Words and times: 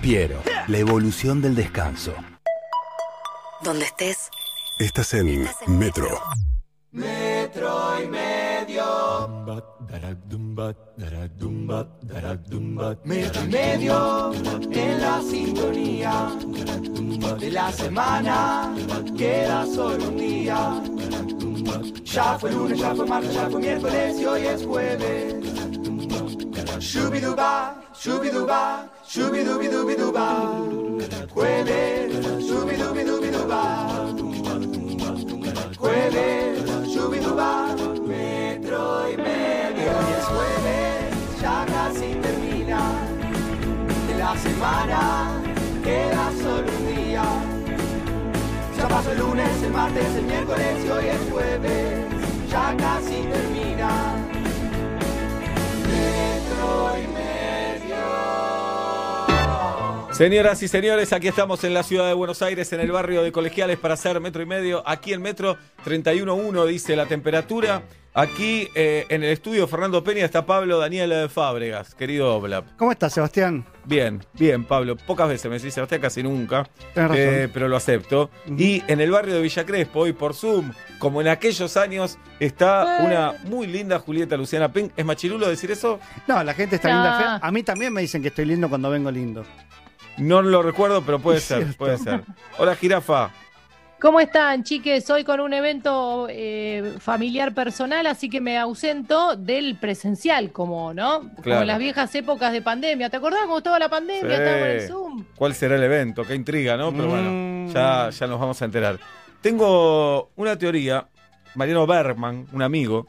Piero, 0.00 0.40
la 0.68 0.78
evolución 0.78 1.42
del 1.42 1.56
descanso. 1.56 2.14
Donde 3.62 3.84
estés. 3.84 4.30
Estás 4.78 5.12
en 5.14 5.48
Metro. 5.66 6.20
Metro 6.92 8.02
y 8.02 8.06
medio. 8.06 9.28
Metro 13.04 13.42
y 13.42 13.48
medio 13.48 14.32
en 14.70 15.00
la 15.00 15.20
sintonía 15.20 16.30
de 17.40 17.50
la 17.50 17.72
semana. 17.72 18.74
Queda 19.16 19.66
solo 19.66 20.08
un 20.08 20.16
día. 20.16 20.80
Ya 22.04 22.38
fue 22.38 22.52
lunes, 22.52 22.78
ya 22.78 22.94
fue 22.94 23.06
martes, 23.06 23.34
ya 23.34 23.50
fue 23.50 23.60
miércoles 23.60 24.16
y 24.20 24.24
hoy 24.24 24.46
es 24.46 24.64
jueves. 24.64 25.34
Shubiduba, 26.78 27.82
shubiduba, 28.00 28.88
shubidubidubiduba. 29.08 30.26
Jueves, 31.32 32.12
shubidubidubiduba. 32.46 33.62
Jueves, 35.78 36.92
shubiduba, 36.92 37.74
metro 38.06 39.10
y 39.10 39.16
medio. 39.16 39.90
Hoy 39.98 40.10
es 40.18 40.24
jueves, 40.34 41.40
ya 41.40 41.66
casi 41.66 42.14
termina. 42.20 42.80
De 44.08 44.14
la 44.18 44.36
semana 44.36 45.42
queda 45.82 46.30
solo 46.42 46.68
un 46.78 46.86
día. 46.94 47.24
Ya 48.76 48.88
pasó 48.88 49.12
el 49.12 49.18
lunes, 49.18 49.62
el 49.62 49.72
martes, 49.72 50.14
el 50.16 50.24
miércoles 50.24 50.84
y 50.84 50.88
hoy 50.90 51.06
es 51.06 51.32
jueves. 51.32 52.04
Ya 52.50 52.76
casi 52.76 53.22
termina. 53.22 53.90
Metro. 55.88 57.17
Señoras 60.18 60.60
y 60.64 60.66
señores, 60.66 61.12
aquí 61.12 61.28
estamos 61.28 61.62
en 61.62 61.72
la 61.72 61.84
ciudad 61.84 62.08
de 62.08 62.12
Buenos 62.12 62.42
Aires, 62.42 62.72
en 62.72 62.80
el 62.80 62.90
barrio 62.90 63.22
de 63.22 63.30
Colegiales, 63.30 63.78
para 63.78 63.94
hacer 63.94 64.20
metro 64.20 64.42
y 64.42 64.46
medio. 64.46 64.82
Aquí 64.84 65.12
en 65.12 65.22
metro 65.22 65.56
31.1 65.86 66.66
dice 66.66 66.96
la 66.96 67.06
temperatura. 67.06 67.82
Aquí 68.14 68.68
eh, 68.74 69.06
en 69.10 69.22
el 69.22 69.30
estudio 69.30 69.68
Fernando 69.68 70.02
Peña 70.02 70.24
está 70.24 70.44
Pablo 70.44 70.78
Daniel 70.78 71.10
de 71.10 71.28
Fábregas, 71.28 71.94
querido 71.94 72.34
Oblap. 72.34 72.66
¿Cómo 72.76 72.90
estás, 72.90 73.12
Sebastián? 73.12 73.64
Bien, 73.84 74.20
bien, 74.32 74.64
Pablo. 74.64 74.96
Pocas 74.96 75.28
veces 75.28 75.48
me 75.48 75.56
decís 75.58 75.72
Sebastián, 75.72 76.00
casi 76.00 76.24
nunca. 76.24 76.68
Tenés 76.94 77.10
razón. 77.10 77.16
Eh, 77.16 77.48
pero 77.54 77.68
lo 77.68 77.76
acepto. 77.76 78.28
Y 78.56 78.82
en 78.88 79.00
el 79.00 79.12
barrio 79.12 79.34
de 79.36 79.40
Villa 79.40 79.64
Crespo, 79.64 80.00
hoy 80.00 80.14
por 80.14 80.34
Zoom, 80.34 80.72
como 80.98 81.20
en 81.20 81.28
aquellos 81.28 81.76
años, 81.76 82.18
está 82.40 83.02
una 83.04 83.34
muy 83.44 83.68
linda 83.68 84.00
Julieta 84.00 84.36
Luciana 84.36 84.72
Pink. 84.72 84.90
¿Es 84.96 85.04
machirulo 85.04 85.48
decir 85.48 85.70
eso? 85.70 86.00
No, 86.26 86.42
la 86.42 86.54
gente 86.54 86.74
está 86.74 86.88
No. 86.88 86.94
linda 86.96 87.18
fea. 87.18 87.36
A 87.40 87.52
mí 87.52 87.62
también 87.62 87.92
me 87.92 88.00
dicen 88.00 88.20
que 88.20 88.28
estoy 88.28 88.46
lindo 88.46 88.68
cuando 88.68 88.90
vengo 88.90 89.12
lindo. 89.12 89.44
No 90.18 90.42
lo 90.42 90.62
recuerdo, 90.62 91.02
pero 91.02 91.18
puede 91.18 91.40
ser, 91.40 91.76
puede 91.76 91.98
ser. 91.98 92.22
Hola, 92.58 92.74
jirafa. 92.74 93.30
¿Cómo 94.00 94.20
están, 94.20 94.62
chiques? 94.62 95.10
Hoy 95.10 95.24
con 95.24 95.40
un 95.40 95.52
evento 95.52 96.28
eh, 96.30 96.94
familiar 97.00 97.52
personal, 97.52 98.06
así 98.06 98.30
que 98.30 98.40
me 98.40 98.56
ausento 98.56 99.34
del 99.34 99.76
presencial, 99.76 100.52
como, 100.52 100.94
¿no? 100.94 101.30
Como 101.42 101.56
en 101.62 101.66
las 101.66 101.78
viejas 101.80 102.14
épocas 102.14 102.52
de 102.52 102.62
pandemia. 102.62 103.10
¿Te 103.10 103.16
acordás 103.16 103.40
cómo 103.46 103.58
estaba 103.58 103.78
la 103.80 103.88
pandemia? 103.88 104.22
Sí. 104.36 104.42
Estábamos 104.42 104.66
en 104.66 104.70
el 104.70 104.86
Zoom. 104.86 105.24
¿Cuál 105.34 105.54
será 105.54 105.74
el 105.74 105.82
evento? 105.82 106.24
Qué 106.24 106.36
intriga, 106.36 106.76
¿no? 106.76 106.92
Pero 106.92 107.08
bueno, 107.08 107.30
Mm. 107.30 107.72
ya, 107.74 108.10
ya 108.10 108.26
nos 108.28 108.38
vamos 108.38 108.62
a 108.62 108.64
enterar. 108.66 108.98
Tengo 109.40 110.30
una 110.36 110.56
teoría. 110.56 111.08
Mariano 111.56 111.84
Bergman, 111.86 112.46
un 112.52 112.62
amigo. 112.62 113.06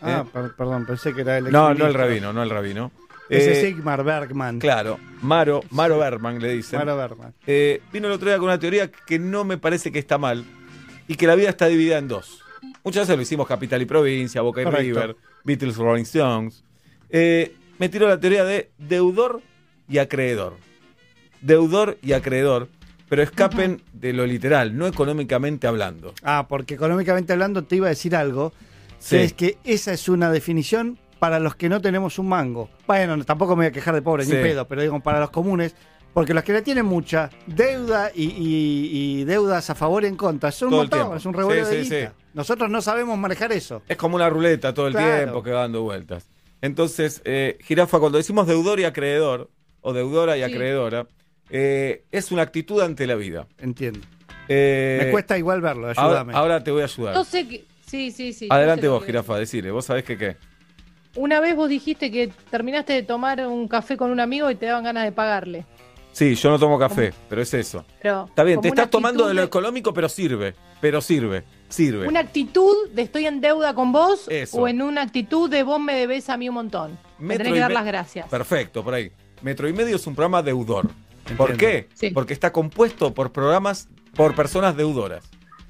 Ah, 0.00 0.24
Eh. 0.24 0.30
per- 0.32 0.56
perdón, 0.56 0.86
pensé 0.86 1.12
que 1.12 1.20
era 1.20 1.36
el 1.38 1.50
No, 1.52 1.74
no 1.74 1.86
el 1.86 1.92
rabino, 1.94 2.32
no 2.32 2.42
el 2.42 2.48
rabino. 2.48 2.90
Ese 3.38 3.52
Eh, 3.52 3.60
Sigmar 3.72 4.04
Bergman. 4.04 4.58
Claro, 4.58 4.98
Maro, 5.22 5.62
Maro 5.70 5.98
Bergman 5.98 6.40
le 6.40 6.52
dicen. 6.52 6.78
Maro 6.78 6.96
Bergman. 6.96 7.34
Eh, 7.46 7.80
vino 7.92 8.06
el 8.08 8.12
otro 8.12 8.28
día 8.28 8.36
con 8.38 8.44
una 8.46 8.58
teoría 8.58 8.90
que 8.90 9.18
no 9.18 9.44
me 9.44 9.58
parece 9.58 9.90
que 9.92 9.98
está 9.98 10.18
mal 10.18 10.44
y 11.08 11.14
que 11.14 11.26
la 11.26 11.34
vida 11.34 11.48
está 11.48 11.66
dividida 11.66 11.98
en 11.98 12.08
dos. 12.08 12.40
Muchas 12.84 13.02
veces 13.06 13.16
lo 13.16 13.22
hicimos 13.22 13.46
Capital 13.46 13.80
y 13.82 13.86
Provincia, 13.86 14.40
Boca 14.42 14.60
y 14.60 14.64
Correcto. 14.64 14.82
River, 15.00 15.16
Beatles, 15.44 15.76
Rolling 15.76 16.02
Stones. 16.02 16.64
Eh, 17.10 17.54
me 17.78 17.88
tiró 17.88 18.08
la 18.08 18.18
teoría 18.20 18.44
de 18.44 18.70
deudor 18.78 19.40
y 19.88 19.98
acreedor. 19.98 20.56
Deudor 21.40 21.98
y 22.02 22.12
acreedor, 22.12 22.68
pero 23.08 23.22
escapen 23.22 23.82
de 23.92 24.12
lo 24.12 24.26
literal, 24.26 24.76
no 24.76 24.86
económicamente 24.86 25.66
hablando. 25.66 26.14
Ah, 26.22 26.46
porque 26.48 26.74
económicamente 26.74 27.32
hablando 27.32 27.64
te 27.64 27.76
iba 27.76 27.86
a 27.86 27.90
decir 27.90 28.14
algo. 28.14 28.52
Sí. 28.98 29.16
que 29.16 29.24
es 29.24 29.32
que 29.32 29.58
esa 29.64 29.92
es 29.92 30.08
una 30.08 30.30
definición 30.30 30.96
para 31.22 31.38
los 31.38 31.54
que 31.54 31.68
no 31.68 31.80
tenemos 31.80 32.18
un 32.18 32.28
mango. 32.28 32.68
Bueno, 32.84 33.16
no, 33.16 33.22
tampoco 33.24 33.54
me 33.54 33.60
voy 33.60 33.66
a 33.66 33.70
quejar 33.70 33.94
de 33.94 34.02
pobre, 34.02 34.24
Sí. 34.24 34.32
ni 34.34 34.42
pedo, 34.42 34.66
pero 34.66 34.82
digo, 34.82 34.98
para 34.98 35.20
los 35.20 35.30
comunes. 35.30 35.72
Porque 36.12 36.34
los 36.34 36.42
que 36.42 36.52
la 36.52 36.62
tienen 36.62 36.84
mucha 36.84 37.30
deuda 37.46 38.10
y, 38.12 38.24
y- 38.24 39.20
y 39.20 39.24
deudas 39.24 39.70
a 39.70 39.76
favor 39.76 40.02
y 40.02 40.08
en 40.08 40.16
contra 40.16 40.50
son 40.50 40.66
un 40.74 40.88
Todo 40.88 40.98
montón, 41.04 41.16
es 41.16 41.24
un 41.24 41.32
revuelo 41.32 41.64
Sí, 41.64 41.76
de 41.76 41.84
sí. 42.08 42.12
Nosotros 42.34 42.68
no 42.70 42.82
sabemos 42.82 43.16
manejar 43.18 43.52
eso. 43.52 43.82
Es 43.86 43.96
como 43.96 44.16
una 44.16 44.28
ruleta 44.28 44.74
todo 44.74 44.88
el 44.88 44.94
Claro. 44.94 45.16
tiempo 45.18 45.42
que 45.44 45.52
va 45.52 45.60
dando 45.60 45.82
vueltas. 45.82 46.26
Entonces, 46.60 47.22
eh, 47.24 47.56
Jirafa, 47.62 48.00
cuando 48.00 48.18
decimos 48.18 48.48
deudor 48.48 48.80
y 48.80 48.84
acreedor, 48.84 49.48
o 49.80 49.92
deudora 49.92 50.36
y 50.36 50.40
Sí. 50.44 50.52
acreedora, 50.52 51.06
eh, 51.50 52.02
es 52.10 52.32
una 52.32 52.42
actitud 52.42 52.80
ante 52.82 53.06
la 53.06 53.14
vida. 53.14 53.46
Entiendo. 53.58 54.00
Eh, 54.48 55.02
Me 55.04 55.10
cuesta 55.12 55.38
igual 55.38 55.60
verlo, 55.60 55.86
ayúdame. 55.88 56.32
ahora 56.34 56.64
te 56.64 56.72
voy 56.72 56.82
a 56.82 56.86
ayudar. 56.86 57.14
No 57.14 57.22
sé 57.24 57.46
qué. 57.46 57.64
Sí, 57.86 58.10
sí, 58.10 58.32
sí. 58.32 58.48
Adelante 58.50 58.82
sé 58.82 58.88
vos, 58.88 59.00
que- 59.02 59.06
Jirafa, 59.06 59.38
decile. 59.38 59.70
Vos 59.70 59.84
sabés 59.84 60.02
que 60.02 60.18
qué. 60.18 60.36
Una 61.16 61.40
vez 61.40 61.54
vos 61.54 61.68
dijiste 61.68 62.10
que 62.10 62.32
terminaste 62.50 62.94
de 62.94 63.02
tomar 63.02 63.46
un 63.46 63.68
café 63.68 63.96
con 63.96 64.10
un 64.10 64.20
amigo 64.20 64.50
y 64.50 64.54
te 64.54 64.66
daban 64.66 64.84
ganas 64.84 65.04
de 65.04 65.12
pagarle. 65.12 65.66
Sí, 66.12 66.34
yo 66.34 66.50
no 66.50 66.58
tomo 66.58 66.78
café, 66.78 67.12
pero 67.28 67.40
es 67.40 67.52
eso. 67.54 67.84
Pero 68.02 68.26
Está 68.28 68.44
bien, 68.44 68.60
te 68.60 68.68
estás 68.68 68.90
tomando 68.90 69.26
de 69.26 69.34
lo 69.34 69.42
económico, 69.42 69.94
pero 69.94 70.08
sirve. 70.08 70.54
Pero 70.80 71.00
sirve, 71.00 71.44
sirve. 71.68 72.06
¿Una 72.06 72.20
actitud 72.20 72.90
de 72.90 73.02
estoy 73.02 73.26
en 73.26 73.40
deuda 73.40 73.74
con 73.74 73.92
vos 73.92 74.26
Eso. 74.28 74.58
o 74.58 74.68
en 74.68 74.82
una 74.82 75.02
actitud 75.02 75.48
de 75.48 75.62
vos 75.62 75.80
me 75.80 75.94
debes 75.94 76.28
a 76.28 76.36
mí 76.36 76.48
un 76.48 76.56
montón? 76.56 76.98
Me 77.18 77.38
tenés 77.38 77.54
que 77.54 77.60
dar 77.60 77.70
las 77.70 77.86
gracias. 77.86 78.28
Perfecto, 78.28 78.84
por 78.84 78.94
ahí. 78.94 79.10
Metro 79.42 79.68
y 79.68 79.72
medio 79.72 79.96
es 79.96 80.06
un 80.06 80.14
programa 80.14 80.42
deudor. 80.42 80.90
¿Por 81.36 81.56
qué? 81.56 81.88
Sí. 81.94 82.10
Porque 82.10 82.32
está 82.32 82.52
compuesto 82.52 83.14
por 83.14 83.32
programas, 83.32 83.88
por 84.14 84.34
personas 84.34 84.76
deudoras. 84.76 85.24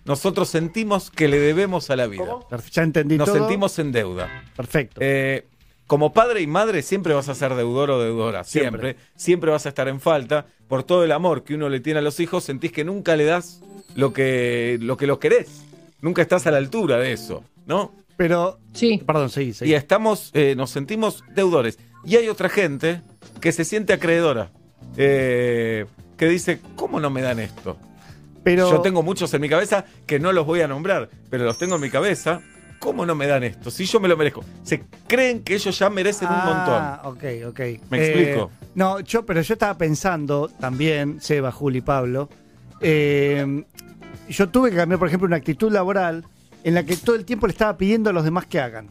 Nosotros 0.04 0.48
sentimos 0.48 1.10
que 1.10 1.28
le 1.28 1.38
debemos 1.38 1.90
a 1.90 1.96
la 1.96 2.06
vida. 2.06 2.24
Ya 2.72 2.82
entendí 2.82 3.16
Nos 3.18 3.28
todo. 3.28 3.38
sentimos 3.38 3.78
en 3.78 3.92
deuda. 3.92 4.28
Perfecto. 4.56 5.00
Eh, 5.02 5.46
como 5.86 6.12
padre 6.12 6.40
y 6.40 6.46
madre 6.46 6.82
siempre 6.82 7.12
vas 7.14 7.28
a 7.28 7.34
ser 7.34 7.54
deudor 7.54 7.90
o 7.90 8.00
deudora, 8.02 8.44
siempre. 8.44 8.96
siempre. 9.14 9.50
vas 9.50 9.66
a 9.66 9.68
estar 9.68 9.88
en 9.88 10.00
falta. 10.00 10.46
Por 10.68 10.82
todo 10.84 11.04
el 11.04 11.12
amor 11.12 11.44
que 11.44 11.54
uno 11.54 11.68
le 11.68 11.80
tiene 11.80 11.98
a 11.98 12.02
los 12.02 12.18
hijos, 12.18 12.44
sentís 12.44 12.72
que 12.72 12.82
nunca 12.84 13.14
le 13.14 13.24
das 13.24 13.60
lo 13.94 14.12
que, 14.12 14.78
lo 14.80 14.96
que 14.96 15.06
los 15.06 15.18
querés. 15.18 15.64
Nunca 16.00 16.22
estás 16.22 16.46
a 16.46 16.50
la 16.50 16.56
altura 16.58 16.96
de 16.98 17.12
eso, 17.12 17.44
¿no? 17.66 17.92
Pero, 18.16 18.58
Sí. 18.72 19.02
perdón, 19.06 19.30
seguí, 19.30 19.52
seguí. 19.52 19.70
Y 19.70 19.74
estamos, 19.74 20.30
eh, 20.34 20.54
nos 20.56 20.70
sentimos 20.70 21.22
deudores. 21.34 21.78
Y 22.04 22.16
hay 22.16 22.28
otra 22.28 22.48
gente 22.48 23.02
que 23.40 23.52
se 23.52 23.64
siente 23.64 23.92
acreedora, 23.92 24.50
eh, 24.96 25.86
que 26.16 26.26
dice, 26.28 26.60
¿cómo 26.76 27.00
no 27.00 27.10
me 27.10 27.22
dan 27.22 27.38
esto? 27.38 27.76
Pero, 28.44 28.70
Yo 28.70 28.80
tengo 28.80 29.03
muchos 29.03 29.32
en 29.34 29.41
mi 29.41 29.48
cabeza 29.48 29.84
que 30.06 30.19
no 30.19 30.32
los 30.32 30.44
voy 30.47 30.60
a 30.60 30.69
nombrar, 30.69 31.08
pero 31.30 31.44
los 31.44 31.58
tengo 31.58 31.76
en 31.76 31.80
mi 31.80 31.91
cabeza. 31.91 32.41
¿Cómo 32.78 33.06
no 33.06 33.14
me 33.14 33.28
dan 33.28 33.44
esto? 33.44 33.70
Si 33.70 33.84
yo 33.84 34.00
me 34.00 34.08
lo 34.08 34.16
merezco. 34.16 34.44
Se 34.64 34.82
creen 35.06 35.44
que 35.44 35.54
ellos 35.54 35.78
ya 35.78 35.88
merecen 35.88 36.26
un 36.28 36.34
montón. 36.34 36.75
Ah, 36.82 37.02
ok, 37.04 37.25
ok. 37.47 37.60
¿Me 37.91 38.04
explico? 38.04 38.50
No, 38.75 38.98
yo, 38.98 39.25
pero 39.25 39.41
yo 39.41 39.52
estaba 39.54 39.78
pensando 39.78 40.48
también, 40.58 41.20
Seba, 41.20 41.52
Juli, 41.52 41.81
Pablo. 41.81 42.28
eh, 42.81 43.64
yo 44.28 44.48
tuve 44.48 44.70
que 44.70 44.76
cambiar, 44.76 44.98
por 44.98 45.08
ejemplo, 45.08 45.26
una 45.26 45.36
actitud 45.36 45.70
laboral 45.70 46.25
en 46.64 46.75
la 46.75 46.84
que 46.84 46.97
todo 46.97 47.16
el 47.16 47.25
tiempo 47.25 47.47
le 47.47 47.52
estaba 47.52 47.76
pidiendo 47.76 48.10
a 48.10 48.12
los 48.12 48.25
demás 48.25 48.47
que 48.47 48.60
hagan. 48.60 48.88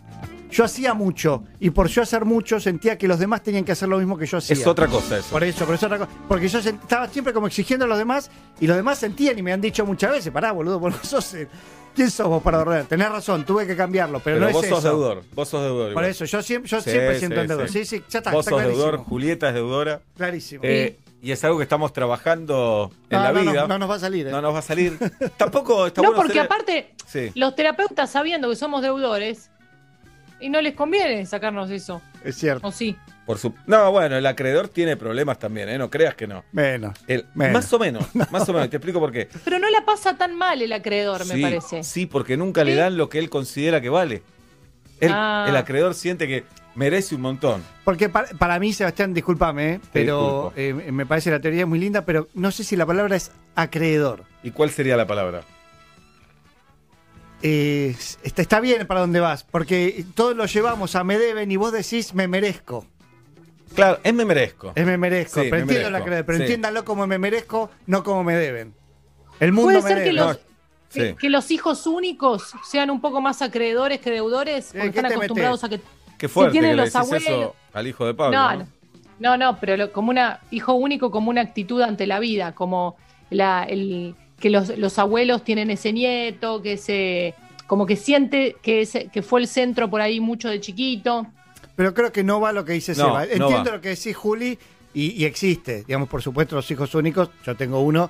Yo 0.51 0.65
hacía 0.65 0.93
mucho 0.93 1.43
y 1.59 1.69
por 1.69 1.87
yo 1.87 2.01
hacer 2.01 2.25
mucho 2.25 2.59
sentía 2.59 2.97
que 2.97 3.07
los 3.07 3.19
demás 3.19 3.41
tenían 3.41 3.63
que 3.63 3.71
hacer 3.71 3.87
lo 3.89 3.97
mismo 3.97 4.17
que 4.17 4.25
yo 4.25 4.37
hacía. 4.37 4.53
Es 4.55 4.67
otra 4.67 4.87
cosa 4.87 5.17
eso. 5.17 5.29
Por 5.31 5.43
eso, 5.43 5.65
por 5.65 5.75
eso 5.75 5.85
otra 5.85 5.97
cosa. 5.99 6.09
Porque 6.27 6.47
yo 6.49 6.59
estaba 6.59 7.07
siempre 7.07 7.33
como 7.33 7.47
exigiendo 7.47 7.85
a 7.85 7.87
los 7.87 7.97
demás 7.97 8.29
y 8.59 8.67
los 8.67 8.75
demás 8.75 8.99
sentían 8.99 9.39
y 9.39 9.41
me 9.41 9.53
han 9.53 9.61
dicho 9.61 9.85
muchas 9.85 10.11
veces, 10.11 10.31
pará, 10.31 10.51
boludo, 10.51 10.79
vos 10.79 10.93
no 10.93 11.03
sos 11.03 11.33
el- 11.35 11.47
¿Quién 11.95 12.09
sos 12.09 12.27
vos 12.27 12.41
para 12.41 12.59
ordenar? 12.59 12.85
Tenés 12.85 13.09
razón, 13.09 13.45
tuve 13.45 13.67
que 13.67 13.75
cambiarlo, 13.75 14.21
pero, 14.23 14.37
Pero, 14.37 14.47
no 14.47 14.53
vos 14.53 14.63
es 14.63 14.69
sos 14.69 14.79
eso. 14.79 14.87
deudor. 14.89 15.23
Vos 15.33 15.49
sos 15.49 15.61
deudor. 15.61 15.93
Por 15.93 16.05
eso, 16.05 16.23
yo 16.23 16.41
siempre, 16.41 16.69
yo 16.69 16.79
Sí, 16.81 16.89
siempre 16.89 17.13
sí, 17.15 17.19
siento 17.19 17.41
en 17.41 17.47
deuda. 17.47 17.67
sí. 17.67 17.83
Sí, 17.83 17.97
sí, 17.97 18.03
ya 18.09 18.19
está. 18.19 18.31
Vos 18.31 18.45
está 18.45 18.51
sos 18.51 18.59
clarísimo. 18.61 18.85
deudor, 18.85 19.03
Julieta 19.05 19.47
es 19.49 19.53
deudora. 19.55 20.01
Clarísimo. 20.15 20.61
Eh, 20.63 20.97
y 21.21 21.31
es 21.33 21.43
algo 21.43 21.57
que 21.57 21.63
estamos 21.63 21.91
trabajando 21.91 22.91
en 23.09 23.17
No, 23.17 23.23
la 23.23 23.31
no, 23.33 23.51
vida. 23.51 23.67
no 23.67 23.77
nos 23.77 23.89
va 23.89 23.95
a 23.95 23.99
salir. 23.99 24.27
eh. 24.27 24.31
No 24.31 24.41
nos 24.41 24.53
va 24.53 24.59
a 24.59 24.61
salir. 24.61 24.97
Tampoco 25.37 25.85
está 25.87 26.01
No, 26.01 26.09
bueno 26.09 26.21
porque 26.21 26.33
ser- 26.33 26.41
aparte, 26.45 26.93
Sí, 27.05 27.29
los 27.35 27.55
terapeutas 27.57 28.09
sabiendo 28.09 28.49
que 28.49 28.55
somos 28.55 28.81
deudores, 28.81 29.49
y 30.41 30.49
no 30.49 30.61
les 30.61 30.73
conviene 30.75 31.25
sacarnos 31.25 31.69
eso, 31.71 32.01
Es 32.23 32.35
cierto. 32.35 32.67
¿o 32.67 32.71
sí? 32.71 32.95
por 33.25 33.37
su... 33.37 33.53
No, 33.67 33.91
bueno, 33.91 34.17
el 34.17 34.25
acreedor 34.25 34.67
tiene 34.67 34.97
problemas 34.97 35.39
también, 35.39 35.69
¿eh? 35.69 35.77
No 35.77 35.89
creas 35.89 36.15
que 36.15 36.27
no. 36.27 36.43
Menos. 36.51 36.97
El- 37.07 37.25
Menos. 37.35 37.53
Más 37.53 37.71
o 37.73 37.79
menos, 37.79 38.05
más 38.31 38.49
o 38.49 38.53
menos. 38.53 38.69
Te 38.69 38.77
explico 38.77 38.99
por 38.99 39.11
qué. 39.11 39.29
Pero 39.45 39.59
no 39.59 39.69
la 39.69 39.85
pasa 39.85 40.17
tan 40.17 40.35
mal 40.35 40.61
el 40.61 40.73
acreedor, 40.73 41.25
me 41.27 41.39
parece. 41.41 41.83
Sí, 41.83 42.05
porque 42.07 42.35
nunca 42.35 42.63
le 42.63 42.75
dan 42.75 42.97
lo 42.97 43.07
que 43.09 43.19
él 43.19 43.29
considera 43.29 43.79
que 43.79 43.89
vale. 43.89 44.23
Él- 44.99 45.11
Ah. 45.13 45.45
El 45.47 45.55
acreedor 45.55 45.93
siente 45.93 46.27
que 46.27 46.43
merece 46.75 47.15
un 47.15 47.21
montón. 47.21 47.63
Porque 47.83 48.09
para, 48.09 48.27
para 48.37 48.59
mí, 48.59 48.73
Sebastián, 48.73 49.13
discúlpame, 49.13 49.73
¿eh? 49.73 49.79
pero 49.93 50.51
eh, 50.55 50.73
me 50.73 51.05
parece 51.05 51.31
la 51.31 51.39
teoría 51.39 51.65
muy 51.65 51.79
linda, 51.79 52.03
pero 52.05 52.27
no 52.33 52.51
sé 52.51 52.63
si 52.63 52.75
la 52.75 52.85
palabra 52.85 53.15
es 53.15 53.31
acreedor. 53.55 54.23
¿Y 54.43 54.51
cuál 54.51 54.69
sería 54.71 54.97
la 54.97 55.07
palabra? 55.07 55.41
Eh, 57.43 57.95
está, 58.23 58.41
está 58.41 58.59
bien 58.59 58.85
para 58.85 58.99
dónde 58.99 59.19
vas, 59.19 59.43
porque 59.43 60.05
todos 60.15 60.35
lo 60.35 60.45
llevamos 60.45 60.95
a 60.95 61.03
me 61.03 61.17
deben 61.17 61.51
y 61.51 61.55
vos 61.55 61.71
decís 61.71 62.13
me 62.13 62.27
merezco. 62.27 62.85
Claro, 63.75 63.99
es 64.03 64.13
me 64.13 64.25
merezco. 64.25 64.73
Es 64.75 64.85
me 64.85 64.97
merezco. 64.97 65.41
Sí, 65.41 65.47
pero 65.49 65.65
me 65.65 65.73
entiendo 65.73 65.89
merezco, 65.91 66.09
la 66.15 66.23
pero 66.25 66.37
sí. 66.37 66.43
entiéndanlo 66.43 66.85
como 66.85 67.07
me 67.07 67.17
merezco, 67.17 67.71
no 67.87 68.03
como 68.03 68.23
me 68.23 68.35
deben. 68.35 68.73
El 69.39 69.53
mundo 69.53 69.79
Puede 69.79 69.81
me 69.83 69.87
ser 69.89 69.97
debe. 69.99 70.09
que 70.09 70.13
los, 70.13 70.27
No, 70.37 70.43
que, 70.93 71.09
sí. 71.09 71.15
que 71.19 71.29
los 71.29 71.51
hijos 71.51 71.87
únicos 71.87 72.51
sean 72.69 72.89
un 72.91 73.01
poco 73.01 73.21
más 73.21 73.41
acreedores 73.41 74.01
que 74.01 74.11
deudores, 74.11 74.65
porque 74.73 74.91
¿qué 74.91 74.97
están 74.99 75.05
acostumbrados 75.13 75.63
a 75.63 75.69
que. 75.69 75.79
Qué 76.17 76.27
fuerte 76.27 76.51
tienen 76.51 76.71
que 76.71 76.75
le 76.75 76.81
los 76.83 76.95
abuelos- 76.95 77.23
eso 77.27 77.55
al 77.73 77.87
hijo 77.87 78.05
de 78.05 78.13
Pablo. 78.13 78.37
No, 78.37 78.51
¿no? 78.57 78.57
no, 78.57 78.67
no, 79.19 79.37
no, 79.37 79.59
pero 79.59 79.77
lo- 79.77 79.91
como 79.91 80.11
una 80.11 80.41
hijo 80.51 80.73
único, 80.73 81.09
como 81.09 81.29
una 81.31 81.41
actitud 81.41 81.81
ante 81.81 82.05
la 82.05 82.19
vida, 82.19 82.53
como 82.53 82.97
la, 83.31 83.63
el, 83.63 84.15
que 84.41 84.49
los, 84.49 84.77
los 84.77 84.99
abuelos 84.99 85.43
tienen 85.45 85.69
ese 85.69 85.93
nieto, 85.93 86.61
que 86.61 86.75
se, 86.75 87.33
como 87.67 87.85
que 87.85 87.95
siente 87.95 88.57
que, 88.61 88.81
ese, 88.81 89.07
que 89.07 89.21
fue 89.21 89.39
el 89.39 89.47
centro 89.47 89.89
por 89.89 90.01
ahí 90.01 90.19
mucho 90.19 90.49
de 90.49 90.59
chiquito. 90.59 91.27
Pero 91.77 91.93
creo 91.93 92.11
que 92.11 92.23
no 92.23 92.41
va 92.41 92.51
lo 92.51 92.65
que 92.65 92.73
dice 92.73 92.91
No, 92.91 93.05
Seba. 93.05 93.23
Entiendo 93.23 93.71
lo 93.71 93.79
que 93.79 93.89
decís, 93.89 94.15
Juli, 94.15 94.59
y, 94.93 95.11
y 95.11 95.25
existe. 95.25 95.83
Digamos, 95.85 96.09
por 96.09 96.21
supuesto, 96.21 96.55
los 96.55 96.69
hijos 96.69 96.93
únicos, 96.95 97.29
yo 97.45 97.55
tengo 97.55 97.79
uno, 97.79 98.09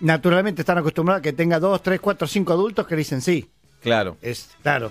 naturalmente 0.00 0.62
están 0.62 0.78
acostumbrados 0.78 1.20
a 1.20 1.22
que 1.22 1.32
tenga 1.32 1.60
dos, 1.60 1.82
tres, 1.82 2.00
cuatro, 2.00 2.26
cinco 2.26 2.52
adultos 2.52 2.86
que 2.86 2.96
dicen 2.96 3.20
sí. 3.20 3.48
Claro. 3.80 4.16
Es 4.20 4.50
claro. 4.62 4.90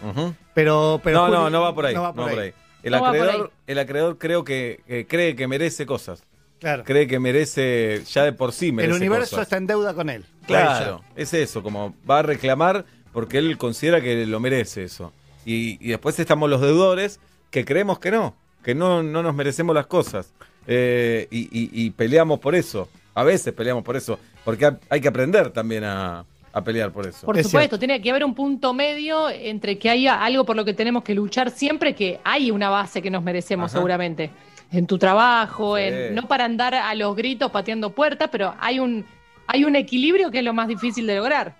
Pero, 0.53 1.01
pero 1.03 1.27
no, 1.27 1.27
no, 1.27 1.39
Juli, 1.41 1.51
no 1.51 1.61
va 1.61 1.75
por 1.75 1.85
ahí. 1.85 1.93
No 1.95 2.01
va 2.03 2.13
por 2.13 2.29
ahí. 2.39 2.53
El, 2.83 2.91
No 2.93 3.01
va 3.01 3.09
por 3.09 3.17
acreedor, 3.19 3.45
ahí. 3.45 3.61
el 3.67 3.79
acreedor 3.79 4.17
creo 4.17 4.43
que, 4.45 4.79
que 4.87 5.05
cree 5.05 5.35
que 5.35 5.47
merece 5.47 5.85
cosas. 5.85 6.23
Claro. 6.59 6.83
Cree 6.83 7.07
que 7.07 7.19
merece, 7.19 8.01
ya 8.11 8.23
de 8.23 8.33
por 8.33 8.51
sí 8.51 8.71
merece 8.71 8.95
El 8.95 8.97
universo 9.01 9.31
cosas. 9.31 9.43
está 9.43 9.57
en 9.57 9.67
deuda 9.67 9.93
con 9.93 10.09
él. 10.09 10.25
Claro, 10.47 11.03
es 11.15 11.33
eso, 11.33 11.61
como 11.61 11.93
va 12.09 12.19
a 12.19 12.21
reclamar 12.23 12.85
porque 13.13 13.37
él 13.37 13.57
considera 13.57 14.01
que 14.01 14.25
lo 14.25 14.39
merece 14.39 14.83
eso. 14.83 15.11
Y, 15.45 15.77
y 15.85 15.89
después 15.89 16.17
estamos 16.19 16.49
los 16.49 16.61
deudores 16.61 17.19
que 17.51 17.63
creemos 17.65 17.99
que 17.99 18.11
no, 18.11 18.35
que 18.63 18.73
no, 18.75 19.03
no 19.03 19.21
nos 19.23 19.35
merecemos 19.35 19.73
las 19.75 19.87
cosas. 19.87 20.33
Eh, 20.67 21.27
y, 21.31 21.41
y- 21.43 21.69
y 21.85 21.89
peleamos 21.91 22.39
por 22.39 22.53
eso. 22.55 22.89
A 23.13 23.23
veces 23.23 23.53
peleamos 23.53 23.83
por 23.83 23.95
eso, 23.95 24.19
porque 24.43 24.65
ha- 24.65 24.77
hay 24.89 24.99
que 24.99 25.07
aprender 25.07 25.49
también 25.51 25.83
a, 25.85 26.25
a 26.53 26.61
pelear 26.63 26.91
por 26.91 27.07
eso. 27.07 27.25
Por 27.25 27.37
Es 27.37 27.45
supuesto, 27.47 27.79
tiene 27.79 28.01
que 28.01 28.09
haber 28.09 28.25
un 28.25 28.35
punto 28.35 28.73
medio 28.73 29.29
entre 29.29 29.77
que 29.79 29.89
haya 29.89 30.21
algo 30.23 30.43
por 30.45 30.55
lo 30.55 30.65
que 30.65 30.73
tenemos 30.73 31.03
que 31.03 31.15
luchar 31.15 31.49
siempre, 31.51 31.95
que 31.95 32.19
hay 32.23 32.51
una 32.51 32.69
base 32.69 33.01
que 33.01 33.09
nos 33.09 33.23
merecemos 33.23 33.71
Ajá. 33.71 33.77
seguramente. 33.79 34.29
En 34.71 34.85
tu 34.87 34.97
trabajo, 34.97 35.77
Sí. 35.77 35.83
en, 35.83 36.15
no 36.15 36.27
para 36.27 36.45
andar 36.45 36.75
a 36.75 36.93
los 36.95 37.15
gritos 37.15 37.51
pateando 37.51 37.91
puertas, 37.91 38.29
pero 38.31 38.53
hay 38.59 38.79
un, 38.79 39.05
hay 39.47 39.63
un 39.63 39.75
equilibrio 39.75 40.29
que 40.31 40.39
es 40.39 40.43
lo 40.43 40.53
más 40.53 40.67
difícil 40.67 41.07
de 41.07 41.15
lograr. 41.15 41.55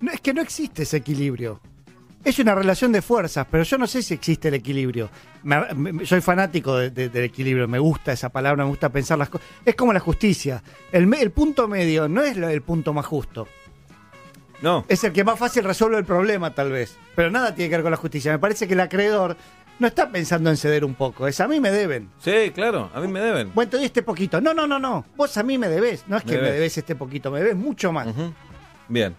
No, 0.00 0.12
es 0.12 0.20
que 0.20 0.32
no 0.32 0.40
existe 0.40 0.84
ese 0.84 0.98
equilibrio. 0.98 1.60
Es 2.22 2.38
una 2.38 2.54
relación 2.54 2.92
de 2.92 3.00
fuerzas, 3.00 3.46
pero 3.50 3.62
yo 3.64 3.78
no 3.78 3.86
sé 3.86 4.02
si 4.02 4.12
existe 4.12 4.48
el 4.48 4.54
equilibrio. 4.54 5.08
Me- 5.42 5.72
me- 5.74 6.04
soy 6.06 6.20
fanático 6.20 6.76
de- 6.76 6.90
de- 6.90 7.08
del 7.08 7.24
equilibrio, 7.24 7.66
me 7.66 7.78
gusta 7.78 8.12
esa 8.12 8.28
palabra, 8.28 8.62
me 8.64 8.68
gusta 8.68 8.90
pensar 8.90 9.16
las 9.18 9.30
cosas. 9.30 9.46
Es 9.64 9.74
como 9.74 9.92
la 9.94 10.00
justicia. 10.00 10.62
El, 10.92 11.06
me- 11.06 11.20
el 11.22 11.30
punto 11.30 11.66
medio 11.66 12.08
no 12.08 12.22
es 12.22 12.36
lo- 12.36 12.48
el 12.50 12.60
punto 12.62 12.92
más 12.92 13.06
justo. 13.06 13.48
No, 14.62 14.84
Es 14.88 15.02
el 15.04 15.12
que 15.14 15.24
más 15.24 15.38
fácil 15.38 15.64
resuelve 15.64 15.96
el 15.96 16.04
problema, 16.04 16.50
tal 16.54 16.70
vez. 16.70 16.94
Pero 17.16 17.30
nada 17.30 17.54
tiene 17.54 17.70
que 17.70 17.76
ver 17.76 17.82
con 17.82 17.90
la 17.92 17.96
justicia. 17.96 18.30
Me 18.32 18.38
parece 18.38 18.68
que 18.68 18.74
el 18.74 18.80
acreedor 18.80 19.38
no 19.80 19.86
está 19.88 20.08
pensando 20.10 20.48
en 20.50 20.56
ceder 20.56 20.84
un 20.84 20.94
poco. 20.94 21.26
Es 21.26 21.40
a 21.40 21.48
mí 21.48 21.58
me 21.58 21.70
deben. 21.72 22.08
sí, 22.20 22.50
claro, 22.54 22.90
a 22.94 23.00
mí 23.00 23.08
me 23.08 23.18
deben. 23.20 23.50
Bueno, 23.54 23.70
te 23.70 23.76
doy 23.78 23.86
este 23.86 24.02
poquito. 24.02 24.40
No, 24.40 24.54
no, 24.54 24.66
no, 24.66 24.78
no. 24.78 25.04
Vos 25.16 25.36
a 25.36 25.42
mí 25.42 25.58
me 25.58 25.68
debes. 25.68 26.04
No 26.06 26.16
es 26.18 26.24
Me 26.24 26.32
que 26.32 26.38
me 26.38 26.50
debes. 26.52 26.78
este 26.78 26.94
poquito, 26.94 27.30
me 27.32 27.40
debes 27.40 27.56
mucho 27.56 27.90
más. 27.90 28.06
Bien, 28.88 29.16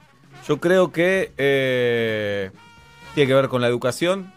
yo 0.47 0.59
creo 0.61 0.91
que 0.91 1.33
eh, 1.37 2.51
tiene 3.15 3.27
que 3.27 3.33
ver 3.33 3.47
con 3.49 3.61
la 3.61 3.67
educación, 3.67 4.31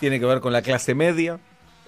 tiene 0.00 0.18
que 0.18 0.26
ver 0.26 0.40
con 0.40 0.52
la 0.52 0.62
clase 0.62 0.94
media. 0.94 1.38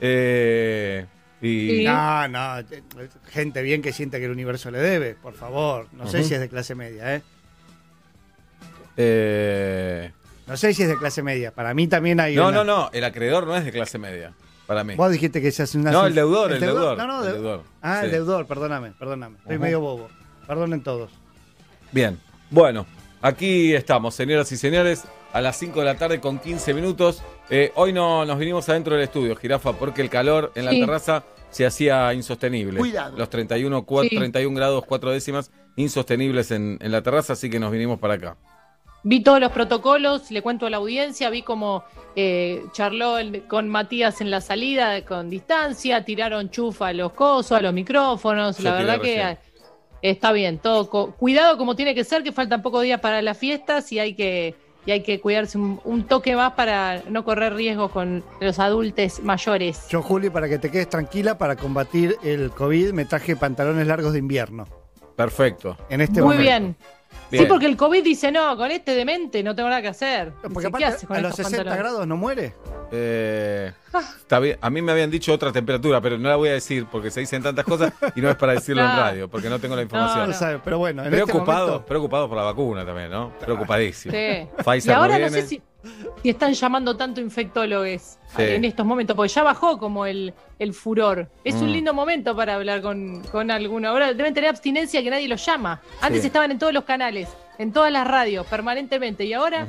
eh, 0.01 1.07
y 1.41 1.69
Sí. 1.79 1.85
No, 1.85 2.27
no, 2.29 2.65
te- 2.65 2.83
gente 3.31 3.63
bien 3.63 3.81
que 3.81 3.93
siente 3.93 4.19
que 4.19 4.25
el 4.27 4.33
universo 4.33 4.71
le 4.73 4.79
debe, 4.81 5.15
por 5.15 5.35
favor. 5.35 5.87
No 5.93 6.07
sé 6.09 6.25
si 6.25 6.35
es 6.35 6.41
de 6.41 6.49
clase 6.49 6.75
media, 6.75 7.15
¿eh? 7.17 7.23
eh, 8.97 10.11
No 10.49 10.57
sé 10.57 10.73
si 10.75 10.83
es 10.83 10.89
de 10.89 10.97
clase 10.97 11.23
media. 11.23 11.53
Para 11.53 11.75
mí 11.75 11.87
también 11.87 12.19
hay. 12.21 12.35
no, 12.35 12.49
una- 12.49 12.59
no, 12.59 12.65
no, 12.65 12.91
el 12.93 13.05
acreedor 13.05 13.47
no 13.47 13.55
es 13.57 13.65
de 13.65 13.71
clase 13.73 13.99
media, 13.99 14.33
para 14.67 14.83
mí. 14.85 14.95
Vos 14.95 15.11
dijiste 15.13 15.41
que 15.43 15.51
se 15.53 15.63
hace 15.63 15.79
una. 15.79 15.91
No, 15.91 16.07
el 16.07 16.15
deudor, 16.15 16.53
el 16.53 16.61
deudor, 16.61 16.97
No, 16.99 17.07
no, 17.07 17.25
el 17.25 17.33
deudor, 17.35 17.63
Ah, 17.83 18.01
el 18.05 18.11
deudor, 18.11 18.47
perdóname, 18.47 18.93
perdóname. 18.99 19.37
Estoy 19.39 19.59
medio 19.59 19.81
bobo. 19.81 20.09
Perdonen 20.47 20.83
todos. 20.83 21.11
Bien, 21.93 22.19
bueno, 22.51 22.87
aquí 23.21 23.75
estamos, 23.75 24.15
señoras 24.15 24.51
y 24.53 24.57
señores, 24.57 25.05
a 25.33 25.41
las 25.43 25.57
5 25.59 25.81
de 25.81 25.85
la 25.85 25.97
tarde 25.97 26.21
con 26.21 26.39
15 26.39 26.73
minutos. 26.75 27.23
Eh, 27.51 27.73
hoy 27.77 27.93
no 27.93 28.25
nos 28.25 28.39
vinimos 28.39 28.69
adentro 28.69 28.95
del 28.95 29.05
estudio, 29.05 29.37
Jirafa, 29.37 29.75
porque 29.75 30.01
el 30.03 30.11
calor 30.11 30.53
en 30.55 30.65
la 30.65 30.71
Sí. 30.73 30.81
terraza 30.81 31.25
se 31.51 31.65
hacía 31.67 32.13
insostenible. 32.15 32.79
Cuidado. 32.79 33.17
Los 33.17 33.31
31, 33.31 33.85
cua- 33.87 34.09
Sí. 34.09 34.17
31 34.17 34.55
grados, 34.57 34.85
4 34.87 35.11
décimas, 35.11 35.51
insostenibles 35.77 36.51
en, 36.51 36.79
en 36.81 36.93
la 36.93 37.03
terraza, 37.03 37.33
así 37.35 37.49
que 37.49 37.59
nos 37.59 37.71
vinimos 37.73 37.99
para 37.99 38.15
acá. 38.15 38.37
Vi 39.09 39.21
todos 39.21 39.41
los 39.41 39.51
protocolos, 39.53 40.31
le 40.31 40.43
cuento 40.43 40.67
a 40.67 40.71
la 40.71 40.77
audiencia, 40.77 41.31
vi 41.31 41.41
como 41.43 41.83
eh, 42.15 42.63
charló 42.73 43.17
el- 43.17 43.45
con 43.45 43.67
Matías 43.67 44.21
en 44.21 44.31
la 44.31 44.43
salida 44.43 45.03
con 45.07 45.31
distancia, 45.31 46.05
tiraron 46.05 46.51
chufa 46.51 46.89
a 46.89 46.93
los 46.93 47.13
cosos, 47.13 47.53
a 47.53 47.63
los 47.63 47.73
micrófonos, 47.73 48.61
la 48.61 48.75
verdad 48.75 49.01
que 49.01 49.17
recién. 49.17 49.39
está 50.03 50.31
bien, 50.33 50.59
todo 50.59 50.91
co- 50.91 51.13
cuidado 51.13 51.57
como 51.57 51.75
tiene 51.75 51.95
que 51.95 52.05
ser, 52.05 52.23
que 52.23 52.33
faltan 52.33 52.61
pocos 52.61 52.83
días 52.83 53.01
para 53.01 53.23
las 53.23 53.39
fiestas 53.39 53.91
y 53.93 53.99
hay 53.99 54.15
que, 54.15 54.55
y 54.85 54.91
hay 54.91 55.03
que 55.03 55.21
cuidarse 55.21 55.57
un, 55.57 55.81
un 55.85 56.05
toque 56.07 56.37
más 56.37 56.53
para 56.53 57.03
no 57.09 57.25
correr 57.25 57.55
riesgos 57.55 57.91
con 57.93 58.23
los 58.43 58.59
adultos 58.59 59.21
mayores. 59.21 59.89
Yo, 59.89 60.03
Juli, 60.03 60.29
para 60.29 60.51
que 60.51 60.59
te 60.59 60.71
quedes 60.71 60.91
tranquila, 60.91 61.39
para 61.39 61.57
combatir 61.57 62.17
el 62.23 62.51
COVID, 62.51 62.93
me 62.93 63.07
traje 63.07 63.37
pantalones 63.37 63.87
largos 63.87 64.13
de 64.13 64.19
invierno. 64.19 64.67
Perfecto. 65.17 65.79
En 65.89 66.01
este 66.03 66.21
Muy 66.21 66.37
momento. 66.37 66.43
bien. 66.43 66.77
Bien. 67.31 67.45
Sí, 67.45 67.49
porque 67.49 67.67
el 67.67 67.77
COVID 67.77 68.03
dice, 68.03 68.33
no, 68.33 68.57
con 68.57 68.71
este 68.71 68.95
demente 68.95 69.43
no 69.43 69.55
tengo 69.55 69.69
nada 69.69 69.83
que 69.83 69.89
hacer. 69.89 70.33
Porque 70.53 70.71
¿Qué 70.73 70.85
haces 70.85 71.07
con 71.07 71.17
a 71.17 71.21
los 71.21 71.31
estos 71.33 71.47
60 71.47 71.65
pantalones? 71.65 71.79
grados 71.85 72.07
no 72.07 72.17
muere. 72.17 72.55
Eh, 72.91 73.73
está 74.19 74.39
bien. 74.39 74.57
A 74.61 74.71
mí 74.71 74.81
me 74.81 74.93
habían 74.93 75.11
dicho 75.11 75.33
otra 75.33 75.53
temperatura, 75.53 76.01
pero 76.01 76.17
no 76.19 76.29
la 76.29 76.37
voy 76.37 76.49
a 76.49 76.53
decir 76.53 76.87
porque 76.91 77.11
se 77.11 77.21
dicen 77.21 77.43
tantas 77.43 77.65
cosas 77.67 77.93
y 78.15 78.21
no 78.21 78.31
es 78.31 78.37
para 78.37 78.55
decirlo 78.55 78.83
en 78.83 78.89
radio, 78.97 79.29
porque 79.29 79.49
no 79.51 79.59
tengo 79.59 79.77
la 79.77 79.83
información. 79.83 80.21
No, 80.21 80.27
No 80.29 80.33
sabe, 80.33 80.61
pero 80.65 80.79
bueno, 80.79 81.05
en 81.05 81.11
Preocupado, 81.11 81.59
este 81.59 81.71
momento, 81.73 81.87
preocupado 81.87 82.29
por 82.29 82.37
la 82.39 82.45
vacuna 82.45 82.87
también, 82.87 83.11
¿no? 83.11 83.33
Preocupadísimo. 83.39 84.13
Sí. 84.15 84.49
Pfizer 84.65 84.91
y 84.91 84.95
ahora 84.95 85.19
no 85.19 85.25
no, 85.27 85.31
viene. 85.31 85.43
sé 85.43 85.47
si, 85.49 85.63
si 86.23 86.29
están 86.31 86.53
llamando 86.55 86.97
tanto 86.97 87.21
infectólogos 87.21 88.19
Sí. 88.37 88.43
en 88.43 88.65
estos 88.65 88.85
momentos, 88.85 89.17
porque 89.17 89.33
ya 89.33 89.43
bajó 89.43 89.79
como 89.79 90.05
el, 90.07 90.35
el 90.59 90.75
furor. 90.75 91.29
Es 91.45 91.55
un 91.57 91.69
Mm. 91.71 91.73
lindo 91.73 91.95
momento 91.95 92.37
para 92.37 92.57
hablar 92.57 92.83
con, 92.83 93.23
con 93.25 93.51
alguno. 93.51 93.89
Ahora 93.89 94.13
deben 94.13 94.35
tener 94.35 94.51
abstinencia 94.51 95.03
que 95.03 95.11
nadie 95.11 95.29
los 95.29 95.45
llama. 95.47 95.81
Antes 96.01 96.21
Sí. 96.23 96.27
estaban 96.27 96.51
en 96.51 96.59
todos 96.59 96.73
los 96.75 96.85
canales, 96.85 97.29
en 97.59 97.73
todas 97.73 97.91
las 97.93 98.07
radios, 98.07 98.47
permanentemente. 98.47 99.25
Y 99.25 99.33
ahora. 99.33 99.67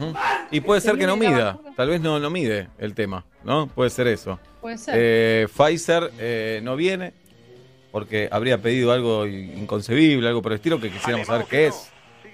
Y 0.52 0.60
puede 0.62 0.82
Se 0.82 0.90
ser 0.90 0.98
que 0.98 1.08
no 1.08 1.16
mida, 1.16 1.54
vacuna. 1.54 1.76
tal 1.76 1.90
vez 1.90 2.02
no, 2.02 2.20
no 2.20 2.30
mide 2.30 2.68
el 2.80 2.94
tema, 2.96 3.24
¿no? 3.44 3.68
Puede 3.68 3.90
ser 3.92 4.08
eso. 4.08 4.40
puede 4.62 4.78
ser. 4.78 4.96
Eh, 4.98 5.48
Pfizer 5.56 6.12
eh, 6.20 6.60
no 6.64 6.76
viene 6.76 7.14
porque 7.92 8.28
habría 8.32 8.58
pedido 8.62 8.92
algo 8.92 9.26
inconcebible, 9.26 10.28
algo 10.28 10.42
por 10.42 10.52
el 10.52 10.58
estilo, 10.58 10.80
que 10.82 10.92
quisiéramos 10.92 11.28
saber 11.28 11.46
qué 11.50 11.68
es 11.68 11.90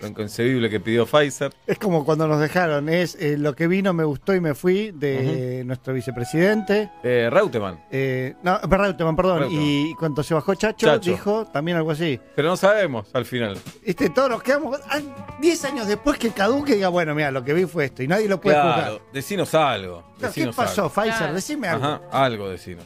lo 0.06 0.10
inconcebible 0.12 0.70
que 0.70 0.80
pidió 0.80 1.06
Pfizer. 1.06 1.52
es 1.68 1.78
como 1.80 2.06
cuando 2.06 2.28
nos 2.28 2.40
dejaron, 2.40 2.90
es 2.90 3.16
eh, 3.20 3.38
lo 3.38 3.56
que 3.56 3.68
vino, 3.68 3.94
me 3.94 4.04
gustó 4.04 4.34
y 4.36 4.40
me 4.40 4.54
fui 4.54 4.92
de 4.92 5.64
nuestro 5.66 5.94
vicepresidente. 5.94 6.92
Eh, 7.04 7.30
Reutemann, 7.32 7.80
Eh, 7.92 8.36
no, 8.44 8.60
Reutemann, 8.60 9.16
perdón. 9.16 9.40
Reutemann. 9.42 9.64
Y 9.66 9.94
cuando 9.96 10.24
se 10.24 10.34
bajó 10.34 10.56
Chacho, 10.56 10.88
Chacho. 10.88 11.12
dijo 11.12 11.46
también 11.46 11.78
algo 11.78 11.92
así. 11.92 12.20
pero 12.36 12.50
no 12.50 12.58
sabemos 12.58 13.08
al 13.14 13.26
final. 13.26 13.58
Este, 13.84 14.10
todos 14.10 14.30
nos 14.30 14.44
quedamos 14.44 14.80
ah, 14.90 15.00
10 15.42 15.66
años 15.66 15.88
después 15.88 16.18
que 16.18 16.30
caduque 16.32 16.76
diga, 16.76 16.90
bueno, 16.90 17.14
mira, 17.16 17.32
lo 17.32 17.44
que 17.44 17.54
vi 17.54 17.66
fue 17.66 17.86
esto 17.86 18.04
y 18.04 18.08
nadie 18.08 18.28
lo 18.28 18.40
puede 18.40 18.56
juzgar. 18.56 18.76
Claro, 18.80 19.02
decinos 19.14 19.54
algo. 19.54 20.04
¿Qué 20.20 20.52
pasó, 20.56 20.84
algo. 20.84 20.94
Pfizer? 20.94 21.18
Claro. 21.18 21.34
Decime 21.34 21.68
algo. 21.68 21.86
Ajá, 21.86 22.02
algo 22.12 22.50
decinos. 22.50 22.86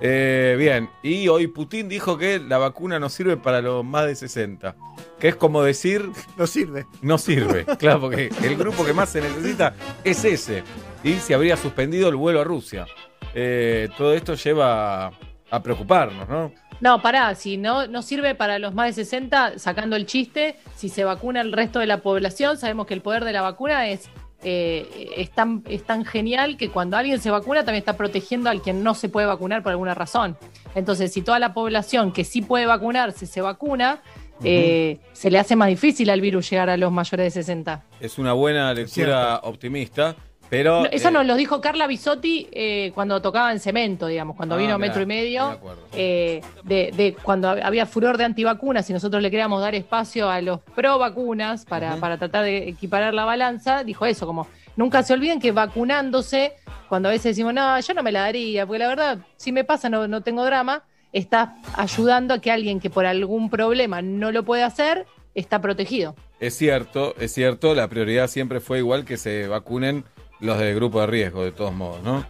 Eh, 0.00 0.56
bien, 0.58 0.90
y 1.02 1.28
hoy 1.28 1.46
Putin 1.46 1.88
dijo 1.88 2.18
que 2.18 2.38
la 2.38 2.58
vacuna 2.58 2.98
no 2.98 3.08
sirve 3.08 3.36
para 3.36 3.60
los 3.62 3.84
más 3.84 4.06
de 4.06 4.14
60. 4.14 4.76
Que 5.18 5.28
es 5.28 5.36
como 5.36 5.62
decir, 5.62 6.10
No 6.36 6.46
sirve. 6.46 6.86
no 7.02 7.16
sirve. 7.18 7.64
Claro, 7.78 8.00
porque 8.02 8.30
el 8.42 8.56
grupo 8.56 8.84
que 8.84 8.92
más 8.92 9.08
se 9.08 9.20
necesita 9.22 9.74
es 10.04 10.24
ese. 10.24 10.62
Y 11.02 11.14
se 11.14 11.34
habría 11.34 11.56
suspendido 11.56 12.08
el 12.08 12.16
vuelo 12.16 12.40
a 12.40 12.44
Rusia. 12.44 12.86
Eh, 13.34 13.88
todo 13.96 14.12
esto 14.14 14.34
lleva 14.34 15.12
a 15.50 15.62
preocuparnos, 15.62 16.28
¿no? 16.28 16.52
No, 16.80 17.00
pará, 17.00 17.34
si 17.34 17.56
no, 17.56 17.86
no 17.86 18.02
sirve 18.02 18.34
para 18.34 18.58
los 18.58 18.74
más 18.74 18.88
de 18.94 19.04
60, 19.04 19.58
sacando 19.58 19.96
el 19.96 20.04
chiste, 20.04 20.56
si 20.74 20.90
se 20.90 21.04
vacuna 21.04 21.40
el 21.40 21.52
resto 21.52 21.78
de 21.78 21.86
la 21.86 22.02
población, 22.02 22.58
sabemos 22.58 22.86
que 22.86 22.92
el 22.92 23.00
poder 23.00 23.24
de 23.24 23.32
la 23.32 23.40
vacuna 23.40 23.88
es 23.88 24.10
eh, 24.42 25.12
es, 25.16 25.30
tan, 25.30 25.62
es 25.68 25.84
tan 25.84 26.04
genial 26.04 26.56
que 26.56 26.70
cuando 26.70 26.96
alguien 26.96 27.20
se 27.20 27.30
vacuna 27.30 27.64
también 27.64 27.80
está 27.80 27.96
protegiendo 27.96 28.50
al 28.50 28.62
quien 28.62 28.82
no 28.82 28.94
se 28.94 29.08
puede 29.08 29.26
vacunar 29.26 29.62
por 29.62 29.72
alguna 29.72 29.94
razón. 29.94 30.36
Entonces, 30.74 31.12
si 31.12 31.22
toda 31.22 31.38
la 31.38 31.54
población 31.54 32.12
que 32.12 32.24
sí 32.24 32.42
puede 32.42 32.66
vacunarse 32.66 33.26
se 33.26 33.40
vacuna, 33.40 34.02
eh, 34.44 34.98
se 35.12 35.30
le 35.30 35.38
hace 35.38 35.56
más 35.56 35.68
difícil 35.68 36.10
al 36.10 36.20
virus 36.20 36.50
llegar 36.50 36.68
a 36.68 36.76
los 36.76 36.92
mayores 36.92 37.34
de 37.34 37.42
60. 37.42 37.84
Es 38.00 38.18
una 38.18 38.34
buena 38.34 38.72
lectura 38.74 39.40
optimista, 39.42 40.14
pero... 40.48 40.82
No, 40.82 40.86
eso 40.90 41.08
eh, 41.08 41.12
nos 41.12 41.26
lo 41.26 41.34
dijo 41.34 41.60
Carla 41.60 41.86
Bisotti 41.86 42.48
eh, 42.52 42.92
cuando 42.94 43.20
tocaba 43.20 43.52
en 43.52 43.60
cemento, 43.60 44.06
digamos, 44.06 44.36
cuando 44.36 44.54
Ah, 44.54 44.58
vino 44.58 44.76
mirá, 44.76 44.78
Metro 44.78 45.02
y 45.02 45.06
me 45.06 45.14
Medio, 45.16 45.58
eh, 45.92 46.40
de, 46.64 46.92
de 46.96 47.16
cuando 47.22 47.48
había 47.48 47.86
furor 47.86 48.16
de 48.18 48.24
antivacunas 48.24 48.88
y 48.90 48.92
nosotros 48.92 49.22
le 49.22 49.30
queríamos 49.30 49.60
dar 49.60 49.74
espacio 49.74 50.28
a 50.28 50.40
los 50.40 50.60
pro 50.60 50.98
vacunas 50.98 51.64
para, 51.64 51.96
para 51.96 52.18
tratar 52.18 52.44
de 52.44 52.68
equiparar 52.68 53.14
la 53.14 53.24
balanza, 53.24 53.84
dijo 53.84 54.06
eso, 54.06 54.26
como 54.26 54.46
nunca 54.76 55.02
se 55.02 55.14
olviden 55.14 55.40
que 55.40 55.52
vacunándose, 55.52 56.52
cuando 56.88 57.08
a 57.08 57.12
veces 57.12 57.36
decimos, 57.36 57.54
no, 57.54 57.78
yo 57.80 57.94
no 57.94 58.02
me 58.02 58.12
la 58.12 58.20
daría, 58.20 58.66
porque 58.66 58.78
la 58.78 58.88
verdad, 58.88 59.18
si 59.36 59.52
me 59.52 59.64
pasa 59.64 59.88
no, 59.88 60.06
no 60.06 60.20
tengo 60.20 60.44
drama, 60.44 60.84
está 61.12 61.56
ayudando 61.74 62.34
a 62.34 62.40
que 62.40 62.50
alguien 62.50 62.78
que 62.78 62.90
por 62.90 63.06
algún 63.06 63.48
problema 63.50 64.02
no 64.02 64.32
lo 64.32 64.44
puede 64.44 64.62
hacer, 64.62 65.06
está 65.34 65.60
protegido. 65.60 66.14
Es 66.40 66.54
cierto, 66.54 67.14
es 67.18 67.32
cierto, 67.32 67.74
la 67.74 67.88
prioridad 67.88 68.28
siempre 68.28 68.60
fue 68.60 68.78
igual 68.78 69.04
que 69.04 69.16
se 69.16 69.48
vacunen 69.48 70.04
los 70.40 70.58
de 70.58 70.74
grupo 70.74 71.00
de 71.00 71.06
riesgo, 71.06 71.44
de 71.44 71.52
todos 71.52 71.72
modos, 71.74 72.02
¿no? 72.02 72.24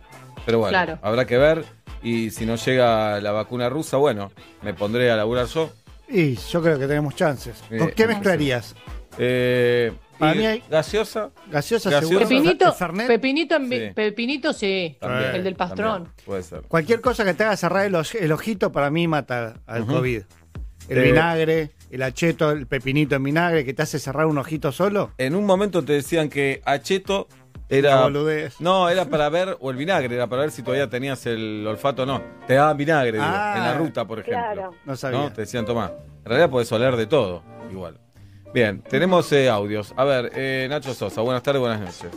Pero 0.44 0.58
bueno, 0.58 0.70
Claro. 0.70 0.98
habrá 1.02 1.25
que 1.26 1.38
ver. 1.38 1.64
Y 2.02 2.30
si 2.30 2.46
no 2.46 2.54
llega 2.56 3.20
la 3.20 3.32
vacuna 3.32 3.68
rusa, 3.68 3.96
bueno, 3.96 4.30
me 4.62 4.75
pondré 4.75 5.10
a 5.10 5.16
laburar 5.16 5.46
yo. 5.46 5.70
Y 6.08 6.36
yo 6.36 6.62
creo 6.62 6.78
que 6.78 6.86
tenemos 6.86 7.16
chances. 7.16 7.62
Eh, 7.70 7.78
¿Con 7.78 7.90
qué 7.90 8.06
mezclarías? 8.06 8.76
Eh, 9.18 9.92
Para 10.18 10.34
mí 10.34 10.46
hay- 10.46 10.62
gaseosa. 10.70 11.30
Gaseosa, 11.50 11.90
Gaseosa. 11.90 12.00
seguro. 12.00 12.28
Pepinito, 12.28 12.72
Fernet. 12.72 13.06
Pepinito, 13.08 13.56
en- 13.56 13.68
Sí. 13.68 13.80
Pepinito 13.94 14.52
sí, 14.52 14.96
También, 15.00 15.34
el 15.34 15.44
del 15.44 15.56
pastrón. 15.56 16.04
también, 16.04 16.14
puede 16.25 16.42
ser. 16.42 16.62
Cualquier 16.68 17.00
cosa 17.00 17.25
que 17.25 17.34
te 17.34 17.44
haga 17.44 17.56
cerrar 17.56 17.86
el, 17.86 17.94
oj- 17.94 18.18
el 18.20 18.30
ojito 18.32 18.70
para 18.72 18.90
mí 18.90 19.08
mata 19.08 19.54
al. 19.66 19.84
COVID. 19.86 20.22
El 20.88 20.98
Eh, 20.98 21.02
vinagre, 21.02 21.70
el 21.90 22.02
acheto, 22.02 22.52
el 22.52 22.66
pepinito 22.68 23.16
en 23.16 23.25
vinagre 23.25 23.64
que 23.64 23.75
te 23.75 23.82
hace 23.82 23.98
cerrar 23.98 24.26
un 24.26 24.38
ojito 24.38 24.70
solo. 24.70 25.10
En 25.18 25.34
un 25.34 25.44
momento 25.44 25.84
te 25.84 25.94
decían 25.94 26.28
que 26.28 26.62
acheto 26.64 27.26
era. 27.68 28.08
No, 28.61 28.88
era 28.88 29.04
para 29.06 29.28
ver, 29.28 29.56
o 29.61 29.70
el 29.70 29.76
vinagre, 29.76 30.14
era 30.14 30.26
para 30.26 30.42
ver 30.42 30.50
si 30.50 30.62
todavía 30.62 30.88
tenías 30.88 31.25
el 31.26 31.64
olfato 31.66 32.02
o 32.02 32.06
no. 32.06 32.23
Te 32.46 32.54
daban 32.54 32.76
vinagre, 32.76 33.12
digo, 33.12 33.25
Ah, 33.26 33.54
en 33.56 33.62
la 33.62 33.75
ruta, 33.75 34.04
por 34.04 34.20
ejemplo. 34.20 34.42
Claro. 34.52 34.75
No 34.85 34.96
sabía. 34.96 35.18
¿no? 35.20 35.32
Te 35.32 35.42
decían, 35.42 35.64
toma. 35.64 35.90
En 36.25 36.25
realidad 36.30 36.50
podés 36.50 36.70
oler 36.73 36.96
de 36.96 37.06
todo, 37.06 37.42
igual. 37.70 37.99
Bien, 38.54 38.80
tenemos 38.82 39.30
eh, 39.32 39.50
audios. 39.50 39.92
A 39.96 40.04
ver, 40.04 40.30
eh, 40.35 40.66
Nacho 40.70 40.94
Sosa, 40.94 41.20
buenas 41.20 41.42
tardes, 41.42 41.61
buenas 41.61 41.80
noches. 41.80 42.11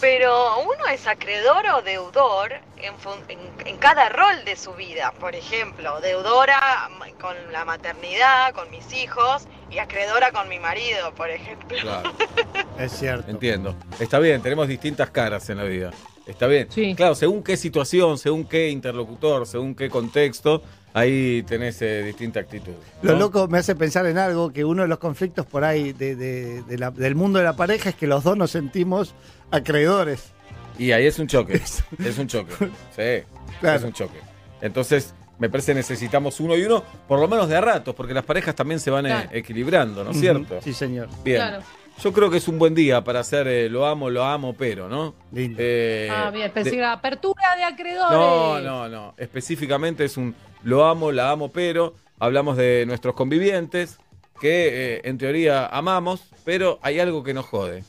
Pero 0.00 0.60
uno 0.60 0.86
es 0.92 1.06
acreedor 1.06 1.64
o 1.74 1.82
deudor 1.82 2.52
en, 2.76 2.96
fun- 2.98 3.24
en- 3.28 3.66
en 3.66 3.76
cada 3.78 4.08
rol 4.08 4.44
de 4.44 4.54
su 4.56 4.72
vida. 4.74 5.12
Por 5.18 5.34
ejemplo, 5.34 6.00
deudora 6.00 6.88
con 7.20 7.34
la 7.52 7.64
maternidad, 7.64 8.52
con 8.54 8.70
mis 8.70 8.92
hijos, 8.94 9.46
y 9.70 9.78
acreedora 9.78 10.30
con 10.30 10.48
mi 10.48 10.58
marido, 10.60 11.12
por 11.14 11.30
ejemplo. 11.30 11.76
Claro, 11.80 12.12
Es 12.78 12.92
cierto. 12.92 13.28
entiendo. 13.30 13.74
Está 13.98 14.18
bien, 14.20 14.40
tenemos 14.40 14.68
distintas 14.68 15.10
caras 15.10 15.48
en 15.50 15.56
la 15.58 15.64
vida. 15.64 15.90
Está 16.26 16.46
bien. 16.46 16.70
Sí. 16.70 16.94
Claro, 16.94 17.14
según 17.14 17.42
qué 17.42 17.56
situación, 17.56 18.18
según 18.18 18.46
qué 18.46 18.68
interlocutor, 18.68 19.46
según 19.46 19.74
qué 19.74 19.88
contexto, 19.90 20.62
ahí 20.98 21.42
tenés 21.44 21.80
eh, 21.82 22.02
distinta 22.04 22.40
actitud. 22.40 22.72
Lo 23.02 23.16
loco 23.16 23.48
me 23.48 23.58
hace 23.58 23.74
pensar 23.74 24.06
en 24.06 24.18
algo, 24.18 24.52
que 24.52 24.64
uno 24.64 24.82
de 24.82 24.88
los 24.88 24.98
conflictos 24.98 25.46
por 25.46 25.64
ahí 25.64 25.92
de- 25.92 26.16
de- 26.16 26.62
de 26.62 26.78
la- 26.78 26.90
del 26.90 27.14
mundo 27.14 27.38
de 27.38 27.44
la 27.44 27.54
pareja 27.56 27.90
es 27.90 27.94
que 27.96 28.06
los 28.06 28.24
dos 28.24 28.36
nos 28.36 28.50
sentimos 28.50 29.14
acreedores. 29.50 30.32
Y 30.78 30.92
ahí 30.92 31.06
es 31.06 31.18
un 31.18 31.26
choque. 31.26 31.54
es 32.04 32.18
un 32.18 32.26
choque. 32.28 32.52
Sí, 32.94 33.24
Claro. 33.60 33.78
es 33.78 33.84
un 33.84 33.92
choque. 33.92 34.18
Entonces, 34.60 35.14
me 35.38 35.48
parece 35.48 35.72
que 35.72 35.76
necesitamos 35.76 36.40
uno 36.40 36.56
y 36.56 36.64
uno, 36.64 36.82
por 37.06 37.20
lo 37.20 37.28
menos 37.28 37.48
de 37.48 37.56
a 37.56 37.60
ratos, 37.60 37.94
porque 37.94 38.12
las 38.14 38.24
parejas 38.24 38.54
también 38.54 38.80
se 38.80 38.90
van 38.90 39.06
eh, 39.06 39.28
equilibrando, 39.32 40.04
¿no 40.04 40.10
es 40.10 40.20
cierto? 40.20 40.60
Sí, 40.62 40.72
señor. 40.72 41.08
Bien. 41.24 41.38
Claro. 41.38 41.62
Yo 42.02 42.12
creo 42.12 42.30
que 42.30 42.36
es 42.36 42.46
un 42.46 42.58
buen 42.58 42.74
día 42.74 43.02
para 43.02 43.20
hacer 43.20 43.48
eh, 43.48 43.68
lo 43.68 43.84
amo, 43.86 44.08
lo 44.08 44.22
amo, 44.24 44.54
pero, 44.56 44.88
¿no? 44.88 45.14
Lindo. 45.32 45.58
Eh, 45.60 46.08
Ah, 46.10 46.30
bien, 46.30 46.50
pensé 46.52 46.70
de- 46.70 46.76
que 46.76 46.78
era 46.82 46.92
apertura 46.92 47.56
de 47.56 47.64
acreedores. 47.64 48.12
No, 48.16 48.60
no, 48.60 48.88
no. 48.88 49.14
Específicamente 49.16 50.04
es 50.04 50.16
un 50.16 50.34
lo 50.62 50.84
amo, 50.86 51.10
la 51.10 51.30
amo, 51.30 51.50
pero 51.50 51.94
hablamos 52.20 52.56
de 52.56 52.84
nuestros 52.86 53.14
convivientes 53.14 53.98
que 54.40 54.96
eh, 54.96 55.00
en 55.04 55.18
teoría 55.18 55.66
amamos, 55.66 56.22
pero 56.44 56.78
hay 56.82 57.00
algo 57.00 57.24
que 57.24 57.34
nos 57.34 57.46
jode. 57.46 57.82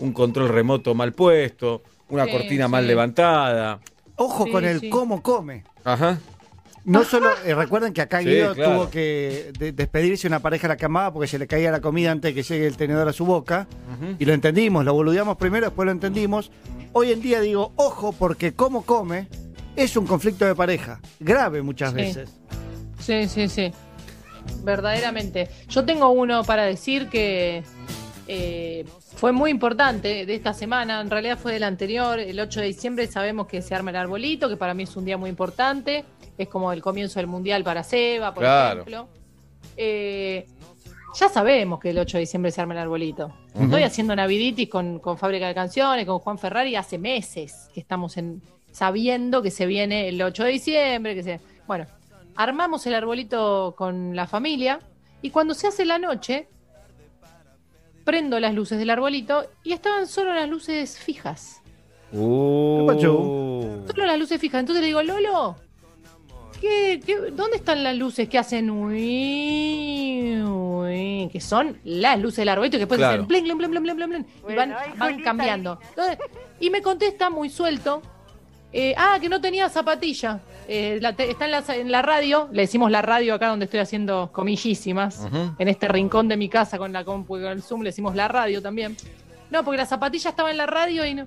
Un 0.00 0.12
control 0.12 0.48
remoto 0.48 0.94
mal 0.96 1.12
puesto, 1.12 1.82
una 2.08 2.24
Sí, 2.24 2.32
cortina 2.32 2.66
sí. 2.66 2.70
mal 2.72 2.86
levantada. 2.86 3.78
Ojo 4.16 4.44
Sí, 4.44 4.50
con 4.50 4.64
el 4.64 4.80
sí. 4.80 4.90
cómo 4.90 5.22
come. 5.22 5.62
Ajá. 5.84 6.18
No 6.84 7.04
solo, 7.04 7.30
eh, 7.44 7.54
recuerden 7.54 7.92
que 7.92 8.00
acá 8.00 8.18
Sí, 8.20 8.26
Guido 8.26 8.54
claro. 8.54 8.72
tuvo 8.72 8.90
que 8.90 9.52
de- 9.58 9.70
despedirse 9.72 10.22
de 10.22 10.28
una 10.28 10.40
pareja 10.40 10.66
a 10.66 10.70
la 10.70 10.76
que 10.76 10.84
amaba 10.84 11.12
porque 11.12 11.28
se 11.28 11.38
le 11.38 11.46
caía 11.46 11.70
la 11.70 11.80
comida 11.80 12.10
antes 12.10 12.34
de 12.34 12.34
que 12.34 12.42
llegue 12.42 12.66
el 12.66 12.76
tenedor 12.76 13.06
a 13.08 13.12
su 13.12 13.24
boca. 13.24 13.66
Y 14.18 14.24
lo 14.24 14.32
entendimos, 14.32 14.84
lo 14.84 14.92
boludeamos 14.94 15.36
primero, 15.36 15.66
después 15.66 15.86
lo 15.86 15.92
entendimos. 15.92 16.50
Hoy 16.92 17.12
en 17.12 17.22
día 17.22 17.40
digo, 17.40 17.72
ojo, 17.76 18.12
porque 18.12 18.52
cómo 18.54 18.82
come 18.84 19.28
es 19.76 19.96
un 19.96 20.06
conflicto 20.06 20.44
de 20.44 20.54
pareja. 20.56 21.00
Grave 21.20 21.62
muchas 21.62 21.90
Sí. 21.90 21.96
veces. 21.96 22.30
Sí, 22.98 23.28
sí, 23.28 23.48
sí. 23.48 23.72
Verdaderamente. 24.64 25.48
Yo 25.68 25.84
tengo 25.84 26.10
uno 26.10 26.42
para 26.44 26.64
decir 26.64 27.08
que 27.08 27.62
eh, 28.34 28.84
fue 29.16 29.30
muy 29.32 29.50
importante 29.50 30.24
de 30.24 30.34
esta 30.34 30.54
semana, 30.54 31.00
en 31.00 31.10
realidad 31.10 31.38
fue 31.38 31.52
del 31.52 31.64
anterior, 31.64 32.18
el 32.18 32.40
8 32.40 32.60
de 32.60 32.66
diciembre 32.66 33.06
sabemos 33.06 33.46
que 33.46 33.60
se 33.62 33.74
arma 33.74 33.90
el 33.90 33.96
arbolito, 33.96 34.48
que 34.48 34.56
para 34.56 34.72
mí 34.74 34.84
es 34.84 34.96
un 34.96 35.04
día 35.04 35.18
muy 35.18 35.28
importante, 35.28 36.04
es 36.38 36.48
como 36.48 36.72
el 36.72 36.80
comienzo 36.80 37.20
del 37.20 37.26
Mundial 37.26 37.62
para 37.62 37.82
Seba, 37.82 38.32
por 38.32 38.42
Claro. 38.42 38.80
ejemplo. 38.82 39.08
Eh, 39.76 40.46
ya 41.14 41.28
sabemos 41.28 41.78
que 41.78 41.90
el 41.90 41.98
8 41.98 42.16
de 42.16 42.20
diciembre 42.20 42.50
se 42.50 42.60
arma 42.62 42.72
el 42.72 42.80
arbolito. 42.80 43.34
Estoy 43.60 43.82
haciendo 43.82 44.16
Naviditis 44.16 44.68
con, 44.70 44.98
con 44.98 45.18
Fábrica 45.18 45.46
de 45.46 45.54
Canciones, 45.54 46.06
con 46.06 46.18
Juan 46.20 46.38
Ferrari, 46.38 46.74
hace 46.74 46.96
meses 46.96 47.68
que 47.74 47.80
estamos 47.80 48.16
en, 48.16 48.40
sabiendo 48.70 49.42
que 49.42 49.50
se 49.50 49.66
viene 49.66 50.08
el 50.08 50.22
8 50.22 50.44
de 50.44 50.50
diciembre, 50.50 51.14
que 51.14 51.22
se... 51.22 51.40
Bueno, 51.66 51.84
armamos 52.34 52.86
el 52.86 52.94
arbolito 52.94 53.74
con 53.76 54.16
la 54.16 54.26
familia 54.26 54.78
y 55.20 55.28
cuando 55.28 55.52
se 55.52 55.66
hace 55.66 55.84
la 55.84 55.98
noche, 55.98 56.48
prendo 58.04 58.38
las 58.40 58.54
luces 58.54 58.78
del 58.78 58.90
arbolito 58.90 59.46
y 59.64 59.72
estaban 59.72 60.06
solo 60.06 60.32
las 60.34 60.48
luces 60.48 60.98
fijas. 60.98 61.60
Uh. 62.12 62.86
Solo 63.88 64.06
las 64.06 64.18
luces 64.18 64.40
fijas. 64.40 64.60
Entonces 64.60 64.80
le 64.82 64.86
digo, 64.88 65.02
Lolo, 65.02 65.56
¿qué, 66.60 67.00
qué, 67.04 67.16
dónde 67.32 67.56
están 67.56 67.82
las 67.82 67.96
luces 67.96 68.28
que 68.28 68.38
hacen 68.38 68.70
uy, 68.70 70.42
uy? 70.42 71.28
Que 71.32 71.40
son 71.40 71.78
las 71.84 72.18
luces 72.20 72.38
del 72.38 72.48
arbolito 72.50 72.76
que 72.76 72.80
después 72.80 72.98
Claro. 72.98 73.14
hacen 73.14 73.28
bling, 73.28 73.44
bling, 73.44 73.58
bling, 73.58 73.70
bling, 73.70 73.82
bling, 73.82 73.96
bling, 73.96 74.08
bling, 74.10 74.26
y 74.26 74.42
Bueno, 74.42 74.56
van, 74.56 74.72
ay, 74.78 74.92
van 74.98 75.22
cambiando. 75.22 75.78
Entonces, 75.90 76.18
y 76.60 76.70
me 76.70 76.82
contesta 76.82 77.30
muy 77.30 77.48
suelto. 77.50 78.02
eh, 78.74 78.94
ah, 78.96 79.18
que 79.20 79.28
no 79.28 79.38
tenía 79.40 79.68
zapatilla. 79.68 80.40
Eh, 80.68 80.98
la 81.00 81.10
está 81.10 81.44
en 81.44 81.50
la, 81.50 81.64
en 81.68 81.92
la 81.92 82.02
radio, 82.02 82.48
le 82.52 82.62
decimos 82.62 82.90
la 82.90 83.02
radio 83.02 83.34
acá 83.34 83.48
donde 83.48 83.64
estoy 83.64 83.80
haciendo 83.80 84.30
comillísimas. 84.32 85.26
En 85.58 85.68
este 85.68 85.88
rincón 85.88 86.28
de 86.28 86.36
mi 86.36 86.48
casa 86.48 86.78
con 86.78 86.92
la 86.92 87.04
compu 87.04 87.38
y 87.38 87.42
con 87.42 87.50
el 87.50 87.62
Zoom 87.62 87.82
le 87.82 87.88
decimos 87.90 88.14
la 88.14 88.28
radio 88.28 88.62
también. 88.62 88.96
No, 89.50 89.64
porque 89.64 89.78
la 89.78 89.86
zapatilla 89.86 90.30
estaba 90.30 90.50
en 90.50 90.56
la 90.56 90.66
radio 90.66 91.04
y 91.04 91.14
no. 91.14 91.26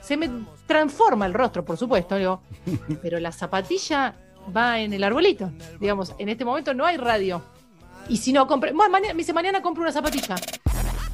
Se 0.00 0.16
me 0.16 0.30
transforma 0.66 1.26
el 1.26 1.34
rostro, 1.34 1.64
por 1.64 1.76
supuesto. 1.76 2.16
Digo, 2.16 2.40
pero 3.02 3.18
la 3.18 3.32
zapatilla 3.32 4.14
va 4.56 4.80
en 4.80 4.92
el 4.92 5.04
arbolito. 5.04 5.50
Digamos, 5.80 6.14
en 6.18 6.28
este 6.28 6.44
momento 6.44 6.72
no 6.74 6.86
hay 6.86 6.96
radio. 6.96 7.42
Y 8.08 8.18
si 8.18 8.32
no 8.32 8.46
compro. 8.46 8.72
Bueno, 8.72 8.90
mañana, 8.90 9.14
me 9.14 9.18
dice, 9.18 9.32
mañana 9.32 9.60
compro 9.60 9.82
una 9.82 9.92
zapatilla. 9.92 10.36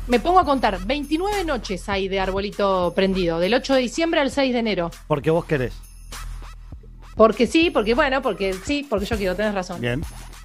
Me 0.08 0.20
pongo 0.20 0.40
a 0.40 0.44
contar. 0.44 0.78
29 0.84 1.44
noches 1.44 1.88
hay 1.88 2.08
de 2.08 2.20
arbolito 2.20 2.92
prendido. 2.94 3.38
Del 3.38 3.54
8 3.54 3.74
de 3.74 3.80
diciembre 3.80 4.20
al 4.20 4.30
6 4.30 4.52
de 4.52 4.58
enero. 4.58 4.90
Porque 5.06 5.30
vos 5.30 5.44
querés. 5.44 5.72
Porque 7.16 7.46
sí, 7.46 7.70
porque 7.70 7.94
bueno, 7.94 8.22
porque 8.22 8.54
sí, 8.54 8.86
porque 8.88 9.06
yo 9.06 9.16
quiero, 9.16 9.34
tenés 9.36 9.54
razón. 9.54 9.80
Bien. 9.80 10.02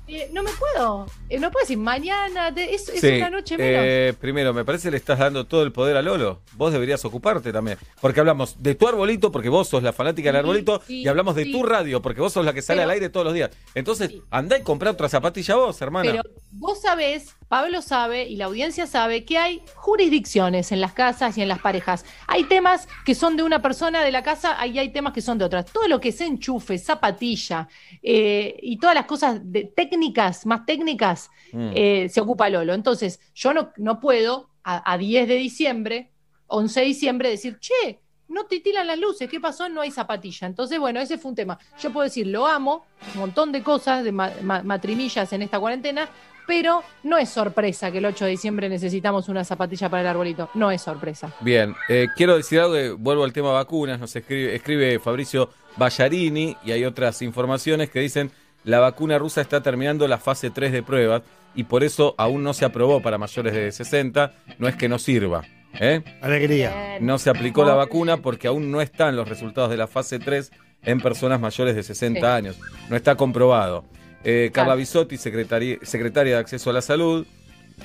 Eh, 0.10 0.30
no 0.32 0.42
me 0.42 0.52
puedo. 0.52 1.06
eh, 1.30 1.38
no 1.38 1.52
puedo 1.52 1.64
decir 1.64 1.78
mañana. 1.78 2.54
te- 2.54 2.74
es 2.74 2.88
es 2.88 3.02
Sí, 3.02 3.18
una 3.18 3.30
noche 3.30 3.58
menos. 3.58 3.82
eh, 3.86 4.14
primero, 4.20 4.54
me 4.54 4.64
parece 4.64 4.88
que 4.88 4.92
le 4.92 4.98
estás 4.98 5.20
dando 5.20 5.46
todo 5.46 5.64
el 5.64 5.74
poder 5.74 5.98
a 5.98 6.02
Lolo. 6.02 6.40
Vos 6.54 6.72
deberías 6.72 7.04
ocuparte 7.04 7.52
también. 7.52 7.78
Porque 8.00 8.22
hablamos 8.22 8.56
de 8.64 8.74
tu 8.76 8.88
arbolito, 8.88 9.34
porque 9.34 9.50
vos 9.50 9.68
sos 9.68 9.84
la 9.84 9.92
fanática 9.92 10.30
del 10.30 10.36
Sí, 10.36 10.40
arbolito, 10.40 10.82
sí, 10.88 11.02
y 11.02 11.08
hablamos 11.10 11.36
de 11.36 11.44
sí. 11.44 11.52
tu 11.52 11.62
radio, 11.64 12.02
porque 12.02 12.22
vos 12.22 12.32
sos 12.32 12.46
la 12.46 12.54
que 12.54 12.62
sale 12.62 12.78
Pero- 12.80 12.86
al 12.86 12.94
aire 12.94 13.10
todos 13.10 13.26
los 13.26 13.34
días. 13.34 13.50
Entonces, 13.76 14.12
Sí. 14.12 14.22
andá 14.32 14.58
y 14.58 14.62
comprá 14.62 14.92
otra 14.92 15.10
zapatilla 15.10 15.56
vos, 15.56 15.82
hermana. 15.82 16.10
Pero 16.10 16.24
vos 16.52 16.80
sabés, 16.82 17.36
Pablo 17.48 17.82
sabe 17.82 18.24
y 18.28 18.36
la 18.36 18.46
audiencia 18.46 18.88
sabe 18.88 19.24
que 19.26 19.38
hay 19.38 19.62
jurisdicciones 19.76 20.72
en 20.72 20.82
las 20.82 20.94
casas 20.94 21.38
y 21.38 21.42
en 21.42 21.48
las 21.48 21.60
parejas. 21.60 22.06
Hay 22.28 22.44
temas 22.44 22.88
que 23.06 23.16
son 23.16 23.38
de 23.38 23.44
una 23.44 23.62
persona 23.62 24.04
de 24.04 24.12
la 24.12 24.22
casa 24.24 24.66
y 24.68 24.78
hay 24.80 24.90
temas 24.90 25.14
que 25.14 25.22
son 25.22 25.38
de 25.38 25.46
otras. 25.46 25.66
Todo 25.66 25.88
lo 25.88 26.00
que 26.00 26.10
es 26.10 26.22
enchufe, 26.22 26.78
zapatilla 26.78 27.68
eh, 28.04 28.58
y 28.62 28.78
todas 28.78 28.96
las 28.96 29.06
cosas 29.06 29.40
de, 29.44 29.64
técnicas, 29.66 30.46
más 30.46 30.66
técnicas, 30.66 31.30
Mm. 31.54 31.72
eh, 31.76 32.10
se 32.10 32.20
ocupa 32.20 32.50
Lolo. 32.50 32.74
Entonces, 32.74 33.22
yo 33.34 33.54
no, 33.54 33.72
no 33.78 34.02
puedo 34.02 34.50
a, 34.66 34.92
a 34.92 34.98
10 34.98 35.30
de 35.30 35.36
diciembre 35.36 36.12
11 36.48 36.80
de 36.82 36.86
diciembre 36.86 37.30
decir, 37.30 37.58
che, 37.60 38.00
no 38.28 38.46
titilan 38.46 38.86
las 38.88 38.98
luces, 39.00 39.30
¿qué 39.30 39.40
pasó? 39.40 39.70
No 39.70 39.80
hay 39.82 39.92
zapatilla. 39.92 40.46
Entonces, 40.48 40.78
bueno, 40.78 41.00
ese 41.00 41.18
fue 41.18 41.30
un 41.30 41.36
tema. 41.36 41.58
Yo 41.82 41.92
puedo 41.94 42.04
decir, 42.04 42.28
lo 42.28 42.46
amo, 42.48 42.86
un 43.14 43.22
montón 43.22 43.54
de 43.54 43.64
cosas, 43.64 44.04
de 44.04 44.12
ma- 44.12 44.34
ma- 44.44 44.62
matrimillas 44.64 45.32
en 45.32 45.42
esta 45.42 45.58
cuarentena, 45.60 46.10
pero 46.48 46.82
no 47.04 47.18
es 47.18 47.30
sorpresa 47.30 47.92
que 47.92 47.98
el 48.00 48.06
8 48.06 48.26
de 48.26 48.32
diciembre 48.32 48.70
necesitamos 48.70 49.30
una 49.30 49.44
zapatilla 49.44 49.90
para 49.90 50.02
el 50.02 50.08
arbolito. 50.08 50.50
No 50.54 50.72
es 50.72 50.82
sorpresa. 50.82 51.32
Bien, 51.42 51.76
eh, 51.90 52.08
quiero 52.16 52.38
decir 52.38 52.60
algo, 52.62 52.74
que 52.74 52.90
vuelvo 52.92 53.24
al 53.26 53.34
tema 53.34 53.52
vacunas, 53.52 54.00
nos 54.00 54.16
escribe, 54.16 54.56
escribe 54.56 54.98
Fabricio 55.00 55.50
Ballarini 55.76 56.56
y 56.66 56.72
hay 56.72 56.86
otras 56.86 57.22
informaciones 57.22 57.90
que 57.90 58.00
dicen 58.00 58.32
la 58.64 58.80
vacuna 58.80 59.18
rusa 59.18 59.42
está 59.42 59.62
terminando 59.62 60.08
la 60.08 60.18
fase 60.18 60.50
3 60.50 60.72
de 60.72 60.84
pruebas 60.84 61.22
y 61.56 61.64
por 61.64 61.84
eso 61.84 62.16
aún 62.18 62.44
no 62.44 62.54
se 62.54 62.66
aprobó 62.66 63.02
para 63.02 63.18
mayores 63.18 63.54
de 63.54 63.72
60, 63.72 64.34
no 64.60 64.68
es 64.68 64.76
que 64.76 64.90
no 64.90 65.00
sirva. 65.00 65.44
¿eh? 65.80 66.02
Alegría. 66.22 66.98
No 67.02 67.18
se 67.18 67.30
aplicó 67.30 67.64
la 67.66 67.74
vacuna 67.76 68.18
porque 68.18 68.48
aún 68.48 68.72
no 68.72 68.82
están 68.82 69.16
los 69.16 69.28
resultados 69.30 69.70
de 69.70 69.78
la 69.78 69.88
fase 69.88 70.20
3 70.20 70.52
en 70.84 71.00
personas 71.02 71.40
mayores 71.40 71.76
de 71.76 71.84
60 71.84 72.20
Sí. 72.20 72.26
años. 72.26 72.60
No 72.90 72.96
está 72.96 73.16
comprobado. 73.16 73.86
Eh, 74.24 74.50
Carla. 74.54 74.76
Bisotti, 74.76 75.16
secretari- 75.18 75.80
secretaria 75.84 76.34
de 76.36 76.40
Acceso 76.40 76.70
a 76.70 76.74
la 76.74 76.82
Salud, 76.82 77.26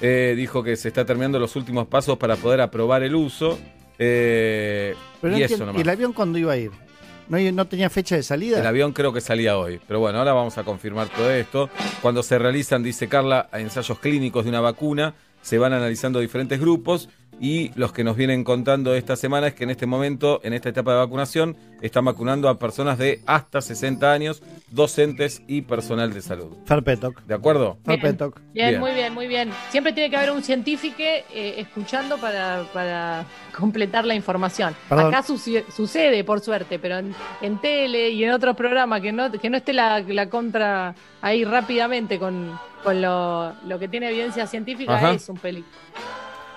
eh, 0.01 0.35
dijo 0.37 0.63
que 0.63 0.77
se 0.77 0.89
está 0.89 1.05
terminando 1.05 1.39
los 1.39 1.55
últimos 1.57 1.87
pasos 1.87 2.19
para 2.19 2.37
poder 2.37 2.61
aprobar 2.61 3.03
el 3.03 3.15
uso. 3.15 3.59
eh, 3.99 4.95
Pero 5.21 5.33
no 5.33 5.39
y 5.39 5.43
eso 5.43 5.55
entiendo, 5.55 5.67
nomás. 5.67 5.79
¿Y 5.79 5.83
el 5.83 5.89
avión 5.91 6.13
cuándo 6.13 6.39
iba 6.39 6.53
a 6.53 6.57
ir? 6.57 6.71
¿No, 7.29 7.39
no 7.53 7.67
tenía 7.67 7.89
fecha 7.89 8.17
de 8.17 8.23
salida? 8.23 8.59
El 8.59 8.67
avión 8.67 8.93
creo 8.93 9.13
que 9.13 9.21
salía 9.21 9.57
hoy, 9.57 9.81
pero 9.87 10.01
bueno, 10.01 10.19
ahora 10.19 10.33
vamos 10.33 10.59
a 10.59 10.65
confirmar 10.65 11.09
todo 11.09 11.31
esto. 11.31 11.71
Cuando 12.01 12.23
se 12.23 12.39
realizan, 12.39 12.83
dice 12.83 13.09
Carla, 13.09 13.49
ensayos 13.53 13.99
clínicos 14.01 14.45
de 14.45 14.51
una 14.51 14.61
vacuna, 14.61 15.15
se 15.41 15.57
van 15.59 15.73
analizando 15.73 16.19
diferentes 16.21 16.59
grupos 16.61 17.09
y 17.41 17.71
los 17.75 17.93
que 17.93 18.05
nos 18.05 18.17
vienen 18.17 18.45
contando 18.45 18.95
esta 18.95 19.17
semana 19.17 19.49
es 19.49 19.55
que 19.55 19.65
en 19.65 19.71
este 19.71 19.87
momento, 19.87 20.41
en 20.45 20.53
esta 20.53 20.69
etapa 20.69 20.93
de 20.93 20.99
vacunación, 20.99 21.57
están 21.81 22.05
vacunando 22.05 22.49
a 22.49 22.59
personas 22.59 22.99
de 22.99 23.21
hasta 23.27 23.61
60 23.61 24.13
años, 24.13 24.43
docentes 24.71 25.43
y 25.49 25.63
personal 25.63 26.13
de 26.13 26.23
salud. 26.23 26.57
Ferpetoc. 26.67 27.21
¿De 27.23 27.35
acuerdo? 27.35 27.79
Bien. 27.85 28.01
Ferpetoc. 28.01 28.41
Bien, 28.53 28.69
Bien. 28.69 28.81
muy 28.81 28.93
bien, 28.93 29.13
muy 29.15 29.27
bien. 29.27 29.51
Siempre 29.71 29.93
tiene 29.93 30.09
que 30.11 30.17
haber 30.17 30.31
un 30.31 30.43
científico 30.45 30.97
eh, 31.01 31.55
escuchando 31.59 32.19
para, 32.19 32.65
para 32.73 33.25
completar 33.59 34.05
la 34.05 34.15
información. 34.15 34.77
Perdón. 34.89 35.09
Acá 35.09 35.23
suce- 35.25 35.65
sucede, 35.75 36.23
por 36.23 36.39
suerte, 36.41 36.79
pero 36.79 36.99
en, 36.99 37.13
en 37.41 37.61
tele 37.61 38.11
y 38.11 38.23
en 38.23 38.31
otros 38.31 38.55
programas 38.57 39.01
que 39.01 39.11
no, 39.11 39.33
que 39.33 39.51
no 39.51 39.57
esté 39.57 39.73
la, 39.73 39.99
la 40.01 40.29
contra 40.29 40.95
ahí 41.21 41.45
rápidamente 41.45 42.21
con, 42.21 42.57
con 42.85 43.03
lo, 43.03 43.53
lo 43.67 43.79
que 43.81 43.89
tiene 43.89 44.11
evidencia 44.11 44.47
científica 44.47 44.95
Ajá. 44.95 45.13
es 45.15 45.29
un 45.29 45.37
peligro. 45.39 45.69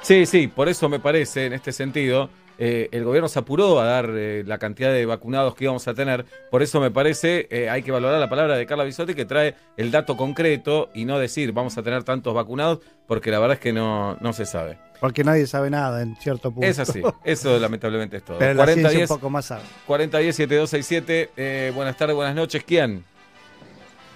Sí, 0.06 0.28
sí, 0.28 0.48
por 0.48 0.70
eso 0.70 0.88
me 0.88 1.00
parece, 1.00 1.48
en 1.48 1.54
este 1.54 1.72
sentido, 1.72 2.30
eh, 2.60 2.90
el 2.92 3.04
gobierno 3.04 3.28
se 3.28 3.40
apuró 3.40 3.80
a 3.80 3.86
dar 3.86 4.12
eh, 4.14 4.44
la 4.46 4.60
cantidad 4.60 4.92
de 4.94 5.04
vacunados 5.04 5.56
que 5.56 5.64
íbamos 5.64 5.88
a 5.88 5.96
tener. 5.96 6.28
Por 6.52 6.62
eso 6.62 6.80
me 6.80 6.92
parece, 6.92 7.48
eh, 7.50 7.72
hay 7.72 7.82
que 7.82 7.92
valorar 7.92 8.20
la 8.20 8.30
palabra 8.30 8.56
de 8.56 8.68
Carla 8.68 8.84
Bisotti 8.84 9.16
que 9.16 9.26
trae 9.26 9.56
el 9.78 9.90
dato 9.90 10.16
concreto 10.16 10.92
y 10.94 11.06
no 11.06 11.18
decir 11.18 11.54
vamos 11.54 11.76
a 11.80 11.82
tener 11.82 12.04
tantos 12.04 12.36
vacunados, 12.36 12.82
porque 13.08 13.32
la 13.32 13.40
verdad 13.40 13.56
es 13.56 13.62
que 13.62 13.74
no, 13.74 14.16
no 14.22 14.32
se 14.32 14.46
sabe. 14.46 14.78
Porque 15.00 15.24
nadie 15.24 15.48
sabe 15.48 15.72
nada 15.72 16.04
en 16.04 16.16
cierto 16.18 16.52
punto. 16.52 16.68
Es 16.68 16.78
así, 16.78 17.02
eso 17.24 17.58
lamentablemente 17.58 18.18
es 18.18 18.24
todo. 18.24 18.38
Pero 18.38 18.54
la 18.54 18.64
40 18.64 18.82
ciencia 18.82 19.00
10 19.00 19.10
un 19.10 19.18
poco 19.18 19.30
más 19.32 19.46
sabe. 19.46 19.64
40 19.88 20.20
10 20.20 20.36
7267, 20.36 21.32
eh, 21.36 21.72
buenas 21.74 21.98
tardes, 21.98 22.16
buenas 22.16 22.36
noches, 22.36 22.64
¿quién? 22.64 23.04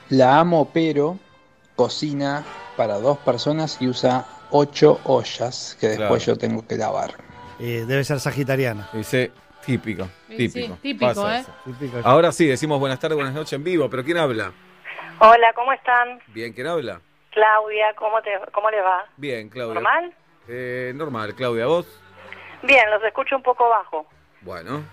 La 0.09 0.39
amo, 0.39 0.69
pero 0.71 1.17
cocina 1.75 2.45
para 2.79 2.97
dos 2.97 3.17
personas 3.17 3.75
y 3.81 3.89
usa 3.89 4.25
ocho 4.51 5.01
ollas 5.03 5.75
que 5.81 5.87
después 5.89 6.23
Claro. 6.23 6.37
yo 6.37 6.37
tengo 6.37 6.65
que 6.65 6.77
lavar. 6.77 7.11
Eh, 7.59 7.83
debe 7.85 8.05
ser 8.05 8.21
sagitariana. 8.21 8.87
Dice, 8.93 9.33
típico, 9.65 10.05
Sí, 10.29 10.37
típico. 10.37 10.75
sí, 10.75 10.81
típico, 10.81 11.05
pasa 11.07 11.39
¿eh? 11.41 11.45
Típico. 11.65 11.97
Ahora 12.05 12.31
sí, 12.31 12.47
decimos 12.47 12.79
buenas 12.79 12.97
tardes, 12.97 13.17
buenas 13.17 13.33
noches 13.33 13.51
en 13.51 13.65
vivo, 13.65 13.89
pero 13.89 14.05
¿quién 14.05 14.15
habla? 14.17 14.53
Hola, 15.19 15.51
¿cómo 15.55 15.73
están? 15.73 16.21
Bien, 16.27 16.53
¿quién 16.53 16.67
habla? 16.67 17.01
Claudia, 17.31 17.93
¿cómo, 17.97 18.21
te, 18.21 18.29
cómo 18.53 18.71
les 18.71 18.81
va? 18.81 19.03
Bien, 19.17 19.49
Claudia. 19.49 19.73
¿Normal? 19.73 20.13
Eh, 20.47 20.93
normal, 20.95 21.35
Claudia, 21.35 21.65
¿vos? 21.65 21.85
Bien, 22.63 22.89
los 22.91 23.03
escucho 23.03 23.35
un 23.35 23.43
poco 23.43 23.67
bajo. 23.67 24.07
Bueno, 24.39 24.83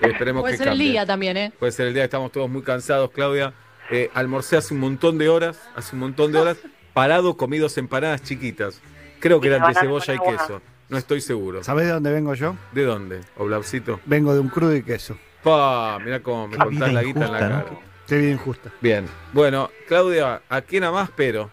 esperemos 0.00 0.42
Puede 0.42 0.54
que 0.54 0.58
ser 0.58 0.68
el 0.68 0.78
día 0.78 1.04
también, 1.04 1.36
¿eh? 1.36 1.52
Puede 1.58 1.72
ser 1.72 1.88
el 1.88 1.94
día, 1.94 2.04
estamos 2.04 2.30
todos 2.30 2.48
muy 2.48 2.62
cansados, 2.62 3.10
Claudia. 3.10 3.52
Eh, 3.90 4.10
almorcé 4.14 4.56
hace 4.56 4.74
un 4.74 4.80
montón 4.80 5.18
de 5.18 5.28
horas, 5.28 5.68
hace 5.74 5.94
un 5.96 6.00
montón 6.00 6.30
de 6.30 6.38
horas, 6.40 6.56
parado, 6.96 7.36
comidos 7.36 7.76
empanadas 7.76 8.22
chiquitas. 8.22 8.80
Creo 9.20 9.38
que 9.38 9.48
Y 9.48 9.52
eran 9.52 9.68
de 9.68 9.78
cebolla 9.78 10.14
y 10.14 10.18
queso. 10.18 10.62
No 10.88 10.96
estoy 10.96 11.20
seguro. 11.20 11.62
¿Sabés 11.62 11.84
de 11.84 11.92
dónde 11.92 12.10
vengo 12.10 12.32
yo? 12.32 12.56
¿De 12.72 12.84
dónde? 12.84 13.20
Oblaucito. 13.36 14.00
Vengo 14.06 14.32
de 14.32 14.40
un 14.40 14.48
crudo 14.48 14.74
y 14.74 14.82
queso. 14.82 15.18
Pa, 15.42 15.98
mirá 16.02 16.20
cómo 16.20 16.48
me 16.48 16.56
Qué 16.56 16.62
contás 16.64 16.88
vida 16.88 16.92
la 16.92 17.02
guita 17.02 17.26
en 17.26 17.32
la 17.32 17.38
injusta, 17.38 17.58
cara. 17.60 17.70
¿no? 17.70 17.80
Qué 18.08 18.16
bien 18.16 18.32
injusta. 18.32 18.70
Bien. 18.80 19.06
Bueno, 19.34 19.68
Claudia, 19.86 20.40
¿a 20.48 20.62
quién 20.62 20.84
amás, 20.84 21.10
pero? 21.14 21.50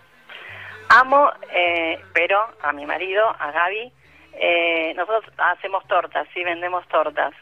Amo, 0.88 1.30
eh, 1.54 2.00
pero 2.14 2.40
a 2.62 2.72
mi 2.72 2.86
marido, 2.86 3.22
a 3.38 3.52
Gaby, 3.52 3.92
eh, 4.36 4.94
nosotros 4.96 5.26
hacemos 5.38 5.86
tortas, 5.90 6.26
sí, 6.34 6.42
vendemos 6.46 6.88
tortas, 6.88 7.34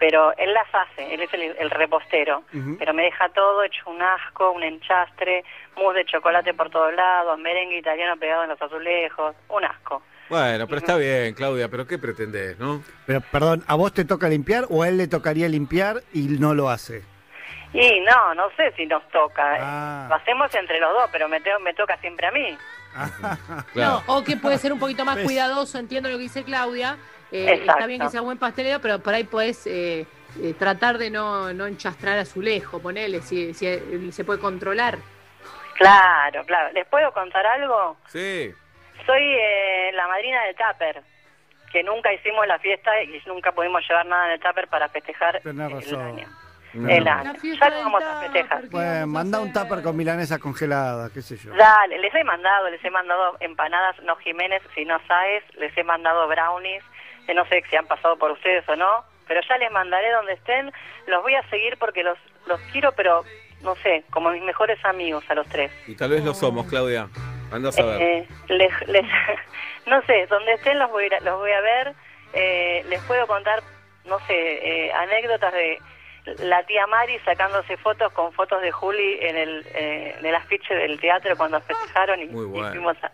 pero 0.00 0.36
él 0.38 0.52
las 0.52 0.66
hace, 0.74 1.14
él 1.14 1.20
es 1.20 1.32
el, 1.34 1.42
el 1.58 1.70
repostero, 1.70 2.42
pero 2.78 2.92
me 2.92 3.04
deja 3.04 3.28
todo 3.28 3.62
hecho 3.62 3.82
un 3.88 4.02
asco, 4.02 4.50
un 4.50 4.62
enchastre, 4.64 5.44
mousse 5.76 5.98
de 5.98 6.04
chocolate 6.06 6.52
por 6.54 6.70
todos 6.70 6.92
lados, 6.94 7.38
merengue 7.38 7.78
italiano 7.78 8.16
pegado 8.16 8.42
en 8.44 8.48
los 8.48 8.60
azulejos, 8.62 9.36
un 9.50 9.64
asco. 9.64 10.02
Bueno, 10.30 10.66
pero 10.66 10.78
está 10.78 10.96
bien, 10.96 11.34
Claudia, 11.34 11.68
pero 11.68 11.86
¿qué 11.86 11.98
pretendés, 11.98 12.58
no? 12.58 12.82
Pero, 13.06 13.20
perdón, 13.20 13.62
¿a 13.68 13.74
vos 13.74 13.92
te 13.92 14.04
toca 14.04 14.28
limpiar 14.28 14.64
o 14.70 14.82
a 14.82 14.88
él 14.88 14.96
le 14.96 15.06
tocaría 15.06 15.48
limpiar 15.48 16.02
y 16.12 16.22
no 16.38 16.54
lo 16.54 16.70
hace? 16.70 17.02
Y 17.72 18.00
no, 18.00 18.34
no 18.34 18.48
sé 18.56 18.72
si 18.76 18.86
nos 18.86 19.06
toca. 19.10 19.56
Ah. 19.60 20.06
Lo 20.08 20.14
hacemos 20.16 20.52
entre 20.54 20.80
los 20.80 20.92
dos, 20.92 21.08
pero 21.12 21.28
me, 21.28 21.40
te- 21.40 21.56
me 21.60 21.74
toca 21.74 21.96
siempre 21.98 22.26
a 22.26 22.30
mí. 22.32 22.56
Claro. 23.72 24.02
No, 24.06 24.14
o 24.16 24.24
que 24.24 24.36
puede 24.36 24.58
ser 24.58 24.72
un 24.72 24.78
poquito 24.80 25.04
más 25.04 25.16
¿Ves? 25.16 25.24
cuidadoso, 25.26 25.78
entiendo 25.78 26.08
lo 26.08 26.16
que 26.16 26.22
dice 26.22 26.42
Claudia. 26.42 26.96
Eh, 27.32 27.60
está 27.64 27.86
bien 27.86 28.00
que 28.00 28.08
sea 28.08 28.20
buen 28.20 28.38
pastelero, 28.38 28.80
pero 28.80 28.98
por 28.98 29.14
ahí 29.14 29.24
podés 29.24 29.66
eh, 29.66 30.06
eh, 30.40 30.54
tratar 30.58 30.98
de 30.98 31.10
no, 31.10 31.52
no 31.52 31.66
enchastrar 31.66 32.18
a 32.18 32.24
su 32.24 32.40
lejo, 32.42 32.80
ponele, 32.80 33.20
si, 33.20 33.54
si 33.54 33.66
eh, 33.66 34.12
se 34.12 34.24
puede 34.24 34.40
controlar. 34.40 34.98
Claro, 35.76 36.44
claro. 36.44 36.72
¿Les 36.72 36.86
puedo 36.86 37.12
contar 37.12 37.46
algo? 37.46 37.96
Sí. 38.06 38.52
Soy 39.06 39.22
eh, 39.22 39.90
la 39.94 40.06
madrina 40.06 40.44
del 40.44 40.54
Tupper, 40.54 41.02
que 41.72 41.82
nunca 41.82 42.12
hicimos 42.12 42.46
la 42.46 42.58
fiesta 42.58 43.02
y 43.02 43.20
nunca 43.26 43.52
pudimos 43.52 43.82
llevar 43.88 44.06
nada 44.06 44.26
en 44.26 44.32
el 44.32 44.40
Tupper 44.40 44.68
para 44.68 44.88
festejar 44.88 45.40
Tenés 45.40 45.90
el 45.90 45.96
año. 45.96 46.28
No. 46.72 46.88
El 46.88 47.04
La 47.04 47.20
año. 47.20 47.32
Ya 47.42 47.70
lo 47.70 47.76
vamos 47.78 48.04
a 48.04 48.20
festejar. 48.20 48.60
¿qué 48.62 48.68
Bueno, 48.68 48.90
vamos 48.90 49.02
a 49.02 49.06
manda 49.06 49.40
un 49.40 49.52
tupper 49.52 49.82
con 49.82 49.96
milanesas 49.96 50.38
congeladas, 50.38 51.10
qué 51.10 51.22
sé 51.22 51.36
yo. 51.36 51.52
Dale, 51.54 51.98
les 51.98 52.14
he 52.14 52.22
mandado, 52.22 52.70
les 52.70 52.84
he 52.84 52.90
mandado 52.90 53.36
empanadas, 53.40 54.00
no 54.02 54.14
Jiménez, 54.16 54.62
si 54.74 54.84
no 54.84 55.00
sabes, 55.08 55.42
les 55.56 55.76
he 55.76 55.82
mandado 55.82 56.28
brownies, 56.28 56.84
que 57.26 57.34
no 57.34 57.44
sé 57.46 57.62
si 57.70 57.76
han 57.76 57.86
pasado 57.86 58.16
por 58.18 58.30
ustedes 58.32 58.68
o 58.68 58.76
no, 58.76 59.04
pero 59.28 59.40
ya 59.48 59.58
les 59.58 59.70
mandaré 59.70 60.10
donde 60.10 60.32
estén, 60.34 60.72
los 61.06 61.22
voy 61.22 61.34
a 61.34 61.48
seguir 61.50 61.76
porque 61.78 62.02
los, 62.02 62.18
los 62.46 62.60
quiero, 62.72 62.92
pero 62.92 63.24
no 63.62 63.74
sé, 63.76 64.04
como 64.10 64.30
mis 64.30 64.42
mejores 64.42 64.82
amigos 64.84 65.24
a 65.28 65.34
los 65.34 65.46
tres. 65.48 65.70
Y 65.86 65.94
tal 65.94 66.10
vez 66.10 66.24
lo 66.24 66.34
somos, 66.34 66.66
Claudia. 66.66 67.08
Andás 67.52 67.78
a 67.78 67.84
ver. 67.84 68.00
Eh, 68.02 68.28
les, 68.48 68.88
les- 68.88 69.04
no 69.86 70.02
sé, 70.02 70.26
donde 70.26 70.52
estén 70.54 70.78
los 70.78 70.90
voy 70.90 71.06
a, 71.12 71.20
los 71.20 71.38
voy 71.38 71.52
a 71.52 71.60
ver, 71.60 71.94
eh, 72.32 72.84
les 72.88 73.00
puedo 73.02 73.26
contar, 73.26 73.60
no 74.04 74.18
sé, 74.26 74.34
eh, 74.86 74.92
anécdotas 74.92 75.52
de 75.52 75.78
la 76.44 76.62
tía 76.64 76.86
Mari 76.86 77.18
sacándose 77.20 77.76
fotos 77.78 78.12
con 78.12 78.32
fotos 78.32 78.60
de 78.62 78.70
Juli 78.70 79.18
en 79.20 79.36
el, 79.36 79.66
eh, 79.74 80.14
en 80.18 80.26
el 80.26 80.34
afiche 80.34 80.74
del 80.74 81.00
teatro 81.00 81.36
cuando 81.36 81.60
festejaron 81.62 82.20
y, 82.20 82.26
Muy 82.26 82.44
bueno. 82.46 82.68
y 82.68 82.70
fuimos 82.72 82.96
a- 83.02 83.10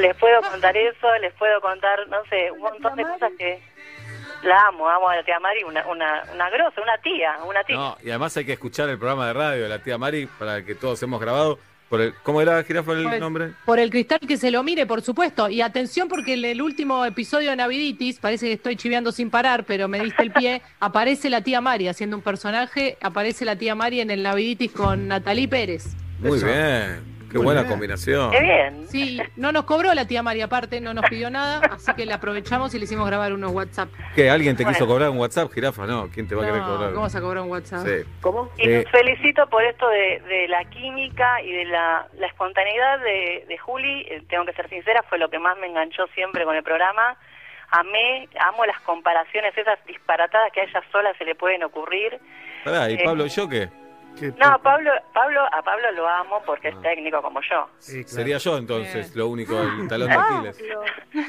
Les 0.00 0.16
puedo 0.16 0.40
contar 0.42 0.76
eso, 0.76 1.06
les 1.20 1.32
puedo 1.34 1.60
contar, 1.60 2.06
no 2.08 2.18
sé, 2.30 2.50
un 2.52 2.60
montón 2.60 2.96
de 2.96 3.02
cosas 3.02 3.32
que 3.38 3.60
la 4.44 4.66
amo, 4.68 4.88
amo 4.88 5.08
a 5.08 5.16
la 5.16 5.24
tía 5.24 5.40
Mari, 5.40 5.64
una, 5.64 5.84
una, 5.86 6.22
una 6.32 6.50
grosa, 6.50 6.80
una 6.80 6.96
tía, 6.98 7.36
una 7.46 7.64
tía. 7.64 7.76
No, 7.76 7.96
y 8.02 8.10
además 8.10 8.36
hay 8.36 8.44
que 8.44 8.52
escuchar 8.52 8.88
el 8.88 8.98
programa 8.98 9.26
de 9.26 9.32
radio 9.32 9.62
de 9.64 9.68
la 9.68 9.80
tía 9.80 9.98
Mari 9.98 10.26
para 10.38 10.58
el 10.58 10.64
que 10.64 10.74
todos 10.74 11.02
hemos 11.02 11.20
grabado. 11.20 11.58
Por 11.88 12.02
el, 12.02 12.14
¿Cómo 12.22 12.42
era, 12.42 12.62
Jirafa, 12.64 12.92
el 12.92 13.04
Pues- 13.04 13.18
nombre? 13.18 13.52
Por 13.64 13.78
el 13.78 13.88
cristal 13.90 14.20
que 14.20 14.36
se 14.36 14.50
lo 14.50 14.62
mire, 14.62 14.84
por 14.84 15.00
supuesto. 15.00 15.48
Y 15.48 15.62
atención 15.62 16.06
porque 16.06 16.34
en 16.34 16.44
el 16.44 16.60
último 16.60 17.02
episodio 17.06 17.48
de 17.50 17.56
Naviditis, 17.56 18.18
parece 18.20 18.46
que 18.48 18.52
estoy 18.52 18.76
chiveando 18.76 19.10
sin 19.10 19.30
parar, 19.30 19.64
pero 19.64 19.88
me 19.88 19.98
diste 19.98 20.22
el 20.22 20.30
pie, 20.30 20.60
aparece 20.80 21.30
la 21.30 21.40
tía 21.40 21.62
Mari 21.62 21.88
haciendo 21.88 22.14
un 22.16 22.22
personaje, 22.22 22.98
aparece 23.00 23.46
la 23.46 23.56
tía 23.56 23.74
Mari 23.74 24.02
en 24.02 24.10
el 24.10 24.22
Naviditis 24.22 24.70
con 24.70 25.08
Natalí 25.08 25.46
Pérez. 25.46 25.86
Muy 26.20 26.36
Eso. 26.36 26.46
bien. 26.46 27.17
Qué 27.30 27.38
buena 27.38 27.66
combinación. 27.66 28.30
Qué 28.30 28.40
bien. 28.40 28.88
Sí, 28.88 29.20
no 29.36 29.52
nos 29.52 29.64
cobró 29.64 29.92
la 29.94 30.06
tía 30.06 30.22
Mari 30.22 30.40
aparte, 30.40 30.80
no 30.80 30.94
nos 30.94 31.04
pidió 31.10 31.28
nada, 31.30 31.60
así 31.70 31.92
que 31.94 32.06
la 32.06 32.14
aprovechamos 32.16 32.74
y 32.74 32.78
le 32.78 32.84
hicimos 32.84 33.06
grabar 33.06 33.32
unos 33.32 33.52
WhatsApp. 33.52 33.88
¿Qué? 34.14 34.30
¿Alguien 34.30 34.56
te 34.56 34.64
quiso 34.64 34.86
cobrar 34.86 35.10
un 35.10 35.18
WhatsApp, 35.18 35.50
Jirafa? 35.52 35.86
No, 35.86 36.08
¿quién 36.12 36.26
te 36.26 36.34
va 36.34 36.42
a 36.42 36.46
querer 36.46 36.62
cobrar? 36.62 36.90
¿Cómo 36.90 37.02
vas 37.02 37.14
a 37.16 37.20
cobrar 37.20 37.42
un 37.44 37.50
WhatsApp? 37.50 37.86
Sí. 37.86 38.04
¿Cómo? 38.20 38.50
Y 38.56 38.68
Eh, 38.68 38.82
los 38.82 38.90
felicito 38.90 39.46
por 39.48 39.62
esto 39.64 39.88
de, 39.88 40.20
de 40.28 40.48
la 40.48 40.64
química 40.66 41.42
y 41.42 41.52
de 41.52 41.64
la, 41.66 42.06
la 42.18 42.26
espontaneidad 42.26 42.98
de, 43.00 43.44
de 43.48 43.58
Juli. 43.58 44.06
Eh, 44.08 44.22
tengo 44.28 44.44
que 44.46 44.52
ser 44.54 44.68
sincera, 44.68 45.02
fue 45.08 45.18
lo 45.18 45.28
que 45.28 45.38
más 45.38 45.56
me 45.58 45.66
enganchó 45.66 46.06
siempre 46.14 46.44
con 46.44 46.56
el 46.56 46.62
programa. 46.62 47.16
amé, 47.70 48.28
amo 48.40 48.64
las 48.64 48.80
comparaciones, 48.80 49.56
esas 49.56 49.78
disparatadas 49.86 50.50
que 50.52 50.62
a 50.62 50.64
ella 50.64 50.82
sola 50.90 51.12
se 51.18 51.24
le 51.26 51.34
pueden 51.34 51.62
ocurrir. 51.62 52.18
Pará, 52.64 52.90
¿y 52.90 52.94
Eh, 52.94 53.02
Pablo 53.04 53.26
y 53.26 53.28
yo 53.28 53.46
qué? 53.48 53.68
No, 54.20 54.58
Pablo, 54.62 54.90
Pablo, 55.14 55.40
a 55.52 55.62
Pablo 55.62 55.92
lo 55.92 56.08
amo 56.08 56.42
porque 56.44 56.68
es 56.68 56.80
técnico 56.82 57.22
como 57.22 57.40
yo. 57.42 57.68
Sería 57.78 58.38
yo 58.38 58.56
entonces, 58.56 59.14
lo 59.14 59.28
único, 59.28 59.60
el 59.60 59.88
talón 59.88 60.08
de 60.08 60.14
Aquiles. 60.14 60.58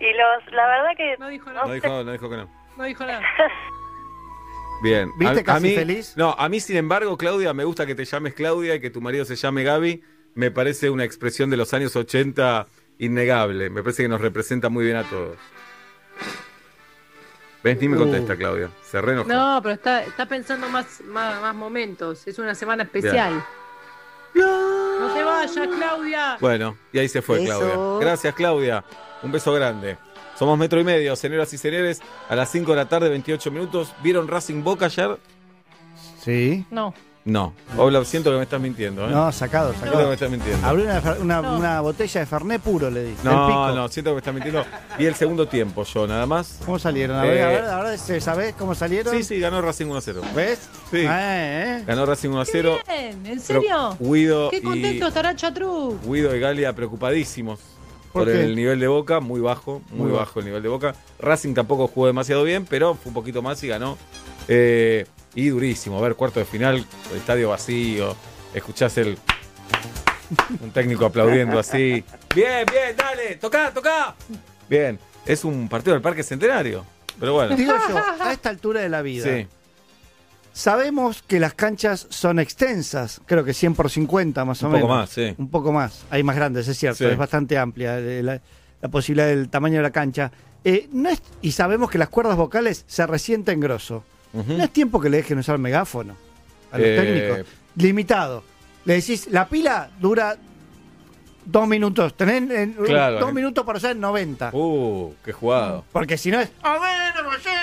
Y 0.00 0.12
los, 0.12 0.52
la 0.52 0.66
verdad 0.66 0.90
que 0.96 1.16
No 1.18 1.28
dijo 1.28 1.46
no 1.46 1.54
nada. 1.54 1.66
No 1.66 1.72
dijo, 1.72 1.88
no 2.04 2.12
dijo 2.12 2.30
que 2.30 2.36
no. 2.36 2.48
No 2.76 2.84
dijo 2.84 3.04
nada. 3.04 3.20
Bien. 4.82 5.10
¿Viste 5.18 5.40
a, 5.40 5.44
casi 5.44 5.66
a 5.66 5.70
mí, 5.70 5.74
feliz? 5.74 6.16
No, 6.16 6.36
a 6.38 6.48
mí, 6.48 6.60
sin 6.60 6.76
embargo, 6.76 7.16
Claudia, 7.18 7.52
me 7.52 7.64
gusta 7.64 7.84
que 7.84 7.96
te 7.96 8.04
llames 8.04 8.34
Claudia 8.34 8.76
y 8.76 8.80
que 8.80 8.90
tu 8.90 9.00
marido 9.00 9.24
se 9.24 9.34
llame 9.34 9.64
Gaby. 9.64 10.04
Me 10.34 10.52
parece 10.52 10.88
una 10.88 11.02
expresión 11.04 11.50
de 11.50 11.56
los 11.56 11.74
años 11.74 11.96
80 11.96 12.66
innegable. 12.98 13.70
Me 13.70 13.82
parece 13.82 14.04
que 14.04 14.08
nos 14.08 14.20
representa 14.20 14.68
muy 14.68 14.84
bien 14.84 14.96
a 14.98 15.04
todos. 15.04 15.36
¿Ves? 17.62 17.80
Ni 17.80 17.88
me 17.88 17.96
Uh. 17.96 18.00
contesta, 18.00 18.36
Claudia. 18.36 18.70
Se 18.82 19.00
re 19.00 19.12
enojó. 19.12 19.28
No, 19.28 19.60
pero 19.62 19.74
está, 19.74 20.02
está 20.04 20.26
pensando 20.26 20.68
más, 20.68 21.00
más, 21.02 21.40
más 21.40 21.54
momentos. 21.54 22.26
Es 22.26 22.38
una 22.38 22.54
semana 22.54 22.84
especial. 22.84 23.44
No 24.34 25.12
te 25.14 25.22
vayas, 25.24 25.68
Claudia. 25.76 26.36
Bueno, 26.40 26.76
y 26.92 26.98
ahí 26.98 27.08
se 27.08 27.22
fue. 27.22 27.44
Claudia. 27.44 27.76
Gracias, 28.00 28.34
Claudia. 28.34 28.84
Un 29.22 29.32
beso 29.32 29.52
grande. 29.52 29.96
Somos 30.38 30.56
metro 30.56 30.78
y 30.78 30.84
medio, 30.84 31.16
señoras 31.16 31.52
y 31.52 31.58
señores. 31.58 32.00
A 32.28 32.36
las 32.36 32.50
5 32.52 32.70
de 32.70 32.76
la 32.76 32.88
tarde, 32.88 33.08
28 33.08 33.50
minutos. 33.50 33.92
¿Vieron 34.02 34.28
Racing 34.28 34.62
Boca 34.62 34.84
ayer? 34.86 35.18
Sí. 36.20 36.64
No. 36.70 36.94
No. 37.28 37.52
Pablo, 37.76 38.04
siento 38.06 38.30
que 38.30 38.36
me 38.38 38.42
estás 38.44 38.58
mintiendo, 38.60 39.06
¿eh? 39.06 39.10
No, 39.10 39.30
sacado, 39.32 39.72
Siento 39.72 39.84
que 39.84 39.90
me 39.90 39.96
sacado. 39.96 40.12
estás 40.14 40.30
mintiendo. 40.30 40.66
Abrí 40.66 40.82
una, 40.84 41.02
fer- 41.02 41.20
una, 41.20 41.42
No. 41.42 41.58
una 41.58 41.80
botella 41.82 42.20
de 42.20 42.26
Fernet 42.26 42.62
puro, 42.62 42.90
le 42.90 43.02
di. 43.04 43.14
del 43.14 43.16
No, 43.24 43.46
pico. 43.48 43.68
no, 43.76 43.88
siento 43.88 44.10
que 44.10 44.14
me 44.14 44.18
estás 44.18 44.34
mintiendo. 44.34 44.64
Vi 44.98 45.04
el 45.04 45.14
segundo 45.14 45.46
tiempo 45.46 45.84
yo, 45.84 46.06
nada 46.06 46.24
más. 46.24 46.58
¿Cómo 46.64 46.78
salieron? 46.78 47.18
A 47.18 47.22
ver, 47.24 47.36
Eh, 47.36 47.42
a 47.42 47.48
ver, 47.48 47.64
ahora 47.66 47.98
se- 47.98 48.20
¿sabés 48.22 48.54
cómo 48.54 48.74
salieron? 48.74 49.14
Sí, 49.14 49.22
sí, 49.24 49.38
ganó 49.40 49.60
Racing 49.60 49.86
1 49.86 49.96
a 49.98 50.00
0. 50.00 50.22
¿Ves? 50.34 50.58
Sí. 50.90 50.96
Eh, 51.00 51.06
eh. 51.08 51.84
Ganó 51.86 52.06
Racing 52.06 52.30
1 52.30 52.40
a 52.40 52.44
0. 52.46 52.78
Bien, 52.88 53.08
¿en 53.10 53.22
Pero 53.24 53.40
serio? 53.60 53.96
Guido 54.00 54.48
Qué 54.50 54.56
y, 54.56 54.62
contento 54.62 55.06
estará 55.08 55.36
Chatru. 55.36 55.98
Guido 56.06 56.34
y 56.34 56.40
Galia 56.40 56.72
preocupadísimos 56.74 57.60
¿Por 58.10 58.24
por, 58.24 58.32
qué? 58.32 58.40
el 58.42 58.56
nivel 58.56 58.80
de 58.80 58.86
Boca, 58.88 59.20
muy 59.20 59.40
bajo, 59.42 59.82
muy, 59.90 59.98
Muy 60.06 60.10
bajo. 60.12 60.24
bajo. 60.24 60.38
el 60.40 60.46
nivel 60.46 60.62
de 60.62 60.68
Boca. 60.70 60.94
Racing 61.20 61.52
tampoco 61.52 61.88
jugó 61.88 62.06
demasiado 62.06 62.42
bien, 62.42 62.64
pero 62.64 62.94
fue 62.94 63.10
un 63.10 63.14
poquito 63.14 63.42
más 63.42 63.62
y 63.64 63.68
ganó. 63.68 63.98
Eh, 64.48 65.04
y 65.38 65.48
durísimo, 65.50 66.00
ver 66.00 66.14
cuarto 66.16 66.40
de 66.40 66.46
final, 66.46 66.84
el 67.12 67.16
estadio 67.16 67.50
vacío, 67.50 68.16
escuchás 68.52 68.98
el 68.98 69.16
un 70.60 70.70
técnico 70.72 71.06
aplaudiendo 71.06 71.58
así. 71.58 72.04
Bien, 72.34 72.66
bien, 72.70 72.96
dale, 72.96 73.36
toca, 73.36 73.72
toca. 73.72 74.14
Bien, 74.68 74.98
es 75.24 75.44
un 75.44 75.68
partido 75.68 75.94
del 75.94 76.02
Parque 76.02 76.22
Centenario. 76.22 76.84
Pero 77.20 77.34
bueno, 77.34 77.56
Digo 77.56 77.72
yo, 77.88 77.98
a 78.24 78.32
esta 78.32 78.48
altura 78.48 78.80
de 78.80 78.88
la 78.88 79.00
vida, 79.02 79.24
sí. 79.24 79.46
sabemos 80.52 81.22
que 81.22 81.40
las 81.40 81.54
canchas 81.54 82.06
son 82.10 82.38
extensas, 82.38 83.20
creo 83.26 83.44
que 83.44 83.54
100 83.54 83.74
por 83.74 83.90
50 83.90 84.44
más 84.44 84.62
o 84.62 84.66
Un 84.66 84.72
menos. 84.72 84.86
poco 84.86 84.94
más, 84.94 85.10
sí. 85.10 85.34
Un 85.38 85.50
poco 85.50 85.72
más, 85.72 86.04
hay 86.10 86.22
más 86.22 86.36
grandes, 86.36 86.68
es 86.68 86.76
cierto, 86.78 86.98
Sí. 86.98 87.04
es 87.06 87.16
bastante 87.16 87.58
amplia 87.58 87.98
eh, 87.98 88.22
la, 88.22 88.40
la 88.80 88.88
posibilidad 88.88 89.26
del 89.28 89.48
tamaño 89.48 89.76
de 89.76 89.82
la 89.82 89.90
cancha. 89.90 90.30
Eh, 90.64 90.88
no 90.92 91.08
es- 91.10 91.22
y 91.42 91.52
sabemos 91.52 91.90
que 91.90 91.98
las 91.98 92.08
cuerdas 92.08 92.36
vocales 92.36 92.84
se 92.86 93.06
resienten 93.06 93.60
grosso. 93.60 94.04
Ujú. 94.32 94.52
No 94.54 94.64
es 94.64 94.70
tiempo 94.70 95.00
que 95.00 95.08
le 95.08 95.18
dejen 95.18 95.38
usar 95.38 95.58
megáfono 95.58 96.16
a 96.70 96.78
los 96.78 96.86
Eh, 96.86 96.96
técnicos. 96.96 97.54
Limitado. 97.76 98.42
Le 98.84 98.94
decís, 98.94 99.26
la 99.30 99.46
pila 99.48 99.90
dura 100.00 100.36
dos 101.44 101.66
minutos. 101.68 102.14
Tenés 102.16 102.50
eh, 102.50 102.74
Claro. 102.84 103.20
dos 103.20 103.32
minutos 103.32 103.64
para 103.64 103.78
usar 103.78 103.96
90. 103.96 104.50
Uh, 104.52 105.14
qué 105.24 105.32
jugado. 105.32 105.84
Porque 105.92 106.18
si 106.18 106.30
no 106.30 106.40
es. 106.40 106.50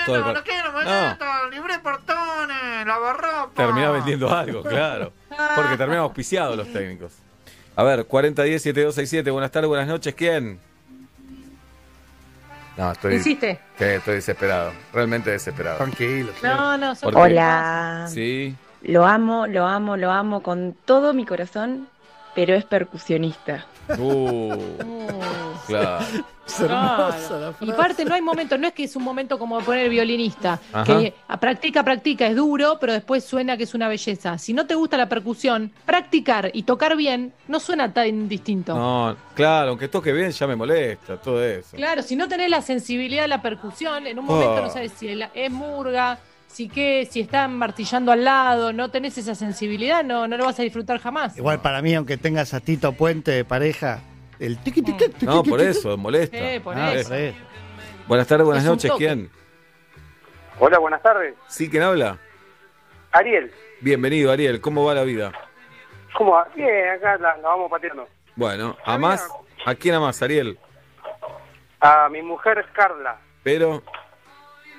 Todo 0.06 0.16
el 0.16 0.22
par- 0.22 0.44
No. 1.18 1.50
libre 1.50 1.78
portones, 1.80 2.86
lavarropa. 2.86 3.50
Termina 3.54 3.90
vendiendo 3.90 4.32
algo, 4.32 4.62
claro. 4.62 5.12
Porque 5.54 5.76
terminan 5.76 6.02
auspiciados 6.02 6.56
los 6.56 6.72
técnicos. 6.72 7.12
A 7.74 7.82
ver, 7.82 8.06
4010-7267, 8.06 9.30
buenas 9.32 9.50
tardes, 9.50 9.68
buenas 9.68 9.86
noches, 9.88 10.14
¿quién? 10.14 10.58
No, 12.76 12.92
estoy, 12.92 13.14
¿Hiciste? 13.14 13.58
sí, 13.78 13.84
estoy 13.84 14.16
desesperado, 14.16 14.72
realmente 14.92 15.30
desesperado. 15.30 15.78
Tranquilo. 15.78 16.32
No, 16.42 16.76
no, 16.76 16.94
son. 16.94 17.16
Hola. 17.16 18.06
Sí, 18.08 18.54
Lo 18.82 19.06
amo, 19.06 19.46
lo 19.46 19.66
amo, 19.66 19.96
lo 19.96 20.10
amo 20.10 20.42
con 20.42 20.76
todo 20.84 21.14
mi 21.14 21.24
corazón, 21.24 21.88
pero 22.34 22.54
es 22.54 22.64
percusionista. 22.64 23.64
uh, 23.98 24.52
claro. 25.66 26.04
Es 26.46 26.60
hermosa 26.60 27.16
claro. 27.28 27.54
la 27.60 27.66
Y 27.66 27.72
parte, 27.72 28.04
no 28.04 28.14
hay 28.14 28.22
momento, 28.22 28.56
no 28.56 28.68
es 28.68 28.72
que 28.72 28.84
es 28.84 28.94
un 28.94 29.02
momento 29.02 29.36
como 29.38 29.58
poner 29.60 29.88
violinista, 29.90 30.60
Ajá. 30.72 30.84
que 31.00 31.14
a- 31.26 31.40
practica, 31.40 31.82
practica, 31.82 32.26
es 32.28 32.36
duro, 32.36 32.78
pero 32.80 32.92
después 32.92 33.24
suena 33.24 33.56
que 33.56 33.64
es 33.64 33.74
una 33.74 33.88
belleza. 33.88 34.38
Si 34.38 34.52
no 34.52 34.64
te 34.66 34.76
gusta 34.76 34.96
la 34.96 35.08
percusión, 35.08 35.72
practicar 35.84 36.50
y 36.52 36.62
tocar 36.62 36.96
bien 36.96 37.32
no 37.48 37.58
suena 37.58 37.92
tan 37.92 38.28
distinto. 38.28 38.74
No, 38.76 39.16
claro, 39.34 39.70
aunque 39.70 39.88
toque 39.88 40.12
bien 40.12 40.30
ya 40.30 40.46
me 40.46 40.54
molesta, 40.54 41.16
todo 41.20 41.42
eso. 41.44 41.76
Claro, 41.76 42.02
si 42.02 42.14
no 42.14 42.28
tenés 42.28 42.48
la 42.48 42.62
sensibilidad 42.62 43.22
de 43.22 43.28
la 43.28 43.42
percusión, 43.42 44.06
en 44.06 44.18
un 44.18 44.24
momento 44.26 44.52
Oh. 44.54 44.60
no 44.60 44.70
sabes 44.70 44.92
si 44.92 45.08
el- 45.08 45.28
es 45.34 45.50
murga, 45.50 46.18
si 46.56 46.70
qué, 46.70 47.06
si 47.10 47.20
están 47.20 47.58
martillando 47.58 48.12
al 48.12 48.24
lado, 48.24 48.72
no 48.72 48.90
tenés 48.90 49.18
esa 49.18 49.34
sensibilidad, 49.34 50.02
no, 50.02 50.26
no 50.26 50.38
lo 50.38 50.46
vas 50.46 50.58
a 50.58 50.62
disfrutar 50.62 50.98
jamás. 50.98 51.36
Igual 51.36 51.60
para 51.60 51.82
mí, 51.82 51.94
aunque 51.94 52.16
tengas 52.16 52.54
a 52.54 52.60
Tito 52.60 52.92
Puente 52.94 53.30
de 53.30 53.44
pareja, 53.44 54.00
el 54.38 54.56
tiqui 54.62 54.80
tiqui 54.80 55.08
tiqui, 55.10 55.26
No, 55.26 55.42
tiqui, 55.42 55.50
por 55.50 55.60
eso, 55.60 55.98
molesta. 55.98 56.38
Eh, 56.38 56.58
por 56.62 56.74
Ah, 56.74 56.94
eso. 56.94 57.10
por 57.10 57.18
eso. 57.18 57.36
Buenas 58.08 58.26
tardes, 58.26 58.46
buenas 58.46 58.64
Es 58.64 58.70
un 58.70 58.74
noches, 58.76 58.90
toque. 58.90 59.04
¿quién? 59.04 59.30
Hola, 60.58 60.78
buenas 60.78 61.02
tardes. 61.02 61.34
¿Sí, 61.46 61.68
quién 61.68 61.82
habla? 61.82 62.16
Ariel, 63.12 63.52
Bienvenido, 63.82 64.32
Ariel, 64.32 64.62
¿cómo 64.62 64.82
va 64.82 64.94
la 64.94 65.02
vida? 65.02 65.32
¿cómo 66.16 66.30
va? 66.32 66.48
Bien, 66.56 66.88
acá 66.88 67.18
la, 67.18 67.36
la 67.36 67.48
vamos 67.48 67.70
pateando. 67.70 68.08
Bueno, 68.34 68.78
¿a 68.86 68.96
más? 68.96 69.28
¿A 69.66 69.74
quién 69.74 69.94
amás, 69.94 70.22
Ariel? 70.22 70.58
A 71.80 72.08
mi 72.08 72.22
mujer 72.22 72.64
Carla, 72.72 73.18
Pero... 73.42 73.82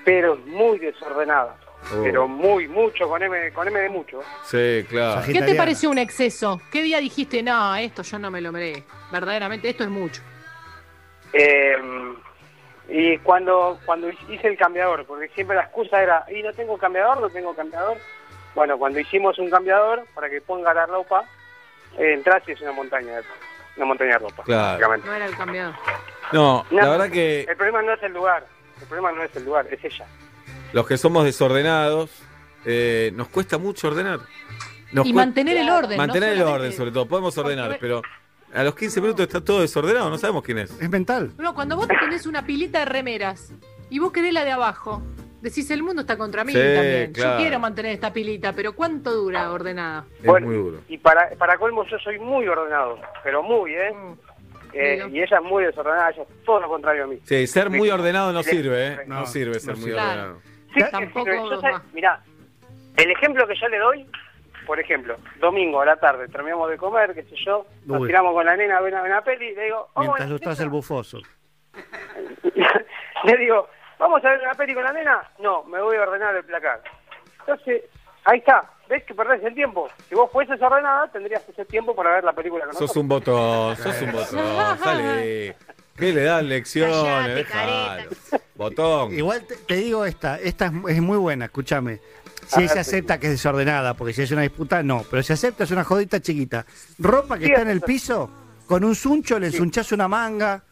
pero 0.04 0.34
es 0.34 0.46
muy 0.48 0.80
desordenada. 0.80 1.56
Oh. 1.94 2.04
Pero 2.04 2.28
muy, 2.28 2.68
mucho, 2.68 3.08
con 3.08 3.22
M, 3.22 3.52
con 3.54 3.68
M 3.68 3.80
de 3.80 3.90
mucho. 3.90 4.22
Sí, 4.44 4.86
claro. 4.90 5.22
¿Qué 5.26 5.42
te 5.42 5.56
pareció 5.56 5.90
un 5.90 5.98
exceso? 5.98 6.62
¿Qué 6.72 6.82
día 6.82 7.00
dijiste, 7.00 7.42
no, 7.42 7.76
esto 7.76 8.02
yo 8.04 8.20
no 8.20 8.30
me 8.30 8.42
lo 8.42 8.52
merezco? 8.52 8.94
Verdaderamente, 9.12 9.70
esto 9.70 9.84
es 9.84 9.90
mucho. 9.90 10.22
Eh, 11.34 11.78
y 12.90 13.18
cuando, 13.20 13.80
cuando 13.86 14.10
hice 14.10 14.48
el 14.48 14.58
cambiador, 14.58 15.06
porque 15.06 15.30
siempre 15.30 15.56
la 15.56 15.64
excusa 15.64 16.02
era, 16.02 16.26
y 16.30 16.42
no 16.42 16.54
tengo 16.54 16.78
cambiador, 16.78 17.20
no 17.20 17.30
tengo 17.30 17.54
cambiador. 17.54 17.98
Bueno, 18.56 18.78
cuando 18.78 19.00
hicimos 19.00 19.38
un 19.40 19.50
cambiador 19.50 20.06
para 20.14 20.30
que 20.30 20.42
ponga 20.42 20.74
la 20.74 20.86
ropa, 20.86 21.24
eh, 21.98 22.14
entras 22.14 22.44
y 22.48 22.54
es 22.54 22.62
una 22.62 22.72
montaña 22.72 23.18
de, 23.18 23.24
una 23.78 23.86
montaña 23.86 24.14
de 24.14 24.20
ropa. 24.20 24.44
Claro. 24.44 24.68
básicamente. 24.68 25.08
No 25.08 25.14
era 25.14 25.26
el 25.26 25.38
cambiador. 25.38 25.76
No, 26.32 26.66
la 26.72 26.90
verdad 26.90 27.10
que 27.10 27.42
El 27.42 27.56
problema 27.56 27.82
no 27.82 27.94
es 27.94 28.04
el 28.04 28.14
lugar, 28.14 28.46
el 28.82 28.88
problema 28.88 29.12
no 29.12 29.24
es 29.24 29.36
el 29.36 29.46
lugar, 29.46 29.68
es 29.72 29.84
ella. 29.84 30.06
Los 30.74 30.88
que 30.88 30.98
somos 30.98 31.24
desordenados, 31.26 32.10
eh, 32.66 33.12
nos 33.16 33.28
cuesta 33.30 33.58
mucho 33.58 33.88
ordenar. 33.88 34.20
Nos 34.92 35.06
Y 35.06 35.14
mantener 35.14 35.58
el 35.58 35.70
orden. 35.70 35.98
Mantener 35.98 36.38
no 36.38 36.44
el 36.44 36.48
orden, 36.50 36.72
sobre 36.74 36.92
todo. 36.92 37.08
Podemos 37.08 37.38
ordenar, 37.38 37.78
pero 37.80 38.02
a 38.54 38.64
los 38.64 38.76
15 38.76 39.02
minutos 39.02 39.22
está 39.28 39.42
todo 39.44 39.62
desordenado, 39.62 40.10
no 40.10 40.18
sabemos 40.18 40.44
quién 40.44 40.60
es. 40.60 40.72
Es 40.82 40.90
mental. 40.90 41.32
No, 41.38 41.54
cuando 41.54 41.76
vos 41.76 41.88
tenés 41.88 42.26
una 42.26 42.46
pilita 42.46 42.80
de 42.80 42.86
remeras 42.86 43.52
y 43.90 44.00
vos 44.00 44.12
querés 44.12 44.34
la 44.34 44.46
de 44.46 44.52
abajo, 44.52 45.02
decís, 45.42 45.70
el 45.72 45.84
mundo 45.84 46.02
está 46.02 46.18
contra 46.18 46.44
mí 46.44 46.54
Sí, 46.54 46.58
también. 46.60 47.12
claro. 47.14 47.32
Yo 47.34 47.38
quiero 47.44 47.60
mantener 47.60 47.92
esta 47.94 48.14
pilita, 48.14 48.54
pero 48.54 48.74
¿cuánto 48.74 49.14
dura 49.14 49.52
ordenada? 49.52 50.06
Es 50.20 50.26
Bueno, 50.26 50.48
muy 50.48 50.56
duro. 50.56 50.80
Y 50.88 50.98
para, 50.98 51.30
para 51.38 51.58
colmo 51.58 51.86
yo 51.90 51.98
soy 52.00 52.18
muy 52.20 52.48
ordenado, 52.48 53.00
pero 53.24 53.44
muy, 53.44 53.74
¿eh? 53.74 53.92
Mm. 53.94 54.14
Eh, 54.74 55.08
y 55.12 55.22
ella 55.22 55.38
es 55.38 55.44
muy 55.44 55.64
desordenada, 55.64 56.10
ella 56.12 56.24
es 56.24 56.44
todo 56.46 56.60
lo 56.60 56.68
contrario 56.70 57.06
a 57.06 57.08
mí. 57.08 57.20
Sí, 57.24 57.48
ser 57.48 57.70
muy 57.70 57.90
ordenado 57.90 58.32
no 58.32 58.44
sirve, 58.44 58.88
¿eh? 58.88 58.98
No, 59.08 59.22
No, 59.22 59.26
sirve 59.26 59.60
ser 59.60 59.76
no 59.76 59.82
muy 59.82 59.92
ordenado. 59.92 60.42
Sí, 60.86 60.92
Tampoco 60.92 61.30
mirá, 61.94 62.20
el 62.98 63.12
ejemplo 63.12 63.48
que 63.48 63.56
yo 63.56 63.68
le 63.70 63.78
doy, 63.78 64.06
por 64.66 64.80
ejemplo, 64.80 65.16
domingo 65.40 65.82
a 65.82 65.86
la 65.86 65.96
tarde, 65.98 66.28
terminamos 66.28 66.70
de 66.70 66.78
comer, 66.78 67.14
qué 67.14 67.24
sé 67.24 67.36
yo, 67.46 67.66
nos 67.86 68.02
Uy. 68.02 68.08
tiramos 68.08 68.34
con 68.34 68.46
la 68.46 68.56
nena 68.56 68.78
a 68.78 68.82
ver 68.82 68.94
una, 68.94 69.22
peli, 69.22 69.48
y 69.50 69.56
le 69.56 69.64
digo, 69.66 69.90
vamos 69.96 70.10
Mientras 70.10 70.28
a- 70.28 70.32
lustras 70.32 70.60
el 70.60 70.70
bufoso. 70.70 71.20
le 73.24 73.38
digo, 73.38 73.68
¿vamos 74.00 74.24
a 74.24 74.30
ver 74.30 74.42
una 74.42 74.54
peli 74.54 74.74
con 74.74 74.84
la 74.84 74.94
nena? 74.94 75.22
No, 75.40 75.64
me 75.64 75.82
voy 75.82 75.96
a 75.98 76.02
ordenar 76.02 76.36
el 76.36 76.44
placar. 76.44 76.82
Entonces, 77.40 77.84
ahí 78.26 78.40
está, 78.40 78.64
¿ves 78.90 79.04
que 79.06 79.14
perdés 79.16 79.44
el 79.44 79.54
tiempo? 79.54 79.88
Si 80.10 80.16
vos 80.16 80.30
fueses 80.32 80.62
ordenada, 80.62 81.08
tendrías 81.12 81.48
ese 81.48 81.66
tiempo 81.66 81.96
para 81.96 82.12
ver 82.16 82.24
la 82.24 82.34
película 82.34 82.66
con 82.66 82.74
Sos 82.74 82.82
nosotros. 82.82 83.02
un 83.04 83.08
botón, 83.10 83.76
sos 83.78 84.02
un 84.02 84.12
botón. 84.12 84.78
Sale. 84.80 85.56
¿Qué 85.98 86.14
le 86.14 86.24
dan 86.24 86.48
lecciones? 86.48 86.96
Callate, 86.96 87.34
Déjalo. 87.34 88.10
Botón. 88.56 89.14
Igual 89.14 89.44
te, 89.46 89.56
te 89.56 89.76
digo 89.76 90.06
esta, 90.06 90.40
esta 90.40 90.68
es, 90.68 90.96
es 90.98 91.02
muy 91.02 91.18
buena, 91.18 91.46
escúchame. 91.46 92.00
A 92.52 92.56
Si 92.56 92.64
ella 92.64 92.80
acepta 92.82 93.20
que 93.20 93.28
es 93.28 93.34
desordenada, 93.34 93.94
porque 93.96 94.14
si 94.14 94.22
es 94.22 94.32
una 94.32 94.42
disputa, 94.44 94.82
no. 94.84 95.04
Pero 95.10 95.22
si 95.24 95.34
acepta 95.34 95.64
es 95.66 95.72
una 95.72 95.84
jodita 95.84 96.22
chiquita. 96.22 96.66
Ropa 97.00 97.38
que 97.38 97.46
Sí, 97.46 97.52
está 97.52 97.62
en 97.64 97.70
el 97.70 97.82
piso, 97.82 98.30
con 98.68 98.84
un 98.86 98.96
suncho 98.96 99.38
le 99.40 99.48
ensunchás 99.48 99.92
una 99.92 100.08
manga, 100.08 100.64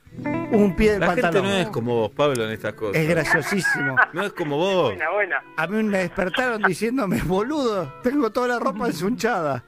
un 0.51 0.73
pie 0.75 0.91
del 0.91 1.01
La 1.01 1.07
pantalón. 1.07 1.43
gente 1.43 1.47
no 1.49 1.61
es 1.61 1.67
como 1.69 1.95
vos, 1.95 2.11
Pablo, 2.11 2.45
en 2.45 2.51
estas 2.51 2.73
cosas. 2.75 2.95
Es 3.01 3.09
graciosísimo. 3.09 3.95
No 4.13 4.23
es 4.25 4.31
como 4.33 4.57
vos. 4.57 4.91
Buena, 4.91 5.09
buena. 5.11 5.43
A 5.57 5.67
mí 5.67 5.83
me 5.83 5.97
despertaron 5.97 6.61
diciéndome, 6.63 7.21
boludo, 7.23 7.93
tengo 8.03 8.31
toda 8.31 8.47
la 8.47 8.59
ropa 8.59 8.87
ensunchada. 8.87 9.63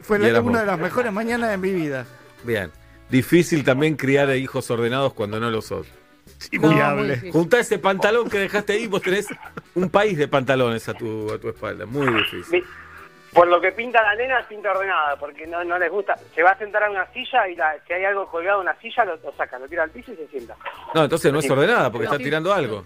Fue 0.00 0.18
la- 0.18 0.40
una 0.42 0.60
de 0.60 0.66
las 0.66 0.78
mejores 0.78 1.10
mañanas 1.12 1.50
de 1.50 1.56
mi 1.56 1.72
vida. 1.72 2.04
Bien. 2.44 2.70
Difícil 3.10 3.64
también 3.64 3.96
criar 3.96 4.28
a 4.28 4.36
hijos 4.36 4.70
ordenados 4.70 5.12
cuando 5.14 5.38
no 5.40 5.50
lo 5.50 5.62
sos. 5.62 5.86
Inviable. 6.50 7.30
Juntá 7.32 7.60
ese 7.60 7.78
pantalón 7.78 8.28
que 8.28 8.38
dejaste 8.38 8.74
ahí, 8.74 8.86
vos 8.88 9.00
tenés 9.02 9.28
un 9.74 9.88
país 9.90 10.18
de 10.18 10.28
pantalones 10.28 10.88
a 10.88 10.94
tu, 10.94 11.32
a 11.32 11.38
tu 11.38 11.48
espalda. 11.48 11.86
Muy 11.86 12.06
difícil. 12.12 12.60
Mi- 12.60 12.64
Por 13.32 13.46
lo 13.48 13.60
que 13.60 13.70
pinta 13.72 14.02
la 14.02 14.14
nena, 14.14 14.46
pinta 14.48 14.70
ordenada, 14.72 15.16
porque 15.16 15.46
no, 15.46 15.62
no 15.62 15.78
les 15.78 15.90
gusta. 15.90 16.16
Se 16.34 16.42
va 16.42 16.50
a 16.52 16.58
sentar 16.58 16.82
a 16.84 16.90
una 16.90 17.06
silla 17.12 17.46
y 17.48 17.54
la- 17.54 17.76
si 17.86 17.92
hay 17.92 18.04
algo 18.04 18.26
colgado 18.26 18.60
en 18.60 18.68
una 18.68 18.78
silla, 18.80 19.04
lo, 19.04 19.16
lo 19.16 19.32
saca, 19.36 19.58
lo 19.58 19.68
tira 19.68 19.82
al 19.84 19.90
piso 19.90 20.12
y 20.12 20.16
se 20.16 20.26
sienta. 20.28 20.56
No, 20.94 21.04
entonces 21.04 21.32
no 21.32 21.38
es 21.38 21.50
ordenada 21.50 21.90
porque 21.92 22.06
está 22.06 22.18
tirando 22.18 22.52
algo. 22.52 22.82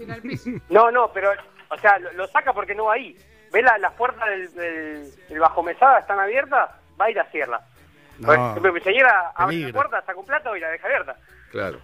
No, 0.68 0.90
no, 0.90 1.10
pero, 1.12 1.30
o 1.70 1.78
sea, 1.78 1.98
lo, 1.98 2.12
lo 2.12 2.26
saca 2.28 2.52
porque 2.52 2.74
no 2.74 2.84
va 2.86 2.94
ahí. 2.94 3.16
Ve 3.52 3.62
la- 3.62 3.78
las 3.78 3.92
puertas 3.94 4.28
del, 4.28 4.52
del, 4.54 5.10
del 5.28 5.38
bajo 5.38 5.62
mesada 5.62 6.00
están 6.00 6.18
abiertas, 6.20 6.70
va 7.00 7.10
y 7.10 7.14
la 7.14 7.24
cierra. 7.30 7.60
No, 8.26 8.50
ejemplo, 8.50 8.72
mi 8.72 8.80
señora 8.80 9.32
abre 9.34 9.56
la 9.58 9.72
puerta, 9.72 10.02
saca 10.06 10.18
un 10.18 10.26
plato 10.26 10.56
y 10.56 10.60
la 10.60 10.68
deja 10.70 10.86
abierta. 10.86 11.16
Claro. 11.50 11.80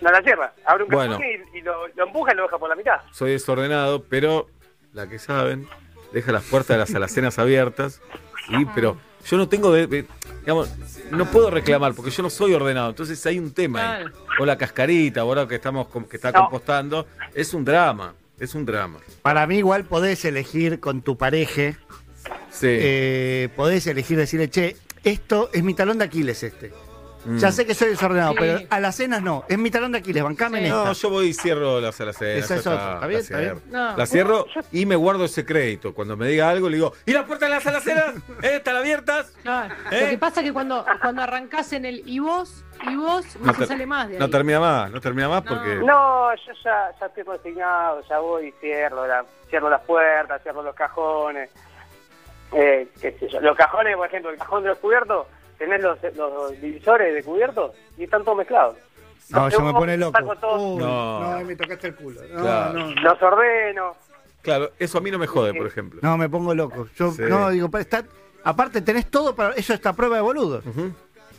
No 0.00 0.10
la 0.12 0.22
cierra. 0.22 0.52
Abre 0.64 0.84
un 0.84 0.90
Bueno. 0.90 1.12
cajón 1.18 1.26
y, 1.54 1.58
y 1.58 1.62
lo, 1.62 1.88
lo 1.88 2.04
empuja 2.06 2.32
y 2.32 2.36
lo 2.36 2.42
deja 2.44 2.58
por 2.58 2.68
la 2.68 2.76
mitad. 2.76 3.00
Soy 3.12 3.32
desordenado, 3.32 4.04
pero 4.04 4.48
la 4.92 5.08
que 5.08 5.18
saben, 5.18 5.66
deja 6.12 6.30
las 6.32 6.44
puertas 6.44 6.68
de 6.76 6.78
las 6.78 6.94
alacenas 6.94 7.38
abiertas. 7.38 8.00
Y, 8.48 8.64
pero 8.66 8.96
yo 9.26 9.36
no 9.36 9.48
tengo 9.48 9.72
de, 9.72 9.86
de- 9.86 10.06
digamos, 10.40 10.72
no 11.10 11.26
puedo 11.26 11.50
reclamar 11.50 11.94
porque 11.94 12.10
yo 12.10 12.22
no 12.22 12.30
soy 12.30 12.54
ordenado. 12.54 12.90
Entonces 12.90 13.24
hay 13.26 13.38
un 13.38 13.52
tema 13.52 13.96
ahí. 13.96 14.04
O 14.38 14.46
la 14.46 14.56
cascarita, 14.56 15.22
ahora 15.22 15.48
que 15.48 15.56
estamos 15.56 15.88
que 16.08 16.16
está 16.16 16.30
No. 16.30 16.42
compostando, 16.42 17.06
es 17.34 17.52
un 17.54 17.64
drama, 17.64 18.14
es 18.38 18.54
un 18.54 18.64
drama. 18.64 19.00
Para 19.22 19.46
mí 19.48 19.58
igual 19.58 19.84
podés 19.84 20.24
elegir 20.24 20.78
con 20.80 21.02
tu 21.02 21.18
pareja, 21.18 21.76
Sí. 22.50 22.68
eh, 22.70 23.48
podés 23.56 23.86
elegir 23.88 24.16
decirle, 24.16 24.48
che, 24.48 24.76
esto 25.04 25.50
es 25.52 25.62
mi 25.62 25.74
talón 25.74 25.98
de 25.98 26.04
Aquiles 26.04 26.42
este. 26.42 26.72
Mm. 27.24 27.36
Ya 27.38 27.50
sé 27.50 27.66
que 27.66 27.74
soy 27.74 27.88
desordenado, 27.88 28.30
Sí. 28.32 28.36
pero 28.38 28.60
a 28.70 28.78
las 28.80 28.94
cenas 28.94 29.20
no, 29.20 29.44
es 29.48 29.58
mi 29.58 29.72
talón 29.72 29.90
de 29.90 29.98
Aquiles, 29.98 30.22
bancame 30.22 30.60
en 30.60 30.64
esta. 30.66 30.84
No, 30.84 30.92
yo 30.92 31.10
voy 31.10 31.26
y 31.26 31.34
cierro 31.34 31.80
las 31.80 32.00
alacenas. 32.00 32.44
Esa 32.44 32.54
es 32.54 32.66
otra. 32.66 32.94
¿Está 32.94 33.06
bien? 33.08 33.18
la 33.18 33.20
¿Está 33.24 33.38
bien? 33.38 33.58
cierro. 33.58 33.72
No. 33.90 33.96
La 33.96 34.06
cierro 34.06 34.46
y 34.70 34.86
me 34.86 34.94
guardo 34.96 35.24
ese 35.24 35.44
crédito. 35.44 35.92
Cuando 35.94 36.16
me 36.16 36.28
diga 36.28 36.48
algo, 36.48 36.68
le 36.70 36.76
digo, 36.76 36.92
¿y 37.06 37.12
las 37.12 37.24
puertas 37.24 37.48
de 37.48 37.54
las 37.56 37.66
alacenas? 37.66 38.14
¿Eh? 38.40 38.56
¿Están 38.56 38.76
abiertas? 38.76 39.32
¿Eh? 39.90 40.00
Lo 40.00 40.08
que 40.10 40.18
pasa 40.18 40.40
es 40.40 40.46
que 40.46 40.52
cuando, 40.52 40.86
cuando 41.02 41.22
arrancás 41.22 41.72
en 41.72 41.86
el 41.86 42.02
y 42.08 42.20
vos, 42.20 42.64
y 42.88 42.94
vos, 42.94 43.24
no, 43.40 43.46
No 43.46 43.52
se 43.52 43.58
ter- 43.58 43.68
sale 43.68 43.84
más 43.84 44.08
de 44.08 44.14
ahí. 44.14 44.20
No 44.20 44.30
termina 44.30 44.60
más, 44.60 44.90
no 44.92 45.00
termina 45.00 45.28
más 45.28 45.44
No. 45.44 45.50
porque... 45.50 45.74
No, 45.74 46.34
yo 46.36 46.52
ya, 46.64 46.92
ya 47.00 47.06
estoy 47.06 47.24
consignado, 47.24 48.00
ya 48.08 48.20
voy 48.20 48.46
y 48.46 48.52
cierro, 48.60 49.06
la, 49.08 49.24
cierro 49.50 49.68
las 49.68 49.82
puertas, 49.82 50.40
cierro 50.44 50.62
los 50.62 50.74
cajones. 50.76 51.50
Eh, 52.52 52.88
qué 53.00 53.12
sé 53.18 53.28
yo. 53.28 53.40
Los 53.40 53.56
cajones, 53.56 53.96
por 53.96 54.06
ejemplo, 54.06 54.30
el 54.30 54.38
cajón 54.38 54.62
de 54.62 54.70
los 54.70 54.78
cubiertos, 54.78 55.26
tenés 55.58 55.80
los, 55.82 55.98
los 56.16 56.60
divisores 56.60 57.14
de 57.14 57.22
cubiertos 57.22 57.72
y 57.96 58.04
están 58.04 58.24
todos 58.24 58.38
mezclados. 58.38 58.76
No, 59.30 59.48
yo 59.50 59.60
me 59.60 59.72
pone 59.74 59.96
loco. 59.98 60.18
Uy, 60.22 60.76
No. 60.82 61.20
no, 61.20 61.34
ahí 61.34 61.44
me 61.44 61.54
tocaste 61.56 61.88
el 61.88 61.94
culo. 61.96 62.20
No, 62.32 62.40
Claro. 62.42 62.72
no, 62.78 62.86
no. 62.94 63.02
Los 63.02 63.22
ordeno. 63.22 63.92
Claro, 64.40 64.70
eso 64.78 64.98
a 64.98 65.00
mí 65.02 65.10
no 65.10 65.18
me 65.18 65.26
jode, 65.26 65.52
por 65.52 65.66
ejemplo. 65.66 66.00
No, 66.02 66.16
me 66.16 66.28
pongo 66.30 66.54
loco. 66.54 66.88
Yo 66.96 67.10
Sí. 67.10 67.22
no 67.28 67.50
digo, 67.50 67.68
está, 67.78 68.04
aparte 68.44 68.80
tenés 68.80 69.10
todo 69.10 69.34
para 69.34 69.54
eso 69.54 69.74
está 69.74 69.90
a 69.90 69.92
prueba 69.92 70.16
de 70.16 70.22
boludo. 70.22 70.62
Ujú. 70.64 70.92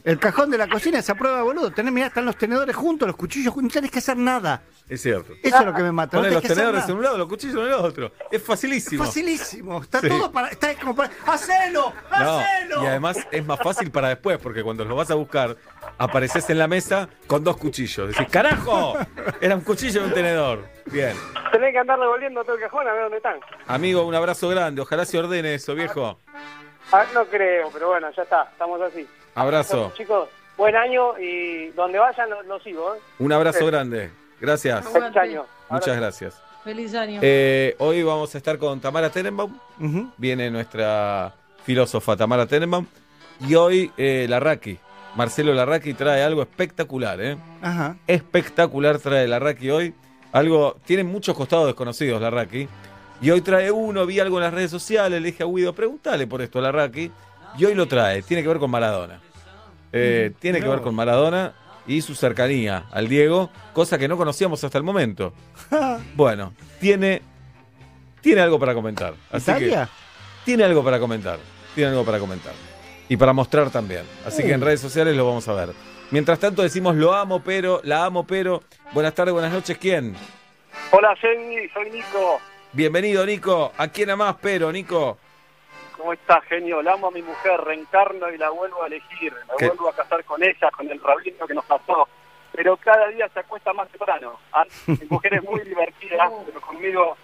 El 0.10 0.18
cajón 0.18 0.50
de 0.50 0.58
la 0.58 0.68
cocina 0.68 0.98
es 0.98 1.10
a 1.12 1.14
prueba 1.14 1.44
boludo. 1.44 1.70
Tenés, 1.72 1.94
mirá, 1.94 2.08
están 2.08 2.26
los 2.26 2.36
tenedores 2.36 2.76
juntos, 2.76 3.08
los 3.08 3.16
cuchillos 3.16 3.54
juntos, 3.54 3.70
no 3.70 3.74
tenés 3.76 3.92
que 3.92 4.00
hacer 4.00 4.18
nada. 4.18 4.64
Es 4.90 5.04
cierto. 5.04 5.34
Eso 5.44 5.60
es 5.60 5.66
lo 5.68 5.72
que 5.76 5.84
me 5.84 5.92
mata. 5.92 6.18
no 6.18 6.24
tenés 6.24 6.34
los 6.44 6.52
tenedores 6.52 6.90
en 6.90 6.96
un 6.96 7.04
lado, 7.04 7.16
los 7.20 7.28
cuchillos 7.28 7.58
en 7.58 7.68
el 7.68 7.74
otro. 7.74 8.12
Es 8.32 8.42
facilísimo. 8.42 9.06
Facilísimo. 9.06 9.84
Está 9.84 10.00
Sí. 10.02 10.10
todo 10.10 10.32
para. 10.32 10.48
Está 10.48 10.74
como 10.74 10.96
para. 10.96 11.12
¡Hacelo! 11.28 11.94
No, 12.10 12.16
¡Hacelo! 12.40 12.84
y 12.84 12.88
además 12.88 13.18
es 13.32 13.46
más 13.46 13.60
fácil 13.60 13.92
para 13.92 14.10
después, 14.10 14.40
porque 14.40 14.64
cuando 14.64 14.84
los 14.84 14.98
vas 14.98 15.12
a 15.12 15.14
buscar, 15.14 15.56
apareces 16.00 16.50
en 16.50 16.58
la 16.58 16.68
mesa 16.68 17.08
con 17.28 17.44
dos 17.44 17.58
cuchillos. 17.58 18.08
Decís, 18.08 18.28
¡carajo! 18.32 18.98
Era 19.40 19.54
un 19.54 19.62
cuchillo 19.62 20.02
y 20.02 20.06
un 20.06 20.14
tenedor. 20.16 20.68
Bien. 20.88 21.16
Tenés 21.52 21.72
que 21.72 21.78
andar 21.78 22.00
revolviendo 22.00 22.44
todo 22.44 22.56
el 22.56 22.62
cajón 22.64 22.88
a 22.88 22.94
ver 22.94 23.04
dónde 23.04 23.18
están. 23.18 23.40
Amigo, 23.68 24.04
un 24.08 24.16
abrazo 24.16 24.50
grande. 24.50 24.82
Ojalá 24.82 25.06
se 25.06 25.20
ordene 25.20 25.54
eso, 25.54 25.76
viejo. 25.76 26.20
Ah, 26.92 27.06
no 27.14 27.26
creo, 27.26 27.70
pero 27.72 27.90
bueno, 27.90 28.08
ya 28.18 28.24
está, 28.24 28.50
estamos 28.52 28.82
así. 28.82 29.08
Abrazo. 29.40 29.92
Chicos, 29.96 30.30
buen 30.58 30.76
año 30.76 31.18
y 31.20 31.70
donde 31.70 31.98
vayan 32.00 32.30
lo, 32.30 32.44
lo 32.44 32.60
sigo. 32.60 32.96
¿eh? 32.96 33.00
Un 33.20 33.32
abrazo 33.32 33.66
grande. 33.66 34.12
Gracias. 34.40 34.88
Feliz 34.88 35.16
año. 35.16 35.46
Muchas 35.70 35.98
gracias. 35.98 36.42
Feliz 36.64 36.94
año. 36.94 37.20
Eh, 37.24 37.76
hoy 37.80 38.04
vamos 38.04 38.34
a 38.36 38.38
estar 38.38 38.58
con 38.58 38.80
Tamara 38.80 39.10
Tenenbaum. 39.10 39.58
Viene 40.18 40.52
nuestra 40.52 41.34
filósofa 41.64 42.18
Tamara 42.18 42.46
Tenenbaum. 42.46 42.86
Y 43.48 43.56
hoy 43.56 43.92
eh, 43.98 44.26
Larraqui. 44.30 44.78
Marcelo 45.16 45.54
Larraqui 45.54 45.94
trae 45.94 46.22
algo 46.22 46.42
espectacular, 46.42 47.20
¿eh? 47.22 47.38
Ajá. 47.62 47.96
Espectacular 48.06 49.00
trae 49.00 49.28
Larraqui 49.28 49.70
hoy. 49.70 49.94
Algo, 50.32 50.78
tiene 50.86 51.04
muchos 51.04 51.36
costados 51.36 51.66
desconocidos 51.68 52.22
Larraqui. 52.22 52.68
Y 53.22 53.32
hoy 53.32 53.42
trae 53.42 53.72
uno, 53.72 54.06
vi 54.06 54.20
algo 54.20 54.38
en 54.38 54.44
las 54.44 54.54
redes 54.54 54.72
sociales, 54.72 55.22
le 55.22 55.32
dije 55.32 55.44
a 55.44 55.46
Guido, 55.48 55.74
pregúntale 55.74 56.28
por 56.28 56.42
esto 56.42 56.60
a 56.60 56.64
Larraqui. 56.64 57.12
Y 57.58 57.66
hoy 57.66 57.74
lo 57.74 57.88
trae, 57.88 58.22
tiene 58.22 58.44
que 58.44 58.48
ver 58.50 58.60
con 58.60 58.70
Maradona. 58.70 59.20
Eh, 59.92 60.32
tiene 60.40 60.60
que 60.62 60.68
ver 60.68 60.82
con 60.82 60.96
Maradona 60.96 61.54
y 61.88 62.02
su 62.02 62.14
cercanía 62.14 62.86
al 62.92 63.08
Diego, 63.08 63.50
cosa 63.74 63.98
que 63.98 64.08
no 64.08 64.18
conocíamos 64.18 64.64
hasta 64.64 64.78
el 64.78 64.84
momento. 64.84 65.34
Bueno, 66.16 66.54
tiene, 66.80 67.22
tiene 68.22 68.42
algo 68.42 68.60
para 68.60 68.74
comentar. 68.74 69.14
Así 69.32 69.52
tiene 70.46 70.64
algo 70.64 70.84
para 70.84 71.00
comentar. 71.00 71.40
Tiene 71.76 71.92
algo 71.92 72.04
para 72.04 72.20
comentar. 72.20 72.54
Y 73.08 73.18
para 73.18 73.34
mostrar 73.34 73.70
también. 73.70 74.04
Así 74.26 74.44
que 74.44 74.52
en 74.52 74.62
redes 74.62 74.82
sociales 74.82 75.16
lo 75.16 75.26
vamos 75.26 75.48
a 75.48 75.54
ver. 75.54 75.70
Mientras 76.12 76.40
tanto 76.40 76.62
decimos 76.62 76.96
lo 76.96 77.14
amo, 77.14 77.42
pero, 77.44 77.82
la 77.84 78.06
amo, 78.06 78.26
pero. 78.26 78.64
Buenas 78.94 79.14
tardes, 79.14 79.34
buenas 79.34 79.54
noches, 79.54 79.78
¿quién? 79.78 80.16
Hola, 80.92 81.16
Jenny, 81.22 81.70
soy 81.74 81.92
Nico. 81.92 82.40
Bienvenido, 82.74 83.26
Nico. 83.26 83.72
¿A 83.78 83.88
quién 83.88 84.10
amás, 84.10 84.36
pero, 84.42 84.72
Nico? 84.72 85.18
¿Cómo 86.00 86.14
estás, 86.14 86.46
genio? 86.46 86.82
La 86.82 86.94
amo 86.94 87.08
a 87.08 87.12
mi 87.12 87.22
mujer, 87.22 87.60
reencarno 87.60 88.32
y 88.32 88.38
la 88.38 88.50
vuelvo 88.52 88.84
a 88.84 88.88
elegir. 88.88 89.34
Me 89.34 89.56
¿Qué? 89.58 89.68
vuelvo 89.68 89.90
a 89.90 89.94
casar 89.94 90.24
con 90.24 90.42
ella, 90.42 90.72
con 90.72 90.90
el 90.90 90.98
rabino 91.04 91.46
que 91.46 91.54
nos 91.54 91.66
pasó. 91.66 92.08
Pero 92.54 92.78
cada 92.78 93.10
día 93.10 93.28
se 93.34 93.42
acuesta 93.42 93.74
más 93.74 93.90
temprano. 93.90 94.40
Mi 94.88 94.98
mujer 95.10 95.34
es 95.34 95.44
muy 95.44 95.60
divertida, 95.60 96.32
pero 96.46 96.62
conmigo 96.62 97.18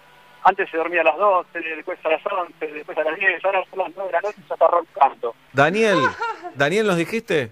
antes 0.43 0.69
se 0.69 0.75
dormía 0.75 1.01
a 1.01 1.05
las 1.05 1.17
12, 1.17 1.57
después 1.57 1.97
a 2.03 2.09
las 2.09 2.21
11, 2.25 2.67
después 2.67 2.97
a 2.97 3.03
las 3.05 3.17
10, 3.17 3.45
ahora 3.45 3.63
son 3.69 3.79
las 3.79 3.91
9 3.95 4.07
de 4.07 4.11
la 4.11 4.21
noche 4.21 4.41
y 4.43 4.47
ya 4.49 4.53
está 4.55 4.67
roncando. 4.67 5.35
Daniel. 5.53 5.97
¿Daniel 6.53 6.87
nos 6.87 6.97
dijiste? 6.97 7.51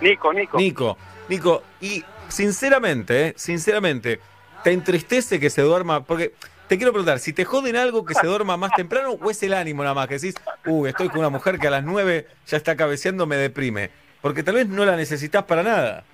Nico, 0.00 0.32
Nico. 0.32 0.58
Nico. 0.58 0.98
Nico, 1.28 1.62
y 1.80 2.04
sinceramente, 2.26 3.28
eh, 3.28 3.34
sinceramente, 3.36 4.20
¿te 4.64 4.72
entristece 4.72 5.38
que 5.38 5.50
se 5.50 5.62
duerma? 5.62 6.02
Porque 6.02 6.32
te 6.68 6.76
quiero 6.76 6.92
preguntar, 6.92 7.18
si 7.18 7.32
te 7.32 7.44
joden 7.44 7.76
algo 7.76 8.04
que 8.04 8.14
se 8.14 8.26
duerma 8.26 8.56
más 8.56 8.72
temprano 8.72 9.12
o 9.12 9.30
es 9.30 9.42
el 9.42 9.54
ánimo 9.54 9.82
nada 9.82 9.94
más, 9.94 10.06
que 10.06 10.14
decís, 10.14 10.34
uy, 10.66 10.90
estoy 10.90 11.08
con 11.08 11.20
una 11.20 11.30
mujer 11.30 11.58
que 11.58 11.66
a 11.66 11.70
las 11.70 11.84
9 11.84 12.26
ya 12.46 12.56
está 12.56 12.76
cabeceando, 12.76 13.26
me 13.26 13.36
deprime. 13.36 13.90
Porque 14.20 14.42
tal 14.42 14.56
vez 14.56 14.68
no 14.68 14.84
la 14.84 14.96
necesitas 14.96 15.44
para 15.44 15.62
nada. 15.62 16.04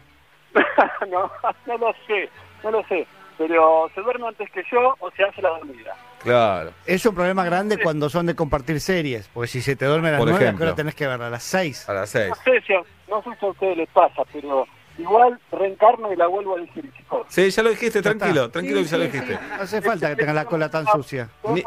no, 1.10 1.30
no 1.66 1.78
lo 1.78 1.92
sé, 2.06 2.30
no 2.62 2.70
lo 2.70 2.84
sé. 2.84 3.06
Pero 3.36 3.90
se 3.94 4.00
duerme 4.00 4.28
antes 4.28 4.48
que 4.52 4.62
yo 4.70 4.94
o 5.00 5.10
se 5.10 5.24
hace 5.24 5.42
la 5.42 5.48
dormida. 5.50 5.96
Claro. 6.22 6.72
Es 6.86 7.04
un 7.04 7.14
problema 7.14 7.44
grande 7.44 7.78
cuando 7.82 8.08
son 8.08 8.26
de 8.26 8.36
compartir 8.36 8.80
series. 8.80 9.28
Porque 9.34 9.48
si 9.48 9.60
se 9.60 9.74
te 9.74 9.86
duerme 9.86 10.08
a 10.08 10.12
las 10.12 10.20
Por 10.20 10.28
9, 10.28 10.36
¿a 10.36 10.38
qué 10.38 10.44
ejemplo. 10.44 10.66
hora 10.66 10.74
tenés 10.76 10.94
que 10.94 11.06
verla? 11.06 11.26
A 11.26 11.30
las 11.30 11.42
6. 11.42 11.88
A 11.88 11.94
las 11.94 12.10
6. 12.10 12.28
No 12.28 12.34
sé 12.36 12.60
si 12.64 12.72
a, 12.72 12.82
no 13.08 13.22
sé 13.22 13.30
si 13.38 13.44
a 13.44 13.48
ustedes 13.48 13.76
les 13.76 13.88
pasa, 13.88 14.22
pero 14.32 14.66
igual 14.98 15.40
reencarno 15.50 16.12
y 16.12 16.16
la 16.16 16.26
vuelvo 16.26 16.54
a 16.54 16.58
elegir, 16.58 16.92
chicos. 16.96 17.26
Sí, 17.28 17.50
ya 17.50 17.62
lo 17.62 17.70
dijiste, 17.70 18.00
tranquilo, 18.02 18.42
está. 18.42 18.52
tranquilo 18.52 18.80
que 18.80 18.86
ya 18.86 18.96
lo 18.98 19.04
dijiste. 19.04 19.38
No 19.56 19.62
hace 19.62 19.82
falta 19.82 20.08
que 20.10 20.16
tengas 20.16 20.34
la 20.34 20.44
cola 20.44 20.70
tan 20.70 20.86
sucia. 20.86 21.28
Ni- 21.44 21.64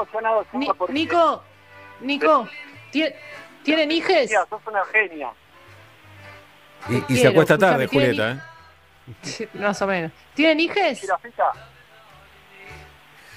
Ni- 0.54 0.68
Nico, 0.90 1.44
Nico, 2.02 2.48
¿tie- 2.92 3.14
¿tienen 3.64 3.92
hijes? 3.92 4.32
Sos 4.32 4.62
una 4.68 4.86
genia. 4.86 5.30
Y, 6.90 7.14
y 7.14 7.18
se 7.18 7.28
acuesta 7.28 7.58
tarde, 7.58 7.86
escuchame, 7.86 8.06
Julieta, 8.08 8.32
¿eh? 8.32 9.50
Más 9.56 9.82
o 9.82 9.88
menos. 9.88 10.12
¿Tienen 10.34 10.60
hijes? 10.60 11.06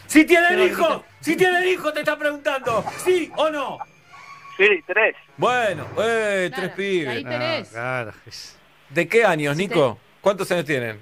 Si 0.07 0.24
tienen 0.24 0.59
hijo, 0.61 1.05
si 1.20 1.37
tienen 1.37 1.68
hijo, 1.68 1.92
te 1.92 2.00
está 2.00 2.18
preguntando, 2.18 2.85
¿sí 3.05 3.31
o 3.37 3.48
no? 3.50 3.79
sí, 4.57 4.66
tres. 4.87 5.14
Bueno, 5.37 5.87
eh, 5.98 6.50
tres 6.55 6.70
pibes. 6.72 7.09
Ahí 7.16 7.24
tenés. 7.24 7.68
Claro. 7.70 8.12
¿De 8.90 9.09
qué 9.09 9.24
años, 9.24 9.57
Nico? 9.57 9.98
¿Cuántos 10.20 10.50
años 10.53 10.64
tienen? 10.64 11.00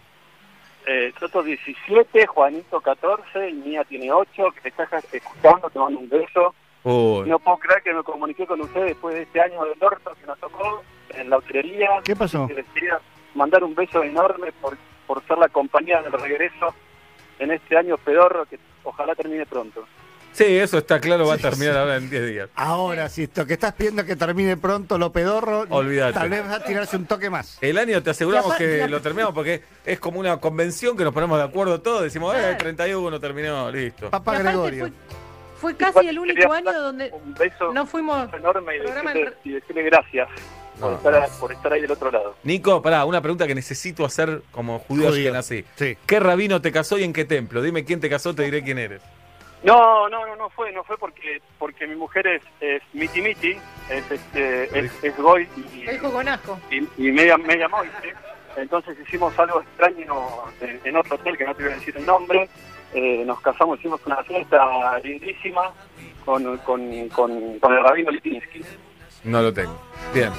Eh, 0.87 1.13
Toto 1.19 1.43
17, 1.43 2.27
Juanito 2.27 2.81
14, 2.81 3.51
y 3.51 3.53
Mía 3.55 3.85
tiene 3.85 4.11
8, 4.11 4.31
que 4.55 4.61
te 4.61 4.69
estás 4.69 5.05
escuchando, 5.13 5.69
te 5.69 5.79
mando 5.79 5.99
un 5.99 6.09
beso. 6.09 6.55
Uy, 6.85 7.29
No 7.29 7.39
puedo 7.39 7.59
creer 7.59 7.83
que 7.83 7.93
me 7.93 8.03
comuniqué 8.03 8.47
con 8.47 8.61
ustedes 8.61 8.87
después 8.87 9.15
de 9.15 9.23
este 9.23 9.41
año 9.41 9.65
del 9.65 9.83
orto 9.83 10.15
que 10.19 10.27
nos 10.27 10.39
tocó 10.39 10.83
en 11.11 11.29
la 11.29 11.39
hotelería. 11.39 11.89
¿Qué 12.05 12.17
pasó? 12.17 12.47
Que 12.47 12.55
les 12.55 12.67
quería 12.67 12.99
mandar 13.35 13.65
un 13.65 13.75
beso 13.75 14.03
enorme 14.03 14.53
por 14.61 14.77
por 15.09 15.27
ser 15.27 15.39
la 15.39 15.49
compañía 15.49 16.03
del 16.03 16.13
regreso 16.13 16.75
en 17.39 17.51
este 17.51 17.77
año 17.77 17.97
pedorro 17.97 18.45
que 18.45 18.59
ojalá 18.85 19.15
termine 19.15 19.47
pronto. 19.47 19.85
Sí, 20.39 20.45
eso 20.57 20.79
está 20.79 21.01
claro, 21.01 21.27
va 21.27 21.35
a 21.35 21.39
terminar 21.39 21.77
ahora 21.77 21.97
en 21.97 22.09
10 22.09 22.27
días. 22.29 22.49
Ahora, 22.55 23.09
si 23.09 23.25
esto 23.25 23.45
que 23.45 23.55
estás 23.55 23.73
pidiendo 23.75 24.05
que 24.05 24.15
termine 24.15 24.57
pronto 24.57 24.97
lo 24.97 25.11
pedorro, 25.11 25.67
Olvídate. 25.69 26.13
tal 26.13 26.31
vez 26.31 26.45
va 26.45 26.55
a 26.55 26.63
tirarse 26.65 26.97
un 26.97 27.07
toque 27.07 27.29
más. 27.29 27.59
El 27.61 27.77
año 27.77 28.01
te 28.05 28.11
aseguramos 28.11 28.55
que 28.55 28.87
lo 28.87 29.01
terminamos 29.03 29.35
porque 29.35 29.63
es 29.85 29.99
como 29.99 30.21
una 30.21 30.37
convención 30.39 30.97
que 30.97 31.03
nos 31.03 31.13
ponemos 31.13 31.39
de 31.39 31.45
acuerdo 31.45 31.81
todos. 31.81 32.03
Decimos, 32.03 32.37
eh, 32.37 32.51
el 32.51 32.57
31 32.57 33.19
terminó, 33.19 33.69
listo. 33.73 34.11
Papá 34.11 34.31
aparte 34.31 34.43
Gregorio. 34.45 34.85
fue, 35.61 35.73
fue 35.73 35.77
casi 35.77 36.07
el 36.07 36.19
único 36.21 36.53
año 36.53 36.73
donde 36.73 37.11
Un 37.11 37.35
beso 37.35 37.73
no 37.73 37.85
fuimos 37.85 38.33
enorme 38.33 38.77
y 38.77 38.81
programa 38.81 39.13
decirle, 39.13 39.37
y 39.43 39.51
decirle 39.55 39.83
gracias 39.83 40.29
por, 40.79 40.91
No. 40.93 40.97
estar, 40.99 41.29
por 41.41 41.53
estar 41.53 41.73
ahí 41.73 41.81
del 41.81 41.91
otro 41.91 42.13
lado. 42.13 42.37
Nico, 42.45 42.81
pará, 42.81 43.05
una 43.07 43.21
pregunta 43.21 43.45
que 43.49 43.57
necesito 43.57 44.05
hacer 44.05 44.43
como 44.53 44.79
judío, 44.79 45.09
Judío. 45.09 45.25
que 45.25 45.33
nací. 45.33 45.65
Sí. 45.75 45.99
¿Qué 46.07 46.21
rabino 46.21 46.63
te 46.63 46.71
casó 46.71 46.97
y 46.97 47.03
en 47.03 47.13
qué 47.13 47.25
templo? 47.25 47.61
Dime 47.61 47.85
quién 47.85 47.99
te 47.99 48.09
casó, 48.09 48.37
te 48.37 48.45
diré 48.45 48.63
quién 48.63 48.79
eres. 48.79 49.03
No, 49.63 50.09
no, 50.09 50.27
no, 50.27 50.37
no 50.37 50.51
fue, 50.51 50.73
no 50.73 50.85
fue 50.85 50.97
porque 50.99 51.43
porque 51.59 51.87
mi 51.87 51.97
mujer 51.97 52.27
es, 52.27 52.43
es 52.61 52.83
miti 52.93 53.21
miti, 53.21 53.57
es, 53.91 54.11
este, 54.11 54.79
es, 54.79 55.05
es 55.05 55.17
goy 55.17 55.49
y, 55.57 55.85
y, 56.71 56.89
y 56.97 57.13
media, 57.13 57.37
media 57.37 57.69
moite. 57.69 58.15
Entonces 58.57 58.97
hicimos 59.05 59.37
algo 59.39 59.61
extraño 59.61 60.15
en, 60.61 60.81
en 60.85 60.97
otro 60.97 61.17
hotel, 61.17 61.37
que 61.37 61.45
no 61.45 61.55
te 61.55 61.65
voy 61.65 61.73
a 61.73 61.77
decir 61.77 61.97
el 61.97 62.07
nombre. 62.07 62.49
Eh, 62.95 63.23
nos 63.27 63.41
casamos, 63.41 63.79
hicimos 63.79 64.01
una 64.07 64.23
fiesta 64.25 64.99
lindísima 65.01 65.73
con, 66.25 66.57
con, 66.59 67.09
con, 67.11 67.59
con 67.59 67.73
el 67.73 67.83
rabino 67.83 68.11
Litinsky. 68.11 68.63
No 69.25 69.43
lo 69.43 69.53
tengo. 69.53 69.79
Bien. 70.15 70.31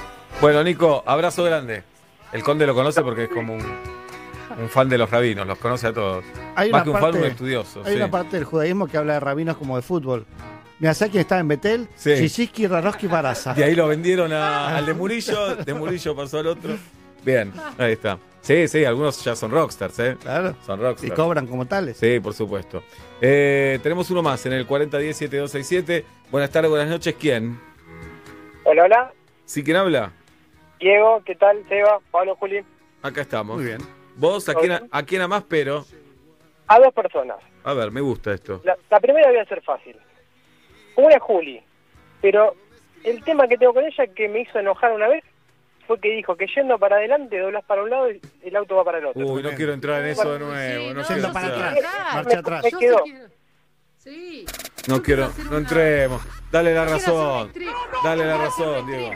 Bueno, 0.42 0.64
Nico, 0.64 1.04
abrazo 1.06 1.44
grande. 1.44 1.84
El 2.32 2.44
conde 2.44 2.66
lo 2.66 2.74
conoce 2.74 3.02
porque 3.02 3.24
es 3.26 3.30
como 3.30 3.54
un, 3.54 3.99
un 4.58 4.70
fan 4.70 4.90
de 4.90 4.98
los 4.98 5.10
rabinos, 5.10 5.46
los 5.48 5.58
conoce 5.58 5.88
a 5.88 5.94
todos. 5.94 6.24
Hay 6.56 6.72
Más 6.72 6.82
una 6.82 6.84
que 6.84 6.90
un 6.90 6.94
fan, 6.96 7.02
parte- 7.04 7.18
un 7.20 7.26
estudioso. 7.26 7.82
Hay 7.86 7.92
sí. 7.92 7.98
una 7.98 8.10
parte 8.12 8.36
del 8.38 8.46
judaísmo 8.46 8.88
que 8.88 8.98
habla 8.98 9.14
de 9.14 9.20
rabinos 9.20 9.58
como 9.58 9.76
de 9.76 9.82
fútbol. 9.82 10.26
Mira, 10.80 10.94
¿sabes 10.94 11.12
quién 11.12 11.22
estaba 11.22 11.42
en 11.42 11.48
Betel? 11.50 11.88
Sí. 11.96 12.16
Chisiski, 12.16 12.66
Raroski, 12.68 13.08
Baraza. 13.08 13.54
Y 13.58 13.64
ahí 13.64 13.76
lo 13.76 13.88
vendieron 13.88 14.32
a- 14.32 14.78
al 14.78 14.86
de 14.86 14.94
Murillo, 14.94 15.56
de 15.58 15.74
Murillo 15.74 16.16
pasó 16.16 16.40
al 16.40 16.48
otro. 16.48 16.76
Bien, 17.26 17.52
ahí 17.78 17.92
está. 17.94 18.18
Sí, 18.42 18.70
sí, 18.70 18.86
algunos 18.86 19.22
ya 19.26 19.36
son 19.36 19.52
rockstars, 19.52 20.00
¿eh? 20.00 20.18
Claro. 20.22 20.56
Son 20.66 20.80
Y 20.80 20.84
rockstars. 20.84 21.14
cobran 21.14 21.46
como 21.48 21.66
tales. 21.66 21.98
Sí, 21.98 22.22
por 22.22 22.34
supuesto. 22.34 22.82
Eh, 23.20 23.78
tenemos 23.84 24.10
uno 24.10 24.22
más 24.24 24.46
en 24.46 24.54
el 24.54 24.66
4010-7267. 24.66 26.06
Buenas 26.32 26.50
tardes, 26.50 26.70
buenas 26.72 26.88
noches. 26.88 27.14
¿Quién? 27.20 27.60
Hola, 28.64 28.86
hola. 28.86 29.14
¿Sí 29.44 29.64
quién 29.64 29.76
habla? 29.76 30.14
Diego, 30.80 31.22
¿qué 31.26 31.36
tal? 31.36 31.58
Seba, 31.68 32.00
Pablo, 32.12 32.38
Juli. 32.38 32.64
Acá 33.02 33.20
estamos. 33.22 33.58
Muy 33.58 33.66
bien. 33.66 33.80
Vos, 34.20 34.50
¿a 34.50 34.54
quién, 34.54 34.90
a 34.92 35.04
quién 35.04 35.22
amás, 35.22 35.44
pero? 35.48 35.86
A 36.68 36.80
dos 36.80 36.94
personas. 36.94 37.38
A 37.64 37.74
ver, 37.74 37.90
me 37.90 38.02
gusta 38.02 38.34
esto. 38.34 38.62
La, 38.64 38.78
la 38.90 39.00
primera 39.00 39.30
voy 39.30 39.40
a 39.40 39.46
ser 39.46 39.62
fácil. 39.62 39.96
Una 40.96 41.16
es 41.16 41.22
Juli. 41.22 41.62
Pero 42.22 42.54
el 43.04 43.24
tema 43.24 43.48
que 43.48 43.58
tengo 43.58 43.74
con 43.74 43.86
ella 43.86 44.08
que 44.08 44.28
me 44.28 44.42
hizo 44.42 44.60
enojar 44.60 44.92
una 44.92 45.08
vez 45.08 45.24
fue 45.88 46.00
que 46.00 46.12
dijo 46.12 46.36
que 46.36 46.46
yendo 46.54 46.78
para 46.78 46.98
adelante 46.98 47.40
doblas 47.40 47.64
para 47.64 47.82
un 47.82 47.90
lado 47.90 48.12
y 48.12 48.22
el 48.44 48.56
auto 48.56 48.76
va 48.76 48.84
para 48.84 49.00
el 49.00 49.06
otro. 49.08 49.26
Uy, 49.26 49.42
no 49.42 49.52
quiero 49.52 49.74
entrar 49.74 50.02
en 50.02 50.10
eso 50.10 50.34
de 50.34 50.40
nuevo. 50.40 50.94
No, 50.94 51.02
Yendo 51.02 51.04
quiero 51.08 51.34
para 51.34 51.48
atrás. 51.48 51.76
Marcha 52.14 52.40
atrás. 52.40 52.64
Me 52.66 52.72
quedó. 52.78 52.98
Sí. 54.10 54.46
No 54.88 55.02
quiero, 55.04 55.32
no 55.38 55.50
una- 55.50 55.58
entremos. 55.58 56.22
Dale 56.52 56.74
la 56.74 56.86
razón. 56.86 57.52
Dale 58.04 58.26
la 58.26 58.38
razón, 58.38 58.88
Diego. 58.88 59.12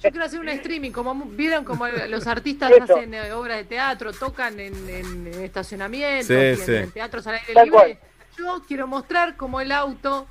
Yo 0.00 0.10
quiero 0.10 0.24
hacer 0.24 0.38
un 0.38 0.48
streaming, 0.50 0.92
como 0.92 1.14
mu- 1.14 1.24
vieron 1.24 1.64
como 1.64 1.86
los 1.88 2.26
artistas 2.28 2.70
Eso. 2.70 2.84
hacen 2.96 3.12
eh, 3.14 3.32
obras 3.32 3.56
de 3.56 3.64
teatro, 3.64 4.12
tocan 4.12 4.60
en, 4.60 4.72
en- 4.88 5.26
en 5.26 5.42
estacionamientos, 5.42 6.26
Sí, 6.28 6.32
y 6.34 6.36
en, 6.36 6.56
sí. 6.58 6.74
en 6.76 6.90
teatros 6.92 7.26
al 7.26 7.34
aire 7.36 7.64
libre. 7.64 7.98
Yo 8.38 8.62
quiero 8.68 8.86
mostrar 8.86 9.36
cómo 9.36 9.60
el 9.60 9.72
auto 9.72 10.26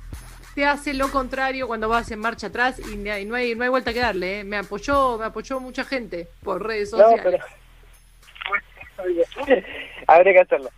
te 0.54 0.64
hace 0.64 0.94
lo 0.94 1.10
contrario 1.10 1.66
cuando 1.66 1.88
vas 1.90 2.10
en 2.10 2.20
marcha 2.20 2.46
atrás 2.46 2.78
y, 2.78 2.96
no 2.96 3.12
hay 3.12 3.24
no 3.26 3.34
hay 3.34 3.54
vuelta 3.68 3.92
que 3.92 4.00
darle. 4.00 4.40
¿eh? 4.40 4.44
Me 4.44 4.56
apoyó, 4.56 5.18
me 5.18 5.26
apoyó 5.26 5.60
mucha 5.60 5.84
gente 5.84 6.28
por 6.42 6.62
redes 6.66 6.90
No, 6.92 6.98
sociales. 6.98 7.22
pero... 7.24 7.44
Habría 10.06 10.32
que 10.32 10.40
hacerlo. 10.40 10.70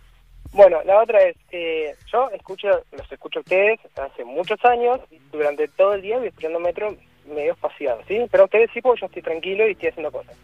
Bueno, 0.57 0.81
la 0.85 1.03
otra 1.03 1.21
es, 1.21 1.37
eh, 1.51 1.95
yo 2.11 2.31
escucho, 2.31 2.81
los 2.91 3.11
escucho 3.11 3.37
a 3.37 3.41
ustedes 3.43 3.79
hace 3.95 4.25
muchos 4.25 4.57
años, 4.65 4.99
durante 5.31 5.67
todo 5.67 5.93
el 5.93 6.01
día 6.01 6.17
voy 6.17 6.29
esperando 6.29 6.59
metro 6.59 6.95
medio 7.27 7.53
espaciado, 7.53 8.01
¿sí? 8.07 8.25
Pero 8.31 8.45
ustedes 8.45 8.71
sí, 8.73 8.81
porque 8.81 9.01
yo 9.01 9.05
estoy 9.05 9.21
tranquilo 9.21 9.67
y 9.67 9.73
estoy 9.73 9.89
haciendo 9.89 10.11
cosas. 10.11 10.35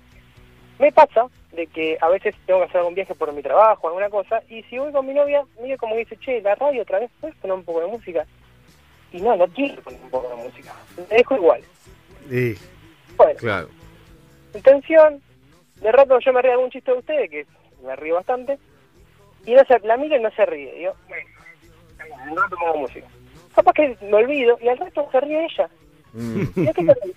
Me 0.78 0.92
pasa 0.92 1.26
de 1.54 1.66
que 1.66 1.98
a 2.00 2.10
veces 2.10 2.36
tengo 2.46 2.60
que 2.60 2.66
hacer 2.66 2.78
algún 2.78 2.94
viaje 2.94 3.16
por 3.16 3.34
mi 3.34 3.42
trabajo, 3.42 3.88
alguna 3.88 4.12
cosa, 4.12 4.44
y 4.50 4.62
si 4.64 4.78
voy 4.78 4.92
con 4.92 5.08
mi 5.08 5.16
novia, 5.16 5.46
mira 5.60 5.78
como 5.78 5.96
dice, 5.96 6.16
che, 6.18 6.42
la 6.44 6.54
radio 6.54 6.84
otra 6.84 7.00
vez, 7.00 7.10
¿puedes 7.20 7.36
poner 7.38 7.58
un 7.58 7.64
poco 7.66 7.82
de 7.82 7.88
música? 7.88 8.24
Y 9.12 9.20
no, 9.20 9.36
no 9.36 9.48
quiero 9.48 9.82
poner 9.82 10.00
un 10.00 10.10
poco 10.12 10.30
de 10.30 10.44
música, 10.44 10.76
me 10.96 11.18
dejo 11.18 11.36
igual. 11.38 11.62
Sí. 12.30 12.56
Bueno, 13.18 13.40
Claro. 13.40 13.70
intención, 14.54 15.24
de 15.82 15.92
rato 15.92 16.20
yo 16.20 16.34
me 16.34 16.42
río 16.44 16.52
algún 16.52 16.70
chiste 16.70 16.92
de 16.92 17.00
ustedes, 17.00 17.32
que 17.32 17.48
me 17.84 17.96
río 17.96 18.14
bastante, 18.14 18.60
y 19.46 19.54
no 19.54 19.64
se, 19.66 19.80
la 19.80 19.98
mira 19.98 20.18
y 20.18 20.22
no 20.22 20.32
se 20.32 20.46
ríe. 20.46 20.74
Digo, 20.74 20.94
bueno, 21.08 21.26
un 22.32 22.38
rato 22.38 22.56
pongo 22.60 22.78
música. 22.78 23.08
Capaz 23.56 23.74
que 23.74 23.98
me 24.02 24.14
olvido 24.16 24.58
y 24.62 24.68
al 24.68 24.78
rato 24.78 25.08
se 25.12 25.20
ríe 25.22 25.46
ella. 25.46 25.70
Mm. 26.14 26.42
¿Y 26.56 26.66
de 26.66 26.74
qué 26.74 26.86
se 26.86 26.94
ríe? 27.04 27.14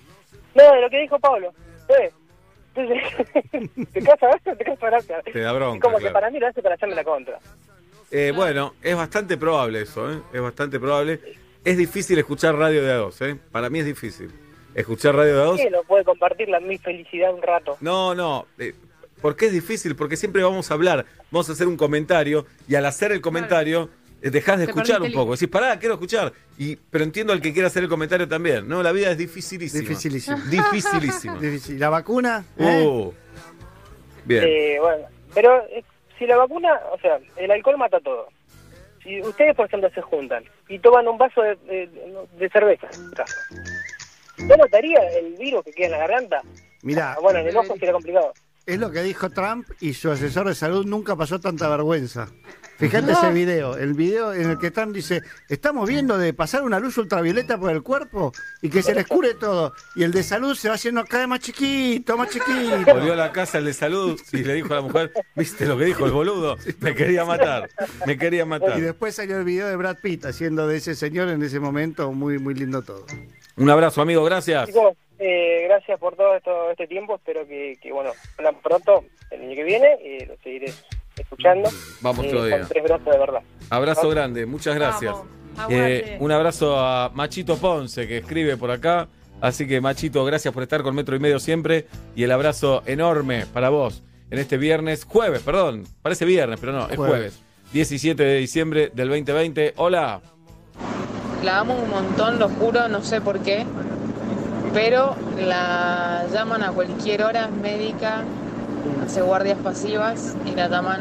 No, 0.54 0.72
de 0.74 0.80
lo 0.80 0.90
que 0.90 1.00
dijo 1.00 1.18
Pablo. 1.18 1.52
¿Eh? 1.88 2.10
Entonces, 2.74 3.88
¿te 3.92 4.02
casa 4.02 4.30
esto? 4.30 4.56
¿Te 4.58 4.64
casa 4.64 4.86
gracia? 4.86 5.22
Te 5.22 5.40
da 5.40 5.52
Y 5.52 5.54
bronca. 5.56 5.80
como 5.80 5.96
que 5.96 6.02
claro. 6.02 6.14
para 6.14 6.30
mí 6.30 6.38
lo 6.38 6.46
hace 6.46 6.62
para 6.62 6.74
hacerme 6.74 6.94
la 6.94 7.04
contra. 7.04 7.38
Eh, 8.10 8.32
bueno, 8.34 8.74
es 8.82 8.96
bastante 8.96 9.36
probable 9.36 9.82
eso, 9.82 10.12
¿eh? 10.12 10.18
Es 10.32 10.40
bastante 10.40 10.78
probable. 10.78 11.20
Es 11.64 11.76
difícil 11.76 12.18
escuchar 12.18 12.54
radio 12.54 12.82
de 12.84 12.92
a 12.92 12.96
dos, 12.96 13.20
¿eh? 13.22 13.36
Para 13.50 13.68
mí 13.70 13.80
es 13.80 13.86
difícil. 13.86 14.30
Escuchar 14.74 15.16
radio 15.16 15.34
de 15.36 15.42
a 15.42 15.44
dos. 15.46 15.60
¿Qué 15.60 15.70
no 15.70 15.82
puede 15.82 16.04
compartir 16.04 16.48
la, 16.48 16.60
mi 16.60 16.78
felicidad 16.78 17.32
un 17.34 17.42
rato? 17.42 17.76
No, 17.80 18.14
no. 18.14 18.46
eh, 18.58 18.74
¿Por 19.26 19.34
qué 19.34 19.46
es 19.46 19.52
difícil? 19.52 19.96
Porque 19.96 20.16
siempre 20.16 20.44
vamos 20.44 20.70
a 20.70 20.74
hablar, 20.74 21.04
vamos 21.32 21.48
a 21.48 21.52
hacer 21.54 21.66
un 21.66 21.76
comentario 21.76 22.46
y 22.68 22.76
al 22.76 22.86
hacer 22.86 23.10
el 23.10 23.20
comentario 23.20 23.90
eh, 24.22 24.30
dejás 24.30 24.56
de 24.60 24.66
Te 24.66 24.70
escuchar 24.70 25.02
un 25.02 25.10
poco. 25.12 25.32
Decís, 25.32 25.48
pará, 25.48 25.76
quiero 25.80 25.94
escuchar. 25.94 26.32
Y, 26.56 26.76
pero 26.76 27.02
entiendo 27.02 27.32
al 27.32 27.40
que 27.40 27.52
quiere 27.52 27.66
hacer 27.66 27.82
el 27.82 27.88
comentario 27.88 28.28
también. 28.28 28.68
No, 28.68 28.84
la 28.84 28.92
vida 28.92 29.10
es 29.10 29.18
dificilísima. 29.18 29.80
Dificilísimo. 29.80 30.36
Dificilísima. 30.48 31.38
Difícil. 31.40 31.76
¿La 31.80 31.88
vacuna? 31.90 32.44
¿Eh? 32.56 32.86
Uh. 32.86 33.12
Bien. 34.26 34.44
Eh, 34.46 34.76
bueno, 34.80 35.08
pero 35.34 35.60
eh, 35.70 35.82
si 36.20 36.26
la 36.28 36.36
vacuna, 36.36 36.78
o 36.92 36.98
sea, 37.00 37.18
el 37.36 37.50
alcohol 37.50 37.78
mata 37.78 37.98
todo. 37.98 38.28
Si 39.02 39.20
ustedes, 39.22 39.56
por 39.56 39.66
ejemplo, 39.66 39.90
se 39.92 40.02
juntan 40.02 40.44
y 40.68 40.78
toman 40.78 41.08
un 41.08 41.18
vaso 41.18 41.42
de, 41.42 41.56
de- 41.66 41.88
de 42.38 42.48
cerveza, 42.50 42.86
en 42.94 43.10
caso, 43.10 43.34
¿no 44.38 44.56
mataría 44.56 45.00
el 45.18 45.34
virus 45.34 45.64
que 45.64 45.72
queda 45.72 45.86
en 45.86 45.92
la 45.92 45.98
garganta? 45.98 46.42
Mirá, 46.82 47.14
Ah, 47.14 47.18
bueno, 47.20 47.40
en 47.40 47.48
el 47.48 47.56
ojo 47.56 47.74
sería 47.74 47.90
complicado. 47.92 48.32
Es 48.66 48.78
lo 48.78 48.90
que 48.90 49.02
dijo 49.02 49.30
Trump 49.30 49.68
y 49.80 49.94
su 49.94 50.10
asesor 50.10 50.48
de 50.48 50.54
salud 50.54 50.84
nunca 50.84 51.16
pasó 51.16 51.40
tanta 51.40 51.68
vergüenza. 51.68 52.28
Fíjate 52.78 53.12
ese 53.12 53.32
video, 53.32 53.78
el 53.78 53.94
video 53.94 54.34
en 54.34 54.50
el 54.50 54.58
que 54.58 54.70
Trump 54.70 54.94
dice, 54.94 55.22
estamos 55.48 55.88
viendo 55.88 56.18
de 56.18 56.34
pasar 56.34 56.62
una 56.62 56.78
luz 56.78 56.98
ultravioleta 56.98 57.58
por 57.58 57.70
el 57.70 57.82
cuerpo 57.82 58.32
y 58.60 58.68
que 58.68 58.82
se 58.82 58.94
les 58.94 59.06
cure 59.06 59.32
todo. 59.32 59.72
Y 59.94 60.02
el 60.02 60.12
de 60.12 60.22
salud 60.22 60.54
se 60.54 60.68
va 60.68 60.74
haciendo 60.74 61.02
cada 61.06 61.20
vez 61.22 61.28
más 61.28 61.40
chiquito, 61.40 62.18
más 62.18 62.28
chiquito. 62.28 62.92
Volvió 62.92 63.14
a 63.14 63.16
la 63.16 63.32
casa 63.32 63.56
el 63.56 63.64
de 63.64 63.72
salud 63.72 64.20
y 64.30 64.38
le 64.44 64.52
dijo 64.52 64.74
a 64.74 64.76
la 64.76 64.82
mujer, 64.82 65.10
¿viste 65.34 65.64
lo 65.64 65.78
que 65.78 65.86
dijo 65.86 66.04
el 66.04 66.12
boludo? 66.12 66.58
Me 66.80 66.94
quería 66.94 67.24
matar, 67.24 67.70
me 68.06 68.18
quería 68.18 68.42
Y 68.42 68.46
matar. 68.46 68.78
después 68.78 69.14
salió 69.14 69.38
el 69.38 69.44
video 69.44 69.68
de 69.68 69.76
Brad 69.76 69.96
Pitt 70.02 70.26
haciendo 70.26 70.68
de 70.68 70.76
ese 70.76 70.94
señor 70.94 71.28
en 71.30 71.42
ese 71.42 71.58
momento 71.60 72.12
muy, 72.12 72.38
muy 72.38 72.52
lindo 72.52 72.82
todo. 72.82 73.06
Un 73.56 73.70
abrazo, 73.70 74.02
amigo, 74.02 74.22
gracias. 74.22 74.68
Eh, 75.18 75.64
gracias 75.68 75.98
por 75.98 76.16
todo 76.16 76.34
esto, 76.36 76.70
este 76.70 76.86
tiempo. 76.86 77.16
Espero 77.16 77.46
que, 77.46 77.78
que, 77.80 77.92
bueno, 77.92 78.10
hablan 78.38 78.56
pronto 78.60 79.04
el 79.30 79.42
año 79.42 79.54
que 79.54 79.64
viene 79.64 79.98
y 80.04 80.24
lo 80.26 80.36
seguiré 80.42 80.72
escuchando. 81.16 81.70
Vamos 82.00 82.26
eh, 82.26 82.30
todavía. 82.30 82.58
Con 82.58 82.68
tres 82.68 82.84
brazos 82.84 83.06
de 83.06 83.18
verdad. 83.18 83.42
Abrazo 83.70 84.08
grande, 84.10 84.46
muchas 84.46 84.74
gracias. 84.74 85.14
Eh, 85.70 86.18
un 86.20 86.30
abrazo 86.32 86.78
a 86.78 87.10
Machito 87.14 87.56
Ponce 87.56 88.06
que 88.06 88.18
escribe 88.18 88.56
por 88.56 88.70
acá. 88.70 89.08
Así 89.40 89.66
que 89.66 89.80
Machito, 89.80 90.24
gracias 90.24 90.52
por 90.52 90.62
estar 90.62 90.82
con 90.82 90.94
Metro 90.94 91.16
y 91.16 91.18
Medio 91.18 91.38
siempre. 91.38 91.86
Y 92.14 92.24
el 92.24 92.32
abrazo 92.32 92.82
enorme 92.86 93.44
para 93.52 93.68
vos 93.70 94.02
en 94.30 94.38
este 94.38 94.56
viernes, 94.56 95.04
jueves, 95.04 95.42
perdón. 95.42 95.84
Parece 96.02 96.24
viernes, 96.24 96.58
pero 96.60 96.72
no, 96.72 96.88
es 96.88 96.96
Jueves. 96.96 97.34
jueves. 97.34 97.42
17 97.72 98.22
de 98.22 98.36
diciembre 98.38 98.90
del 98.92 99.08
2020. 99.08 99.74
Hola. 99.76 100.20
La 101.42 101.60
amo 101.60 101.74
un 101.74 101.90
montón, 101.90 102.38
lo 102.38 102.48
juro, 102.48 102.88
no 102.88 103.02
sé 103.02 103.20
por 103.20 103.40
qué. 103.40 103.66
Pero 104.76 105.16
la 105.38 106.26
llaman 106.30 106.62
a 106.62 106.70
cualquier 106.70 107.22
hora, 107.22 107.46
es 107.46 107.50
médica, 107.62 108.24
hace 109.02 109.22
guardias 109.22 109.56
pasivas 109.64 110.36
y 110.44 110.50
la 110.54 110.68
llaman 110.68 111.00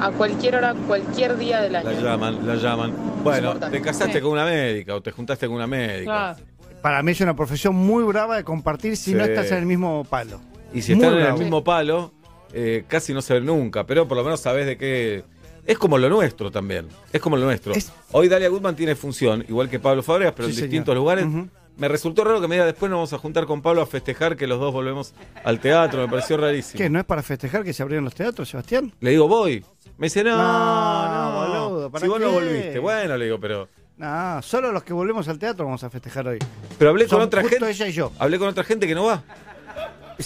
a 0.00 0.10
cualquier 0.10 0.56
hora, 0.56 0.74
cualquier 0.86 1.36
día 1.36 1.60
del 1.60 1.76
año. 1.76 1.90
La 1.90 2.00
llaman, 2.00 2.46
la 2.46 2.54
llaman. 2.54 2.94
Bueno, 3.22 3.56
te 3.56 3.82
casaste 3.82 4.14
Sí. 4.14 4.20
con 4.22 4.32
una 4.32 4.46
médica 4.46 4.94
o 4.94 5.02
te 5.02 5.10
juntaste 5.10 5.46
con 5.46 5.56
una 5.56 5.66
médica. 5.66 6.34
Claro. 6.34 6.38
Para 6.80 7.02
mí 7.02 7.12
es 7.12 7.20
una 7.20 7.36
profesión 7.36 7.74
muy 7.74 8.04
brava 8.04 8.36
de 8.36 8.44
compartir 8.44 8.96
si 8.96 9.10
Sí. 9.10 9.14
no 9.14 9.22
estás 9.24 9.50
en 9.50 9.58
el 9.58 9.66
mismo 9.66 10.04
palo. 10.08 10.40
Y 10.72 10.80
si 10.80 10.94
Muy 10.94 11.04
están 11.04 11.20
en 11.20 11.26
el 11.26 11.34
mismo 11.34 11.62
palo, 11.62 12.10
eh, 12.54 12.84
casi 12.88 13.12
no 13.12 13.20
se 13.20 13.34
ven 13.34 13.44
nunca, 13.44 13.84
pero 13.84 14.08
por 14.08 14.16
lo 14.16 14.24
menos 14.24 14.40
sabes 14.40 14.64
de 14.64 14.78
qué. 14.78 15.24
Es 15.66 15.76
como 15.76 15.98
lo 15.98 16.08
nuestro 16.08 16.50
también. 16.50 16.88
Es 17.12 17.20
como 17.20 17.36
lo 17.36 17.44
nuestro. 17.44 17.74
Hoy 18.12 18.28
Dalia 18.28 18.48
Goodman 18.48 18.74
tiene 18.76 18.94
función, 18.94 19.44
igual 19.46 19.68
que 19.68 19.78
Pablo 19.78 20.02
Fabregas, 20.02 20.32
pero 20.34 20.48
Sí, 20.48 20.52
en 20.52 20.56
señor. 20.56 20.70
distintos 20.70 20.94
lugares. 20.94 21.26
Me 21.76 21.88
resultó 21.88 22.22
raro 22.24 22.40
que 22.40 22.46
me 22.48 22.54
diga 22.54 22.66
después 22.66 22.88
nos 22.90 22.98
vamos 22.98 23.12
a 23.12 23.18
juntar 23.18 23.46
con 23.46 23.60
Pablo 23.60 23.82
a 23.82 23.86
festejar 23.86 24.36
que 24.36 24.46
los 24.46 24.60
dos 24.60 24.72
volvemos 24.72 25.12
al 25.44 25.58
teatro. 25.58 26.02
Me 26.02 26.08
pareció 26.08 26.36
rarísimo. 26.36 26.78
¿Qué? 26.78 26.88
¿No 26.88 27.00
es 27.00 27.04
para 27.04 27.22
festejar 27.22 27.64
que 27.64 27.72
se 27.72 27.82
abrieron 27.82 28.04
los 28.04 28.14
teatros, 28.14 28.48
Sebastián? 28.48 28.92
Le 29.00 29.10
digo, 29.10 29.26
voy. 29.26 29.64
Me 29.98 30.06
dice, 30.06 30.22
no, 30.24 30.36
No, 30.36 31.08
no, 31.08 31.68
boludo, 31.68 31.90
¿para 31.90 32.02
Si 32.04 32.08
vos 32.08 32.20
no 32.20 32.30
volviste. 32.30 32.78
Bueno, 32.78 33.16
le 33.16 33.24
digo, 33.24 33.38
pero. 33.40 33.68
No, 33.96 34.42
solo 34.42 34.72
los 34.72 34.82
que 34.82 34.92
volvemos 34.92 35.26
al 35.28 35.38
teatro 35.38 35.64
vamos 35.64 35.82
a 35.84 35.90
festejar 35.90 36.26
hoy. 36.28 36.38
Pero 36.78 36.90
hablé 36.90 37.06
con 37.06 37.20
otra 37.20 37.42
justo 37.42 37.56
gente. 37.58 37.70
ella 37.72 37.88
y 37.88 37.92
yo. 37.92 38.12
Hablé 38.18 38.38
con 38.38 38.48
otra 38.48 38.64
gente 38.64 38.86
que 38.86 38.94
no 38.94 39.04
va. 39.04 39.22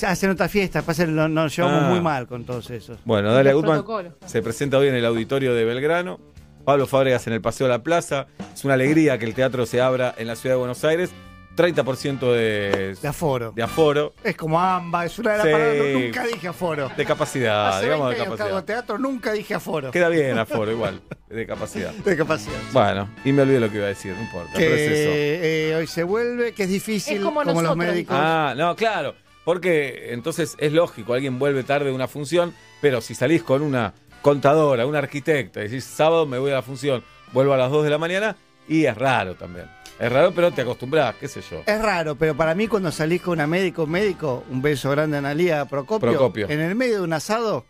Hacen 0.07 0.31
otra 0.31 0.49
fiesta, 0.49 0.83
pasa, 0.83 1.07
lo- 1.07 1.29
nos 1.29 1.55
llevamos 1.57 1.83
Ah. 1.85 1.89
muy 1.91 2.01
mal 2.01 2.27
con 2.27 2.45
todos 2.45 2.71
esos. 2.71 2.99
Bueno, 3.07 3.33
Dalia 3.33 3.53
Los 3.53 3.63
Gutman 3.63 3.79
protocolos. 3.79 4.13
se 4.27 4.43
presenta 4.43 4.77
hoy 4.79 4.89
en 4.89 4.95
el 4.95 5.05
auditorio 5.05 5.55
de 5.55 5.65
Belgrano. 5.65 6.21
Pablo 6.65 6.87
Fábregas 6.87 7.27
en 7.27 7.33
el 7.33 7.41
Paseo 7.41 7.67
de 7.67 7.73
la 7.73 7.83
Plaza. 7.83 8.27
Es 8.55 8.65
una 8.67 8.75
alegría 8.75 9.17
que 9.19 9.25
el 9.25 9.33
teatro 9.35 9.65
se 9.65 9.81
abra 9.81 10.15
en 10.19 10.27
la 10.27 10.37
ciudad 10.37 10.55
de 10.57 10.59
Buenos 10.59 10.85
Aires. 10.85 11.11
30% 11.59 12.33
de, 12.33 12.95
De 13.03 13.09
aforo. 13.09 13.51
de 13.53 13.63
aforo, 13.63 14.15
Es 14.23 14.37
como 14.37 14.61
AMBA, 14.61 15.07
es 15.07 15.19
una 15.19 15.33
de 15.33 15.37
las 15.39 15.47
Sí. 15.47 15.53
palabras. 15.53 15.77
no- 15.93 15.99
Nunca 16.01 16.25
dije 16.27 16.49
aforo. 16.49 16.91
de 16.97 17.05
capacidad, 17.05 17.69
Hace 17.71 17.85
digamos 17.87 18.07
de 18.11 18.15
20 18.15 18.23
años 18.27 18.37
que 18.37 18.43
hago 18.43 18.51
capacidad. 18.55 18.65
teatro, 18.83 18.99
nunca 18.99 19.33
dije 19.33 19.55
aforo. 19.55 19.91
Queda 19.91 20.09
bien 20.09 20.39
aforo, 20.39 20.71
igual, 20.71 21.01
de 21.29 21.47
capacidad. 21.47 21.93
De 21.93 22.17
capacidad. 22.17 22.57
Bueno, 22.73 23.11
y 23.25 23.33
me 23.33 23.43
olvidé 23.43 23.61
lo 23.61 23.71
que 23.71 23.77
iba 23.77 23.87
a 23.87 23.89
decir, 23.89 24.15
no 24.15 24.23
importa, 24.23 24.53
Que 24.53 24.59
pero 24.61 24.75
es 24.77 24.81
eso. 24.91 25.11
eh, 25.13 25.75
hoy 25.77 25.87
se 25.87 26.03
vuelve, 26.05 26.53
que 26.53 26.63
es 26.63 26.69
difícil, 26.69 27.17
Es 27.19 27.23
como 27.25 27.43
los 27.43 27.77
médicos. 27.77 28.17
Ah, 28.19 28.55
no, 28.57 28.77
claro. 28.77 29.15
Porque 29.45 30.13
entonces 30.13 30.57
es 30.59 30.73
lógico, 30.73 31.15
alguien 31.15 31.39
vuelve 31.39 31.63
tarde 31.65 31.87
de 31.87 31.93
una 31.93 32.07
función, 32.07 32.55
pero 32.83 33.01
si 33.01 33.15
salís 33.15 33.43
con 33.43 33.63
una 33.63 33.95
contadora, 34.21 34.85
una 34.85 34.99
arquitecta, 34.99 35.61
y 35.61 35.65
decís 35.69 35.85
sábado 35.85 36.27
me 36.27 36.39
voy 36.39 36.51
a 36.51 36.55
la 36.57 36.63
función, 36.63 37.03
vuelvo 37.33 37.55
a 37.55 37.57
las 37.57 37.71
2 37.71 37.83
de 37.85 37.91
la 37.91 37.97
mañana, 37.99 38.37
y 38.69 38.85
es 38.85 38.95
raro 38.95 39.35
también. 39.37 39.67
Es 40.01 40.13
raro, 40.13 40.33
pero 40.33 40.53
te 40.53 40.63
acostumbras, 40.63 41.17
qué 41.17 41.27
sé 41.29 41.41
yo. 41.51 41.63
Es 41.67 41.83
raro, 41.83 42.15
pero 42.17 42.37
para 42.37 42.55
mí 42.55 42.69
cuando 42.69 42.93
salís 42.93 43.21
con 43.21 43.33
una 43.35 43.47
médico, 43.47 43.87
médico, 43.87 44.45
un 44.51 44.63
beso 44.63 44.91
grande 44.91 45.17
a 45.17 45.19
Analía 45.19 45.65
Procopio, 45.65 46.11
Procopio. 46.11 46.49
en 46.49 46.61
el 46.61 46.75
medio 46.77 46.99
de 46.99 47.03
un 47.03 47.13
asado, 47.13 47.67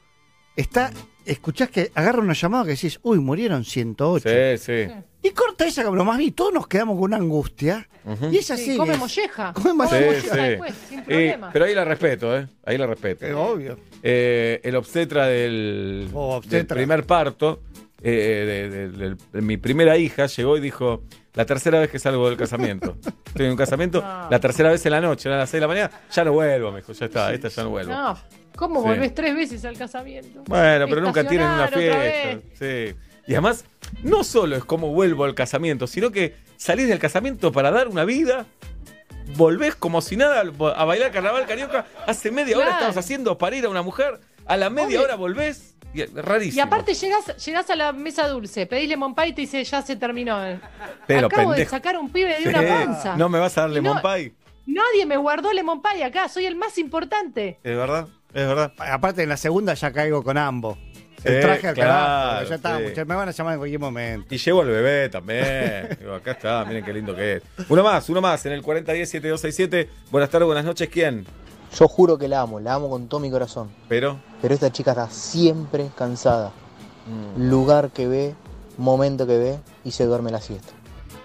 está, 0.54 0.90
escuchás 1.24 1.70
que 1.70 1.90
agarra 1.94 2.20
una 2.20 2.34
llamada 2.34 2.64
que 2.64 2.70
decís, 2.72 3.00
uy, 3.02 3.18
murieron 3.18 3.64
108. 3.64 4.28
Sí, 4.28 4.58
sí. 4.58 4.92
Y 5.22 5.30
corta 5.30 5.66
esa 5.66 5.82
como 5.84 6.04
más 6.04 6.18
vi, 6.18 6.30
todos 6.30 6.52
nos 6.52 6.68
quedamos 6.68 6.94
con 6.96 7.04
una 7.04 7.16
angustia. 7.16 7.88
Ujú. 8.04 8.26
Y 8.30 8.36
ella 8.36 8.56
Sí, 8.56 8.64
sigue. 8.64 8.76
come 8.76 8.96
molleja. 8.96 9.52
Come 9.54 9.70
Come 9.70 9.88
Sí, 9.88 9.94
molleja 10.04 10.34
sí. 10.34 10.40
después, 10.40 10.74
sin 10.88 10.98
Y- 11.00 11.02
problema. 11.02 11.50
pero 11.52 11.64
ahí 11.64 11.74
la 11.74 11.84
respeto, 11.84 12.36
¿eh? 12.38 12.46
Ahí 12.64 12.78
la 12.78 12.86
respeto. 12.86 13.26
Eh, 13.26 13.32
obvio. 13.32 13.78
Eh, 14.02 14.60
el 14.62 14.76
obstetra 14.76 15.26
del, 15.26 16.08
Oh, 16.14 16.40
del 16.46 16.66
primer 16.66 17.04
parto, 17.04 17.62
eh, 18.02 18.10
de, 18.70 18.70
de- 18.70 18.88
de- 19.10 19.16
de 19.32 19.40
mi 19.42 19.56
primera 19.56 19.96
hija, 19.96 20.26
llegó 20.26 20.56
y 20.56 20.60
dijo, 20.60 21.02
la 21.38 21.46
tercera 21.46 21.78
vez 21.78 21.88
que 21.88 22.00
salgo 22.00 22.28
del 22.28 22.36
casamiento. 22.36 22.96
Estoy 23.26 23.46
en 23.46 23.52
un 23.52 23.56
casamiento, 23.56 24.02
No. 24.02 24.28
la 24.28 24.40
tercera 24.40 24.70
vez 24.70 24.84
en 24.86 24.90
la 24.92 25.00
noche, 25.00 25.28
eran 25.28 25.38
las 25.38 25.48
6 25.48 25.58
de 25.58 25.60
la 25.60 25.68
mañana, 25.68 25.90
ya 26.10 26.24
no 26.24 26.32
vuelvo, 26.32 26.72
me 26.72 26.78
dijo, 26.78 26.92
ya 26.92 27.06
está, 27.06 27.32
esta 27.32 27.46
ya 27.48 27.62
no 27.62 27.70
vuelvo. 27.70 27.92
No, 27.92 28.18
¿cómo 28.56 28.82
Sí. 28.82 28.88
volvés 28.88 29.14
tres 29.14 29.36
veces 29.36 29.64
al 29.64 29.78
casamiento? 29.78 30.42
Bueno, 30.46 30.86
pero 30.88 31.00
nunca 31.00 31.22
tienen 31.26 31.46
una 31.48 31.68
fiesta. 31.68 32.40
Sí. 32.58 32.94
Y 33.28 33.32
además, 33.34 33.64
no 34.02 34.24
solo 34.24 34.56
es 34.56 34.64
como 34.64 34.88
vuelvo 34.92 35.24
al 35.24 35.34
casamiento, 35.36 35.86
sino 35.86 36.10
que 36.10 36.34
salís 36.56 36.88
del 36.88 36.98
casamiento 36.98 37.52
para 37.52 37.70
dar 37.70 37.86
una 37.86 38.04
vida, 38.04 38.46
volvés 39.36 39.74
como 39.76 40.00
si 40.00 40.16
nada 40.16 40.40
a 40.40 40.84
bailar 40.84 41.12
carnaval 41.12 41.46
carioca. 41.46 41.86
Hace 42.06 42.30
media 42.32 42.56
hora 42.58 42.70
estabas 42.72 42.96
haciendo 42.96 43.38
para 43.38 43.54
ir 43.56 43.64
a 43.64 43.68
una 43.68 43.82
mujer, 43.82 44.18
a 44.44 44.56
la 44.56 44.70
media 44.70 44.86
Obvio. 44.98 45.02
hora 45.02 45.14
volvés. 45.14 45.76
Y, 45.98 46.06
rarísimo. 46.06 46.56
Y 46.56 46.60
aparte 46.60 46.94
llegás, 46.94 47.44
llegás 47.44 47.70
a 47.70 47.76
la 47.76 47.92
mesa 47.92 48.28
dulce, 48.28 48.66
pedís 48.66 48.88
lemon 48.88 49.14
pie 49.14 49.28
y 49.28 49.32
te 49.32 49.40
dice 49.42 49.64
ya 49.64 49.82
se 49.82 49.96
terminó. 49.96 50.38
Pero 51.06 51.26
Acabo 51.26 51.52
de 51.52 51.66
sacar 51.66 51.96
un 51.98 52.10
pibe 52.10 52.30
de 52.30 52.42
Sí. 52.42 52.48
una 52.48 52.62
panza. 52.62 53.16
No 53.16 53.28
me 53.28 53.38
vas 53.38 53.56
a 53.58 53.62
dar 53.62 53.70
lemon 53.70 53.96
no- 53.96 54.02
pie. 54.02 54.32
Nadie 54.66 55.06
me 55.06 55.16
guardó 55.16 55.52
lemon 55.52 55.80
pie 55.82 56.04
acá, 56.04 56.28
soy 56.28 56.44
el 56.46 56.54
más 56.56 56.76
importante. 56.78 57.58
Es 57.62 57.76
verdad, 57.76 58.06
es 58.34 58.46
verdad. 58.46 58.72
Aparte, 58.78 59.22
en 59.22 59.28
la 59.30 59.36
segunda 59.38 59.72
ya 59.74 59.92
caigo 59.92 60.22
con 60.22 60.36
ambos. 60.36 60.76
Sí, 61.22 61.24
el 61.28 61.40
traje 61.40 61.66
al 61.68 61.74
claro, 61.74 61.90
carajo. 61.90 62.48
Ya 62.48 62.54
está, 62.54 62.76
sí. 62.76 62.82
muchachos, 62.84 63.08
me 63.08 63.14
van 63.16 63.28
a 63.28 63.32
llamar 63.32 63.52
en 63.54 63.58
cualquier 63.58 63.80
momento. 63.80 64.32
Y 64.32 64.38
llevo 64.38 64.60
al 64.60 64.68
bebé 64.68 65.08
también. 65.08 65.88
Digo, 65.98 66.14
acá 66.14 66.30
está, 66.32 66.64
miren 66.64 66.84
qué 66.84 66.92
lindo 66.92 67.16
que 67.16 67.36
es. 67.36 67.42
Uno 67.68 67.82
más, 67.82 68.08
uno 68.08 68.20
más, 68.20 68.46
en 68.46 68.52
el 68.52 68.62
4010-7267. 68.62 69.88
Buenas 70.12 70.30
tardes, 70.30 70.46
buenas 70.46 70.64
noches, 70.64 70.88
¿quién? 70.88 71.26
Yo 71.76 71.86
juro 71.88 72.18
que 72.18 72.28
la 72.28 72.40
amo, 72.40 72.60
la 72.60 72.74
amo 72.74 72.88
con 72.90 73.08
todo 73.08 73.20
mi 73.20 73.30
corazón. 73.30 73.68
Pero. 73.88 74.18
Pero 74.40 74.54
esta 74.54 74.70
chica 74.72 74.92
está 74.92 75.10
siempre 75.10 75.88
cansada. 75.96 76.52
Mm. 77.36 77.48
Lugar 77.50 77.90
que 77.90 78.06
ve, 78.08 78.34
momento 78.76 79.26
que 79.26 79.38
ve 79.38 79.58
y 79.84 79.90
se 79.90 80.04
duerme 80.04 80.30
la 80.30 80.40
siesta. 80.40 80.72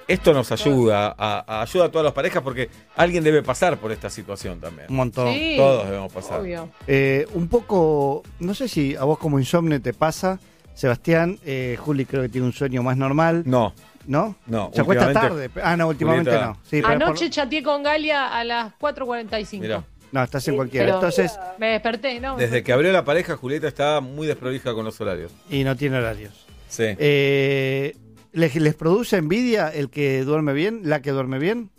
Esto 0.05 0.33
nos 0.33 0.51
ayuda, 0.51 1.15
a, 1.17 1.45
a- 1.47 1.61
ayuda 1.61 1.85
a 1.85 1.89
todas 1.89 2.03
las 2.03 2.13
parejas 2.13 2.43
porque 2.43 2.69
alguien 2.97 3.23
debe 3.23 3.41
pasar 3.41 3.77
por 3.77 3.91
esta 3.91 4.09
situación 4.09 4.59
también. 4.59 4.87
Un 4.89 4.97
montón. 4.97 5.33
Sí, 5.33 5.55
Todos 5.57 5.85
debemos 5.85 6.11
pasar. 6.11 6.41
obvio. 6.41 6.69
Eh, 6.87 7.25
un 7.33 7.47
poco, 7.47 8.21
no 8.39 8.53
sé 8.53 8.67
si 8.67 8.95
a 8.97 9.05
vos 9.05 9.17
como 9.17 9.39
insomnio 9.39 9.81
te 9.81 9.93
pasa, 9.93 10.39
Sebastián, 10.73 11.39
eh, 11.45 11.77
Juli 11.79 12.05
creo 12.05 12.21
que 12.23 12.29
tiene 12.29 12.45
un 12.47 12.53
sueño 12.53 12.83
más 12.83 12.97
normal. 12.97 13.43
No, 13.45 13.73
¿No? 14.05 14.35
no. 14.47 14.71
Se 14.73 14.81
acuesta 14.81 15.13
tarde. 15.13 15.49
Ah, 15.63 15.77
no, 15.77 15.87
últimamente 15.87 16.31
Julieta, 16.31 16.47
no. 16.47 16.57
Sí, 16.69 16.81
Anoche 16.83 17.29
chateé 17.29 17.63
con 17.63 17.81
Galia 17.83 18.27
a 18.37 18.43
las 18.43 18.73
4.45. 18.79 19.83
No, 20.13 20.23
estás 20.23 20.47
en 20.47 20.55
cualquiera. 20.55 20.85
Pero 20.85 20.95
Entonces, 20.97 21.37
me 21.57 21.67
desperté, 21.71 22.19
¿no? 22.21 22.37
desde 22.37 22.63
que 22.63 22.71
abrió 22.71 22.91
la 22.93 23.03
pareja, 23.03 23.35
Julieta 23.35 23.67
está 23.67 23.99
muy 23.99 24.27
desprolija 24.27 24.73
con 24.73 24.85
los 24.85 25.01
horarios. 25.01 25.31
y 25.49 25.63
no 25.65 25.75
tiene 25.75 25.97
horarios. 25.97 26.45
Sí. 26.69 26.83
Eh, 26.87 27.97
¿les, 28.31 28.55
les 28.55 28.75
produce 28.75 29.17
envidia 29.17 29.69
el 29.69 29.89
que 29.89 30.23
duerme 30.23 30.53
bien, 30.53 30.81
la 30.83 31.01
que 31.01 31.11
duerme 31.11 31.39
bien? 31.39 31.71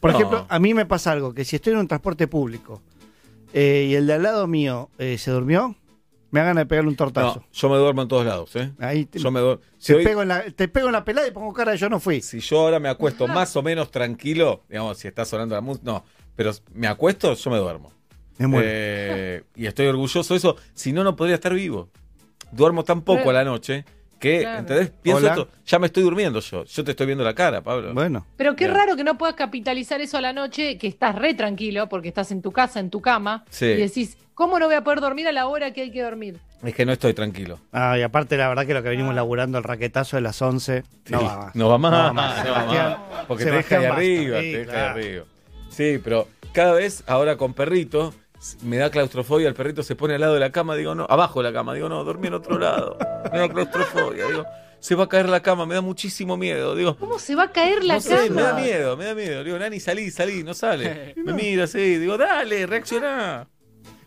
Por 0.00 0.10
No. 0.12 0.16
ejemplo, 0.18 0.46
a 0.48 0.58
mí 0.58 0.74
me 0.74 0.86
pasa 0.86 1.12
algo, 1.12 1.32
que 1.34 1.44
si 1.44 1.56
estoy 1.56 1.74
en 1.74 1.78
un 1.80 1.88
transporte 1.88 2.26
público 2.28 2.82
eh, 3.52 3.86
y 3.90 3.94
el 3.94 4.06
de 4.06 4.14
al 4.14 4.22
lado 4.22 4.46
mío 4.46 4.90
eh, 4.98 5.16
se 5.18 5.30
durmió, 5.30 5.74
me 6.30 6.40
hagan 6.40 6.56
de 6.56 6.66
pegarle 6.66 6.90
un 6.90 6.96
tortazo. 6.96 7.40
No, 7.40 7.46
yo 7.52 7.68
me 7.70 7.76
duermo 7.76 8.02
en 8.02 8.08
todos 8.08 8.26
lados, 8.26 8.54
¿eh? 8.56 8.72
Ahí 8.78 9.06
te, 9.06 9.18
Yo 9.18 9.30
me 9.30 9.40
duermo. 9.40 9.62
Si, 9.78 9.92
te 9.92 9.98
hoy- 9.98 10.04
pego 10.04 10.22
en 10.22 10.28
la, 10.28 10.42
te 10.50 10.68
pego 10.68 10.86
en 10.88 10.92
la 10.92 11.04
pelada 11.04 11.28
y 11.28 11.30
pongo 11.30 11.52
cara 11.52 11.72
de 11.72 11.78
yo 11.78 11.88
no 11.88 12.00
fui. 12.00 12.20
si 12.20 12.40
yo 12.40 12.60
ahora 12.60 12.78
me 12.80 12.88
acuesto 12.88 13.26
más 13.28 13.54
o 13.56 13.62
menos 13.62 13.90
tranquilo, 13.90 14.64
digamos, 14.68 14.98
si 14.98 15.08
está 15.08 15.24
sonando 15.24 15.54
la 15.54 15.60
música, 15.62 15.84
no, 15.86 16.04
pero 16.36 16.52
me 16.74 16.86
acuesto, 16.86 17.34
yo 17.34 17.50
me 17.50 17.58
duermo. 17.58 17.92
Me 18.38 18.46
muero. 18.46 18.68
Eh, 18.70 19.42
y 19.56 19.66
estoy 19.66 19.86
orgulloso 19.86 20.34
de 20.34 20.38
eso. 20.38 20.56
Si 20.74 20.92
no, 20.92 21.02
no 21.02 21.16
podría 21.16 21.34
estar 21.36 21.54
vivo. 21.54 21.88
Duermo 22.52 22.84
tan 22.84 23.00
poco 23.02 23.18
Pero- 23.20 23.30
a 23.30 23.32
la 23.34 23.44
noche 23.44 23.84
que, 24.20 24.40
Claro. 24.40 24.58
¿entendés? 24.60 24.90
Pienso 25.02 25.22
Hola. 25.24 25.30
esto, 25.30 25.48
ya 25.66 25.78
me 25.78 25.86
estoy 25.86 26.02
durmiendo 26.02 26.40
yo. 26.40 26.64
Yo 26.64 26.84
te 26.84 26.90
estoy 26.92 27.06
viendo 27.06 27.24
la 27.24 27.34
cara, 27.34 27.62
Pablo. 27.62 27.92
Bueno, 27.94 28.26
Pero 28.36 28.54
qué 28.56 28.68
raro 28.68 28.94
que 28.96 29.04
no 29.04 29.16
puedas 29.18 29.34
capitalizar 29.36 30.00
eso 30.00 30.18
a 30.18 30.20
la 30.20 30.32
noche, 30.32 30.78
que 30.78 30.86
estás 30.86 31.14
re 31.16 31.34
tranquilo 31.34 31.88
porque 31.88 32.08
estás 32.08 32.30
en 32.30 32.42
tu 32.42 32.52
casa, 32.52 32.78
en 32.80 32.90
tu 32.90 33.00
cama, 33.00 33.44
Sí. 33.50 33.66
y 33.66 33.76
decís, 33.76 34.16
¿cómo 34.34 34.58
no 34.58 34.66
voy 34.66 34.74
a 34.74 34.84
poder 34.84 35.00
dormir 35.00 35.28
a 35.28 35.32
la 35.32 35.46
hora 35.48 35.72
que 35.72 35.82
hay 35.82 35.90
que 35.90 36.02
dormir? 36.02 36.38
Es 36.62 36.74
que 36.74 36.86
no 36.86 36.92
estoy 36.92 37.12
tranquilo. 37.14 37.58
ah, 37.72 37.98
y 37.98 38.02
aparte 38.02 38.36
la 38.38 38.48
verdad 38.48 38.66
que 38.66 38.72
lo 38.74 38.82
que 38.82 38.88
venimos 38.90 39.14
laburando 39.14 39.58
el 39.58 39.64
raquetazo 39.64 40.16
de 40.16 40.22
las 40.22 40.40
11, 40.40 40.82
no 41.10 41.22
va 41.22 41.36
más. 41.38 41.54
No 41.54 41.68
va 41.68 41.78
más. 41.78 41.90
No 41.92 41.98
va 41.98 42.06
No 42.08 42.14
más. 42.14 42.38
va 42.38 42.42
Sebastián, 42.42 42.90
más. 43.12 43.24
Porque 43.26 43.44
te 43.44 43.50
Sebastián 43.50 43.80
deja 43.82 43.92
de 43.94 43.96
arriba, 44.00 44.40
Sí, 44.40 44.52
te 44.52 44.58
deja 44.58 44.72
claro. 44.72 44.98
de 44.98 45.04
arriba. 45.06 45.24
Sí, 45.76 46.00
pero 46.02 46.26
cada 46.54 46.72
vez 46.72 47.04
ahora 47.06 47.36
con 47.36 47.52
perrito 47.52 48.14
me 48.62 48.78
da 48.78 48.90
claustrofobia, 48.90 49.46
el 49.46 49.54
perrito 49.54 49.82
se 49.82 49.94
pone 49.94 50.14
al 50.14 50.22
lado 50.22 50.32
de 50.32 50.40
la 50.40 50.50
cama, 50.50 50.74
digo, 50.74 50.94
no, 50.94 51.06
abajo 51.10 51.42
de 51.42 51.50
la 51.50 51.52
cama, 51.52 51.74
digo, 51.74 51.90
no, 51.90 52.02
dormí 52.02 52.28
en 52.28 52.34
otro 52.34 52.58
lado. 52.58 52.96
Me 53.30 53.40
da 53.40 53.48
claustrofobia, 53.50 54.26
digo, 54.26 54.46
se 54.80 54.94
va 54.94 55.04
a 55.04 55.08
caer 55.08 55.28
la 55.28 55.40
cama, 55.42 55.66
me 55.66 55.74
da 55.74 55.82
muchísimo 55.82 56.38
miedo, 56.38 56.74
digo. 56.74 56.96
¿Cómo 56.96 57.18
se 57.18 57.34
va 57.34 57.44
a 57.44 57.52
caer 57.52 57.84
la 57.84 57.96
no 57.96 58.02
cama? 58.02 58.22
sé, 58.22 58.30
me 58.30 58.40
da 58.42 58.54
miedo, 58.54 58.96
me 58.96 59.04
da 59.04 59.14
miedo. 59.14 59.44
Digo, 59.44 59.58
Nani, 59.58 59.78
salí, 59.78 60.10
salí, 60.10 60.42
no 60.42 60.54
sale. 60.54 61.14
Me 61.24 61.34
mira 61.34 61.64
así, 61.64 61.98
digo, 61.98 62.16
dale, 62.16 62.64
reaccioná. 62.66 63.46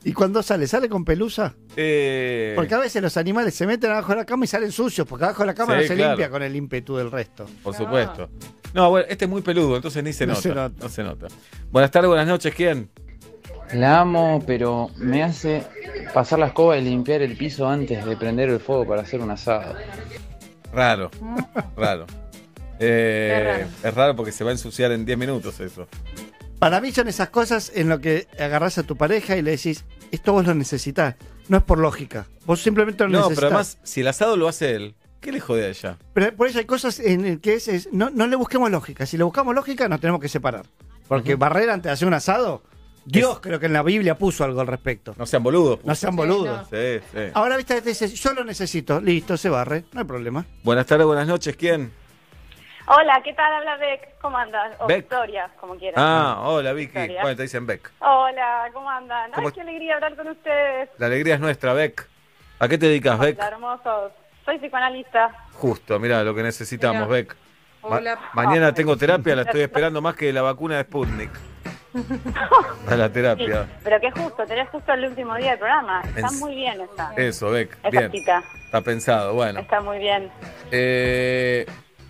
¿Y 0.04 0.14
cuando 0.14 0.42
sale? 0.42 0.66
¿Sale 0.66 0.88
con 0.88 1.04
pelusa? 1.04 1.56
Eh, 1.76 2.54
Porque 2.56 2.74
a 2.74 2.78
veces 2.80 3.02
los 3.02 3.18
animales 3.18 3.54
se 3.54 3.68
meten 3.68 3.92
abajo 3.92 4.14
de 4.14 4.20
la 4.20 4.26
cama 4.26 4.46
y 4.46 4.48
salen 4.48 4.72
sucios, 4.72 5.06
porque 5.08 5.26
abajo 5.26 5.44
de 5.44 5.48
la 5.48 5.54
cama 5.54 5.74
Sí, 5.76 5.82
no 5.82 5.88
se 5.88 5.96
claro. 5.96 6.12
limpia 6.12 6.30
con 6.30 6.42
el 6.44 6.56
ímpetu 6.56 6.96
del 6.96 7.12
resto. 7.12 7.46
por 7.64 7.76
supuesto. 7.76 8.30
No, 8.74 8.90
bueno, 8.92 9.08
este 9.10 9.26
es 9.26 9.30
muy 9.32 9.42
peludo, 9.42 9.76
entonces 9.76 10.02
ni 10.04 10.14
se 10.14 10.26
No 10.26 10.34
nota. 10.34 10.42
se 10.42 10.50
nota. 10.54 10.76
No 10.84 10.90
se 10.90 11.04
nota. 11.04 11.28
Buenas 11.72 11.92
tardes, 11.92 12.08
buenas 12.08 12.28
noches, 12.28 12.54
¿quién? 12.56 12.90
La 13.74 14.00
amo, 14.00 14.42
pero 14.48 14.90
me 14.96 15.22
hace 15.22 15.64
pasar 16.14 16.40
la 16.40 16.48
escoba 16.48 16.78
y 16.78 16.82
limpiar 16.82 17.22
el 17.22 17.36
piso 17.36 17.68
antes 17.68 18.04
de 18.06 18.16
prender 18.16 18.50
el 18.50 18.60
fuego 18.60 18.88
para 18.88 19.02
hacer 19.02 19.20
un 19.22 19.32
asado. 19.32 19.76
Raro, 20.74 21.12
raro. 21.76 22.06
Eh, 22.80 23.34
Es 23.34 23.44
raro. 23.46 23.68
es 23.90 23.94
raro 23.96 24.16
porque 24.16 24.32
se 24.32 24.44
va 24.44 24.52
a 24.52 24.54
ensuciar 24.54 24.92
en 24.94 25.06
10 25.06 25.18
minutos 25.18 25.60
eso. 25.60 25.88
Para 26.60 26.82
mí 26.82 26.92
son 26.92 27.08
esas 27.08 27.30
cosas 27.30 27.72
en 27.74 27.88
lo 27.88 28.00
que 28.02 28.28
agarrás 28.38 28.78
a 28.78 28.84
tu 28.84 28.98
pareja 28.98 29.38
y 29.38 29.42
le 29.42 29.52
decís, 29.52 29.86
esto 30.12 30.34
vos 30.34 30.46
lo 30.46 30.54
necesitas. 30.54 31.16
No 31.48 31.58
es 31.58 31.64
por 31.64 31.78
lógica. 31.80 32.28
Vos 32.46 32.62
simplemente 32.62 33.04
lo 33.06 33.10
No, 33.10 33.18
necesitas. 33.20 33.36
pero 33.38 33.48
además, 33.48 33.78
si 33.84 34.02
el 34.02 34.08
asado 34.10 34.36
lo 34.36 34.48
hace 34.50 34.76
él, 34.76 34.96
¿qué 35.22 35.32
le 35.32 35.40
jode 35.40 35.66
a 35.66 35.70
ella? 35.70 35.98
Pero 36.14 36.36
por 36.36 36.48
eso 36.48 36.60
hay 36.60 36.66
cosas 36.66 37.00
en 37.00 37.26
el 37.26 37.40
que 37.40 37.54
es, 37.56 37.68
es- 37.70 37.90
no, 37.94 38.10
no 38.10 38.28
le 38.28 38.36
busquemos 38.36 38.70
lógica. 38.70 39.06
Si 39.06 39.18
le 39.18 39.24
buscamos 39.24 39.56
lógica, 39.56 39.88
nos 39.88 40.02
tenemos 40.02 40.20
que 40.22 40.28
separar. 40.28 40.66
Porque 41.08 41.36
barrera 41.36 41.74
antes 41.74 41.86
de 41.90 41.94
hacer 41.94 42.08
un 42.08 42.14
asado, 42.14 42.62
Dios 43.06 43.40
creo 43.40 43.60
que 43.60 43.66
en 43.68 43.74
la 43.74 43.82
Biblia 43.82 44.18
puso 44.18 44.44
algo 44.44 44.60
al 44.62 44.68
respecto. 44.68 45.16
No 45.18 45.26
sean 45.26 45.42
boludos. 45.42 45.80
No 45.86 45.96
sean 45.96 46.16
boludos. 46.16 46.68
Sí, 46.70 47.00
sí. 47.14 47.20
Ahora, 47.34 47.56
viste, 47.58 47.82
te 47.82 47.90
dice, 47.90 48.08
yo 48.10 48.34
lo 48.34 48.44
necesito. 48.44 49.00
Listo, 49.02 49.38
se 49.38 49.50
barre. 49.50 49.86
No 49.94 50.02
hay 50.02 50.06
problema. 50.06 50.46
Buenas 50.64 50.86
tardes, 50.86 51.08
buenas 51.08 51.26
noches. 51.28 51.56
¿Quién? 51.56 51.92
Hola, 52.92 53.22
¿qué 53.24 53.34
tal? 53.34 53.54
Habla 53.54 53.78
Beck. 53.78 54.18
¿Cómo 54.20 54.38
andas? 54.38 54.72
O 54.80 54.88
Beck. 54.88 54.98
Victoria, 55.02 55.50
como 55.60 55.76
quieras. 55.76 56.02
Ah, 56.04 56.40
hola 56.42 56.74
Vicky. 56.74 56.94
Victoria. 56.98 57.22
Bueno, 57.22 57.38
te 57.38 57.44
dicen 57.44 57.68
Beck. 57.68 57.92
Hola, 58.00 58.68
¿cómo 58.74 58.90
andan? 58.90 59.32
¿Cómo- 59.32 59.48
Ay, 59.50 59.54
qué 59.54 59.62
alegría 59.62 59.96
hablar 59.96 60.16
con 60.16 60.28
ustedes. 60.30 60.90
La 60.98 61.06
alegría 61.06 61.36
es 61.36 61.40
nuestra, 61.40 61.74
Beck. 61.74 62.08
¿A 62.58 62.68
qué 62.68 62.78
te 62.80 62.88
dedicas, 62.88 63.20
Beck? 63.20 63.38
Hola, 63.38 63.48
hermosos. 63.48 64.12
Soy 64.44 64.58
psicoanalista. 64.58 65.30
Justo, 65.54 66.00
mira 66.00 66.24
lo 66.24 66.34
que 66.34 66.42
necesitamos, 66.42 67.04
Mira. 67.08 67.12
Beck. 67.14 67.36
Ma- 67.84 67.98
Hola. 67.98 68.20
mañana 68.34 68.74
tengo 68.74 68.98
terapia, 68.98 69.36
la 69.36 69.44
estoy 69.44 69.62
esperando 69.70 70.02
más 70.02 70.16
que 70.16 70.34
la 70.34 70.42
vacuna 70.42 70.78
de 70.78 70.84
Sputnik. 70.84 71.32
A 72.90 72.96
la 72.96 73.08
Sí, 73.08 73.14
terapia. 73.14 73.68
pero 73.84 74.00
que 74.00 74.12
justo, 74.12 74.46
tenés 74.46 74.68
justo 74.70 74.94
el 74.94 75.06
último 75.06 75.36
día 75.36 75.52
del 75.52 75.60
programa. 75.60 76.02
Está 76.16 76.28
En- 76.28 76.40
muy 76.40 76.56
bien 76.56 76.82
esa. 76.82 77.14
Eso, 77.16 77.52
Beck. 77.52 77.78
Esa 77.84 77.90
Bien. 77.90 78.12
cita. 78.12 78.44
Está 78.66 78.82
pensado, 78.82 79.34
bueno. 79.36 79.60
Está 79.60 79.80
muy 79.82 80.00
bien. 80.00 80.32
Eh, 80.72 81.66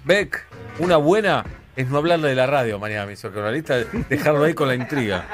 Beck, 0.06 0.46
una 0.80 0.98
buena 0.98 1.46
es 1.76 1.88
no 1.90 1.98
hablarle 1.98 2.30
de 2.30 2.36
la 2.36 2.48
radio 2.48 2.80
mañana, 2.80 3.06
mi 3.06 3.16
socorralista, 3.16 3.78
dejarlo 4.10 4.44
ahí 4.44 4.54
con 4.54 4.68
la 4.68 4.76
intriga. 4.76 5.26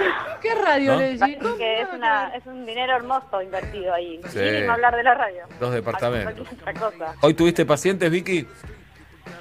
¿Qué 0.41 0.53
radio 0.53 0.93
¿No? 0.93 0.99
le 0.99 1.17
que 1.57 1.81
es, 1.81 1.87
una, 1.91 2.35
es 2.35 2.45
un 2.45 2.65
dinero 2.65 2.95
hermoso 2.95 3.41
invertido 3.41 3.93
ahí. 3.93 4.19
Sí. 4.29 4.39
Mínimo 4.39 4.73
hablar 4.73 4.95
de 4.95 5.03
la 5.03 5.15
radio. 5.15 5.43
Dos 5.59 5.73
departamentos. 5.73 6.47
¿Hoy 7.21 7.33
tuviste 7.33 7.65
pacientes, 7.65 8.11
Vicky? 8.11 8.45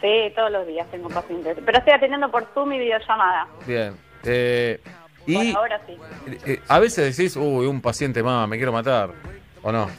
Sí, 0.01 0.33
todos 0.35 0.51
los 0.51 0.67
días 0.67 0.87
tengo 0.91 1.09
pacientes. 1.11 1.59
Pero 1.65 1.79
estoy 1.79 1.93
atendiendo 1.93 2.31
por 2.31 2.47
Zoom 2.55 2.73
y 2.73 2.79
videollamada. 2.79 3.47
Bien. 3.67 3.95
Eh, 4.25 4.81
y 5.27 5.35
Bueno, 5.35 5.59
ahora 5.59 5.81
sí. 5.87 5.99
eh, 6.47 6.61
a 6.69 6.79
veces 6.79 7.15
decís, 7.17 7.37
uy, 7.37 7.67
un 7.67 7.83
paciente 7.83 8.23
más, 8.23 8.49
me 8.49 8.57
quiero 8.57 8.73
matar. 8.73 9.11
¿O 9.63 9.73
no? 9.73 9.91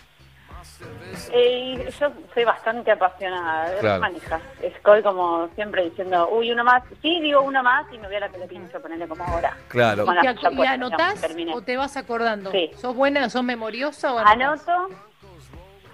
Eh, 1.34 1.76
y 1.88 1.92
yo 2.00 2.12
soy 2.34 2.44
bastante 2.44 2.92
apasionada 2.92 3.70
de 3.70 3.78
Claro. 3.80 4.02
manijas. 4.02 4.42
Estoy 4.62 5.02
como 5.02 5.48
siempre 5.56 5.84
diciendo, 5.86 6.30
uy, 6.32 6.52
uno 6.52 6.64
más. 6.64 6.84
Sí, 7.02 7.20
digo 7.22 7.42
uno 7.42 7.62
más 7.64 7.86
y 7.92 7.98
me 7.98 8.08
voy 8.08 8.16
a 8.18 8.22
la 8.22 8.30
telepincho, 8.30 8.82
ponerle 8.82 9.08
como 9.08 9.24
ahora. 9.24 9.56
Claro. 9.68 10.06
¿Y, 10.06 10.62
y 10.62 10.66
anotás 10.66 11.26
o 11.54 11.62
te 11.62 11.78
vas 11.78 11.98
acordando? 11.98 12.52
Sí. 12.52 12.72
¿Sos 12.78 12.96
buena, 12.96 13.30
sos 13.30 13.44
memoriosa 13.44 14.14
o 14.14 14.20
anotás? 14.20 14.68
Anoto, 14.68 14.96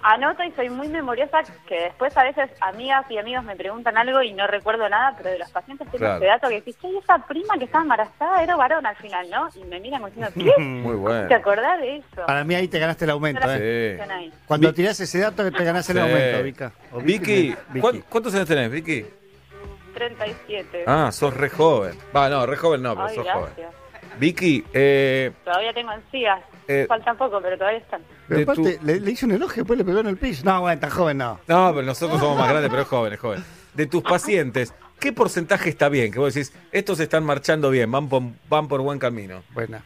anoto 0.02 0.42
y 0.44 0.50
soy 0.52 0.68
muy 0.68 0.88
memoriosa 0.88 1.42
que 1.66 1.80
después 1.84 2.16
a 2.16 2.24
veces 2.24 2.50
amigas 2.60 3.04
y 3.10 3.18
amigos 3.18 3.44
me 3.44 3.56
preguntan 3.56 3.96
algo 3.96 4.22
y 4.22 4.32
no 4.32 4.46
recuerdo 4.46 4.88
nada, 4.88 5.14
pero 5.16 5.30
de 5.30 5.38
los 5.38 5.50
pacientes 5.50 5.86
tengo 5.90 5.98
Claro. 5.98 6.16
ese 6.16 6.26
dato 6.26 6.48
que 6.48 6.54
decís, 6.56 6.76
"Che, 6.80 6.98
esa 6.98 7.18
prima 7.26 7.56
que 7.58 7.64
estaba 7.64 7.82
embarazada 7.82 8.42
era 8.42 8.56
varón 8.56 8.84
al 8.86 8.96
final, 8.96 9.28
¿no? 9.30 9.48
Y 9.54 9.64
me 9.64 9.80
miran 9.80 10.00
como 10.02 10.12
diciendo, 10.12 10.32
¿qué? 10.56 10.60
Muy 10.62 10.96
bueno. 10.96 11.28
¿Te 11.28 11.34
acordás 11.34 11.80
de 11.80 11.96
eso? 11.98 12.26
Para 12.26 12.44
mí 12.44 12.54
ahí 12.54 12.68
te 12.68 12.78
ganaste 12.78 13.04
el 13.04 13.10
aumento, 13.12 13.46
¿eh? 13.48 14.00
Ahí. 14.10 14.32
Cuando 14.46 14.72
tirás 14.74 14.98
ese 15.00 15.18
dato 15.20 15.50
te 15.50 15.64
ganás 15.64 15.88
el 15.90 15.96
Sí. 15.96 16.02
aumento, 16.02 16.42
Vika. 16.42 16.72
O 16.92 16.98
Vicky, 17.00 17.54
Vicky. 17.68 17.80
¿cuán- 17.80 18.04
¿cuántos 18.08 18.34
años 18.34 18.48
tenés, 18.48 18.70
Vicky? 18.70 19.06
37. 19.94 20.84
Ah, 20.86 21.10
sos 21.12 21.34
re 21.36 21.48
joven. 21.50 21.96
Va, 22.16 22.28
no, 22.28 22.46
re 22.46 22.56
joven 22.56 22.82
no, 22.82 22.94
pero 22.94 23.06
Ay, 23.08 23.14
sos 23.14 23.24
gracias. 23.24 23.50
joven. 23.54 23.81
Vicky, 24.18 24.64
eh, 24.72 25.32
Todavía 25.44 25.72
tengo 25.72 25.92
encías. 25.92 26.40
Eh, 26.68 26.86
Faltan 26.88 27.16
poco, 27.16 27.40
pero 27.42 27.56
todavía 27.58 27.80
están. 27.80 28.02
Pero 28.28 28.38
de 28.38 28.42
aparte, 28.44 28.78
le, 28.82 29.00
le 29.00 29.10
hizo 29.10 29.26
un 29.26 29.32
elogio, 29.32 29.62
después 29.62 29.78
le 29.78 29.84
pegó 29.84 30.00
en 30.00 30.06
el 30.06 30.16
piso. 30.16 30.44
No, 30.44 30.60
bueno, 30.60 30.80
tan 30.80 30.90
joven 30.90 31.18
no. 31.18 31.40
no, 31.46 31.70
pero 31.74 31.82
nosotros 31.82 32.20
somos 32.20 32.38
más 32.38 32.48
grandes, 32.48 32.70
pero 32.70 32.82
es 32.82 32.88
joven, 32.88 33.12
es 33.12 33.20
joven. 33.20 33.44
De 33.74 33.86
tus 33.86 34.02
pacientes, 34.02 34.74
¿qué 35.00 35.12
porcentaje 35.12 35.68
está 35.70 35.88
bien? 35.88 36.12
Que 36.12 36.18
vos 36.18 36.32
decís, 36.34 36.56
estos 36.70 37.00
están 37.00 37.24
marchando 37.24 37.70
bien, 37.70 37.90
van 37.90 38.08
por, 38.08 38.22
van 38.48 38.68
por 38.68 38.80
buen 38.82 38.98
camino. 38.98 39.42
Buena. 39.52 39.82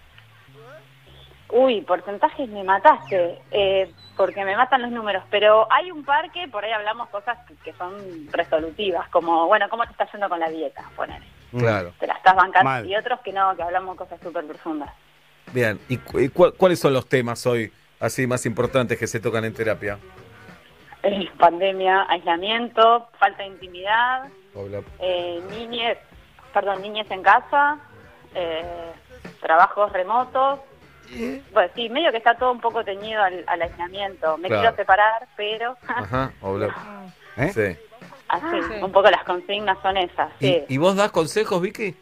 Uy, 1.49 1.81
porcentajes 1.83 2.49
me 2.51 2.65
mataste, 2.65 3.39
eh, 3.53 3.91
porque 4.17 4.45
me 4.45 4.57
matan 4.57 4.83
los 4.83 4.91
números, 4.91 5.23
pero 5.31 5.67
hay 5.73 5.91
un 5.91 6.05
par 6.05 6.31
que 6.33 6.49
por 6.49 6.65
ahí 6.65 6.73
hablamos 6.73 7.09
cosas 7.09 7.39
que, 7.47 7.55
que 7.65 7.73
son 7.79 7.95
resolutivas, 8.33 9.09
como, 9.11 9.47
bueno, 9.47 9.67
¿cómo 9.71 9.85
te 9.85 9.93
está 9.93 10.11
yendo 10.11 10.29
con 10.29 10.41
la 10.41 10.51
dieta? 10.51 10.83
Poner, 10.97 11.23
Claro. 11.51 11.93
te 11.99 12.07
la 12.07 12.15
estás 12.15 12.35
bancando, 12.35 12.65
Mal. 12.65 12.87
y 12.87 12.97
otros 12.97 13.21
que 13.21 13.33
no, 13.33 13.55
que 13.57 13.63
hablamos 13.63 13.97
cosas 13.97 14.19
súper 14.23 14.45
profundas. 14.47 14.91
Bien. 15.53 15.79
¿Y 15.89 15.97
cu- 15.99 16.19
y 16.21 16.29
cuáles 16.29 16.79
son 16.81 16.93
los 16.93 17.09
temas 17.09 17.47
hoy 17.47 17.73
así 18.01 18.27
más 18.27 18.45
importantes 18.47 18.99
que 18.99 19.07
se 19.07 19.21
tocan 19.21 19.45
en 19.45 19.55
terapia? 19.55 19.99
Eh, 21.03 21.29
pandemia, 21.39 22.07
aislamiento, 22.09 23.09
falta 23.19 23.43
de 23.45 23.49
intimidad, 23.51 24.25
eh, 24.99 25.41
niñez, 25.51 25.99
perdón, 26.53 26.83
niñez 26.83 27.09
en 27.11 27.23
casa, 27.23 27.79
eh, 28.35 28.93
trabajos 29.41 29.93
remotos. 29.93 30.61
Pues 31.53 31.71
sí, 31.77 31.89
medio 31.89 32.11
que 32.11 32.17
está 32.17 32.35
todo 32.35 32.51
un 32.51 32.61
poco 32.61 32.83
teñido 32.83 33.23
al, 33.23 33.45
al 33.47 33.63
aislamiento. 33.63 34.37
Me 34.39 34.49
Claro. 34.49 34.63
quiero 34.63 34.77
separar, 34.77 35.29
pero 35.37 35.77
Ajá. 35.87 36.33
¿Eh? 37.37 37.53
Sí. 37.53 37.86
Así, 38.29 38.57
un 38.83 38.93
poco 38.93 39.11
las 39.11 39.25
consignas 39.25 39.79
son 39.83 39.97
esas. 39.97 40.31
Sí. 40.39 40.65
¿Y, 40.69 40.79
vos 40.79 40.97
das 40.97 41.11
consejos, 41.11 41.61
Vicky? 41.61 41.95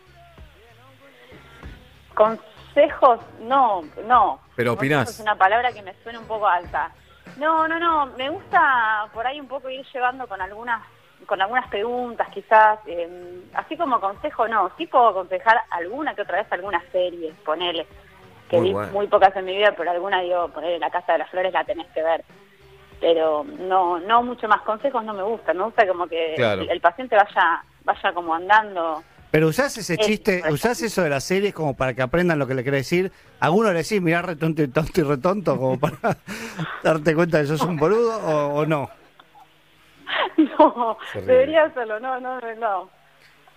Consejos, 2.14 3.20
no, 3.41 3.83
no. 4.07 4.41
Pero 4.57 4.75
opinás. 4.75 5.11
Es 5.11 5.20
una 5.20 5.37
palabra 5.37 5.72
que 5.72 5.83
me 5.83 5.95
suena 6.03 6.20
un 6.20 6.27
poco 6.27 6.47
alta. 6.47 6.91
No, 7.39 7.66
no, 7.66 7.79
no. 7.79 8.07
Me 8.16 8.31
gusta 8.31 9.09
por 9.12 9.27
ahí 9.27 9.41
un 9.41 9.49
poco 9.49 9.68
ir 9.68 9.85
llevando 9.93 10.27
con 10.27 10.41
algunas 10.41 10.83
con 11.27 11.41
algunas 11.41 11.66
preguntas, 11.68 12.29
quizás. 12.35 12.79
eh, 12.87 13.43
así 13.55 13.77
como 13.77 14.01
consejo, 14.01 14.47
no. 14.47 14.70
Sí 14.77 14.87
puedo 14.87 15.09
aconsejar 15.09 15.59
alguna 15.70 16.14
que 16.14 16.22
otra 16.22 16.39
vez 16.39 16.53
alguna 16.53 16.83
serie, 16.93 17.33
ponele. 17.45 17.87
Que 18.49 18.59
Muy 18.59 18.68
vi 18.68 18.72
bueno. 18.75 18.93
muy 18.93 19.07
pocas 19.07 19.35
en 19.37 19.47
mi 19.47 19.57
vida, 19.57 19.72
pero 19.77 19.91
alguna 19.91 20.20
digo, 20.20 20.49
ponele 20.49 20.79
La 20.79 20.91
Casa 20.91 21.12
de 21.12 21.18
las 21.18 21.31
Flores 21.31 21.53
la 21.53 21.64
tenés 21.64 21.87
que 21.89 22.03
ver. 22.03 22.25
Pero 23.05 23.44
no 23.44 24.00
no 24.00 24.22
mucho 24.22 24.48
más 24.48 24.62
consejos 24.62 25.05
no 25.05 25.12
me 25.12 25.22
gusta. 25.22 25.52
Me 25.52 25.62
gusta 25.64 25.86
como 25.86 26.07
que 26.07 26.32
Claro. 26.36 26.62
el, 26.62 26.70
el 26.70 26.80
paciente 26.80 27.14
vaya 27.14 27.62
vaya 27.84 28.12
como 28.14 28.34
andando. 28.34 29.05
Pero 29.30 29.48
usás 29.48 29.76
ese 29.76 29.98
chiste, 29.98 30.42
usás 30.50 30.80
eso 30.80 31.02
de 31.02 31.11
las 31.11 31.22
series 31.24 31.52
como 31.52 31.74
para 31.76 31.92
que 31.92 32.00
aprendan 32.00 32.38
lo 32.38 32.46
que 32.46 32.55
le 32.55 32.62
quiere 32.62 32.78
decir. 32.78 33.12
A 33.40 33.46
Alguno 33.46 33.72
le 33.72 33.82
decís, 33.82 34.00
mirá, 34.00 34.22
retonto 34.22 34.62
y 34.62 34.68
tonto 34.68 35.00
y 35.00 35.05
retonto, 35.05 35.59
como 35.59 35.78
para 35.78 36.16
darte 36.82 37.14
cuenta 37.14 37.40
que 37.42 37.46
sos 37.48 37.61
un 37.61 37.76
boludo 37.76 38.16
o, 38.24 38.61
o 38.61 38.66
no. 38.66 38.88
No, 40.59 40.96
debería 41.14 41.64
hacerlo. 41.64 42.00
No, 42.00 42.18
no, 42.20 42.40
no. 42.59 42.88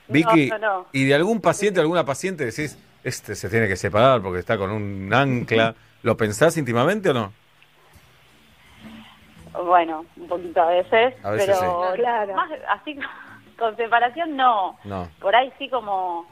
Vicky, 0.09 0.49
No, 0.49 0.57
no, 0.57 0.77
no. 0.79 0.85
¿y 0.91 1.05
de 1.05 1.15
algún 1.15 1.39
paciente, 1.39 1.79
alguna 1.79 2.03
paciente 2.05 2.43
decís, 2.45 2.77
este 3.03 3.35
se 3.35 3.47
tiene 3.49 3.67
que 3.67 3.75
separar 3.75 4.21
porque 4.21 4.39
está 4.39 4.57
con 4.57 4.71
un 4.71 5.13
ancla? 5.13 5.73
¿Lo 6.03 6.17
pensás 6.17 6.57
íntimamente 6.57 7.09
o 7.11 7.13
no? 7.13 7.33
Bueno, 9.63 10.05
un 10.17 10.27
poquito 10.27 10.61
a 10.61 10.67
veces, 10.67 11.13
A 11.25 11.31
veces 11.31 11.57
pero 11.59 12.35
más 12.35 12.49
así 12.69 12.97
con 13.57 13.75
separación 13.75 14.35
no. 14.35 14.77
No. 14.83 15.09
Por 15.19 15.35
ahí 15.35 15.51
sí 15.57 15.69
como 15.69 16.27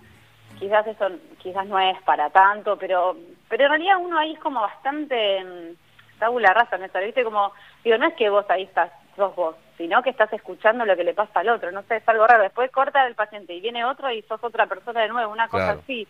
quizás 0.59 0.85
eso 0.87 1.09
quizás 1.39 1.65
no 1.67 1.79
es 1.79 2.01
para 2.03 2.29
tanto, 2.29 2.77
pero 2.77 3.15
pero 3.49 3.65
en 3.65 3.69
realidad 3.71 3.97
uno 3.99 4.17
ahí 4.17 4.33
es 4.33 4.39
como 4.39 4.61
bastante 4.61 5.43
mm, 5.43 6.19
tabula 6.19 6.53
rasa, 6.53 6.77
¿no? 6.77 6.85
¿Viste? 7.01 7.23
Como 7.23 7.51
digo, 7.83 7.97
no 7.97 8.07
es 8.07 8.13
que 8.15 8.29
vos 8.29 8.45
ahí 8.49 8.63
estás 8.63 8.91
sos 9.15 9.33
vos, 9.35 9.55
sino 9.77 10.03
que 10.03 10.09
estás 10.09 10.31
escuchando 10.33 10.85
lo 10.85 10.95
que 10.95 11.03
le 11.05 11.13
pasa 11.13 11.39
al 11.39 11.47
otro, 11.49 11.71
no 11.71 11.83
sé, 11.83 11.97
es 11.97 12.09
algo 12.09 12.27
raro. 12.27 12.43
Después 12.43 12.69
corta 12.71 13.05
el 13.07 13.15
paciente 13.15 13.53
y 13.53 13.61
viene 13.61 13.85
otro 13.85 14.11
y 14.11 14.21
sos 14.23 14.43
otra 14.43 14.65
persona 14.67 15.01
de 15.01 15.07
nuevo, 15.07 15.31
una 15.31 15.47
cosa 15.47 15.65
Claro. 15.65 15.79
así. 15.83 16.07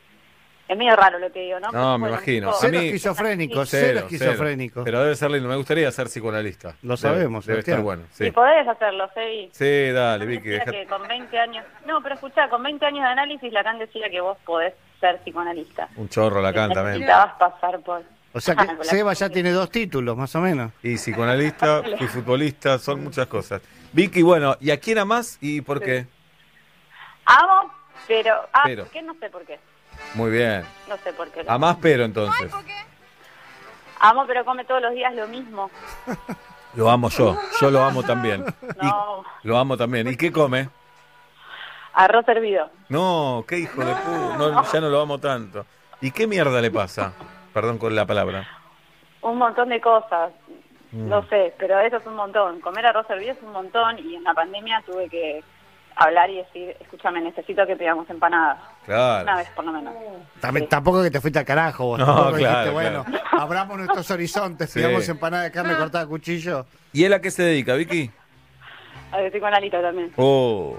Es 0.68 0.76
medio 0.76 0.96
raro 0.96 1.20
lo 1.20 1.32
que 1.32 1.42
digo, 1.42 1.60
¿no? 1.60 1.72
No, 1.72 1.98
me 1.98 2.08
bueno, 2.10 2.16
imagino. 2.16 2.48
tipo- 2.48 2.58
A 2.58 2.60
Cero 2.62 2.80
mí- 2.80 2.86
esquizofrénico, 2.88 3.66
cero 3.68 4.00
esquizofrénico. 4.00 4.84
Pero 4.84 5.04
debe 5.04 5.16
ser 5.16 5.30
lindo. 5.30 5.48
Me 5.48 5.56
gustaría 5.58 5.92
ser 5.92 6.08
psicoanalista. 6.08 6.76
Lo 6.82 6.96
Debe- 6.96 6.98
sabemos, 6.98 7.46
Debe, 7.46 7.58
Sebastián. 7.62 7.74
estar 7.76 7.84
bueno. 7.84 8.04
Si 8.12 8.26
Sí, 8.26 8.32
podés 8.32 8.68
hacerlo, 8.68 9.08
Sebi. 9.14 9.50
sí 9.54 9.92
dale, 9.92 10.26
Vicky. 10.26 10.50
Deja- 10.50 10.72
que 10.72 10.86
con 10.88 11.08
20 11.08 11.38
años... 11.38 11.64
No, 11.86 12.02
pero 12.02 12.16
escuchá, 12.16 12.50
con 12.50 12.64
20 12.64 12.84
años 12.84 13.04
de 13.04 13.10
análisis, 13.10 13.54
Lacan 13.54 13.78
decía 13.78 14.10
que 14.10 14.20
vos 14.22 14.38
podés 14.44 14.74
ser 15.00 15.20
psicoanalista. 15.20 15.88
Un 15.98 16.10
chorro 16.10 16.42
la 16.42 16.52
canta, 16.52 16.82
men. 16.82 16.94
Necesitabas 16.94 17.34
pasar 17.38 17.80
por... 17.82 18.02
O 18.34 18.42
sea 18.42 18.56
que 18.56 18.66
Seba 18.84 19.14
ya 19.14 19.30
tiene 19.30 19.52
dos 19.52 19.70
títulos, 19.70 20.18
más 20.18 20.36
o 20.36 20.42
menos. 20.42 20.72
Y 20.82 20.96
psicoanalista, 20.96 21.84
y 22.00 22.06
futbolista, 22.08 22.80
son 22.80 23.04
muchas 23.04 23.28
cosas. 23.28 23.62
Vicky, 23.94 24.24
bueno, 24.24 24.58
¿y 24.60 24.72
a 24.72 24.80
quién 24.80 24.98
amás 24.98 25.38
y 25.42 25.62
por 25.62 25.80
qué? 25.80 26.08
Amo, 27.26 27.72
pero... 28.08 28.34
Ah, 28.52 28.64
Pero. 28.66 28.84
¿por 28.86 28.92
qué? 28.94 29.02
No 29.04 29.14
sé 29.20 29.30
por 29.30 29.46
qué. 29.46 29.60
Muy 30.14 30.32
bien. 30.32 30.64
No 30.88 30.98
sé 30.98 31.12
por 31.14 31.30
qué. 31.32 31.44
Amás 31.48 31.78
pero 31.82 32.06
entonces. 32.06 32.52
Amo, 34.00 34.26
pero 34.28 34.46
come 34.46 34.64
todos 34.66 34.82
los 34.82 34.94
días 34.94 35.14
lo 35.16 35.28
mismo. 35.28 35.70
Lo 36.76 36.90
amo 36.90 37.10
yo. 37.10 37.38
Yo 37.60 37.72
lo 37.72 37.82
amo 37.82 38.04
también. 38.04 38.46
No, 38.82 39.24
Lo 39.44 39.58
amo 39.58 39.78
también. 39.78 40.08
¿Y 40.08 40.16
qué 40.18 40.32
come? 40.32 40.70
arroz 41.96 42.28
hervido. 42.28 42.70
No, 42.90 43.46
qué 43.48 43.60
hijo 43.60 43.84
de 43.84 43.94
pu... 43.96 44.12
No, 44.38 44.64
ya 44.70 44.82
no 44.82 44.90
lo 44.90 45.00
amo 45.02 45.18
tanto. 45.18 45.66
¿Y 46.02 46.12
qué 46.12 46.28
mierda 46.28 46.60
le 46.62 46.70
pasa? 46.70 47.14
Perdón 47.54 47.78
con 47.78 47.96
la 47.96 48.06
palabra. 48.06 48.46
Un 49.22 49.38
montón 49.38 49.70
de 49.70 49.80
cosas. 49.80 50.32
Mm. 50.92 51.08
No 51.08 51.26
sé, 51.30 51.54
pero 51.58 51.80
eso 51.80 51.96
es 51.98 52.06
un 52.06 52.16
montón. 52.16 52.60
Comer 52.60 52.86
arroz 52.86 53.10
hervido 53.10 53.32
es 53.32 53.42
un 53.42 53.54
montón 53.54 53.98
y 54.00 54.16
en 54.16 54.24
la 54.26 54.34
pandemia 54.34 54.84
tuve 54.86 55.08
que 55.08 55.42
hablar 55.96 56.30
y 56.30 56.38
decir, 56.38 56.76
escúchame, 56.80 57.22
necesito 57.22 57.66
que 57.66 57.76
pidamos 57.76 58.10
empanadas. 58.10 58.58
Claro. 58.86 59.24
Una 59.24 59.38
vez 59.38 59.50
por 59.56 59.66
lo 59.66 59.72
menos. 59.72 59.94
También- 60.40 60.68
Tampoco 60.68 61.02
que 61.04 61.12
te 61.12 61.22
fuiste 61.22 61.40
al 61.40 61.46
carajo. 61.46 61.86
vos, 61.86 62.00
No, 62.00 62.06
tampoco 62.06 62.38
claro, 62.38 62.58
dijiste, 62.60 62.74
bueno, 62.74 63.06
abramos 63.32 63.78
nuestros 63.78 64.12
horizontes, 64.12 64.70
Sí. 64.70 64.80
pidamos 64.80 65.08
empanada 65.10 65.44
de 65.44 65.52
carne 65.52 65.76
cortada 65.76 66.04
a 66.04 66.08
cuchillo. 66.08 66.66
¿Y 66.94 67.04
él 67.06 67.14
a 67.14 67.22
qué 67.22 67.32
se 67.32 67.44
dedica, 67.44 67.76
Vicky? 67.76 68.12
A 69.12 69.18
ver, 69.18 69.26
estoy 69.28 69.40
con 69.42 69.54
Alito 69.54 69.82
también. 69.82 70.12
Oh. 70.18 70.78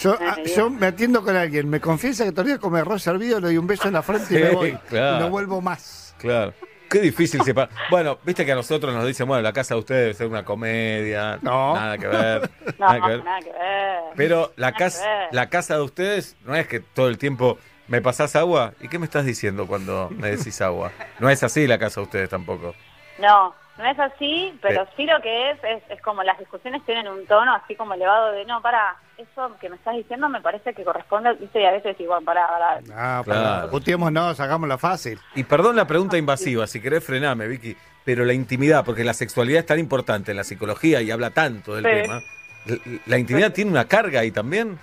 Yo, 0.00 0.16
ah, 0.20 0.36
yo 0.56 0.70
me 0.70 0.86
atiendo 0.88 1.22
con 1.22 1.36
alguien, 1.36 1.68
me 1.70 1.80
confiesa 1.80 2.24
que 2.24 2.32
todavía 2.32 2.58
come 2.58 2.80
arroz 2.80 3.00
servido, 3.02 3.38
le 3.38 3.46
doy 3.46 3.58
un 3.58 3.66
beso 3.68 3.86
en 3.86 3.94
la 3.94 4.02
frente 4.02 4.34
y 4.38 4.42
me 4.42 4.48
Sí, 4.50 4.54
voy. 4.56 4.72
claro. 4.88 5.16
Y 5.16 5.20
no 5.20 5.30
vuelvo 5.30 5.60
más. 5.60 6.16
Claro. 6.18 6.52
Qué 6.94 7.00
difícil 7.00 7.42
separar. 7.42 7.70
Bueno, 7.90 8.18
viste 8.24 8.46
que 8.46 8.52
a 8.52 8.54
nosotros 8.54 8.94
nos 8.94 9.04
dicen, 9.04 9.26
bueno, 9.26 9.42
la 9.42 9.52
casa 9.52 9.74
de 9.74 9.80
ustedes 9.80 10.00
debe 10.02 10.14
ser 10.14 10.26
una 10.28 10.44
comedia. 10.44 11.40
No. 11.42 11.74
Nada 11.74 11.98
que 11.98 12.06
ver. 12.06 12.50
No, 12.78 12.86
nada 12.86 13.00
que 13.00 13.08
ver. 13.08 13.24
nada 13.24 13.40
que 13.40 13.50
ver. 13.52 14.00
Pero 14.16 14.52
la 14.54 14.68
Nada 14.68 14.78
casa, 14.78 15.08
ver. 15.08 15.28
la 15.32 15.48
casa 15.50 15.74
de 15.74 15.82
ustedes 15.82 16.36
no 16.44 16.54
es 16.54 16.68
que 16.68 16.78
todo 16.78 17.08
el 17.08 17.18
tiempo 17.18 17.58
me 17.88 18.00
pasás 18.00 18.36
agua. 18.36 18.74
¿Y 18.80 18.86
qué 18.86 19.00
me 19.00 19.06
estás 19.06 19.24
diciendo 19.26 19.66
cuando 19.66 20.08
me 20.10 20.30
decís 20.36 20.60
agua? 20.60 20.92
No 21.18 21.28
es 21.30 21.42
así 21.42 21.66
la 21.66 21.78
casa 21.80 22.00
de 22.00 22.04
ustedes 22.04 22.28
tampoco. 22.30 22.76
No, 23.18 23.52
no 23.78 23.84
es 23.84 23.98
así, 23.98 24.56
pero 24.62 24.86
sí 24.96 25.04
lo 25.04 25.20
que 25.20 25.50
es, 25.50 25.58
es, 25.64 25.82
es 25.90 26.00
como 26.02 26.22
las 26.22 26.38
discusiones 26.38 26.84
tienen 26.86 27.08
un 27.08 27.26
tono 27.26 27.54
así 27.54 27.74
como 27.74 27.94
elevado 27.94 28.30
de, 28.32 28.44
no, 28.44 28.62
para, 28.62 28.96
eso 29.18 29.56
que 29.60 29.68
me 29.68 29.76
estás 29.76 29.96
diciendo 29.96 30.28
me 30.28 30.40
parece 30.40 30.74
que 30.74 30.84
corresponde, 30.84 31.32
viste, 31.34 31.60
y 31.60 31.64
a 31.66 31.72
veces 31.72 31.98
igual, 32.00 32.22
para, 32.24 32.46
para. 32.46 32.68
Ah, 32.94 33.22
Claro. 33.24 33.58
pero 33.62 33.70
puteémonos, 33.72 34.38
hagámosla 34.38 34.78
fácil. 34.78 35.18
Y 35.34 35.42
perdón 35.44 35.74
la 35.76 35.86
pregunta 35.86 36.16
invasiva, 36.16 36.66
si 36.68 36.80
querés 36.80 37.04
frename, 37.04 37.48
Vicky, 37.48 37.76
pero 38.04 38.24
la 38.24 38.32
intimidad, 38.32 38.84
porque 38.84 39.02
la 39.02 39.14
sexualidad 39.14 39.60
es 39.60 39.66
tan 39.66 39.78
importante 39.80 40.30
en 40.30 40.36
la 40.36 40.44
psicología 40.44 41.00
y 41.02 41.10
habla 41.10 41.30
tanto 41.30 41.74
del 41.74 41.84
Sí. 41.84 42.02
tema. 42.02 42.20
¿La- 42.66 43.00
¿La 43.06 43.18
intimidad 43.18 43.52
tiene 43.52 43.70
una 43.70 43.86
carga 43.86 44.20
ahí 44.20 44.30
también? 44.30 44.78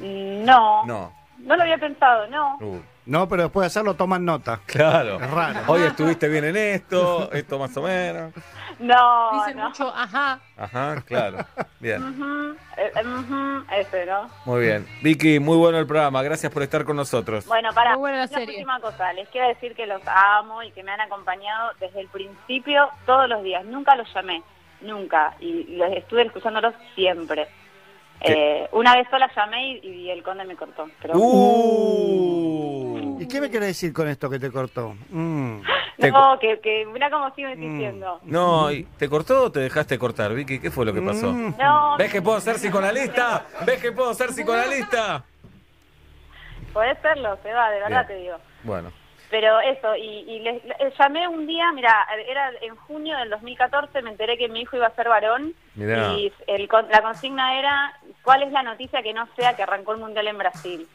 No, 0.00 0.84
no, 0.86 1.12
No. 1.38 1.56
lo 1.56 1.62
había 1.62 1.78
pensado, 1.78 2.26
no. 2.28 2.56
Uh, 2.60 2.80
No, 3.08 3.26
pero 3.26 3.44
después 3.44 3.62
de 3.62 3.66
hacerlo 3.68 3.94
toman 3.94 4.22
nota. 4.24 4.60
claro. 4.66 5.18
Es 5.18 5.30
raro. 5.30 5.60
Hoy 5.66 5.80
estuviste 5.82 6.28
bien 6.28 6.44
en 6.44 6.56
esto, 6.56 7.32
esto 7.32 7.58
más 7.58 7.74
o 7.78 7.82
menos. 7.82 8.34
No, 8.78 9.30
Dicen 9.32 9.56
no. 9.56 9.68
mucho, 9.68 9.88
ajá. 9.96 10.38
Ajá, 10.58 11.02
claro. 11.06 11.38
Bien. 11.80 12.02
Ujú, 12.02 12.56
eh, 12.76 12.92
eh, 12.94 13.06
ujú, 13.06 13.64
ese, 13.74 14.04
¿no? 14.06 14.28
Muy 14.44 14.60
bien. 14.60 14.86
Vicky, 15.02 15.40
muy 15.40 15.56
bueno 15.56 15.78
el 15.78 15.86
programa. 15.86 16.22
Gracias 16.22 16.52
por 16.52 16.62
estar 16.62 16.84
con 16.84 16.96
nosotros. 16.96 17.46
Bueno, 17.46 17.70
para 17.74 17.92
Muy 17.92 18.00
buena 18.00 18.18
la 18.18 18.28
serie. 18.28 18.56
última 18.56 18.78
cosa, 18.80 19.10
les 19.14 19.26
quiero 19.30 19.48
decir 19.48 19.74
que 19.74 19.86
los 19.86 20.02
amo 20.06 20.62
y 20.62 20.70
que 20.72 20.82
me 20.82 20.92
han 20.92 21.00
acompañado 21.00 21.72
desde 21.80 22.00
el 22.02 22.08
principio, 22.08 22.90
todos 23.06 23.26
los 23.26 23.42
días. 23.42 23.64
Nunca 23.64 23.96
los 23.96 24.06
llamé, 24.14 24.42
nunca. 24.82 25.34
Y 25.40 25.76
los 25.76 25.90
estuve 25.92 26.22
escuchándolos 26.26 26.74
siempre. 26.94 27.48
Eh, 28.20 28.68
una 28.72 28.94
vez 28.96 29.06
sola 29.10 29.30
llamé 29.34 29.78
y, 29.78 29.86
y 29.88 30.10
el 30.10 30.22
conde 30.24 30.44
me 30.44 30.56
cortó. 30.56 30.88
Pero 31.00 31.14
Uh. 31.16 32.87
¿Y 33.28 33.30
qué 33.30 33.40
me 33.42 33.50
quiere 33.50 33.66
decir 33.66 33.92
con 33.92 34.08
esto 34.08 34.30
que 34.30 34.38
te 34.38 34.50
cortó? 34.50 34.96
Mm. 35.10 35.60
te 35.98 36.10
no, 36.10 36.38
que, 36.38 36.58
que 36.60 36.86
mira 36.86 37.10
cómo 37.10 37.30
sigo 37.34 37.50
insistiendo. 37.50 38.20
No, 38.24 38.72
¿y 38.72 38.84
¿te 38.96 39.06
cortó 39.08 39.44
o 39.44 39.52
te 39.52 39.60
dejaste 39.60 39.98
cortar, 39.98 40.32
Vicky? 40.32 40.58
¿Qué 40.60 40.70
fue 40.70 40.86
lo 40.86 40.94
que 40.94 41.02
pasó? 41.02 41.30
Mm. 41.30 41.54
No, 41.58 41.96
¿Ves 41.98 42.10
que 42.10 42.22
puedo 42.22 42.40
ser 42.40 42.56
psicoanalista? 42.56 43.46
¿Ves 43.66 43.82
que 43.82 43.92
puedo 43.92 44.14
ser 44.14 44.28
psicoanalista? 44.30 45.24
podés 46.72 46.98
serlo, 47.02 47.36
se 47.42 47.52
va, 47.52 47.70
de 47.70 47.80
verdad 47.80 48.06
Bien. 48.06 48.18
te 48.18 48.22
digo. 48.22 48.36
Bueno. 48.62 48.92
Pero 49.30 49.60
eso, 49.60 49.94
y, 49.96 50.20
y 50.26 50.40
les, 50.40 50.62
les 50.64 50.96
llamé 50.98 51.28
un 51.28 51.46
día, 51.46 51.70
mira, 51.72 52.06
era 52.26 52.50
en 52.62 52.74
junio 52.76 53.16
del 53.18 53.28
2014, 53.30 54.00
me 54.02 54.10
enteré 54.10 54.38
que 54.38 54.48
mi 54.48 54.60
hijo 54.62 54.76
iba 54.76 54.86
a 54.86 54.94
ser 54.94 55.08
varón 55.08 55.52
Mirá. 55.74 56.12
y 56.14 56.32
el, 56.46 56.66
con- 56.68 56.88
la 56.88 57.02
consigna 57.02 57.58
era, 57.58 57.92
¿cuál 58.22 58.42
es 58.44 58.52
la 58.52 58.62
noticia 58.62 59.02
que 59.02 59.12
no 59.12 59.28
sea 59.36 59.54
que 59.54 59.62
arrancó 59.64 59.92
el 59.92 59.98
Mundial 59.98 60.28
en 60.28 60.38
Brasil? 60.38 60.88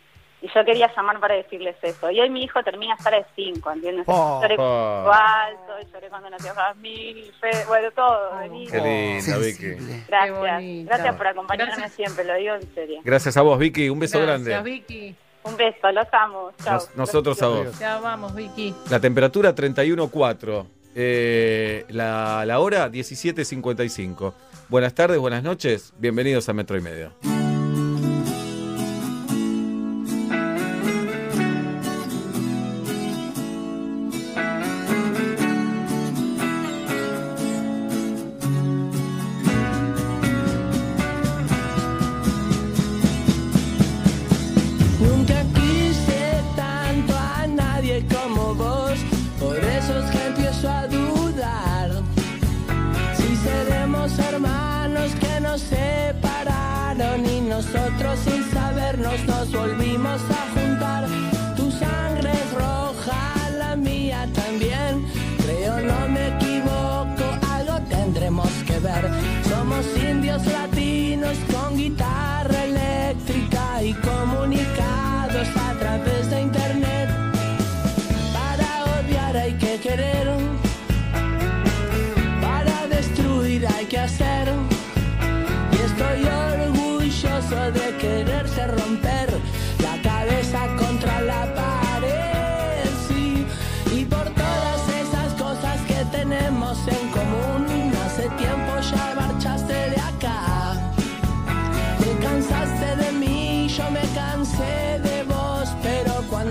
Y 0.44 0.50
yo 0.54 0.66
quería 0.66 0.92
llamar 0.94 1.22
para 1.22 1.36
decirles 1.36 1.78
eso. 1.82 2.12
Y 2.12 2.20
hoy 2.20 2.30
mi 2.30 2.44
hijo 2.44 2.62
termina 2.64 2.98
sala 2.98 3.16
de 3.18 3.26
5, 3.34 3.72
¿entiendes? 3.72 4.04
Oh. 4.10 4.42
lloré 4.42 4.56
Oh. 4.60 5.04
cuando 5.06 5.14
alto, 5.14 5.90
lloré 5.94 6.10
cuando 6.10 6.30
nació 6.32 6.54
Jasmine, 6.54 7.24
Fe- 7.40 7.66
bueno, 7.66 7.90
todo. 7.96 8.30
Qué 8.70 8.82
linda, 8.82 9.38
Vicky. 9.38 10.04
Gracias, 10.06 10.60
Qué 10.60 10.84
gracias 10.86 11.16
por 11.16 11.28
acompañarme 11.28 11.74
Gracias. 11.78 11.94
siempre, 11.94 12.26
lo 12.26 12.36
digo 12.36 12.56
en 12.56 12.74
serio. 12.76 13.00
Gracias 13.06 13.38
a 13.38 13.42
vos, 13.42 13.58
Vicky. 13.58 13.88
Un 13.90 14.00
beso 14.00 14.20
Gracias, 14.20 14.44
grande. 14.46 14.70
Vicky. 14.70 15.16
Un 15.46 15.56
beso, 15.56 15.92
los 15.94 16.08
amo. 16.12 16.52
Chao. 16.62 16.74
Nos- 16.74 16.96
nosotros 16.98 17.42
a 17.42 17.48
vos. 17.48 17.80
Ya 17.80 18.00
vamos, 18.00 18.36
Vicky. 18.36 18.76
La 18.90 19.00
temperatura 19.00 19.56
31.4. 19.56 20.66
Eh, 20.96 21.86
la, 21.88 22.44
la 22.46 22.60
hora 22.60 22.90
17.55. 22.92 24.34
Buenas 24.68 24.94
tardes, 24.94 25.18
buenas 25.20 25.42
noches. 25.42 25.94
Bienvenidos 25.98 26.50
a 26.50 26.54
Metro 26.54 26.78
y 26.78 26.82
Medio. 26.82 27.14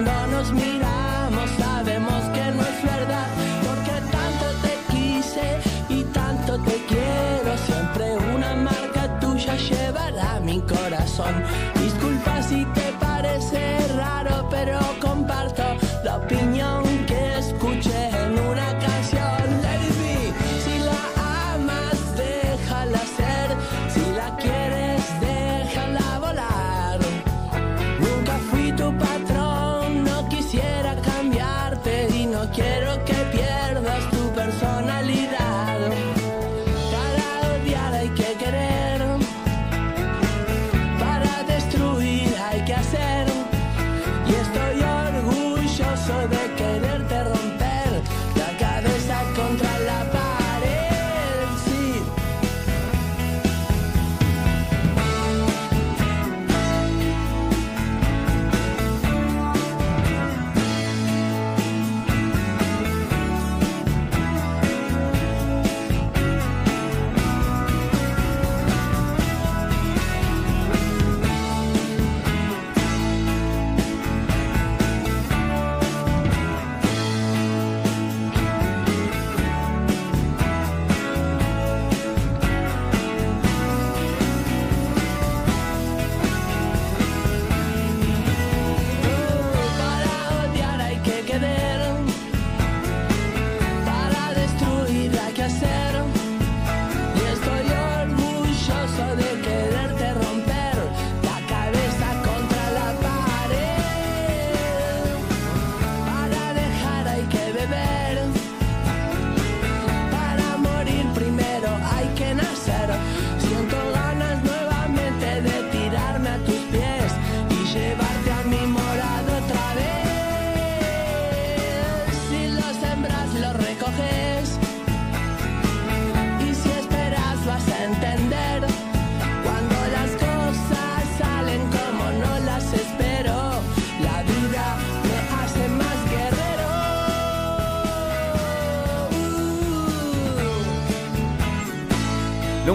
Pero 0.05 0.11
cuando 0.11 0.27
nos 0.37 0.53
miramos 0.53 0.72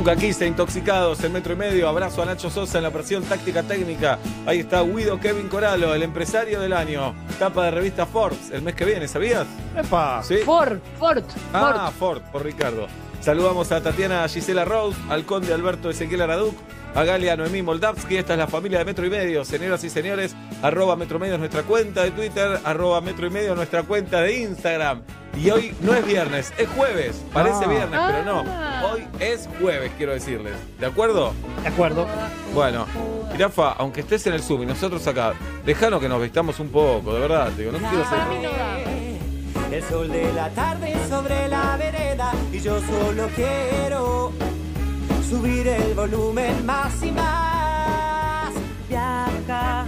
Nunca 0.08 0.22
quise, 0.22 0.48
intoxicados, 0.48 1.22
el 1.26 1.32
metro 1.32 1.52
y 1.52 1.58
medio. 1.58 1.90
Abrazo 1.90 2.22
a 2.22 2.26
Nacho 2.26 2.50
Sosa 2.50 2.78
en 2.78 2.86
la 2.86 2.92
presión 2.92 3.24
táctica 3.24 3.62
técnica. 3.64 4.18
Ahí 4.46 4.60
está 4.60 4.82
Guido 4.82 5.20
Kevin 5.20 5.50
Coralo, 5.50 5.94
el 5.94 6.02
empresario 6.02 6.62
del 6.62 6.72
año. 6.72 7.14
Tapa 7.38 7.66
de 7.66 7.72
revista 7.72 8.06
Forbes 8.06 8.50
el 8.52 8.62
mes 8.62 8.74
que 8.74 8.86
viene, 8.86 9.10
¿sabías? 9.10 9.46
¡Epa! 9.76 10.24
¿Sí? 10.24 10.38
Ford, 10.46 10.78
Ford, 10.98 11.26
Ah, 11.54 11.92
Ford, 12.00 12.22
por 12.32 12.42
Ricardo. 12.46 12.88
Saludamos 13.20 13.70
a 13.74 13.82
Tatiana 13.82 14.26
Gisela 14.30 14.64
Rose, 14.64 14.98
al 15.10 15.26
conde 15.26 15.54
Alberto 15.54 15.90
Ezequiel 15.90 16.22
Araduc, 16.22 16.56
a 16.96 17.04
Galia 17.04 17.36
Noemí 17.36 17.62
Moldavsky. 17.62 18.16
Esta 18.16 18.32
es 18.32 18.40
la 18.40 18.48
familia 18.48 18.80
de 18.80 18.86
Metro 18.86 19.06
y 19.06 19.10
Medio. 19.10 19.44
Señoras 19.44 19.84
y 19.84 19.90
señores, 19.90 20.38
arroba 20.62 20.96
Metro 20.96 21.18
y 21.18 21.20
Medio 21.20 21.34
es 21.34 21.40
nuestra 21.42 21.64
cuenta 21.64 22.04
de 22.04 22.12
Twitter, 22.12 22.62
arroba 22.64 23.02
Metro 23.02 23.28
y 23.28 23.30
Medio 23.30 23.50
es 23.52 23.58
nuestra 23.58 23.84
cuenta 23.84 24.22
de 24.22 24.40
Instagram. 24.40 25.02
Y 25.36 25.50
hoy 25.52 25.76
no 25.82 25.94
es 25.94 26.06
viernes, 26.06 26.54
es 26.58 26.68
jueves. 26.70 27.24
Parece 27.34 27.66
Ah. 27.66 27.68
viernes, 27.68 28.00
pero 28.08 28.24
no. 28.24 28.44
Hoy 28.92 29.08
es 29.20 29.48
jueves, 29.60 29.92
quiero 29.98 30.14
decirles. 30.14 30.54
¿De 30.80 30.86
acuerdo? 30.86 31.34
De 31.62 31.68
acuerdo. 31.70 32.08
Bueno, 32.54 32.86
Jirafa, 33.32 33.74
aunque 33.74 34.02
estés 34.02 34.26
en 34.28 34.34
el 34.34 34.42
Zoom 34.42 34.64
y 34.64 34.66
nosotros 34.66 35.06
acá, 35.08 35.34
déjanos 35.66 36.02
que 36.02 36.10
nos 36.10 36.22
vistamos 36.22 36.60
un 36.60 36.70
poco, 36.70 37.14
de 37.14 37.20
verdad. 37.20 37.50
Digo, 37.52 37.72
no 37.72 37.78
quiero 37.78 38.04
ser... 38.10 38.18
El 39.72 39.84
sol 39.84 40.10
de 40.10 40.32
la 40.34 40.50
tarde 40.52 40.96
sobre 41.10 41.48
la 41.50 41.76
vereda 41.78 42.32
y 42.54 42.60
yo 42.62 42.80
solo 42.80 43.28
quiero 43.36 44.32
subir 45.30 45.68
el 45.68 45.94
volumen 45.94 46.66
más 46.66 47.04
y 47.04 47.12
más. 47.12 48.54
Viaja 48.88 49.86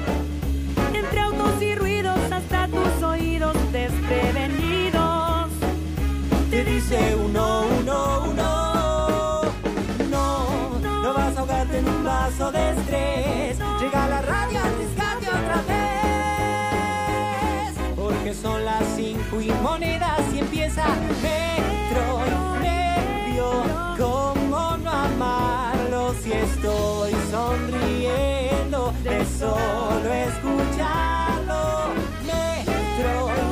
entre 0.94 1.20
autos 1.22 1.62
y 1.62 1.76
ruidos 1.76 2.20
hasta 2.30 2.68
tus 2.68 3.04
oídos 3.04 3.56
desprevenidos. 3.72 4.59
Dice 6.80 7.14
uno, 7.14 7.66
uno, 7.82 8.24
uno. 8.30 9.42
No, 10.10 10.80
no 10.80 11.14
vas 11.14 11.36
a 11.36 11.40
ahogarte 11.42 11.80
en 11.80 11.90
un 11.90 12.06
vaso 12.06 12.54
de 12.54 12.70
estrés. 12.70 13.60
Llega 13.82 14.08
la 14.08 14.22
radio, 14.22 14.60
arriesgate 14.60 15.28
otra 15.28 15.62
vez. 15.68 16.64
Porque 17.98 18.34
son 18.34 18.64
las 18.64 18.86
cinco 18.96 19.42
y 19.42 19.52
monedas 19.62 20.22
y 20.34 20.40
empieza 20.40 20.86
metro 21.22 22.22
medio. 22.62 23.62
¿Cómo 23.98 24.78
no 24.78 24.90
amarlo 24.90 26.14
si 26.24 26.32
estoy 26.32 27.12
sonriendo 27.30 28.94
de 29.04 29.26
solo 29.38 30.14
escucharlo? 30.14 31.90
Metro 32.26 33.49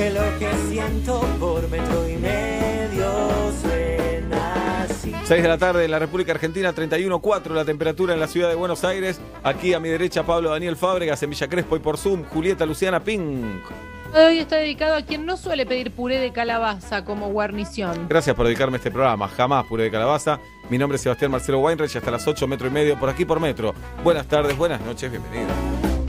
que 0.00 0.08
lo 0.08 0.38
que 0.38 0.50
siento 0.70 1.20
por 1.38 1.68
metro 1.68 2.08
y 2.08 2.16
medio 2.16 3.52
suena 3.60 4.84
así. 4.84 5.12
6 5.24 5.42
de 5.42 5.48
la 5.48 5.58
tarde 5.58 5.84
en 5.84 5.90
la 5.90 5.98
República 5.98 6.32
Argentina, 6.32 6.74
31.4 6.74 7.50
la 7.50 7.66
temperatura 7.66 8.14
en 8.14 8.20
la 8.20 8.26
ciudad 8.26 8.48
de 8.48 8.54
Buenos 8.54 8.82
Aires. 8.82 9.20
Aquí 9.42 9.74
a 9.74 9.78
mi 9.78 9.90
derecha 9.90 10.22
Pablo 10.22 10.48
Daniel 10.48 10.76
Fábregas, 10.76 11.22
en 11.22 11.28
Villa 11.28 11.48
Crespo 11.48 11.76
y 11.76 11.80
por 11.80 11.98
Zoom, 11.98 12.24
Julieta 12.24 12.64
Luciana 12.64 13.04
Pink. 13.04 13.60
Hoy 14.14 14.38
está 14.38 14.56
dedicado 14.56 14.94
a 14.94 15.02
quien 15.02 15.26
no 15.26 15.36
suele 15.36 15.66
pedir 15.66 15.90
puré 15.90 16.18
de 16.18 16.32
calabaza 16.32 17.04
como 17.04 17.28
guarnición. 17.28 18.06
Gracias 18.08 18.34
por 18.34 18.46
dedicarme 18.46 18.76
a 18.76 18.78
este 18.78 18.90
programa, 18.90 19.28
jamás 19.28 19.66
puré 19.66 19.84
de 19.84 19.90
calabaza. 19.90 20.40
Mi 20.70 20.78
nombre 20.78 20.96
es 20.96 21.02
Sebastián 21.02 21.30
Marcelo 21.30 21.58
Weinreich, 21.58 21.94
hasta 21.94 22.10
las 22.10 22.26
8 22.26 22.46
metro 22.48 22.66
y 22.66 22.70
medio 22.70 22.98
por 22.98 23.10
aquí 23.10 23.26
por 23.26 23.38
metro. 23.38 23.74
Buenas 24.02 24.26
tardes, 24.26 24.56
buenas 24.56 24.80
noches, 24.80 25.10
bienvenidos. 25.10 25.99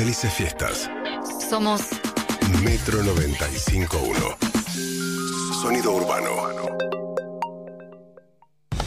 Felices 0.00 0.32
fiestas. 0.32 0.90
Somos 1.50 1.82
Metro 2.64 3.02
95.1. 3.02 5.60
Sonido 5.60 5.92
urbano. 5.92 6.30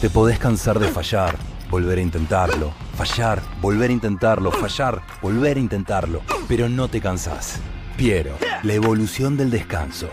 Te 0.00 0.10
podés 0.10 0.40
cansar 0.40 0.80
de 0.80 0.88
fallar, 0.88 1.36
volver 1.70 1.98
a 1.98 2.00
intentarlo, 2.00 2.74
fallar, 2.96 3.40
volver 3.62 3.90
a 3.90 3.92
intentarlo, 3.92 4.50
fallar, 4.50 5.02
volver 5.22 5.56
a 5.56 5.60
intentarlo, 5.60 6.20
pero 6.48 6.68
no 6.68 6.88
te 6.88 7.00
cansás. 7.00 7.60
Piero, 7.96 8.36
la 8.64 8.72
evolución 8.72 9.36
del 9.36 9.52
descanso. 9.52 10.10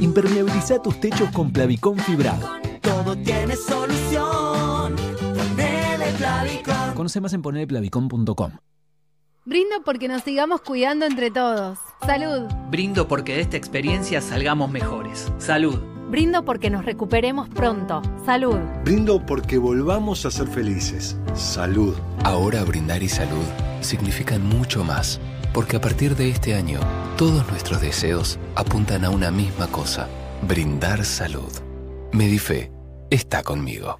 Impermeabiliza 0.00 0.80
tus 0.80 1.00
techos 1.00 1.28
con 1.32 1.52
Plavicón 1.52 1.98
fibrado. 1.98 2.48
Todo 2.80 3.16
tiene 3.16 3.56
solución. 3.56 4.94
Ponele 5.18 6.12
Plavicón. 6.18 6.94
Conoce 6.94 7.20
más 7.20 7.32
en 7.32 7.42
ponerplavicón.com. 7.42 8.52
Brindo 9.44 9.82
porque 9.84 10.06
nos 10.06 10.22
sigamos 10.22 10.60
cuidando 10.60 11.04
entre 11.04 11.28
todos. 11.32 11.76
Salud. 12.06 12.42
Brindo 12.70 13.08
porque 13.08 13.34
de 13.34 13.40
esta 13.40 13.56
experiencia 13.56 14.20
salgamos 14.20 14.70
mejores. 14.70 15.32
Salud. 15.38 15.80
Brindo 16.10 16.44
porque 16.44 16.70
nos 16.70 16.84
recuperemos 16.84 17.48
pronto. 17.48 18.02
Salud. 18.24 18.58
Brindo 18.84 19.26
porque 19.26 19.58
volvamos 19.58 20.24
a 20.26 20.30
ser 20.30 20.46
felices. 20.46 21.16
Salud. 21.34 21.96
Ahora 22.22 22.62
brindar 22.62 23.02
y 23.02 23.08
salud 23.08 23.44
significan 23.80 24.46
mucho 24.46 24.84
más, 24.84 25.20
porque 25.52 25.76
a 25.76 25.80
partir 25.80 26.14
de 26.14 26.28
este 26.28 26.54
año, 26.54 26.78
todos 27.16 27.44
nuestros 27.50 27.80
deseos 27.80 28.38
apuntan 28.54 29.04
a 29.04 29.10
una 29.10 29.32
misma 29.32 29.66
cosa, 29.66 30.08
brindar 30.46 31.04
salud. 31.04 31.50
Medife 32.12 32.70
está 33.10 33.42
conmigo. 33.42 33.98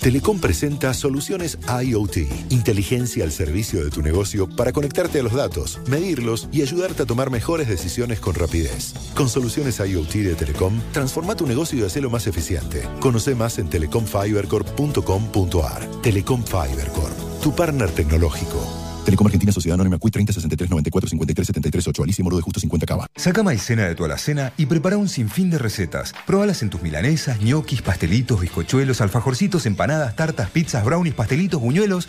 Telecom 0.00 0.40
presenta 0.40 0.94
soluciones 0.94 1.58
IoT, 1.68 2.16
inteligencia 2.48 3.22
al 3.22 3.32
servicio 3.32 3.84
de 3.84 3.90
tu 3.90 4.00
negocio 4.00 4.48
para 4.48 4.72
conectarte 4.72 5.20
a 5.20 5.22
los 5.22 5.34
datos, 5.34 5.78
medirlos 5.88 6.48
y 6.52 6.62
ayudarte 6.62 7.02
a 7.02 7.06
tomar 7.06 7.28
mejores 7.30 7.68
decisiones 7.68 8.18
con 8.18 8.34
rapidez. 8.34 8.94
Con 9.14 9.28
soluciones 9.28 9.78
IoT 9.78 10.14
de 10.14 10.34
Telecom, 10.34 10.80
transforma 10.92 11.36
tu 11.36 11.46
negocio 11.46 11.78
y 11.78 11.82
hacelo 11.82 12.08
más 12.08 12.26
eficiente. 12.26 12.88
Conoce 13.00 13.34
más 13.34 13.58
en 13.58 13.68
telecomfibercorp.com.ar. 13.68 15.86
Telecom 16.00 16.42
Fibercorp, 16.44 17.42
tu 17.42 17.54
partner 17.54 17.90
tecnológico. 17.90 18.89
Telecom 19.04 19.26
Argentina 19.26 19.50
Sociedad 19.52 19.74
Anónima 19.74 19.98
CUI 19.98 20.10
30 20.10 20.32
63 20.32 20.70
94 20.70 21.08
53 21.08 21.46
73 21.46 21.88
8 21.88 22.02
Alicia 22.02 22.24
Moro 22.24 22.36
de 22.36 22.42
Justo 22.42 22.60
50 22.60 22.86
Cava. 22.86 23.06
Saca 23.16 23.42
maicena 23.42 23.86
de 23.86 23.94
tu 23.94 24.04
alacena 24.04 24.52
y 24.56 24.66
prepara 24.66 24.98
un 24.98 25.08
sinfín 25.08 25.50
de 25.50 25.58
recetas. 25.58 26.12
Probalas 26.26 26.62
en 26.62 26.70
tus 26.70 26.82
milanesas, 26.82 27.40
ñoquis, 27.40 27.82
pastelitos, 27.82 28.40
bizcochuelos, 28.40 29.00
alfajorcitos, 29.00 29.66
empanadas, 29.66 30.16
tartas, 30.16 30.50
pizzas, 30.50 30.84
brownies, 30.84 31.14
pastelitos, 31.14 31.60
buñuelos. 31.60 32.08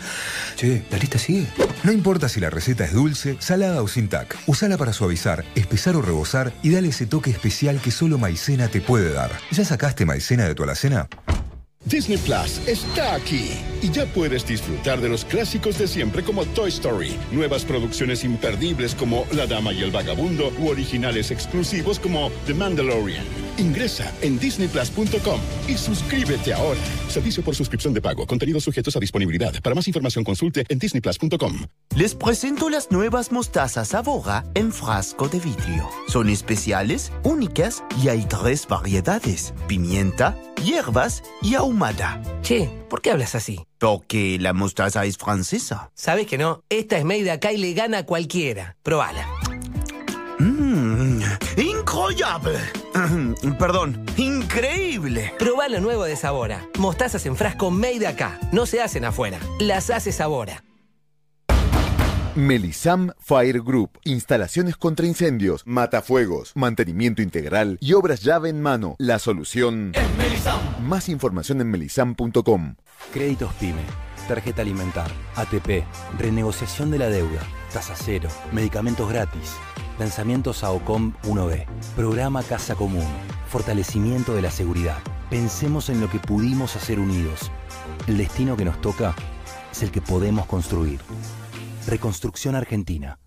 Che, 0.56 0.84
¿la 0.90 0.98
lista 0.98 1.18
sigue? 1.18 1.48
No 1.82 1.92
importa 1.92 2.28
si 2.28 2.40
la 2.40 2.50
receta 2.50 2.84
es 2.84 2.92
dulce, 2.92 3.36
salada 3.40 3.82
o 3.82 3.88
sin 3.88 4.08
tac. 4.08 4.36
Usala 4.46 4.76
para 4.76 4.92
suavizar, 4.92 5.44
espesar 5.54 5.96
o 5.96 6.02
rebosar 6.02 6.52
y 6.62 6.70
dale 6.70 6.88
ese 6.88 7.06
toque 7.06 7.30
especial 7.30 7.80
que 7.80 7.90
solo 7.90 8.18
maicena 8.18 8.68
te 8.68 8.80
puede 8.80 9.12
dar. 9.12 9.30
¿Ya 9.50 9.64
sacaste 9.64 10.04
maicena 10.04 10.44
de 10.44 10.54
tu 10.54 10.62
alacena? 10.62 11.08
Disney 11.84 12.18
Plus 12.18 12.60
está 12.66 13.14
aquí 13.14 13.50
y 13.82 13.90
ya 13.90 14.06
puedes 14.06 14.46
disfrutar 14.46 15.00
de 15.00 15.08
los 15.08 15.24
clásicos 15.24 15.78
de 15.78 15.88
siempre 15.88 16.22
como 16.22 16.44
Toy 16.46 16.68
Story, 16.68 17.16
nuevas 17.32 17.64
producciones 17.64 18.22
imperdibles 18.24 18.94
como 18.94 19.26
La 19.32 19.46
Dama 19.46 19.72
y 19.72 19.82
el 19.82 19.90
Vagabundo 19.90 20.52
u 20.60 20.68
originales 20.68 21.30
exclusivos 21.30 21.98
como 21.98 22.30
The 22.46 22.54
Mandalorian. 22.54 23.24
Ingresa 23.58 24.12
en 24.22 24.38
disneyplus.com 24.38 25.40
y 25.68 25.74
suscríbete 25.74 26.54
ahora. 26.54 26.80
Servicio 27.08 27.42
por 27.42 27.54
suscripción 27.54 27.92
de 27.92 28.00
pago, 28.00 28.26
contenidos 28.26 28.64
sujetos 28.64 28.96
a 28.96 29.00
disponibilidad. 29.00 29.52
Para 29.62 29.74
más 29.74 29.86
información 29.88 30.24
consulte 30.24 30.64
en 30.68 30.78
disneyplus.com. 30.78 31.66
Les 31.96 32.14
presento 32.14 32.70
las 32.70 32.90
nuevas 32.90 33.32
mostazas 33.32 33.94
Avora 33.94 34.44
en 34.54 34.72
frasco 34.72 35.28
de 35.28 35.40
vidrio. 35.40 35.88
Son 36.08 36.28
especiales, 36.30 37.12
únicas 37.24 37.84
y 38.02 38.08
hay 38.08 38.24
tres 38.24 38.66
variedades: 38.66 39.52
pimienta, 39.66 40.38
hierbas 40.64 41.22
y 41.42 41.54
ahumada. 41.72 42.20
Che, 42.42 42.68
¿por 42.88 43.00
qué 43.00 43.10
hablas 43.10 43.34
así? 43.34 43.64
Porque 43.78 44.38
la 44.38 44.52
mostaza 44.52 45.04
es 45.04 45.16
francesa. 45.16 45.90
Sabes 45.94 46.26
que 46.26 46.38
no, 46.38 46.62
esta 46.68 46.98
es 46.98 47.04
made 47.04 47.30
acá 47.30 47.52
y 47.52 47.56
le 47.56 47.72
gana 47.72 47.98
a 47.98 48.06
cualquiera. 48.06 48.76
Probala. 48.82 49.26
Mmm, 50.38 51.22
incroyable. 51.56 52.58
Perdón, 53.58 54.04
increíble. 54.16 55.32
Probá 55.38 55.68
lo 55.68 55.80
nuevo 55.80 56.04
de 56.04 56.16
Sabora. 56.16 56.68
Mostazas 56.78 57.24
en 57.26 57.36
frasco 57.36 57.70
made 57.70 58.06
acá. 58.06 58.38
No 58.52 58.66
se 58.66 58.80
hacen 58.82 59.04
afuera. 59.04 59.38
Las 59.58 59.90
hace 59.90 60.12
Sabora. 60.12 60.62
Melisam 62.34 63.12
Fire 63.18 63.60
Group. 63.60 63.98
Instalaciones 64.04 64.76
contra 64.76 65.06
incendios, 65.06 65.62
matafuegos, 65.66 66.52
mantenimiento 66.54 67.20
integral 67.20 67.76
y 67.80 67.92
obras 67.92 68.22
llave 68.22 68.48
en 68.48 68.62
mano. 68.62 68.96
La 68.98 69.18
solución. 69.18 69.92
Más 70.82 71.08
información 71.08 71.60
en 71.60 71.70
melisam.com. 71.70 72.74
Créditos 73.12 73.52
PYME, 73.54 73.82
tarjeta 74.26 74.62
alimentar, 74.62 75.10
ATP, 75.36 75.84
renegociación 76.18 76.90
de 76.90 76.98
la 76.98 77.08
deuda, 77.08 77.40
tasa 77.72 77.94
cero, 77.96 78.28
medicamentos 78.52 79.08
gratis, 79.08 79.56
lanzamientos 79.98 80.64
a 80.64 80.70
OCOM 80.70 81.14
1B, 81.22 81.66
programa 81.94 82.42
Casa 82.42 82.74
Común, 82.74 83.06
fortalecimiento 83.48 84.34
de 84.34 84.42
la 84.42 84.50
seguridad. 84.50 84.98
Pensemos 85.30 85.88
en 85.88 86.00
lo 86.00 86.10
que 86.10 86.18
pudimos 86.18 86.76
hacer 86.76 86.98
unidos. 86.98 87.50
El 88.06 88.18
destino 88.18 88.56
que 88.56 88.64
nos 88.64 88.80
toca 88.80 89.14
es 89.70 89.82
el 89.82 89.90
que 89.90 90.00
podemos 90.00 90.46
construir. 90.46 91.00
Reconstrucción 91.86 92.54
Argentina. 92.54 93.18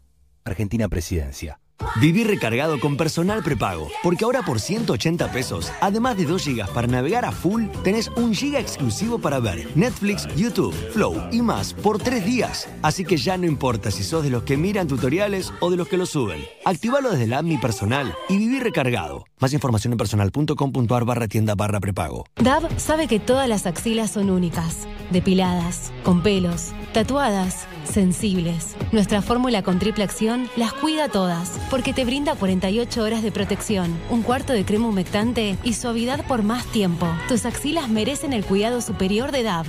Argentina 0.44 0.88
Presidencia. 0.90 1.60
Vivir 2.02 2.28
recargado 2.28 2.80
con 2.80 2.98
personal 2.98 3.42
prepago, 3.44 3.90
porque 4.04 4.26
ahora 4.26 4.42
por 4.42 4.60
180 4.60 5.32
pesos, 5.32 5.72
además 5.82 6.18
de 6.18 6.26
2 6.26 6.46
GB 6.46 6.68
para 6.74 6.88
navegar 6.88 7.26
a 7.26 7.32
full, 7.32 7.68
tenés 7.84 8.10
un 8.18 8.34
GB 8.34 8.58
exclusivo 8.58 9.20
para 9.20 9.40
ver 9.40 9.70
Netflix, 9.76 10.28
YouTube, 10.36 10.74
Flow 10.92 11.16
y 11.32 11.42
más 11.42 11.74
por 11.74 12.00
3 12.00 12.26
días. 12.26 12.68
Así 12.82 13.06
que 13.06 13.18
ya 13.18 13.38
no 13.38 13.46
importa 13.46 13.92
si 13.92 14.04
sos 14.04 14.24
de 14.24 14.30
los 14.30 14.44
que 14.44 14.58
miran 14.58 14.88
tutoriales 14.88 15.54
o 15.60 15.70
de 15.70 15.78
los 15.78 15.88
que 15.88 15.98
los 15.98 16.10
suben. 16.10 16.44
Activalo 16.66 17.12
desde 17.12 17.28
la 17.28 17.40
app 17.40 17.46
Mi 17.46 17.58
Personal 17.58 18.14
y 18.30 18.38
vivir 18.38 18.64
recargado. 18.64 19.26
Más 19.40 19.54
información 19.54 19.94
en 19.94 19.98
personal.com.ar 19.98 21.06
barra 21.06 21.28
tienda 21.28 21.56
barra 21.56 21.80
prepago. 21.80 22.26
DAV 22.38 22.80
sabe 22.80 23.08
que 23.08 23.20
todas 23.20 23.48
las 23.48 23.66
axilas 23.66 24.12
son 24.12 24.30
únicas, 24.30 24.88
depiladas, 25.12 25.92
con 26.04 26.22
pelos, 26.24 26.72
tatuadas, 26.94 27.68
sensibles. 27.86 28.76
Nuestra 28.92 29.22
fórmula 29.22 29.64
con 29.64 29.80
triple 29.80 30.04
acción 30.04 30.50
las 30.56 30.74
cuida 30.74 31.10
todas, 31.10 31.52
porque 31.70 31.94
te 31.94 32.06
brinda 32.06 32.36
48 32.36 33.04
horas 33.04 33.24
de 33.24 33.32
protección, 33.32 33.98
un 34.10 34.22
cuarto 34.22 34.54
de 34.54 34.66
crema 34.66 34.88
humectante 34.88 35.58
y 35.64 35.74
suavidad 35.74 36.26
por 36.28 36.44
más 36.44 36.66
tiempo. 36.68 37.08
Tus 37.28 37.46
axilas 37.46 37.90
merecen 37.90 38.34
el 38.34 38.46
cuidado 38.46 38.82
superior 38.82 39.32
de 39.32 39.44
DAV. 39.44 39.66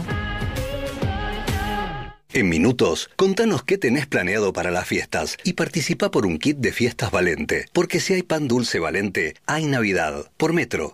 En 2.32 2.50
minutos, 2.50 3.08
contanos 3.16 3.62
qué 3.62 3.78
tenés 3.78 4.06
planeado 4.06 4.52
para 4.52 4.70
las 4.70 4.86
fiestas 4.86 5.38
y 5.42 5.54
participa 5.54 6.10
por 6.10 6.26
un 6.26 6.38
kit 6.38 6.58
de 6.58 6.70
fiestas 6.70 7.10
Valente, 7.10 7.64
porque 7.72 7.98
si 7.98 8.12
hay 8.12 8.22
pan 8.22 8.46
dulce 8.46 8.78
Valente, 8.78 9.36
hay 9.46 9.64
Navidad. 9.64 10.30
Por 10.36 10.52
Metro. 10.52 10.92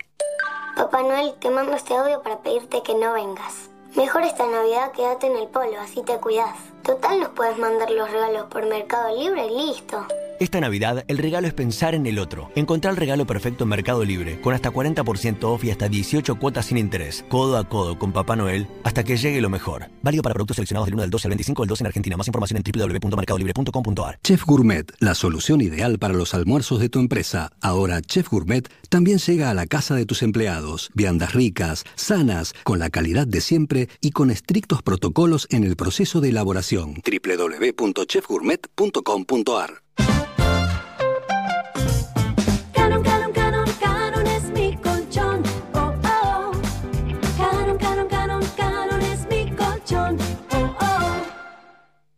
Papá 0.77 1.03
Noel, 1.03 1.35
te 1.41 1.51
mando 1.51 1.75
este 1.75 1.95
audio 1.95 2.23
para 2.23 2.41
pedirte 2.43 2.83
que 2.85 2.95
no 2.95 3.13
vengas. 3.15 3.71
Mejor 3.97 4.23
esta 4.23 4.47
Navidad 4.47 4.93
quédate 4.93 5.27
en 5.27 5.37
el 5.37 5.49
polo, 5.49 5.81
así 5.81 6.03
te 6.03 6.17
cuidas. 6.19 6.57
Total 6.83 7.21
nos 7.21 7.29
puedes 7.31 7.57
mandar 7.59 7.91
los 7.91 8.11
regalos 8.11 8.47
por 8.47 8.69
Mercado 8.69 9.17
Libre 9.17 9.47
y 9.47 9.67
listo. 9.73 10.05
Esta 10.41 10.61
Navidad, 10.61 11.05
el 11.07 11.19
regalo 11.19 11.47
es 11.47 11.55
pensar 11.55 11.95
en 11.95 12.05
el 12.05 12.19
otro. 12.19 12.51
Encontrar 12.57 12.95
el 12.95 12.97
regalo 12.97 13.25
perfecto 13.29 13.63
en 13.63 13.71
Mercado 13.71 14.05
Libre, 14.05 14.41
con 14.41 14.55
hasta 14.55 14.73
40% 14.73 15.45
off 15.45 15.63
y 15.63 15.71
hasta 15.71 15.89
18 15.89 16.35
cuotas 16.41 16.67
sin 16.67 16.79
interés. 16.79 17.25
Codo 17.29 17.57
a 17.57 17.69
codo 17.69 17.97
con 17.97 18.13
Papá 18.13 18.35
Noel, 18.35 18.67
hasta 18.83 19.05
que 19.05 19.17
llegue 19.17 19.41
lo 19.41 19.51
mejor. 19.51 19.89
Válido 20.03 20.25
para 20.25 20.35
productos 20.35 20.57
seleccionados 20.57 20.87
del 20.87 20.95
1 20.95 21.05
al 21.05 21.11
12 21.11 21.29
al 21.29 21.31
25 21.31 21.63
del 21.63 21.69
12 21.69 21.83
en 21.85 21.87
Argentina. 21.87 22.17
Más 22.17 22.27
información 22.27 22.61
en 22.65 22.73
www.mercadolibre.com.ar. 22.73 24.19
Chef 24.25 24.45
Gourmet, 24.45 24.93
la 24.99 25.15
solución 25.15 25.61
ideal 25.61 26.01
para 26.01 26.15
los 26.15 26.35
almuerzos 26.35 26.81
de 26.81 26.89
tu 26.89 26.99
empresa. 26.99 27.53
Ahora 27.61 28.03
Chef 28.03 28.29
Gourmet 28.29 28.69
también 28.89 29.19
llega 29.19 29.49
a 29.49 29.55
la 29.55 29.67
casa 29.67 29.95
de 29.95 30.07
tus 30.07 30.25
empleados. 30.25 30.91
Viandas 30.95 31.35
ricas, 31.35 31.85
sanas, 31.95 32.53
con 32.65 32.81
la 32.81 32.91
calidad 32.91 33.29
de 33.29 33.41
siempre 33.41 33.89
y 34.01 34.11
con 34.11 34.33
estrictos 34.33 34.83
protocolos 34.83 35.47
en 35.51 35.63
el 35.63 35.77
proceso 35.77 36.21
de 36.21 36.31
elaboración. 36.31 36.72
www.chefgourmet.com.ar 36.77 39.71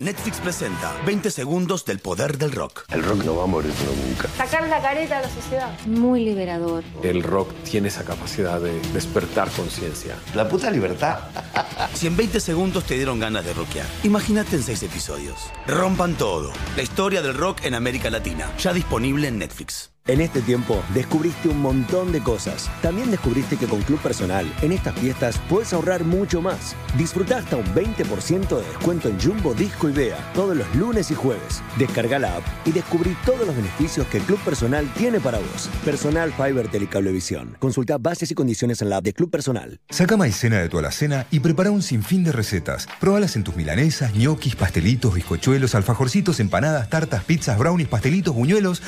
Netflix 0.04 0.38
presenta 0.38 0.94
20 1.06 1.30
segundos 1.30 1.86
del 1.86 1.98
poder 1.98 2.36
del 2.36 2.52
rock. 2.52 2.84
El 2.90 3.02
rock 3.02 3.24
no 3.24 3.36
va 3.36 3.44
a 3.44 3.46
morir 3.46 3.72
nunca. 4.06 4.28
Sacar 4.36 4.68
la 4.68 4.82
careta 4.82 5.16
a 5.16 5.22
la 5.22 5.30
sociedad. 5.30 5.72
Muy 5.86 6.22
liberador. 6.22 6.84
El 7.02 7.22
rock 7.22 7.54
tiene 7.62 7.88
esa 7.88 8.04
capacidad 8.04 8.60
de 8.60 8.78
despertar 8.92 9.50
conciencia. 9.52 10.14
La 10.34 10.46
puta 10.46 10.70
libertad. 10.70 11.20
si 11.94 12.06
en 12.06 12.18
20 12.18 12.38
segundos 12.38 12.84
te 12.84 12.96
dieron 12.96 13.18
ganas 13.18 13.46
de 13.46 13.54
rockear, 13.54 13.86
imagínate 14.02 14.56
en 14.56 14.62
6 14.62 14.82
episodios. 14.82 15.38
Rompan 15.66 16.16
todo. 16.16 16.52
La 16.76 16.82
historia 16.82 17.22
del 17.22 17.32
rock 17.32 17.64
en 17.64 17.72
América 17.72 18.10
Latina. 18.10 18.52
Ya 18.58 18.74
disponible 18.74 19.28
en 19.28 19.38
Netflix. 19.38 19.93
En 20.06 20.20
este 20.20 20.42
tiempo 20.42 20.84
descubriste 20.92 21.48
un 21.48 21.62
montón 21.62 22.12
de 22.12 22.20
cosas. 22.20 22.70
También 22.82 23.10
descubriste 23.10 23.56
que 23.56 23.66
con 23.66 23.80
Club 23.80 23.98
Personal, 24.00 24.46
en 24.60 24.72
estas 24.72 24.94
fiestas, 24.98 25.40
puedes 25.48 25.72
ahorrar 25.72 26.04
mucho 26.04 26.42
más. 26.42 26.76
Disfruta 26.98 27.38
hasta 27.38 27.56
un 27.56 27.64
20% 27.74 28.48
de 28.48 28.68
descuento 28.68 29.08
en 29.08 29.18
Jumbo 29.18 29.54
Disco 29.54 29.88
y 29.88 29.92
Bea 29.92 30.18
todos 30.34 30.54
los 30.54 30.74
lunes 30.76 31.10
y 31.10 31.14
jueves. 31.14 31.62
Descarga 31.78 32.18
la 32.18 32.36
app 32.36 32.44
y 32.66 32.72
descubrí 32.72 33.16
todos 33.24 33.46
los 33.46 33.56
beneficios 33.56 34.06
que 34.08 34.18
Club 34.18 34.38
Personal 34.40 34.86
tiene 34.92 35.20
para 35.20 35.38
vos. 35.38 35.70
Personal 35.86 36.34
Fiber 36.34 36.68
Telecablevisión. 36.68 37.56
Consulta 37.58 37.96
bases 37.96 38.30
y 38.30 38.34
condiciones 38.34 38.82
en 38.82 38.90
la 38.90 38.98
app 38.98 39.04
de 39.04 39.14
Club 39.14 39.30
Personal. 39.30 39.80
Saca 39.88 40.18
maicena 40.18 40.58
de 40.58 40.68
tu 40.68 40.78
alacena 40.78 41.26
y 41.30 41.40
prepara 41.40 41.70
un 41.70 41.80
sinfín 41.80 42.24
de 42.24 42.32
recetas. 42.32 42.86
Probalas 43.00 43.36
en 43.36 43.44
tus 43.44 43.56
milanesas, 43.56 44.12
ñoquis, 44.12 44.54
pastelitos, 44.54 45.14
bizcochuelos, 45.14 45.74
alfajorcitos, 45.74 46.40
empanadas, 46.40 46.90
tartas, 46.90 47.24
pizzas, 47.24 47.58
brownies, 47.58 47.88
pastelitos, 47.88 48.34
buñuelos. 48.34 48.82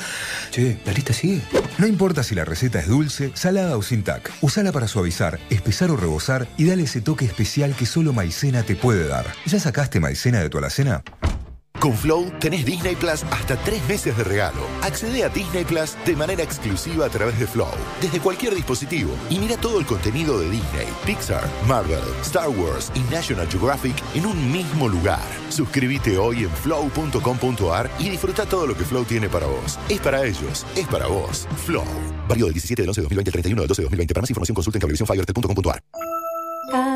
Che, 0.51 0.79
la 0.85 0.93
lista 0.93 1.06
No 1.77 1.87
importa 1.87 2.21
si 2.23 2.35
la 2.35 2.43
receta 2.43 2.79
es 2.79 2.87
dulce, 2.87 3.31
salada 3.33 3.77
o 3.77 3.81
sin 3.81 4.03
tac. 4.03 4.31
Usala 4.41 4.71
para 4.71 4.87
suavizar, 4.87 5.39
espesar 5.49 5.89
o 5.91 5.95
rebosar 5.95 6.47
y 6.57 6.65
dale 6.65 6.83
ese 6.83 7.01
toque 7.01 7.25
especial 7.25 7.75
que 7.75 7.85
solo 7.85 8.13
maicena 8.13 8.63
te 8.63 8.75
puede 8.75 9.07
dar. 9.07 9.25
¿Ya 9.45 9.59
sacaste 9.59 9.99
maicena 9.99 10.41
de 10.41 10.49
tu 10.49 10.57
alacena? 10.57 11.03
Con 11.79 11.93
Flow 11.93 12.31
tenés 12.39 12.65
Disney 12.65 12.95
Plus 12.95 13.23
hasta 13.29 13.55
tres 13.57 13.87
meses 13.87 14.17
de 14.17 14.23
regalo. 14.23 14.61
Accede 14.81 15.23
a 15.23 15.29
Disney 15.29 15.63
Plus 15.63 15.95
de 16.05 16.15
manera 16.15 16.41
exclusiva 16.41 17.05
a 17.05 17.09
través 17.09 17.39
de 17.39 17.45
Flow, 17.45 17.69
desde 18.01 18.19
cualquier 18.19 18.55
dispositivo, 18.55 19.11
y 19.29 19.37
mira 19.37 19.57
todo 19.57 19.79
el 19.79 19.85
contenido 19.85 20.39
de 20.39 20.49
Disney, 20.49 20.87
Pixar, 21.05 21.47
Marvel, 21.67 22.01
Star 22.21 22.49
Wars 22.49 22.91
y 22.95 22.99
National 23.13 23.47
Geographic 23.47 23.95
en 24.15 24.25
un 24.25 24.51
mismo 24.51 24.89
lugar. 24.89 25.21
Suscríbete 25.49 26.17
hoy 26.17 26.43
en 26.43 26.49
flow.com.ar 26.49 27.91
y 27.99 28.09
disfruta 28.09 28.45
todo 28.45 28.65
lo 28.65 28.75
que 28.75 28.83
Flow 28.83 29.05
tiene 29.05 29.29
para 29.29 29.45
vos. 29.45 29.77
Es 29.87 29.99
para 29.99 30.25
ellos, 30.25 30.65
es 30.75 30.87
para 30.87 31.07
vos. 31.07 31.47
Flow. 31.65 31.85
Válido 32.27 32.47
del 32.47 32.53
17 32.53 32.81
del 32.81 32.89
11 32.89 33.01
de 33.01 33.03
2020 33.03 33.29
al 33.29 33.33
31 33.33 33.61
del 33.61 33.67
12 33.67 33.81
de 33.81 33.85
2020. 33.85 34.13
Para 34.13 34.21
más 34.21 34.29
información 34.29 34.55
consulta 34.55 34.77
en 34.77 34.81
cablevisiónfibertel.com.ar. 34.81 36.06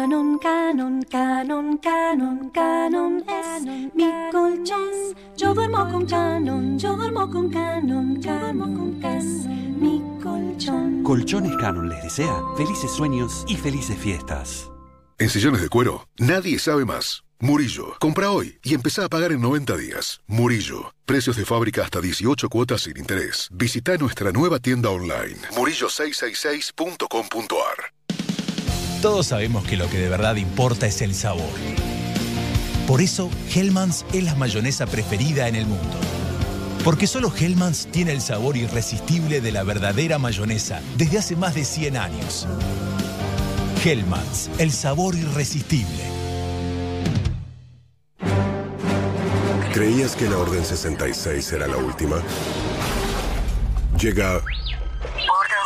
Canon, 0.01 0.39
Canon, 0.39 1.03
Canon, 1.03 1.77
Canon, 1.77 2.49
Canon 2.49 3.23
es 3.29 3.61
mi 3.93 4.09
colchón. 4.31 4.89
Yo 5.37 5.53
duermo 5.53 5.87
con 5.91 6.07
Canon, 6.07 6.79
yo 6.79 6.95
duermo 6.95 7.29
con 7.29 7.51
Canon, 7.51 8.19
Canon 8.19 8.99
es 9.05 9.45
mi 9.45 10.01
colchón. 10.23 11.03
Colchones 11.03 11.55
Canon 11.57 11.87
les 11.87 12.01
desea 12.01 12.35
felices 12.57 12.89
sueños 12.89 13.45
y 13.47 13.55
felices 13.55 13.95
fiestas. 13.95 14.71
En 15.19 15.29
sillones 15.29 15.61
de 15.61 15.69
cuero, 15.69 16.07
nadie 16.17 16.57
sabe 16.57 16.83
más. 16.83 17.23
Murillo, 17.37 17.95
compra 17.99 18.31
hoy 18.31 18.57
y 18.63 18.73
empezá 18.73 19.05
a 19.05 19.09
pagar 19.09 19.31
en 19.31 19.41
90 19.41 19.77
días. 19.77 20.21
Murillo, 20.25 20.95
precios 21.05 21.37
de 21.37 21.45
fábrica 21.45 21.83
hasta 21.83 22.01
18 22.01 22.49
cuotas 22.49 22.81
sin 22.81 22.97
interés. 22.97 23.49
Visita 23.51 23.97
nuestra 23.97 24.31
nueva 24.31 24.57
tienda 24.57 24.89
online, 24.89 25.37
murillo666.com.ar. 25.51 28.00
Todos 29.01 29.25
sabemos 29.25 29.63
que 29.65 29.77
lo 29.77 29.89
que 29.89 29.97
de 29.97 30.09
verdad 30.09 30.35
importa 30.35 30.85
es 30.85 31.01
el 31.01 31.15
sabor. 31.15 31.49
Por 32.85 33.01
eso, 33.01 33.31
Hellmann's 33.51 34.05
es 34.13 34.23
la 34.23 34.35
mayonesa 34.35 34.85
preferida 34.85 35.47
en 35.47 35.55
el 35.55 35.65
mundo. 35.65 35.97
Porque 36.85 37.07
solo 37.07 37.33
Hellmann's 37.35 37.87
tiene 37.91 38.11
el 38.11 38.21
sabor 38.21 38.57
irresistible 38.57 39.41
de 39.41 39.51
la 39.51 39.63
verdadera 39.63 40.19
mayonesa 40.19 40.81
desde 40.97 41.17
hace 41.17 41.35
más 41.35 41.55
de 41.55 41.65
100 41.65 41.97
años. 41.97 42.47
Hellmann's, 43.83 44.51
el 44.59 44.71
sabor 44.71 45.15
irresistible. 45.15 46.03
¿Creías 49.73 50.15
que 50.15 50.29
la 50.29 50.37
Orden 50.37 50.63
66 50.63 51.53
era 51.53 51.65
la 51.65 51.77
última? 51.77 52.17
Llega 53.99 54.35
Orden 54.35 54.43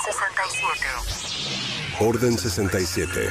67. 0.05 1.64
Orden 1.99 2.37
67. 2.37 3.29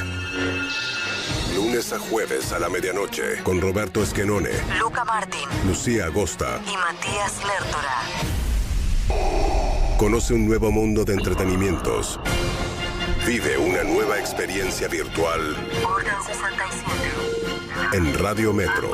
Lunes 1.55 1.93
a 1.93 1.99
jueves 1.99 2.51
a 2.51 2.59
la 2.59 2.69
medianoche 2.69 3.41
con 3.43 3.61
Roberto 3.61 4.01
Esquenone, 4.03 4.49
Luca 4.79 5.03
Martín 5.05 5.47
Lucía 5.65 6.05
Agosta. 6.05 6.59
y 6.65 6.75
Matías 6.75 7.33
Lertora. 7.45 8.01
Conoce 9.97 10.33
un 10.33 10.47
nuevo 10.47 10.71
mundo 10.71 11.05
de 11.05 11.13
entretenimientos. 11.13 12.19
Vive 13.25 13.57
una 13.57 13.83
nueva 13.83 14.19
experiencia 14.19 14.87
virtual 14.87 15.55
Orden 15.83 16.15
67. 16.25 17.97
en 17.97 18.13
Radio 18.19 18.53
Metro. 18.53 18.91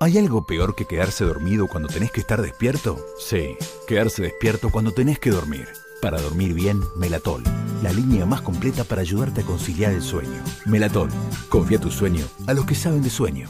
¿Hay 0.00 0.16
algo 0.16 0.46
peor 0.46 0.76
que 0.76 0.84
quedarse 0.84 1.24
dormido 1.24 1.66
cuando 1.66 1.88
tenés 1.88 2.12
que 2.12 2.20
estar 2.20 2.40
despierto? 2.40 3.04
Sí, 3.18 3.56
quedarse 3.88 4.22
despierto 4.22 4.70
cuando 4.70 4.92
tenés 4.92 5.18
que 5.18 5.30
dormir. 5.30 5.66
Para 6.00 6.20
dormir 6.20 6.54
bien, 6.54 6.80
Melatol, 6.94 7.42
la 7.82 7.92
línea 7.92 8.24
más 8.24 8.40
completa 8.42 8.84
para 8.84 9.00
ayudarte 9.00 9.40
a 9.40 9.44
conciliar 9.44 9.92
el 9.92 10.02
sueño. 10.02 10.40
Melatol, 10.66 11.10
confía 11.48 11.80
tu 11.80 11.90
sueño 11.90 12.24
a 12.46 12.54
los 12.54 12.64
que 12.64 12.76
saben 12.76 13.02
de 13.02 13.10
sueño. 13.10 13.48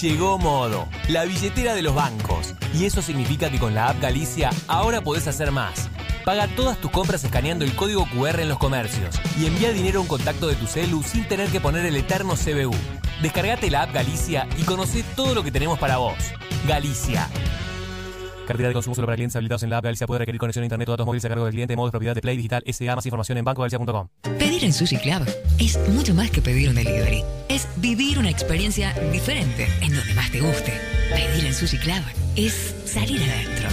Llegó 0.00 0.38
Modo, 0.38 0.86
la 1.08 1.24
billetera 1.24 1.74
de 1.74 1.82
los 1.82 1.96
bancos. 1.96 2.54
Y 2.72 2.84
eso 2.84 3.02
significa 3.02 3.50
que 3.50 3.58
con 3.58 3.74
la 3.74 3.88
app 3.88 4.00
Galicia 4.00 4.50
ahora 4.68 5.00
podés 5.00 5.26
hacer 5.26 5.50
más. 5.50 5.88
Paga 6.24 6.46
todas 6.54 6.80
tus 6.80 6.92
compras 6.92 7.24
escaneando 7.24 7.64
el 7.64 7.74
código 7.74 8.06
QR 8.10 8.38
en 8.38 8.48
los 8.48 8.58
comercios 8.58 9.16
y 9.36 9.46
envía 9.46 9.72
dinero 9.72 9.98
a 9.98 10.02
un 10.02 10.08
contacto 10.08 10.46
de 10.46 10.54
tu 10.54 10.68
celu 10.68 11.02
sin 11.02 11.26
tener 11.26 11.48
que 11.50 11.60
poner 11.60 11.84
el 11.84 11.96
eterno 11.96 12.34
CBU. 12.34 12.76
Descargate 13.22 13.70
la 13.70 13.82
app 13.82 13.94
Galicia 13.94 14.46
y 14.58 14.62
conoce 14.64 15.04
todo 15.14 15.34
lo 15.34 15.42
que 15.42 15.50
tenemos 15.50 15.78
para 15.78 15.96
vos. 15.96 16.16
Galicia. 16.66 17.28
Cartera 18.46 18.68
de 18.68 18.74
consumo 18.74 18.94
solo 18.94 19.06
para 19.06 19.16
clientes 19.16 19.34
habilitados 19.34 19.62
en 19.64 19.70
la 19.70 19.78
app 19.78 19.84
Galicia 19.84 20.06
puede 20.06 20.20
requerir 20.20 20.38
conexión 20.38 20.62
a 20.62 20.66
internet 20.66 20.88
o 20.88 20.92
datos 20.92 21.06
móviles 21.06 21.24
a 21.24 21.28
cargo 21.28 21.44
del 21.44 21.54
cliente, 21.54 21.74
modo 21.76 21.86
de 21.86 21.92
propiedad 21.92 22.14
de 22.14 22.20
Play 22.20 22.36
Digital 22.36 22.62
SA. 22.66 22.94
Más 22.94 23.06
información 23.06 23.38
en 23.38 23.44
bancogalicia.com. 23.44 24.08
Pedir 24.38 24.64
en 24.64 24.72
Sushi 24.72 24.98
Club 24.98 25.26
es 25.58 25.78
mucho 25.88 26.14
más 26.14 26.30
que 26.30 26.42
pedir 26.42 26.68
un 26.68 26.74
delivery. 26.74 27.24
Es 27.48 27.66
vivir 27.76 28.18
una 28.18 28.30
experiencia 28.30 28.92
diferente 29.10 29.66
en 29.80 29.94
donde 29.94 30.14
más 30.14 30.30
te 30.30 30.40
guste. 30.40 30.72
Pedir 31.10 31.46
en 31.46 31.54
Sushi 31.54 31.78
Club 31.78 32.02
es 32.36 32.74
salir 32.84 33.22
adentro. 33.22 33.68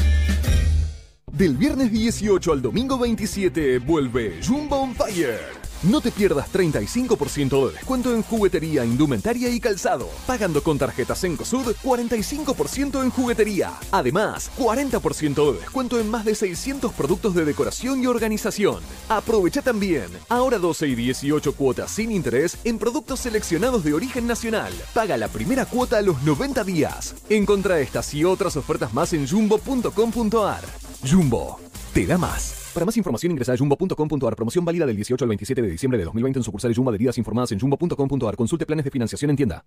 Del 1.31 1.57
viernes 1.57 1.91
18 1.91 2.53
al 2.53 2.61
domingo 2.61 2.97
27 2.97 3.79
vuelve 3.79 4.39
Jumbo 4.45 4.77
on 4.77 4.95
Fire. 4.95 5.62
No 5.83 5.99
te 5.99 6.11
pierdas 6.11 6.49
35% 6.53 7.67
de 7.67 7.73
descuento 7.73 8.15
en 8.15 8.23
juguetería, 8.23 8.85
indumentaria 8.85 9.49
y 9.49 9.59
calzado. 9.59 10.07
Pagando 10.25 10.63
con 10.63 10.77
tarjetas 10.77 11.21
en 11.25 11.35
COSUD, 11.35 11.75
45% 11.83 13.03
en 13.03 13.09
juguetería. 13.09 13.73
Además, 13.91 14.49
40% 14.57 15.51
de 15.51 15.59
descuento 15.59 15.99
en 15.99 16.09
más 16.09 16.23
de 16.23 16.35
600 16.35 16.93
productos 16.93 17.35
de 17.35 17.43
decoración 17.43 18.01
y 18.01 18.07
organización. 18.07 18.81
Aprovecha 19.09 19.61
también, 19.61 20.07
ahora 20.29 20.57
12 20.57 20.87
y 20.87 20.95
18 20.95 21.53
cuotas 21.53 21.91
sin 21.91 22.13
interés 22.13 22.57
en 22.63 22.77
productos 22.79 23.19
seleccionados 23.19 23.83
de 23.83 23.93
origen 23.93 24.25
nacional. 24.25 24.71
Paga 24.93 25.17
la 25.17 25.27
primera 25.27 25.65
cuota 25.65 25.97
a 25.97 26.01
los 26.01 26.23
90 26.23 26.63
días. 26.63 27.13
Encontra 27.27 27.81
estas 27.81 28.13
y 28.13 28.23
otras 28.23 28.55
ofertas 28.55 28.93
más 28.93 29.11
en 29.11 29.27
jumbo.com.ar. 29.27 30.63
Jumbo, 31.05 31.59
te 31.93 32.05
da 32.05 32.17
más. 32.17 32.62
Para 32.73 32.85
más 32.85 32.97
información 32.97 33.31
ingresa 33.31 33.53
a 33.53 33.57
jumbo.com.ar. 33.57 34.35
Promoción 34.35 34.65
válida 34.65 34.85
del 34.85 34.95
18 34.95 35.23
al 35.23 35.29
27 35.29 35.61
de 35.61 35.69
diciembre 35.69 35.99
de 35.99 36.05
2020 36.05 36.39
en 36.39 36.43
sucursales 36.43 36.75
Jumbo 36.75 36.89
adheridas 36.89 37.17
informadas 37.17 37.51
en 37.51 37.59
jumbo.com.ar. 37.59 38.35
Consulte 38.35 38.65
planes 38.65 38.85
de 38.85 38.91
financiación 38.91 39.29
en 39.29 39.37
tienda. 39.37 39.65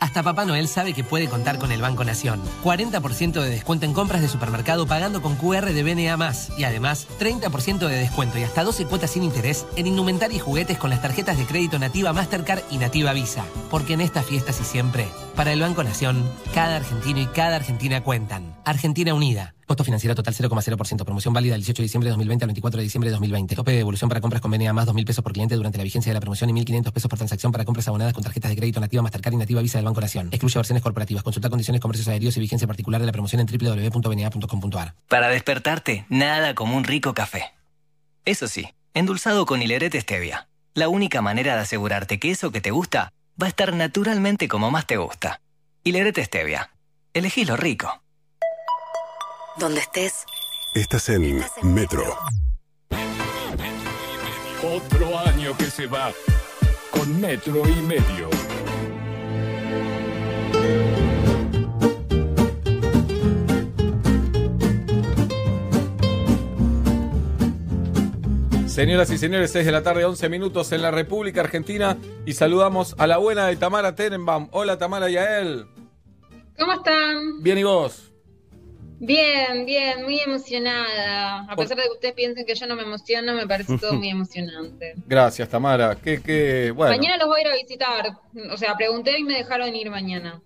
Hasta 0.00 0.22
Papá 0.22 0.44
Noel 0.44 0.68
sabe 0.68 0.92
que 0.92 1.02
puede 1.02 1.26
contar 1.26 1.58
con 1.58 1.72
el 1.72 1.80
Banco 1.80 2.04
Nación. 2.04 2.40
40% 2.62 3.42
de 3.42 3.50
descuento 3.50 3.84
en 3.84 3.92
compras 3.92 4.22
de 4.22 4.28
supermercado 4.28 4.86
pagando 4.86 5.20
con 5.20 5.34
QR 5.34 5.72
de 5.72 5.82
BNA+. 5.82 6.32
Y 6.56 6.62
además, 6.62 7.08
30% 7.18 7.88
de 7.88 7.96
descuento 7.96 8.38
y 8.38 8.44
hasta 8.44 8.62
12 8.62 8.86
cuotas 8.86 9.10
sin 9.10 9.24
interés 9.24 9.66
en 9.74 9.88
indumentaria 9.88 10.36
y 10.36 10.40
juguetes 10.40 10.78
con 10.78 10.90
las 10.90 11.02
tarjetas 11.02 11.36
de 11.36 11.46
crédito 11.46 11.80
Nativa 11.80 12.12
Mastercard 12.12 12.62
y 12.70 12.78
Nativa 12.78 13.12
Visa. 13.12 13.44
Porque 13.70 13.94
en 13.94 14.00
estas 14.00 14.24
fiestas 14.24 14.60
y 14.60 14.64
siempre, 14.64 15.08
para 15.34 15.52
el 15.52 15.60
Banco 15.60 15.82
Nación, 15.82 16.22
cada 16.54 16.76
argentino 16.76 17.20
y 17.20 17.26
cada 17.26 17.56
argentina 17.56 18.04
cuentan. 18.04 18.54
Argentina 18.64 19.14
Unida. 19.14 19.56
Costo 19.68 19.84
financiero 19.84 20.14
total 20.14 20.34
0,0%. 20.34 21.04
Promoción 21.04 21.34
válida 21.34 21.52
del 21.52 21.60
18 21.60 21.82
de 21.82 21.84
diciembre 21.84 22.06
de 22.06 22.12
2020 22.12 22.44
al 22.44 22.46
24 22.48 22.78
de 22.78 22.84
diciembre 22.84 23.10
de 23.10 23.12
2020. 23.12 23.54
Tope 23.54 23.70
de 23.72 23.76
devolución 23.76 24.08
para 24.08 24.22
compras 24.22 24.40
con 24.40 24.50
BNA 24.50 24.72
más 24.72 24.88
2.000 24.88 25.04
pesos 25.04 25.22
por 25.22 25.34
cliente 25.34 25.56
durante 25.56 25.76
la 25.76 25.84
vigencia 25.84 26.08
de 26.08 26.14
la 26.14 26.20
promoción 26.20 26.48
y 26.48 26.54
1.500 26.54 26.90
pesos 26.90 27.10
por 27.10 27.18
transacción 27.18 27.52
para 27.52 27.66
compras 27.66 27.86
abonadas 27.86 28.14
con 28.14 28.24
tarjetas 28.24 28.48
de 28.50 28.56
crédito 28.56 28.80
nativa 28.80 29.02
Mastercard 29.02 29.34
y 29.34 29.36
nativa 29.36 29.60
Visa 29.60 29.76
del 29.76 29.84
Banco 29.84 30.00
Nación. 30.00 30.28
Excluye 30.28 30.58
versiones 30.58 30.82
corporativas. 30.82 31.22
Consulta 31.22 31.50
condiciones, 31.50 31.82
comercios 31.82 32.08
aéreos 32.08 32.34
y 32.38 32.40
vigencia 32.40 32.66
particular 32.66 32.98
de 33.02 33.06
la 33.06 33.12
promoción 33.12 33.42
en 33.42 33.46
www.bna.com.ar. 33.46 34.94
Para 35.06 35.28
despertarte, 35.28 36.06
nada 36.08 36.54
como 36.54 36.74
un 36.74 36.84
rico 36.84 37.12
café. 37.12 37.52
Eso 38.24 38.48
sí, 38.48 38.70
endulzado 38.94 39.44
con 39.44 39.60
hilerete 39.60 40.00
stevia. 40.00 40.48
La 40.72 40.88
única 40.88 41.20
manera 41.20 41.56
de 41.56 41.60
asegurarte 41.60 42.18
que 42.18 42.30
eso 42.30 42.52
que 42.52 42.62
te 42.62 42.70
gusta 42.70 43.12
va 43.40 43.44
a 43.44 43.50
estar 43.50 43.74
naturalmente 43.74 44.48
como 44.48 44.70
más 44.70 44.86
te 44.86 44.96
gusta. 44.96 45.42
Hilerete 45.84 46.24
stevia. 46.24 46.70
Elegí 47.12 47.44
lo 47.44 47.58
rico. 47.58 48.02
Donde 49.58 49.80
estés, 49.80 50.24
Estás 50.74 51.08
en 51.08 51.42
Metro. 51.62 52.04
Otro 54.62 55.18
año 55.18 55.56
que 55.56 55.64
se 55.64 55.86
va 55.86 56.12
con 56.90 57.20
metro 57.20 57.62
y 57.68 57.82
medio. 57.82 58.30
Señoras 68.68 69.10
y 69.10 69.18
señores, 69.18 69.50
6 69.50 69.66
de 69.66 69.72
la 69.72 69.82
tarde, 69.82 70.04
11 70.04 70.28
minutos 70.28 70.70
en 70.70 70.82
la 70.82 70.92
República 70.92 71.40
Argentina 71.40 71.96
y 72.24 72.34
saludamos 72.34 72.94
a 72.98 73.08
la 73.08 73.18
buena 73.18 73.46
de 73.48 73.56
Tamara 73.56 73.96
Tenenbaum. 73.96 74.48
Hola 74.52 74.78
Tamara 74.78 75.10
y 75.10 75.16
a 75.16 75.40
él. 75.40 75.66
¿Cómo 76.56 76.74
están? 76.74 77.42
Bien 77.42 77.58
y 77.58 77.64
vos. 77.64 78.07
Bien, 79.00 79.64
bien, 79.64 80.02
muy 80.02 80.18
emocionada. 80.20 81.46
A 81.48 81.56
pesar 81.56 81.76
de 81.76 81.84
que 81.84 81.90
ustedes 81.90 82.14
piensen 82.14 82.44
que 82.44 82.54
yo 82.54 82.66
no 82.66 82.74
me 82.74 82.82
emociono, 82.82 83.32
me 83.34 83.46
parece 83.46 83.78
todo 83.78 83.92
muy 83.94 84.08
emocionante. 84.10 84.94
Gracias 85.06 85.48
Tamara. 85.48 85.96
Qué, 85.96 86.20
qué, 86.20 86.72
bueno. 86.74 86.96
Mañana 86.96 87.16
los 87.16 87.28
voy 87.28 87.38
a 87.38 87.42
ir 87.42 87.48
a 87.48 87.54
visitar. 87.54 88.12
O 88.50 88.56
sea, 88.56 88.76
pregunté 88.76 89.18
y 89.18 89.22
me 89.24 89.34
dejaron 89.34 89.74
ir 89.74 89.88
mañana. 89.90 90.40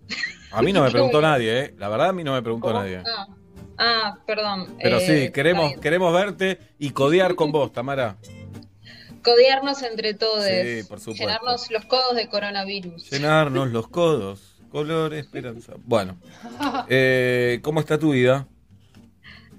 A 0.51 0.61
mí 0.61 0.71
no 0.71 0.83
me 0.83 0.91
preguntó 0.91 1.19
nadie, 1.19 1.59
¿eh? 1.61 1.73
La 1.77 1.89
verdad 1.89 2.09
a 2.09 2.13
mí 2.13 2.23
no 2.23 2.33
me 2.33 2.41
preguntó 2.43 2.71
nadie. 2.71 3.01
Ah, 3.05 3.27
ah, 3.79 4.17
perdón. 4.27 4.75
Pero 4.81 4.97
Eh, 4.97 5.25
sí, 5.25 5.31
queremos, 5.31 5.73
queremos 5.79 6.13
verte 6.13 6.59
y 6.77 6.91
codear 6.91 7.33
con 7.35 7.51
vos, 7.51 7.71
Tamara. 7.73 8.17
Codearnos 9.23 9.81
entre 9.83 10.13
todos. 10.13 10.43
Sí, 10.45 10.83
por 10.87 10.99
supuesto. 10.99 11.23
Llenarnos 11.23 11.71
los 11.71 11.85
codos 11.85 12.15
de 12.15 12.27
coronavirus. 12.27 13.09
Llenarnos 13.09 13.69
los 13.69 13.87
codos. 13.87 14.52
Color 14.77 15.13
esperanza. 15.13 15.73
Bueno, 15.85 16.17
eh, 16.89 17.59
¿cómo 17.61 17.79
está 17.79 17.99
tu 17.99 18.11
vida? 18.13 18.47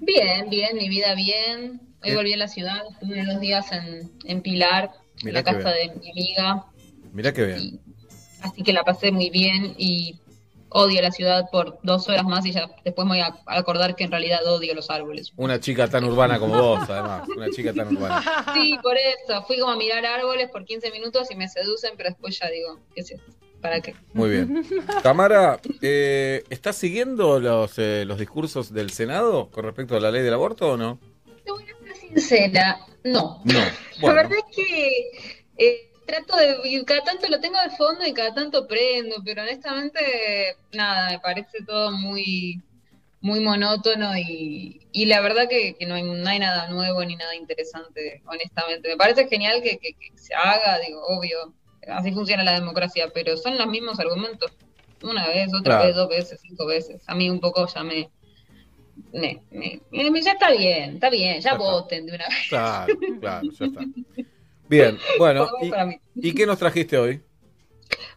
Bien, 0.01 0.49
bien, 0.49 0.75
mi 0.75 0.89
vida 0.89 1.15
bien. 1.15 1.79
Hoy 2.03 2.09
Eh. 2.09 2.15
volví 2.17 2.33
a 2.33 2.37
la 2.37 2.49
ciudad, 2.49 2.81
estuve 2.91 3.23
dos 3.25 3.39
días 3.39 3.71
en, 3.71 4.11
en 4.25 4.41
Pilar, 4.41 4.91
en 5.23 5.33
la 5.33 5.41
casa 5.41 5.69
de 5.71 5.87
mi 6.01 6.11
amiga. 6.11 6.65
Mirá 7.13 7.31
qué 7.31 7.45
bien. 7.45 7.79
Así 8.41 8.61
que 8.61 8.73
la 8.73 8.83
pasé 8.83 9.13
muy 9.13 9.29
bien 9.29 9.73
y 9.77 10.19
odio 10.67 11.01
la 11.01 11.11
ciudad 11.13 11.49
por 11.49 11.79
dos 11.81 12.09
horas 12.09 12.25
más 12.25 12.45
y 12.45 12.51
ya 12.51 12.69
después 12.83 13.05
me 13.07 13.11
voy 13.13 13.21
a 13.21 13.33
acordar 13.45 13.95
que 13.95 14.03
en 14.03 14.11
realidad 14.11 14.45
odio 14.45 14.75
los 14.75 14.89
árboles. 14.89 15.31
Una 15.37 15.61
chica 15.61 15.87
tan 15.87 16.03
urbana 16.03 16.39
como 16.39 16.61
vos, 16.61 16.89
además. 16.89 17.25
Una 17.37 17.49
chica 17.51 17.73
tan 17.73 17.95
urbana. 17.95 18.21
Sí, 18.53 18.75
por 18.83 18.97
eso. 18.97 19.41
Fui 19.47 19.57
como 19.59 19.71
a 19.71 19.77
mirar 19.77 20.05
árboles 20.05 20.49
por 20.49 20.65
15 20.65 20.91
minutos 20.91 21.31
y 21.31 21.35
me 21.37 21.47
seducen, 21.47 21.93
pero 21.95 22.09
después 22.09 22.37
ya 22.37 22.49
digo, 22.49 22.81
¿qué 22.93 22.99
es 22.99 23.11
esto? 23.11 23.31
¿Para 23.65 23.81
qué? 23.81 23.95
Muy 24.13 24.29
bien. 24.29 24.63
Tamara, 25.03 25.59
eh, 25.81 26.43
¿estás 26.51 26.75
siguiendo 26.75 27.39
los, 27.39 27.79
eh, 27.79 28.03
los 28.05 28.19
discursos 28.19 28.71
del 28.71 28.91
Senado 28.91 29.49
con 29.49 29.65
respecto 29.65 29.95
a 29.95 29.99
la 29.99 30.11
ley 30.11 30.21
del 30.21 30.35
aborto 30.35 30.73
o 30.73 30.77
no? 30.77 30.99
Sincera, 31.99 32.77
no. 33.03 33.41
No. 33.43 33.59
La 34.01 34.13
verdad 34.13 34.37
es 34.37 34.55
que 34.55 35.09
eh, 35.57 35.91
trato 36.05 36.37
de, 36.37 36.57
y 36.65 36.85
cada 36.85 37.03
tanto 37.03 37.27
lo 37.27 37.39
tengo 37.39 37.57
de 37.59 37.75
fondo 37.75 38.05
y 38.05 38.13
cada 38.13 38.35
tanto 38.35 38.67
prendo, 38.67 39.15
pero 39.25 39.41
honestamente, 39.41 39.99
nada, 40.73 41.09
me 41.09 41.19
parece 41.19 41.63
todo 41.65 41.91
muy, 41.91 42.61
muy 43.21 43.39
monótono 43.39 44.15
y, 44.15 44.87
y 44.91 45.05
la 45.05 45.21
verdad 45.21 45.47
que, 45.49 45.75
que 45.75 45.87
no, 45.87 45.95
hay, 45.95 46.03
no 46.03 46.29
hay 46.29 46.37
nada 46.37 46.69
nuevo 46.69 47.03
ni 47.03 47.15
nada 47.15 47.33
interesante, 47.35 48.21
honestamente. 48.27 48.89
Me 48.89 48.97
parece 48.97 49.27
genial 49.27 49.63
que, 49.63 49.79
que- 49.79 49.93
que 49.93 50.11
se 50.15 50.35
haga, 50.35 50.77
digo, 50.85 51.01
obvio, 51.07 51.53
así 51.87 52.11
funciona 52.11 52.43
la 52.43 52.53
democracia, 52.59 53.09
pero 53.13 53.37
son 53.37 53.57
los 53.57 53.67
mismos 53.67 53.99
argumentos. 53.99 54.51
Una 55.03 55.27
vez, 55.27 55.49
otra 55.53 55.63
Claro. 55.63 55.83
vez, 55.85 55.95
dos 55.95 56.09
veces, 56.09 56.39
cinco 56.41 56.65
veces. 56.65 57.03
A 57.07 57.15
mí 57.15 57.29
un 57.29 57.39
poco 57.39 57.67
ya 57.67 57.83
me... 57.83 58.09
me- 59.13 59.41
me- 59.51 60.09
me- 60.11 60.21
ya 60.21 60.31
está 60.33 60.51
bien, 60.51 60.95
está 60.95 61.09
bien, 61.09 61.41
ya, 61.41 61.55
voten 61.55 62.05
de 62.05 62.15
una 62.15 62.27
vez. 62.27 62.47
claro, 62.49 62.97
claro, 63.19 63.47
ya 63.51 63.65
está. 63.65 63.81
Bien, 64.67 64.97
bueno, 65.19 65.47
¿y, 66.15 66.29
y 66.29 66.33
qué 66.33 66.45
nos 66.45 66.57
trajiste 66.57 66.97
hoy? 66.97 67.21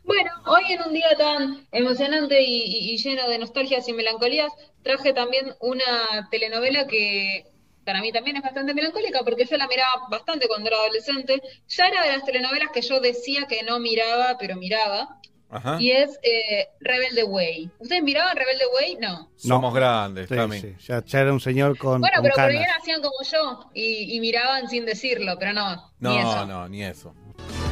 Bueno, 0.05 0.31
hoy 0.47 0.63
en 0.73 0.83
un 0.83 0.95
día 0.95 1.11
tan 1.19 1.67
emocionante 1.73 2.41
y- 2.43 2.93
y 2.93 2.97
lleno 2.97 3.29
de 3.29 3.39
nostalgias 3.39 3.87
y 3.89 3.93
melancolías, 3.93 4.51
traje 4.83 5.13
también 5.13 5.53
una 5.61 6.29
telenovela 6.31 6.87
que 6.87 7.45
para 7.89 8.03
mí 8.03 8.13
también 8.13 8.37
es 8.37 8.43
bastante 8.43 8.75
melancólica 8.75 9.21
porque 9.25 9.47
yo 9.47 9.57
la 9.57 9.67
miraba 9.67 10.09
bastante 10.11 10.47
cuando 10.47 10.69
era 10.69 10.77
adolescente. 10.77 11.41
Ya 11.69 11.87
era 11.87 12.03
de 12.03 12.13
las 12.13 12.25
telenovelas 12.27 12.69
que 12.71 12.83
yo 12.83 13.01
decía 13.01 13.47
que 13.49 13.63
no 13.63 13.79
miraba, 13.81 14.37
pero 14.39 14.57
miraba. 14.57 15.17
Ajá. 15.49 15.79
Y 15.81 15.93
es 15.93 16.19
eh, 16.23 16.69
Rebelde 16.81 17.25
Way. 17.25 17.71
¿Ustedes 17.79 18.03
miraban 18.03 18.37
Rebelde 18.37 18.65
Way? 18.75 18.97
No. 19.01 19.31
Somos 19.37 19.73
grandes, 19.73 20.29
Sí, 20.29 20.37
sí, 20.61 20.75
Ya, 20.87 21.03
ya 21.03 21.21
era 21.21 21.33
un 21.33 21.41
señor 21.41 21.79
con, 21.79 22.03
Bueno, 22.03 22.17
con 22.17 22.25
pero 22.25 22.35
por 22.35 22.45
canas. 22.45 22.61
ahí 22.61 22.67
hacían 22.79 23.01
como 23.01 23.23
yo 23.23 23.71
y, 23.73 24.15
y 24.17 24.21
miraban 24.21 24.69
sin 24.69 24.85
decirlo, 24.85 25.37
pero 25.39 25.55
no, 25.55 25.75
ni 26.01 26.11
No, 26.11 26.21
eso. 26.21 26.47
no, 26.47 26.69
ni 26.69 26.85
eso. 26.85 27.15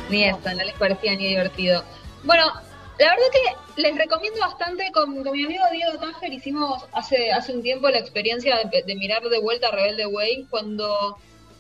Ni 0.09 0.25
eso, 0.25 0.39
no 0.43 0.65
les 0.65 0.75
parecía 0.77 1.15
ni 1.15 1.27
divertido. 1.27 1.85
Bueno, 2.25 2.51
la 2.99 3.07
verdad 3.11 3.27
que 3.77 3.83
les 3.83 3.97
recomiendo 3.97 4.41
bastante, 4.41 4.91
con, 4.93 5.23
con 5.23 5.33
mi 5.33 5.45
amigo 5.45 5.63
Diego 5.71 5.99
Tánger 5.99 6.33
hicimos 6.33 6.85
hace, 6.93 7.31
hace 7.33 7.53
un 7.53 7.63
tiempo 7.63 7.89
la 7.91 7.99
experiencia 7.99 8.57
de, 8.57 8.83
de 8.83 8.95
mirar 8.95 9.23
de 9.23 9.39
vuelta 9.39 9.69
a 9.69 9.73
Rebelde 9.73 10.07
Way 10.07 10.47
cuando 10.51 11.19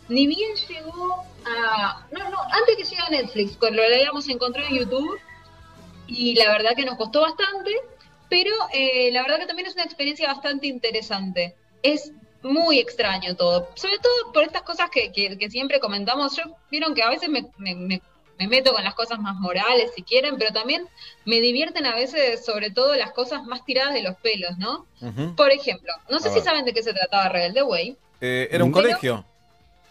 ni 0.08 0.26
bien 0.26 0.54
llegó 0.68 1.24
a... 1.44 2.06
No, 2.12 2.30
no, 2.30 2.38
antes 2.52 2.76
que 2.76 2.84
llegue 2.84 3.02
a 3.02 3.10
Netflix, 3.10 3.56
cuando 3.56 3.82
lo 3.82 3.88
habíamos 3.88 4.28
encontrado 4.28 4.68
en 4.68 4.76
YouTube 4.78 5.18
y 6.06 6.34
la 6.36 6.50
verdad 6.52 6.74
que 6.76 6.84
nos 6.84 6.96
costó 6.96 7.20
bastante, 7.22 7.72
pero 8.30 8.52
eh, 8.72 9.10
la 9.12 9.22
verdad 9.22 9.38
que 9.40 9.46
también 9.46 9.66
es 9.68 9.74
una 9.74 9.84
experiencia 9.84 10.28
bastante 10.28 10.66
interesante. 10.68 11.54
Es 11.82 12.12
muy 12.42 12.78
extraño 12.78 13.34
todo, 13.34 13.68
sobre 13.74 13.98
todo 13.98 14.32
por 14.32 14.44
estas 14.44 14.62
cosas 14.62 14.88
que, 14.90 15.12
que, 15.12 15.36
que 15.36 15.50
siempre 15.50 15.80
comentamos. 15.80 16.36
Yo 16.36 16.44
vieron 16.70 16.94
que 16.94 17.02
a 17.02 17.10
veces 17.10 17.28
me, 17.28 17.46
me- 17.58 17.74
me- 17.74 18.02
me 18.38 18.48
meto 18.48 18.72
con 18.72 18.84
las 18.84 18.94
cosas 18.94 19.18
más 19.18 19.34
morales, 19.36 19.90
si 19.96 20.02
quieren, 20.02 20.36
pero 20.38 20.52
también 20.52 20.86
me 21.24 21.40
divierten 21.40 21.86
a 21.86 21.94
veces, 21.94 22.44
sobre 22.44 22.70
todo, 22.70 22.94
las 22.94 23.12
cosas 23.12 23.44
más 23.44 23.64
tiradas 23.64 23.94
de 23.94 24.02
los 24.02 24.16
pelos, 24.16 24.56
¿no? 24.58 24.86
Por 25.36 25.50
ejemplo, 25.52 25.92
no 26.10 26.18
sé 26.18 26.28
A 26.28 26.30
si 26.32 26.36
ver. 26.38 26.44
saben 26.44 26.64
de 26.64 26.72
qué 26.74 26.82
se 26.82 26.92
trataba 26.92 27.28
Rebelde 27.28 27.62
Way. 27.62 27.96
Eh, 28.20 28.48
¿Era 28.50 28.64
un 28.64 28.72
Pero- 28.72 28.82
colegio? 28.86 29.24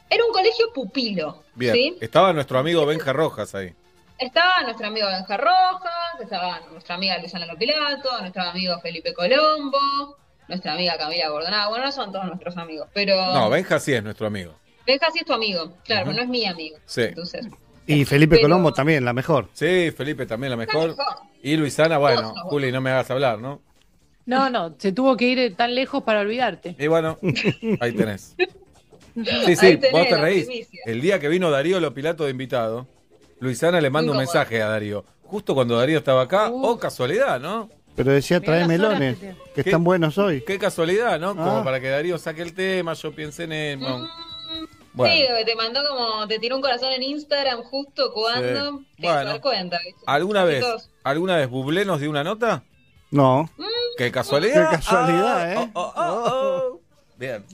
Era 0.10 0.24
un 0.24 0.32
colegio 0.32 0.72
pupilo, 0.74 1.44
Bien. 1.56 1.74
¿sí? 1.74 1.98
Estaba 2.00 2.32
nuestro 2.32 2.60
amigo 2.60 2.86
Benja 2.86 3.12
Rojas 3.12 3.56
ahí. 3.56 3.74
Estaba 4.20 4.62
nuestro 4.62 4.88
amigo 4.88 5.08
Benja 5.08 5.36
Rojas, 5.38 6.20
estaba 6.22 6.60
nuestra 6.72 6.96
amiga 6.96 7.18
Luciana 7.18 7.46
Lopilato, 7.48 8.20
nuestro 8.22 8.44
amigo 8.44 8.80
Felipe 8.82 9.14
Colombo, 9.14 10.16
nuestra 10.48 10.74
amiga 10.74 10.96
Camila 10.98 11.30
Bordonado. 11.32 11.70
Bueno, 11.72 11.86
no 11.86 11.92
son 11.92 12.12
todos 12.12 12.26
nuestros 12.26 12.56
amigos, 12.56 12.88
pero 12.94 13.16
No, 13.34 13.50
Benja 13.50 13.80
sí 13.80 13.94
es 13.94 14.04
nuestro 14.04 14.28
amigo. 14.28 14.54
Benja 14.86 15.08
sí 15.12 15.20
es 15.20 15.26
tu 15.26 15.34
amigo, 15.34 15.74
claro, 15.84 16.04
Ujú. 16.04 16.12
pero 16.12 16.18
no 16.18 16.22
es 16.22 16.30
mi 16.30 16.46
amigo. 16.46 16.78
Sí. 16.86 17.02
Entonces, 17.02 17.48
Y 17.88 18.06
Felipe 18.06 18.36
Pero- 18.38 18.44
Colombo 18.48 18.74
también, 18.74 19.06
la 19.06 19.14
mejor. 19.14 19.48
Sí, 19.54 19.92
Felipe 19.92 20.26
también 20.26 20.52
la 20.52 20.58
mejor. 20.58 20.90
mejor. 20.90 21.06
Y 21.44 21.56
Luisana, 21.58 21.98
bueno, 21.98 22.34
Juli, 22.46 22.72
no 22.72 22.82
me 22.82 22.90
hagas 22.92 23.12
hablar, 23.12 23.40
¿no? 23.40 23.62
No, 24.26 24.50
no, 24.50 24.74
se 24.80 24.92
tuvo 24.92 25.16
que 25.16 25.26
ir 25.28 25.56
tan 25.56 25.76
lejos 25.76 26.02
para 26.04 26.22
olvidarte. 26.22 26.76
Y 26.80 26.88
bueno, 26.88 27.18
ahí 27.80 27.92
tenés. 27.94 28.36
Sí, 29.16 29.56
sí, 29.56 29.78
tenés 29.78 29.92
vos 29.94 30.08
te 30.10 30.18
reís. 30.18 30.46
primicia. 30.46 30.82
El 30.86 31.00
día 31.00 31.20
que 31.22 31.30
vino 31.30 31.50
Darío 31.50 31.80
Lopilato 31.80 32.26
de 32.26 32.32
invitado, 32.32 32.86
Luisana 33.40 33.80
le 33.80 33.90
manda 33.90 34.12
un 34.12 34.18
mensaje 34.18 34.62
a 34.62 34.68
Darío. 34.68 35.06
Justo 35.24 35.56
cuando 35.56 35.78
Darío 35.78 36.00
estaba 36.00 36.24
acá, 36.24 36.50
oh, 36.52 36.78
casualidad, 36.78 37.40
¿no? 37.40 37.70
Pero 37.96 38.12
decía, 38.12 38.42
trae 38.42 38.68
melones, 38.68 39.18
que 39.18 39.28
te- 39.28 39.36
que 39.56 39.64
¿Qué? 39.64 39.70
están 39.70 39.86
buenos 39.86 40.18
hoy. 40.18 40.42
Qué 40.46 40.60
casualidad, 40.60 41.18
¿no? 41.18 41.30
Como 41.34 41.60
Ah. 41.60 41.64
para 41.64 41.80
que 41.80 41.88
Darío 41.88 42.18
saque 42.18 42.42
el 42.42 42.52
tema, 42.54 42.92
yo 42.94 43.14
piense 43.16 43.46
en 43.46 43.54
él. 43.54 43.80
Bueno. 44.96 45.14
sí, 45.14 45.46
te 45.46 45.56
mandó 45.56 45.82
como, 45.88 46.28
te 46.28 46.40
tiró 46.40 46.56
un 46.56 46.62
corazón 46.62 46.92
en 46.94 47.04
Instagram 47.04 47.62
justo 47.64 48.12
cuando 48.14 48.80
Sí. 48.80 48.86
te 49.02 49.08
Bueno. 49.08 49.30
dar 49.32 49.42
cuenta. 49.42 49.80
¿viste? 49.84 50.02
¿alguna 50.06 50.44
vez, 50.44 50.66
alguna 51.04 51.38
vez 51.38 51.50
Bublé 51.50 51.86
nos 51.86 52.00
dio 52.00 52.10
una 52.10 52.24
nota? 52.24 52.64
No. 53.12 53.50
¿Qué 53.98 54.12
casualidad? 54.12 54.70
Qué 54.72 54.76
casualidad, 54.78 55.42
Ah, 55.42 55.54
¿eh? 55.54 55.70
oh, 55.74 55.82
oh, 55.82 55.94
oh, 55.96 56.62
oh. 56.74 56.80
Bien. 57.18 57.46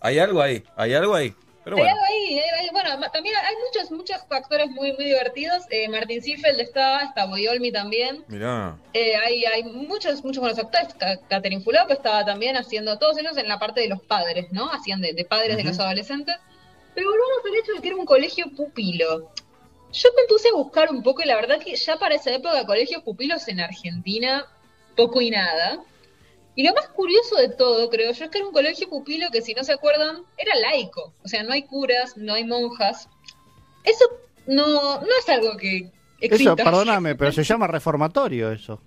Hay 0.00 0.18
algo 0.18 0.42
ahí, 0.42 0.62
hay 0.76 0.94
algo 0.94 1.14
ahí. 1.14 1.34
Pero 1.64 1.76
Hay 1.76 1.82
bueno. 1.82 1.96
algo 1.96 2.04
ahí, 2.06 2.38
hay 2.38 2.48
algo 2.48 2.56
ahí. 2.60 2.68
Bueno, 2.72 3.10
también 3.12 3.36
hay 3.36 3.54
muchos, 3.66 3.90
muchos 3.90 4.16
actores 4.30 4.70
muy, 4.70 4.92
muy 4.94 5.04
divertidos. 5.04 5.64
Eh, 5.70 5.88
Martín 5.88 6.22
Ziefeld 6.22 6.60
está, 6.60 7.02
está 7.02 7.26
Boyolmi 7.26 7.72
también. 7.72 8.24
Mirá. 8.28 8.76
Eh, 8.94 9.16
hay, 9.16 9.44
hay 9.44 9.64
muchos, 9.64 10.24
muchos 10.24 10.40
buenos 10.40 10.58
actores. 10.58 10.94
Ca- 10.94 11.18
Catherine 11.28 11.62
Fulop 11.62 11.90
estaba 11.90 12.24
también 12.24 12.56
haciendo, 12.56 12.98
todos 12.98 13.18
ellos 13.18 13.36
en 13.36 13.48
la 13.48 13.58
parte 13.58 13.80
de 13.82 13.88
los 13.88 14.00
padres, 14.02 14.46
¿no? 14.50 14.70
Hacían 14.72 15.00
de, 15.02 15.12
de 15.12 15.24
padres 15.26 15.56
de 15.58 15.64
los 15.64 15.78
adolescentes. 15.78 16.36
Pero 16.98 17.10
volvamos 17.10 17.44
al 17.46 17.54
hecho 17.54 17.72
de 17.74 17.80
que 17.80 17.88
era 17.88 17.96
un 17.96 18.04
colegio 18.06 18.46
pupilo. 18.56 19.30
Yo 19.92 20.08
me 20.16 20.22
puse 20.28 20.48
a 20.48 20.52
buscar 20.52 20.90
un 20.90 21.00
poco 21.04 21.22
y 21.22 21.26
la 21.26 21.36
verdad 21.36 21.60
que 21.60 21.76
ya 21.76 21.96
para 21.96 22.16
esa 22.16 22.32
época 22.32 22.66
colegios 22.66 23.04
pupilos 23.04 23.46
en 23.46 23.60
Argentina, 23.60 24.44
poco 24.96 25.20
y 25.20 25.30
nada. 25.30 25.80
Y 26.56 26.64
lo 26.66 26.74
más 26.74 26.88
curioso 26.88 27.36
de 27.36 27.50
todo, 27.50 27.88
creo 27.88 28.10
yo, 28.10 28.24
es 28.24 28.30
que 28.32 28.38
era 28.38 28.46
un 28.48 28.52
colegio 28.52 28.88
pupilo 28.88 29.30
que, 29.30 29.42
si 29.42 29.54
no 29.54 29.62
se 29.62 29.74
acuerdan, 29.74 30.24
era 30.36 30.56
laico. 30.56 31.14
O 31.22 31.28
sea, 31.28 31.44
no 31.44 31.52
hay 31.52 31.62
curas, 31.62 32.16
no 32.16 32.34
hay 32.34 32.42
monjas. 32.44 33.08
Eso 33.84 34.04
no, 34.48 35.00
no 35.00 35.06
es 35.20 35.28
algo 35.28 35.56
que 35.56 35.88
exista. 36.18 36.54
Eso, 36.54 36.56
perdóname, 36.56 37.14
pero 37.14 37.30
se 37.30 37.44
llama 37.44 37.68
reformatorio 37.68 38.50
eso. 38.50 38.82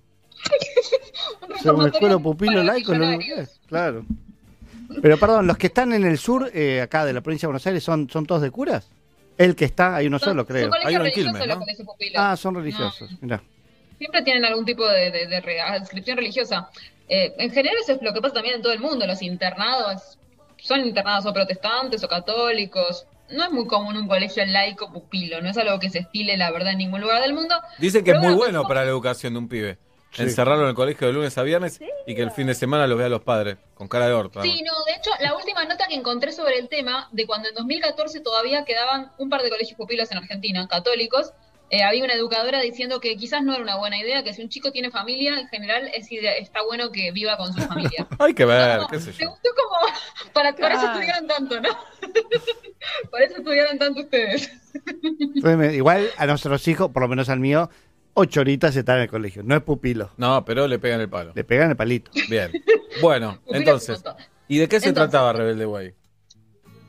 Un 1.47 1.53
O 1.53 1.57
sea, 1.59 1.71
un 1.71 1.85
reformatorio 1.85 1.85
escuela 1.85 2.19
pupilo 2.19 2.61
laico. 2.63 2.91
lo- 2.93 2.99
millonarios. 3.05 3.49
Claro. 3.67 4.05
Pero 5.01 5.17
perdón, 5.19 5.47
los 5.47 5.57
que 5.57 5.67
están 5.67 5.93
en 5.93 6.03
el 6.05 6.17
sur, 6.17 6.49
eh, 6.53 6.81
acá 6.81 7.05
de 7.05 7.13
la 7.13 7.21
provincia 7.21 7.45
de 7.47 7.51
Buenos 7.51 7.67
Aires, 7.67 7.83
¿son, 7.83 8.09
son 8.09 8.25
todos 8.25 8.41
de 8.41 8.51
curas? 8.51 8.89
El 9.37 9.55
que 9.55 9.65
está, 9.65 9.95
hay 9.95 10.07
uno 10.07 10.19
Son- 10.19 10.29
solo, 10.29 10.41
son 10.41 10.47
creo. 10.47 10.69
colegios 10.69 10.89
Hay 10.89 10.95
uno 10.95 11.05
en 11.05 11.11
Quilmes, 11.13 11.47
¿no? 11.47 11.65
Ah, 12.15 12.35
son 12.37 12.55
religiosos. 12.55 13.09
Mirá. 13.21 13.41
Siempre 13.97 14.21
tienen 14.23 14.45
algún 14.45 14.65
tipo 14.65 14.87
de, 14.87 15.11
de, 15.11 15.27
de 15.27 15.41
re- 15.41 15.61
adscripción 15.61 16.17
religiosa. 16.17 16.69
Eh, 17.07 17.33
en 17.37 17.51
general 17.51 17.75
eso 17.81 17.93
es 17.93 18.01
lo 18.01 18.13
que 18.13 18.21
pasa 18.21 18.35
también 18.35 18.55
en 18.55 18.61
todo 18.61 18.73
el 18.73 18.79
mundo. 18.79 19.05
Los 19.07 19.21
internados 19.21 20.17
son 20.57 20.81
internados 20.81 21.25
o 21.25 21.33
protestantes 21.33 22.03
o 22.03 22.07
católicos. 22.07 23.05
No 23.31 23.43
es 23.45 23.51
muy 23.51 23.65
común 23.67 23.95
un 23.97 24.07
colegio 24.07 24.45
laico 24.45 24.91
pupilo. 24.91 25.41
No 25.41 25.49
es 25.49 25.57
algo 25.57 25.79
que 25.79 25.89
se 25.89 25.99
estile, 25.99 26.35
la 26.37 26.51
verdad, 26.51 26.71
en 26.73 26.79
ningún 26.79 27.01
lugar 27.01 27.21
del 27.21 27.33
mundo. 27.33 27.55
Dicen 27.77 28.03
que 28.03 28.11
Pero 28.11 28.19
es 28.21 28.25
muy 28.27 28.35
bueno, 28.35 28.59
bueno 28.59 28.67
para 28.67 28.83
la 28.83 28.89
educación 28.89 29.33
de 29.33 29.39
un 29.39 29.47
pibe. 29.47 29.77
Sí. 30.13 30.23
Encerrarlo 30.23 30.63
en 30.63 30.69
el 30.69 30.75
colegio 30.75 31.07
de 31.07 31.13
lunes 31.13 31.37
a 31.37 31.43
viernes 31.43 31.79
y 32.05 32.15
que 32.15 32.21
el 32.21 32.31
fin 32.31 32.47
de 32.47 32.53
semana 32.53 32.85
lo 32.85 32.97
vea 32.97 33.07
los 33.07 33.21
padres, 33.21 33.57
con 33.73 33.87
cara 33.87 34.07
de 34.07 34.13
orto. 34.13 34.41
Sí, 34.41 34.61
no, 34.61 34.73
de 34.85 34.91
hecho, 34.97 35.09
la 35.21 35.35
última 35.35 35.63
nota 35.63 35.87
que 35.87 35.95
encontré 35.95 36.33
sobre 36.33 36.57
el 36.59 36.67
tema, 36.67 37.07
de 37.13 37.25
cuando 37.25 37.47
en 37.47 37.55
2014 37.55 38.19
todavía 38.19 38.65
quedaban 38.65 39.11
un 39.17 39.29
par 39.29 39.41
de 39.41 39.49
colegios 39.49 39.77
pupilos 39.77 40.11
en 40.11 40.17
Argentina, 40.17 40.67
católicos, 40.67 41.31
eh, 41.69 41.83
había 41.83 42.03
una 42.03 42.13
educadora 42.15 42.59
diciendo 42.59 42.99
que 42.99 43.15
quizás 43.15 43.41
no 43.41 43.53
era 43.53 43.63
una 43.63 43.77
buena 43.77 43.97
idea, 43.97 44.21
que 44.21 44.33
si 44.33 44.41
un 44.41 44.49
chico 44.49 44.73
tiene 44.73 44.91
familia, 44.91 45.39
en 45.39 45.47
general 45.47 45.89
es 45.93 46.11
idea- 46.11 46.35
está 46.35 46.61
bueno 46.63 46.91
que 46.91 47.13
viva 47.13 47.37
con 47.37 47.53
su 47.53 47.61
familia. 47.67 48.05
Hay 48.19 48.33
que 48.33 48.43
ver, 48.43 48.79
No, 48.79 48.87
qué 48.89 48.99
sé 48.99 49.11
Me 49.11 49.17
yo. 49.23 49.29
gustó 49.29 49.49
como, 49.55 49.93
para, 50.33 50.53
por 50.53 50.69
eso 50.73 50.87
estudiaron 50.91 51.27
tanto, 51.27 51.61
¿no? 51.61 51.69
por 53.09 53.21
eso 53.21 53.37
estudiaron 53.37 53.79
tanto 53.79 54.01
ustedes. 54.01 54.51
Igual 55.73 56.09
a 56.17 56.25
nuestros 56.25 56.67
hijos, 56.67 56.91
por 56.91 57.01
lo 57.03 57.07
menos 57.07 57.29
al 57.29 57.39
mío, 57.39 57.69
ocho 58.13 58.41
horitas 58.41 58.75
están 58.75 58.97
en 58.97 59.01
el 59.03 59.09
colegio. 59.09 59.43
No 59.43 59.55
es 59.55 59.61
pupilo. 59.63 60.11
No, 60.17 60.43
pero 60.45 60.67
le 60.67 60.79
pegan 60.79 61.01
el 61.01 61.09
palo. 61.09 61.31
Le 61.35 61.43
pegan 61.43 61.69
el 61.71 61.75
palito. 61.77 62.11
Bien. 62.29 62.51
Bueno, 63.01 63.39
entonces. 63.47 64.03
¿y 64.47 64.57
de 64.57 64.67
qué 64.67 64.79
se 64.79 64.89
Entonces- 64.89 65.11
trataba 65.11 65.33
Rebelde 65.33 65.65
Way? 65.65 65.93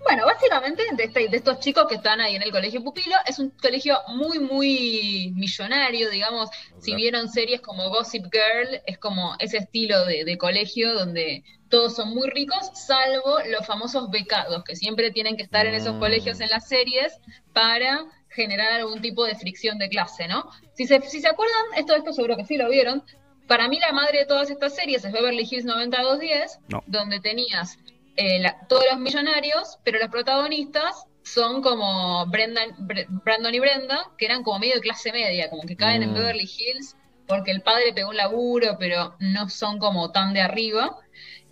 Bueno, 0.05 0.27
básicamente 0.27 0.83
de, 0.97 1.05
este- 1.05 1.29
de 1.29 1.37
estos 1.37 1.61
chicos 1.61 1.87
que 1.89 1.95
están 1.95 2.21
ahí 2.21 2.35
en 2.35 2.43
el 2.43 2.51
colegio 2.51 2.83
Pupilo, 2.83 3.15
es 3.25 3.39
un 3.39 3.51
colegio 3.51 3.97
muy, 4.09 4.41
muy 4.41 5.33
millonario, 5.37 6.11
digamos. 6.11 6.51
Si 6.81 6.95
vieron 6.97 7.29
series 7.29 7.61
como 7.61 7.89
Gossip 7.89 8.25
Girl, 8.25 8.83
es 8.85 8.99
como 8.99 9.37
ese 9.39 9.59
estilo 9.59 10.05
de, 10.05 10.25
de 10.25 10.37
colegio 10.37 10.93
donde 10.93 11.45
todos 11.69 11.95
son 11.95 12.11
muy 12.11 12.29
ricos, 12.29 12.59
salvo 12.75 13.39
los 13.49 13.65
famosos 13.65 14.11
becados, 14.11 14.65
que 14.65 14.75
siempre 14.75 15.13
tienen 15.13 15.37
que 15.37 15.45
estar 15.45 15.67
en 15.67 15.75
esos 15.75 15.95
Mm. 15.95 16.01
colegios 16.01 16.41
en 16.41 16.51
las 16.51 16.67
series 16.69 17.17
para 17.53 18.05
generar 18.35 18.73
algún 18.73 19.01
tipo 19.01 19.25
de 19.25 19.35
fricción 19.35 19.79
de 19.79 19.89
clase, 19.89 20.29
¿no? 20.29 20.51
Si 20.75 20.87
se, 20.87 21.01
si 21.03 21.21
se 21.21 21.29
acuerdan, 21.29 21.63
esto, 21.77 21.95
esto 21.95 22.13
seguro 22.13 22.37
que 22.37 22.45
sí 22.45 22.57
lo 22.57 22.69
vieron, 22.69 23.03
para 23.47 23.69
mí 23.69 23.79
la 23.81 23.93
madre 23.93 24.21
de 24.21 24.27
todas 24.27 24.51
estas 24.51 24.75
series 24.75 25.05
es 25.05 25.13
Beverly 25.13 25.47
Hills 25.51 25.65
90210, 25.65 26.59
No. 26.69 26.83
donde 26.87 27.21
tenías 27.21 27.79
eh, 28.17 28.41
la- 28.41 28.67
todos 28.69 28.85
los 28.91 29.01
millonarios, 29.01 29.79
pero 29.85 29.99
los 29.99 30.09
protagonistas 30.11 31.05
son 31.23 31.63
como 31.63 32.27
Brendan, 32.27 32.71
Bre- 32.87 33.07
Brandon 33.09 33.55
y 33.55 33.59
Brenda, 33.61 34.11
que 34.19 34.27
eran 34.27 34.43
como 34.43 34.59
medio 34.59 34.75
de 34.75 34.81
clase 34.81 35.13
media, 35.13 35.49
como 35.49 35.63
que 35.63 35.77
caen 35.77 36.03
en 36.03 36.11
Mm. 36.11 36.15
Beverly 36.15 36.45
Hills 36.59 36.97
porque 37.27 37.51
el 37.53 37.63
padre 37.63 37.93
pegó 37.95 38.11
un 38.11 38.17
laburo, 38.17 38.77
pero 38.79 39.15
no 39.21 39.49
son 39.49 39.79
como 39.79 40.11
tan 40.13 40.35
de 40.35 40.41
arriba. 40.43 40.99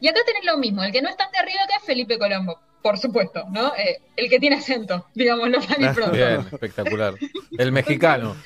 Y 0.01 0.09
acá 0.09 0.20
tenés 0.27 0.44
lo 0.44 0.59
mismo, 0.59 0.82
el 0.82 0.93
que 0.93 1.01
no 1.01 1.09
es 1.09 1.16
tan 1.16 1.31
de 1.31 1.39
arriba 1.39 1.62
acá 1.62 1.77
es 1.78 1.85
Felipe 1.85 2.19
Colombo, 2.19 2.59
por 2.82 2.98
supuesto, 2.98 3.44
¿no? 3.51 3.74
Eh, 3.77 4.01
el 4.16 4.28
que 4.28 4.39
tiene 4.39 4.57
acento, 4.57 5.07
digámoslo 5.15 5.59
mal 5.61 5.77
y 5.78 5.94
pronto. 5.94 6.16
Bien, 6.16 6.47
espectacular. 6.52 7.15
El 7.59 7.73
mexicano. 7.73 8.36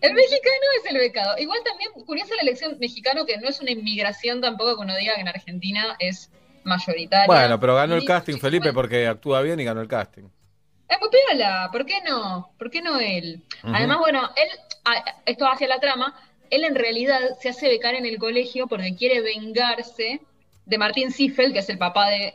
El 0.00 0.14
mexicano 0.14 0.64
es 0.78 0.90
el 0.90 0.98
becado. 0.98 1.36
Igual 1.38 1.60
también, 1.64 1.90
curiosa 2.06 2.34
la 2.36 2.42
elección 2.42 2.76
mexicano, 2.80 3.26
que 3.26 3.36
no 3.38 3.48
es 3.48 3.60
una 3.60 3.70
inmigración 3.70 4.40
tampoco 4.40 4.76
que 4.76 4.82
uno 4.82 4.96
diga 4.96 5.14
que 5.14 5.20
en 5.20 5.28
Argentina 5.28 5.96
es 5.98 6.30
mayoritaria. 6.64 7.26
Bueno, 7.26 7.60
pero 7.60 7.74
ganó 7.74 7.94
el 7.94 8.04
casting 8.04 8.38
Felipe 8.38 8.72
porque 8.72 9.06
actúa 9.06 9.42
bien 9.42 9.60
y 9.60 9.64
ganó 9.64 9.80
el 9.80 9.88
casting. 9.88 10.24
Es 10.88 10.98
muy 11.00 11.08
piola, 11.10 11.68
¿por 11.70 11.86
qué 11.86 12.00
no? 12.06 12.50
¿Por 12.58 12.70
qué 12.70 12.82
no 12.82 12.98
él? 12.98 13.42
Además, 13.62 13.98
bueno, 13.98 14.28
él, 14.36 14.48
ah, 14.84 15.04
esto 15.24 15.46
hacia 15.46 15.68
la 15.68 15.78
trama, 15.78 16.18
él 16.50 16.64
en 16.64 16.74
realidad 16.74 17.20
se 17.40 17.50
hace 17.50 17.68
becar 17.68 17.94
en 17.94 18.06
el 18.06 18.18
colegio 18.18 18.66
porque 18.66 18.96
quiere 18.96 19.20
vengarse 19.20 20.20
de 20.66 20.78
Martín 20.78 21.12
Ziffel, 21.12 21.52
que 21.52 21.60
es 21.60 21.68
el 21.68 21.78
papá 21.78 22.08
de 22.08 22.34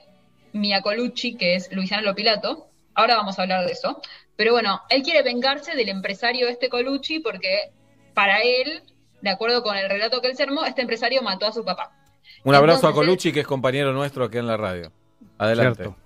Mia 0.55 0.81
Colucci, 0.81 1.35
que 1.35 1.55
es 1.55 1.71
Luisiana 1.71 2.01
Lopilato. 2.03 2.67
Ahora 2.93 3.17
vamos 3.17 3.37
a 3.37 3.41
hablar 3.41 3.65
de 3.65 3.73
eso. 3.73 4.01
Pero 4.37 4.53
bueno, 4.53 4.81
él 4.89 5.03
quiere 5.03 5.21
vengarse 5.21 5.75
del 5.75 5.89
empresario 5.89 6.47
este 6.47 6.69
Colucci 6.69 7.19
porque 7.19 7.71
para 8.13 8.41
él, 8.41 8.81
de 9.21 9.29
acuerdo 9.29 9.63
con 9.63 9.75
el 9.75 9.89
relato 9.89 10.21
que 10.21 10.27
él 10.27 10.37
se 10.37 10.43
armó, 10.43 10.65
este 10.65 10.81
empresario 10.81 11.21
mató 11.21 11.45
a 11.45 11.51
su 11.51 11.65
papá. 11.65 11.91
Un 12.43 12.55
abrazo 12.55 12.87
a 12.87 12.89
Entonces, 12.89 13.07
Colucci, 13.07 13.31
que 13.33 13.41
es 13.41 13.47
compañero 13.47 13.91
nuestro 13.91 14.25
aquí 14.25 14.37
en 14.37 14.47
la 14.47 14.55
radio. 14.55 14.91
Adelante. 15.37 15.83
Cierto. 15.83 15.97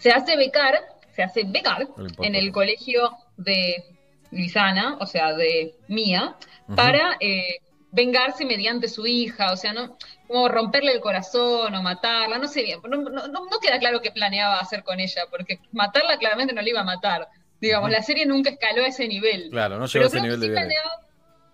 se 0.00 0.10
hace 0.10 0.36
becar, 0.36 0.74
se 1.14 1.22
hace 1.22 1.44
becar 1.44 1.86
No 1.96 2.24
en 2.24 2.34
el 2.34 2.50
colegio 2.50 3.10
de 3.36 3.84
Luisana, 4.32 4.96
o 5.00 5.06
sea, 5.06 5.32
de 5.34 5.76
Mía, 5.86 6.34
para 6.74 7.16
eh, 7.20 7.60
vengarse 7.96 8.44
mediante 8.44 8.88
su 8.88 9.06
hija, 9.06 9.52
o 9.52 9.56
sea, 9.56 9.72
no 9.72 9.96
como 10.28 10.48
romperle 10.48 10.92
el 10.92 11.00
corazón 11.00 11.74
o 11.74 11.82
matarla, 11.82 12.36
no 12.38 12.46
sé 12.46 12.62
bien, 12.62 12.78
no, 12.88 12.96
no- 12.98 13.26
no- 13.28 13.60
queda 13.62 13.78
claro 13.78 14.00
qué 14.02 14.10
planeaba 14.10 14.58
hacer 14.60 14.82
con 14.84 15.00
ella, 15.00 15.22
porque 15.30 15.60
matarla 15.72 16.18
claramente 16.18 16.52
no 16.52 16.60
le 16.62 16.70
iba 16.70 16.80
a 16.80 16.84
matar. 16.84 17.26
Digamos, 17.60 17.90
la 17.90 18.02
serie 18.02 18.26
nunca 18.26 18.50
escaló 18.50 18.84
a 18.84 18.88
ese 18.88 19.08
nivel. 19.08 19.48
Claro, 19.50 19.78
no 19.78 19.86
llegó 19.86 20.04
a 20.04 20.08
ese 20.08 20.20
nivel 20.20 20.38
de 20.40 20.46
sí 20.46 20.50
violencia. 20.52 20.82
planeaba 20.82 21.06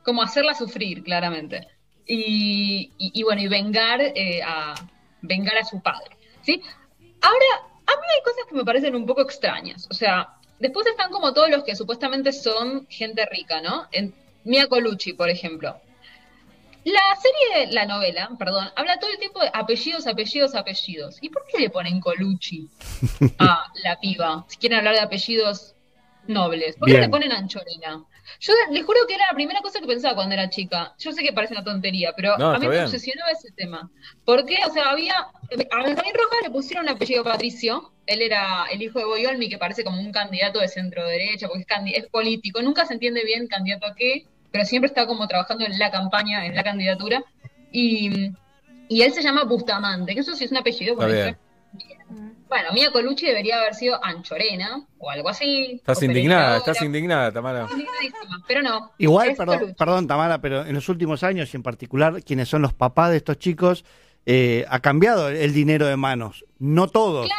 como 0.04 0.20
hacerla 0.22 0.54
sufrir, 0.54 1.04
claramente. 1.04 1.68
Y, 2.06 2.90
y- 2.98 3.12
y 3.14 3.22
bueno, 3.22 3.40
y 3.40 3.46
vengar 3.48 4.00
eh, 4.02 4.42
a 4.44 4.74
vengar 5.22 5.56
a 5.58 5.64
su 5.64 5.80
padre. 5.80 6.16
¿sí? 6.42 6.60
Ahora, 7.20 7.46
a 7.86 7.92
mí 8.00 8.06
hay 8.16 8.22
cosas 8.24 8.44
que 8.48 8.54
me 8.56 8.64
parecen 8.64 8.96
un 8.96 9.06
poco 9.06 9.20
extrañas. 9.22 9.86
O 9.90 9.94
sea, 9.94 10.28
después 10.58 10.84
están 10.88 11.12
como 11.12 11.32
todos 11.32 11.48
los 11.50 11.62
que 11.62 11.76
supuestamente 11.76 12.32
son 12.32 12.86
gente 12.88 13.24
rica, 13.26 13.60
¿no? 13.60 13.86
En, 13.92 14.12
Mia 14.44 14.66
Colucci, 14.66 15.12
por 15.12 15.28
ejemplo. 15.30 15.80
La 16.84 17.00
serie, 17.16 17.72
la 17.72 17.86
novela, 17.86 18.30
perdón, 18.38 18.68
habla 18.76 18.98
todo 18.98 19.10
el 19.10 19.18
tiempo 19.18 19.40
de 19.40 19.50
apellidos, 19.52 20.06
apellidos, 20.06 20.54
apellidos. 20.54 21.18
¿Y 21.20 21.28
por 21.28 21.44
qué 21.46 21.58
le 21.60 21.70
ponen 21.70 22.00
Colucci 22.00 22.68
a 23.38 23.66
la 23.84 24.00
piba? 24.00 24.44
Si 24.48 24.56
quieren 24.56 24.78
hablar 24.78 24.94
de 24.94 25.00
apellidos 25.00 25.74
nobles. 26.26 26.76
¿Por 26.76 26.86
qué 26.86 26.94
Bien. 26.94 27.02
le 27.04 27.08
ponen 27.08 27.32
Anchorena? 27.32 28.04
Yo 28.40 28.52
les 28.70 28.84
juro 28.84 29.00
que 29.08 29.14
era 29.14 29.26
la 29.26 29.34
primera 29.34 29.60
cosa 29.60 29.80
que 29.80 29.86
pensaba 29.86 30.14
cuando 30.14 30.34
era 30.34 30.48
chica. 30.48 30.94
Yo 30.98 31.12
sé 31.12 31.22
que 31.22 31.32
parece 31.32 31.54
una 31.54 31.64
tontería, 31.64 32.12
pero 32.16 32.36
No, 32.38 32.50
a 32.50 32.58
mí 32.58 32.66
me 32.66 32.72
bien. 32.72 32.84
obsesionaba 32.84 33.30
ese 33.32 33.50
tema. 33.52 33.90
Porque, 34.24 34.56
o 34.68 34.72
sea, 34.72 34.90
había. 34.90 35.14
A 35.18 35.82
Benjamín 35.82 36.12
Rojas 36.14 36.38
le 36.42 36.50
pusieron 36.50 36.84
un 36.86 36.90
apellido 36.90 37.24
Patricio. 37.24 37.92
Él 38.06 38.22
era 38.22 38.66
el 38.72 38.80
hijo 38.82 38.98
de 38.98 39.04
Boyolmi, 39.04 39.48
que 39.48 39.58
parece 39.58 39.84
como 39.84 40.00
un 40.00 40.12
candidato 40.12 40.60
de 40.60 40.68
centro 40.68 41.06
derecha, 41.06 41.48
porque 41.48 41.64
es, 41.68 42.04
es 42.04 42.10
político. 42.10 42.62
Nunca 42.62 42.86
se 42.86 42.94
entiende 42.94 43.24
bien 43.24 43.46
candidato 43.48 43.86
a 43.86 43.94
qué, 43.94 44.26
pero 44.52 44.64
siempre 44.66 44.86
está 44.88 45.06
como 45.06 45.26
trabajando 45.26 45.64
en 45.64 45.78
la 45.78 45.90
campaña, 45.90 46.44
en 46.46 46.54
la 46.54 46.62
candidatura. 46.62 47.24
Y, 47.72 48.30
y 48.88 49.02
él 49.02 49.12
se 49.12 49.22
llama 49.22 49.44
Bustamante, 49.44 50.14
que 50.14 50.20
eso 50.20 50.36
sí 50.36 50.44
es 50.44 50.50
un 50.50 50.58
apellido. 50.58 50.92
Está 50.92 51.06
bueno, 51.06 51.36
bien. 52.10 52.36
bueno, 52.48 52.72
Mia 52.74 52.92
Colucci 52.92 53.26
debería 53.26 53.58
haber 53.58 53.74
sido 53.74 53.98
Anchorena 54.04 54.86
o 54.98 55.10
algo 55.10 55.30
así. 55.30 55.76
Estás 55.76 56.02
indignada, 56.02 56.58
estás 56.58 56.82
indignada, 56.82 57.32
Tamara. 57.32 57.66
Pero 58.46 58.62
no. 58.62 58.92
Igual, 58.98 59.34
perdón, 59.34 59.58
Colucci. 59.58 59.74
perdón, 59.78 60.06
Tamara, 60.06 60.40
pero 60.42 60.66
en 60.66 60.74
los 60.74 60.88
últimos 60.90 61.22
años 61.22 61.52
y 61.54 61.56
en 61.56 61.62
particular 61.62 62.22
quienes 62.22 62.50
son 62.50 62.60
los 62.60 62.74
papás 62.74 63.10
de 63.10 63.16
estos 63.16 63.38
chicos, 63.38 63.86
eh, 64.26 64.66
ha 64.68 64.80
cambiado 64.80 65.30
el 65.30 65.54
dinero 65.54 65.86
de 65.86 65.96
manos. 65.96 66.44
No 66.58 66.88
todos, 66.88 67.30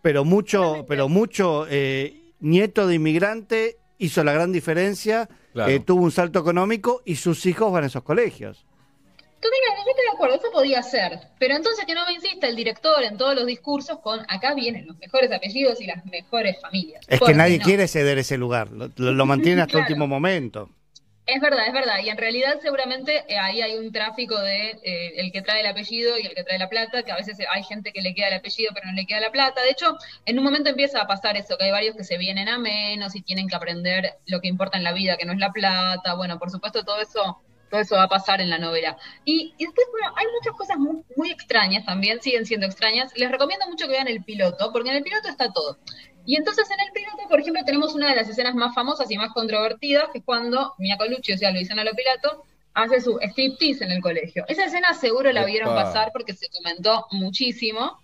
pero 0.00 0.24
mucho, 0.24 0.86
pero 0.88 1.10
mucho 1.10 1.66
eh, 1.68 2.32
nieto 2.40 2.86
de 2.86 2.94
inmigrante 2.94 3.76
hizo 3.98 4.24
la 4.24 4.32
gran 4.32 4.52
diferencia, 4.52 5.28
Claro. 5.52 5.70
eh, 5.70 5.80
tuvo 5.80 6.02
un 6.04 6.12
salto 6.12 6.38
económico 6.38 7.02
y 7.04 7.16
sus 7.16 7.44
hijos 7.46 7.72
van 7.72 7.84
a 7.84 7.86
esos 7.88 8.02
colegios. 8.02 8.64
Yo 9.40 9.48
estoy 9.48 10.04
de 10.04 10.14
acuerdo, 10.14 10.36
eso 10.36 10.50
podía 10.52 10.82
ser. 10.82 11.18
Pero 11.38 11.54
entonces 11.56 11.84
que 11.86 11.94
no 11.94 12.04
me 12.06 12.12
insista 12.12 12.48
el 12.48 12.56
director 12.56 13.02
en 13.04 13.16
todos 13.16 13.34
los 13.36 13.46
discursos 13.46 13.98
con 14.00 14.20
acá 14.28 14.54
vienen 14.54 14.86
los 14.86 14.98
mejores 14.98 15.30
apellidos 15.32 15.80
y 15.80 15.86
las 15.86 16.04
mejores 16.06 16.60
familias. 16.60 17.04
Es 17.08 17.20
que 17.20 17.34
nadie 17.34 17.58
no. 17.58 17.64
quiere 17.64 17.86
ceder 17.88 18.18
ese 18.18 18.36
lugar, 18.36 18.70
lo, 18.72 18.90
lo- 18.96 19.12
lo 19.12 19.26
mantiene 19.26 19.62
hasta 19.62 19.78
el 19.78 19.84
Claro. 19.86 19.92
último 19.94 20.06
momento. 20.08 20.70
Es 21.30 21.42
verdad, 21.42 21.66
es 21.66 21.74
verdad. 21.74 21.98
Y 22.02 22.08
en 22.08 22.16
realidad 22.16 22.58
seguramente 22.62 23.22
eh, 23.28 23.36
ahí 23.36 23.60
hay 23.60 23.76
un 23.76 23.92
tráfico 23.92 24.40
de 24.40 24.70
eh, 24.82 25.12
el 25.16 25.30
que 25.30 25.42
trae 25.42 25.60
el 25.60 25.66
apellido 25.66 26.18
y 26.18 26.24
el 26.24 26.34
que 26.34 26.42
trae 26.42 26.58
la 26.58 26.70
plata, 26.70 27.02
que 27.02 27.12
a 27.12 27.16
veces 27.16 27.36
hay 27.50 27.62
gente 27.64 27.92
que 27.92 28.00
le 28.00 28.14
queda 28.14 28.28
el 28.28 28.34
apellido 28.38 28.70
pero 28.72 28.86
no 28.86 28.92
le 28.94 29.04
queda 29.04 29.20
la 29.20 29.30
plata. 29.30 29.60
De 29.60 29.68
hecho, 29.68 29.98
en 30.24 30.38
un 30.38 30.44
momento 30.44 30.70
empieza 30.70 31.02
a 31.02 31.06
pasar 31.06 31.36
eso, 31.36 31.58
que 31.58 31.64
hay 31.64 31.70
varios 31.70 31.94
que 31.96 32.04
se 32.04 32.16
vienen 32.16 32.48
a 32.48 32.56
menos 32.56 33.14
y 33.14 33.20
tienen 33.20 33.46
que 33.46 33.56
aprender 33.56 34.14
lo 34.24 34.40
que 34.40 34.48
importa 34.48 34.78
en 34.78 34.84
la 34.84 34.94
vida, 34.94 35.18
que 35.18 35.26
no 35.26 35.34
es 35.34 35.38
la 35.38 35.52
plata. 35.52 36.14
Bueno, 36.14 36.38
por 36.38 36.50
supuesto 36.50 36.82
todo 36.82 36.98
eso, 37.02 37.42
todo 37.70 37.80
eso 37.82 37.96
va 37.96 38.04
a 38.04 38.08
pasar 38.08 38.40
en 38.40 38.48
la 38.48 38.58
novela. 38.58 38.96
Y, 39.26 39.52
y 39.58 39.66
después, 39.66 39.86
bueno, 39.90 40.14
hay 40.16 40.24
muchas 40.32 40.54
cosas 40.56 40.78
muy, 40.78 41.02
muy 41.14 41.30
extrañas 41.30 41.84
también, 41.84 42.22
siguen 42.22 42.46
siendo 42.46 42.64
extrañas. 42.64 43.12
Les 43.16 43.30
recomiendo 43.30 43.66
mucho 43.68 43.86
que 43.86 43.92
vean 43.92 44.08
el 44.08 44.24
piloto, 44.24 44.72
porque 44.72 44.88
en 44.88 44.96
el 44.96 45.02
piloto 45.02 45.28
está 45.28 45.52
todo. 45.52 45.76
Y 46.28 46.36
entonces 46.36 46.70
en 46.70 46.78
el 46.78 46.92
piloto, 46.92 47.26
por 47.26 47.40
ejemplo, 47.40 47.64
tenemos 47.64 47.94
una 47.94 48.10
de 48.10 48.16
las 48.16 48.28
escenas 48.28 48.54
más 48.54 48.74
famosas 48.74 49.10
y 49.10 49.16
más 49.16 49.32
controvertidas, 49.32 50.10
que 50.12 50.18
es 50.18 50.24
cuando 50.24 50.74
Mia 50.76 50.98
Colucci, 50.98 51.32
o 51.32 51.38
sea, 51.38 51.50
Luisana 51.52 51.84
Lopilato, 51.84 52.44
hace 52.74 53.00
su 53.00 53.18
striptease 53.20 53.84
en 53.84 53.92
el 53.92 54.02
colegio. 54.02 54.44
Esa 54.46 54.66
escena 54.66 54.92
seguro 54.92 55.32
la 55.32 55.46
vieron 55.46 55.70
pasar 55.74 56.10
porque 56.12 56.34
se 56.34 56.46
comentó 56.50 57.06
muchísimo, 57.12 57.98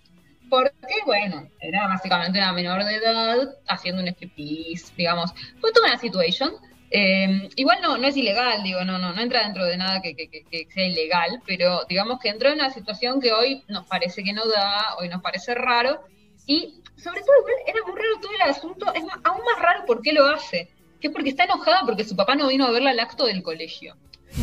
porque, 0.49 0.95
bueno, 1.05 1.47
era 1.59 1.87
básicamente 1.87 2.39
una 2.39 2.51
menor 2.51 2.83
de 2.83 2.95
edad 2.95 3.37
haciendo 3.67 4.01
un 4.01 4.07
striptease, 4.07 4.91
digamos. 4.97 5.31
Fue 5.61 5.71
toda 5.71 5.89
una 5.89 5.99
situación. 5.99 6.51
Eh, 6.89 7.49
igual 7.57 7.77
no, 7.83 7.97
no 7.99 8.07
es 8.07 8.17
ilegal, 8.17 8.63
digo, 8.63 8.83
no, 8.85 8.97
no, 8.97 9.13
no 9.13 9.21
entra 9.21 9.43
dentro 9.43 9.65
de 9.65 9.77
nada 9.77 10.01
que, 10.01 10.15
que- 10.15 10.29
que- 10.29 10.45
que 10.49 10.65
sea 10.73 10.85
ilegal, 10.87 11.41
pero 11.45 11.81
digamos 11.87 12.19
que 12.19 12.29
entró 12.29 12.49
en 12.49 12.55
una 12.55 12.71
situación 12.71 13.21
que 13.21 13.33
hoy 13.33 13.63
nos 13.67 13.85
parece 13.85 14.23
que 14.23 14.33
no 14.33 14.47
da, 14.47 14.95
hoy 14.99 15.09
nos 15.09 15.21
parece 15.21 15.53
raro, 15.55 15.99
y 16.45 16.81
sobre 16.97 17.21
todo 17.21 17.35
igual 17.39 17.53
era 17.67 17.79
muy 17.85 17.95
raro 17.95 18.19
todo 18.21 18.31
el 18.33 18.41
asunto, 18.49 18.93
es 18.93 19.03
más, 19.03 19.17
aún 19.23 19.41
más 19.45 19.61
raro 19.61 19.85
por 19.85 20.01
qué 20.01 20.13
lo 20.13 20.25
hace, 20.27 20.69
que 20.99 21.07
es 21.07 21.13
porque 21.13 21.29
está 21.29 21.43
enojada 21.43 21.81
porque 21.85 22.03
su 22.03 22.15
papá 22.15 22.35
no 22.35 22.47
vino 22.47 22.65
a 22.65 22.71
verla 22.71 22.91
al 22.91 22.99
acto 22.99 23.25
del 23.25 23.43
colegio. 23.43 23.95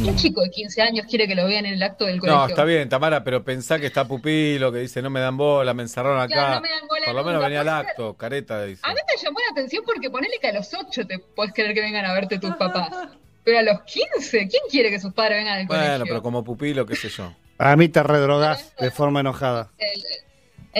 ¿Qué 0.04 0.14
chico 0.16 0.40
de 0.40 0.48
15 0.48 0.80
años 0.80 1.06
quiere 1.06 1.28
que 1.28 1.34
lo 1.34 1.44
vean 1.46 1.66
en 1.66 1.74
el 1.74 1.82
acto 1.82 2.06
del 2.06 2.18
colegio? 2.18 2.40
No, 2.40 2.46
está 2.46 2.64
bien, 2.64 2.88
Tamara, 2.88 3.22
pero 3.22 3.44
pensá 3.44 3.78
que 3.78 3.86
está 3.86 4.06
Pupilo, 4.08 4.72
que 4.72 4.78
dice 4.78 5.02
no 5.02 5.10
me 5.10 5.20
dan 5.20 5.36
bola, 5.36 5.74
me 5.74 5.82
encerraron 5.82 6.18
acá. 6.18 6.32
Claro, 6.34 6.54
no 6.54 6.60
me 6.62 6.70
dan 6.70 6.88
bola 6.88 7.04
Por 7.04 7.14
lo 7.14 7.24
menos 7.24 7.42
venía 7.42 7.60
al 7.60 7.68
acto, 7.68 8.14
careta, 8.14 8.64
dice. 8.64 8.80
A 8.84 8.88
mí 8.94 9.00
me 9.06 9.22
llamó 9.22 9.38
la 9.40 9.52
atención 9.52 9.84
porque 9.84 10.08
ponele 10.08 10.38
que 10.40 10.46
a 10.48 10.52
los 10.54 10.72
8 10.72 11.06
te 11.06 11.18
puedes 11.18 11.52
querer 11.52 11.74
que 11.74 11.82
vengan 11.82 12.06
a 12.06 12.14
verte 12.14 12.38
tus 12.38 12.54
papás. 12.56 12.88
Pero 13.44 13.58
a 13.58 13.62
los 13.62 13.82
15, 13.82 14.48
¿quién 14.48 14.62
quiere 14.70 14.88
que 14.88 14.98
sus 15.00 15.12
padres 15.12 15.38
vengan 15.38 15.58
al 15.58 15.66
Bueno, 15.66 15.82
colegio? 15.82 16.04
pero 16.06 16.22
como 16.22 16.42
Pupilo, 16.42 16.86
qué 16.86 16.96
sé 16.96 17.08
yo. 17.10 17.34
Para 17.58 17.76
mí 17.76 17.88
te 17.88 18.02
redrogás 18.02 18.74
de 18.76 18.90
forma 18.90 19.20
enojada. 19.20 19.70
el, 19.78 19.88
el 19.88 20.31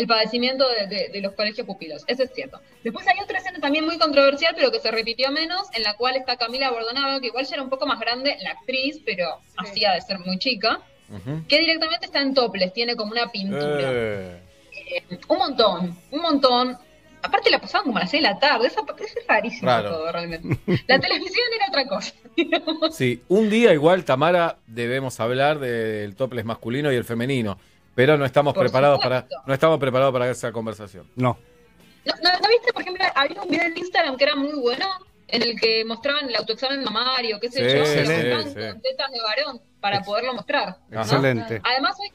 padecimiento 0.06 0.66
de, 0.68 0.86
de- 0.86 1.08
de 1.10 1.20
los 1.20 1.32
colegios 1.34 1.66
pupilos, 1.66 2.02
eso 2.06 2.22
es 2.22 2.30
cierto. 2.34 2.60
Después 2.82 3.06
hay 3.06 3.18
otra 3.22 3.38
escena 3.38 3.58
también 3.60 3.84
muy 3.84 3.98
controversial, 3.98 4.54
pero 4.56 4.70
que 4.72 4.80
se 4.80 4.90
repitió 4.90 5.30
menos, 5.30 5.68
en 5.74 5.82
la 5.82 5.94
cual 5.96 6.16
está 6.16 6.36
Camila 6.36 6.70
Bordonado, 6.70 7.20
que 7.20 7.26
igual 7.28 7.44
ya 7.46 7.54
era 7.56 7.62
un 7.62 7.70
poco 7.70 7.86
más 7.86 8.00
grande, 8.00 8.36
la 8.42 8.50
actriz, 8.52 9.00
pero 9.04 9.38
hacía 9.58 9.92
de 9.92 10.00
ser 10.00 10.18
muy 10.20 10.38
chica, 10.38 10.80
que 11.46 11.58
directamente 11.58 12.06
está 12.06 12.20
en 12.22 12.32
toples, 12.32 12.72
tiene 12.72 12.96
como 12.96 13.12
una 13.12 13.30
pintura. 13.30 13.90
Eh, 13.92 14.40
Eh, 14.94 15.18
un 15.28 15.38
montón, 15.38 15.96
un 16.10 16.20
montón. 16.20 16.76
Aparte 17.22 17.50
la 17.50 17.60
pasaban 17.60 17.84
como 17.84 17.98
a 17.98 18.00
las 18.00 18.10
6 18.10 18.22
de 18.22 18.28
la 18.28 18.38
tarde, 18.38 18.66
eso, 18.66 18.84
eso 18.98 19.18
es 19.20 19.26
rarísimo 19.28 19.66
Raro. 19.70 19.90
todo 19.90 20.10
realmente. 20.10 20.58
La 20.88 20.98
televisión 20.98 21.46
era 21.54 21.66
otra 21.68 21.86
cosa. 21.86 22.14
Sí, 22.90 23.22
un 23.28 23.48
día 23.48 23.72
igual, 23.74 24.04
Tamara, 24.04 24.56
debemos 24.66 25.20
hablar 25.20 25.58
del 25.60 26.16
topless 26.16 26.44
masculino 26.44 26.90
y 26.92 26.96
el 26.96 27.04
femenino. 27.04 27.58
Pero 27.94 28.16
no 28.16 28.24
estamos 28.24 28.54
Por 28.54 28.64
preparados 28.64 29.00
para, 29.02 29.26
no 29.46 29.52
estamos 29.54 29.78
preparados 29.78 30.12
para 30.12 30.30
esa 30.30 30.50
conversación. 30.52 31.06
No. 31.16 31.38
¿No, 32.04 32.14
no, 32.22 32.38
¿no 32.40 32.48
viste, 32.48 32.72
por 32.72 32.82
ejemplo, 32.82 33.04
había 33.14 33.42
un 33.42 33.48
video 33.48 33.66
en 33.66 33.78
Instagram 33.78 34.16
que 34.16 34.24
era 34.24 34.34
muy 34.34 34.52
bueno, 34.54 34.86
en 35.28 35.42
el 35.42 35.58
que 35.60 35.84
mostraban 35.84 36.28
el 36.28 36.36
autoexamen 36.36 36.82
mamario, 36.82 37.38
qué 37.40 37.48
sé 37.50 37.58
Sí, 37.70 37.76
yo, 37.76 37.82
excelente. 37.84 38.48
sí. 38.50 38.72
con 38.72 38.80
tetas 38.80 39.10
de 39.12 39.20
varón 39.20 39.60
para 39.80 40.00
poderlo 40.02 40.34
mostrar. 40.34 40.78
¿no? 40.88 41.00
Excelente. 41.00 41.60
Además, 41.64 41.96
hoy, 42.00 42.10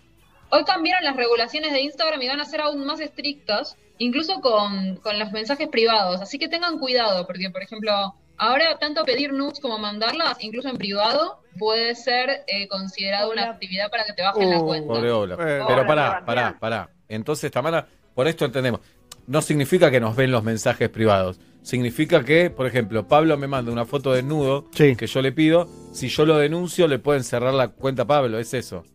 hoy 0.50 0.64
cambiaron 0.66 1.04
las 1.04 1.16
regulaciones 1.16 1.72
de 1.72 1.82
Instagram 1.82 2.22
y 2.22 2.28
van 2.28 2.42
a 2.42 2.46
ser 2.46 2.62
aún 2.62 2.86
más 2.86 3.00
estrictas, 3.00 3.78
incluso 3.98 4.42
con, 4.42 4.98
con 4.98 5.18
los 5.20 5.32
mensajes 5.32 5.68
privados. 5.70 6.22
Así 6.22 6.38
que 6.38 6.48
tengan 6.50 6.80
cuidado, 6.80 7.26
porque, 7.26 7.50
por 7.50 7.62
ejemplo, 7.64 8.14
ahora 8.38 8.78
tanto 8.80 9.04
pedir 9.06 9.34
nudes 9.34 9.60
como 9.60 9.78
mandarlas, 9.80 10.38
incluso 10.44 10.70
en 10.70 10.78
privado, 10.78 11.42
puede 11.58 11.96
ser 11.96 12.44
eh, 12.48 12.68
considerado 12.68 13.32
una 13.32 13.52
actividad 13.52 13.90
para 13.90 14.04
que 14.06 14.14
te 14.14 14.22
bajen 14.24 14.50
la 14.50 14.60
Uh, 14.62 14.66
cuenta. 14.66 14.94
Pobre 14.94 15.12
Ola. 15.12 15.34
Eh, 15.36 15.38
Pero 15.38 15.66
Hola, 15.66 15.88
pará, 15.88 16.24
pará, 16.26 16.58
pará. 16.60 16.90
Entonces, 17.10 17.52
Tamara, 17.52 17.88
por 18.14 18.28
esto 18.28 18.46
entendemos. 18.46 18.82
No 19.26 19.42
significa 19.42 19.92
que 19.92 20.00
nos 20.00 20.16
ven 20.16 20.32
los 20.32 20.44
mensajes 20.44 20.90
privados. 20.90 21.40
Significa 21.62 22.24
que, 22.24 22.50
por 22.50 22.66
ejemplo, 22.66 23.08
Pablo 23.08 23.36
me 23.38 23.48
manda 23.48 23.72
una 23.74 23.86
foto 23.86 24.14
desnudo 24.14 24.68
Sí. 24.74 24.96
que 24.96 25.06
yo 25.08 25.22
le 25.22 25.34
pido. 25.34 25.68
Si 25.92 26.08
yo 26.08 26.26
lo 26.26 26.38
denuncio, 26.38 26.88
le 26.88 26.98
pueden 27.00 27.24
cerrar 27.26 27.54
la 27.54 27.68
cuenta 27.68 28.04
a 28.04 28.08
Pablo. 28.08 28.40
Es 28.40 28.54
eso. 28.54 28.86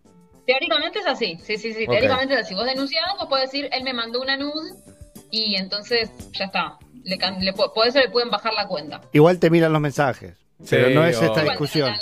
Teóricamente 0.46 0.98
es 1.00 1.06
así, 1.06 1.38
sí, 1.42 1.56
sí, 1.56 1.72
sí, 1.72 1.86
teóricamente 1.86 2.34
es 2.34 2.40
así. 2.40 2.54
Vos 2.54 2.64
denunciás, 2.64 3.04
vos 3.18 3.28
podés 3.28 3.50
decir, 3.52 3.68
él 3.72 3.84
me 3.84 3.92
mandó 3.92 4.20
una 4.20 4.36
nude 4.36 4.70
y 5.30 5.54
entonces 5.56 6.10
ya 6.32 6.46
está. 6.46 6.78
Le, 7.04 7.18
can- 7.18 7.40
le, 7.44 7.52
por 7.52 7.86
eso 7.86 7.98
le 7.98 8.08
pueden 8.10 8.30
bajar 8.30 8.52
la 8.54 8.66
cuenta. 8.68 9.00
Igual 9.12 9.38
te 9.38 9.50
miran 9.50 9.72
los 9.72 9.80
mensajes, 9.82 10.36
pero 10.68 10.90
no 10.90 11.04
es 11.04 11.20
esta 11.20 11.42
discusión. 11.42 11.92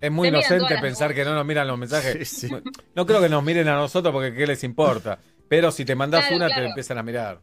Es 0.00 0.10
muy 0.12 0.28
inocente 0.28 0.76
pensar 0.80 1.14
que 1.14 1.24
no 1.24 1.34
nos 1.34 1.46
miran 1.46 1.66
los 1.66 1.78
mensajes. 1.78 2.28
Sí, 2.28 2.48
sí. 2.48 2.54
No 2.94 3.06
creo 3.06 3.20
que 3.22 3.28
nos 3.28 3.42
miren 3.42 3.68
a 3.68 3.74
nosotros 3.76 4.12
porque 4.12 4.34
qué 4.34 4.46
les 4.46 4.62
importa. 4.64 5.18
Pero 5.48 5.70
si 5.70 5.84
te 5.84 5.94
mandás 5.94 6.26
Claro, 6.26 6.36
una, 6.36 6.54
te 6.54 6.64
empiezan 6.64 6.98
a 6.98 7.02
mirar. 7.02 7.40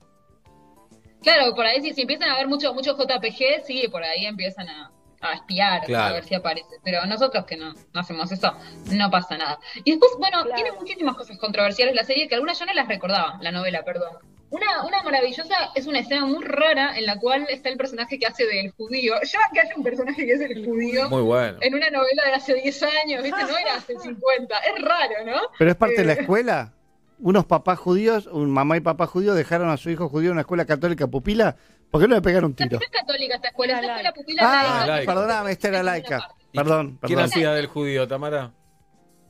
Claro, 1.22 1.53
por 1.56 1.66
ahí 1.66 1.82
si, 1.82 1.94
si 1.94 2.02
empiezan 2.02 2.30
a 2.30 2.36
ver 2.36 2.48
mucho, 2.48 2.74
mucho 2.74 2.95
JPG, 2.98 3.66
sí, 3.66 3.88
por 3.91 4.03
ahí 4.03 4.26
empiezan 4.26 4.68
a, 4.70 4.91
a 5.22 5.34
espiar, 5.34 5.82
Claro. 5.86 6.06
a 6.06 6.12
ver 6.14 6.24
si 6.24 6.34
aparece. 6.36 6.78
Pero 6.84 7.06
nosotros 7.06 7.45
que 7.45 7.58
no, 7.58 7.74
no 7.74 7.99
hacemos 7.99 8.32
eso, 8.32 8.52
no 8.91 9.10
pasa 9.12 9.38
nada. 9.38 9.60
Y 9.84 9.91
después, 9.91 10.12
bueno, 10.20 10.44
tiene 10.56 10.72
muchísimas 10.72 11.16
cosas 11.16 11.38
controversiales 11.38 11.95
la 11.95 12.03
serie 12.03 12.28
que 12.28 12.36
algunas 12.36 12.58
yo 12.60 12.66
no 12.66 12.74
las 12.74 12.88
recordaba, 12.88 13.38
la 13.41 13.52
novela, 13.52 13.84
perdón. 13.84 14.18
Una, 14.52 14.84
una 14.86 15.02
maravillosa 15.03 15.56
es 15.76 15.88
una 15.88 15.99
escena 15.99 16.26
muy 16.26 16.44
rara 16.44 16.98
en 16.98 17.06
la 17.06 17.18
cual 17.18 17.48
está 17.49 17.69
el 17.69 17.78
personaje 17.78 18.19
que 18.19 18.28
hace 18.28 18.45
del 18.45 18.72
judío. 18.72 19.14
Ya 19.23 19.40
que 19.53 19.61
haya 19.61 19.73
un 19.76 19.84
personaje 19.84 20.26
que 20.26 20.34
es 20.34 20.41
el 20.41 20.65
judío 20.65 21.10
Muy 21.10 21.22
bueno. 21.22 21.57
en 21.61 21.73
una 21.73 21.90
novela 21.90 22.23
de 22.26 22.34
hace 22.34 22.53
10 22.56 22.84
años, 22.84 23.23
¿viste? 23.23 23.41
No 23.44 23.57
era 23.57 23.76
hace 23.76 23.98
50. 24.03 24.57
Es 24.57 24.82
raro, 24.84 25.26
¿no? 25.26 25.38
Pero 25.57 25.72
es 25.72 25.78
parte 25.78 25.95
de 25.95 26.06
la 26.06 26.14
Eh, 26.14 26.18
escuela. 26.22 26.73
Unos 27.19 27.45
papás 27.45 27.80
judíos, 27.80 28.28
un 28.28 28.49
mamá 28.52 28.78
y 28.78 28.82
papá 28.82 29.06
judíos 29.07 29.36
dejaron 29.36 29.69
a 29.69 29.78
su 29.78 29.90
hijo 29.90 30.10
judío 30.10 30.30
en 30.30 30.34
una 30.34 30.41
escuela 30.41 30.65
católica 30.65 31.07
pupila. 31.07 31.56
¿Por 31.90 32.02
qué 32.02 32.07
no 32.07 32.15
le 32.15 32.22
pegaron 32.22 32.45
un 32.52 32.56
tiro? 32.56 32.78
No 32.80 32.84
es 32.86 32.90
católica 32.91 33.36
esta 33.36 33.48
escuela, 33.49 33.73
es 33.73 33.80
una 33.86 33.88
escuela 33.94 34.14
pupila 34.14 34.41
Ah, 34.44 34.86
laica. 34.88 35.14
perdóname, 35.14 35.52
esta 35.52 35.68
era 35.69 35.84
laica. 35.84 36.28
Perdón, 36.53 36.98
¿Quién 37.02 37.18
perdón. 37.19 37.26
hacía 37.26 37.53
del 37.53 37.68
judío, 37.68 38.07
Tamara? 38.07 38.52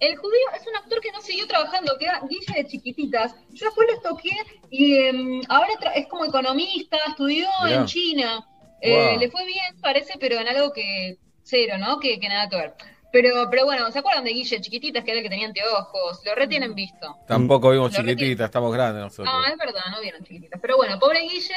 El 0.01 0.17
judío 0.17 0.47
es 0.55 0.65
un 0.67 0.75
actor 0.75 0.99
que 0.99 1.11
no 1.11 1.21
siguió 1.21 1.47
trabajando, 1.47 1.95
que 1.99 2.05
era 2.05 2.21
Guille 2.27 2.53
de 2.55 2.65
chiquititas. 2.67 3.35
Yo 3.51 3.67
después 3.67 3.87
lo 3.93 4.01
toqué 4.01 4.31
y 4.71 4.97
em, 4.97 5.41
ahora 5.47 5.67
es 5.95 6.07
como 6.07 6.25
economista, 6.25 6.97
estudió 7.07 7.47
Mirá. 7.63 7.77
en 7.81 7.85
China. 7.85 8.45
Eh, 8.81 9.09
Wow. 9.11 9.19
le 9.19 9.29
fue 9.29 9.45
bien, 9.45 9.79
parece, 9.79 10.13
pero 10.19 10.39
en 10.39 10.47
algo 10.47 10.73
que 10.73 11.17
cero, 11.43 11.75
¿no? 11.77 11.99
Que, 11.99 12.19
que 12.19 12.27
nada 12.27 12.49
que 12.49 12.55
ver. 12.55 12.73
Pero, 13.11 13.47
pero 13.51 13.65
bueno, 13.65 13.91
¿se 13.91 13.99
acuerdan 13.99 14.23
de 14.23 14.31
Guille 14.31 14.59
chiquititas, 14.59 15.03
que 15.03 15.11
era 15.11 15.19
el 15.19 15.23
que 15.23 15.29
tenía 15.29 15.45
anteojos? 15.47 16.21
Lo 16.25 16.33
retienen 16.33 16.73
visto. 16.73 17.17
Tampoco 17.27 17.69
vimos 17.69 17.91
Lo 17.91 17.99
chiquititas, 17.99 18.45
estamos 18.45 18.73
grandes 18.73 19.03
nosotros. 19.03 19.29
Ah, 19.31 19.49
es 19.51 19.57
verdad, 19.57 19.81
no 19.91 20.01
vieron 20.01 20.23
chiquititas. 20.23 20.59
Pero 20.59 20.77
bueno, 20.77 20.97
pobre 20.97 21.19
Guille 21.19 21.53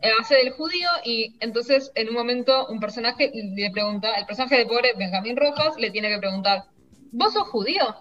eh, 0.00 0.10
hace 0.18 0.36
del 0.36 0.52
judío 0.52 0.88
y 1.04 1.36
entonces 1.40 1.92
en 1.94 2.08
un 2.08 2.14
momento 2.14 2.68
un 2.68 2.80
personaje 2.80 3.30
le 3.34 3.70
pregunta, 3.70 4.14
el 4.14 4.24
personaje 4.24 4.56
de 4.56 4.64
pobre 4.64 4.94
Benjamín 4.96 5.36
Rojas 5.36 5.74
le 5.76 5.90
tiene 5.90 6.08
que 6.08 6.18
preguntar, 6.18 6.64
¿vos 7.12 7.32
sos 7.32 7.48
judío? 7.48 7.94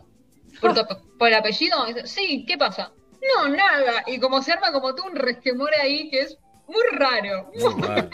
¿Por, 0.59 0.73
tu- 0.73 1.17
por 1.17 1.27
el 1.27 1.35
apellido? 1.35 1.77
Sí, 2.05 2.45
¿qué 2.47 2.57
pasa? 2.57 2.91
No, 3.35 3.47
nada. 3.49 4.03
Y 4.07 4.19
como 4.19 4.41
se 4.41 4.51
arma 4.51 4.71
como 4.71 4.95
tú 4.95 5.03
un 5.05 5.15
resquemor 5.15 5.69
ahí 5.79 6.09
que 6.09 6.21
es 6.21 6.37
muy 6.67 6.81
raro. 6.97 7.51
Muy 7.53 7.75
mal. 7.75 8.09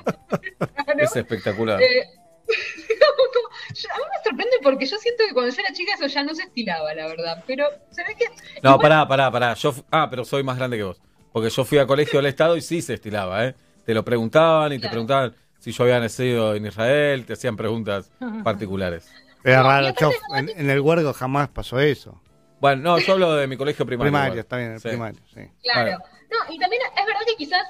Es 0.97 1.15
espectacular. 1.15 1.81
Eh, 1.81 2.03
a 2.47 3.97
mí 3.97 4.03
me 4.09 4.23
sorprende 4.29 4.57
porque 4.63 4.85
yo 4.85 4.97
siento 4.97 5.23
que 5.27 5.33
cuando 5.33 5.53
yo 5.53 5.61
era 5.61 5.73
chica 5.73 5.93
eso 5.95 6.07
ya 6.07 6.23
no 6.23 6.33
se 6.35 6.43
estilaba, 6.43 6.93
la 6.93 7.07
verdad. 7.07 7.43
Pero 7.47 7.67
se 7.91 8.03
ve 8.03 8.15
que 8.15 8.25
No, 8.61 8.77
pará, 8.79 9.07
pará, 9.07 9.31
pará. 9.31 9.53
Yo, 9.53 9.73
ah, 9.91 10.07
pero 10.09 10.25
soy 10.25 10.43
más 10.43 10.57
grande 10.57 10.77
que 10.77 10.83
vos. 10.83 11.01
Porque 11.31 11.49
yo 11.49 11.63
fui 11.65 11.77
a 11.77 11.85
colegio 11.87 12.19
del 12.19 12.25
Estado 12.27 12.55
y 12.57 12.61
sí 12.61 12.81
se 12.81 12.95
estilaba, 12.95 13.45
¿eh? 13.45 13.55
Te 13.85 13.93
lo 13.93 14.03
preguntaban 14.03 14.73
y 14.73 14.79
te 14.79 14.89
preguntaban 14.89 15.35
si 15.59 15.71
yo 15.71 15.83
había 15.83 15.99
nacido 15.99 16.55
en 16.55 16.65
Israel, 16.65 17.25
te 17.25 17.33
hacían 17.33 17.55
preguntas 17.55 18.11
particulares. 18.43 19.09
Era 19.47 19.63
raro, 19.63 19.91
chof, 19.91 20.15
en, 20.35 20.49
en 20.49 20.69
el 20.69 20.79
huergo 20.81 21.13
jamás 21.13 21.49
pasó 21.49 21.79
eso. 21.79 22.21
Bueno, 22.59 22.81
no, 22.81 22.99
yo 22.99 23.13
hablo 23.13 23.33
de 23.35 23.47
mi 23.47 23.55
colegio 23.55 23.85
primario. 23.85 24.11
Primario, 24.11 24.27
igual. 24.33 24.39
está 24.39 24.57
bien, 24.57 24.71
el 24.73 24.79
Sí. 24.79 24.87
primario, 24.89 25.21
sí. 25.33 25.41
Claro. 25.63 25.97
No, 26.29 26.53
y 26.53 26.57
también 26.59 26.81
es 26.97 27.05
verdad 27.05 27.21
que 27.27 27.35
quizás 27.37 27.61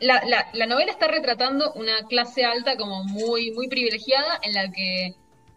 la, 0.00 0.22
la, 0.26 0.48
la 0.52 0.66
novela 0.66 0.90
está 0.90 1.06
retratando 1.08 1.72
una 1.74 2.02
clase 2.08 2.44
alta 2.44 2.76
como 2.76 3.04
muy, 3.04 3.52
muy 3.52 3.68
privilegiada 3.68 4.40
en 4.42 4.52
la 4.52 4.70
que 4.70 5.14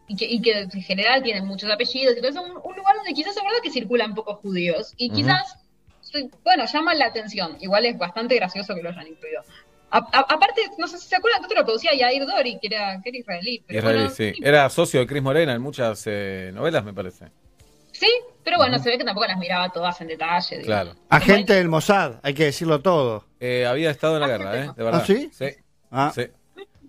y, 0.07 0.15
que, 0.15 0.25
y 0.25 0.39
que 0.39 0.59
en 0.59 0.69
general 0.83 1.23
tienen 1.23 1.45
muchos 1.47 1.69
apellidos 1.71 2.13
y 2.15 2.19
todo 2.19 2.29
eso, 2.29 2.41
un, 2.43 2.51
un 2.63 2.75
lugar 2.75 2.95
donde 2.95 3.13
quizás 3.13 3.35
es 3.35 3.41
verdad 3.43 3.57
que 3.63 3.71
circulan 3.71 4.13
pocos 4.13 4.37
judíos 4.39 4.93
y 4.97 5.09
quizás, 5.09 5.57
sí, 6.01 6.29
bueno, 6.43 6.65
llaman 6.71 6.99
la 6.99 7.07
atención. 7.07 7.57
Igual 7.59 7.87
es 7.87 7.97
bastante 7.97 8.35
gracioso 8.35 8.75
que 8.75 8.83
lo 8.83 8.89
hayan 8.89 9.07
incluido. 9.07 9.41
A- 9.97 10.09
a- 10.19 10.25
aparte, 10.33 10.61
no 10.77 10.87
sé 10.87 10.97
si 10.97 11.07
se 11.07 11.15
acuerdan 11.15 11.41
que 11.41 11.45
esto 11.45 11.55
lo 11.59 11.65
producía 11.65 11.93
Yair 11.95 12.25
Dori, 12.25 12.59
que 12.59 12.67
era, 12.67 12.99
que 13.01 13.09
era 13.09 13.17
israelí. 13.19 13.63
Pero 13.65 13.79
Israelí, 13.79 13.99
bueno, 13.99 14.15
sí. 14.15 14.33
Era 14.43 14.69
socio 14.69 14.99
de 14.99 15.07
Cris 15.07 15.23
Morena 15.23 15.53
en 15.53 15.61
muchas 15.61 16.03
eh, 16.07 16.51
novelas, 16.53 16.83
me 16.83 16.93
parece. 16.93 17.25
sí, 17.91 18.09
pero 18.43 18.57
bueno, 18.57 18.77
se 18.77 18.89
ve 18.89 18.97
que 18.97 19.03
tampoco 19.03 19.25
las 19.25 19.37
miraba 19.37 19.69
todas 19.69 19.99
en 20.01 20.07
detalle. 20.07 20.57
digamos. 20.59 20.65
Claro. 20.93 20.99
Agente 21.09 21.53
del 21.53 21.67
Mossad, 21.69 22.15
hay 22.23 22.33
que 22.33 22.45
decirlo 22.45 22.79
todo. 22.81 23.25
Eh, 23.39 23.65
había 23.65 23.89
estado 23.89 24.15
en 24.15 24.21
la 24.21 24.27
guerra, 24.27 24.55
¿eh? 24.65 24.69
De 24.75 24.83
verdad. 24.83 25.01
¿Ah, 25.01 25.05
sí? 25.07 25.29
Sí. 25.33 25.45
Ah. 25.91 26.11
Sí. 26.13 26.21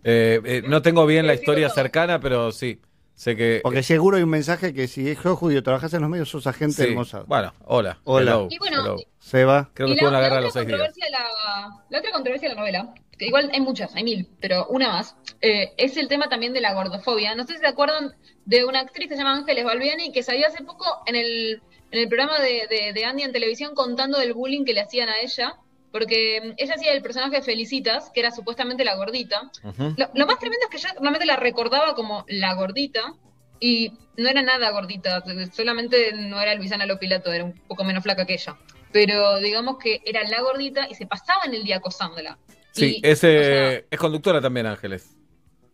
Eh, 0.05 0.41
eh, 0.45 0.63
no 0.67 0.83
tengo 0.83 1.07
bien 1.07 1.27
la 1.27 1.35
historia 1.35 1.69
cercana, 1.71 2.21
pero 2.21 2.53
sí. 2.53 2.81
Sé 3.17 3.35
que. 3.35 3.61
Porque 3.63 3.83
seguro 3.83 4.19
hay 4.19 4.23
un 4.23 4.29
mensaje 4.29 4.75
que 4.75 4.87
si 4.87 5.09
es 5.09 5.19
judío, 5.19 5.63
trabajas 5.63 5.93
en 5.95 6.03
los 6.03 6.11
medios, 6.11 6.29
sos 6.29 6.47
agente 6.47 6.75
Sí. 6.77 6.83
del 6.83 6.95
Mossad. 6.95 7.25
Bueno, 7.27 7.53
hola. 7.65 7.99
Hola. 8.05 8.33
Hello, 8.33 8.49
Y 8.51 8.59
bueno, 8.59 8.81
hello. 8.83 8.97
Seba. 9.19 9.71
Creo 9.73 9.89
que 9.89 9.95
estuvo 9.95 10.09
en 10.09 10.13
la 10.15 10.21
guerra 10.21 10.35
otra 10.37 10.45
los 10.45 10.53
seis 10.53 10.67
días. 10.67 10.79
controversia 10.79 11.05
de 11.07 11.11
la, 11.11 11.83
la 11.89 11.99
otra 11.99 12.13
controversia 12.13 12.49
de 12.51 12.55
la 12.55 12.61
novela, 12.61 12.95
que 13.19 13.27
igual 13.27 13.51
hay 13.53 13.61
muchas, 13.61 13.95
hay 13.97 14.05
mil, 14.05 14.29
pero 14.41 14.67
una 14.69 14.89
más, 14.91 15.17
eh, 15.41 15.73
es 15.79 15.97
el 15.97 16.09
tema 16.09 16.29
también 16.29 16.53
de 16.53 16.61
la 16.61 16.75
gordofobia. 16.75 17.35
No 17.35 17.45
sé 17.47 17.55
si 17.55 17.61
se 17.61 17.67
acuerdan 17.67 18.15
de 18.45 18.67
una 18.67 18.81
actriz 18.81 19.09
que 19.09 19.15
se 19.15 19.23
llama 19.23 19.35
Ángeles 19.39 19.65
Balbiani 19.65 20.13
que 20.13 20.23
salió 20.23 20.47
hace 20.47 20.63
poco 20.63 20.85
en 21.07 21.17
el, 21.17 21.63
en 21.91 21.99
el 21.99 22.09
programa 22.09 22.39
de, 22.41 22.67
de, 22.69 22.93
de 22.93 23.05
Andy 23.07 23.23
en 23.23 23.33
televisión 23.33 23.75
contando 23.75 24.19
del 24.19 24.35
bullying 24.35 24.65
que 24.67 24.75
le 24.75 24.83
hacían 24.83 25.09
a 25.09 25.19
ella, 25.21 25.55
porque 25.99 26.41
mm, 26.43 26.53
ella 26.59 26.75
hacía 26.75 26.93
el 26.93 27.01
personaje 27.03 27.37
de 27.37 27.43
Felicitas, 27.43 28.11
que 28.13 28.21
era 28.21 28.31
supuestamente 28.31 28.85
la 28.85 28.95
gordita. 28.97 29.51
Lo, 29.97 30.11
lo 30.15 30.27
más 30.27 30.39
tremendo 30.39 30.65
es 30.65 30.71
que 30.71 30.79
yo 30.79 30.89
realmente 31.01 31.25
la 31.27 31.37
recordaba 31.37 31.95
como 31.95 32.25
la 32.29 32.53
gordita 32.55 33.15
y 33.61 33.93
no 34.19 34.29
era 34.29 34.43
nada 34.43 34.71
gordita, 34.71 35.23
solamente 35.55 36.13
no 36.13 36.41
era 36.41 36.55
Luisana 36.55 36.85
Lopilato, 36.85 37.33
era 37.33 37.45
un 37.45 37.55
poco 37.67 37.85
menos 37.85 38.03
flaca 38.03 38.27
que 38.27 38.35
ella. 38.35 38.57
Pero 38.93 39.39
digamos 39.39 39.79
que 39.79 40.01
era 40.05 40.23
la 40.29 40.43
gordita 40.43 40.87
y 40.91 40.95
se 40.95 41.07
pasaba 41.07 41.45
en 41.47 41.55
el 41.55 41.65
día 41.65 41.79
acosándola. 41.79 42.39
Sí, 42.73 43.01
Y, 43.03 43.07
es, 43.07 43.25
eh, 43.25 43.87
es 43.91 43.99
conductora 43.99 44.41
también, 44.41 44.67
Ángeles. 44.67 45.17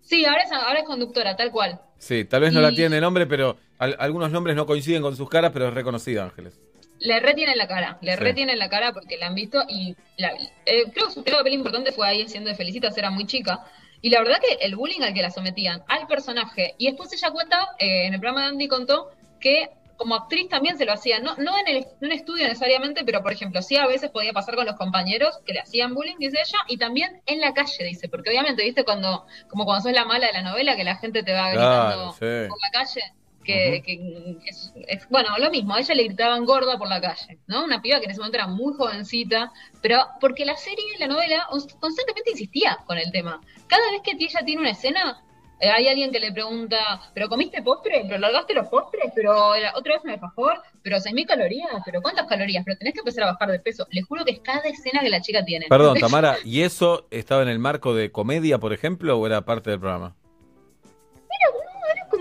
Sí, 0.00 0.24
ahora 0.24 0.42
es, 0.42 0.52
ahora 0.52 0.78
es 0.80 0.84
conductora, 0.84 1.36
tal 1.36 1.50
cual. 1.50 1.80
Sí, 1.98 2.24
tal 2.24 2.42
vez 2.42 2.52
no 2.52 2.60
la 2.60 2.70
tiene 2.72 3.00
nombre, 3.00 3.26
pero 3.26 3.56
al- 3.78 3.96
algunos 3.98 4.30
nombres 4.30 4.54
no 4.56 4.66
coinciden 4.66 5.02
con 5.02 5.16
sus 5.16 5.28
caras, 5.28 5.50
pero 5.52 5.68
es 5.68 5.74
reconocida, 5.74 6.24
Ángeles. 6.24 6.60
Le 7.04 7.18
retiene 7.20 7.56
la 7.56 7.66
cara, 7.66 7.98
le 8.00 8.12
Sí. 8.16 8.18
retiene 8.22 8.54
la 8.56 8.68
cara 8.68 8.92
porque 8.92 9.16
la 9.16 9.26
han 9.26 9.34
visto 9.34 9.64
y 9.68 9.96
la- 10.16 10.32
eh, 10.66 10.84
creo 10.92 11.06
que 11.08 11.12
su 11.14 11.24
papel 11.24 11.52
importante 11.54 11.90
fue 11.92 12.06
ahí 12.06 12.22
haciendo 12.22 12.48
de 12.48 12.54
Felicitas, 12.56 12.96
era 12.96 13.10
muy 13.10 13.26
chica. 13.26 13.64
Y 14.00 14.10
la 14.10 14.20
verdad 14.20 14.38
que 14.40 14.64
el 14.64 14.76
bullying 14.76 15.02
al 15.02 15.12
que 15.14 15.22
la 15.22 15.30
sometían, 15.30 15.82
al 15.88 16.06
personaje, 16.06 16.74
y 16.78 16.86
después 16.86 17.12
ella 17.12 17.30
cuenta, 17.30 17.68
eh, 17.78 18.06
en 18.06 18.14
el 18.14 18.20
programa 18.20 18.42
de 18.42 18.48
Andy 18.48 18.68
contó 18.68 19.10
que 19.40 19.68
como 19.96 20.16
actriz 20.16 20.48
también 20.48 20.76
se 20.78 20.84
lo 20.84 20.92
hacían, 20.92 21.22
no, 21.22 21.36
no 21.36 21.56
en 21.58 21.68
el 21.76 21.86
no 22.00 22.06
en 22.08 22.12
estudio 22.12 22.44
necesariamente, 22.48 23.04
pero 23.04 23.22
por 23.22 23.32
ejemplo, 23.32 23.62
sí 23.62 23.76
a 23.76 23.86
veces 23.86 24.10
podía 24.10 24.32
pasar 24.32 24.56
con 24.56 24.66
los 24.66 24.74
compañeros 24.74 25.38
que 25.46 25.52
le 25.52 25.60
hacían 25.60 25.94
bullying, 25.94 26.16
dice 26.18 26.38
ella, 26.40 26.58
y 26.68 26.76
también 26.76 27.20
en 27.26 27.40
la 27.40 27.52
calle, 27.54 27.84
dice, 27.84 28.08
porque 28.08 28.30
obviamente, 28.30 28.64
viste, 28.64 28.82
cuando, 28.84 29.26
como 29.48 29.64
cuando 29.64 29.82
sos 29.84 29.92
la 29.92 30.04
mala 30.04 30.26
de 30.28 30.32
la 30.32 30.42
novela, 30.42 30.74
que 30.76 30.82
la 30.82 30.96
gente 30.96 31.22
te 31.22 31.32
va 31.32 31.50
gritando 31.50 31.94
Claro, 31.94 32.12
sí. 32.12 32.48
por 32.48 32.58
la 32.60 32.70
calle, 32.72 33.00
que, 33.42 33.82
que 33.84 34.38
es, 34.46 34.72
es- 34.88 35.08
bueno, 35.08 35.30
lo 35.38 35.50
mismo, 35.50 35.74
a 35.74 35.80
ella 35.80 35.94
le 35.94 36.04
gritaban 36.04 36.44
gorda 36.44 36.78
por 36.78 36.88
la 36.88 37.00
calle, 37.00 37.38
¿no? 37.46 37.64
Una 37.64 37.80
piba 37.82 37.98
que 37.98 38.04
en 38.06 38.10
ese 38.12 38.20
momento 38.20 38.38
era 38.38 38.46
muy 38.46 38.74
jovencita, 38.74 39.52
pero 39.80 39.98
porque 40.20 40.44
la 40.44 40.56
serie, 40.56 40.84
la 40.98 41.06
novela, 41.08 41.46
constantemente 41.80 42.30
insistía 42.30 42.78
con 42.86 42.98
el 42.98 43.10
tema. 43.12 43.40
Cada 43.66 43.90
vez 43.90 44.00
que 44.04 44.12
ella 44.18 44.40
tiene 44.44 44.60
una 44.60 44.70
escena, 44.70 45.22
eh, 45.60 45.70
hay 45.70 45.86
alguien 45.86 46.10
que 46.10 46.18
le 46.18 46.32
pregunta, 46.32 47.00
¿pero 47.14 47.28
comiste 47.28 47.62
postre? 47.62 48.02
¿Pero 48.08 48.18
largaste 48.18 48.52
los 48.54 48.66
postres? 48.68 49.12
¿Pero 49.14 49.54
la- 49.56 49.72
otra 49.76 49.94
vez 49.94 50.02
un 50.04 50.10
alfajor? 50.10 50.60
¿Pero 50.82 50.98
6.000 50.98 51.24
calorías? 51.26 51.70
¿Pero 51.84 52.02
cuántas 52.02 52.26
calorías? 52.26 52.64
Pero 52.64 52.76
tenés 52.78 52.94
que 52.94 53.00
empezar 53.00 53.24
a 53.24 53.32
bajar 53.32 53.50
de 53.50 53.60
peso. 53.60 53.86
Les 53.92 54.04
juro 54.04 54.24
que 54.24 54.32
es 54.32 54.40
cada 54.40 54.62
escena 54.68 55.00
que 55.00 55.08
la 55.10 55.20
chica 55.20 55.44
tiene. 55.44 55.66
Perdón, 55.68 55.98
Tamara, 56.00 56.36
¿y 56.44 56.62
eso 56.62 57.06
estaba 57.12 57.42
en 57.42 57.48
el 57.48 57.60
marco 57.60 57.94
de 57.94 58.10
comedia, 58.10 58.58
por 58.58 58.72
ejemplo, 58.72 59.16
o 59.18 59.26
era 59.26 59.42
parte 59.44 59.70
del 59.70 59.78
programa? 59.78 60.16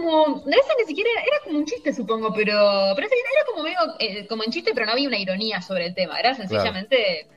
Como, 0.02 0.38
ese 0.48 0.74
ni 0.80 0.86
siquiera 0.88 1.10
era, 1.12 1.44
como 1.44 1.60
un 1.60 1.66
chiste, 1.66 1.94
supongo, 1.94 2.34
pero, 2.34 2.94
pero 2.96 3.08
era 3.08 3.46
como 3.46 3.64
medio, 3.64 3.78
eh, 4.00 4.28
como 4.28 4.44
en 4.44 4.52
chiste, 4.52 4.72
pero 4.74 4.86
no 4.86 4.94
había 4.94 5.08
una 5.08 5.18
ironía 5.18 5.62
sobre 5.62 5.86
el 5.86 5.94
tema. 5.96 6.20
Era 6.20 6.34
sencillamente, 6.34 7.28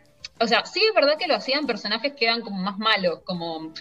o 0.40 0.46
sea, 0.46 0.64
sí 0.64 0.80
es 0.86 0.94
verdad 0.94 1.16
que 1.18 1.26
lo 1.26 1.34
hacían 1.34 1.66
personajes 1.66 2.14
que 2.14 2.24
eran 2.24 2.40
como 2.40 2.56
más 2.56 2.78
malos, 2.78 3.20
como 3.24 3.72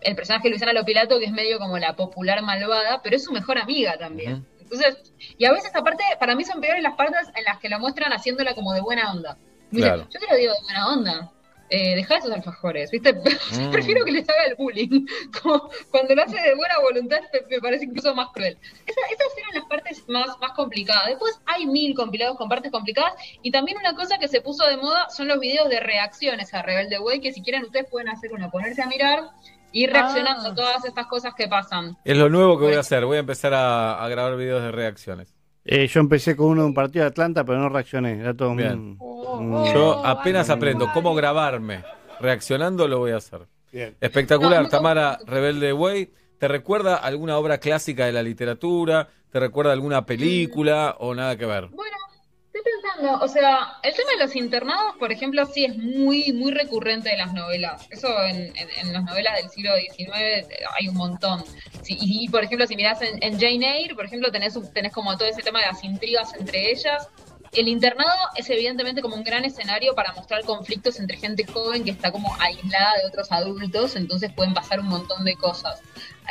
el 0.00 0.16
personaje 0.16 0.44
de 0.44 0.50
Luisana 0.50 0.72
Lopilato, 0.72 1.18
que 1.18 1.26
es 1.26 1.32
medio 1.32 1.58
como 1.58 1.78
la 1.78 1.94
popular 1.94 2.42
malvada, 2.42 3.02
pero 3.02 3.16
es 3.16 3.24
su 3.24 3.32
mejor 3.32 3.58
amiga 3.58 3.96
también. 3.98 4.46
Entonces, 4.60 5.12
y 5.36 5.44
a 5.44 5.52
veces 5.52 5.74
aparte, 5.74 6.02
para 6.18 6.34
mí 6.34 6.44
son 6.44 6.60
peores 6.60 6.82
las 6.82 6.94
partes 6.94 7.28
en 7.34 7.44
las 7.44 7.58
que 7.58 7.68
lo 7.68 7.78
muestran 7.78 8.12
haciéndola 8.12 8.54
como 8.54 8.72
de 8.72 8.80
buena 8.80 9.12
onda. 9.12 9.36
Dice, 9.70 9.86
Claro. 9.86 10.08
yo 10.10 10.20
te 10.20 10.26
lo 10.28 10.36
digo 10.36 10.52
de 10.52 10.62
buena 10.62 10.88
onda. 10.88 11.32
Eh, 11.74 11.94
dejá 11.96 12.18
esos 12.18 12.30
alfajores, 12.30 12.90
¿viste? 12.90 13.14
Mm. 13.52 13.70
Prefiero 13.70 14.04
que 14.04 14.12
les 14.12 14.28
haga 14.28 14.44
el 14.46 14.56
bullying. 14.56 15.06
Como 15.42 15.70
cuando 15.90 16.14
lo 16.14 16.22
hace 16.22 16.36
de 16.40 16.54
buena 16.54 16.78
voluntad 16.80 17.20
me, 17.32 17.40
me 17.56 17.60
parece 17.60 17.84
incluso 17.86 18.14
más 18.14 18.28
cruel. 18.34 18.58
Esa- 18.86 19.00
esas 19.10 19.38
eran 19.38 19.54
las 19.54 19.64
partes 19.64 20.04
más, 20.08 20.26
más 20.40 20.52
complicadas. 20.52 21.06
Después 21.06 21.40
hay 21.46 21.66
mil 21.66 21.94
compilados 21.94 22.36
con 22.36 22.48
partes 22.48 22.70
complicadas. 22.70 23.14
Y 23.42 23.50
también 23.50 23.78
una 23.78 23.94
cosa 23.94 24.18
que 24.18 24.28
se 24.28 24.40
puso 24.42 24.66
de 24.66 24.76
moda 24.76 25.08
son 25.08 25.28
los 25.28 25.38
videos 25.40 25.68
de 25.70 25.80
reacciones 25.80 26.52
a 26.54 26.60
Rebelde 26.62 26.98
Way, 26.98 27.20
que 27.20 27.32
si 27.32 27.42
quieren 27.42 27.62
ustedes 27.64 27.86
pueden 27.90 28.08
hacer 28.10 28.32
uno, 28.32 28.50
ponerse 28.50 28.82
a 28.82 28.86
mirar 28.86 29.30
y 29.72 29.84
ir 29.84 29.92
reaccionando 29.92 30.48
a 30.50 30.54
todas 30.54 30.84
estas 30.84 31.06
cosas 31.06 31.32
que 31.34 31.48
pasan. 31.48 31.96
Es 32.04 32.16
lo 32.18 32.28
nuevo 32.28 32.58
que 32.58 32.64
voy 32.66 32.74
a 32.74 32.80
hacer. 32.80 33.04
Voy 33.06 33.16
a 33.16 33.20
empezar 33.20 33.54
a, 33.54 34.02
a 34.04 34.08
grabar 34.08 34.36
videos 34.36 34.62
de 34.62 34.70
reacciones. 34.72 35.34
Eh, 35.64 35.86
yo 35.86 36.00
empecé 36.00 36.34
con 36.34 36.48
uno 36.48 36.62
de 36.62 36.68
un 36.68 36.74
partido 36.74 37.04
de 37.04 37.08
Atlanta, 37.10 37.44
pero 37.44 37.58
no 37.58 37.68
reaccioné. 37.68 38.18
Era 38.18 38.34
todo 38.34 38.54
Bien. 38.54 38.72
un- 38.72 38.98
un- 39.00 39.64
Yo 39.72 40.04
apenas 40.04 40.50
aprendo 40.50 40.90
cómo 40.92 41.14
grabarme 41.14 41.84
reaccionando, 42.20 42.88
lo 42.88 42.98
voy 42.98 43.12
a 43.12 43.16
hacer. 43.18 43.46
Bien. 43.72 43.96
Espectacular, 44.00 44.62
No, 44.64 44.68
Tamara 44.68 45.18
Rebelde 45.26 45.72
Way. 45.72 46.10
¿Te 46.38 46.48
recuerda 46.48 46.96
alguna 46.96 47.38
obra 47.38 47.58
clásica 47.58 48.06
de 48.06 48.12
la 48.12 48.22
literatura? 48.22 49.08
¿Te 49.30 49.38
recuerda 49.38 49.72
alguna 49.72 50.04
película 50.04 50.96
o 50.98 51.14
nada 51.14 51.36
que 51.36 51.46
ver? 51.46 51.68
Bueno, 51.68 51.96
te 52.52 52.60
pensando, 52.62 53.24
o 53.24 53.28
sea, 53.28 53.78
el 53.82 53.94
tema 53.94 54.10
de 54.12 54.24
los 54.24 54.36
internados, 54.36 54.96
por 54.98 55.10
ejemplo, 55.10 55.46
sí 55.46 55.64
es 55.64 55.76
muy, 55.76 56.32
muy 56.32 56.52
recurrente 56.52 57.10
en 57.10 57.18
las 57.18 57.32
novelas. 57.32 57.86
Eso 57.90 58.08
en, 58.24 58.52
en- 58.56 58.92
las 58.92 59.04
novelas 59.04 59.36
del 59.36 59.48
siglo 59.50 59.72
XIX 59.76 60.46
hay 60.78 60.88
un 60.88 60.94
montón. 60.96 61.42
Sí, 61.82 61.96
y, 61.98 62.28
por 62.28 62.44
ejemplo, 62.44 62.66
si 62.66 62.76
mirás 62.76 63.00
en, 63.02 63.40
Jane 63.40 63.78
Eyre, 63.78 63.94
por 63.94 64.04
ejemplo, 64.04 64.30
tenés, 64.30 64.56
tenés 64.72 64.92
como 64.92 65.16
todo 65.16 65.28
ese 65.28 65.42
tema 65.42 65.60
de 65.60 65.66
las 65.66 65.82
intrigas 65.82 66.34
entre 66.38 66.70
ellas. 66.70 67.08
El 67.52 67.68
internado 67.68 68.10
es 68.36 68.48
evidentemente 68.48 69.02
como 69.02 69.14
un 69.16 69.24
gran 69.24 69.44
escenario 69.44 69.94
para 69.94 70.12
mostrar 70.12 70.42
conflictos 70.44 70.98
entre 71.00 71.18
gente 71.18 71.44
joven 71.44 71.84
que 71.84 71.90
está 71.90 72.10
como 72.10 72.34
aislada 72.40 72.94
de 72.98 73.06
otros 73.06 73.30
adultos, 73.30 73.94
entonces 73.96 74.32
pueden 74.32 74.54
pasar 74.54 74.80
un 74.80 74.88
montón 74.88 75.24
de 75.24 75.36
cosas. 75.36 75.80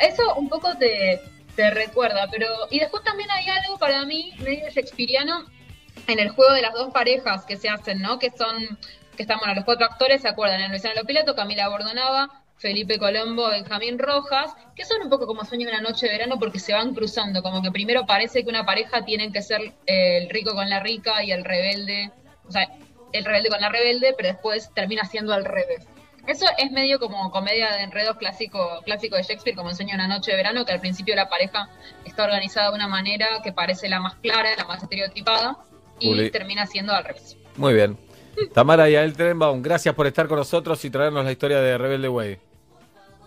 Eso 0.00 0.34
un 0.34 0.48
poco 0.48 0.76
te, 0.76 1.20
te 1.54 1.70
recuerda, 1.70 2.26
pero... 2.30 2.46
Y 2.70 2.80
después 2.80 3.04
también 3.04 3.30
hay 3.30 3.48
algo 3.48 3.78
para 3.78 4.04
mí 4.04 4.32
medio 4.38 4.68
shakespeariano 4.70 5.46
en 6.06 6.18
el 6.18 6.30
juego 6.30 6.52
de 6.52 6.62
las 6.62 6.74
dos 6.74 6.92
parejas 6.92 7.44
que 7.44 7.56
se 7.56 7.68
hacen, 7.68 8.00
¿no? 8.00 8.18
Que 8.18 8.30
son, 8.30 8.78
que 9.16 9.22
están, 9.22 9.38
bueno, 9.38 9.54
los 9.54 9.64
cuatro 9.64 9.86
actores, 9.86 10.22
¿se 10.22 10.28
acuerdan? 10.28 10.60
En 10.60 10.72
Luciano 10.72 11.00
Lopilato, 11.00 11.34
Camila 11.34 11.68
Bordonava, 11.68 12.42
Felipe 12.56 12.98
Colombo, 12.98 13.48
Benjamín 13.48 13.98
Rojas, 13.98 14.54
que 14.76 14.84
son 14.84 15.02
un 15.02 15.10
poco 15.10 15.26
como 15.26 15.44
sueño 15.44 15.66
de 15.66 15.74
una 15.74 15.82
noche 15.82 16.06
de 16.06 16.12
verano 16.12 16.38
porque 16.38 16.60
se 16.60 16.72
van 16.72 16.94
cruzando, 16.94 17.42
como 17.42 17.60
que 17.60 17.72
primero 17.72 18.06
parece 18.06 18.44
que 18.44 18.50
una 18.50 18.64
pareja 18.64 19.04
tienen 19.04 19.32
que 19.32 19.42
ser 19.42 19.60
eh, 19.86 20.18
el 20.18 20.30
rico 20.30 20.54
con 20.54 20.70
la 20.70 20.80
rica 20.80 21.24
y 21.24 21.32
el 21.32 21.44
rebelde, 21.44 22.12
o 22.46 22.52
sea, 22.52 22.68
el 23.12 23.24
rebelde 23.24 23.48
con 23.48 23.60
la 23.60 23.68
rebelde, 23.68 24.14
pero 24.16 24.28
después 24.28 24.70
termina 24.74 25.04
siendo 25.04 25.32
al 25.32 25.44
revés. 25.44 25.86
Eso 26.26 26.46
es 26.56 26.70
medio 26.70 27.00
como 27.00 27.32
comedia 27.32 27.72
de 27.72 27.82
enredos 27.82 28.16
clásico, 28.16 28.80
clásico 28.84 29.16
de 29.16 29.24
Shakespeare, 29.24 29.56
como 29.56 29.70
enseña 29.70 29.96
una 29.96 30.06
noche 30.06 30.30
de 30.30 30.36
verano, 30.36 30.64
que 30.64 30.72
al 30.72 30.80
principio 30.80 31.16
la 31.16 31.28
pareja 31.28 31.68
está 32.04 32.22
organizada 32.22 32.68
de 32.68 32.76
una 32.76 32.86
manera 32.86 33.26
que 33.42 33.52
parece 33.52 33.88
la 33.88 33.98
más 33.98 34.14
clara, 34.16 34.50
la 34.56 34.64
más 34.66 34.80
estereotipada, 34.84 35.58
y 36.02 36.08
Juli. 36.08 36.30
termina 36.30 36.66
siendo 36.66 36.92
al 36.92 37.04
revés. 37.04 37.36
Muy 37.56 37.74
bien. 37.74 37.96
Tamara 38.54 38.88
y 38.88 38.96
Ael 38.96 39.12
Trenbaum, 39.12 39.62
gracias 39.62 39.94
por 39.94 40.06
estar 40.06 40.26
con 40.26 40.38
nosotros 40.38 40.84
y 40.84 40.90
traernos 40.90 41.24
la 41.24 41.32
historia 41.32 41.60
de 41.60 41.76
Rebelde 41.76 42.08
Way. 42.08 42.38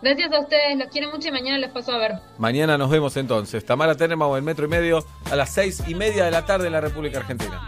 Gracias 0.01 0.31
a 0.31 0.39
ustedes, 0.39 0.77
los 0.77 0.87
quiero 0.89 1.09
mucho 1.09 1.29
y 1.29 1.31
mañana 1.31 1.57
les 1.57 1.71
paso 1.71 1.91
a 1.93 1.97
ver. 1.97 2.11
Mañana 2.37 2.77
nos 2.77 2.89
vemos 2.89 3.15
entonces. 3.17 3.65
Tamara 3.65 3.95
Tenenbaum, 3.95 4.35
el 4.35 4.43
metro 4.43 4.65
y 4.65 4.69
medio, 4.69 5.05
a 5.31 5.35
las 5.35 5.53
seis 5.53 5.83
y 5.87 5.95
media 5.95 6.25
de 6.25 6.31
la 6.31 6.45
tarde 6.45 6.67
en 6.67 6.73
la 6.73 6.81
República 6.81 7.19
Argentina. 7.19 7.65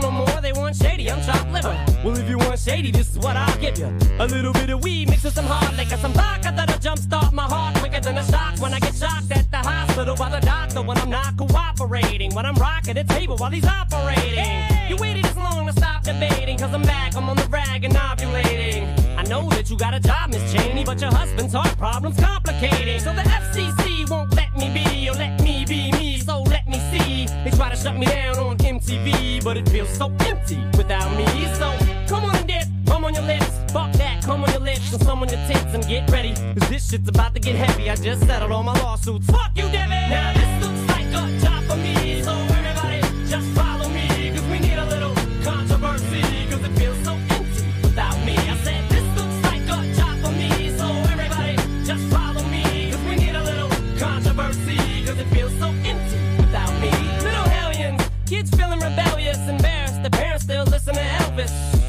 No 0.00 0.10
more. 0.10 0.40
They 0.40 0.52
want 0.52 0.76
shady, 0.76 1.10
I'm 1.10 1.20
chopped 1.22 1.50
liver. 1.52 1.76
Well, 2.04 2.16
if 2.16 2.28
you 2.28 2.38
want 2.38 2.58
shady, 2.58 2.90
this 2.90 3.10
is 3.10 3.18
what 3.18 3.36
I'll 3.36 3.60
give 3.60 3.78
you. 3.78 3.86
A 4.18 4.26
little 4.26 4.52
bit 4.52 4.70
of 4.70 4.82
weed 4.82 5.08
mixed 5.08 5.24
with 5.24 5.34
some 5.34 5.46
hard 5.46 5.76
liquor, 5.76 5.96
some 5.96 6.12
vodka 6.12 6.52
that'll 6.54 6.78
jumpstart 6.78 7.32
my 7.32 7.42
heart 7.42 7.76
quicker 7.76 8.00
than 8.00 8.18
a 8.18 8.24
shock 8.24 8.58
when 8.60 8.72
I 8.74 8.80
get 8.80 8.94
shocked 8.94 9.30
at 9.30 9.50
the 9.50 9.58
hospital 9.58 10.16
by 10.16 10.30
the 10.30 10.44
doctor 10.44 10.82
when 10.82 10.98
I'm 10.98 11.10
not 11.10 11.36
cooperating. 11.36 12.34
When 12.34 12.46
I'm 12.46 12.54
rocking 12.54 12.94
the 12.94 13.04
table 13.04 13.36
while 13.36 13.50
he's 13.50 13.66
operating. 13.66 14.62
You 14.88 14.96
waited 14.96 15.24
this 15.24 15.36
long 15.36 15.66
to 15.66 15.72
stop 15.72 16.02
debating, 16.04 16.58
cause 16.58 16.72
I'm 16.72 16.82
back, 16.82 17.16
I'm 17.16 17.28
on 17.28 17.36
the 17.36 17.46
rag 17.48 17.84
and 17.84 17.94
ovulating. 17.94 18.99
I 19.20 19.22
know 19.24 19.50
that 19.50 19.68
you 19.68 19.76
got 19.76 19.92
a 19.92 20.00
job, 20.00 20.30
Miss 20.30 20.50
Cheney, 20.50 20.82
but 20.82 20.98
your 20.98 21.12
husband's 21.12 21.52
heart 21.52 21.76
problem's 21.76 22.18
complicated. 22.18 23.02
So 23.02 23.12
the 23.12 23.20
FCC 23.20 24.08
won't 24.08 24.34
let 24.34 24.56
me 24.56 24.72
be, 24.72 25.10
or 25.10 25.12
let 25.12 25.42
me 25.42 25.66
be 25.66 25.92
me, 25.92 26.18
so 26.20 26.40
let 26.44 26.66
me 26.66 26.78
see. 26.90 27.26
They 27.44 27.50
try 27.54 27.68
to 27.68 27.76
shut 27.76 27.98
me 27.98 28.06
down 28.06 28.38
on 28.38 28.56
MTV, 28.56 29.44
but 29.44 29.58
it 29.58 29.68
feels 29.68 29.90
so 29.90 30.10
empty 30.20 30.64
without 30.74 31.14
me. 31.18 31.26
So 31.56 31.68
come 32.08 32.24
on 32.24 32.34
and 32.34 32.46
dip, 32.48 32.64
come 32.86 33.04
on 33.04 33.12
your 33.12 33.24
lips, 33.24 33.50
fuck 33.70 33.92
that, 33.92 34.24
come 34.24 34.42
on 34.42 34.50
your 34.52 34.60
lips, 34.60 34.90
and 34.90 35.02
some 35.02 35.20
on 35.22 35.28
your 35.28 35.46
tits 35.46 35.74
and 35.74 35.86
get 35.86 36.10
ready. 36.10 36.32
Cause 36.58 36.70
this 36.70 36.88
shit's 36.88 37.06
about 37.06 37.34
to 37.34 37.40
get 37.40 37.56
heavy. 37.56 37.90
I 37.90 37.96
just 37.96 38.26
settled 38.26 38.52
all 38.52 38.62
my 38.62 38.72
lawsuits. 38.80 39.26
Fuck 39.26 39.50
you, 39.54 39.68
Debbie! 39.68 40.08
Now 40.08 40.32
this 40.32 40.66
looks 40.66 40.88
like 40.88 41.08
a 41.08 41.38
job 41.44 41.62
for 41.64 41.76
me, 41.76 42.22
so 42.22 42.32
everybody 42.32 43.02
just 43.28 43.46
follow 43.48 43.79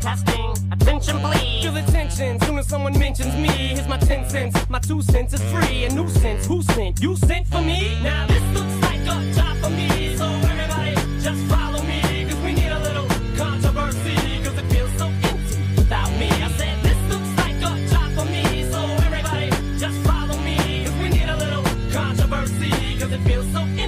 Testing, 0.00 0.54
attention 0.70 1.18
please. 1.18 1.62
Feel 1.64 1.76
attention, 1.76 2.40
soon 2.40 2.58
as 2.58 2.66
someone 2.68 2.96
mentions 2.98 3.34
me. 3.34 3.48
Here's 3.48 3.88
my 3.88 3.98
10 3.98 4.30
cents, 4.30 4.70
my 4.70 4.78
two 4.78 5.02
cents 5.02 5.34
is 5.34 5.42
free. 5.52 5.84
A 5.84 5.92
nuisance, 5.92 6.46
who 6.46 6.62
sent? 6.62 7.02
You 7.02 7.16
sent 7.16 7.46
for 7.48 7.60
me? 7.60 7.98
Now 8.02 8.26
this 8.26 8.42
looks 8.54 8.74
like 8.82 9.00
a 9.00 9.32
job 9.32 9.56
for 9.58 9.70
me. 9.70 10.16
So 10.16 10.24
everybody 10.24 10.94
just 11.20 11.40
follow 11.46 11.82
me. 11.82 12.00
Cause 12.28 12.40
we 12.44 12.52
need 12.54 12.70
a 12.70 12.78
little 12.80 13.08
controversy. 13.36 14.14
Cause 14.44 14.56
it 14.56 14.66
feels 14.72 14.92
so 14.98 15.06
empty 15.06 15.58
without 15.76 16.10
me. 16.12 16.28
I 16.30 16.48
said 16.56 16.78
this 16.82 16.98
looks 17.10 17.36
like 17.42 17.56
a 17.56 17.88
job 17.90 18.12
for 18.14 18.24
me. 18.30 18.64
So 18.70 18.80
everybody 19.06 19.50
just 19.78 19.98
follow 20.06 20.38
me. 20.42 20.84
Cause 20.84 20.94
we 21.02 21.08
need 21.10 21.28
a 21.28 21.36
little 21.36 21.64
controversy. 21.92 22.70
Cause 23.00 23.10
it 23.12 23.20
feels 23.22 23.50
so 23.52 23.60
empty 23.60 23.87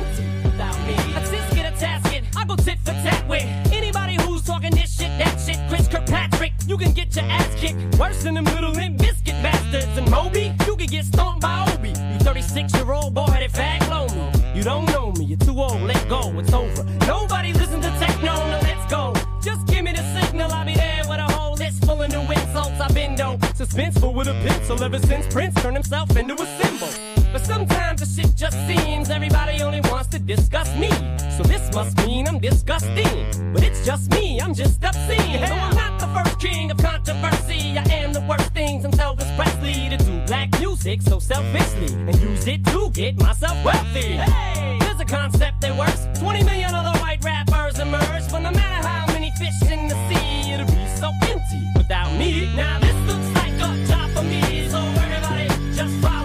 you 6.70 6.78
can 6.78 6.92
get 6.92 7.16
your 7.16 7.24
ass 7.24 7.52
kicked 7.56 7.98
worse 7.98 8.22
than 8.22 8.34
them 8.34 8.44
little 8.44 8.70
limp 8.70 8.96
biscuit 8.96 9.34
bastards. 9.42 9.98
And 9.98 10.08
Moby, 10.08 10.54
you 10.64 10.76
can 10.76 10.86
get 10.86 11.04
stomped 11.04 11.40
by 11.42 11.66
Obi. 11.74 11.88
You 11.88 12.18
36 12.20 12.72
year 12.74 12.92
old 12.92 13.12
boy 13.12 13.26
headed 13.26 13.50
fag 13.50 13.80
me. 14.14 14.56
You 14.56 14.62
don't 14.62 14.86
know 14.86 15.10
me, 15.18 15.24
you're 15.24 15.38
too 15.38 15.60
old, 15.60 15.82
let 15.82 16.08
go, 16.08 16.20
it's 16.38 16.52
over. 16.52 16.84
Nobody 17.08 17.52
listen 17.52 17.80
to 17.80 17.90
techno, 17.98 18.36
no, 18.36 18.60
let's 18.62 18.88
go. 18.88 19.12
Just 19.42 19.66
give 19.66 19.82
me 19.82 19.90
the 19.90 20.04
signal, 20.14 20.52
I'll 20.52 20.64
be 20.64 20.74
there 20.74 21.02
with 21.08 21.18
a 21.18 21.32
whole 21.32 21.54
list 21.54 21.84
full 21.84 22.00
of 22.02 22.08
new 22.08 22.22
insults. 22.30 22.80
I've 22.80 22.94
been 22.94 23.16
though 23.16 23.36
suspenseful 23.58 24.14
with 24.14 24.28
a 24.28 24.34
pencil 24.46 24.80
ever 24.84 25.00
since 25.00 25.26
Prince 25.26 25.60
turned 25.60 25.76
himself 25.76 26.16
into 26.16 26.34
a 26.34 26.46
symbol. 26.62 26.88
But 27.32 27.44
sometimes 27.44 28.00
the 28.00 28.06
shit 28.06 28.36
just 28.36 28.56
seems 28.68 29.10
everybody 29.10 29.60
only 29.60 29.80
wants 29.90 30.08
to 30.10 30.20
discuss 30.20 30.72
me. 30.76 30.90
So 31.36 31.42
this 31.42 31.72
must 31.74 31.96
mean 32.06 32.28
I'm 32.28 32.38
disgusting. 32.38 33.52
But 33.52 33.64
it's 33.64 33.84
just 33.84 34.12
me, 34.12 34.40
I'm 34.40 34.54
just 34.54 34.84
obscene. 34.84 35.40
Though 35.40 35.54
I'm 35.66 35.74
not 35.74 35.89
first 36.14 36.40
king 36.40 36.70
of 36.70 36.78
controversy, 36.78 37.78
I 37.78 37.84
am 38.02 38.12
the 38.12 38.20
worst 38.22 38.52
things 38.52 38.84
I'm 38.84 38.92
Elvis 38.92 39.30
Presley 39.36 39.88
to 39.90 39.96
do 39.96 40.20
black 40.26 40.48
music 40.58 41.02
so 41.02 41.18
selfishly 41.18 41.92
and 41.94 42.20
use 42.20 42.46
it 42.46 42.64
to 42.66 42.90
get 42.92 43.18
myself 43.18 43.56
wealthy. 43.64 44.16
Hey, 44.16 44.78
there's 44.80 45.00
a 45.00 45.04
concept 45.04 45.60
that 45.62 45.76
works. 45.76 46.06
20 46.20 46.44
million 46.44 46.74
other 46.74 46.98
white 47.00 47.22
rappers 47.24 47.78
emerge, 47.78 48.30
but 48.30 48.40
no 48.40 48.50
matter 48.50 48.86
how 48.86 49.06
many 49.08 49.30
fish 49.38 49.62
in 49.70 49.88
the 49.88 49.96
sea, 50.08 50.52
it'll 50.52 50.66
be 50.66 50.86
so 50.96 51.10
empty 51.28 51.62
without 51.76 52.12
me. 52.18 52.54
Now 52.56 52.78
this 52.80 52.96
looks 53.06 53.28
like 53.40 53.54
a 53.54 53.86
job 53.86 54.10
for 54.14 54.22
me, 54.22 54.68
so 54.68 54.78
everybody 54.78 55.48
just 55.74 55.94
follow 56.02 56.19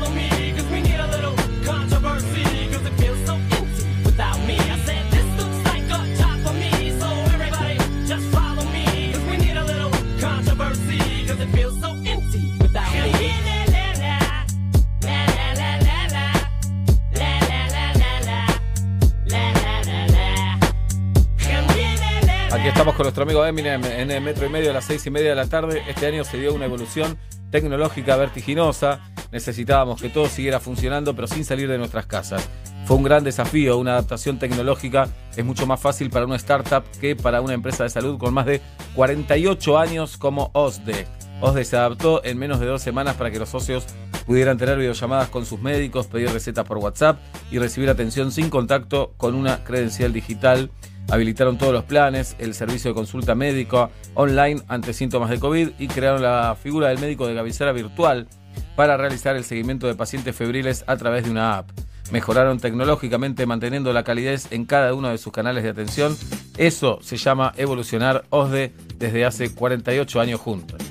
con 22.73 23.03
nuestro 23.03 23.23
amigo 23.23 23.45
Eminem 23.45 23.85
en 23.85 24.09
el 24.09 24.21
metro 24.21 24.47
y 24.47 24.49
medio 24.49 24.71
a 24.71 24.73
las 24.73 24.85
seis 24.85 25.05
y 25.05 25.11
media 25.11 25.29
de 25.29 25.35
la 25.35 25.45
tarde. 25.45 25.83
Este 25.87 26.07
año 26.07 26.23
se 26.23 26.39
dio 26.39 26.51
una 26.51 26.65
evolución 26.65 27.15
tecnológica 27.51 28.15
vertiginosa. 28.15 29.01
Necesitábamos 29.31 30.01
que 30.01 30.09
todo 30.09 30.27
siguiera 30.27 30.59
funcionando, 30.59 31.15
pero 31.15 31.27
sin 31.27 31.45
salir 31.45 31.69
de 31.69 31.77
nuestras 31.77 32.07
casas. 32.07 32.49
Fue 32.85 32.97
un 32.97 33.03
gran 33.03 33.23
desafío, 33.23 33.77
una 33.77 33.91
adaptación 33.91 34.39
tecnológica 34.39 35.09
es 35.37 35.45
mucho 35.45 35.67
más 35.67 35.79
fácil 35.79 36.09
para 36.09 36.25
una 36.25 36.37
startup 36.37 36.83
que 36.99 37.15
para 37.15 37.39
una 37.39 37.53
empresa 37.53 37.83
de 37.83 37.89
salud 37.89 38.17
con 38.17 38.33
más 38.33 38.47
de 38.47 38.61
48 38.95 39.77
años 39.77 40.17
como 40.17 40.49
OSDE. 40.53 41.05
OSDE 41.41 41.65
se 41.65 41.77
adaptó 41.77 42.23
en 42.25 42.39
menos 42.39 42.59
de 42.59 42.65
dos 42.65 42.81
semanas 42.81 43.15
para 43.15 43.29
que 43.29 43.39
los 43.39 43.49
socios 43.49 43.85
pudieran 44.25 44.57
tener 44.57 44.77
videollamadas 44.77 45.29
con 45.29 45.45
sus 45.45 45.61
médicos, 45.61 46.07
pedir 46.07 46.31
recetas 46.31 46.65
por 46.65 46.79
WhatsApp 46.79 47.19
y 47.51 47.59
recibir 47.59 47.89
atención 47.89 48.31
sin 48.31 48.49
contacto 48.49 49.13
con 49.17 49.35
una 49.35 49.63
credencial 49.63 50.13
digital. 50.13 50.71
Habilitaron 51.09 51.57
todos 51.57 51.73
los 51.73 51.83
planes, 51.83 52.35
el 52.39 52.53
servicio 52.53 52.91
de 52.91 52.95
consulta 52.95 53.35
médica 53.35 53.89
online 54.15 54.61
ante 54.67 54.93
síntomas 54.93 55.29
de 55.29 55.39
COVID 55.39 55.69
y 55.77 55.87
crearon 55.87 56.21
la 56.21 56.55
figura 56.61 56.89
del 56.89 56.99
médico 56.99 57.27
de 57.27 57.35
cabecera 57.35 57.71
virtual 57.71 58.27
para 58.75 58.97
realizar 58.97 59.35
el 59.35 59.43
seguimiento 59.43 59.87
de 59.87 59.95
pacientes 59.95 60.35
febriles 60.35 60.83
a 60.87 60.97
través 60.97 61.25
de 61.25 61.31
una 61.31 61.57
app. 61.57 61.69
Mejoraron 62.11 62.59
tecnológicamente 62.59 63.45
manteniendo 63.45 63.91
la 63.93 64.03
calidez 64.03 64.51
en 64.51 64.65
cada 64.65 64.93
uno 64.93 65.09
de 65.09 65.17
sus 65.17 65.33
canales 65.33 65.63
de 65.63 65.69
atención. 65.69 66.15
Eso 66.57 66.99
se 67.01 67.17
llama 67.17 67.53
evolucionar 67.57 68.25
OSDE 68.29 68.73
desde 68.97 69.25
hace 69.25 69.53
48 69.53 70.21
años 70.21 70.39
juntos. 70.39 70.84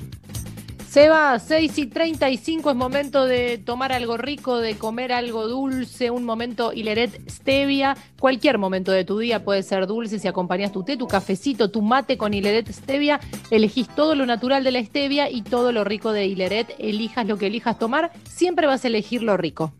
Seba, 0.95 1.37
6 1.37 1.77
y 1.77 1.87
35 1.87 2.69
es 2.69 2.75
momento 2.77 3.25
de 3.25 3.57
tomar 3.57 3.91
algo 3.91 4.15
rico, 4.15 4.59
de 4.59 4.77
comer 4.77 5.11
algo 5.11 5.45
dulce, 5.45 6.09
un 6.09 6.23
momento 6.23 6.71
Hileret 6.71 7.29
Stevia. 7.29 7.97
Cualquier 8.17 8.57
momento 8.59 8.93
de 8.93 9.03
tu 9.03 9.19
día 9.19 9.43
puede 9.43 9.61
ser 9.61 9.87
dulce 9.87 10.19
si 10.19 10.29
acompañas 10.29 10.71
tu 10.71 10.83
té, 10.83 10.95
tu 10.95 11.05
cafecito, 11.05 11.69
tu 11.69 11.81
mate 11.81 12.17
con 12.17 12.33
Hileret 12.33 12.71
Stevia. 12.71 13.19
Elegís 13.51 13.89
todo 13.89 14.15
lo 14.15 14.25
natural 14.25 14.63
de 14.63 14.71
la 14.71 14.81
stevia 14.81 15.29
y 15.29 15.41
todo 15.41 15.73
lo 15.73 15.83
rico 15.83 16.13
de 16.13 16.27
Hileret. 16.27 16.73
Elijas 16.79 17.27
lo 17.27 17.37
que 17.37 17.47
elijas 17.47 17.77
tomar, 17.77 18.13
siempre 18.23 18.65
vas 18.65 18.85
a 18.85 18.87
elegir 18.87 19.21
lo 19.21 19.35
rico. 19.35 19.73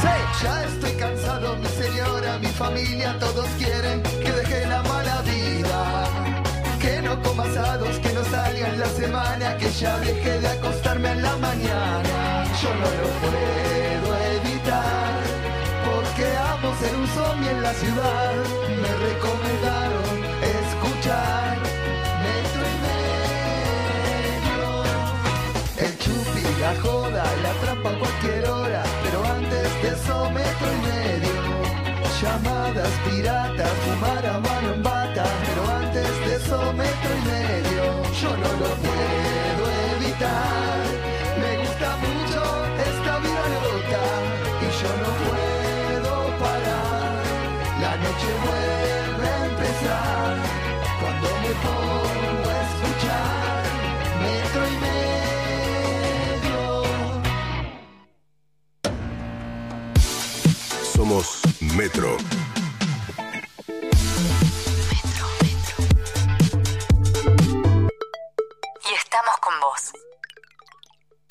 Sí, 0.00 0.44
ya 0.44 0.64
estoy 0.64 0.92
cansado, 0.92 1.56
mi 1.56 1.66
señora, 1.66 2.38
mi 2.38 2.46
familia, 2.46 3.18
todos 3.18 3.48
quieren 3.58 4.15
Que 7.16 7.22
no 7.22 7.28
coma 7.28 7.44
asados, 7.44 7.98
que 7.98 8.12
no 8.12 8.24
salga 8.24 8.68
en 8.68 8.80
la 8.80 8.86
semana, 8.86 9.56
que 9.56 9.70
ya 9.70 9.98
deje 9.98 10.40
de 10.40 10.48
acostarme 10.48 11.12
en 11.12 11.22
la 11.22 11.36
mañana. 11.36 12.44
Yo 12.60 12.68
no 12.74 12.90
lo 13.00 13.08
puedo 13.22 14.16
evitar, 14.36 15.20
porque 15.84 16.26
amo 16.36 16.74
ser 16.80 16.94
un 16.94 17.06
zombie 17.08 17.50
en 17.50 17.62
la 17.62 17.72
ciudad. 17.72 18.34
Me 18.82 18.92
recomendaron 19.08 20.24
escuchar 20.60 21.58
metro 22.26 22.62
y 22.72 22.76
medio. 22.86 24.64
El 25.86 25.92
chupi, 25.98 26.42
la 26.60 26.72
joda, 26.82 27.24
la 27.42 27.52
trampa 27.62 27.90
a 27.90 27.98
cualquier 27.98 28.48
hora, 28.48 28.82
pero 29.04 29.24
antes 29.24 29.82
de 29.82 29.88
eso 29.88 30.30
metro 30.30 30.68
y 30.72 30.80
medio. 30.88 31.36
Llamadas 32.20 32.92
piratas, 33.08 33.70
fumar 33.84 34.26
a 34.26 34.45
Somos 61.06 61.40
Metro. 61.60 62.16
Y 68.82 68.94
estamos 68.94 69.36
con 69.40 69.60
vos. 69.60 69.95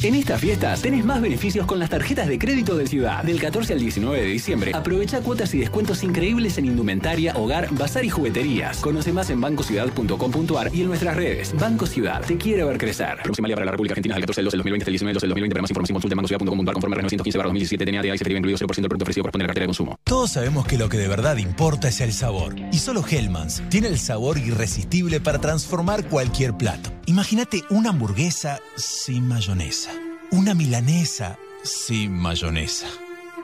En 0.05 0.13
estas 0.13 0.39
fiestas 0.39 0.83
tenés 0.83 1.03
más 1.03 1.19
beneficios 1.19 1.65
con 1.65 1.79
las 1.79 1.89
tarjetas 1.89 2.27
de 2.27 2.37
crédito 2.37 2.77
de 2.77 2.85
Ciudad. 2.85 3.23
Del 3.23 3.41
14 3.41 3.73
al 3.73 3.79
19 3.79 4.21
de 4.21 4.27
diciembre, 4.27 4.71
aprovecha 4.71 5.19
cuotas 5.21 5.51
y 5.55 5.57
descuentos 5.57 6.03
increíbles 6.03 6.59
en 6.59 6.65
indumentaria, 6.65 7.33
hogar, 7.35 7.73
bazar 7.73 8.05
y 8.05 8.11
jugueterías. 8.11 8.77
Conoce 8.81 9.11
más 9.11 9.31
en 9.31 9.41
bancociudad.com.ar 9.41 10.69
y 10.71 10.81
en 10.81 10.87
nuestras 10.89 11.15
redes. 11.15 11.55
Banco 11.59 11.87
Ciudad, 11.87 12.21
te 12.23 12.37
quiere 12.37 12.63
ver 12.65 12.77
crecer. 12.77 13.17
Promoción 13.23 13.41
válida 13.41 13.55
para 13.55 13.65
la 13.65 13.71
República 13.71 13.93
Argentina 13.93 14.13
del 14.13 14.21
14 14.21 14.41
del 14.41 14.45
12 14.45 14.57
del 14.57 14.59
2020 14.59 14.83
hasta 14.83 14.89
el 14.89 14.93
19 14.93 15.09
del 15.09 15.15
12 15.15 15.25
del 15.25 15.29
2020. 15.31 15.53
Para 15.55 15.61
más 15.63 15.71
información 15.71 15.95
consulta 15.95 16.13
en 16.13 16.17
bancociudad.com.ar 16.17 16.73
conforme 16.75 16.93
a 16.93 16.97
915 17.01 17.37
2017 17.39 17.85
TNA 17.85 18.01
de 18.03 18.11
ahí 18.11 18.17
se 18.19 18.23
deriva 18.25 18.37
incluido 18.37 18.59
0% 18.59 18.75
del 18.75 18.89
producto 18.89 19.03
ofrecido 19.05 19.23
corresponde 19.23 19.43
a 19.43 19.47
la 19.47 19.47
cartera 19.47 19.63
de 19.63 19.67
consumo. 19.69 19.99
Todos 20.03 20.29
sabemos 20.29 20.67
que 20.67 20.77
lo 20.77 20.87
que 20.87 20.99
de 20.99 21.07
verdad 21.07 21.37
importa 21.37 21.87
es 21.87 21.99
el 22.01 22.13
sabor. 22.13 22.53
Y 22.71 22.77
solo 22.77 23.03
Hellmann's 23.09 23.63
tiene 23.69 23.87
el 23.87 23.97
sabor 23.97 24.37
irresistible 24.37 25.19
para 25.19 25.41
transformar 25.41 26.05
cualquier 26.09 26.53
plato. 26.53 26.94
Imagínate 27.07 27.63
una 27.69 27.89
hamburguesa 27.89 28.59
sin 28.75 29.27
mayonesa. 29.27 29.91
Una 30.31 30.55
milanesa 30.55 31.37
sin 31.63 32.11
mayonesa. 32.11 32.87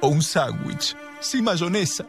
O 0.02 0.08
un 0.08 0.24
sándwich 0.24 0.96
sin 1.20 1.44
mayonesa. 1.44 2.08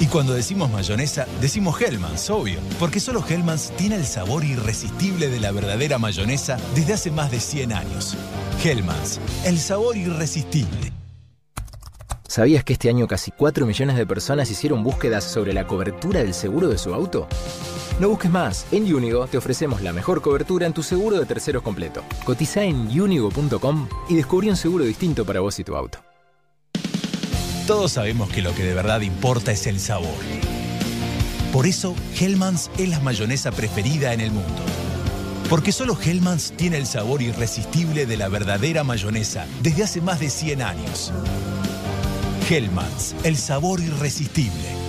Y 0.00 0.06
cuando 0.06 0.34
decimos 0.34 0.70
mayonesa, 0.70 1.26
decimos 1.40 1.80
Hellmann's, 1.80 2.28
obvio. 2.28 2.60
Porque 2.78 3.00
solo 3.00 3.24
Hellmann's 3.26 3.72
tiene 3.78 3.96
el 3.96 4.04
sabor 4.04 4.44
irresistible 4.44 5.28
de 5.30 5.40
la 5.40 5.50
verdadera 5.50 5.98
mayonesa 5.98 6.58
desde 6.74 6.92
hace 6.92 7.10
más 7.10 7.30
de 7.30 7.40
100 7.40 7.72
años. 7.72 8.14
Hellmann's, 8.62 9.18
el 9.46 9.58
sabor 9.58 9.96
irresistible. 9.96 10.92
¿Sabías 12.32 12.64
que 12.64 12.72
este 12.72 12.88
año 12.88 13.06
casi 13.06 13.30
4 13.30 13.66
millones 13.66 13.94
de 13.94 14.06
personas 14.06 14.50
hicieron 14.50 14.82
búsquedas 14.82 15.22
sobre 15.22 15.52
la 15.52 15.66
cobertura 15.66 16.20
del 16.20 16.32
seguro 16.32 16.66
de 16.68 16.78
su 16.78 16.94
auto? 16.94 17.28
No 18.00 18.08
busques 18.08 18.30
más. 18.30 18.64
En 18.72 18.90
Unigo 18.94 19.26
te 19.26 19.36
ofrecemos 19.36 19.82
la 19.82 19.92
mejor 19.92 20.22
cobertura 20.22 20.66
en 20.66 20.72
tu 20.72 20.82
seguro 20.82 21.18
de 21.18 21.26
terceros 21.26 21.62
completo. 21.62 22.02
Cotiza 22.24 22.64
en 22.64 22.88
unigo.com 22.98 23.86
y 24.08 24.14
descubrí 24.14 24.48
un 24.48 24.56
seguro 24.56 24.86
distinto 24.86 25.26
para 25.26 25.40
vos 25.40 25.58
y 25.58 25.64
tu 25.64 25.76
auto. 25.76 25.98
Todos 27.66 27.92
sabemos 27.92 28.30
que 28.30 28.40
lo 28.40 28.54
que 28.54 28.64
de 28.64 28.72
verdad 28.72 29.02
importa 29.02 29.52
es 29.52 29.66
el 29.66 29.78
sabor. 29.78 30.08
Por 31.52 31.66
eso, 31.66 31.94
Hellmann's 32.18 32.70
es 32.78 32.88
la 32.88 33.00
mayonesa 33.00 33.52
preferida 33.52 34.14
en 34.14 34.22
el 34.22 34.30
mundo. 34.30 34.62
Porque 35.50 35.70
solo 35.70 35.98
Hellmann's 36.02 36.52
tiene 36.52 36.78
el 36.78 36.86
sabor 36.86 37.20
irresistible 37.20 38.06
de 38.06 38.16
la 38.16 38.28
verdadera 38.28 38.84
mayonesa 38.84 39.46
desde 39.62 39.82
hace 39.82 40.00
más 40.00 40.18
de 40.18 40.30
100 40.30 40.62
años. 40.62 41.12
Hellmann's, 42.48 43.14
el 43.24 43.36
sabor 43.36 43.80
irresistible. 43.80 44.82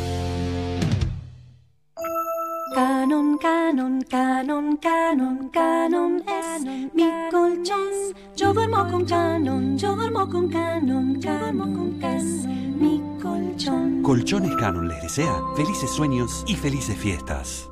Canon, 2.74 3.38
canon, 3.38 4.02
canon, 4.10 4.78
canon, 4.78 5.50
canon 5.50 6.24
es 6.28 6.64
mi 6.94 7.10
colchón. 7.30 8.14
Yo 8.36 8.54
duermo 8.54 8.88
con 8.90 9.06
canon, 9.06 9.78
yo 9.78 9.96
duermo 9.96 10.28
con 10.28 10.50
canon, 10.50 11.22
canon 11.22 12.00
es 12.04 12.46
mi 12.48 13.02
colchón. 13.22 14.02
Colchones 14.02 14.56
Canon 14.56 14.88
les 14.88 15.02
desea 15.04 15.36
felices 15.56 15.92
sueños 15.92 16.44
y 16.48 16.56
felices 16.56 16.98
fiestas. 16.98 17.70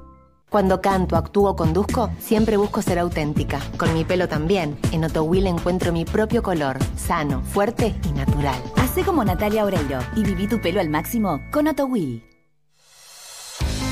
Cuando 0.51 0.81
canto, 0.81 1.15
actúo 1.15 1.51
o 1.51 1.55
conduzco, 1.55 2.11
siempre 2.19 2.57
busco 2.57 2.81
ser 2.81 2.99
auténtica. 2.99 3.61
Con 3.77 3.93
mi 3.93 4.03
pelo 4.03 4.27
también. 4.27 4.77
En 4.91 5.05
Otowill 5.05 5.47
encuentro 5.47 5.93
mi 5.93 6.03
propio 6.03 6.43
color, 6.43 6.77
sano, 6.97 7.41
fuerte 7.41 7.95
y 8.03 8.11
natural. 8.11 8.61
Hacé 8.75 9.03
como 9.03 9.23
Natalia 9.23 9.63
Oreiro 9.63 9.99
y 10.13 10.23
viví 10.25 10.47
tu 10.47 10.59
pelo 10.59 10.81
al 10.81 10.89
máximo 10.89 11.39
con 11.51 11.69
Otowill. 11.69 12.25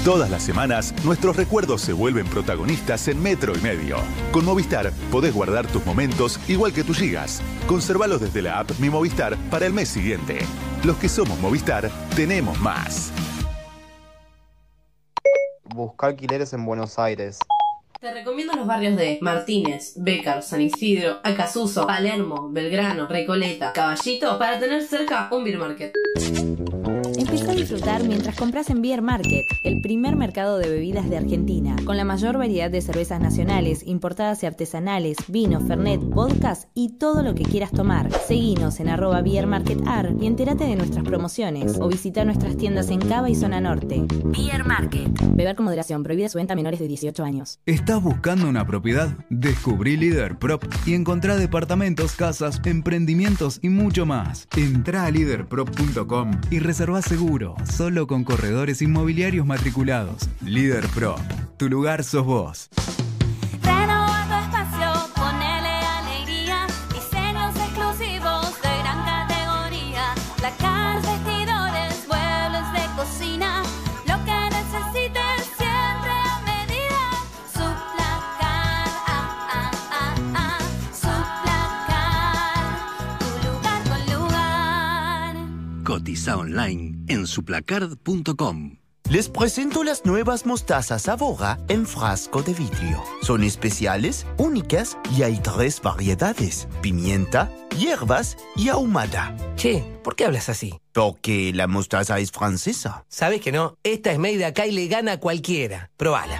Todas 0.04 0.30
las 0.30 0.44
semanas, 0.44 0.94
nuestros 1.06 1.38
recuerdos 1.38 1.80
se 1.80 1.94
vuelven 1.94 2.28
protagonistas 2.28 3.08
en 3.08 3.24
Metro 3.24 3.54
y 3.58 3.62
Medio. 3.62 3.96
Con 4.34 4.44
Movistar 4.44 4.92
podés 5.12 5.34
guardar 5.34 5.66
tus 5.66 5.86
momentos 5.86 6.42
igual 6.50 6.74
que 6.74 6.84
tus 6.84 6.98
gigas. 6.98 7.42
Conservalos 7.68 8.20
desde 8.20 8.42
la 8.42 8.60
app 8.60 8.72
Mi 8.80 8.90
Movistar 8.90 9.38
para 9.50 9.66
el 9.66 9.72
mes 9.72 9.88
siguiente. 9.88 10.40
Los 10.84 10.98
que 10.98 11.08
somos 11.08 11.40
Movistar, 11.40 11.90
tenemos 12.18 12.60
más. 12.60 13.14
Busca 15.74 16.08
alquileres 16.08 16.54
en 16.54 16.66
Buenos 16.66 16.98
Aires. 16.98 17.40
Te 18.00 18.14
recomiendo 18.14 18.54
los 18.54 18.66
barrios 18.66 18.96
de 18.96 19.20
Martínez, 19.22 19.94
Bécar, 19.98 20.42
San 20.42 20.62
Isidro, 20.62 21.20
Acasuso, 21.24 21.86
Palermo, 21.86 22.50
Belgrano, 22.50 23.08
Recoleta, 23.08 23.74
Caballito 23.74 24.40
para 24.40 24.58
tener 24.58 24.84
cerca 24.84 25.28
un 25.32 25.44
beer 25.44 25.58
market. 25.58 25.94
Disfrutar 27.60 28.06
mientras 28.06 28.38
compras 28.38 28.70
en 28.70 28.82
Beer 28.82 29.02
Market, 29.02 29.46
el 29.66 29.82
primer 29.82 30.16
mercado 30.16 30.60
de 30.60 30.70
bebidas 30.70 31.10
de 31.10 31.18
Argentina, 31.18 31.76
con 31.84 31.98
la 31.98 32.06
mayor 32.06 32.38
variedad 32.38 32.72
de 32.72 32.80
cervezas 32.80 33.20
nacionales, 33.20 33.86
importadas 33.86 34.42
y 34.44 34.46
artesanales, 34.46 35.18
vino, 35.28 35.60
fernet, 35.60 36.00
vodkas 36.00 36.70
y 36.74 36.98
todo 36.98 37.22
lo 37.22 37.36
que 37.36 37.44
quieras 37.44 37.72
tomar. 37.72 38.14
Seguinos 38.28 38.80
en 38.80 38.88
arroba 38.88 39.22
Beer 39.22 39.46
Market 39.46 39.86
Ar 39.86 40.16
y 40.22 40.28
entérate 40.28 40.64
de 40.64 40.78
nuestras 40.78 41.04
promociones 41.04 41.78
o 41.82 41.90
visita 41.90 42.24
nuestras 42.24 42.56
tiendas 42.56 42.92
en 42.92 43.02
Cava 43.02 43.30
y 43.30 43.36
Zona 43.36 43.60
Norte. 43.60 44.06
Beer 44.24 44.64
Market. 44.64 45.12
Beber 45.36 45.58
con 45.58 45.66
moderación, 45.66 46.02
prohibida 46.02 46.30
su 46.30 46.38
venta 46.38 46.54
a 46.54 46.56
menores 46.56 46.80
de 46.80 46.88
18 46.88 47.26
años. 47.26 47.60
¿Estás 47.66 48.02
buscando 48.02 48.48
una 48.48 48.66
propiedad? 48.66 49.10
Descubrí 49.30 49.98
Líder 49.98 50.40
Prop 50.40 50.64
y 50.86 50.94
encontrá 50.94 51.36
departamentos, 51.36 52.14
casas, 52.14 52.62
emprendimientos 52.64 53.60
y 53.62 53.68
mucho 53.68 54.06
más. 54.06 54.48
Entrá 54.56 55.04
a 55.04 55.12
leaderprop.com 55.12 56.32
y 56.52 56.60
reserva 56.60 57.02
seguro, 57.02 57.49
solo 57.66 58.08
con 58.08 58.24
corredores 58.24 58.82
inmobiliarios 58.82 59.46
matriculados. 59.46 60.30
Líder 60.44 60.88
Prop, 60.88 61.20
tu 61.58 61.70
lugar 61.70 62.04
sos 62.04 62.26
vos. 62.26 62.70
Online 86.38 86.98
en 87.08 87.28
suplacard.com. 87.28 88.78
Les 89.10 89.28
presento 89.28 89.84
las 89.84 90.06
nuevas 90.06 90.46
mostazas 90.46 91.02
Sabora 91.02 91.58
en 91.68 91.88
frasco 91.88 92.44
de 92.44 92.54
vidrio. 92.54 93.04
Son 93.24 93.44
especiales, 93.44 94.28
únicas 94.38 95.00
y 95.18 95.24
hay 95.24 95.40
tres 95.40 95.82
variedades: 95.82 96.68
pimienta, 96.82 97.52
hierbas 97.76 98.38
y 98.56 98.70
ahumada. 98.70 99.36
Che, 99.56 99.84
¿por 100.04 100.16
qué 100.16 100.26
hablas 100.26 100.48
así? 100.50 100.80
Porque 100.94 101.52
la 101.56 101.66
mostaza 101.66 102.20
es 102.20 102.32
francesa. 102.32 103.04
Sabes 103.08 103.42
que 103.42 103.52
no, 103.52 103.78
esta 103.84 104.12
es 104.12 104.20
made 104.20 104.38
de 104.38 104.46
acá 104.46 104.68
y 104.68 104.72
le 104.74 104.88
gana 104.88 105.14
a 105.14 105.20
cualquiera. 105.20 105.90
Probala. 105.98 106.40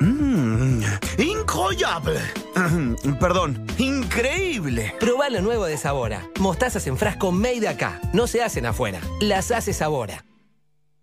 Mmm, 0.00 0.82
increíble. 1.16 2.20
Perdón, 3.20 3.66
increíble. 3.78 4.94
Probá 4.98 5.28
lo 5.28 5.42
nuevo 5.42 5.66
de 5.66 5.76
Sabora. 5.76 6.28
Mostazas 6.40 6.86
en 6.86 6.96
frasco 6.96 7.32
made 7.32 7.60
de 7.60 7.68
acá. 7.68 8.00
No 8.12 8.26
se 8.26 8.42
hacen 8.42 8.66
afuera. 8.66 9.00
Las 9.20 9.50
hace 9.50 9.72
Sabora. 9.72 10.24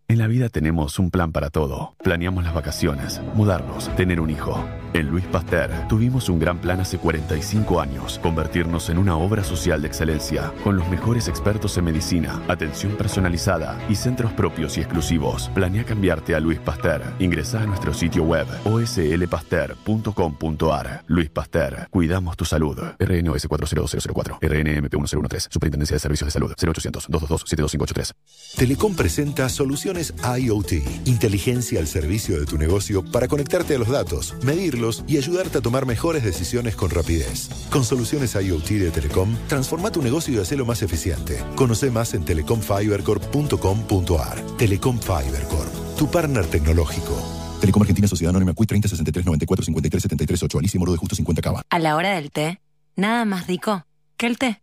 En 0.07 0.17
la 0.19 0.27
vida 0.27 0.49
tenemos 0.49 0.99
un 0.99 1.09
plan 1.11 1.31
para 1.31 1.49
todo. 1.49 1.95
Planeamos 2.03 2.43
las 2.43 2.53
vacaciones, 2.53 3.21
mudarnos, 3.35 3.93
tener 3.95 4.19
un 4.19 4.29
hijo. 4.29 4.63
En 4.93 5.07
Luis 5.07 5.25
Pasteur 5.25 5.87
tuvimos 5.87 6.29
un 6.29 6.37
gran 6.37 6.59
plan 6.59 6.79
hace 6.79 6.99
45 6.99 7.81
años, 7.81 8.19
convertirnos 8.19 8.89
en 8.89 8.99
una 8.99 9.17
obra 9.17 9.43
social 9.43 9.81
de 9.81 9.87
excelencia, 9.87 10.53
con 10.63 10.77
los 10.77 10.87
mejores 10.87 11.27
expertos 11.27 11.75
en 11.79 11.85
medicina, 11.85 12.43
atención 12.47 12.91
personalizada 12.91 13.83
y 13.89 13.95
centros 13.95 14.31
propios 14.33 14.77
y 14.77 14.81
exclusivos. 14.81 15.49
Planea 15.55 15.83
cambiarte 15.83 16.35
a 16.35 16.39
Luis 16.39 16.59
Pasteur. 16.59 17.01
Ingresa 17.17 17.63
a 17.63 17.65
nuestro 17.65 17.91
sitio 17.91 18.21
web 18.21 18.45
oslpasteur.com.ar. 18.65 21.03
Luis 21.07 21.31
Pasteur, 21.31 21.87
cuidamos 21.89 22.37
tu 22.37 22.45
salud. 22.45 22.77
RNOS 22.99 23.47
400004, 23.47 24.37
RNMP 24.41 24.93
1013, 24.93 25.47
Superintendencia 25.49 25.95
de 25.95 25.99
Servicios 25.99 26.27
de 26.27 26.31
Salud, 26.31 26.51
0800 26.51 27.07
222 27.09 27.41
72583. 27.47 28.13
Telecom 28.57 28.95
presenta 28.95 29.49
soluciones 29.49 30.13
IoT, 30.39 30.73
inteligencia 31.05 31.79
al 31.79 31.87
servicio 31.87 32.39
de 32.39 32.45
tu 32.45 32.59
negocio 32.59 33.03
para 33.03 33.27
conectarte 33.27 33.73
a 33.73 33.79
los 33.79 33.89
datos, 33.89 34.35
medirlos 34.43 34.82
y 35.07 35.17
ayudarte 35.17 35.59
a 35.59 35.61
tomar 35.61 35.85
mejores 35.85 36.23
decisiones 36.23 36.75
con 36.75 36.89
rapidez. 36.89 37.49
Con 37.69 37.83
soluciones 37.83 38.33
IoT 38.35 38.69
de 38.69 38.89
Telecom, 38.91 39.35
transforma 39.47 39.91
tu 39.91 40.01
negocio 40.01 40.33
y 40.33 40.37
hacelo 40.37 40.65
más 40.65 40.81
eficiente. 40.81 41.41
Conoce 41.55 41.89
más 41.89 42.13
en 42.13 42.25
telecomfibercorp.com.ar. 42.25 44.41
Telecom 44.57 44.99
Fiber 44.99 45.43
Corp, 45.43 45.97
tu 45.97 46.11
partner 46.11 46.45
tecnológico. 46.45 47.17
Telecom 47.61 47.81
Argentina 47.81 48.09
Sociedad 48.09 48.31
Anónima 48.31 48.53
CUI 48.53 48.67
30 48.67 48.89
63 48.89 49.25
94 49.25 49.65
53 49.65 50.01
73 50.01 50.43
8 50.43 50.59
Alicia 50.59 50.79
Moro 50.79 50.91
de 50.91 50.97
Justo 50.97 51.15
50 51.15 51.41
Cava. 51.41 51.61
A 51.69 51.79
la 51.79 51.95
hora 51.95 52.15
del 52.15 52.29
té, 52.29 52.59
nada 52.97 53.23
más 53.23 53.47
rico 53.47 53.85
que 54.17 54.27
el 54.27 54.37
té. 54.37 54.61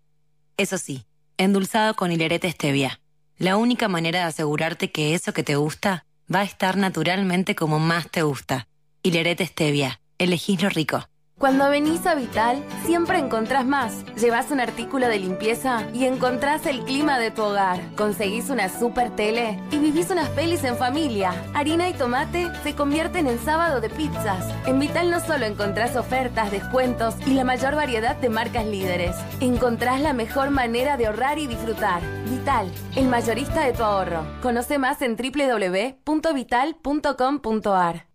Eso 0.58 0.76
sí, 0.76 1.06
endulzado 1.38 1.94
con 1.94 2.12
hilerete 2.12 2.50
stevia. 2.50 3.00
La 3.38 3.56
única 3.56 3.88
manera 3.88 4.18
de 4.20 4.26
asegurarte 4.26 4.92
que 4.92 5.14
eso 5.14 5.32
que 5.32 5.42
te 5.42 5.56
gusta 5.56 6.04
va 6.32 6.40
a 6.40 6.44
estar 6.44 6.76
naturalmente 6.76 7.54
como 7.54 7.78
más 7.78 8.10
te 8.10 8.22
gusta. 8.22 8.68
Hilerete 9.02 9.46
stevia. 9.46 9.99
Elegís 10.20 10.62
lo 10.62 10.68
rico. 10.68 11.08
Cuando 11.38 11.70
venís 11.70 12.04
a 12.04 12.14
Vital, 12.14 12.62
siempre 12.84 13.18
encontrás 13.18 13.64
más. 13.64 14.04
Llevas 14.16 14.50
un 14.50 14.60
artículo 14.60 15.08
de 15.08 15.18
limpieza 15.18 15.88
y 15.94 16.04
encontrás 16.04 16.66
el 16.66 16.84
clima 16.84 17.18
de 17.18 17.30
tu 17.30 17.42
hogar. 17.42 17.80
Conseguís 17.96 18.50
una 18.50 18.68
super 18.68 19.08
tele 19.16 19.58
y 19.70 19.78
vivís 19.78 20.10
unas 20.10 20.28
pelis 20.28 20.62
en 20.64 20.76
familia. 20.76 21.32
Harina 21.54 21.88
y 21.88 21.94
tomate 21.94 22.50
se 22.62 22.74
convierten 22.74 23.28
en 23.28 23.38
sábado 23.38 23.80
de 23.80 23.88
pizzas. 23.88 24.44
En 24.66 24.78
Vital 24.78 25.10
no 25.10 25.20
solo 25.20 25.46
encontrás 25.46 25.96
ofertas, 25.96 26.50
descuentos 26.50 27.14
y 27.26 27.32
la 27.32 27.44
mayor 27.44 27.74
variedad 27.74 28.16
de 28.16 28.28
marcas 28.28 28.66
líderes. 28.66 29.16
Encontrás 29.40 30.02
la 30.02 30.12
mejor 30.12 30.50
manera 30.50 30.98
de 30.98 31.06
ahorrar 31.06 31.38
y 31.38 31.46
disfrutar. 31.46 32.02
Vital, 32.26 32.70
el 32.94 33.08
mayorista 33.08 33.64
de 33.64 33.72
tu 33.72 33.82
ahorro. 33.82 34.26
Conoce 34.42 34.76
más 34.76 35.00
en 35.00 35.16
www.vital.com.ar. 35.16 38.09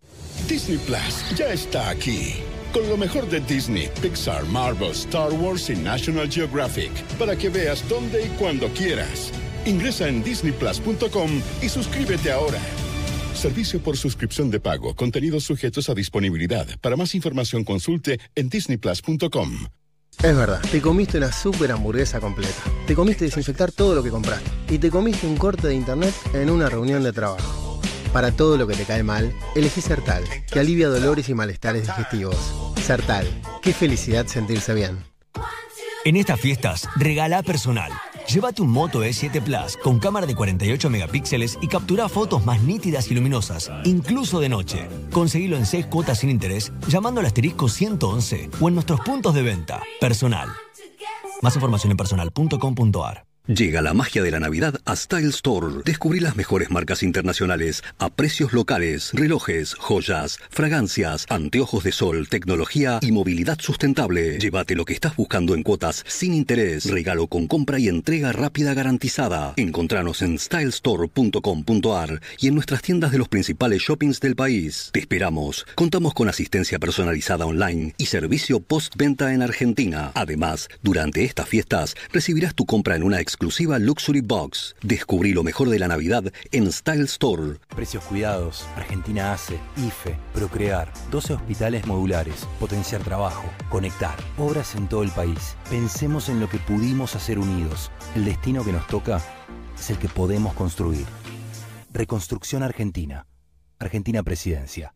Disney 0.48 0.78
Plus 0.78 1.36
ya 1.36 1.52
está 1.52 1.90
aquí. 1.90 2.34
Con 2.72 2.88
lo 2.88 2.96
mejor 2.96 3.28
de 3.28 3.40
Disney, 3.40 3.88
Pixar, 4.00 4.44
Marvel, 4.46 4.90
Star 4.92 5.32
Wars 5.32 5.70
y 5.70 5.76
National 5.76 6.30
Geographic. 6.30 6.92
Para 7.18 7.36
que 7.36 7.48
veas 7.48 7.86
dónde 7.88 8.26
y 8.26 8.28
cuando 8.38 8.68
quieras. 8.68 9.32
Ingresa 9.64 10.08
en 10.08 10.22
disneyplus.com 10.22 11.42
y 11.62 11.68
suscríbete 11.68 12.30
ahora. 12.30 12.60
Servicio 13.34 13.80
por 13.80 13.96
suscripción 13.96 14.50
de 14.50 14.60
pago. 14.60 14.94
Contenidos 14.94 15.44
sujetos 15.44 15.88
a 15.88 15.94
disponibilidad. 15.94 16.66
Para 16.80 16.96
más 16.96 17.14
información 17.14 17.64
consulte 17.64 18.20
en 18.34 18.48
disneyplus.com. 18.48 19.66
Es 20.22 20.34
verdad, 20.34 20.62
te 20.70 20.80
comiste 20.80 21.18
una 21.18 21.30
super 21.30 21.72
hamburguesa 21.72 22.20
completa. 22.20 22.62
Te 22.86 22.94
comiste 22.94 23.26
desinfectar 23.26 23.72
todo 23.72 23.94
lo 23.94 24.02
que 24.02 24.10
compraste. 24.10 24.48
Y 24.70 24.78
te 24.78 24.90
comiste 24.90 25.26
un 25.26 25.36
corte 25.36 25.68
de 25.68 25.74
internet 25.74 26.14
en 26.32 26.50
una 26.50 26.68
reunión 26.68 27.02
de 27.02 27.12
trabajo. 27.12 27.65
Para 28.12 28.32
todo 28.32 28.56
lo 28.56 28.66
que 28.66 28.74
te 28.74 28.84
cae 28.84 29.02
mal, 29.02 29.32
elegí 29.54 29.80
Sertal, 29.80 30.24
que 30.50 30.60
alivia 30.60 30.88
dolores 30.88 31.28
y 31.28 31.34
malestares 31.34 31.86
digestivos. 31.86 32.36
Sertal, 32.82 33.26
qué 33.62 33.72
felicidad 33.72 34.26
sentirse 34.26 34.74
bien. 34.74 34.98
En 36.04 36.16
estas 36.16 36.40
fiestas, 36.40 36.88
regala 36.96 37.42
personal. 37.42 37.90
Llévate 38.28 38.62
un 38.62 38.70
Moto 38.70 39.04
E7 39.04 39.42
Plus 39.42 39.76
con 39.76 39.98
cámara 39.98 40.26
de 40.26 40.34
48 40.34 40.88
megapíxeles 40.88 41.58
y 41.60 41.68
captura 41.68 42.08
fotos 42.08 42.44
más 42.44 42.62
nítidas 42.62 43.10
y 43.10 43.14
luminosas, 43.14 43.70
incluso 43.84 44.40
de 44.40 44.48
noche. 44.48 44.88
Conseguilo 45.12 45.56
en 45.56 45.66
6 45.66 45.86
cuotas 45.86 46.18
sin 46.18 46.30
interés 46.30 46.72
llamando 46.88 47.20
al 47.20 47.26
asterisco 47.26 47.68
111 47.68 48.50
o 48.60 48.68
en 48.68 48.74
nuestros 48.74 49.00
puntos 49.00 49.34
de 49.34 49.42
venta. 49.42 49.82
Personal. 50.00 50.48
Más 51.42 51.54
información 51.54 51.90
en 51.90 51.96
personal.com.ar. 51.96 53.26
Llega 53.48 53.80
la 53.80 53.94
magia 53.94 54.24
de 54.24 54.32
la 54.32 54.40
Navidad 54.40 54.80
a 54.84 54.96
Style 54.96 55.28
Store. 55.28 55.66
Descubrí 55.84 56.18
las 56.18 56.34
mejores 56.34 56.68
marcas 56.72 57.04
internacionales 57.04 57.84
a 57.98 58.10
precios 58.10 58.52
locales, 58.52 59.12
relojes, 59.12 59.74
joyas, 59.74 60.40
fragancias, 60.50 61.26
anteojos 61.28 61.84
de 61.84 61.92
sol, 61.92 62.28
tecnología 62.28 62.98
y 63.02 63.12
movilidad 63.12 63.56
sustentable. 63.60 64.40
Llévate 64.40 64.74
lo 64.74 64.84
que 64.84 64.94
estás 64.94 65.14
buscando 65.14 65.54
en 65.54 65.62
cuotas 65.62 66.02
sin 66.08 66.34
interés, 66.34 66.90
regalo 66.90 67.28
con 67.28 67.46
compra 67.46 67.78
y 67.78 67.86
entrega 67.86 68.32
rápida 68.32 68.74
garantizada. 68.74 69.54
Encontranos 69.56 70.22
en 70.22 70.40
stylestore.com.ar 70.40 72.20
y 72.40 72.48
en 72.48 72.54
nuestras 72.56 72.82
tiendas 72.82 73.12
de 73.12 73.18
los 73.18 73.28
principales 73.28 73.80
shoppings 73.80 74.18
del 74.18 74.34
país. 74.34 74.90
Te 74.92 74.98
esperamos. 74.98 75.64
Contamos 75.76 76.14
con 76.14 76.28
asistencia 76.28 76.80
personalizada 76.80 77.46
online 77.46 77.94
y 77.96 78.06
servicio 78.06 78.58
postventa 78.58 79.32
en 79.32 79.42
Argentina. 79.42 80.10
Además, 80.14 80.68
durante 80.82 81.22
estas 81.22 81.48
fiestas 81.48 81.94
recibirás 82.12 82.56
tu 82.56 82.66
compra 82.66 82.96
en 82.96 83.04
una 83.04 83.20
exclusiva 83.36 83.78
Luxury 83.78 84.22
Box. 84.22 84.74
Descubrí 84.80 85.34
lo 85.34 85.42
mejor 85.42 85.68
de 85.68 85.78
la 85.78 85.88
Navidad 85.88 86.32
en 86.52 86.72
Style 86.72 87.04
Store. 87.04 87.58
Precios 87.68 88.02
cuidados, 88.04 88.66
Argentina 88.76 89.34
hace, 89.34 89.60
IFE, 89.76 90.16
Procrear, 90.32 90.90
12 91.10 91.34
hospitales 91.34 91.86
modulares, 91.86 92.48
potenciar 92.58 93.02
trabajo, 93.02 93.44
conectar, 93.68 94.16
obras 94.38 94.74
en 94.74 94.88
todo 94.88 95.02
el 95.02 95.10
país. 95.10 95.54
Pensemos 95.68 96.30
en 96.30 96.40
lo 96.40 96.48
que 96.48 96.56
pudimos 96.56 97.14
hacer 97.14 97.38
unidos. 97.38 97.90
El 98.14 98.24
destino 98.24 98.64
que 98.64 98.72
nos 98.72 98.86
toca 98.86 99.20
es 99.78 99.90
el 99.90 99.98
que 99.98 100.08
podemos 100.08 100.54
construir. 100.54 101.04
Reconstrucción 101.92 102.62
Argentina. 102.62 103.26
Argentina 103.78 104.22
Presidencia. 104.22 104.95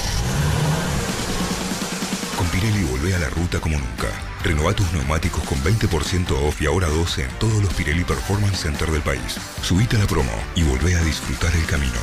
Pirelli 2.61 2.83
volvé 2.83 3.15
a 3.15 3.17
la 3.17 3.29
ruta 3.29 3.59
como 3.59 3.75
nunca. 3.75 4.07
Renová 4.43 4.73
tus 4.73 4.93
neumáticos 4.93 5.43
con 5.45 5.57
20% 5.63 6.47
off 6.47 6.61
y 6.61 6.67
ahora 6.67 6.87
12 6.89 7.23
en 7.23 7.39
todos 7.39 7.59
los 7.59 7.73
Pirelli 7.73 8.03
Performance 8.03 8.59
Center 8.59 8.91
del 8.91 9.01
país. 9.01 9.39
Subite 9.63 9.95
a 9.95 9.99
la 9.99 10.05
promo 10.05 10.31
y 10.53 10.61
volvé 10.61 10.95
a 10.95 11.03
disfrutar 11.03 11.51
el 11.55 11.65
camino. 11.65 11.99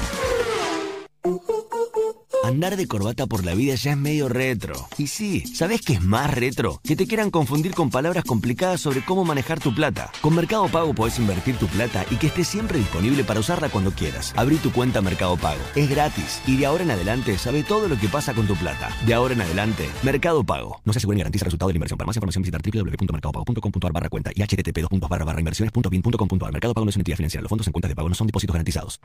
Andar 2.45 2.77
de 2.77 2.87
corbata 2.87 3.27
por 3.27 3.45
la 3.45 3.55
vida 3.55 3.75
ya 3.75 3.93
es 3.93 3.97
medio 3.97 4.29
retro. 4.29 4.89
Y 4.97 5.09
sí, 5.09 5.45
¿sabes 5.55 5.83
qué 5.83 5.95
es 5.95 6.03
más 6.03 6.33
retro? 6.33 6.81
Que 6.85 6.97
te 6.97 7.07
quieran 7.07 7.31
confundir 7.31 7.75
con 7.75 7.91
palabras 7.91 8.25
complicadas 8.25 8.81
sobre 8.81 9.05
cómo 9.05 9.25
manejar 9.25 9.61
tu 9.61 9.75
plata. 9.75 10.11
Con 10.21 10.35
Mercado 10.35 10.69
Pago 10.69 10.95
podés 10.95 11.19
invertir 11.19 11.57
tu 11.57 11.67
plata 11.67 12.07
y 12.11 12.17
que 12.17 12.29
esté 12.29 12.45
siempre 12.45 12.79
disponible 12.79 13.25
para 13.25 13.41
usarla 13.41 13.69
cuando 13.69 13.91
quieras. 13.91 14.33
Abrí 14.37 14.57
tu 14.57 14.73
cuenta 14.73 15.01
Mercado 15.03 15.37
Pago. 15.37 15.61
Es 15.75 15.91
gratis. 15.91 16.41
Y 16.47 16.57
de 16.57 16.67
ahora 16.67 16.85
en 16.85 16.93
adelante 16.93 17.37
sabe 17.39 17.65
todo 17.65 17.89
lo 17.89 17.99
que 17.99 18.09
pasa 18.09 18.33
con 18.35 18.47
tu 18.47 18.55
plata. 18.57 18.89
De 19.05 19.15
ahora 19.15 19.35
en 19.35 19.43
adelante, 19.43 19.89
Mercado 20.03 20.45
Pago. 20.45 20.81
No 20.85 20.93
se 20.93 20.99
asegura 20.99 21.17
ni 21.17 21.21
garantiza 21.21 21.45
el 21.45 21.47
resultado 21.47 21.69
de 21.69 21.75
la 21.75 21.79
inversión. 21.79 21.99
Para 21.99 22.07
más 22.07 22.17
información 22.17 22.43
visitar 22.43 22.63
www.mercadopago.com.ar 22.63 23.93
barra 23.93 24.09
cuenta 24.09 24.31
y 24.35 24.43
http 24.43 24.87
barra 25.09 25.25
barra. 25.25 25.43
Mercado 25.43 26.75
Pago 26.75 26.85
no 26.85 26.91
es 26.91 26.97
una 26.97 27.03
entidad 27.03 27.17
financiera. 27.17 27.43
Los 27.43 27.51
fondos 27.51 27.67
en 27.67 27.73
cuentas 27.73 27.89
de 27.91 27.97
pago 27.97 28.09
no 28.09 28.15
son 28.15 28.27
depósitos 28.27 28.55
garantizados. 28.55 29.01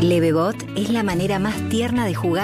Levebot 0.00 0.56
es 0.76 0.90
la 0.90 1.02
manera 1.02 1.38
más 1.38 1.68
tierna 1.68 2.06
de 2.06 2.14
jugar 2.14 2.43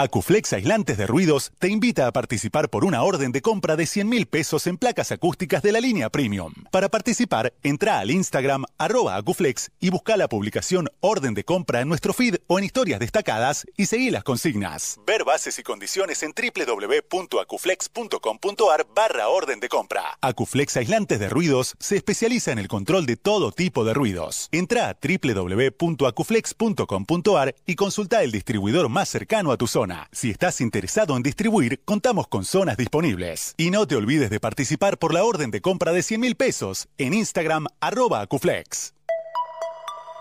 Acuflex 0.00 0.52
Aislantes 0.54 0.96
de 0.96 1.06
Ruidos 1.06 1.52
te 1.58 1.68
invita 1.68 2.06
a 2.06 2.12
participar 2.12 2.70
por 2.70 2.86
una 2.86 3.02
orden 3.02 3.32
de 3.32 3.42
compra 3.42 3.76
de 3.76 3.84
100 3.84 4.08
mil 4.08 4.24
pesos 4.24 4.66
en 4.66 4.78
placas 4.78 5.12
acústicas 5.12 5.62
de 5.62 5.72
la 5.72 5.80
línea 5.80 6.08
Premium. 6.08 6.54
Para 6.70 6.88
participar, 6.88 7.52
entra 7.62 7.98
al 7.98 8.10
Instagram 8.10 8.64
arroba 8.78 9.16
Acuflex 9.16 9.70
y 9.78 9.90
busca 9.90 10.16
la 10.16 10.26
publicación 10.26 10.88
Orden 11.00 11.34
de 11.34 11.44
compra 11.44 11.82
en 11.82 11.88
nuestro 11.88 12.14
feed 12.14 12.36
o 12.46 12.58
en 12.58 12.64
historias 12.64 12.98
destacadas 12.98 13.66
y 13.76 13.84
seguí 13.84 14.10
las 14.10 14.24
consignas. 14.24 14.98
Ver 15.06 15.24
bases 15.24 15.58
y 15.58 15.62
condiciones 15.62 16.22
en 16.22 16.32
www.acuflex.com.ar 16.32 18.86
barra 18.94 19.28
orden 19.28 19.60
de 19.60 19.68
compra. 19.68 20.16
Acuflex 20.22 20.78
Aislantes 20.78 21.20
de 21.20 21.28
Ruidos 21.28 21.74
se 21.78 21.96
especializa 21.96 22.52
en 22.52 22.58
el 22.58 22.68
control 22.68 23.04
de 23.04 23.18
todo 23.18 23.52
tipo 23.52 23.84
de 23.84 23.92
ruidos. 23.92 24.48
Entra 24.50 24.88
a 24.88 24.96
www.acuflex.com.ar 24.98 27.54
y 27.66 27.74
consulta 27.74 28.22
el 28.22 28.32
distribuidor 28.32 28.88
más 28.88 29.10
cercano 29.10 29.52
a 29.52 29.58
tu 29.58 29.66
zona. 29.66 29.89
Si 30.12 30.30
estás 30.30 30.60
interesado 30.60 31.16
en 31.16 31.22
distribuir, 31.22 31.80
contamos 31.84 32.28
con 32.28 32.44
zonas 32.44 32.76
disponibles. 32.76 33.54
Y 33.56 33.70
no 33.70 33.86
te 33.86 33.96
olvides 33.96 34.30
de 34.30 34.40
participar 34.40 34.98
por 34.98 35.14
la 35.14 35.24
orden 35.24 35.50
de 35.50 35.60
compra 35.60 35.92
de 35.92 36.02
100 36.02 36.20
mil 36.20 36.36
pesos 36.36 36.88
en 36.98 37.14
Instagram 37.14 37.66
arroba 37.80 38.20
Acuflex. 38.20 38.94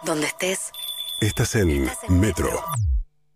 Donde 0.03 0.27
estés. 0.27 0.71
Estás 1.21 1.55
en 1.55 1.89
Metro. 2.07 2.49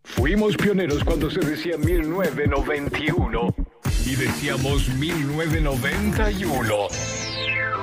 Fuimos 0.04 0.56
pioneros 0.58 1.04
cuando 1.04 1.30
se 1.30 1.40
decía 1.40 1.78
1991 1.78 3.56
y 4.06 4.16
decíamos 4.16 4.90
1991. 4.90 7.23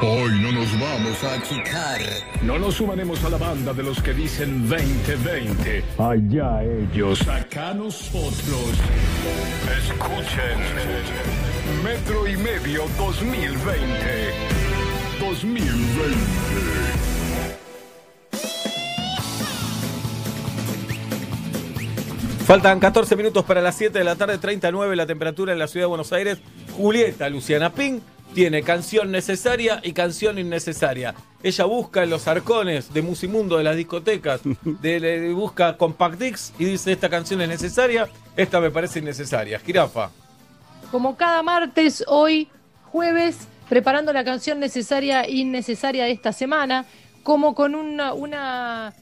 Hoy 0.03 0.31
no 0.41 0.53
nos 0.53 0.81
vamos 0.81 1.25
a 1.25 1.35
achicar. 1.35 2.01
No 2.43 2.59
nos 2.59 2.75
sumaremos 2.75 3.23
a 3.25 3.29
la 3.29 3.37
banda 3.37 3.75
de 3.75 3.83
los 3.83 4.01
que 4.03 4.15
dicen 4.15 4.69
2020. 4.69 5.85
Allá 5.99 6.63
ellos, 6.63 7.27
acá 7.29 7.75
nosotros. 7.75 8.73
Escuchen. 9.79 10.59
Metro 11.85 12.27
y 12.27 12.37
medio 12.37 12.85
2020. 12.99 14.33
2020. 15.21 17.11
Faltan 22.47 22.81
14 22.81 23.15
minutos 23.17 23.45
para 23.45 23.61
las 23.61 23.77
7 23.77 23.97
de 23.97 24.05
la 24.05 24.17
tarde, 24.17 24.39
39 24.39 24.97
la 24.97 25.07
temperatura 25.07 25.53
en 25.53 25.59
la 25.59 25.69
ciudad 25.69 25.85
de 25.85 25.89
Buenos 25.89 26.13
Aires. 26.13 26.39
Julieta 26.77 27.29
Luciana 27.29 27.71
Ping 27.71 28.01
tiene 28.35 28.63
canción 28.63 29.11
necesaria 29.11 29.81
y 29.83 29.93
canción 29.93 30.39
innecesaria. 30.39 31.15
Ella 31.43 31.65
busca 31.65 32.03
en 32.03 32.11
los 32.11 32.29
arcones 32.29 32.93
de 32.93 33.03
Musimundo 33.03 33.57
de 33.59 33.65
las 33.65 33.77
discotecas, 33.77 34.41
de, 34.65 35.01
de- 35.01 35.33
busca 35.33 35.77
Compact 35.77 36.19
Discs 36.21 36.53
y 36.59 36.65
dice 36.67 36.93
esta 36.93 37.09
canción 37.09 37.41
es 37.41 37.49
necesaria, 37.49 38.09
esta 38.37 38.61
me 38.61 38.71
parece 38.71 38.99
innecesaria. 39.01 39.59
Jirafa. 39.59 40.11
Como 40.91 41.17
cada 41.17 41.43
martes, 41.43 42.05
hoy 42.09 42.49
jueves, 42.93 43.39
preparando 43.69 44.13
la 44.13 44.25
canción 44.25 44.59
necesaria 44.61 45.23
e 45.23 45.33
innecesaria 45.37 46.05
de 46.05 46.11
esta 46.13 46.33
semana, 46.33 46.85
como 47.23 47.55
con 47.55 47.75
una, 47.75 48.13
una- 48.13 48.93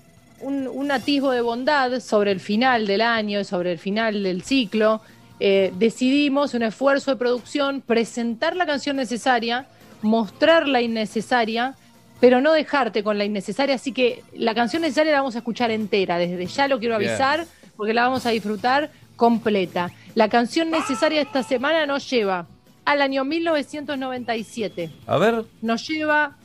un, 0.41 0.69
un 0.69 0.91
atisbo 0.93 1.31
de 1.33 1.41
bondad 1.41 1.99
sobre 2.01 2.31
el 2.31 2.39
final 2.41 2.87
del 2.87 3.01
año, 3.01 3.43
sobre 3.45 3.73
el 3.73 3.79
final 3.79 4.23
del 4.23 4.43
ciclo, 4.43 5.01
eh, 5.41 5.73
decidimos, 5.77 6.55
un 6.55 6.63
esfuerzo 6.63 7.13
de 7.13 7.17
producción, 7.17 7.81
presentar 7.81 8.57
la 8.57 8.67
canción 8.67 8.97
necesaria, 8.97 9.67
mostrar 10.03 10.67
la 10.67 10.81
innecesaria, 10.81 11.75
pero 12.21 12.41
no 12.41 12.53
dejarte 12.53 13.03
con 13.03 13.19
la 13.19 13.25
innecesaria. 13.25 13.77
Así 13.77 13.93
que 13.93 14.23
la 14.35 14.55
canción 14.55 14.83
necesaria 14.83 15.13
la 15.13 15.19
vamos 15.19 15.37
a 15.37 15.39
escuchar 15.39 15.71
entera, 15.71 16.19
desde 16.19 16.47
ya 16.47 16.69
lo 16.69 16.79
quiero 16.79 16.99
Bien. 16.99 17.11
avisar, 17.11 17.47
porque 17.77 17.95
la 17.95 18.03
vamos 18.03 18.27
a 18.27 18.31
disfrutar 18.31 18.91
completa. 19.17 19.91
La 20.15 20.29
canción 20.29 20.71
necesaria 20.71 21.21
esta 21.21 21.43
semana 21.43 21.87
nos 21.87 22.09
lleva 22.11 22.47
al 22.85 23.03
año 23.03 23.25
1997. 23.25 24.91
A 25.07 25.19
ver. 25.19 25.45
Nos 25.63 25.87
lleva 25.87 26.37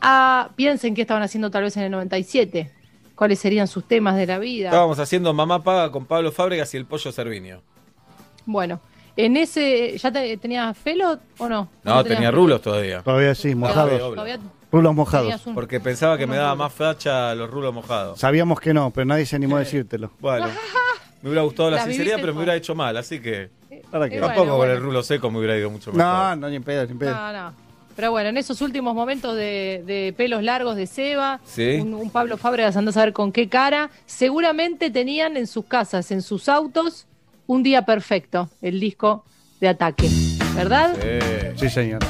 a... 0.00 0.50
Piensen 0.56 0.94
qué 0.94 1.02
estaban 1.02 1.22
haciendo 1.22 1.50
tal 1.50 1.64
vez 1.64 1.76
en 1.76 1.82
el 1.84 1.90
97. 1.90 2.70
¿Cuáles 3.14 3.40
serían 3.40 3.66
sus 3.66 3.86
temas 3.86 4.16
de 4.16 4.26
la 4.26 4.38
vida? 4.38 4.68
Estábamos 4.68 4.98
haciendo 5.00 5.34
Mamá 5.34 5.64
Paga 5.64 5.90
con 5.90 6.06
Pablo 6.06 6.30
Fábregas 6.30 6.72
y 6.72 6.76
el 6.76 6.86
Pollo 6.86 7.10
Servinio. 7.10 7.62
Bueno, 8.50 8.80
en 9.14 9.36
ese... 9.36 9.98
¿Ya 9.98 10.10
te- 10.10 10.36
tenías 10.38 10.74
pelo 10.78 11.18
o 11.36 11.48
no? 11.50 11.68
No, 11.84 12.02
tenía 12.02 12.30
rulos 12.30 12.62
todavía. 12.62 13.02
Todavía 13.02 13.34
sí, 13.34 13.54
mojados. 13.54 13.98
Todavía- 13.98 14.38
Rulos 14.72 14.94
mojados. 14.94 15.46
Un- 15.46 15.54
Porque 15.54 15.80
pensaba 15.80 16.16
que 16.16 16.26
me 16.26 16.36
daba 16.36 16.54
más 16.54 16.72
facha 16.72 17.34
los 17.34 17.50
rulos 17.50 17.74
mojados. 17.74 18.18
Sabíamos 18.18 18.58
que 18.58 18.72
no, 18.72 18.90
pero 18.90 19.04
nadie 19.04 19.26
se 19.26 19.36
animó 19.36 19.56
a 19.56 19.60
decírtelo. 19.60 20.12
Bueno, 20.18 20.46
me 21.22 21.28
hubiera 21.28 21.42
gustado 21.42 21.70
la 21.70 21.76
La 21.78 21.84
sinceridad, 21.84 22.16
pero 22.20 22.32
me 22.32 22.38
hubiera 22.38 22.56
hecho 22.56 22.74
mal, 22.74 22.96
así 22.96 23.20
que. 23.20 23.50
¿Para 23.90 24.08
qué? 24.08 24.18
Tampoco 24.18 24.40
bueno, 24.44 24.58
con 24.58 24.70
el 24.70 24.80
rulo 24.80 25.02
seco 25.02 25.30
me 25.30 25.38
hubiera 25.38 25.56
ido 25.58 25.68
mucho 25.70 25.92
mejor. 25.92 26.06
No, 26.06 26.36
no, 26.36 26.48
ni 26.48 26.56
en 26.56 26.62
pedo, 26.62 26.84
ni 26.86 26.92
en 26.92 26.98
pedo. 26.98 27.14
No, 27.14 27.32
no. 27.32 27.52
Pero 27.96 28.10
bueno, 28.12 28.28
en 28.28 28.36
esos 28.36 28.60
últimos 28.62 28.94
momentos 28.94 29.34
de, 29.34 29.82
de 29.86 30.14
pelos 30.16 30.42
largos 30.42 30.76
de 30.76 30.86
Seba, 30.86 31.40
Sí. 31.44 31.78
un, 31.82 31.94
un 31.94 32.10
Pablo 32.10 32.36
Fábregas 32.36 32.76
anda 32.76 32.90
a 32.90 32.92
saber 32.94 33.12
con 33.12 33.32
qué 33.32 33.48
cara, 33.48 33.90
seguramente 34.06 34.90
tenían 34.90 35.36
en 35.36 35.46
sus 35.46 35.64
casas, 35.64 36.10
en 36.12 36.22
sus 36.22 36.48
autos, 36.48 37.06
Un 37.48 37.62
Día 37.62 37.82
Perfecto, 37.86 38.50
el 38.60 38.78
disco 38.78 39.24
de 39.58 39.68
ataque. 39.68 40.06
¿Verdad? 40.54 40.94
Sí, 41.56 41.70
señor. 41.70 42.00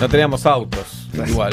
No 0.00 0.08
teníamos 0.08 0.44
autos, 0.46 1.08
igual. 1.28 1.52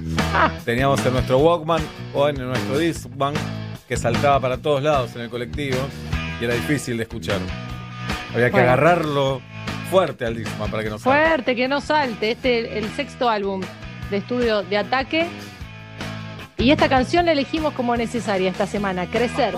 Teníamos 0.66 1.04
en 1.06 1.14
nuestro 1.14 1.38
Walkman 1.38 1.82
o 2.12 2.28
en 2.28 2.36
nuestro 2.36 2.76
Discman 2.76 3.32
que 3.88 3.96
saltaba 3.96 4.38
para 4.40 4.58
todos 4.58 4.82
lados 4.82 5.16
en 5.16 5.22
el 5.22 5.30
colectivo 5.30 5.78
y 6.38 6.44
era 6.44 6.52
difícil 6.52 6.98
de 6.98 7.04
escuchar. 7.04 7.38
Había 8.34 8.46
que 8.46 8.52
Bueno. 8.52 8.66
agarrarlo 8.72 9.40
fuerte 9.90 10.26
al 10.26 10.36
Discman 10.36 10.70
para 10.70 10.82
que 10.84 10.90
no 10.90 10.98
salga. 10.98 11.28
Fuerte, 11.28 11.56
que 11.56 11.66
no 11.66 11.80
salte. 11.80 12.32
Este 12.32 12.78
el 12.78 12.90
sexto 12.90 13.30
álbum 13.30 13.62
de 14.10 14.18
estudio 14.18 14.62
de 14.62 14.76
Ataque. 14.76 15.26
Y 16.58 16.70
esta 16.70 16.90
canción 16.90 17.24
la 17.24 17.32
elegimos 17.32 17.72
como 17.72 17.96
necesaria 17.96 18.50
esta 18.50 18.66
semana, 18.66 19.06
Crecer. 19.06 19.54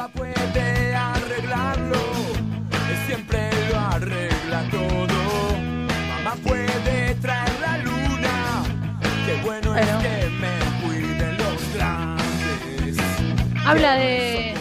Habla 13.66 13.94
de, 13.96 14.54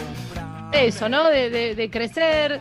de 0.72 0.86
eso, 0.86 1.08
¿no? 1.08 1.24
De, 1.24 1.48
de- 1.50 1.74
de 1.74 1.90
crecer. 1.90 2.60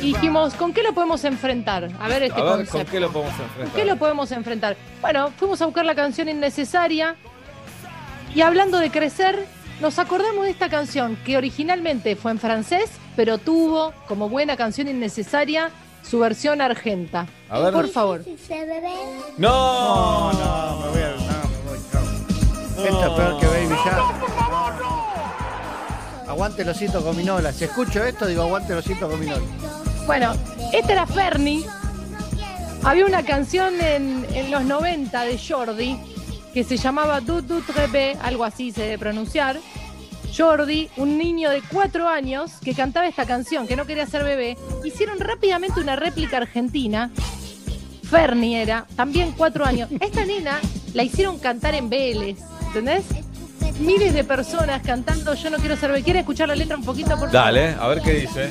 Y 0.00 0.14
dijimos, 0.14 0.54
¿con 0.54 0.72
qué 0.72 0.82
lo 0.82 0.94
podemos 0.94 1.24
enfrentar? 1.24 1.90
A 2.00 2.08
ver 2.08 2.22
este 2.24 2.40
A 2.40 2.44
ver, 2.44 2.52
concepto. 2.54 2.78
¿con 2.78 2.86
qué 2.86 3.00
lo 3.00 3.10
podemos 3.12 3.34
¿Con 3.34 3.44
enfrentar? 3.44 3.74
qué 3.76 3.84
lo 3.84 3.96
podemos 3.96 4.32
enfrentar? 4.32 4.76
Bueno, 5.02 5.30
fuimos 5.36 5.60
a 5.60 5.66
buscar 5.66 5.84
la 5.84 5.94
canción 5.94 6.28
innecesaria. 6.28 7.16
Y 8.34 8.40
hablando 8.40 8.78
de 8.78 8.90
crecer, 8.90 9.44
nos 9.80 9.98
acordamos 9.98 10.44
de 10.44 10.50
esta 10.50 10.68
canción 10.70 11.16
que 11.24 11.36
originalmente 11.36 12.16
fue 12.16 12.30
en 12.30 12.38
francés, 12.38 12.90
pero 13.14 13.36
tuvo 13.38 13.92
como 14.08 14.28
buena 14.30 14.56
canción 14.56 14.88
innecesaria 14.88 15.70
su 16.02 16.18
versión 16.18 16.62
argenta. 16.62 17.26
A 17.50 17.58
ver. 17.60 17.72
Por 17.74 17.88
favor. 17.88 18.22
¡No! 19.36 20.32
No, 20.32 20.80
me 20.80 20.88
voy 20.88 21.02
a. 21.02 21.10
No, 21.10 21.18
me 21.18 21.70
voy. 21.70 21.78
no. 22.76 22.84
Esto 22.84 23.06
es 23.06 23.10
peor 23.12 23.38
que 23.40 23.46
Baby 23.46 23.74
Shark. 23.84 24.99
Aguante 26.30 26.64
los 26.64 26.76
osito 26.76 27.02
gominola. 27.02 27.52
Si 27.52 27.64
escucho 27.64 28.04
esto, 28.04 28.26
digo 28.26 28.42
aguante 28.42 28.74
los 28.74 28.84
osito 28.84 29.08
gominola. 29.08 29.42
Bueno, 30.06 30.32
esta 30.72 30.92
era 30.92 31.06
Fernie. 31.06 31.64
Había 32.84 33.04
una 33.04 33.24
canción 33.24 33.74
en, 33.80 34.26
en 34.32 34.50
los 34.50 34.64
90 34.64 35.24
de 35.24 35.38
Jordi 35.38 36.00
que 36.54 36.64
se 36.64 36.76
llamaba 36.76 37.20
Du 37.20 37.42
Du 37.42 37.60
Trebe, 37.62 38.16
algo 38.22 38.44
así 38.44 38.72
se 38.72 38.82
debe 38.82 38.98
pronunciar. 38.98 39.58
Jordi, 40.36 40.88
un 40.96 41.18
niño 41.18 41.50
de 41.50 41.62
cuatro 41.62 42.08
años 42.08 42.52
que 42.62 42.74
cantaba 42.74 43.08
esta 43.08 43.26
canción, 43.26 43.66
que 43.66 43.76
no 43.76 43.86
quería 43.86 44.06
ser 44.06 44.24
bebé, 44.24 44.56
hicieron 44.84 45.18
rápidamente 45.18 45.80
una 45.80 45.96
réplica 45.96 46.36
argentina. 46.36 47.10
Fernie 48.08 48.62
era, 48.62 48.86
también 48.96 49.32
cuatro 49.36 49.64
años. 49.64 49.90
Esta 50.00 50.24
nena 50.24 50.60
la 50.94 51.02
hicieron 51.02 51.38
cantar 51.38 51.74
en 51.74 51.90
Vélez, 51.90 52.38
¿entendés? 52.68 53.04
Miles 53.78 54.12
de 54.12 54.24
personas 54.24 54.82
cantando 54.82 55.34
Yo 55.34 55.50
no 55.50 55.56
quiero 55.58 55.76
ser 55.76 55.90
bebé. 55.90 56.02
¿Quieren 56.02 56.20
escuchar 56.20 56.48
la 56.48 56.54
letra 56.54 56.76
un 56.76 56.84
poquito, 56.84 57.10
por 57.10 57.18
favor? 57.18 57.32
Dale, 57.32 57.74
a 57.78 57.86
ver 57.88 58.00
qué 58.02 58.12
dice. 58.14 58.50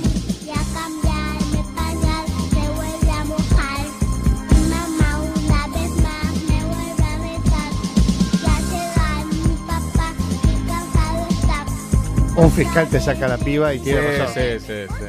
Un 12.36 12.52
fiscal 12.52 12.88
te 12.88 13.00
saca 13.02 13.28
la 13.28 13.38
piba 13.38 13.74
y 13.74 13.80
tiene 13.80 14.02
Sí, 14.02 14.18
razón. 14.18 14.34
sí, 14.36 14.60
sí, 14.66 14.74
sí. 14.88 15.06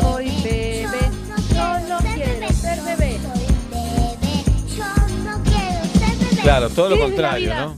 Soy 0.00 0.30
Claro, 6.44 6.68
todo 6.70 6.90
lo 6.90 6.96
¿Qué 6.96 7.02
contrario? 7.02 7.54
¿no? 7.54 7.76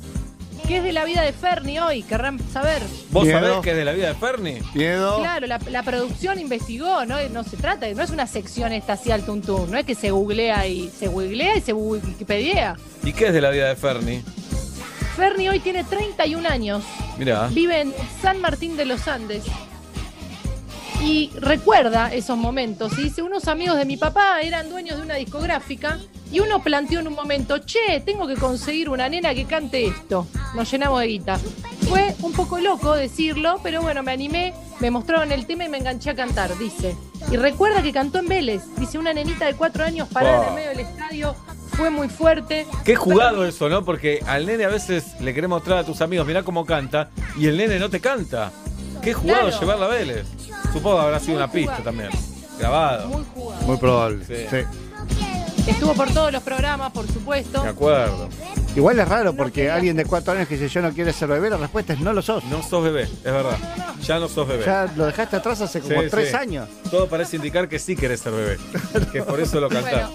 ¿Qué 0.67 0.79
es 0.79 0.83
de 0.83 0.93
la 0.93 1.05
vida 1.05 1.23
de 1.23 1.33
Fernie 1.33 1.81
hoy? 1.81 2.03
Querrán 2.03 2.41
saber. 2.53 2.83
¿Vos 3.13 3.25
Miedo. 3.25 3.39
sabés 3.39 3.59
que 3.61 3.71
es 3.71 3.77
de 3.77 3.85
la 3.85 3.93
vida 3.93 4.09
de 4.09 4.15
Fernie? 4.17 4.61
Miedo. 4.75 5.19
Claro, 5.21 5.47
la, 5.47 5.61
la 5.71 5.83
producción 5.85 6.41
investigó, 6.41 7.05
¿no? 7.07 7.17
No 7.31 7.45
se 7.45 7.57
trata, 7.57 7.87
no 7.95 8.03
es 8.03 8.11
una 8.11 8.27
sección 8.27 8.73
esta 8.73 8.95
así 8.95 9.13
al 9.13 9.25
tuntún, 9.25 9.71
no 9.71 9.79
es 9.79 9.87
que 9.87 9.95
se 9.95 10.11
googlea 10.11 10.67
y 10.67 10.89
se 10.91 11.07
googlea 11.07 11.57
y 11.57 11.61
se 11.61 11.73
wikipedia. 11.73 12.77
¿Y 13.05 13.13
qué 13.13 13.29
es 13.29 13.33
de 13.33 13.41
la 13.41 13.51
vida 13.51 13.69
de 13.69 13.77
Fernie? 13.77 14.23
Fernie 15.15 15.49
hoy 15.51 15.61
tiene 15.61 15.85
31 15.85 16.49
años, 16.49 16.83
Mirá. 17.17 17.47
vive 17.47 17.81
en 17.83 17.95
San 18.21 18.41
Martín 18.41 18.77
de 18.77 18.85
los 18.87 19.07
Andes. 19.07 19.45
Y 21.01 21.31
recuerda 21.39 22.13
esos 22.13 22.37
momentos. 22.37 22.99
Y 22.99 23.05
dice, 23.05 23.23
unos 23.23 23.47
amigos 23.47 23.77
de 23.79 23.85
mi 23.85 23.97
papá 23.97 24.41
eran 24.43 24.69
dueños 24.69 24.97
de 24.97 25.03
una 25.03 25.15
discográfica 25.15 25.99
y 26.33 26.41
uno 26.41 26.63
planteó 26.63 27.01
en 27.01 27.09
un 27.09 27.15
momento, 27.15 27.59
che, 27.59 28.01
tengo 28.05 28.27
que 28.27 28.35
conseguir 28.35 28.89
una 28.89 29.09
nena 29.09 29.35
que 29.35 29.45
cante 29.45 29.87
esto. 29.87 30.27
Nos 30.55 30.71
llenamos 30.71 31.01
de 31.01 31.07
guita. 31.07 31.39
Fue 31.89 32.15
un 32.23 32.33
poco 32.33 32.59
loco 32.59 32.95
decirlo, 32.95 33.61
pero 33.63 33.81
bueno, 33.83 34.03
me 34.03 34.13
animé, 34.13 34.53
me 34.81 34.91
mostraron 34.91 35.31
el 35.33 35.47
tema 35.47 35.65
y 35.65 35.69
me 35.69 35.79
enganché 35.79 36.11
a 36.11 36.15
cantar, 36.17 36.57
dice. 36.59 36.97
Y 37.31 37.37
recuerda 37.37 37.83
que 37.83 37.93
cantó 37.93 38.19
en 38.19 38.29
Vélez. 38.29 38.63
Dice, 38.77 38.99
una 38.99 39.13
nenita 39.13 39.47
de 39.47 39.55
cuatro 39.55 39.85
años 39.85 40.09
parada 40.09 40.43
en 40.43 40.49
el 40.49 40.55
medio 40.55 40.69
del 40.71 40.81
estadio. 40.81 41.35
Fue 41.73 41.91
muy 41.91 42.09
fuerte. 42.09 42.67
Qué 42.85 42.97
jugado 42.97 43.45
eso, 43.45 43.69
¿no? 43.69 43.85
Porque 43.85 44.21
al 44.27 44.47
nene 44.47 44.65
a 44.65 44.69
veces 44.69 45.21
le 45.21 45.35
querés 45.35 45.51
mostrar 45.51 45.79
a 45.79 45.85
tus 45.85 46.01
amigos, 46.01 46.27
mirá 46.27 46.43
cómo 46.43 46.65
canta, 46.65 47.11
y 47.39 47.47
el 47.47 47.57
nene 47.57 47.79
no 47.79 47.91
te 47.91 48.01
canta. 48.01 48.51
Qué 49.03 49.13
jugado 49.13 49.43
Claro. 49.49 49.61
llevarla 49.61 49.87
a 49.87 49.89
Vélez. 49.91 50.27
Supongo 50.73 50.97
que 50.99 51.03
habrá 51.05 51.21
sido 51.21 51.35
Muy 51.35 51.43
una 51.45 51.53
pista 51.53 51.77
también. 51.85 52.09
Grabado. 52.59 53.09
Muy 53.09 53.25
jugado. 53.35 53.67
Muy 53.67 53.77
probable. 53.77 54.25
Sí. 54.25 54.47
Sí. 54.51 54.86
Estuvo 55.67 55.95
por 55.95 56.11
todos 56.13 56.33
los 56.33 56.43
programas, 56.43 56.93
por 56.93 57.07
supuesto. 57.09 57.63
Me 57.65 57.71
acuerdo. 57.71 58.29
Igual 58.77 58.99
es 59.01 59.09
raro 59.09 59.35
porque 59.35 59.71
alguien 59.71 59.97
de 59.97 60.05
cuatro 60.05 60.33
años 60.35 60.47
que 60.49 60.57
dice 60.57 60.69
yo 60.69 60.83
no 60.83 60.93
quiero 60.93 61.13
ser 61.13 61.29
bebé, 61.29 61.51
la 61.51 61.57
respuesta 61.57 61.93
es 61.95 62.01
no 62.01 62.13
lo 62.13 62.23
sos. 62.23 62.45
No 62.45 62.63
sos 62.63 62.85
bebé, 62.85 63.03
es 63.05 63.23
verdad. 63.25 63.57
Ya 64.03 64.19
no 64.19 64.29
sos 64.29 64.47
bebé. 64.47 64.65
Ya 64.65 64.91
lo 64.97 65.07
dejaste 65.07 65.37
atrás 65.37 65.61
hace 65.61 65.81
como 65.81 66.01
Sí, 66.03 66.09
tres 66.11 66.31
sí. 66.31 66.37
años. 66.37 66.69
Todo 66.91 67.09
parece 67.09 67.37
indicar 67.37 67.69
que 67.69 67.79
sí 67.79 67.97
querés 67.97 68.21
ser 68.21 68.33
bebé. 68.33 68.59
que 69.13 69.23
por 69.23 69.41
eso 69.41 69.59
lo 69.61 69.69
cantás. 69.69 69.93
Bueno, 69.93 70.11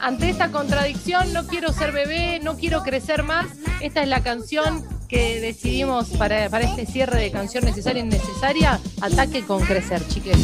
ante 0.00 0.28
esta 0.28 0.50
contradicción, 0.50 1.32
no 1.32 1.46
quiero 1.46 1.72
ser 1.72 1.92
bebé, 1.92 2.40
no 2.42 2.56
quiero 2.56 2.82
crecer 2.82 3.22
más. 3.22 3.46
Esta 3.80 4.02
es 4.02 4.08
la 4.08 4.22
canción 4.22 4.84
que 5.08 5.40
decidimos 5.40 6.08
para, 6.10 6.48
para 6.50 6.64
este 6.64 6.86
cierre 6.86 7.20
de 7.20 7.30
canción 7.30 7.64
necesaria 7.64 8.02
e 8.02 8.06
innecesaria. 8.06 8.80
Ataque 9.00 9.42
con 9.44 9.60
crecer, 9.62 10.06
chiques. 10.08 10.36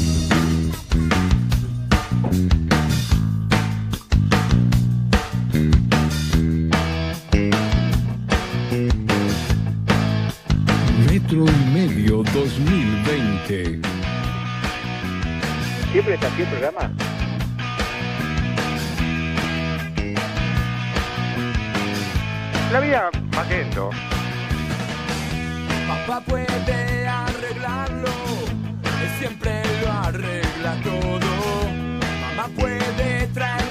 Metro 11.31 11.45
y 11.45 11.65
Medio 11.75 12.23
2020. 12.33 13.81
¿Siempre 15.93 16.15
está 16.15 16.27
aquí 16.29 16.41
el 16.41 16.49
programa? 16.49 16.91
La 22.73 22.81
vida 22.81 23.11
más 23.37 23.49
lento. 23.51 23.91
Papá 25.87 26.23
puede 26.25 27.07
arreglarlo, 27.07 28.09
él 29.03 29.11
siempre 29.19 29.63
lo 29.85 29.93
arregla 29.93 30.81
todo. 30.83 31.29
Mamá 32.23 32.49
puede 32.57 33.27
traer 33.35 33.68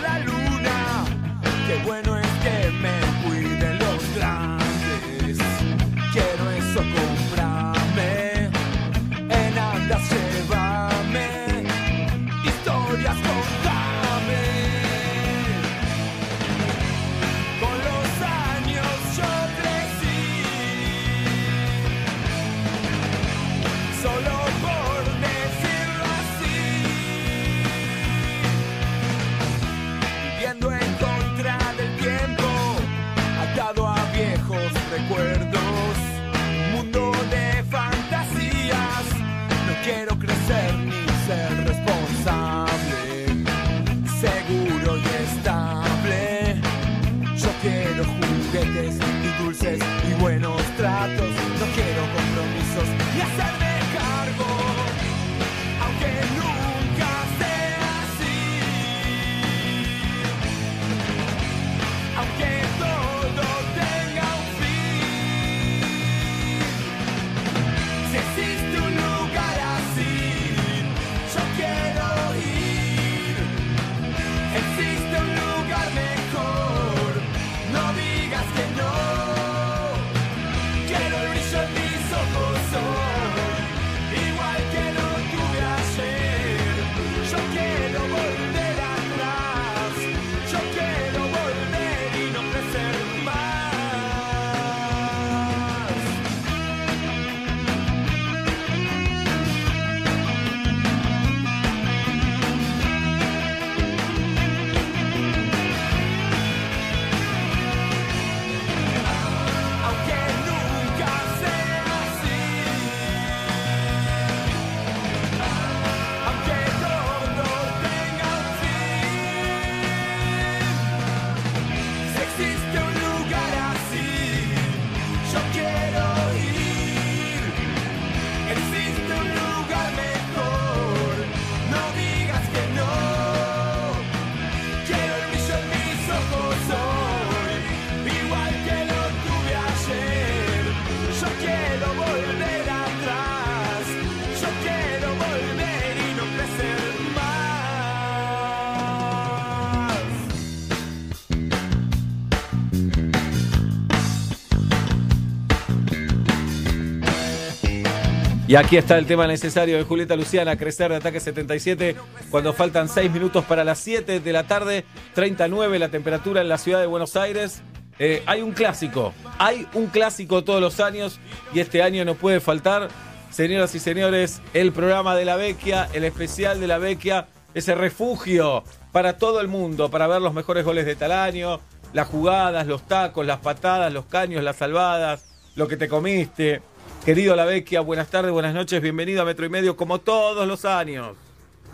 Y 158.48 158.56
aquí 158.56 158.78
está 158.78 158.98
el 158.98 159.06
tema 159.06 159.28
necesario 159.28 159.76
de 159.76 159.84
Julieta 159.84 160.16
Luciana, 160.16 160.56
crecer 160.56 160.90
de 160.90 160.96
ataque 160.96 161.20
77, 161.20 161.98
cuando 162.32 162.54
faltan 162.54 162.88
6 162.88 163.12
minutos 163.12 163.44
para 163.44 163.66
las 163.66 163.78
7 163.80 164.22
de 164.22 164.32
la 164.32 164.48
tarde, 164.48 164.86
39 165.16 165.78
la 165.80 165.90
temperatura 165.90 166.40
en 166.40 166.48
la 166.48 166.58
ciudad 166.58 166.80
de 166.80 166.86
Buenos 166.86 167.18
Aires. 167.18 167.62
Eh, 168.00 168.24
hay 168.26 168.42
un 168.42 168.54
clásico, 168.54 169.14
hay 169.38 169.68
un 169.74 169.88
clásico 169.88 170.46
todos 170.46 170.62
los 170.62 170.80
años 170.80 171.20
y 171.54 171.60
este 171.60 171.84
año 171.84 172.06
no 172.06 172.16
puede 172.16 172.40
faltar. 172.40 172.88
Señoras 173.32 173.76
y 173.76 173.80
señores, 173.80 174.42
el 174.54 174.72
programa 174.72 175.14
de 175.18 175.26
la 175.26 175.36
Vecchia, 175.36 175.90
el 175.92 176.06
especial 176.06 176.62
de 176.62 176.68
la 176.68 176.78
Vecchia, 176.78 177.28
ese 177.54 177.76
refugio 177.76 178.64
para 178.94 179.18
todo 179.18 179.42
el 179.42 179.50
mundo, 179.50 179.92
para 179.92 180.08
ver 180.08 180.22
los 180.22 180.34
mejores 180.34 180.64
goles 180.64 180.86
de 180.86 180.96
tal 180.96 181.12
año, 181.12 181.60
las 181.92 182.08
jugadas, 182.08 182.66
los 182.66 182.88
tacos, 182.88 183.26
las 183.26 183.40
patadas, 183.40 183.92
los 183.92 184.06
caños, 184.06 184.42
las 184.42 184.56
salvadas, 184.56 185.26
lo 185.56 185.68
que 185.68 185.76
te 185.76 185.90
comiste. 185.90 186.62
Querido 187.08 187.38
La 187.38 187.46
Vecchia, 187.46 187.80
buenas 187.80 188.12
tardes, 188.12 188.34
buenas 188.34 188.54
noches, 188.54 188.82
bienvenido 188.82 189.22
a 189.22 189.26
Metro 189.26 189.46
y 189.46 189.50
Medio 189.50 189.78
como 189.78 190.02
todos 190.02 190.46
los 190.46 190.66
años. 190.66 191.16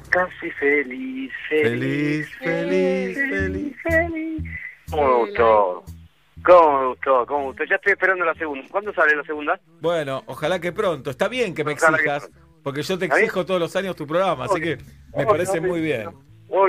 Casi 0.10 0.52
feliz, 0.52 1.34
Feliz, 1.50 2.30
feliz, 2.38 3.18
feliz, 3.18 3.76
feliz. 3.82 4.44
¿Cómo 4.92 5.08
me 5.08 5.16
gustó? 5.26 5.84
¿Cómo 6.46 6.80
me 6.80 6.88
gustó? 6.90 7.26
¿Cómo 7.26 7.40
me 7.40 7.46
gustó? 7.48 7.64
Ya 7.64 7.78
estoy 7.78 7.94
esperando 7.94 8.24
la 8.24 8.36
segunda. 8.36 8.68
¿Cuándo 8.70 8.94
sale 8.94 9.16
la 9.16 9.24
segunda? 9.24 9.60
Bueno, 9.82 10.22
ojalá 10.28 10.62
que 10.62 10.72
pronto. 10.72 11.10
Está 11.10 11.28
bien 11.28 11.56
que 11.56 11.64
me 11.64 11.74
Ojalá 11.74 11.98
que 11.98 12.04
exijas, 12.04 12.30
porque 12.62 12.84
yo 12.84 13.00
te 13.00 13.06
exijo 13.06 13.44
todos 13.44 13.60
los 13.60 13.76
años 13.76 13.96
tu 13.96 14.06
programa, 14.06 14.46
así 14.46 14.62
que 14.62 14.78
me 15.18 15.26
parece 15.26 15.60
muy 15.60 15.82
bien. 15.82 16.10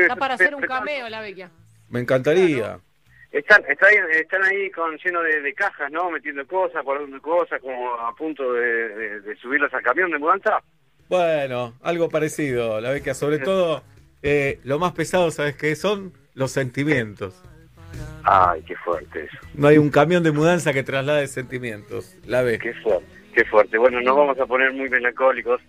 Está 0.00 0.16
para 0.16 0.34
hacer 0.36 0.54
un 0.54 0.62
cameo 0.62 1.06
la 1.10 1.20
Vecchia. 1.20 1.50
Me 1.90 2.00
encantaría. 2.00 2.78
Están, 3.34 3.64
están 3.68 4.44
ahí 4.44 4.70
con 4.70 4.96
lleno 4.98 5.20
de, 5.20 5.40
de 5.40 5.52
cajas, 5.54 5.90
¿no? 5.90 6.08
Metiendo 6.10 6.46
cosas, 6.46 6.84
guardando 6.84 7.20
cosas, 7.20 7.60
como 7.60 7.92
a 7.94 8.14
punto 8.14 8.52
de, 8.52 8.88
de- 8.90 9.20
de 9.22 9.36
subirlas 9.36 9.74
al 9.74 9.82
camión 9.82 10.10
de 10.12 10.18
mudanza. 10.18 10.62
Bueno, 11.08 11.74
algo 11.82 12.08
parecido, 12.08 12.80
La 12.80 12.90
Vecchia, 12.92 13.12
sobre 13.12 13.38
todo 13.40 13.82
eh, 14.22 14.60
lo 14.62 14.78
más 14.78 14.92
pesado, 14.92 15.30
¿sabes 15.32 15.56
qué 15.56 15.74
son? 15.74 16.12
Los 16.34 16.52
sentimientos. 16.52 17.42
Ay, 18.22 18.62
qué 18.62 18.76
fuerte 18.76 19.24
eso. 19.24 19.36
No 19.54 19.66
hay 19.68 19.78
un 19.78 19.90
camión 19.90 20.22
de 20.22 20.30
mudanza 20.32 20.72
que 20.72 20.82
traslade 20.82 21.26
sentimientos. 21.26 22.16
La 22.26 22.42
ve. 22.42 22.58
Qué 22.58 22.72
fuerte, 22.74 23.04
qué 23.34 23.44
fuerte. 23.46 23.78
Bueno, 23.78 24.00
nos 24.00 24.16
vamos 24.16 24.38
a 24.38 24.46
poner 24.46 24.72
muy 24.72 24.88
melancólicos, 24.88 25.60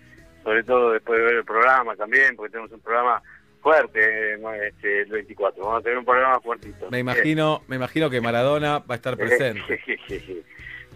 sobre 0.44 0.64
todo 0.64 0.92
después 0.92 1.20
de 1.20 1.26
ver 1.26 1.36
el 1.38 1.44
programa 1.46 1.96
también, 1.96 2.36
porque 2.36 2.52
tenemos 2.52 2.72
un 2.72 2.80
programa 2.80 3.22
fuerte 3.66 4.36
eh, 4.36 4.68
este, 4.68 5.02
el 5.02 5.10
24. 5.10 5.64
Vamos 5.64 5.80
a 5.80 5.84
tener 5.84 5.98
un 5.98 6.06
programa 6.06 6.40
fuertito. 6.40 6.88
Me 6.92 7.00
imagino, 7.00 7.64
me 7.68 7.78
imagino 7.78 8.12
que 8.12 8.22
Maradona 8.22 8.78
va 8.78 8.94
a 8.94 8.96
estar 8.96 9.18
presente. 9.18 9.82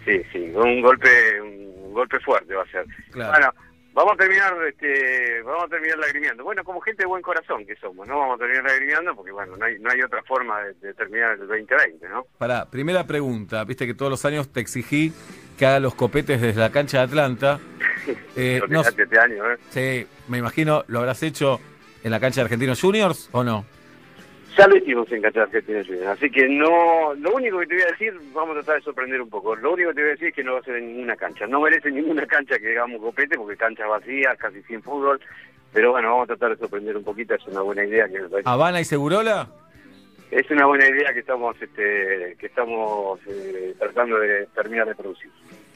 Sí, 0.06 0.24
sí, 0.32 0.40
un 0.56 0.82
golpe, 0.82 1.42
un 1.42 1.94
golpe 1.94 2.20
fuerte 2.22 2.56
va 2.56 2.64
a 2.64 2.72
ser. 2.72 2.86
Claro. 3.12 3.32
Bueno, 3.32 3.54
vamos 3.92 4.14
a 4.14 4.16
terminar, 4.16 4.54
este, 4.66 5.42
vamos 5.44 5.66
a 5.66 5.68
terminar 5.68 6.00
lagrimeando. 6.00 6.44
Bueno, 6.46 6.64
como 6.64 6.80
gente 6.80 7.04
de 7.04 7.08
buen 7.08 7.22
corazón 7.22 7.66
que 7.66 7.76
somos, 7.76 8.08
¿no? 8.08 8.18
Vamos 8.18 8.36
a 8.38 8.40
terminar 8.40 8.64
lagrimeando 8.64 9.14
porque, 9.14 9.34
bueno, 9.34 9.58
no 9.58 9.66
hay, 9.66 9.78
no 9.78 9.92
hay 9.92 10.02
otra 10.02 10.24
forma 10.24 10.62
de, 10.64 10.74
de 10.76 10.94
terminar 10.94 11.34
el 11.34 11.40
2020, 11.40 12.08
¿no? 12.08 12.26
Para, 12.38 12.66
primera 12.72 13.06
pregunta, 13.06 13.66
viste 13.66 13.86
que 13.86 13.94
todos 13.94 14.10
los 14.10 14.24
años 14.24 14.52
te 14.52 14.62
exigí 14.62 15.12
que 15.58 15.66
haga 15.66 15.82
los 15.82 15.94
copetes 15.94 16.42
desde 16.42 16.62
la 16.62 16.72
cancha 16.72 17.00
de 17.00 17.04
Atlanta. 17.04 17.60
Eh, 18.36 18.62
no- 18.70 18.82
este 18.82 19.20
año, 19.20 19.52
¿eh? 19.52 19.58
sí, 19.70 20.08
me 20.30 20.38
imagino, 20.40 20.84
¿lo 20.88 21.00
habrás 21.00 21.22
hecho 21.22 21.60
en 22.04 22.12
la 22.12 22.20
cancha 22.20 22.42
de 22.42 22.46
Argentinos 22.46 22.80
Juniors 22.82 23.30
o 23.32 23.44
no? 23.44 23.66
Ya 24.58 24.68
lo 24.68 24.76
hicimos 24.76 25.10
en 25.12 25.22
Cancha 25.22 25.44
Argentina 25.44 25.82
Juniors, 25.86 26.08
así 26.08 26.30
que 26.30 26.50
no, 26.50 27.14
lo 27.14 27.34
único 27.36 27.60
que 27.60 27.68
te 27.68 27.76
voy 27.76 27.84
a 27.84 27.92
decir, 27.92 28.14
vamos 28.34 28.52
a 28.58 28.62
tratar 28.62 28.76
de 28.78 28.82
sorprender 28.82 29.22
un 29.22 29.30
poco, 29.30 29.56
lo 29.56 29.74
único 29.74 29.90
que 29.90 29.96
te 29.96 30.02
voy 30.02 30.10
a 30.10 30.14
decir 30.14 30.28
es 30.30 30.34
que 30.36 30.44
no 30.44 30.54
va 30.54 30.60
a 30.60 30.64
ser 30.64 30.76
en 30.78 30.88
ninguna 30.88 31.16
cancha, 31.16 31.48
no 31.48 31.62
merece 31.62 31.92
ninguna 31.92 32.26
cancha 32.26 32.58
que 32.60 32.72
hagamos 32.72 33.00
copete, 33.00 33.38
porque 33.38 33.56
canchas 33.56 33.88
vacías, 33.88 34.38
casi 34.38 34.62
sin 34.64 34.82
fútbol, 34.82 35.22
pero 35.72 35.92
bueno, 35.92 36.10
vamos 36.10 36.24
a 36.24 36.28
tratar 36.36 36.50
de 36.52 36.58
sorprender 36.58 36.98
un 36.98 37.04
poquito, 37.04 37.36
es 37.36 37.46
una 37.48 37.62
buena 37.62 37.86
idea 37.86 38.08
que 38.10 38.20
me 38.22 38.28
parece. 38.28 38.50
¿Habana 38.50 38.82
y 38.82 38.86
Segurola? 38.86 39.48
Es 40.32 40.50
una 40.52 40.66
buena 40.66 40.88
idea 40.88 41.14
que 41.14 41.20
estamos, 41.20 41.56
este, 41.62 42.36
que 42.40 42.46
estamos 42.48 43.20
eh, 43.28 43.76
tratando 43.80 44.18
de 44.20 44.48
terminar 44.54 44.88
de 44.88 44.96
producir. 44.96 45.30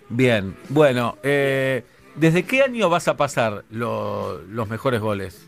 Bien, 0.09 0.55
bueno, 0.69 1.17
eh, 1.23 1.83
¿desde 2.15 2.43
qué 2.43 2.63
año 2.63 2.89
vas 2.89 3.07
a 3.07 3.15
pasar 3.17 3.63
lo- 3.71 4.39
los 4.41 4.67
mejores 4.67 4.99
goles? 4.99 5.47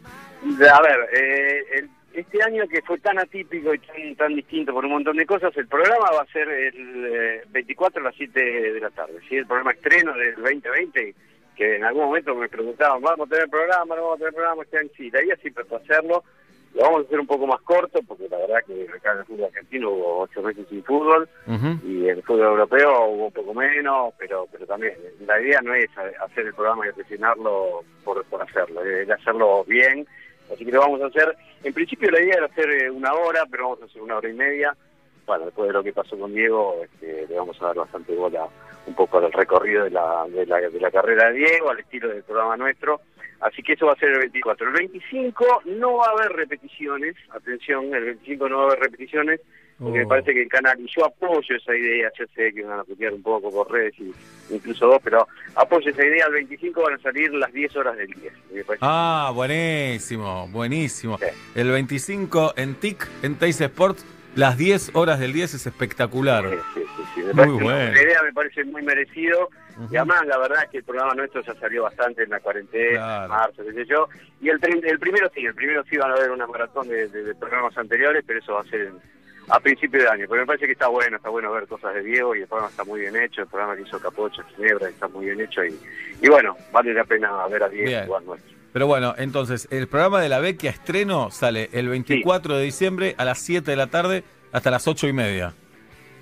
A 0.71 0.81
ver, 0.81 1.09
eh, 1.13 1.63
el- 1.75 1.89
este 2.13 2.41
año 2.43 2.65
que 2.67 2.81
fue 2.83 2.97
tan 2.99 3.19
atípico 3.19 3.73
y 3.73 3.79
tan, 3.79 4.15
tan 4.15 4.35
distinto 4.35 4.73
por 4.73 4.85
un 4.85 4.91
montón 4.91 5.17
de 5.17 5.25
cosas, 5.25 5.55
el 5.57 5.67
programa 5.67 6.05
va 6.15 6.21
a 6.21 6.31
ser 6.31 6.47
el 6.47 7.05
eh, 7.13 7.41
24 7.49 7.99
a 8.01 8.05
las 8.05 8.15
7 8.15 8.39
de 8.71 8.79
la 8.79 8.89
tarde. 8.91 9.19
¿sí? 9.27 9.35
El 9.37 9.47
programa 9.47 9.71
estreno 9.71 10.13
del 10.13 10.35
2020, 10.35 11.13
que 11.57 11.75
en 11.75 11.83
algún 11.83 12.05
momento 12.05 12.33
me 12.35 12.47
preguntaban, 12.47 13.01
¿vamos 13.01 13.27
a 13.27 13.29
tener 13.33 13.49
programa? 13.49 13.95
¿No 13.95 14.01
vamos 14.03 14.15
a 14.15 14.19
tener 14.19 14.33
programa? 14.33 14.63
Este 14.63 14.77
año 14.77 14.89
sí, 14.95 15.09
la 15.11 15.23
idea 15.23 15.35
siempre 15.37 15.63
fue 15.65 15.77
hacerlo. 15.77 16.23
Lo 16.73 16.81
vamos 16.83 17.01
a 17.03 17.05
hacer 17.07 17.19
un 17.21 17.27
poco 17.27 17.47
más 17.47 17.61
corto, 17.61 18.01
porque 18.05 18.27
la 18.29 18.37
verdad 18.37 18.59
que 18.67 18.85
acá 18.93 19.13
en 19.13 19.19
el 19.19 19.25
fútbol 19.25 19.45
argentino 19.45 19.89
hubo 19.91 20.19
ocho 20.23 20.41
meses 20.41 20.65
sin 20.69 20.83
fútbol 20.83 21.27
y 21.85 22.03
en 22.09 22.17
el 22.17 22.23
fútbol 22.23 22.47
europeo 22.47 23.05
hubo 23.07 23.25
un 23.27 23.31
poco 23.31 23.53
menos, 23.53 24.13
pero 24.17 24.45
pero 24.51 24.65
también 24.65 24.93
la 25.25 25.39
idea 25.41 25.61
no 25.61 25.73
es 25.73 25.87
hacer 26.21 26.47
el 26.47 26.53
programa 26.53 26.85
y 26.87 26.91
presionarlo 26.91 27.81
por, 28.03 28.23
por 28.25 28.41
hacerlo, 28.41 28.83
es 28.83 29.09
hacerlo 29.09 29.63
bien, 29.63 30.05
así 30.53 30.65
que 30.65 30.71
lo 30.71 30.79
vamos 30.79 31.01
a 31.01 31.07
hacer, 31.07 31.35
en 31.63 31.73
principio 31.73 32.11
la 32.11 32.21
idea 32.21 32.35
era 32.37 32.45
hacer 32.45 32.69
eh, 32.69 32.89
una 32.89 33.13
hora, 33.13 33.45
pero 33.49 33.63
vamos 33.63 33.81
a 33.81 33.85
hacer 33.85 34.01
una 34.01 34.17
hora 34.17 34.29
y 34.29 34.33
media, 34.33 34.75
bueno, 35.25 35.45
después 35.45 35.67
de 35.67 35.73
lo 35.73 35.83
que 35.83 35.93
pasó 35.93 36.17
con 36.17 36.33
Diego, 36.33 36.81
este, 36.83 37.27
le 37.27 37.35
vamos 37.35 37.59
a 37.61 37.67
dar 37.67 37.75
bastante 37.75 38.15
bola 38.15 38.47
un 38.85 38.93
poco 38.93 39.17
al 39.17 39.31
recorrido 39.31 39.83
de 39.83 39.89
la, 39.89 40.25
de 40.29 40.45
la, 40.45 40.61
de 40.61 40.79
la 40.79 40.91
carrera 40.91 41.31
de 41.31 41.39
Diego, 41.39 41.69
al 41.69 41.79
estilo 41.79 42.09
del 42.09 42.23
programa 42.23 42.55
nuestro, 42.57 43.01
así 43.41 43.63
que 43.63 43.73
eso 43.73 43.87
va 43.87 43.93
a 43.93 43.97
ser 43.97 44.09
el 44.09 44.19
24. 44.19 44.67
El 44.67 44.73
25 44.73 45.61
no 45.65 45.97
va 45.97 46.05
a 46.05 46.11
haber 46.11 46.31
repeticiones, 46.33 47.15
atención, 47.31 47.93
el 47.95 48.05
25 48.05 48.49
no 48.49 48.57
va 48.57 48.63
a 48.63 48.65
haber 48.67 48.79
repeticiones, 48.79 49.41
porque 49.79 49.99
me 49.99 50.05
Oh. 50.05 50.07
parece 50.07 50.33
que 50.33 50.43
el 50.43 50.49
canal, 50.49 50.79
y 50.79 50.87
yo 50.87 51.05
apoyo 51.05 51.55
esa 51.55 51.75
idea, 51.75 52.09
ya 52.17 52.25
sé 52.33 52.53
que 52.53 52.63
van 52.63 52.79
a 52.79 52.83
putear 52.83 53.13
un 53.13 53.21
poco 53.21 53.51
por 53.51 53.71
redes 53.71 53.93
y 53.99 54.13
incluso 54.49 54.87
vos, 54.87 54.99
pero 55.03 55.27
apoyo 55.55 55.89
esa 55.89 56.05
idea, 56.05 56.25
el 56.27 56.33
25 56.33 56.81
van 56.81 56.93
a 56.93 56.97
salir 56.99 57.33
las 57.33 57.51
10 57.51 57.75
horas 57.75 57.97
del 57.97 58.07
10. 58.07 58.33
Me 58.53 58.63
parece 58.63 58.85
Ah, 58.87 59.31
buenísimo, 59.33 60.47
buenísimo. 60.49 61.17
El 61.55 61.69
25 61.71 62.53
en 62.55 62.75
TIC, 62.75 63.07
en 63.23 63.35
Teis 63.35 63.59
Sports, 63.61 64.05
las 64.35 64.57
10 64.57 64.91
horas 64.95 65.19
del 65.19 65.33
10 65.33 65.53
es 65.53 65.65
espectacular. 65.65 66.45
Sí, 66.73 67.21
me 67.21 67.33
Muy 67.33 67.45
bueno. 67.63 67.63
buena 67.65 68.01
idea, 68.01 68.21
me 68.23 68.33
parece 68.33 68.63
muy 68.65 68.81
merecido. 68.81 69.49
Y 69.91 69.97
además, 69.97 70.25
la 70.25 70.37
verdad 70.37 70.63
es 70.63 70.69
que 70.69 70.77
el 70.77 70.83
programa 70.85 71.13
nuestro 71.15 71.41
ya 71.41 71.53
salió 71.55 71.83
bastante 71.83 72.23
en 72.23 72.29
la 72.29 72.39
cuarentena, 72.39 73.23
en 73.23 73.29
marzo, 73.29 73.61
qué 73.65 73.73
sé 73.73 73.85
yo. 73.85 74.07
Y 74.41 74.47
el, 74.49 74.57
el 74.85 74.99
primero 74.99 75.29
sí, 75.35 75.45
el 75.45 75.53
primero 75.53 75.83
sí 75.89 75.97
van 75.97 76.11
a 76.11 76.13
haber 76.15 76.31
una 76.31 76.47
maratón 76.47 76.87
de, 76.87 77.07
de- 77.09 77.23
de 77.25 77.35
programas 77.35 77.77
anteriores, 77.77 78.23
pero 78.25 78.39
eso 78.39 78.53
va 78.53 78.61
a 78.61 78.65
ser 78.65 78.81
en- 78.81 78.99
a 79.49 79.59
principio 79.59 80.01
de 80.01 80.07
año. 80.09 80.25
Pero 80.29 80.41
me 80.41 80.47
parece 80.47 80.65
que 80.65 80.71
está 80.73 80.87
bueno, 80.87 81.17
está 81.17 81.29
bueno 81.29 81.51
ver 81.51 81.67
cosas 81.67 81.93
de 81.95 82.01
Diego 82.03 82.35
y 82.35 82.41
el 82.41 82.47
programa 82.47 82.69
está 82.69 82.83
muy 82.83 82.99
bien 83.01 83.15
hecho. 83.15 83.41
El 83.41 83.47
programa 83.47 83.75
que 83.75 83.83
hizo 83.83 83.99
Capocho, 83.99 84.41
Ginebra, 84.55 84.89
está 84.89 85.07
muy 85.07 85.25
bien 85.25 85.41
hecho. 85.41 85.63
Y, 85.63 85.77
y 86.21 86.29
bueno, 86.29 86.55
vale 86.71 86.93
la 86.93 87.03
pena 87.03 87.45
ver 87.47 87.63
a 87.63 87.69
Diego 87.69 87.87
Bien. 87.87 88.05
jugar 88.05 88.23
nuestro. 88.23 88.55
Pero 88.73 88.87
bueno, 88.87 89.13
entonces, 89.17 89.67
el 89.71 89.87
programa 89.87 90.21
de 90.21 90.27
la 90.29 90.39
Vecchia 90.39 90.69
estreno 90.69 91.31
sale 91.31 91.69
el 91.71 91.87
24 91.87 92.57
de 92.57 92.63
diciembre 92.63 93.15
a 93.17 93.23
las 93.23 93.39
7 93.39 93.71
de 93.71 93.77
la 93.77 93.87
tarde 93.87 94.23
hasta 94.51 94.69
las 94.69 94.87
8 94.87 95.07
y 95.07 95.13
media. 95.13 95.53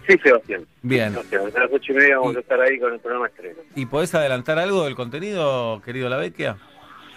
Sí, 0.08 0.18
Sebastián. 0.22 0.66
Bien. 0.82 1.12
Sebastián, 1.14 1.44
A 1.56 1.60
las 1.62 1.72
ocho 1.72 1.94
y 1.94 1.96
media 1.96 2.18
vamos 2.18 2.36
a 2.36 2.40
estar 2.42 2.60
ahí 2.60 2.78
con 2.78 2.94
el 2.94 3.00
programa 3.00 3.28
estreno. 3.28 3.60
¿Y 3.74 3.86
podés 3.86 4.14
adelantar 4.14 4.60
algo 4.60 4.84
del 4.84 4.96
contenido, 4.96 5.82
querido 5.84 6.10
La 6.10 6.18
Vecchia? 6.18 6.58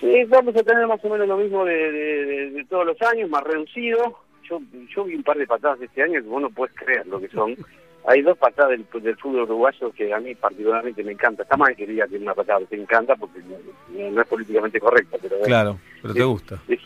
Sí, 0.01 0.24
vamos 0.28 0.55
a 0.55 0.62
tener 0.62 0.87
más 0.87 1.05
o 1.05 1.09
menos 1.09 1.27
lo 1.27 1.37
mismo 1.37 1.65
de, 1.65 1.74
de- 1.74 2.24
de- 2.27 2.51
de 2.53 2.65
todos 2.66 2.87
los 2.87 3.03
años, 3.03 3.28
más 3.28 3.43
reducido. 3.43 4.20
Yo, 4.48 4.60
yo 4.94 5.05
vi 5.05 5.14
un 5.14 5.23
par 5.23 5.36
de 5.39 5.47
patadas 5.47 5.81
este 5.81 6.02
año 6.02 6.14
que 6.23 6.28
vos 6.28 6.43
no 6.43 6.51
puedes 6.51 6.74
creer 6.74 7.06
lo 7.06 7.20
que 7.20 7.28
son. 7.28 7.55
Hay 8.09 8.23
dos 8.23 8.39
patadas 8.39 8.70
del, 8.70 8.86
del 9.02 9.16
fútbol 9.16 9.43
uruguayo 9.43 9.90
que 9.90 10.14
a 10.14 10.20
mí 10.20 10.32
particularmente 10.36 11.02
me 11.02 11.12
encanta. 11.12 11.43
Está 11.43 11.56
mal 11.56 11.74
que 11.74 11.86
diga 11.86 12.06
que 12.06 12.16
una 12.18 12.35
patada 12.35 12.60
te 12.66 12.77
encanta 12.81 13.16
porque 13.16 13.40
no, 13.40 14.10
no 14.10 14.20
es 14.23 14.28
políticamente 14.28 14.78
correcta, 14.78 15.16
pero 15.20 15.40
Claro, 15.43 15.78
pero 16.02 16.14
te 16.14 16.23
gusta. 16.23 16.60
de 16.68 16.78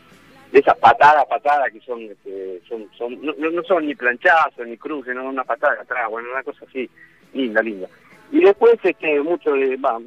esas 0.59 0.79
patadas, 0.79 1.27
patadas 1.27 1.71
que 1.73 1.81
son, 1.81 2.01
este, 2.03 2.61
son, 2.67 2.89
son 2.97 3.21
no, 3.23 3.35
no- 3.35 3.63
son 3.65 3.85
ni 3.87 3.95
planchazos 3.95 4.67
ni 4.67 4.79
cruces, 4.79 5.15
no 5.15 5.29
una 5.29 5.45
patada 5.45 5.75
de 5.75 5.81
atrás, 5.83 6.09
bueno, 6.09 6.31
una 6.33 6.43
cosa 6.43 6.65
así, 6.67 6.89
linda, 7.35 7.61
linda. 7.61 7.87
Y 8.33 8.41
después, 8.41 8.79
este, 8.83 9.21
mucho 9.21 9.53
de, 9.53 9.77
va, 9.77 9.99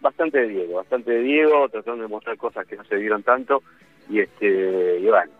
bastante 0.00 0.38
de 0.40 0.48
Diego, 0.48 0.74
bastante 0.76 1.12
de 1.12 1.20
Diego, 1.22 1.68
tratando 1.70 2.02
de 2.02 2.08
mostrar 2.08 2.36
cosas 2.36 2.66
que 2.66 2.76
no 2.76 2.84
se 2.84 2.96
vieron 2.96 3.22
tanto, 3.22 3.62
y 4.08 4.20
este, 4.20 4.98
y 5.00 5.06
bueno, 5.06 5.30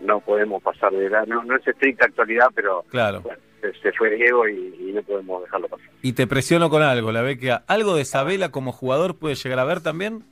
no, 0.00 0.20
podemos 0.20 0.62
pasar 0.62 0.92
de 0.92 1.08
la, 1.08 1.24
no, 1.26 1.42
no 1.44 1.56
es 1.56 1.66
estricta 1.66 2.06
actualidad, 2.06 2.48
pero 2.54 2.84
Claro. 2.90 3.20
bueno, 3.22 3.38
se, 3.60 3.72
se 3.80 3.92
fue 3.92 4.10
Diego 4.10 4.48
y, 4.48 4.74
y 4.78 4.92
no 4.92 5.02
podemos 5.02 5.42
dejarlo 5.42 5.68
pasar. 5.68 5.88
Y 6.02 6.12
te 6.12 6.26
presiono 6.26 6.70
con 6.70 6.82
algo, 6.82 7.12
La 7.12 7.22
Vecchia. 7.22 7.62
¿Algo 7.66 7.94
de 7.96 8.04
Sabela 8.04 8.50
como 8.50 8.72
jugador 8.72 9.16
puede 9.18 9.34
llegar 9.34 9.58
a 9.58 9.64
ver 9.64 9.80
también? 9.80 10.22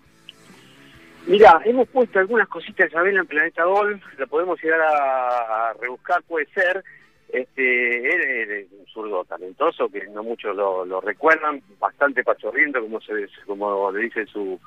Mira, 1.26 1.60
hemos 1.64 1.88
puesto 1.88 2.18
algunas 2.20 2.46
cositas 2.48 2.86
de 2.86 2.86
Isabela 2.86 3.20
en 3.20 3.26
Planeta 3.26 3.64
Gol, 3.64 4.00
la 4.16 4.26
podemos 4.26 4.62
llegar 4.62 4.80
a, 4.80 5.70
a 5.70 5.72
rebuscar, 5.74 6.22
puede 6.22 6.46
ser. 6.54 6.84
este, 7.30 8.14
él 8.14 8.50
es 8.52 8.66
un 8.70 8.86
zurdo 8.86 9.24
talentoso 9.24 9.88
que 9.88 10.06
no 10.06 10.22
muchos 10.22 10.54
lo, 10.54 10.84
lo 10.84 11.00
recuerdan, 11.00 11.60
bastante 11.80 12.22
pachorriento, 12.22 12.80
como 12.80 13.00
se 13.00 13.12
como 13.44 13.90
le 13.90 14.02
dice 14.02 14.24
su, 14.26 14.60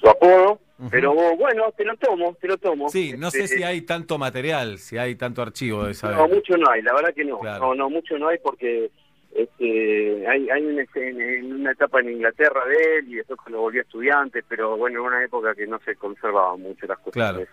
su 0.00 0.08
apodo. 0.08 0.58
Pero 0.90 1.12
bueno, 1.12 1.64
te 1.76 1.84
lo 1.84 1.96
tomo, 1.96 2.34
te 2.40 2.48
lo 2.48 2.56
tomo. 2.56 2.88
Sí, 2.88 3.14
no 3.18 3.30
sé 3.30 3.44
Este, 3.44 3.58
si 3.58 3.62
hay 3.62 3.82
tanto 3.82 4.16
material, 4.16 4.78
si 4.78 4.96
hay 4.96 5.14
tanto 5.16 5.42
archivo 5.42 5.84
de 5.84 5.92
esa 5.92 6.10
No, 6.12 6.28
mucho 6.28 6.56
no 6.56 6.70
hay, 6.70 6.80
la 6.82 6.94
verdad 6.94 7.12
que 7.14 7.24
no. 7.24 7.38
Claro. 7.40 7.66
No, 7.66 7.74
no, 7.74 7.90
mucho 7.90 8.16
no 8.18 8.28
hay 8.28 8.38
porque 8.38 8.90
este, 9.34 10.26
hay, 10.26 10.48
hay 10.48 10.64
una, 10.64 10.82
en, 10.94 11.20
en 11.20 11.52
una 11.52 11.72
etapa 11.72 12.00
en 12.00 12.10
Inglaterra 12.10 12.64
de 12.66 12.98
él 12.98 13.08
y 13.08 13.16
después 13.16 13.38
cuando 13.42 13.60
volvió 13.60 13.80
a 13.80 13.84
estudiantes, 13.84 14.44
pero 14.48 14.76
bueno, 14.76 15.00
en 15.00 15.06
una 15.06 15.24
época 15.24 15.54
que 15.54 15.66
no 15.66 15.78
se 15.84 15.96
conservaban 15.96 16.60
mucho 16.62 16.86
las 16.86 16.98
cuestiones 16.98 17.48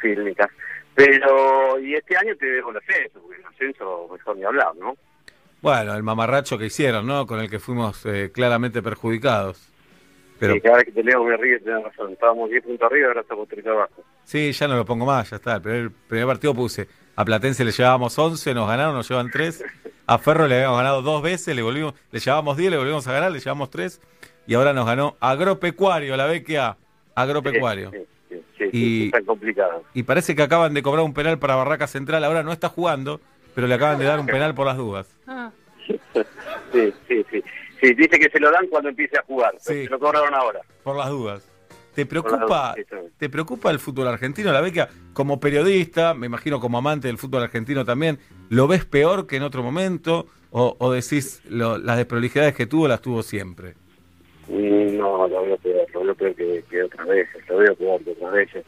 fílmicas. 0.00 0.48
Pero, 0.94 1.78
y 1.78 1.94
este 1.94 2.16
año 2.16 2.34
te 2.36 2.46
dejo 2.46 2.70
el 2.70 2.78
ascenso, 2.78 3.20
porque 3.20 3.40
el 3.40 3.46
ascenso 3.46 4.08
mejor 4.12 4.36
ni 4.36 4.44
hablar, 4.44 4.74
¿no? 4.76 4.96
Bueno, 5.62 5.94
el 5.94 6.02
mamarracho 6.02 6.58
que 6.58 6.66
hicieron, 6.66 7.06
¿no? 7.06 7.26
Con 7.26 7.40
el 7.40 7.50
que 7.50 7.58
fuimos 7.58 8.04
eh, 8.06 8.30
claramente 8.32 8.82
perjudicados. 8.82 9.70
Pero 10.40 10.54
Sí, 10.54 10.60
cada 10.62 10.76
vez 10.78 10.86
que 10.86 10.92
te 10.92 11.04
leo 11.04 11.22
me 11.22 11.36
ríes, 11.36 11.62
tenés 11.62 11.84
razón. 11.84 12.12
Estábamos 12.12 12.48
10 12.50 12.64
puntos 12.64 12.90
arriba, 12.90 13.08
ahora 13.08 13.20
estamos 13.20 13.46
3 13.46 13.66
abajo. 13.66 14.02
sí, 14.24 14.50
ya 14.52 14.66
no 14.66 14.74
lo 14.76 14.84
pongo 14.84 15.04
más, 15.06 15.30
ya 15.30 15.36
está. 15.36 15.56
El 15.56 15.62
primer, 15.62 15.90
primer 16.08 16.26
partido 16.26 16.54
puse. 16.54 16.88
A 17.14 17.24
Platense 17.24 17.64
le 17.64 17.70
llevábamos 17.72 18.18
11, 18.18 18.54
nos 18.54 18.66
ganaron, 18.66 18.94
nos 18.94 19.08
llevan 19.08 19.30
3. 19.30 19.62
A 20.06 20.18
Ferro 20.18 20.48
le 20.48 20.56
habíamos 20.56 20.78
ganado 20.78 21.02
dos 21.02 21.22
veces, 21.22 21.54
le 21.54 21.62
volvimos, 21.62 21.94
le 22.10 22.18
llevábamos 22.18 22.56
10, 22.56 22.70
le 22.70 22.78
volvimos 22.78 23.06
a 23.06 23.12
ganar, 23.12 23.30
le 23.30 23.38
llevamos 23.38 23.70
3. 23.70 24.00
Y 24.46 24.54
ahora 24.54 24.72
nos 24.72 24.86
ganó 24.86 25.16
Agropecuario, 25.20 26.16
la 26.16 26.26
BQA. 26.26 26.76
Agropecuario. 27.14 27.90
Sí, 27.90 27.98
sí, 28.30 28.42
sí, 28.56 28.64
Y- 28.64 28.70
sí, 28.70 29.04
está 29.12 29.20
complicado. 29.22 29.84
Y 29.94 30.02
parece 30.04 30.34
que 30.34 30.42
acaban 30.42 30.72
de 30.72 30.82
cobrar 30.82 31.04
un 31.04 31.12
penal 31.12 31.38
para 31.38 31.54
Barraca 31.56 31.86
Central. 31.86 32.24
Ahora 32.24 32.42
no 32.42 32.52
está 32.52 32.68
jugando, 32.70 33.20
pero 33.54 33.66
le 33.66 33.74
acaban 33.74 33.98
de 33.98 34.06
dar 34.06 34.18
un 34.18 34.26
penal 34.26 34.54
por 34.54 34.66
las 34.66 34.78
dudas. 34.78 35.06
Sí, 36.72 36.92
sí, 37.08 37.26
sí. 37.30 37.42
Sí, 37.80 37.94
dice 37.94 38.18
que 38.18 38.28
se 38.30 38.38
lo 38.40 38.50
dan 38.50 38.66
cuando 38.68 38.88
empiece 38.90 39.18
a 39.18 39.22
jugar. 39.22 39.54
Sí. 39.58 39.84
Se 39.84 39.90
lo 39.90 39.98
cobraron 39.98 40.34
ahora. 40.34 40.60
Por 40.82 40.96
las 40.96 41.08
dudas. 41.08 41.46
¿Te 41.94 42.06
preocupa, 42.06 42.74
dudas. 42.76 43.04
¿Te 43.18 43.28
preocupa 43.28 43.70
el 43.70 43.78
fútbol 43.80 44.06
argentino? 44.08 44.52
La 44.52 44.60
beca, 44.60 44.88
como 45.12 45.40
periodista, 45.40 46.14
me 46.14 46.26
imagino 46.26 46.60
como 46.60 46.78
amante 46.78 47.08
del 47.08 47.18
fútbol 47.18 47.42
argentino 47.42 47.84
también, 47.84 48.18
¿lo 48.48 48.68
ves 48.68 48.84
peor 48.84 49.26
que 49.26 49.36
en 49.36 49.42
otro 49.42 49.62
momento? 49.62 50.26
¿O, 50.52 50.76
o 50.78 50.92
decís 50.92 51.42
lo- 51.48 51.78
las 51.78 51.96
desprolijidades 51.96 52.54
que 52.54 52.66
tuvo 52.66 52.86
las 52.88 53.00
tuvo 53.00 53.22
siempre? 53.22 53.74
Mm, 54.48 54.96
No, 54.98 55.26
lo 55.28 55.42
veo 55.42 55.56
peor, 55.58 55.86
lo 55.94 56.04
veo 56.04 56.14
peor 56.14 56.34
que, 56.34 56.64
que 56.70 56.82
otras 56.82 57.06
veces, 57.06 57.48
lo 57.48 57.56
veo 57.58 57.74
peor 57.76 58.02
que 58.04 58.10
otras 58.12 58.32
veces. 58.32 58.64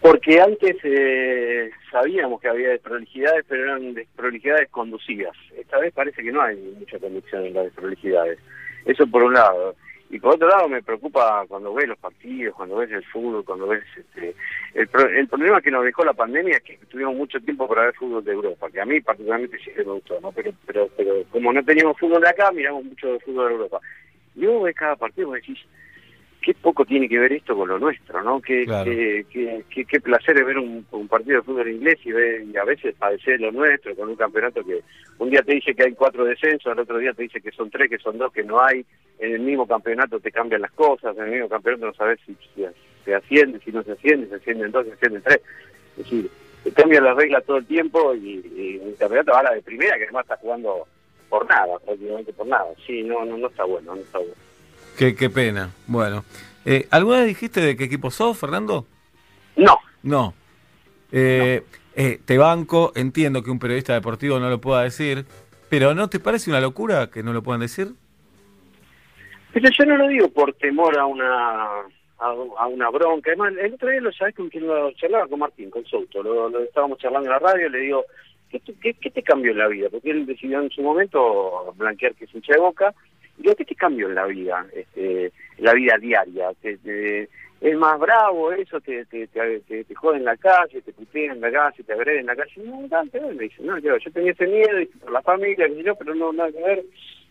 Porque 0.00 0.40
antes 0.40 0.76
eh, 0.82 1.70
sabíamos 1.90 2.40
que 2.40 2.48
había 2.48 2.70
desprolijidades, 2.70 3.44
pero 3.46 3.64
eran 3.64 3.92
desprolijidades 3.94 4.68
conducidas. 4.70 5.36
Esta 5.56 5.78
vez 5.78 5.92
parece 5.92 6.22
que 6.22 6.32
no 6.32 6.40
hay 6.40 6.56
mucha 6.78 6.98
conducción 6.98 7.44
en 7.44 7.54
las 7.54 7.64
desprolijidades. 7.64 8.38
Eso 8.86 9.06
por 9.06 9.22
un 9.24 9.34
lado. 9.34 9.76
Y 10.08 10.18
por 10.18 10.34
otro 10.34 10.48
lado 10.48 10.68
me 10.68 10.82
preocupa 10.82 11.44
cuando 11.46 11.72
ves 11.74 11.86
los 11.86 11.98
partidos, 11.98 12.56
cuando 12.56 12.76
ves 12.76 12.90
el 12.90 13.04
fútbol, 13.04 13.44
cuando 13.44 13.68
ves... 13.68 13.84
este 13.96 14.34
El, 14.74 14.88
pro- 14.88 15.08
el 15.08 15.28
problema 15.28 15.60
que 15.60 15.70
nos 15.70 15.84
dejó 15.84 16.02
la 16.04 16.14
pandemia 16.14 16.56
es 16.56 16.62
que 16.62 16.78
tuvimos 16.88 17.14
mucho 17.14 17.38
tiempo 17.40 17.68
para 17.68 17.84
ver 17.84 17.94
fútbol 17.94 18.24
de 18.24 18.32
Europa, 18.32 18.68
que 18.70 18.80
a 18.80 18.86
mí 18.86 19.00
particularmente 19.00 19.58
sí 19.58 19.70
me 19.76 19.82
gustó, 19.84 20.18
¿no? 20.20 20.32
Pero, 20.32 20.52
pero, 20.66 20.88
pero 20.96 21.22
como 21.30 21.52
no 21.52 21.62
teníamos 21.64 21.96
fútbol 21.98 22.22
de 22.22 22.28
acá, 22.28 22.50
miramos 22.50 22.84
mucho 22.84 23.12
de 23.12 23.20
fútbol 23.20 23.48
de 23.48 23.54
Europa. 23.54 23.80
Y 24.34 24.46
vos 24.46 24.64
ves 24.64 24.74
cada 24.74 24.96
partido 24.96 25.28
vos 25.28 25.36
decís, 25.36 25.58
qué 26.40 26.54
poco 26.54 26.84
tiene 26.84 27.08
que 27.08 27.18
ver 27.18 27.32
esto 27.32 27.54
con 27.56 27.68
lo 27.68 27.78
nuestro, 27.78 28.22
¿no? 28.22 28.40
Qué, 28.40 28.64
Claro. 28.64 28.90
qué, 28.90 29.24
qué, 29.30 29.84
qué- 29.84 30.00
placer 30.00 30.38
es 30.38 30.46
ver 30.46 30.58
un, 30.58 30.86
un 30.90 31.08
partido 31.08 31.36
de 31.36 31.42
fútbol 31.42 31.68
inglés 31.68 31.98
y, 32.04 32.12
ver, 32.12 32.42
y 32.42 32.56
a 32.56 32.64
veces 32.64 32.94
padecer 32.96 33.40
lo 33.40 33.52
nuestro 33.52 33.94
con 33.94 34.08
un 34.08 34.16
campeonato 34.16 34.64
que 34.64 34.80
un 35.18 35.30
día 35.30 35.42
te 35.42 35.54
dice 35.54 35.74
que 35.74 35.84
hay 35.84 35.92
cuatro 35.92 36.24
descensos, 36.24 36.72
al 36.72 36.78
otro 36.78 36.98
día 36.98 37.12
te 37.12 37.22
dice 37.24 37.40
que 37.40 37.50
son 37.52 37.70
tres, 37.70 37.90
que 37.90 37.98
son 37.98 38.16
dos, 38.18 38.32
que 38.32 38.42
no 38.42 38.60
hay. 38.62 38.84
En 39.18 39.32
el 39.34 39.40
mismo 39.40 39.66
campeonato 39.66 40.18
te 40.18 40.32
cambian 40.32 40.62
las 40.62 40.72
cosas, 40.72 41.14
en 41.18 41.24
el 41.24 41.30
mismo 41.30 41.48
campeonato 41.48 41.86
no 41.86 41.94
sabes 41.94 42.18
si, 42.24 42.34
si 42.54 42.64
se 43.04 43.14
asciende, 43.14 43.60
si 43.64 43.70
no 43.70 43.82
se 43.82 43.92
asciende, 43.92 44.28
se 44.28 44.36
ascienden 44.36 44.70
dos, 44.72 44.86
se 44.86 44.92
ascienden 44.92 45.22
tres. 45.22 45.40
Es 45.98 46.04
decir, 46.04 46.30
te 46.64 46.72
cambian 46.72 47.04
las 47.04 47.16
reglas 47.16 47.44
todo 47.44 47.58
el 47.58 47.66
tiempo 47.66 48.14
y, 48.14 48.40
y 48.56 48.80
el 48.82 48.96
campeonato 48.96 49.32
va 49.32 49.40
a 49.40 49.44
la 49.44 49.54
de 49.54 49.62
primera, 49.62 49.96
que 49.98 50.04
además 50.04 50.24
está 50.24 50.36
jugando 50.38 50.86
por 51.28 51.46
nada, 51.48 51.78
prácticamente 51.84 52.32
por 52.32 52.46
nada. 52.46 52.66
Sí, 52.86 53.02
no, 53.02 53.24
no, 53.26 53.36
no 53.36 53.48
está 53.48 53.64
bueno, 53.64 53.94
no 53.94 54.00
está 54.00 54.18
bueno. 54.18 54.34
Qué, 55.00 55.14
qué 55.14 55.30
pena. 55.30 55.70
Bueno. 55.86 56.24
Eh, 56.66 56.86
¿Alguna 56.90 57.20
vez 57.20 57.28
dijiste 57.28 57.62
de 57.62 57.74
qué 57.74 57.84
equipo 57.84 58.10
sos, 58.10 58.36
Fernando? 58.36 58.84
No. 59.56 59.78
No. 60.02 60.34
Eh, 61.10 61.62
eh, 61.96 62.20
te 62.22 62.36
banco, 62.36 62.92
entiendo 62.94 63.42
que 63.42 63.50
un 63.50 63.58
periodista 63.58 63.94
deportivo 63.94 64.38
no 64.38 64.50
lo 64.50 64.60
pueda 64.60 64.82
decir, 64.82 65.24
pero 65.70 65.94
¿no 65.94 66.10
te 66.10 66.20
parece 66.20 66.50
una 66.50 66.60
locura 66.60 67.08
que 67.08 67.22
no 67.22 67.32
lo 67.32 67.42
puedan 67.42 67.62
decir? 67.62 67.92
Pero 69.54 69.70
yo 69.70 69.86
no 69.86 69.96
lo 69.96 70.06
digo 70.06 70.28
por 70.28 70.52
temor 70.52 70.98
a 70.98 71.06
una 71.06 71.64
a, 72.18 72.34
a 72.58 72.66
una 72.66 72.90
bronca. 72.90 73.30
Además, 73.30 73.54
el 73.58 73.72
otro 73.72 73.88
día 73.88 74.02
lo 74.02 74.12
sabes 74.12 74.34
con 74.34 74.50
quien 74.50 74.66
lo 74.66 74.92
charlaba 74.92 75.28
con 75.28 75.38
Martín, 75.38 75.70
con 75.70 75.82
Souto. 75.86 76.22
Lo, 76.22 76.50
lo 76.50 76.60
estábamos 76.60 76.98
charlando 76.98 77.26
en 77.26 77.32
la 77.32 77.38
radio, 77.38 77.70
le 77.70 77.78
digo, 77.78 78.04
¿qué, 78.50 78.60
qué, 78.60 78.92
qué 78.92 79.10
te 79.10 79.22
cambió 79.22 79.52
en 79.52 79.58
la 79.58 79.68
vida? 79.68 79.88
Porque 79.90 80.10
él 80.10 80.26
decidió 80.26 80.60
en 80.60 80.68
su 80.68 80.82
momento 80.82 81.72
blanquear 81.78 82.14
que 82.16 82.26
es 82.26 82.34
hincha 82.34 82.52
de 82.52 82.60
boca. 82.60 82.94
Y 83.40 83.44
digo, 83.44 83.56
¿qué 83.56 83.64
te 83.64 83.74
cambió 83.74 84.06
en 84.06 84.14
la 84.14 84.26
vida? 84.26 84.66
Este, 84.74 85.32
la 85.58 85.72
vida 85.72 85.96
diaria. 85.98 86.52
Te, 86.60 86.76
te- 86.76 87.28
es 87.62 87.76
más 87.76 87.98
bravo 87.98 88.52
eso, 88.52 88.80
te, 88.80 89.04
te, 89.06 89.26
te, 89.28 89.60
te, 89.60 89.94
joden 89.94 90.18
en 90.20 90.24
la 90.26 90.36
calle, 90.36 90.82
te 90.82 90.92
putean 90.92 91.36
en 91.36 91.40
la 91.40 91.50
calle, 91.50 91.82
te 91.82 91.92
agreden 91.94 92.20
en 92.20 92.26
la 92.26 92.36
calle. 92.36 92.52
No, 92.64 92.82
no, 92.82 93.32
me 93.34 93.44
dice, 93.44 93.62
no, 93.62 93.78
yo, 93.78 93.96
yo 93.96 94.10
tenía 94.12 94.32
ese 94.32 94.46
miedo 94.46 94.78
y 94.80 94.86
por 94.86 95.10
la 95.10 95.22
familia, 95.22 95.66
yo, 95.68 95.94
pero 95.94 96.14
no, 96.14 96.32
nada 96.34 96.52
que 96.52 96.62
ver. 96.62 96.84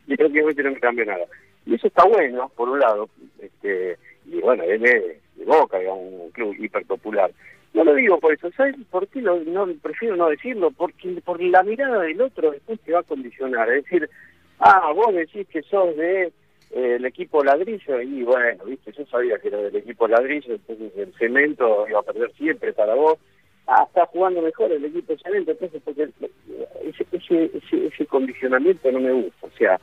Y 0.07 0.15
creo 0.18 0.31
que 0.31 0.64
no 0.64 0.72
me 0.72 0.80
cambió 0.80 1.06
nada. 1.06 1.26
Y 1.68 1.76
eso 1.76 1.86
está 1.88 2.03
bueno, 2.06 2.52
por 2.56 2.69
un 2.69 2.80
lado. 2.80 3.07
Este, 3.40 3.98
y 4.26 4.40
bueno, 4.41 4.64
él 4.64 4.84
es 4.84 5.03
de 5.36 5.45
Boca, 5.45 5.77
digamos, 5.77 6.11
un 6.11 6.31
club 6.31 6.56
hiperpopular. 6.57 7.31
No 7.73 7.84
lo 7.84 7.94
digo 7.94 8.19
por 8.19 8.34
eso, 8.34 8.49
¿sabes 8.57 8.76
por 8.90 9.07
qué 9.07 9.22
lo, 9.22 9.40
no, 9.41 9.68
prefiero 9.81 10.15
no 10.15 10.27
decirlo? 10.30 10.72
Porque 10.72 11.10
por 11.23 11.40
la 11.41 11.61
mirada 11.61 12.02
del 12.02 12.19
otro 12.19 12.52
después 12.52 12.80
te 12.81 12.94
va 12.94 12.99
a 12.99 13.03
condicionar. 13.03 13.69
Es 13.72 13.84
decir, 13.84 14.10
ah, 14.60 14.91
vos 14.95 15.14
decís 15.14 15.48
que 15.48 15.61
sos 15.64 15.95
de 15.95 16.31
eh, 16.72 16.95
el 16.95 17.06
equipo 17.06 17.44
ladrillo 17.44 18.02
y 18.02 18.23
bueno, 18.23 18.65
viste, 18.65 18.91
yo 18.91 19.06
sabía 19.07 19.38
que 19.40 19.48
era 19.48 19.57
del 19.57 19.76
equipo 19.76 20.07
ladrillo, 20.07 20.53
entonces 20.56 20.91
el 20.98 21.14
cemento 21.18 21.86
iba 21.90 21.99
a 21.99 22.03
perder 22.03 22.31
siempre 22.34 22.73
para 22.73 22.95
vos. 22.95 23.18
Ah, 23.68 23.86
está 23.88 24.06
jugando 24.07 24.41
mejor 24.41 24.72
el 24.72 24.84
equipo 24.86 25.15
cemento, 25.23 25.52
entonces 25.52 25.81
porque 25.84 26.10
ese, 26.84 27.06
ese, 27.11 27.52
ese, 27.56 27.88
ese 27.88 28.06
condicionamiento 28.07 28.91
no 28.91 28.99
me 28.99 29.11
gusta. 29.11 29.48
O 29.48 29.52
sea, 29.57 29.80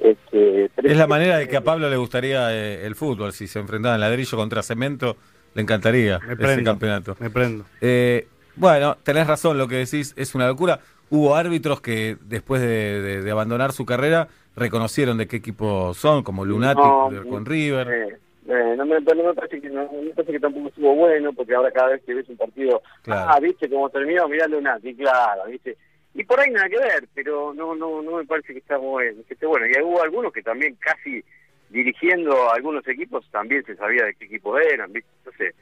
este, 0.00 0.70
Es 0.76 0.96
la 0.96 1.06
manera 1.06 1.38
de 1.38 1.48
que 1.48 1.56
a 1.56 1.62
Pablo 1.62 1.88
le 1.88 1.96
gustaría 1.96 2.52
eh, 2.52 2.86
el 2.86 2.94
fútbol. 2.94 3.32
Si 3.32 3.46
se 3.46 3.58
enfrentaban 3.58 4.00
ladrillo 4.00 4.36
contra 4.36 4.62
cemento, 4.62 5.16
le 5.54 5.62
encantaría 5.62 6.16
ese 6.16 6.36
prendo, 6.36 6.70
campeonato. 6.70 7.16
Me 7.20 7.30
prendo. 7.30 7.64
Eh, 7.80 8.26
bueno, 8.56 8.96
tenés 9.02 9.26
razón, 9.26 9.58
lo 9.58 9.68
que 9.68 9.76
decís 9.76 10.14
es 10.16 10.34
una 10.34 10.46
locura. 10.46 10.80
Hubo 11.16 11.36
árbitros 11.36 11.80
que 11.80 12.16
después 12.22 12.60
de, 12.60 13.00
de- 13.02 13.22
de 13.22 13.30
abandonar 13.30 13.72
su 13.72 13.86
carrera 13.86 14.28
reconocieron 14.56 15.16
de 15.18 15.26
qué 15.28 15.36
equipo 15.36 15.94
son, 15.94 16.22
como 16.24 16.44
Lunatic 16.44 16.82
No, 16.84 17.10
con 17.28 17.44
River. 17.46 17.88
Eh, 17.88 18.16
eh, 18.48 18.74
no, 18.76 18.84
me, 18.84 19.00
no 19.00 19.22
me 19.24 19.34
parece 19.34 19.60
que 19.60 19.68
no, 19.70 19.88
me 19.92 20.10
parece 20.10 20.32
que 20.32 20.40
tampoco 20.40 20.68
estuvo 20.68 20.94
bueno 20.94 21.32
porque 21.32 21.54
ahora 21.54 21.70
cada 21.70 21.90
vez 21.92 22.02
que 22.04 22.14
ves 22.14 22.28
un 22.28 22.36
partido 22.36 22.82
Claro. 23.02 23.30
ah 23.30 23.40
viste 23.40 23.70
cómo 23.70 23.88
terminó 23.90 24.28
mirá 24.28 24.46
Lunati 24.46 24.94
claro 24.94 25.44
viste 25.48 25.76
y 26.14 26.24
por 26.24 26.38
ahí 26.40 26.50
nada 26.50 26.68
que 26.68 26.76
ver 26.78 27.08
pero 27.14 27.54
no 27.54 27.74
no 27.74 28.02
no 28.02 28.18
me 28.18 28.24
parece 28.26 28.52
que 28.52 28.58
está 28.58 28.76
bueno 28.76 29.22
que 29.26 29.32
esté 29.34 29.46
bueno 29.46 29.66
y 29.66 29.82
hubo 29.82 30.02
algunos 30.02 30.30
que 30.32 30.42
también 30.42 30.76
casi 30.78 31.24
dirigiendo 31.70 32.50
a 32.50 32.54
algunos 32.56 32.86
equipos 32.86 33.24
también 33.30 33.64
se 33.64 33.76
sabía 33.76 34.04
de 34.04 34.14
qué 34.14 34.26
equipo 34.26 34.58
eran 34.58 34.92
viste 34.92 35.08
entonces 35.24 35.54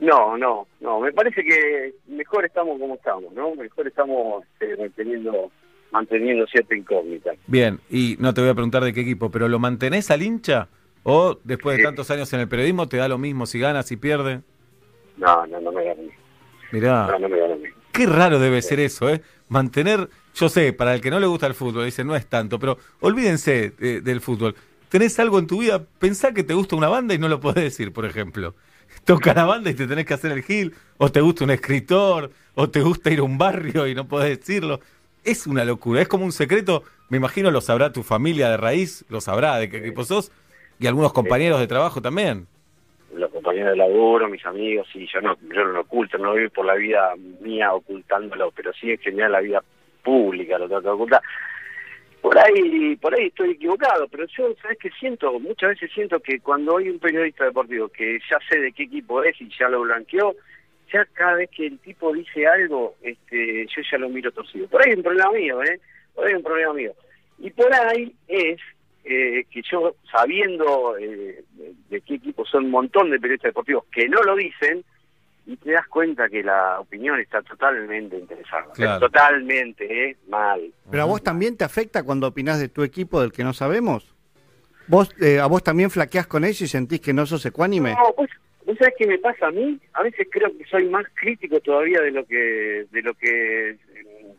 no 0.00 0.36
no 0.36 0.66
no 0.80 1.00
me 1.00 1.12
parece 1.12 1.42
que 1.44 1.94
mejor 2.08 2.44
estamos 2.44 2.78
como 2.78 2.94
estamos 2.94 3.32
no 3.32 3.54
mejor 3.54 3.86
estamos 3.86 4.44
eh, 4.60 4.76
manteniendo 4.78 5.50
manteniendo 5.90 6.46
cierta 6.46 6.74
incógnita 6.74 7.32
Bien, 7.46 7.80
y 7.90 8.16
no 8.18 8.32
te 8.34 8.40
voy 8.40 8.50
a 8.50 8.54
preguntar 8.54 8.82
de 8.82 8.92
qué 8.92 9.02
equipo, 9.02 9.30
pero 9.30 9.48
¿lo 9.48 9.58
mantenés 9.58 10.10
al 10.10 10.22
hincha? 10.22 10.68
¿O 11.04 11.38
después 11.44 11.76
de 11.76 11.82
tantos 11.84 12.10
años 12.10 12.32
en 12.32 12.40
el 12.40 12.48
periodismo 12.48 12.88
te 12.88 12.96
da 12.96 13.08
lo 13.08 13.18
mismo 13.18 13.46
si 13.46 13.58
gana, 13.58 13.82
si 13.82 13.96
pierde? 13.96 14.40
no 15.16 15.46
no 15.46 15.60
no 15.60 15.72
me 15.72 15.94
Mirá. 16.72 17.08
no 17.08 17.18
no 17.18 17.28
me 17.28 17.38
gané 17.38 17.72
Qué 17.92 18.06
raro 18.06 18.38
debe 18.38 18.62
ser 18.62 18.80
eso, 18.80 19.10
¿eh? 19.10 19.20
Mantener, 19.50 20.08
yo 20.34 20.48
sé, 20.48 20.72
para 20.72 20.94
el 20.94 21.02
que 21.02 21.10
no 21.10 21.20
le 21.20 21.26
gusta 21.26 21.46
el 21.46 21.52
fútbol, 21.52 21.84
dice, 21.84 22.04
no 22.04 22.16
es 22.16 22.26
tanto, 22.26 22.58
pero 22.58 22.78
olvídense 23.00 23.74
eh, 23.78 24.00
del 24.02 24.22
fútbol. 24.22 24.54
Tenés 24.88 25.18
algo 25.20 25.38
en 25.38 25.46
tu 25.46 25.60
vida, 25.60 25.84
pensá 25.98 26.32
que 26.32 26.42
te 26.42 26.54
gusta 26.54 26.74
una 26.74 26.88
banda 26.88 27.12
y 27.12 27.18
no 27.18 27.28
lo 27.28 27.38
podés 27.38 27.64
decir, 27.64 27.92
por 27.92 28.06
ejemplo. 28.06 28.54
Toca 29.04 29.34
la 29.34 29.44
banda 29.44 29.70
y 29.70 29.74
te 29.74 29.86
tenés 29.86 30.06
que 30.06 30.14
hacer 30.14 30.32
el 30.32 30.42
gil, 30.42 30.74
o 30.96 31.10
te 31.10 31.20
gusta 31.20 31.44
un 31.44 31.50
escritor, 31.50 32.30
o 32.54 32.70
te 32.70 32.80
gusta 32.80 33.10
ir 33.10 33.18
a 33.18 33.24
un 33.24 33.36
barrio 33.36 33.86
y 33.86 33.94
no 33.94 34.06
podés 34.06 34.38
decirlo. 34.38 34.80
Es 35.24 35.46
una 35.46 35.64
locura, 35.64 36.00
es 36.00 36.08
como 36.08 36.24
un 36.24 36.32
secreto, 36.32 36.84
me 37.08 37.16
imagino 37.16 37.50
lo 37.50 37.60
sabrá 37.60 37.92
tu 37.92 38.02
familia 38.02 38.48
de 38.50 38.56
raíz, 38.56 39.04
lo 39.08 39.20
sabrá 39.20 39.56
de 39.56 39.68
qué 39.68 39.78
equipo 39.78 40.04
sos, 40.04 40.30
y 40.78 40.86
algunos 40.86 41.12
compañeros 41.12 41.60
de 41.60 41.66
trabajo 41.66 42.00
también. 42.00 42.46
los 43.14 43.30
compañeros 43.30 43.70
de 43.70 43.76
laburo, 43.76 44.28
mis 44.28 44.44
amigos, 44.46 44.88
y 44.94 45.06
yo 45.06 45.20
no, 45.20 45.36
yo 45.52 45.64
no 45.64 45.72
lo 45.72 45.80
oculto, 45.82 46.18
no 46.18 46.30
voy 46.30 46.48
por 46.48 46.64
la 46.64 46.74
vida 46.74 47.12
mía 47.40 47.72
ocultándolo, 47.72 48.52
pero 48.52 48.72
sí 48.72 48.90
en 48.90 48.98
general 48.98 49.32
la 49.32 49.40
vida 49.40 49.64
pública, 50.02 50.58
lo 50.58 50.68
trato 50.68 50.88
de 50.88 50.94
ocultar. 50.94 51.22
Por 52.22 52.38
ahí, 52.38 52.94
por 52.96 53.12
ahí 53.14 53.26
estoy 53.26 53.50
equivocado, 53.50 54.06
pero 54.06 54.26
yo, 54.28 54.54
¿sabes 54.62 54.78
qué 54.78 54.90
siento? 54.98 55.40
Muchas 55.40 55.70
veces 55.70 55.90
siento 55.92 56.20
que 56.20 56.38
cuando 56.38 56.78
hay 56.78 56.88
un 56.88 57.00
periodista 57.00 57.44
deportivo 57.44 57.88
que 57.88 58.20
ya 58.30 58.38
sé 58.48 58.60
de 58.60 58.72
qué 58.72 58.84
equipo 58.84 59.24
es 59.24 59.38
y 59.40 59.50
ya 59.58 59.68
lo 59.68 59.80
blanqueó, 59.80 60.36
ya 60.92 61.04
cada 61.14 61.34
vez 61.34 61.50
que 61.50 61.66
el 61.66 61.80
tipo 61.80 62.12
dice 62.12 62.46
algo, 62.46 62.94
este, 63.02 63.66
yo 63.66 63.82
ya 63.90 63.98
lo 63.98 64.08
miro 64.08 64.30
torcido. 64.30 64.68
Por 64.68 64.82
ahí 64.82 64.90
hay 64.90 64.98
un 64.98 65.02
problema 65.02 65.32
mío, 65.32 65.62
¿eh? 65.64 65.80
Por 66.14 66.24
ahí 66.24 66.30
hay 66.30 66.36
un 66.36 66.44
problema 66.44 66.72
mío. 66.74 66.92
Y 67.38 67.50
por 67.50 67.74
ahí 67.74 68.14
es 68.28 68.60
eh, 69.04 69.44
que 69.50 69.62
yo, 69.68 69.96
sabiendo 70.08 70.96
eh, 70.98 71.42
de 71.90 72.00
qué 72.02 72.14
equipo 72.14 72.46
son 72.46 72.66
un 72.66 72.70
montón 72.70 73.10
de 73.10 73.18
periodistas 73.18 73.48
deportivos 73.48 73.84
que 73.92 74.08
no 74.08 74.22
lo 74.22 74.36
dicen, 74.36 74.84
y 75.46 75.56
te 75.56 75.72
das 75.72 75.86
cuenta 75.88 76.28
que 76.28 76.42
la 76.42 76.78
opinión 76.80 77.18
está 77.20 77.42
totalmente 77.42 78.16
interesada. 78.16 78.66
Claro. 78.74 79.00
Totalmente, 79.00 80.10
¿eh? 80.10 80.16
Mal. 80.28 80.72
Pero 80.90 81.02
a 81.02 81.06
vos 81.06 81.22
también 81.22 81.56
te 81.56 81.64
afecta 81.64 82.02
cuando 82.04 82.28
opinás 82.28 82.60
de 82.60 82.68
tu 82.68 82.82
equipo 82.84 83.20
del 83.20 83.32
que 83.32 83.42
no 83.44 83.52
sabemos. 83.52 84.14
¿Vos, 84.86 85.10
eh, 85.20 85.38
¿A 85.40 85.46
vos 85.46 85.62
también 85.62 85.90
flaqueás 85.90 86.26
con 86.26 86.44
ellos 86.44 86.60
y 86.62 86.68
sentís 86.68 87.00
que 87.00 87.12
no 87.12 87.26
sos 87.26 87.44
ecuánime? 87.46 87.90
No, 87.90 88.12
pues, 88.16 88.30
¿vos 88.66 88.76
sabés 88.78 88.94
qué 88.98 89.06
me 89.06 89.18
pasa 89.18 89.46
a 89.46 89.50
mí? 89.50 89.80
A 89.94 90.02
veces 90.02 90.26
creo 90.30 90.56
que 90.56 90.64
soy 90.66 90.88
más 90.88 91.06
crítico 91.14 91.60
todavía 91.60 92.00
de 92.00 92.10
lo 92.10 92.24
que 92.26 92.86
de 92.90 93.02
lo 93.02 93.14
que 93.14 93.78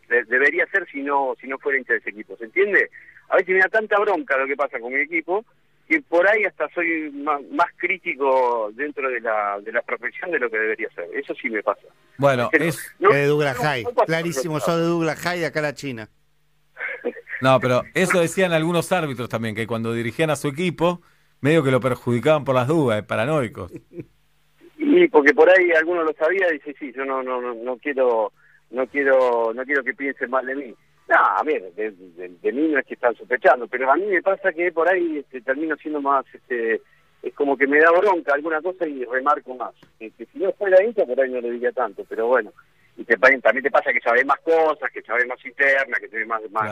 de- 0.09 0.23
debería 0.27 0.65
ser 0.67 0.88
si 0.91 1.01
no 1.01 1.35
si 1.39 1.47
no 1.47 1.57
fuera 1.59 1.77
hincha 1.77 1.93
de 1.93 1.99
ese 1.99 2.09
equipo, 2.11 2.38
¿se 2.38 2.45
entiende? 2.45 2.89
A 3.30 3.38
veces 3.38 3.49
me 3.55 3.59
da 3.61 3.69
tanta 3.69 3.97
bronca 3.99 4.38
lo 4.38 4.45
que 4.47 4.55
pasa 4.55 4.80
con 4.80 4.93
mi 4.93 4.99
equipo 4.99 5.45
que 5.88 6.01
por 6.01 6.27
ahí 6.27 6.43
hasta 6.45 6.69
soy 6.73 7.11
más, 7.11 7.41
más 7.51 7.68
crítico 7.77 8.72
dentro 8.73 9.10
de 9.10 9.19
la, 9.19 9.60
de 9.61 9.72
la 9.72 9.81
profesión 9.81 10.31
de 10.31 10.39
lo 10.39 10.49
que 10.49 10.57
debería 10.57 10.89
ser. 10.95 11.05
Eso 11.14 11.34
sí 11.41 11.49
me 11.49 11.61
pasa. 11.61 11.81
Bueno, 12.18 12.49
Pero 12.51 12.65
es... 12.65 12.95
no- 12.99 13.10
de 13.11 13.26
Douglas 13.26 13.57
no- 13.57 13.64
High. 13.64 13.84
no 13.84 13.91
Clarísimo, 14.05 14.60
sos 14.60 14.77
de 14.77 14.84
Douglas 14.84 15.19
High 15.19 15.39
de 15.41 15.45
acá 15.47 15.60
a 15.60 15.64
la 15.64 15.73
China. 15.73 16.10
No, 17.41 17.60
pero 17.60 17.81
eso 17.93 18.22
decían 18.22 18.53
algunos 18.53 18.89
árbitros 18.93 19.27
también, 19.27 19.53
que 19.53 19.68
cuando 19.68 19.91
dirigían 19.91 20.30
a 20.30 20.38
su 20.38 20.47
equipo, 20.47 21.01
medio 21.41 21.61
que 21.61 21.72
lo 21.72 21.81
perjudicaban 21.81 22.45
por 22.45 22.55
las 22.55 22.69
dudas, 22.69 22.99
eh, 22.99 23.03
paranoicos. 23.03 23.69
Y 24.77 25.07
porque 25.10 25.34
por 25.34 25.49
ahí 25.49 25.72
alguno 25.72 26.03
lo 26.03 26.14
sabía 26.14 26.47
y 26.49 26.53
dice, 26.53 26.73
sí, 26.80 26.93
yo 26.95 27.03
no 27.03 27.22
no 27.22 27.41
no, 27.41 27.53
no 27.53 27.77
quiero 27.80 28.31
no 28.69 28.88
quiero 28.88 29.53
no 29.53 29.65
quiero 29.65 29.84
que 29.84 29.93
piensen 29.93 30.30
mal 30.30 30.45
de 30.45 30.55
mí. 30.55 30.76
No, 31.14 31.19
a 31.19 31.44
ver, 31.44 31.72
de, 31.73 31.91
de- 31.91 32.30
de 32.41 32.52
mí 32.52 32.69
no 32.69 32.80
es 32.80 32.85
que 32.88 32.95
están 32.95 33.15
sospechando, 33.15 33.68
pero 33.68 33.91
a 33.91 33.95
mí 33.95 34.06
me 34.07 34.22
pasa 34.23 34.52
que 34.52 34.72
por 34.72 34.90
ahí 34.90 35.19
este, 35.19 35.41
termino 35.41 35.76
siendo 35.77 36.02
más, 36.02 36.26
este, 36.34 36.81
es 37.22 37.34
como 37.35 37.56
que 37.56 37.68
me 37.68 37.80
da 37.80 37.91
bronca 37.91 38.34
alguna 38.34 38.60
cosa 38.64 38.88
y 38.88 39.06
remarco 39.06 39.53
más. 39.56 39.76
Que 39.99 40.11
si 40.18 40.40
no 40.40 40.52
fuera 40.53 40.84
hincha, 40.84 41.06
por 41.06 41.19
ahí 41.22 41.30
no 41.30 41.40
le 41.40 41.52
diría 41.52 41.72
tanto, 41.72 42.03
pero 42.10 42.26
bueno. 42.27 42.52
Y 42.98 43.03
te, 43.03 43.15
también 43.18 43.61
te 43.64 43.69
pasa 43.69 43.94
que 43.94 43.99
sabes 44.02 44.26
más 44.26 44.40
cosas, 44.40 44.90
que 44.91 45.02
sabes 45.03 45.27
más 45.27 45.44
interna, 45.45 45.98
que 45.99 46.07
tienes 46.07 46.27
más, 46.27 46.41
más 46.52 46.64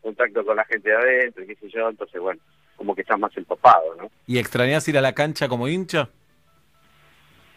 contacto 0.00 0.44
con 0.46 0.56
la 0.56 0.64
gente 0.64 0.88
de 0.88 0.96
adentro, 0.96 1.42
y 1.44 1.48
qué 1.48 1.56
sé 1.56 1.68
yo, 1.68 1.88
entonces 1.90 2.20
bueno, 2.20 2.40
como 2.76 2.94
que 2.94 3.02
estás 3.02 3.18
más 3.18 3.36
empapado, 3.36 3.94
¿no? 3.96 4.10
¿Y 4.26 4.38
extrañás 4.38 4.88
ir 4.88 4.96
a 4.96 5.02
la 5.02 5.12
cancha 5.14 5.46
como 5.48 5.68
hincha? 5.68 6.08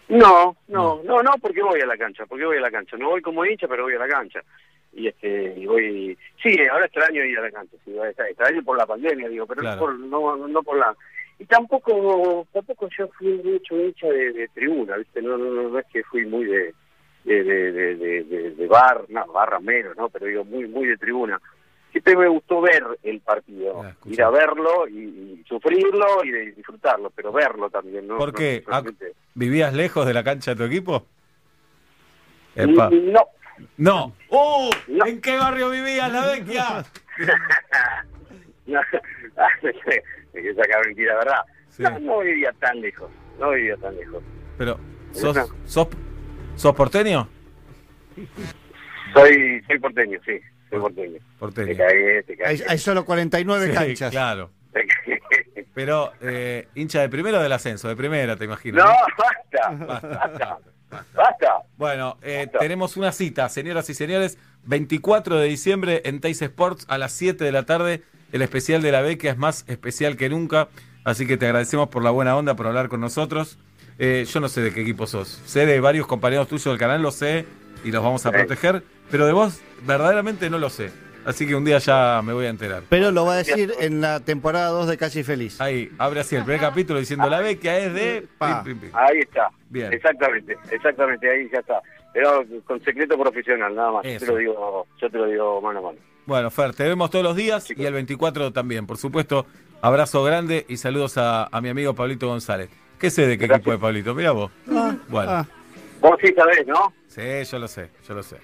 No, 0.10 0.58
no, 0.68 1.02
no, 1.04 1.24
no, 1.24 1.32
porque 1.42 1.62
voy 1.64 1.80
a 1.82 1.86
la 1.86 1.98
cancha, 1.98 2.26
porque 2.26 2.46
voy 2.46 2.58
a 2.58 2.62
la 2.62 2.72
cancha. 2.72 2.98
No 2.98 3.10
voy 3.10 3.22
como 3.22 3.46
hincha, 3.46 3.68
pero 3.68 3.84
voy 3.84 3.94
a 3.96 4.00
la 4.00 4.08
cancha. 4.08 4.42
Y 4.96 5.08
este, 5.08 5.54
y 5.58 5.66
voy, 5.66 6.18
sí, 6.42 6.56
ahora 6.72 6.86
extraño 6.86 7.24
ir 7.24 7.40
a 7.40 7.44
la 7.44 7.52
cancha, 7.52 7.76
sí, 7.84 7.96
extra- 7.98 8.30
extraño 8.30 8.62
por 8.64 8.78
la 8.78 8.86
pandemia, 8.86 9.28
digo, 9.30 9.48
pero 9.48 9.62
Claro. 9.62 9.76
no, 9.94 10.20
por, 10.22 10.38
no, 10.40 10.48
no 10.48 10.62
por 10.64 10.78
la... 10.78 10.96
Y 11.40 11.46
tampoco, 11.46 12.46
tampoco 12.54 12.88
yo 12.96 13.08
fui 13.18 13.42
mucho 13.44 13.76
hincha 13.76 14.08
de, 14.08 14.34
de 14.34 14.48
tribuna, 14.50 14.98
¿viste? 14.98 15.20
No, 15.22 15.36
no, 15.38 15.46
no, 15.46 15.70
no 15.70 15.80
es 15.80 15.86
que 15.88 16.04
fui 16.04 16.26
muy 16.28 16.46
de, 16.46 16.74
de, 17.24 17.44
de, 17.44 17.72
de, 17.72 17.96
de, 17.96 18.24
de- 18.24 18.52
de 18.52 18.68
bar, 18.68 19.04
no, 19.10 19.26
barra 19.28 19.60
menos, 19.60 19.98
¿no? 19.98 20.10
Pero 20.10 20.28
digo, 20.28 20.46
muy, 20.46 20.68
muy 20.68 20.86
de 20.88 20.98
tribuna. 20.98 21.42
Siempre 21.94 22.18
me 22.18 22.28
gustó 22.28 22.60
ver 22.60 22.84
el 23.04 23.22
partido, 23.22 23.86
ir 24.06 24.22
a 24.24 24.30
verlo 24.32 24.88
y, 24.90 24.98
y 24.98 25.44
sufrirlo 25.48 26.24
y 26.26 26.52
disfrutarlo, 26.52 27.12
pero 27.12 27.32
verlo 27.32 27.70
también, 27.70 28.08
¿no? 28.08 28.18
¿Por 28.18 28.34
No 28.34 28.34
qué? 28.34 28.64
Ah, 28.68 28.84
¿Vivías 29.36 29.74
lejos 29.74 30.06
de 30.08 30.14
la 30.14 30.24
cancha 30.24 30.52
de 30.52 30.58
tu 30.58 30.64
equipo? 30.64 31.06
Epa. 32.56 32.90
No. 32.92 33.22
No. 33.78 34.16
¡Uh! 34.30 34.70
¿En 35.06 35.22
qué 35.22 35.38
barrio 35.38 35.70
vivías, 35.70 36.12
la 36.12 36.28
vecchia? 36.28 36.84
No, 38.66 38.80
sacar 40.56 40.86
mentira, 40.88 41.16
¿verdad? 41.18 41.42
No, 41.80 42.00
no 42.00 42.20
vivía 42.20 42.54
tan 42.60 42.80
lejos, 42.80 43.12
no 43.38 43.52
vivía 43.52 43.76
tan 43.76 43.94
lejos. 43.98 44.24
Pero, 44.58 44.80
¿sos, 45.12 45.36
No. 45.36 45.46
sos, 45.66 45.88
sos 46.56 46.74
porteño? 46.74 47.28
Soy, 49.14 49.62
soy 49.68 49.80
porteño, 49.80 50.18
sí, 50.26 50.40
soy 50.74 50.82
porteño. 50.82 51.20
Porteño. 51.40 51.68
Te 51.68 51.78
cagué, 51.78 52.24
te 52.24 52.32
Hay, 52.46 52.58
cagué. 52.60 52.66
hay 52.72 52.78
solo 52.78 53.06
49 53.06 53.68
Sí, 53.68 53.74
canchas. 53.74 54.12
Claro. 54.12 54.50
Pero, 55.74 56.12
eh, 56.22 56.68
hincha 56.76 57.02
de 57.02 57.10
primero 57.10 57.40
o 57.40 57.42
del 57.42 57.52
ascenso, 57.52 57.88
de 57.88 57.96
primera, 57.96 58.36
te 58.36 58.46
imagino. 58.46 58.78
No, 58.78 58.86
¿no? 58.86 58.96
basta, 59.18 59.86
basta, 59.86 60.58
basta. 61.16 61.54
Bueno, 61.78 62.18
eh, 62.22 62.48
tenemos 62.60 62.96
una 62.96 63.12
cita, 63.12 63.50
señoras 63.50 63.90
y 63.90 63.96
señores, 63.96 64.38
24 64.66 65.38
de 65.40 65.48
diciembre 65.48 66.02
en 66.06 66.20
Teis 66.22 66.42
Sports 66.44 66.86
a 66.90 66.98
las 67.00 67.12
7 67.14 67.44
de 67.44 67.52
la 67.52 67.64
tarde. 67.64 68.04
El 68.32 68.42
especial 68.44 68.82
de 68.84 68.92
la 68.92 69.02
beca 69.02 69.30
es 69.30 69.38
más 69.38 69.66
especial 69.68 70.16
que 70.16 70.30
nunca, 70.30 70.70
así 71.04 71.26
que 71.26 71.38
te 71.38 71.46
agradecemos 71.48 71.90
por 71.90 72.04
la 72.04 72.12
buena 72.12 72.36
onda, 72.38 72.56
por 72.56 72.68
hablar 72.68 72.88
con 72.90 73.02
nosotros. 73.02 73.58
Eh, 74.00 74.26
yo 74.32 74.40
no 74.40 74.50
sé 74.50 74.62
de 74.62 74.74
qué 74.74 74.82
equipo 74.82 75.06
sos, 75.08 75.42
sé 75.46 75.66
de 75.68 75.80
varios 75.80 76.06
compañeros 76.08 76.48
tuyos 76.48 76.66
del 76.66 76.78
canal, 76.78 77.02
lo 77.02 77.12
sé 77.12 77.46
y 77.84 77.92
los 77.92 78.04
vamos 78.04 78.26
a 78.26 78.30
Sí. 78.30 78.36
proteger, 78.38 78.84
pero 79.12 79.26
de 79.26 79.34
vos 79.34 79.62
verdaderamente 79.86 80.50
no 80.50 80.58
lo 80.58 80.70
sé. 80.70 80.92
Así 81.26 81.48
que 81.48 81.56
un 81.56 81.64
día 81.64 81.78
ya 81.78 82.22
me 82.22 82.34
voy 82.34 82.48
a 82.48 82.50
enterar. 82.50 82.84
Pero 82.90 83.10
lo 83.12 83.26
va 83.26 83.36
a 83.36 83.38
decir 83.38 83.74
en 83.80 84.02
la 84.02 84.20
temporada 84.20 84.68
2 84.70 84.88
de 84.90 84.98
Casi 84.98 85.24
Feliz. 85.24 85.62
Ahí, 85.62 85.90
abre 85.98 86.20
así 86.20 86.36
el 86.36 86.44
primer 86.44 86.60
capítulo 86.60 87.00
diciendo 87.00 87.30
la 87.30 87.40
beca 87.40 87.78
es 87.78 87.94
de... 87.94 88.28
Pa. 88.38 88.62
pim, 88.62 88.78
pim, 88.78 88.90
pim. 88.90 88.98
Ahí 89.00 89.20
está. 89.20 89.50
Bien. 89.70 89.94
Exactamente, 89.94 90.58
exactamente, 90.70 91.30
ahí 91.32 91.48
ya 91.52 91.60
está. 91.60 91.82
Pero 92.14 92.44
con 92.66 92.84
secreto 92.84 93.18
profesional, 93.18 93.74
nada 93.74 93.92
más. 93.94 94.04
Yo 94.04 94.20
te 94.20 94.26
lo 94.26 94.36
digo, 94.36 94.88
yo 95.02 95.10
te 95.10 95.18
lo 95.18 95.26
digo 95.26 95.62
mano 95.62 95.80
a 95.80 95.82
mano. 95.82 95.98
Bueno, 96.26 96.52
Fer, 96.52 96.74
te 96.76 96.84
vemos 96.84 97.10
todos 97.10 97.24
los 97.24 97.36
días 97.38 97.72
y 97.72 97.86
el 97.86 97.94
24 97.94 98.52
también. 98.52 98.86
Por 98.86 98.98
supuesto, 98.98 99.46
abrazo 99.82 100.24
grande 100.26 100.66
y 100.68 100.76
saludos 100.76 101.18
a, 101.18 101.46
a 101.46 101.62
mi 101.62 101.70
amigo 101.70 101.94
Pablito 101.94 102.28
González. 102.28 102.70
¿Qué 103.00 103.10
sé 103.10 103.28
de 103.28 103.38
qué 103.38 103.46
equipo 103.46 103.72
es 103.74 103.80
Pablito? 103.80 104.14
Mira 104.14 104.32
vos. 104.32 104.52
Bueno, 105.08 105.32
Ah, 105.32 105.46
Vos 106.02 106.18
sí 106.22 106.34
sabés, 106.36 106.68
¿no? 106.68 106.94
sí, 107.08 107.22
yo 107.50 107.60
lo 107.60 107.68
sé, 107.70 107.90
yo 108.06 108.14
lo 108.14 108.24
sé. 108.24 108.36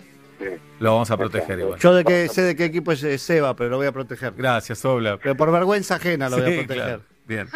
Lo 0.80 0.94
vamos 0.94 1.11
a 1.11 1.18
proteger 1.18 1.60
igual. 1.60 1.80
Yo 1.80 1.94
de 1.94 2.03
que 2.03 2.28
sé 2.30 2.41
de 2.41 2.56
qué 2.56 2.66
equipo 2.66 2.91
es 2.91 3.22
Seba, 3.22 3.56
pero 3.56 3.70
lo 3.72 3.78
voy 3.78 3.88
a 3.88 3.91
proteger. 3.91 4.34
Gracias, 4.36 4.84
Obla. 4.86 5.18
Pero 5.18 5.36
por 5.36 5.52
vergüenza 5.52 5.95
ajena 5.95 6.30
lo 6.30 6.38
voy 6.38 6.45
a 6.45 6.57
proteger. 6.57 6.84
claro. 6.84 7.02
Bien. 7.26 7.48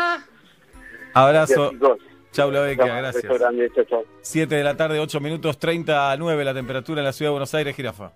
Abrazo. 1.14 1.54
Gracias, 1.54 1.72
chicos. 1.72 2.14
Chau, 2.34 2.50
la 2.50 2.62
beca, 2.62 2.86
gracias. 2.86 3.24
grande, 3.24 3.72
chau, 3.76 3.86
chau. 3.86 4.06
7 4.22 4.56
de 4.56 4.64
la 4.64 4.76
tarde, 4.76 5.00
8 5.00 5.20
minutos, 5.20 5.60
30 5.60 6.12
a 6.12 6.18
9 6.18 6.44
la 6.44 6.54
temperatura 6.56 7.02
en 7.02 7.06
la 7.06 7.14
ciudad 7.14 7.30
de 7.30 7.34
Buenos 7.34 7.54
Aires, 7.54 7.76
jirafa. 7.76 8.14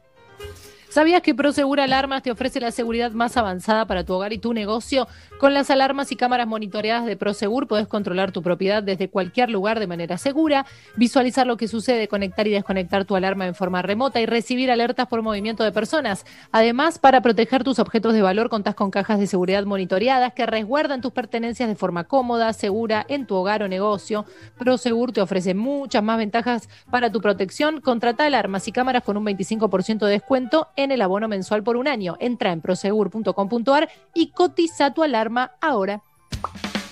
¿Sabías 0.97 1.21
que 1.21 1.35
Prosegur 1.35 1.79
Alarmas 1.79 2.23
te 2.23 2.31
ofrece 2.31 2.59
la 2.59 2.71
seguridad 2.71 3.11
más 3.11 3.37
avanzada 3.37 3.85
para 3.85 4.03
tu 4.03 4.13
hogar 4.15 4.33
y 4.33 4.39
tu 4.39 4.51
negocio? 4.51 5.07
Con 5.39 5.53
las 5.53 5.69
alarmas 5.69 6.11
y 6.11 6.15
cámaras 6.15 6.47
monitoreadas 6.47 7.05
de 7.05 7.15
Prosegur 7.15 7.67
puedes 7.67 7.85
controlar 7.85 8.31
tu 8.31 8.41
propiedad 8.41 8.81
desde 8.81 9.07
cualquier 9.07 9.51
lugar 9.51 9.79
de 9.79 9.85
manera 9.85 10.17
segura, 10.17 10.65
visualizar 10.95 11.45
lo 11.45 11.55
que 11.55 11.67
sucede, 11.67 12.07
conectar 12.07 12.47
y 12.47 12.49
desconectar 12.49 13.05
tu 13.05 13.15
alarma 13.15 13.45
en 13.45 13.53
forma 13.53 13.83
remota 13.83 14.19
y 14.19 14.25
recibir 14.25 14.71
alertas 14.71 15.05
por 15.05 15.21
movimiento 15.21 15.63
de 15.63 15.71
personas. 15.71 16.25
Además, 16.51 16.97
para 16.97 17.21
proteger 17.21 17.63
tus 17.63 17.77
objetos 17.77 18.15
de 18.15 18.23
valor, 18.23 18.49
contás 18.49 18.73
con 18.73 18.89
cajas 18.89 19.19
de 19.19 19.27
seguridad 19.27 19.65
monitoreadas 19.65 20.33
que 20.33 20.47
resguardan 20.47 21.01
tus 21.01 21.11
pertenencias 21.11 21.69
de 21.69 21.75
forma 21.75 22.05
cómoda, 22.05 22.53
segura 22.53 23.05
en 23.07 23.27
tu 23.27 23.35
hogar 23.35 23.61
o 23.61 23.67
negocio. 23.67 24.25
Prosegur 24.57 25.11
te 25.11 25.21
ofrece 25.21 25.53
muchas 25.53 26.01
más 26.01 26.17
ventajas 26.17 26.67
para 26.89 27.11
tu 27.11 27.21
protección. 27.21 27.81
Contrata 27.81 28.25
alarmas 28.25 28.67
y 28.67 28.71
cámaras 28.71 29.03
con 29.03 29.15
un 29.15 29.27
25% 29.27 29.99
de 29.99 30.11
descuento 30.13 30.69
en 30.75 30.86
el 30.91 31.01
abono 31.01 31.27
mensual 31.27 31.63
por 31.63 31.77
un 31.77 31.87
año. 31.87 32.17
Entra 32.19 32.51
en 32.51 32.61
prosegur.com.ar 32.61 33.89
y 34.13 34.31
cotiza 34.31 34.93
tu 34.93 35.03
alarma 35.03 35.51
ahora. 35.61 36.01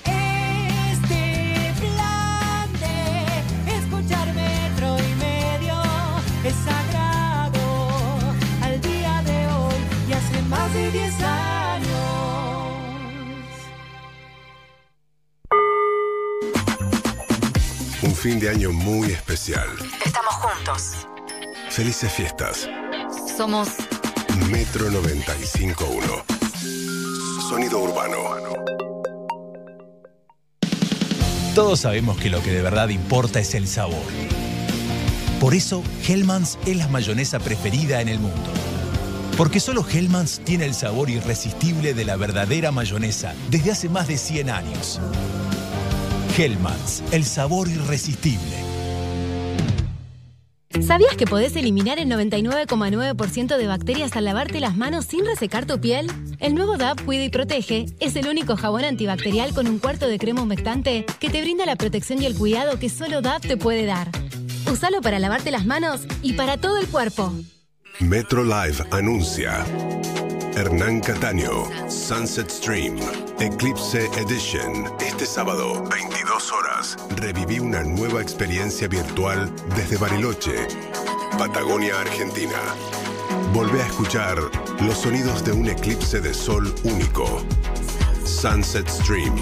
Este 0.06 1.74
plan 1.80 2.74
de 2.74 3.78
escuchar 3.78 4.34
metro 4.34 4.98
y 4.98 5.16
medio 5.16 5.76
es 6.44 6.56
sagrado 6.56 7.62
al 8.64 8.82
día 8.82 9.22
de 9.26 9.48
hoy 9.48 9.76
y 10.10 10.14
hace 10.14 10.42
más 10.44 10.74
de 10.74 10.92
10 10.92 11.24
años. 11.24 11.56
Un 18.04 18.14
fin 18.14 18.40
de 18.40 18.50
año 18.50 18.72
muy 18.72 19.12
especial. 19.12 19.68
Estamos 20.06 20.34
juntos. 20.36 21.08
Felices 21.70 22.12
fiestas. 22.14 22.70
Somos 23.36 23.68
Metro 24.50 24.90
95.1. 24.90 26.24
Sonido 27.50 27.80
urbano. 27.80 28.18
Todos 31.54 31.82
sabemos 31.82 32.18
que 32.18 32.30
lo 32.30 32.42
que 32.42 32.52
de 32.52 32.62
verdad 32.62 32.88
importa 32.90 33.42
es 33.42 33.54
el 33.56 33.68
sabor. 33.68 34.06
Por 35.42 35.54
eso, 35.54 35.84
Hellmann's 36.08 36.58
es 36.66 36.78
la 36.78 36.88
mayonesa 36.88 37.40
preferida 37.40 38.00
en 38.00 38.08
el 38.08 38.20
mundo. 38.20 38.52
Porque 39.38 39.60
solo 39.60 39.86
Hellmann's 39.86 40.40
tiene 40.46 40.64
el 40.64 40.74
sabor 40.74 41.10
irresistible 41.10 41.94
de 41.94 42.06
la 42.06 42.16
verdadera 42.16 42.72
mayonesa 42.72 43.34
desde 43.50 43.72
hace 43.72 43.90
más 43.90 44.08
de 44.08 44.18
100 44.18 44.50
años. 44.50 45.02
Hellmann's, 46.38 47.04
el 47.12 47.26
sabor 47.26 47.68
irresistible. 47.68 48.75
¿Sabías 50.82 51.16
que 51.16 51.26
podés 51.26 51.56
eliminar 51.56 52.00
el 52.00 52.10
99,9% 52.10 53.58
de 53.58 53.68
bacterias 53.68 54.16
al 54.16 54.26
lavarte 54.26 54.60
las 54.60 54.76
manos 54.76 55.06
sin 55.06 55.26
resecar 55.26 55.66
tu 55.66 55.80
piel? 55.80 56.12
El 56.40 56.54
nuevo 56.54 56.76
DAP 56.76 57.02
Cuida 57.06 57.24
y 57.24 57.30
Protege 57.30 57.86
es 58.02 58.16
el 58.18 58.28
único 58.28 58.58
jabón 58.58 58.84
antibacterial 58.84 59.54
con 59.54 59.68
un 59.68 59.80
cuarto 59.80 60.08
de 60.08 60.20
crema 60.20 60.42
humectante 60.42 61.06
que 61.20 61.30
te 61.30 61.42
brinda 61.42 61.66
la 61.66 61.78
protección 61.78 62.22
y 62.22 62.26
el 62.26 62.36
cuidado 62.36 62.78
que 62.78 62.90
solo 62.90 63.22
DAP 63.22 63.44
te 63.44 63.58
puede 63.58 63.86
dar. 63.86 64.10
Usalo 64.70 65.02
para 65.02 65.18
lavarte 65.18 65.50
las 65.50 65.66
manos 65.66 66.02
y 66.22 66.34
para 66.34 66.58
todo 66.58 66.78
el 66.78 66.88
cuerpo. 66.88 67.34
Metro 68.02 68.44
Live 68.44 68.84
anuncia 68.92 69.66
Hernán 70.56 71.02
Cataño, 71.02 71.66
Sunset 71.90 72.50
Stream, 72.50 72.98
Eclipse 73.42 74.06
Edition. 74.18 74.86
Este 75.06 75.26
sábado, 75.26 75.84
22 75.92 76.52
horas, 76.54 76.98
reviví 77.18 77.60
una 77.60 77.84
nueva 77.84 78.22
experiencia 78.22 78.88
virtual 78.88 79.52
desde 79.76 79.98
Bariloche, 79.98 80.68
Patagonia, 81.38 82.00
Argentina. 82.00 82.58
Volvé 83.54 83.82
a 83.82 83.88
escuchar 83.88 84.38
los 84.80 84.98
sonidos 84.98 85.44
de 85.44 85.52
un 85.52 85.68
eclipse 85.68 86.22
de 86.22 86.34
sol 86.34 86.74
único. 86.86 87.44
Sunset 88.24 88.88
Stream, 88.88 89.36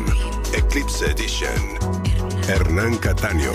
Eclipse 0.55 1.11
Edition. 1.11 2.22
Hernán 2.47 2.97
Cataño. 2.97 3.51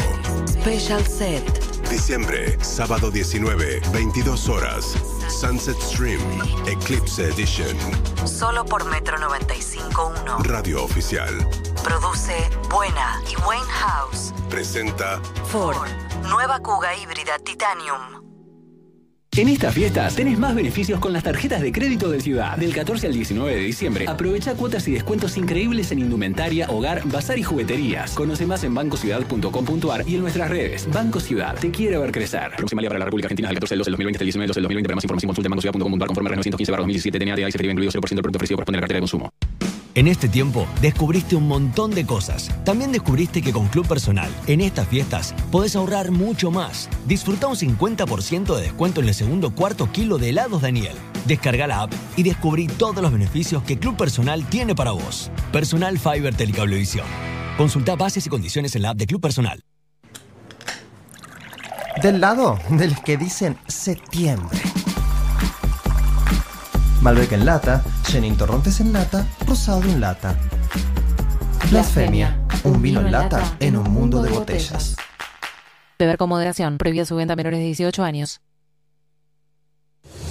Special 0.46 1.04
Set. 1.06 1.44
Diciembre, 1.90 2.56
sábado 2.62 3.10
19, 3.10 3.80
22 3.92 4.48
horas. 4.48 4.84
Sunset 5.28 5.78
Stream, 5.80 6.20
Eclipse 6.66 7.28
Edition. 7.28 7.76
Solo 8.26 8.64
por 8.64 8.84
Metro 8.86 9.18
95.1. 9.18 10.42
Radio 10.44 10.84
Oficial. 10.84 11.34
Produce 11.84 12.34
Buena 12.70 13.20
y 13.30 13.36
Wayne 13.46 13.70
House. 13.70 14.32
Presenta 14.48 15.20
Ford. 15.50 15.76
Nueva 16.28 16.60
Kuga 16.60 16.96
híbrida 16.96 17.38
Titanium. 17.38 18.27
En 19.36 19.48
estas 19.48 19.72
fiestas 19.72 20.16
tenés 20.16 20.36
más 20.36 20.54
beneficios 20.54 20.98
con 20.98 21.12
las 21.12 21.22
tarjetas 21.22 21.62
de 21.62 21.70
crédito 21.70 22.10
de 22.10 22.20
Ciudad. 22.20 22.56
Del 22.56 22.74
14 22.74 23.06
al 23.06 23.12
19 23.12 23.54
de 23.54 23.60
diciembre, 23.60 24.08
aprovecha 24.08 24.54
cuotas 24.54 24.88
y 24.88 24.92
descuentos 24.92 25.36
increíbles 25.36 25.92
en 25.92 26.00
indumentaria, 26.00 26.68
hogar, 26.70 27.06
bazar 27.06 27.38
y 27.38 27.44
jugueterías. 27.44 28.14
Conoce 28.14 28.46
más 28.46 28.64
en 28.64 28.74
bancociudad.com.ar 28.74 30.08
y 30.08 30.16
en 30.16 30.22
nuestras 30.22 30.50
redes. 30.50 30.88
Banco 30.92 31.20
Ciudad, 31.20 31.54
te 31.54 31.70
quiere 31.70 31.98
ver 31.98 32.10
crecer. 32.10 32.50
Próxima 32.56 32.82
para 32.82 32.98
la 32.98 33.04
República 33.04 33.26
Argentina 33.26 33.48
del 33.48 33.56
14 33.56 33.74
del 33.74 33.78
12 33.78 33.90
del 33.90 33.92
2020 33.92 34.16
hasta 34.16 34.22
el 34.22 34.26
19 34.26 34.42
del 34.42 34.48
12 34.48 34.58
del 34.58 34.64
2020. 34.64 34.88
Para 34.88 34.96
más 34.96 35.04
información 35.04 35.28
consulta 35.28 35.46
en 35.46 35.50
bancociudad.com.ar 35.50 36.06
conforme 36.08 36.28
a 36.28 36.32
915 36.32 36.72
2017 36.72 37.18
TNA 37.18 37.36
de 37.36 37.52
se 37.52 37.66
incluido 37.66 37.92
0% 37.92 38.08
del 38.08 38.22
producto 38.22 38.38
ofrecido 38.38 38.56
corresponde 38.56 38.78
a 38.78 38.80
la 38.80 38.82
cartera 38.82 38.96
de 38.96 39.02
consumo. 39.02 39.32
En 39.98 40.06
este 40.06 40.28
tiempo 40.28 40.68
descubriste 40.80 41.34
un 41.34 41.48
montón 41.48 41.90
de 41.90 42.06
cosas. 42.06 42.52
También 42.64 42.92
descubriste 42.92 43.42
que 43.42 43.52
con 43.52 43.66
Club 43.66 43.88
Personal, 43.88 44.30
en 44.46 44.60
estas 44.60 44.86
fiestas, 44.86 45.34
podés 45.50 45.74
ahorrar 45.74 46.12
mucho 46.12 46.52
más. 46.52 46.88
Disfruta 47.08 47.48
un 47.48 47.56
50% 47.56 48.54
de 48.54 48.62
descuento 48.62 49.00
en 49.00 49.08
el 49.08 49.14
segundo 49.14 49.52
cuarto 49.52 49.90
kilo 49.90 50.18
de 50.18 50.28
helados 50.28 50.62
Daniel. 50.62 50.96
Descarga 51.26 51.66
la 51.66 51.82
app 51.82 51.92
y 52.16 52.22
descubrí 52.22 52.68
todos 52.68 53.02
los 53.02 53.10
beneficios 53.10 53.64
que 53.64 53.76
Club 53.76 53.96
Personal 53.96 54.48
tiene 54.48 54.76
para 54.76 54.92
vos. 54.92 55.32
Personal 55.50 55.98
Fiber 55.98 56.32
Telecablevisión. 56.32 57.06
Consulta 57.56 57.96
bases 57.96 58.24
y 58.24 58.30
condiciones 58.30 58.76
en 58.76 58.82
la 58.82 58.90
app 58.90 58.98
de 58.98 59.06
Club 59.08 59.20
Personal. 59.20 59.64
Del 62.00 62.20
lado 62.20 62.56
de 62.70 62.86
los 62.86 63.00
que 63.00 63.16
dicen 63.16 63.58
septiembre. 63.66 64.60
Malbec 67.08 67.32
en 67.32 67.46
lata, 67.46 67.82
Chenin 68.02 68.36
Torrontes 68.36 68.80
en 68.80 68.92
lata, 68.92 69.26
Rosado 69.46 69.82
en 69.84 69.98
lata. 69.98 70.38
Blasfemia, 71.70 72.38
un 72.64 72.82
vino 72.82 73.00
en 73.00 73.10
lata 73.10 73.56
en 73.60 73.78
un 73.78 73.90
mundo 73.90 74.20
de 74.20 74.28
botellas. 74.28 74.94
Beber 75.98 76.18
con 76.18 76.28
moderación. 76.28 76.76
Prohibida 76.76 77.06
su 77.06 77.16
venta 77.16 77.32
a 77.32 77.36
menores 77.36 77.60
de 77.60 77.64
18 77.64 78.04
años. 78.04 78.42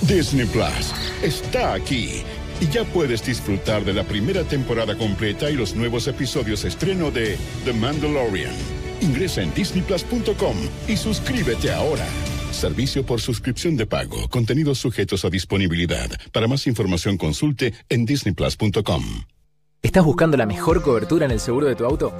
Disney 0.01 0.45
Plus 0.45 0.93
está 1.23 1.73
aquí 1.73 2.21
y 2.61 2.67
ya 2.67 2.83
puedes 2.83 3.25
disfrutar 3.25 3.83
de 3.83 3.93
la 3.93 4.03
primera 4.03 4.43
temporada 4.43 4.95
completa 4.95 5.49
y 5.49 5.55
los 5.55 5.73
nuevos 5.73 6.07
episodios 6.07 6.63
estreno 6.63 7.09
de 7.09 7.39
The 7.65 7.73
Mandalorian. 7.73 8.53
Ingresa 9.01 9.41
en 9.41 9.51
disneyplus.com 9.55 10.57
y 10.87 10.95
suscríbete 10.95 11.73
ahora. 11.73 12.05
Servicio 12.51 13.05
por 13.05 13.21
suscripción 13.21 13.77
de 13.77 13.85
pago. 13.85 14.27
Contenidos 14.29 14.79
sujetos 14.79 15.25
a 15.25 15.29
disponibilidad. 15.29 16.09
Para 16.31 16.47
más 16.47 16.67
información 16.67 17.17
consulte 17.17 17.73
en 17.89 18.05
disneyplus.com. 18.05 19.03
¿Estás 19.81 20.03
buscando 20.03 20.37
la 20.37 20.45
mejor 20.45 20.81
cobertura 20.81 21.25
en 21.25 21.31
el 21.31 21.39
seguro 21.39 21.67
de 21.67 21.75
tu 21.75 21.85
auto? 21.85 22.13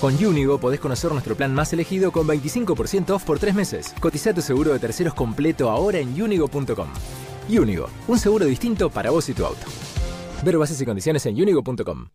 Con 0.00 0.22
Unigo 0.24 0.58
podés 0.58 0.80
conocer 0.80 1.12
nuestro 1.12 1.36
plan 1.36 1.54
más 1.54 1.72
elegido 1.72 2.10
con 2.10 2.26
25% 2.26 3.10
off 3.10 3.24
por 3.24 3.38
tres 3.38 3.54
meses. 3.54 3.94
Cotiza 4.00 4.34
tu 4.34 4.42
seguro 4.42 4.72
de 4.72 4.78
terceros 4.78 5.14
completo 5.14 5.70
ahora 5.70 5.98
en 5.98 6.20
unigo.com. 6.20 6.88
Unigo, 7.48 7.88
un 8.08 8.18
seguro 8.18 8.46
distinto 8.46 8.90
para 8.90 9.10
vos 9.10 9.28
y 9.28 9.34
tu 9.34 9.44
auto. 9.44 9.66
Ver 10.42 10.58
bases 10.58 10.80
y 10.80 10.84
condiciones 10.84 11.24
en 11.26 11.40
unigo.com. 11.40 12.08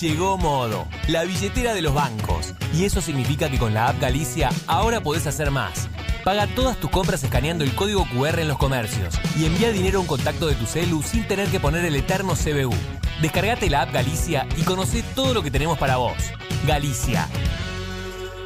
Llegó 0.00 0.36
Modo, 0.36 0.86
la 1.08 1.24
billetera 1.24 1.72
de 1.72 1.80
los 1.80 1.94
bancos. 1.94 2.52
Y 2.74 2.84
eso 2.84 3.00
significa 3.00 3.48
que 3.48 3.58
con 3.58 3.72
la 3.72 3.88
app 3.88 3.98
Galicia 3.98 4.50
ahora 4.66 5.00
podés 5.00 5.26
hacer 5.26 5.50
más. 5.50 5.88
Paga 6.22 6.46
todas 6.48 6.76
tus 6.76 6.90
compras 6.90 7.24
escaneando 7.24 7.64
el 7.64 7.74
código 7.74 8.06
QR 8.10 8.40
en 8.40 8.48
los 8.48 8.58
comercios 8.58 9.14
y 9.38 9.46
envía 9.46 9.72
dinero 9.72 9.98
a 9.98 10.02
un 10.02 10.06
contacto 10.06 10.48
de 10.48 10.54
tu 10.54 10.66
celu 10.66 11.02
sin 11.02 11.26
tener 11.26 11.48
que 11.48 11.60
poner 11.60 11.84
el 11.86 11.96
eterno 11.96 12.34
CBU. 12.34 12.74
Descargate 13.22 13.70
la 13.70 13.82
app 13.82 13.94
Galicia 13.94 14.46
y 14.58 14.62
conoce 14.62 15.02
todo 15.14 15.32
lo 15.32 15.42
que 15.42 15.50
tenemos 15.50 15.78
para 15.78 15.96
vos. 15.96 16.16
Galicia. 16.66 17.26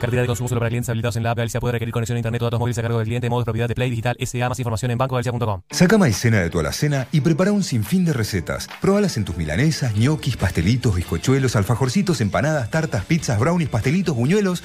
Cartera 0.01 0.23
de 0.23 0.29
consumo 0.29 0.49
solo 0.49 0.61
para 0.61 0.71
clientes 0.71 0.89
habilitados 0.89 1.17
en 1.17 1.23
la 1.25 1.33
app 1.33 1.39
Galicia 1.39 1.61
puede 1.61 1.73
requerir 1.73 1.93
conexión 1.93 2.17
a 2.17 2.21
internet 2.21 2.41
o 2.41 2.47
datos 2.47 2.59
móviles 2.59 2.79
a 2.79 2.83
cargo 2.83 2.97
del 2.97 3.07
cliente, 3.07 3.29
modo 3.29 3.43
de 3.43 3.45
propiedad 3.45 3.69
de 3.69 3.75
Play 3.75 3.91
Digital 3.91 4.17
SA. 4.19 4.49
Más 4.49 4.59
información 4.59 4.91
en 4.93 4.97
bancogalicia.com. 4.97 5.61
Saca 5.71 5.99
maicena 5.99 6.41
de 6.41 6.49
tu 6.49 6.59
alacena 6.59 7.07
y 7.13 7.21
prepara 7.21 7.53
un 7.53 7.63
sinfín 7.63 8.07
de 8.07 8.15
recetas. 8.15 8.67
Probalas 8.81 9.19
en 9.19 9.27
tus 9.27 9.37
milanesas, 9.37 9.95
ñoquis, 9.95 10.39
pastelitos, 10.39 10.95
bizcochuelos, 10.95 11.55
alfajorcitos, 11.55 12.23
empanadas, 12.23 12.71
tartas, 12.71 13.05
pizzas, 13.05 13.39
brownies, 13.39 13.69
pastelitos, 13.69 14.17
buñuelos. 14.17 14.63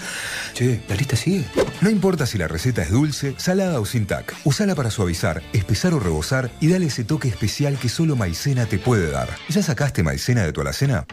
Che, 0.53 0.81
la 0.87 0.95
lista 0.95 1.17
sigue. 1.17 1.43
No 1.81 1.89
importa 1.89 2.25
si 2.25 2.37
la 2.37 2.47
receta 2.47 2.81
es 2.81 2.91
dulce, 2.91 3.35
salada 3.37 3.81
o 3.81 3.85
sin 3.85 4.07
tac. 4.07 4.33
Usala 4.45 4.73
para 4.73 4.89
suavizar, 4.89 5.43
espesar 5.51 5.93
o 5.93 5.99
rebosar 5.99 6.49
y 6.61 6.69
dale 6.69 6.85
ese 6.85 7.03
toque 7.03 7.27
especial 7.27 7.77
que 7.77 7.89
solo 7.89 8.15
maicena 8.15 8.67
te 8.67 8.79
puede 8.79 9.11
dar. 9.11 9.27
¿Ya 9.49 9.61
sacaste 9.61 10.01
maicena 10.01 10.43
de 10.43 10.53
tu 10.53 10.61
alacena? 10.61 11.05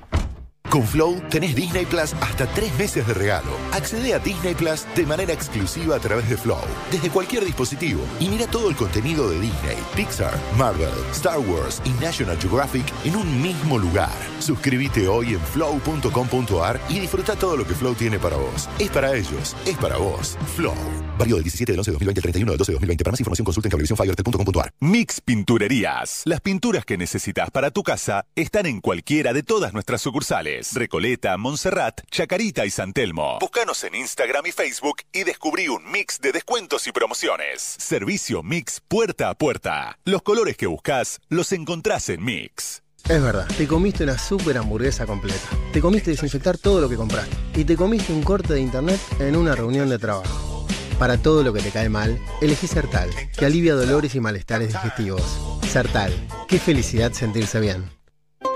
Con 0.72 0.86
Flow 0.86 1.20
tenés 1.28 1.54
Disney 1.54 1.84
Plus 1.84 2.14
hasta 2.22 2.46
tres 2.46 2.74
meses 2.78 3.06
de 3.06 3.12
regalo. 3.12 3.50
Accede 3.72 4.14
a 4.14 4.18
Disney 4.18 4.54
Plus 4.54 4.86
de 4.96 5.04
manera 5.04 5.34
exclusiva 5.34 5.96
a 5.96 5.98
través 5.98 6.26
de 6.30 6.38
Flow, 6.38 6.64
desde 6.90 7.10
cualquier 7.10 7.44
dispositivo. 7.44 8.00
Y 8.18 8.30
mira 8.30 8.46
todo 8.46 8.70
el 8.70 8.76
contenido 8.76 9.28
de 9.28 9.38
Disney, 9.38 9.76
Pixar, 9.94 10.32
Marvel, 10.56 10.88
Star 11.10 11.40
Wars 11.40 11.82
y 11.84 11.90
National 12.02 12.38
Geographic 12.38 12.86
en 13.04 13.16
un 13.16 13.42
mismo 13.42 13.78
lugar. 13.78 14.08
Suscríbete 14.38 15.08
hoy 15.08 15.34
en 15.34 15.40
flow.com.ar 15.40 16.80
y 16.88 17.00
disfruta 17.00 17.36
todo 17.36 17.58
lo 17.58 17.66
que 17.66 17.74
Flow 17.74 17.94
tiene 17.94 18.18
para 18.18 18.36
vos. 18.36 18.66
Es 18.78 18.88
para 18.88 19.14
ellos, 19.14 19.54
es 19.66 19.76
para 19.76 19.98
vos. 19.98 20.38
Flow. 20.56 20.74
Válido 21.18 21.36
del 21.36 21.44
17 21.44 21.72
del 21.72 21.80
11 21.80 21.90
de 21.90 21.92
2020 21.92 22.18
al 22.18 22.22
31 22.22 22.52
del 22.52 22.58
12 22.58 22.72
de 22.72 22.74
2020. 22.76 23.04
Para 23.04 23.12
más 23.12 23.20
información 23.20 23.44
consulta 23.44 23.66
en 23.68 23.70
cablevisiónfibertel.com.ar. 23.72 24.72
Mix 24.80 25.20
Pinturerías. 25.20 26.22
Las 26.24 26.40
pinturas 26.40 26.86
que 26.86 26.96
necesitas 26.96 27.50
para 27.50 27.70
tu 27.70 27.82
casa 27.82 28.24
están 28.34 28.64
en 28.64 28.80
cualquiera 28.80 29.34
de 29.34 29.42
todas 29.42 29.74
nuestras 29.74 30.00
sucursales. 30.00 30.61
Recoleta, 30.72 31.36
Montserrat, 31.36 32.00
Chacarita 32.10 32.64
y 32.64 32.70
San 32.70 32.92
Telmo. 32.92 33.38
Búscanos 33.40 33.82
en 33.84 33.94
Instagram 33.94 34.46
y 34.46 34.52
Facebook 34.52 35.02
y 35.12 35.24
descubrí 35.24 35.68
un 35.68 35.90
mix 35.90 36.20
de 36.20 36.32
descuentos 36.32 36.86
y 36.86 36.92
promociones. 36.92 37.76
Servicio 37.78 38.42
Mix 38.42 38.80
puerta 38.86 39.30
a 39.30 39.34
puerta. 39.34 39.98
Los 40.04 40.22
colores 40.22 40.56
que 40.56 40.66
buscas 40.66 41.20
los 41.28 41.52
encontrás 41.52 42.08
en 42.08 42.24
Mix. 42.24 42.82
Es 43.08 43.20
verdad, 43.20 43.48
te 43.56 43.66
comiste 43.66 44.04
una 44.04 44.16
super 44.16 44.56
hamburguesa 44.56 45.06
completa. 45.06 45.48
Te 45.72 45.80
comiste 45.80 46.12
desinfectar 46.12 46.56
todo 46.56 46.80
lo 46.80 46.88
que 46.88 46.96
compraste. 46.96 47.34
Y 47.54 47.64
te 47.64 47.76
comiste 47.76 48.12
un 48.12 48.22
corte 48.22 48.54
de 48.54 48.60
internet 48.60 49.00
en 49.18 49.36
una 49.36 49.54
reunión 49.54 49.88
de 49.88 49.98
trabajo. 49.98 50.66
Para 50.98 51.18
todo 51.18 51.42
lo 51.42 51.52
que 51.52 51.60
te 51.60 51.70
cae 51.70 51.88
mal, 51.88 52.18
elegí 52.40 52.68
Sertal, 52.68 53.10
que 53.36 53.44
alivia 53.44 53.74
dolores 53.74 54.14
y 54.14 54.20
malestares 54.20 54.72
digestivos. 54.72 55.58
Sertal, 55.68 56.12
qué 56.46 56.60
felicidad 56.60 57.12
sentirse 57.12 57.58
bien. 57.58 58.01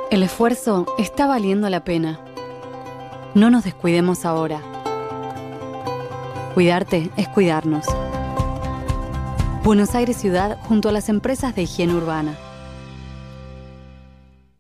El 0.09 0.23
esfuerzo 0.23 0.87
está 0.99 1.27
valiendo 1.27 1.69
la 1.69 1.83
pena. 1.83 2.20
No 3.35 3.51
nos 3.51 3.65
descuidemos 3.65 4.24
ahora. 4.24 4.62
Cuidarte 6.55 7.11
es 7.16 7.27
cuidarnos. 7.28 7.87
Buenos 9.65 9.97
Aires 9.97 10.16
Ciudad 10.16 10.59
junto 10.69 10.89
a 10.89 10.93
las 10.93 11.09
empresas 11.09 11.57
de 11.57 11.62
higiene 11.62 11.97
urbana. 11.97 12.39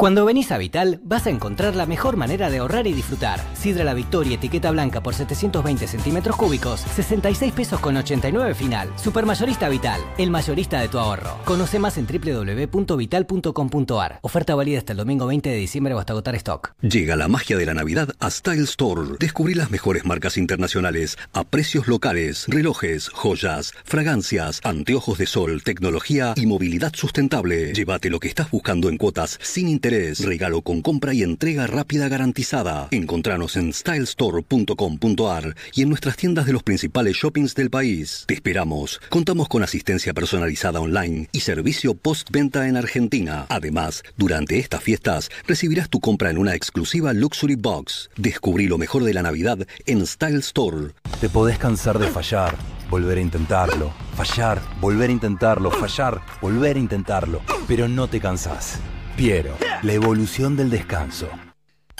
Cuando 0.00 0.24
venís 0.24 0.50
a 0.50 0.56
Vital, 0.56 0.98
vas 1.04 1.26
a 1.26 1.30
encontrar 1.30 1.76
la 1.76 1.84
mejor 1.84 2.16
manera 2.16 2.48
de 2.48 2.56
ahorrar 2.56 2.86
y 2.86 2.94
disfrutar. 2.94 3.38
Sidra 3.52 3.84
La 3.84 3.92
Victoria, 3.92 4.36
etiqueta 4.36 4.70
blanca 4.70 5.02
por 5.02 5.12
720 5.12 5.86
centímetros 5.86 6.36
cúbicos, 6.36 6.80
66 6.80 7.52
pesos 7.52 7.80
con 7.80 7.98
89 7.98 8.54
final. 8.54 8.90
Supermayorista 8.96 9.68
Vital, 9.68 10.00
el 10.16 10.30
mayorista 10.30 10.80
de 10.80 10.88
tu 10.88 10.98
ahorro. 10.98 11.36
Conoce 11.44 11.78
más 11.78 11.98
en 11.98 12.06
www.vital.com.ar. 12.06 14.20
Oferta 14.22 14.54
válida 14.54 14.78
hasta 14.78 14.92
el 14.92 14.96
domingo 14.96 15.26
20 15.26 15.50
de 15.50 15.56
diciembre 15.56 15.92
o 15.92 15.98
hasta 15.98 16.14
agotar 16.14 16.34
stock. 16.36 16.72
Llega 16.80 17.14
la 17.14 17.28
magia 17.28 17.58
de 17.58 17.66
la 17.66 17.74
Navidad 17.74 18.14
a 18.20 18.30
Style 18.30 18.64
Store. 18.64 19.02
Descubrí 19.18 19.52
las 19.52 19.70
mejores 19.70 20.06
marcas 20.06 20.38
internacionales 20.38 21.18
a 21.34 21.44
precios 21.44 21.88
locales, 21.88 22.46
relojes, 22.48 23.10
joyas, 23.10 23.74
fragancias, 23.84 24.62
anteojos 24.64 25.18
de 25.18 25.26
sol, 25.26 25.62
tecnología 25.62 26.32
y 26.36 26.46
movilidad 26.46 26.94
sustentable. 26.94 27.74
Llévate 27.74 28.08
lo 28.08 28.18
que 28.18 28.28
estás 28.28 28.50
buscando 28.50 28.88
en 28.88 28.96
cuotas 28.96 29.38
sin 29.42 29.68
interés, 29.68 29.89
regalo 29.90 30.62
con 30.62 30.82
compra 30.82 31.12
y 31.12 31.22
entrega 31.22 31.66
rápida 31.66 32.08
garantizada. 32.08 32.88
Encontranos 32.92 33.56
en 33.56 33.72
stylestore.com.ar 33.72 35.56
y 35.74 35.82
en 35.82 35.88
nuestras 35.88 36.16
tiendas 36.16 36.46
de 36.46 36.52
los 36.52 36.62
principales 36.62 37.16
shoppings 37.16 37.54
del 37.54 37.70
país. 37.70 38.24
Te 38.26 38.34
esperamos. 38.34 39.00
Contamos 39.08 39.48
con 39.48 39.64
asistencia 39.64 40.14
personalizada 40.14 40.80
online 40.80 41.28
y 41.32 41.40
servicio 41.40 41.94
postventa 41.94 42.68
en 42.68 42.76
Argentina. 42.76 43.46
Además, 43.48 44.04
durante 44.16 44.58
estas 44.58 44.82
fiestas 44.82 45.30
recibirás 45.46 45.88
tu 45.88 45.98
compra 45.98 46.30
en 46.30 46.38
una 46.38 46.54
exclusiva 46.54 47.12
Luxury 47.12 47.56
Box. 47.56 48.10
Descubrí 48.16 48.66
lo 48.66 48.78
mejor 48.78 49.02
de 49.02 49.14
la 49.14 49.22
Navidad 49.22 49.66
en 49.86 50.06
Style 50.06 50.38
Store. 50.38 50.92
Te 51.20 51.28
podés 51.28 51.58
cansar 51.58 51.98
de 51.98 52.06
fallar, 52.06 52.56
volver 52.88 53.18
a 53.18 53.22
intentarlo, 53.22 53.92
fallar, 54.14 54.60
volver 54.80 55.10
a 55.10 55.12
intentarlo, 55.12 55.70
fallar, 55.72 56.20
volver 56.40 56.76
a 56.76 56.80
intentarlo, 56.80 57.42
pero 57.66 57.88
no 57.88 58.08
te 58.08 58.20
cansás. 58.20 58.78
Piero, 59.20 59.54
la 59.82 59.92
evolución 59.92 60.56
del 60.56 60.70
descanso. 60.70 61.28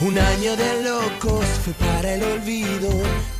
Un 0.00 0.18
año 0.18 0.56
de 0.56 0.82
locos 0.82 1.44
fue 1.62 1.74
para 1.74 2.14
el 2.14 2.22
olvido, 2.22 2.88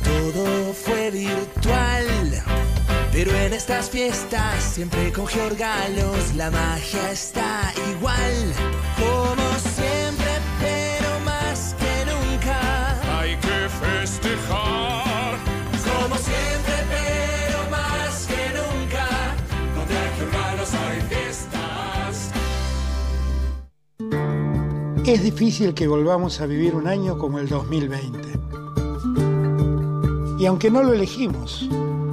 todo 0.03 0.71
fue 0.71 1.09
virtual. 1.09 2.05
Pero 3.11 3.31
en 3.31 3.53
estas 3.53 3.89
fiestas, 3.89 4.63
siempre 4.63 5.11
con 5.11 5.25
Georgalos, 5.25 6.35
la 6.35 6.51
magia 6.51 7.11
está 7.11 7.73
igual. 7.89 8.53
Como 8.99 9.50
Es 25.03 25.23
difícil 25.23 25.73
que 25.73 25.87
volvamos 25.87 26.41
a 26.41 26.45
vivir 26.45 26.75
un 26.75 26.85
año 26.85 27.17
como 27.17 27.39
el 27.39 27.49
2020. 27.49 28.39
Y 30.37 30.45
aunque 30.45 30.69
no 30.69 30.83
lo 30.83 30.93
elegimos, 30.93 31.67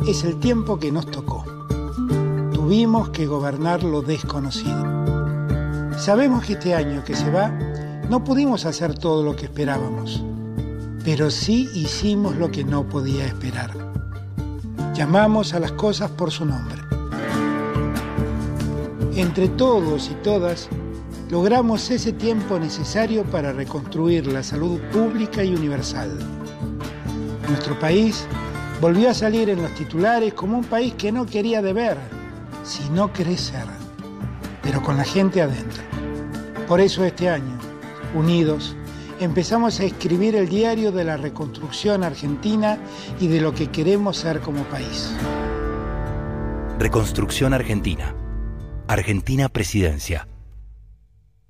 es 0.06 0.24
el 0.24 0.40
tiempo 0.40 0.78
que 0.78 0.90
nos 0.90 1.04
tocó. 1.10 1.44
Tuvimos 2.50 3.10
que 3.10 3.26
gobernar 3.26 3.84
lo 3.84 4.00
desconocido. 4.00 4.82
Sabemos 5.98 6.46
que 6.46 6.54
este 6.54 6.74
año 6.74 7.04
que 7.04 7.14
se 7.14 7.30
va, 7.30 7.48
no 8.08 8.24
pudimos 8.24 8.64
hacer 8.64 8.98
todo 8.98 9.22
lo 9.22 9.36
que 9.36 9.44
esperábamos, 9.44 10.24
pero 11.04 11.30
sí 11.30 11.68
hicimos 11.74 12.36
lo 12.36 12.50
que 12.50 12.64
no 12.64 12.88
podía 12.88 13.26
esperar. 13.26 13.70
Llamamos 14.94 15.52
a 15.52 15.60
las 15.60 15.72
cosas 15.72 16.10
por 16.10 16.30
su 16.30 16.46
nombre. 16.46 16.80
Entre 19.14 19.48
todos 19.48 20.08
y 20.10 20.14
todas, 20.22 20.70
logramos 21.30 21.90
ese 21.90 22.12
tiempo 22.12 22.58
necesario 22.58 23.24
para 23.24 23.52
reconstruir 23.52 24.26
la 24.26 24.42
salud 24.42 24.80
pública 24.92 25.44
y 25.44 25.54
universal. 25.54 26.10
Nuestro 27.48 27.78
país 27.78 28.26
volvió 28.80 29.10
a 29.10 29.14
salir 29.14 29.50
en 29.50 29.62
los 29.62 29.74
titulares 29.74 30.34
como 30.34 30.58
un 30.58 30.64
país 30.64 30.94
que 30.94 31.12
no 31.12 31.26
quería 31.26 31.60
deber, 31.60 31.96
sino 32.64 33.12
crecer, 33.12 33.64
pero 34.62 34.82
con 34.82 34.96
la 34.96 35.04
gente 35.04 35.42
adentro. 35.42 35.82
Por 36.66 36.80
eso 36.80 37.04
este 37.04 37.28
año, 37.28 37.58
unidos, 38.14 38.76
empezamos 39.20 39.80
a 39.80 39.84
escribir 39.84 40.36
el 40.36 40.48
diario 40.48 40.92
de 40.92 41.04
la 41.04 41.16
reconstrucción 41.16 42.04
argentina 42.04 42.78
y 43.20 43.28
de 43.28 43.40
lo 43.40 43.54
que 43.54 43.68
queremos 43.68 44.16
ser 44.16 44.40
como 44.40 44.62
país. 44.64 45.10
Reconstrucción 46.78 47.54
Argentina. 47.54 48.14
Argentina 48.86 49.48
Presidencia. 49.48 50.28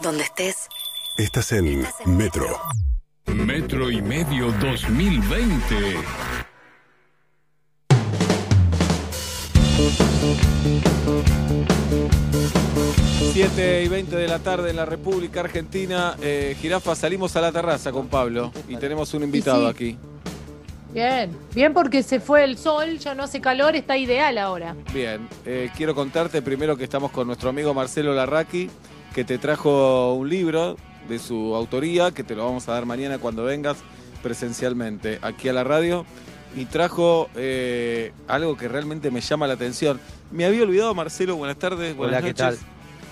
Donde 0.00 0.24
estés. 0.24 0.68
Estás 1.16 1.52
en 1.52 1.86
Metro. 2.06 2.60
Metro 3.26 3.90
y 3.90 4.02
medio 4.02 4.50
2020. 4.52 5.94
Siete 13.32 13.84
y 13.84 13.88
20 13.88 14.16
de 14.16 14.28
la 14.28 14.38
tarde 14.40 14.70
en 14.70 14.76
la 14.76 14.84
República 14.84 15.40
Argentina. 15.40 16.16
Eh, 16.20 16.56
Jirafa, 16.60 16.94
salimos 16.94 17.36
a 17.36 17.40
la 17.40 17.52
terraza 17.52 17.92
con 17.92 18.08
Pablo 18.08 18.52
y 18.68 18.76
tenemos 18.76 19.14
un 19.14 19.22
invitado 19.22 19.62
sí. 19.62 19.70
aquí. 19.70 19.98
Bien, 20.92 21.36
bien 21.52 21.72
porque 21.72 22.04
se 22.04 22.20
fue 22.20 22.44
el 22.44 22.56
sol, 22.56 22.98
ya 22.98 23.16
no 23.16 23.24
hace 23.24 23.40
calor, 23.40 23.74
está 23.74 23.96
ideal 23.96 24.38
ahora. 24.38 24.76
Bien, 24.92 25.28
eh, 25.44 25.68
quiero 25.76 25.92
contarte 25.92 26.40
primero 26.40 26.76
que 26.76 26.84
estamos 26.84 27.10
con 27.10 27.26
nuestro 27.26 27.48
amigo 27.50 27.74
Marcelo 27.74 28.14
Larraqui, 28.14 28.70
que 29.14 29.24
te 29.24 29.38
trajo 29.38 30.14
un 30.14 30.28
libro 30.28 30.76
de 31.08 31.18
su 31.18 31.54
autoría, 31.54 32.10
que 32.10 32.24
te 32.24 32.34
lo 32.34 32.44
vamos 32.44 32.68
a 32.68 32.72
dar 32.72 32.86
mañana 32.86 33.18
cuando 33.18 33.44
vengas 33.44 33.76
presencialmente 34.22 35.18
aquí 35.22 35.48
a 35.48 35.52
la 35.52 35.64
radio. 35.64 36.04
Y 36.56 36.66
trajo 36.66 37.28
eh, 37.34 38.12
algo 38.28 38.56
que 38.56 38.68
realmente 38.68 39.10
me 39.10 39.20
llama 39.20 39.46
la 39.48 39.54
atención. 39.54 40.00
Me 40.30 40.44
había 40.44 40.62
olvidado, 40.62 40.94
Marcelo, 40.94 41.34
buenas 41.36 41.56
tardes, 41.58 41.96
buenas 41.96 42.22
Hola, 42.22 42.32
¿qué 42.34 42.42
noches. 42.42 42.60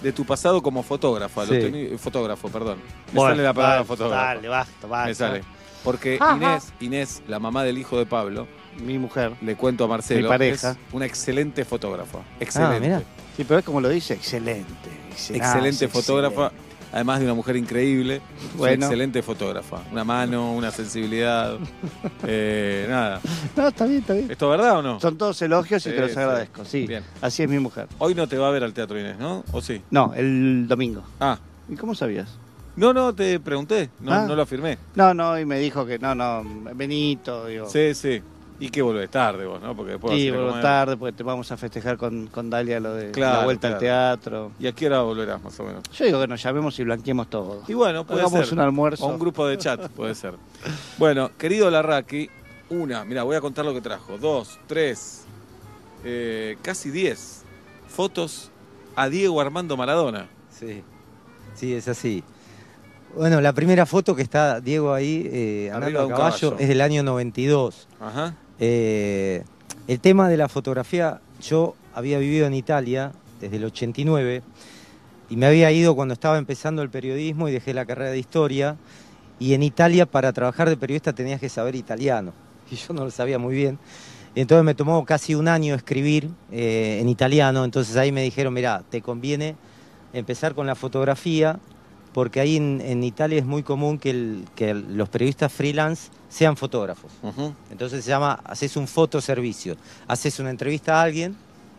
De 0.01 0.13
tu 0.13 0.25
pasado 0.25 0.63
como 0.63 0.83
fotógrafo, 0.83 1.45
Sí. 1.47 1.91
fotógrafo, 1.99 2.49
perdón. 2.49 2.79
Me 3.13 3.15
Bueno, 3.19 3.31
sale 3.33 3.43
la 3.45 3.53
palabra 3.53 3.85
fotógrafo. 3.85 4.25
dale, 4.25 4.49
basta, 4.49 4.87
basta. 4.87 5.09
Me 5.09 5.15
sale. 5.15 5.41
Porque 5.85 6.19
Ajá. 6.21 6.37
Inés, 6.37 6.73
Inés, 6.81 7.23
la 7.29 7.41
mamá 7.41 7.65
del 7.65 7.79
hijo 7.79 7.99
de 7.99 8.07
Pablo, 8.07 8.47
Mi 8.81 8.99
mujer. 8.99 9.33
le 9.41 9.57
cuento 9.57 9.85
a 9.85 9.89
Marcelo, 9.89 10.23
Mi 10.23 10.29
pareja. 10.29 10.71
es 10.73 10.77
una 10.93 11.07
excelente 11.07 11.65
fotógrafa. 11.65 12.19
Excelente. 12.39 12.77
Ah, 12.77 12.81
mirá. 12.81 13.03
Sí, 13.37 13.45
pero 13.45 13.59
es 13.61 13.65
como 13.65 13.81
lo 13.81 13.89
dice, 13.89 14.15
excelente. 14.15 14.91
excelente 15.11 15.87
Ah, 15.87 15.89
fotógrafa, 15.89 16.53
además 16.93 17.19
de 17.21 17.25
una 17.27 17.35
mujer 17.35 17.57
increíble, 17.57 18.21
una 18.59 18.73
excelente 18.73 19.23
fotógrafa. 19.23 19.81
Una 19.91 20.05
mano, 20.05 20.53
una 20.55 20.71
sensibilidad. 20.71 21.57
eh, 22.27 22.87
nada. 22.89 23.21
No, 23.57 23.69
está 23.69 23.87
bien, 23.87 24.01
está 24.01 24.15
bien. 24.15 24.31
¿Esto 24.31 24.53
es 24.53 24.59
verdad 24.61 24.79
o 24.79 24.83
no? 24.83 25.01
Son 25.01 25.17
todos 25.17 25.41
elogios 25.43 25.87
y 25.87 25.91
Sí, 25.91 25.97
te 25.97 26.01
los 26.03 26.17
agradezco. 26.17 26.65
Sí, 26.65 26.87
Bien. 26.87 27.03
así 27.21 27.43
es 27.43 27.49
mi 27.49 27.59
mujer. 27.59 27.89
Hoy 27.99 28.15
no 28.15 28.27
te 28.27 28.37
va 28.37 28.49
a 28.49 28.51
ver 28.51 28.65
al 28.65 28.73
teatro 28.75 28.99
Inés, 29.01 29.19
¿no? 29.19 29.45
¿O 29.53 29.63
sí? 29.63 29.81
No, 29.91 30.13
el 30.15 30.67
domingo. 30.69 31.03
Ah. 31.21 31.39
¿Y 31.69 31.77
cómo 31.77 31.95
sabías? 31.95 32.29
No, 32.77 32.93
no, 32.95 33.15
te 33.15 33.39
pregunté, 33.41 33.91
no, 34.01 34.13
Ah. 34.13 34.25
no 34.27 34.35
lo 34.35 34.43
afirmé. 34.43 34.79
No, 34.95 35.13
no, 35.15 35.39
y 35.39 35.45
me 35.45 35.59
dijo 35.59 35.85
que 35.87 35.99
no, 35.99 36.15
no, 36.15 36.43
Benito, 36.75 37.47
digo. 37.47 37.69
Sí, 37.69 37.95
sí. 37.95 38.23
Y 38.65 38.69
que 38.71 38.81
volvés 38.81 39.11
tarde 39.11 39.45
vos, 39.45 39.61
¿no? 39.61 39.75
Porque 39.75 39.93
después 39.93 40.15
Sí, 40.15 40.31
vuelvo 40.31 40.53
tarde 40.61 40.97
porque 40.97 41.13
te 41.17 41.25
vamos 41.25 41.51
a 41.51 41.57
festejar 41.57 41.97
con, 41.97 42.29
con 42.29 42.49
Dalia 42.49 42.79
lo 42.79 42.95
de 42.95 43.11
Claro, 43.11 43.39
la 43.39 43.45
vuelta 43.45 43.67
al 43.69 43.79
teatro. 43.79 44.53
¿Y 44.61 44.69
a 44.69 44.73
qué 44.73 44.87
hora 44.87 45.01
volverás, 45.03 45.43
más 45.43 45.59
o 45.59 45.65
menos? 45.65 45.83
Yo 45.93 46.05
digo 46.05 46.21
que 46.21 46.29
nos 46.29 46.41
llamemos 46.41 46.79
y 46.79 46.85
blanqueemos 46.85 47.29
todo. 47.29 47.63
Y 47.67 47.75
bueno, 47.75 48.07
puede 48.07 48.21
Hagamos 48.21 48.45
ser. 48.47 48.55
un 48.55 48.61
almuerzo. 48.61 49.05
O 49.05 49.09
un 49.09 49.19
grupo 49.19 49.49
de 49.49 49.59
chat, 49.59 49.89
puede 49.89 50.15
ser. 50.15 50.35
Bueno, 50.97 51.33
querido 51.37 51.69
Larraqui, 51.71 52.31
una, 52.71 53.05
mira, 53.05 53.25
voy 53.25 53.35
a 53.35 53.41
contar 53.41 53.65
lo 53.65 53.75
que 53.75 53.81
trajo. 53.81 54.17
Dos, 54.19 54.61
tres, 54.69 55.25
eh, 56.05 56.57
casi 56.63 56.91
diez 56.91 57.43
fotos 57.89 58.53
a 58.95 59.09
Diego 59.09 59.41
Armando 59.41 59.77
Maradona. 59.77 60.29
Sí, 60.51 60.85
sí, 61.57 61.75
es 61.75 61.89
así. 61.89 62.23
Bueno, 63.17 63.41
la 63.41 63.53
primera 63.53 63.85
foto 63.87 64.15
que 64.15 64.23
está 64.23 64.61
Diego 64.61 64.95
ahí 64.95 65.29
eh, 65.31 65.71
andando 65.75 66.07
de 66.07 66.13
a 66.15 66.17
caballo. 66.17 66.57
es 66.59 66.69
del 66.69 66.81
año 66.81 67.03
92. 67.03 67.89
Ajá. 68.01 68.37
Eh, 68.65 69.43
el 69.89 69.99
tema 69.99 70.29
de 70.29 70.37
la 70.37 70.49
fotografía, 70.49 71.21
yo 71.41 71.75
había 71.95 72.19
vivido 72.19 72.47
en 72.47 72.55
Italia 72.55 73.11
desde 73.41 73.57
el 73.57 73.65
89 73.65 74.41
y 75.29 75.37
me 75.37 75.47
había 75.47 75.73
ido 75.73 75.97
cuando 75.97 76.15
estaba 76.15 76.39
empezando 76.39 76.81
el 76.81 76.89
periodismo 76.89 77.49
y 77.49 77.53
dejé 77.53 77.75
la 77.75 77.85
carrera 77.85 78.13
de 78.13 78.21
historia. 78.21 78.77
Y 79.41 79.55
en 79.55 79.65
Italia 79.65 80.07
para 80.07 80.33
trabajar 80.33 80.69
de 80.69 80.77
periodista 80.77 81.13
tenías 81.13 81.41
que 81.41 81.49
saber 81.49 81.75
italiano 81.75 82.33
y 82.71 82.77
yo 82.77 82.95
no 82.95 83.03
lo 83.03 83.11
sabía 83.11 83.37
muy 83.37 83.57
bien. 83.57 83.81
Entonces 84.37 84.65
me 84.65 84.77
tomó 84.77 85.05
casi 85.05 85.35
un 85.35 85.49
año 85.49 85.75
escribir 85.75 86.31
eh, 86.53 86.99
en 87.01 87.09
italiano, 87.09 87.65
entonces 87.65 87.97
ahí 87.97 88.13
me 88.13 88.23
dijeron, 88.23 88.55
mira, 88.55 88.85
te 88.89 89.03
conviene 89.03 89.57
empezar 90.13 90.55
con 90.55 90.69
la 90.69 90.77
fotografía, 90.77 91.59
porque 92.13 92.41
ahí 92.41 92.57
en, 92.57 92.81
en 92.85 93.03
Italia 93.05 93.39
es 93.39 93.45
muy 93.47 93.63
común 93.63 93.99
que, 93.99 94.11
el- 94.11 94.45
que 94.55 94.71
el- 94.71 94.97
los 94.97 95.09
periodistas 95.09 95.53
freelance 95.53 96.11
sean 96.29 96.57
fotógrafos. 96.57 97.11
Entonces 97.71 98.05
se 98.05 98.11
llama, 98.11 98.41
haces 98.45 98.77
un 98.77 98.87
fotoservicio, 98.89 99.77
haces 100.09 100.39
una 100.41 100.51
entrevista 100.51 100.99
a 101.01 101.03
alguien 101.03 101.37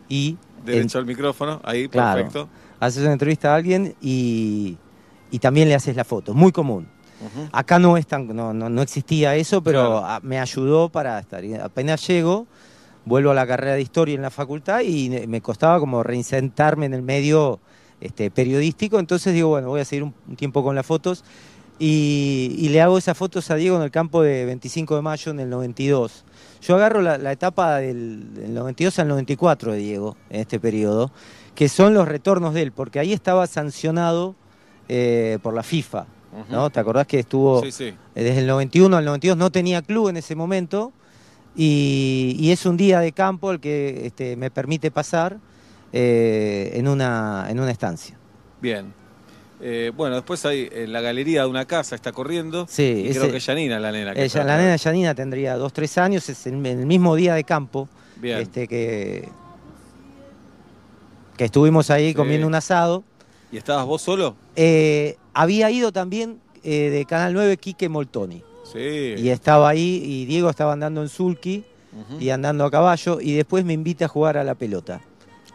y... 0.08 0.36
Derecho 0.64 0.98
al 0.98 1.06
micrófono, 1.06 1.60
ahí, 1.64 1.88
Claro. 1.88 2.16
perfecto. 2.22 2.48
Haces 2.80 3.02
una 3.02 3.12
entrevista 3.12 3.52
a 3.52 3.56
alguien 3.56 3.94
y, 4.00 4.76
y 5.30 5.38
también 5.38 5.68
le 5.68 5.74
haces 5.74 5.94
la 5.96 6.04
foto, 6.04 6.34
muy 6.34 6.52
común. 6.52 6.88
Acá 7.52 7.78
no 7.78 7.96
es 7.96 8.06
tan, 8.06 8.26
no, 8.36 8.52
no, 8.52 8.68
no 8.68 8.82
existía 8.82 9.34
eso, 9.36 9.62
pero 9.62 10.04
me 10.22 10.38
ayudó 10.38 10.90
para 10.90 11.18
estar. 11.18 11.42
Y 11.44 11.54
Apenas 11.54 12.06
llego, 12.06 12.46
vuelvo 13.06 13.30
a 13.30 13.34
la 13.34 13.46
carrera 13.46 13.74
de 13.74 13.80
historia 13.80 14.14
en 14.14 14.20
la 14.22 14.30
facultad 14.30 14.80
y 14.82 15.08
me 15.26 15.40
costaba 15.40 15.78
como 15.80 16.02
reinsentarme 16.02 16.84
en 16.86 16.92
el 16.92 17.02
medio 17.02 17.60
este, 18.04 18.30
periodístico. 18.30 19.00
Entonces 19.00 19.34
digo, 19.34 19.48
bueno, 19.48 19.68
voy 19.70 19.80
a 19.80 19.84
seguir 19.84 20.04
un, 20.04 20.14
un 20.28 20.36
tiempo 20.36 20.62
con 20.62 20.76
las 20.76 20.86
fotos. 20.86 21.24
Y, 21.80 22.54
y 22.58 22.68
le 22.68 22.80
hago 22.80 22.96
esas 22.98 23.18
fotos 23.18 23.50
a 23.50 23.56
Diego 23.56 23.76
en 23.76 23.82
el 23.82 23.90
campo 23.90 24.22
de 24.22 24.44
25 24.44 24.94
de 24.94 25.02
mayo 25.02 25.32
en 25.32 25.40
el 25.40 25.50
92. 25.50 26.24
Yo 26.62 26.76
agarro 26.76 27.02
la, 27.02 27.18
la 27.18 27.32
etapa 27.32 27.78
del, 27.78 28.32
del 28.32 28.54
92 28.54 28.96
al 29.00 29.08
94 29.08 29.72
de 29.72 29.78
Diego 29.78 30.16
en 30.30 30.40
este 30.42 30.60
periodo, 30.60 31.10
que 31.56 31.68
son 31.68 31.92
los 31.92 32.06
retornos 32.06 32.54
de 32.54 32.62
él, 32.62 32.70
porque 32.72 33.00
ahí 33.00 33.12
estaba 33.12 33.48
sancionado 33.48 34.36
eh, 34.88 35.38
por 35.42 35.52
la 35.52 35.64
FIFA. 35.64 36.06
¿no? 36.50 36.70
¿Te 36.70 36.78
acordás 36.80 37.06
que 37.08 37.18
estuvo 37.20 37.60
Sí, 37.62 37.72
sí. 37.72 37.84
eh, 38.14 38.22
desde 38.22 38.40
el 38.40 38.46
91 38.46 38.96
al 38.96 39.04
92? 39.04 39.36
No 39.36 39.50
tenía 39.50 39.82
club 39.82 40.08
en 40.08 40.16
ese 40.16 40.34
momento 40.36 40.92
y, 41.56 42.36
y 42.38 42.50
es 42.50 42.66
un 42.66 42.76
día 42.76 43.00
de 43.00 43.12
campo 43.12 43.50
el 43.50 43.60
que 43.60 44.06
este, 44.06 44.36
me 44.36 44.50
permite 44.50 44.90
pasar 44.90 45.38
eh, 45.96 46.72
en, 46.74 46.88
una, 46.88 47.46
en 47.48 47.60
una 47.60 47.70
estancia. 47.70 48.16
Bien. 48.60 48.92
Eh, 49.60 49.92
bueno, 49.96 50.16
después 50.16 50.44
ahí 50.44 50.68
en 50.72 50.92
la 50.92 51.00
galería 51.00 51.42
de 51.42 51.48
una 51.48 51.64
casa 51.66 51.94
está 51.94 52.10
corriendo. 52.10 52.66
Sí, 52.68 53.04
y 53.08 53.10
creo 53.12 53.30
que 53.30 53.36
es 53.36 53.44
Janina 53.46 53.78
la 53.78 53.92
nena. 53.92 54.12
que 54.12 54.18
Ella, 54.18 54.26
está 54.26 54.44
la 54.44 54.56
nena 54.58 54.74
Yanina 54.76 55.14
tendría 55.14 55.56
2, 55.56 55.72
3 55.72 55.98
años, 55.98 56.28
es 56.28 56.46
en, 56.48 56.66
el 56.66 56.84
mismo 56.84 57.14
día 57.14 57.34
de 57.34 57.44
campo 57.44 57.88
Bien. 58.16 58.38
este, 58.40 58.66
que, 58.66 59.28
que 61.36 61.44
estuvimos 61.44 61.90
ahí 61.90 62.08
Sí. 62.08 62.14
comiendo 62.14 62.46
un 62.46 62.54
asado. 62.56 63.04
¿Y 63.52 63.56
estabas 63.56 63.86
vos 63.86 64.02
solo? 64.02 64.34
Eh, 64.56 65.16
había 65.32 65.70
ido 65.70 65.92
también 65.92 66.40
eh, 66.64 66.90
de 66.90 67.04
Canal 67.04 67.32
9 67.34 67.56
Quique 67.56 67.88
Moltoni. 67.88 68.42
Sí. 68.72 69.14
Y 69.16 69.28
estaba 69.28 69.68
ahí, 69.68 70.02
y 70.04 70.24
Diego 70.26 70.50
estaba 70.50 70.72
andando 70.72 71.02
en 71.02 71.08
sulky 71.08 71.64
Ujú. 71.92 72.20
y 72.20 72.30
andando 72.30 72.64
a 72.64 72.70
caballo, 72.70 73.20
y 73.20 73.34
después 73.34 73.64
me 73.64 73.72
invita 73.72 74.06
a 74.06 74.08
jugar 74.08 74.36
a 74.36 74.42
la 74.44 74.56
pelota. 74.56 75.00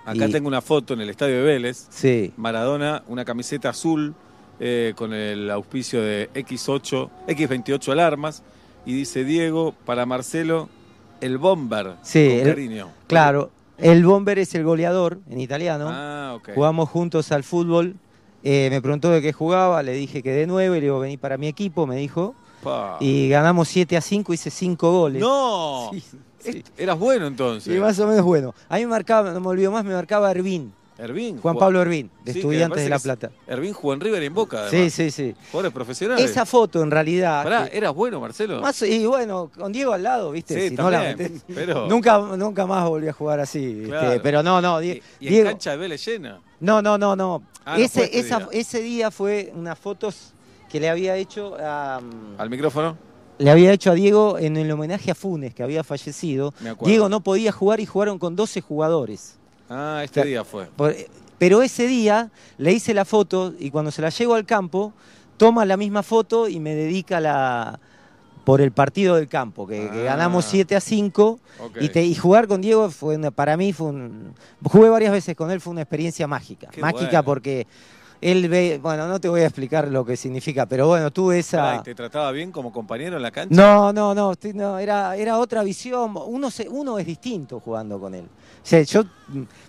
Acá 0.10 0.28
Y- 0.28 0.32
tengo 0.32 0.48
una 0.48 0.62
foto 0.62 0.94
en 0.94 1.02
el 1.02 1.10
estadio 1.10 1.38
de 1.38 1.44
Vélez. 1.44 1.88
Sí. 1.90 2.34
Maradona, 2.38 3.04
una 3.08 3.26
camiseta 3.26 3.70
azul 3.70 4.14
eh, 4.60 4.94
con 4.96 5.14
el 5.14 5.50
auspicio 5.52 6.02
de 6.02 6.30
X8, 6.34 7.10
X28 7.28 7.92
Alarmas. 7.92 8.44
Y 8.86 8.94
dice 8.94 9.24
Diego, 9.24 9.74
para 9.86 10.06
Marcelo, 10.06 10.70
el 11.22 11.38
bomber. 11.38 11.94
Sí, 12.02 12.28
con 12.28 12.38
el- 12.40 12.46
cariño. 12.48 12.90
Claro, 13.08 13.52
el 13.78 14.04
Bomber 14.06 14.40
es 14.40 14.54
el 14.56 14.64
goleador 14.64 15.20
en 15.30 15.40
italiano. 15.40 15.88
Ah, 15.90 16.34
ok. 16.36 16.50
Jugamos 16.56 16.90
juntos 16.90 17.32
al 17.32 17.44
fútbol. 17.44 17.96
Eh, 18.44 18.68
me 18.72 18.82
preguntó 18.82 19.10
de 19.10 19.22
qué 19.22 19.32
jugaba, 19.34 19.84
le 19.84 19.94
dije 19.94 20.24
que 20.24 20.32
de 20.32 20.48
nueve, 20.48 20.76
le 20.78 20.82
digo, 20.88 21.00
vení 21.00 21.18
para 21.18 21.38
mi 21.38 21.48
equipo, 21.48 21.86
me 21.88 21.96
dijo. 21.98 22.36
Pa. 22.64 22.98
Y 23.00 23.30
ganamos 23.30 23.68
7 23.68 23.98
a 23.98 24.02
5, 24.02 24.34
hice 24.34 24.50
5 24.50 24.92
goles. 24.92 25.22
¡No! 25.22 25.92
Sí, 26.42 26.64
Eras 26.78 26.98
bueno 26.98 27.28
entonces. 27.28 27.76
Y 27.76 27.78
más 27.82 28.00
o 28.00 28.08
menos 28.08 28.24
bueno. 28.24 28.56
A 28.70 28.76
mí 28.78 28.82
me 28.84 28.88
marcaba, 28.88 29.34
no 29.34 29.42
me 29.42 29.48
olvido 29.50 29.74
más, 29.74 29.84
me 29.84 29.94
marcaba 29.94 30.32
Hervín. 30.32 30.72
Hervín. 30.98 31.38
Juan 31.42 31.58
Pablo 31.58 31.82
Hervín, 31.82 32.10
de 32.24 32.32
Sí, 32.32 32.40
Estudiantes 32.40 32.82
de 32.82 32.90
La 32.90 32.98
Plata. 32.98 33.30
Hervín 33.46 33.74
jugó 33.74 33.94
en 33.94 34.00
River 34.00 34.24
y 34.24 34.28
en 34.28 34.34
Boca, 34.34 34.70
Sí, 34.70 34.76
además. 34.78 34.94
sí, 34.94 35.12
sí. 35.12 35.36
Jugadores 35.52 35.74
profesionales. 35.74 36.24
Esa 36.32 36.46
foto 36.46 36.82
en 36.82 36.92
realidad. 36.92 37.44
Pará, 37.44 37.70
que- 37.70 37.78
¿eras 37.78 37.94
bueno, 37.94 38.22
Marcelo? 38.22 38.62
más- 38.62 38.82
y 38.84 39.06
bueno, 39.06 39.52
con 39.54 39.74
Diego 39.74 39.92
al 39.92 40.02
lado, 40.04 40.32
¿viste? 40.32 40.62
Sí, 40.62 40.70
Si 40.70 40.76
no 40.76 40.90
la 40.90 41.14
pero- 41.54 41.88
nunca, 41.88 42.18
nunca 42.20 42.66
más 42.66 42.88
volví 42.88 43.10
a 43.10 43.14
jugar 43.14 43.42
así. 43.42 43.84
este, 43.92 44.22
pero 44.22 44.42
no, 44.42 44.62
no. 44.62 44.80
Die- 44.80 45.04
Y 45.20 45.28
en 45.28 45.34
Diego, 45.34 45.50
cancha 45.50 45.72
de 45.72 45.78
Vélez 45.78 46.06
llena. 46.06 46.40
No, 46.62 46.82
no, 46.82 46.98
no, 46.98 47.18
no. 47.18 47.44
Ah, 47.66 47.78
no 47.78 47.84
ese, 47.84 48.18
esa- 48.18 48.38
día. 48.40 48.48
ese 48.54 48.80
día 48.82 49.12
fue 49.12 49.52
unas 49.56 49.78
fotos 49.78 50.34
que 50.70 50.80
le 50.80 50.90
había 50.90 51.16
hecho 51.18 51.56
a, 51.60 52.00
Al 52.38 52.50
micrófono. 52.50 52.98
le 53.38 53.50
había 53.52 53.72
hecho 53.74 53.92
a 53.92 53.94
Diego 53.96 54.38
en 54.38 54.56
el 54.58 54.72
homenaje 54.72 55.12
a 55.12 55.16
Funes, 55.16 55.54
que 55.54 55.64
había 55.64 55.84
fallecido. 55.84 56.54
Me. 56.60 56.76
Diego 56.86 57.10
no 57.10 57.22
podía 57.22 57.52
jugar 57.52 57.80
y 57.80 57.86
jugaron 57.86 58.20
con 58.20 58.36
12 58.36 58.62
jugadores. 58.62 59.38
Ah, 59.70 60.02
este 60.04 60.20
O 60.20 60.24
sea, 60.24 60.30
día 60.30 60.44
fue. 60.44 60.66
Por- 60.76 60.96
pero 61.38 61.62
ese 61.62 61.88
día 61.88 62.32
le 62.58 62.74
hice 62.74 62.94
la 62.94 63.06
foto 63.06 63.54
y 63.58 63.72
cuando 63.72 63.92
se 63.92 64.02
la 64.02 64.10
llevo 64.10 64.36
al 64.36 64.46
campo, 64.46 64.94
toma 65.38 65.64
la 65.66 65.78
misma 65.78 66.04
foto 66.04 66.48
y 66.50 66.60
me 66.60 66.76
dedica 66.76 67.20
la 67.20 67.80
por 68.46 68.62
el 68.62 68.72
partido 68.72 69.16
del 69.16 69.28
campo, 69.28 69.68
que, 69.68 69.90
que 69.92 70.02
Ah. 70.02 70.16
ganamos 70.16 70.44
7 70.46 70.76
a 70.76 70.82
5. 70.82 71.40
Ok. 71.60 71.78
Y, 71.82 71.90
te- 71.90 72.04
y 72.04 72.16
jugar 72.16 72.48
con 72.48 72.62
Diego 72.62 72.90
fue 72.90 73.16
una- 73.16 73.30
para 73.32 73.56
mí 73.58 73.74
fue 73.74 73.88
un. 73.88 74.34
Jugué 74.64 74.90
varias 74.90 75.12
veces 75.12 75.36
con 75.36 75.52
él, 75.52 75.62
fue 75.62 75.72
una 75.72 75.82
experiencia 75.84 76.26
mágica. 76.28 76.68
Qué 76.72 76.82
mágica 76.82 77.06
bueno. 77.22 77.24
porque 77.26 77.68
él 78.22 78.48
ve. 78.50 78.80
Bueno, 78.82 79.08
no 79.08 79.20
te 79.20 79.30
voy 79.30 79.42
a 79.42 79.46
explicar 79.46 79.88
lo 79.88 80.04
que 80.06 80.18
significa, 80.18 80.66
pero 80.66 80.88
bueno, 80.88 81.12
tuve 81.12 81.40
esa. 81.40 81.78
¿y 81.78 81.84
¿Te 81.84 81.96
trataba 81.96 82.32
bien 82.32 82.52
como 82.52 82.72
compañero 82.72 83.18
en 83.18 83.24
la 83.24 83.32
cancha? 83.32 83.56
No, 83.56 83.94
no, 83.94 84.14
no, 84.16 84.34
no, 84.54 84.80
era, 84.80 85.16
era 85.16 85.38
otra 85.38 85.64
visión. 85.64 86.14
Uno, 86.28 86.52
se, 86.52 86.68
uno 86.68 87.00
es 87.00 87.06
distinto 87.06 87.60
jugando 87.60 88.00
con 88.00 88.14
él. 88.16 88.26
O 88.26 88.66
sea, 88.70 88.82
yo 88.82 89.04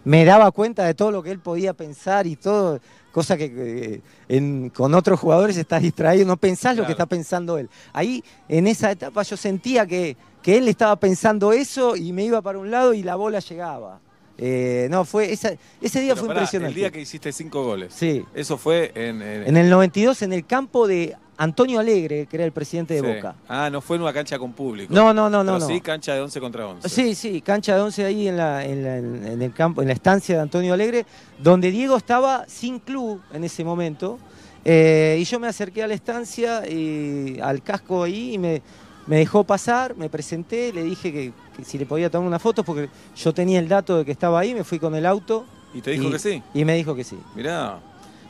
me 0.05 0.25
daba 0.25 0.51
cuenta 0.51 0.85
de 0.85 0.95
todo 0.95 1.11
lo 1.11 1.23
que 1.23 1.31
él 1.31 1.39
podía 1.39 1.73
pensar 1.75 2.27
y 2.27 2.37
todo, 2.37 2.81
cosa 3.13 3.37
que 3.37 3.45
eh, 3.55 4.01
en- 4.29 4.71
con 4.71 4.95
otros 4.95 5.19
jugadores 5.21 5.57
estás 5.57 5.83
distraído, 5.83 6.27
no 6.27 6.37
pensás 6.37 6.77
lo 6.77 6.85
que 6.85 6.93
está 6.93 7.07
pensando 7.07 7.57
él. 7.57 7.69
Ahí, 7.93 8.23
en 8.49 8.67
esa 8.67 8.91
etapa, 8.91 9.23
yo 9.23 9.37
sentía 9.37 9.87
que, 9.87 10.17
que 10.43 10.59
él 10.59 10.67
estaba 10.69 10.97
pensando 10.97 11.53
eso 11.53 11.95
y 11.97 12.13
me 12.13 12.25
iba 12.25 12.43
para 12.43 12.59
un 12.59 12.71
lado 12.71 12.95
y 12.95 13.03
la 13.03 13.15
bola 13.15 13.39
llegaba. 13.39 14.01
Eh, 14.43 14.89
no, 14.91 15.05
fue 15.05 15.31
esa- 15.33 15.53
ese 15.83 16.01
día 16.01 16.15
Pero 16.15 16.21
fue 16.25 16.29
pará, 16.29 16.41
impresionante. 16.41 16.71
El 16.71 16.75
día 16.75 16.91
que 16.91 17.01
hiciste 17.03 17.31
cinco 17.31 17.63
goles. 17.63 17.93
Sí. 17.95 18.25
Eso 18.35 18.57
fue 18.57 18.91
en. 18.95 19.21
en- 19.21 19.47
En 19.49 19.57
el 19.59 19.69
92, 19.69 20.23
en 20.23 20.33
el 20.33 20.47
campo 20.47 20.87
de 20.89 21.15
Antonio 21.37 21.79
Alegre, 21.81 22.27
que 22.27 22.37
era 22.37 22.45
el 22.47 22.53
presidente 22.53 22.95
de 22.95 23.01
Sí. 23.01 23.07
Boca. 23.07 23.35
Ah, 23.49 23.69
no 23.71 23.81
fue 23.83 23.97
en 23.97 24.03
una 24.03 24.13
cancha 24.15 24.39
con 24.39 24.53
público. 24.53 24.93
No, 24.95 25.13
no, 25.13 25.29
no, 25.29 25.45
no, 25.45 25.53
Pero 25.55 25.67
no. 25.69 25.75
sí, 25.75 25.81
cancha 25.83 26.15
de 26.15 26.21
11 26.23 26.41
contra 26.41 26.67
11. 26.67 26.89
Sí, 26.89 27.15
sí, 27.15 27.41
cancha 27.43 27.75
de 27.75 27.83
11 27.83 28.05
ahí 28.05 28.29
en, 28.29 28.37
la, 28.39 28.65
en, 28.65 28.83
la- 28.83 28.97
en 28.99 29.43
el 29.43 29.53
campo, 29.53 29.83
en 29.83 29.89
la 29.89 29.95
estancia 29.95 30.37
de 30.37 30.41
Antonio 30.43 30.73
Alegre, 30.73 31.05
donde 31.43 31.71
Diego 31.71 31.97
estaba 31.97 32.45
sin 32.49 32.79
club 32.79 33.21
en 33.33 33.45
ese 33.45 33.63
momento 33.65 34.19
Eh, 34.63 35.17
y 35.19 35.25
yo 35.25 35.41
me 35.41 35.47
acerqué 35.49 35.83
a 35.83 35.87
la 35.87 35.95
estancia, 35.95 36.69
y, 36.69 37.41
al 37.41 37.63
casco 37.63 38.03
ahí, 38.03 38.35
y 38.35 38.39
me, 38.39 38.61
me 39.07 39.17
dejó 39.17 39.43
pasar, 39.43 39.97
me 39.97 40.11
presenté, 40.11 40.71
le 40.75 40.83
dije 40.85 41.11
que 41.11 41.33
si 41.65 41.79
le 41.79 41.87
podía 41.87 42.11
tomar 42.11 42.27
una 42.29 42.39
foto, 42.39 42.63
porque 42.65 42.89
yo 43.17 43.33
tenía 43.35 43.59
el 43.59 43.69
dato 43.69 43.99
de 43.99 44.05
que 44.05 44.13
estaba 44.13 44.41
ahí, 44.41 44.55
me 44.55 44.65
fui 44.65 44.79
con 44.79 44.95
el 44.95 45.07
auto. 45.07 45.45
¿Y 45.75 45.81
te 45.81 45.93
dijo 45.93 46.11
que 46.11 46.19
sí? 46.19 46.43
Y 46.55 46.65
me 46.65 46.75
dijo 46.75 46.95
que 46.95 47.05
sí. 47.05 47.19
Mirá. 47.35 47.79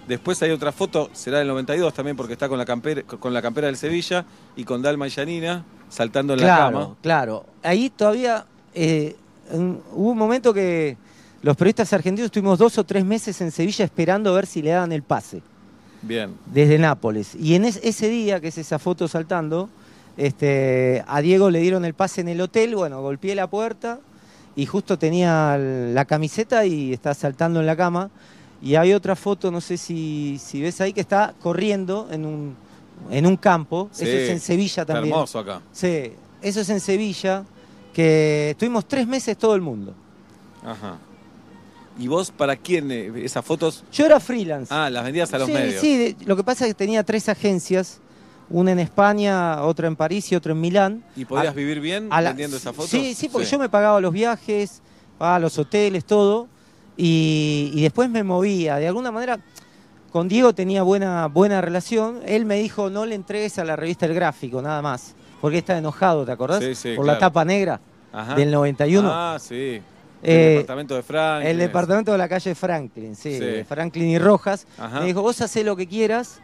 Después 0.08 0.42
hay 0.42 0.50
otra 0.50 0.72
foto, 0.72 1.08
será 1.12 1.38
del 1.38 1.48
92 1.48 1.94
también, 1.94 2.16
porque 2.16 2.32
está 2.32 2.48
con 2.48 2.58
la 2.58 2.64
campera, 2.64 3.02
con 3.02 3.32
la 3.32 3.40
campera 3.40 3.66
del 3.68 3.76
Sevilla 3.76 4.24
y 4.56 4.64
con 4.64 4.82
Dalma 4.82 5.06
y 5.06 5.10
Yanina 5.10 5.64
saltando 5.88 6.34
en 6.34 6.40
la 6.40 6.56
cama. 6.56 6.96
Claro, 7.02 7.44
ahí 7.62 7.90
todavía 7.90 8.44
eh, 8.74 9.14
hubo 9.52 10.10
un 10.10 10.18
momento 10.18 10.52
que 10.52 10.96
los 11.42 11.56
periodistas 11.56 11.92
argentinos 11.92 12.26
estuvimos 12.26 12.58
dos 12.58 12.76
o 12.78 12.84
tres 12.84 13.04
meses 13.04 13.40
en 13.40 13.50
Sevilla 13.52 13.84
esperando 13.84 14.30
a 14.30 14.34
ver 14.34 14.46
si 14.46 14.62
le 14.62 14.70
daban 14.70 14.90
el 14.92 15.02
pase 15.02 15.42
Bien. 16.02 16.34
desde 16.46 16.78
Nápoles. 16.78 17.34
Y 17.36 17.54
en 17.54 17.64
es- 17.64 17.80
ese 17.82 18.08
día, 18.08 18.40
que 18.40 18.48
es 18.48 18.58
esa 18.58 18.78
foto 18.78 19.06
saltando, 19.06 19.68
este, 20.16 21.04
a 21.06 21.20
Diego 21.20 21.50
le 21.50 21.60
dieron 21.60 21.84
el 21.84 21.94
pase 21.94 22.20
en 22.20 22.28
el 22.28 22.40
hotel, 22.40 22.74
bueno, 22.74 23.00
golpeé 23.02 23.34
la 23.34 23.48
puerta 23.48 24.00
y 24.56 24.66
justo 24.66 24.98
tenía 24.98 25.56
la 25.58 26.04
camiseta 26.04 26.66
y 26.66 26.92
está 26.92 27.14
saltando 27.14 27.60
en 27.60 27.66
la 27.66 27.76
cama. 27.76 28.10
Y 28.62 28.74
hay 28.74 28.92
otra 28.92 29.16
foto, 29.16 29.50
no 29.50 29.60
sé 29.60 29.78
si, 29.78 30.38
si 30.42 30.60
ves 30.60 30.80
ahí, 30.82 30.92
que 30.92 31.00
está 31.00 31.34
corriendo 31.40 32.08
en 32.10 32.26
un, 32.26 32.56
en 33.10 33.24
un 33.26 33.36
campo. 33.36 33.88
Sí, 33.90 34.04
Eso 34.04 34.16
es 34.18 34.30
en 34.30 34.40
Sevilla 34.40 34.82
está 34.82 34.92
también. 34.92 35.14
hermoso 35.14 35.38
acá. 35.38 35.62
Sí, 35.72 36.12
eso 36.42 36.60
es 36.60 36.68
en 36.68 36.80
Sevilla, 36.80 37.44
que 37.94 38.50
estuvimos 38.50 38.86
tres 38.86 39.06
meses 39.06 39.38
todo 39.38 39.54
el 39.54 39.62
mundo. 39.62 39.94
Ajá. 40.62 40.98
¿Y 41.98 42.08
vos 42.08 42.30
para 42.30 42.56
quién 42.56 42.90
eh, 42.90 43.10
esas 43.24 43.44
fotos? 43.44 43.84
Yo 43.92 44.06
era 44.06 44.20
freelance. 44.20 44.72
Ah, 44.72 44.90
las 44.90 45.04
vendías 45.04 45.32
a 45.32 45.38
los 45.38 45.46
sí, 45.48 45.52
medios. 45.54 45.80
sí, 45.80 46.16
lo 46.24 46.36
que 46.36 46.44
pasa 46.44 46.66
es 46.66 46.70
que 46.70 46.74
tenía 46.74 47.02
tres 47.02 47.28
agencias, 47.28 47.98
una 48.50 48.72
en 48.72 48.80
España, 48.80 49.62
otra 49.62 49.86
en 49.86 49.96
París 49.96 50.30
y 50.32 50.36
otra 50.36 50.52
en 50.52 50.60
Milán. 50.60 51.04
¿Y 51.16 51.24
podías 51.24 51.48
A- 51.52 51.56
vivir 51.56 51.80
bien 51.80 52.08
la- 52.08 52.20
vendiendo 52.22 52.56
esas 52.56 52.74
fotos? 52.74 52.90
Sí, 52.90 53.14
sí, 53.14 53.28
porque 53.28 53.46
yo 53.46 53.58
me 53.58 53.68
pagaba 53.68 54.00
los 54.00 54.12
viajes, 54.12 54.82
pagaba 55.18 55.38
los 55.38 55.58
hoteles, 55.58 56.04
todo, 56.04 56.48
y, 56.96 57.70
y 57.74 57.82
después 57.82 58.10
me 58.10 58.22
movía. 58.22 58.76
De 58.76 58.88
alguna 58.88 59.10
manera, 59.10 59.38
con 60.12 60.28
Diego 60.28 60.52
tenía 60.52 60.82
buena, 60.82 61.26
buena 61.26 61.60
relación. 61.60 62.20
Él 62.26 62.44
me 62.44 62.56
dijo, 62.56 62.90
no 62.90 63.06
le 63.06 63.14
entregues 63.14 63.58
a 63.58 63.64
la 63.64 63.76
revista 63.76 64.06
El 64.06 64.14
Gráfico, 64.14 64.60
nada 64.60 64.82
más, 64.82 65.14
porque 65.40 65.58
está 65.58 65.78
enojado, 65.78 66.24
¿te 66.24 66.32
acordás? 66.32 66.62
Sí, 66.62 66.74
sí, 66.74 66.94
Por 66.96 67.06
la 67.06 67.18
tapa 67.18 67.44
negra 67.44 67.80
Ajá. 68.12 68.34
del 68.34 68.50
91. 68.50 69.08
Ah, 69.12 69.38
sí. 69.40 69.80
Eh, 70.22 70.48
el 70.48 70.52
departamento 70.58 70.94
de 70.96 71.02
Frank. 71.02 71.44
El 71.46 71.56
departamento 71.58 72.12
de 72.12 72.18
la 72.18 72.28
calle 72.28 72.54
Franklin, 72.54 73.16
sí, 73.16 73.38
Franklin 73.66 74.08
y 74.08 74.18
Rojas. 74.18 74.66
Ajá. 74.76 75.00
Me 75.00 75.06
dijo, 75.06 75.22
vos 75.22 75.40
hacés 75.40 75.64
lo 75.64 75.76
que 75.76 75.86
quieras, 75.86 76.40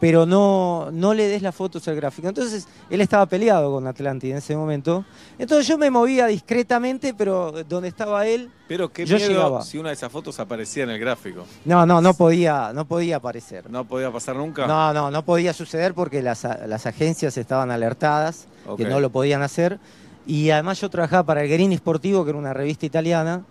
pero 0.00 0.24
no, 0.24 0.88
no 0.92 1.12
le 1.12 1.28
des 1.28 1.42
las 1.42 1.54
fotos 1.54 1.86
al 1.86 1.94
gráfico. 1.94 2.26
Entonces, 2.26 2.66
él 2.88 3.00
estaba 3.02 3.26
peleado 3.26 3.70
con 3.70 3.86
Atlantis 3.86 4.30
en 4.30 4.38
ese 4.38 4.56
momento. 4.56 5.04
Entonces 5.38 5.66
yo 5.68 5.76
me 5.76 5.90
movía 5.90 6.26
discretamente, 6.26 7.12
pero 7.12 7.52
donde 7.68 7.88
estaba 7.88 8.26
él, 8.26 8.50
Pero 8.66 8.90
qué 8.90 9.04
yo 9.04 9.16
miedo 9.16 9.28
llegaba. 9.28 9.62
si 9.62 9.76
una 9.78 9.90
de 9.90 9.94
esas 9.96 10.10
fotos 10.10 10.40
aparecía 10.40 10.84
en 10.84 10.90
el 10.90 10.98
gráfico. 10.98 11.44
No, 11.66 11.84
no, 11.84 12.00
no 12.00 12.14
podía, 12.14 12.72
no 12.72 12.86
podía 12.86 13.16
aparecer. 13.16 13.70
No 13.70 13.84
podía 13.84 14.10
pasar 14.10 14.36
nunca. 14.36 14.66
No, 14.66 14.92
no, 14.94 15.10
no 15.10 15.22
podía 15.24 15.52
suceder 15.52 15.92
porque 15.92 16.22
las, 16.22 16.44
las 16.66 16.86
agencias 16.86 17.36
estaban 17.36 17.70
alertadas, 17.70 18.46
que 18.78 18.84
no 18.86 19.00
lo 19.00 19.10
podían 19.10 19.42
hacer. 19.42 19.78
Y 20.26 20.50
además 20.50 20.80
yo 20.80 20.88
trabajaba 20.88 21.24
para 21.24 21.42
el 21.42 21.48
Guerini 21.48 21.76
Sportivo, 21.76 22.24
que 22.24 22.30
era 22.30 22.38
una 22.38 22.54
revista 22.54 22.86
italiana, 22.86 23.42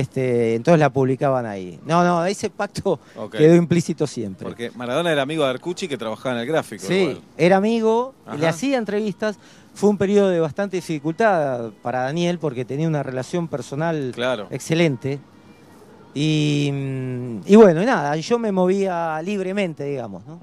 este, 0.00 0.54
entonces 0.54 0.78
la 0.80 0.90
publicaban 0.90 1.46
ahí. 1.46 1.78
No, 1.86 2.04
no, 2.04 2.24
ese 2.24 2.50
pacto 2.50 2.98
quedó 3.30 3.54
implícito 3.54 4.06
siempre. 4.06 4.46
Porque 4.46 4.70
Maradona 4.74 5.12
era 5.12 5.22
amigo 5.22 5.44
de 5.44 5.50
Arcucci 5.50 5.88
que 5.88 5.96
trabajaba 5.98 6.34
en 6.36 6.40
el 6.42 6.46
gráfico. 6.46 6.84
Sí, 6.86 6.94
igual. 6.94 7.20
era 7.36 7.56
amigo, 7.56 8.14
Ajá. 8.26 8.36
le 8.36 8.46
hacía 8.48 8.78
entrevistas. 8.78 9.36
Fue 9.74 9.88
un 9.88 9.96
periodo 9.96 10.28
de 10.28 10.38
bastante 10.38 10.76
dificultad 10.76 11.70
para 11.82 12.02
Daniel 12.02 12.38
porque 12.38 12.64
tenía 12.64 12.86
una 12.86 13.02
relación 13.02 13.48
personal 13.48 14.12
excelente. 14.50 15.18
Y, 16.14 16.70
mm, 16.72 17.40
y 17.46 17.56
bueno, 17.56 17.82
y 17.82 17.86
nada, 17.86 18.14
yo 18.16 18.38
me 18.38 18.52
movía 18.52 19.20
libremente, 19.22 19.84
digamos. 19.84 20.24
¿no? 20.26 20.38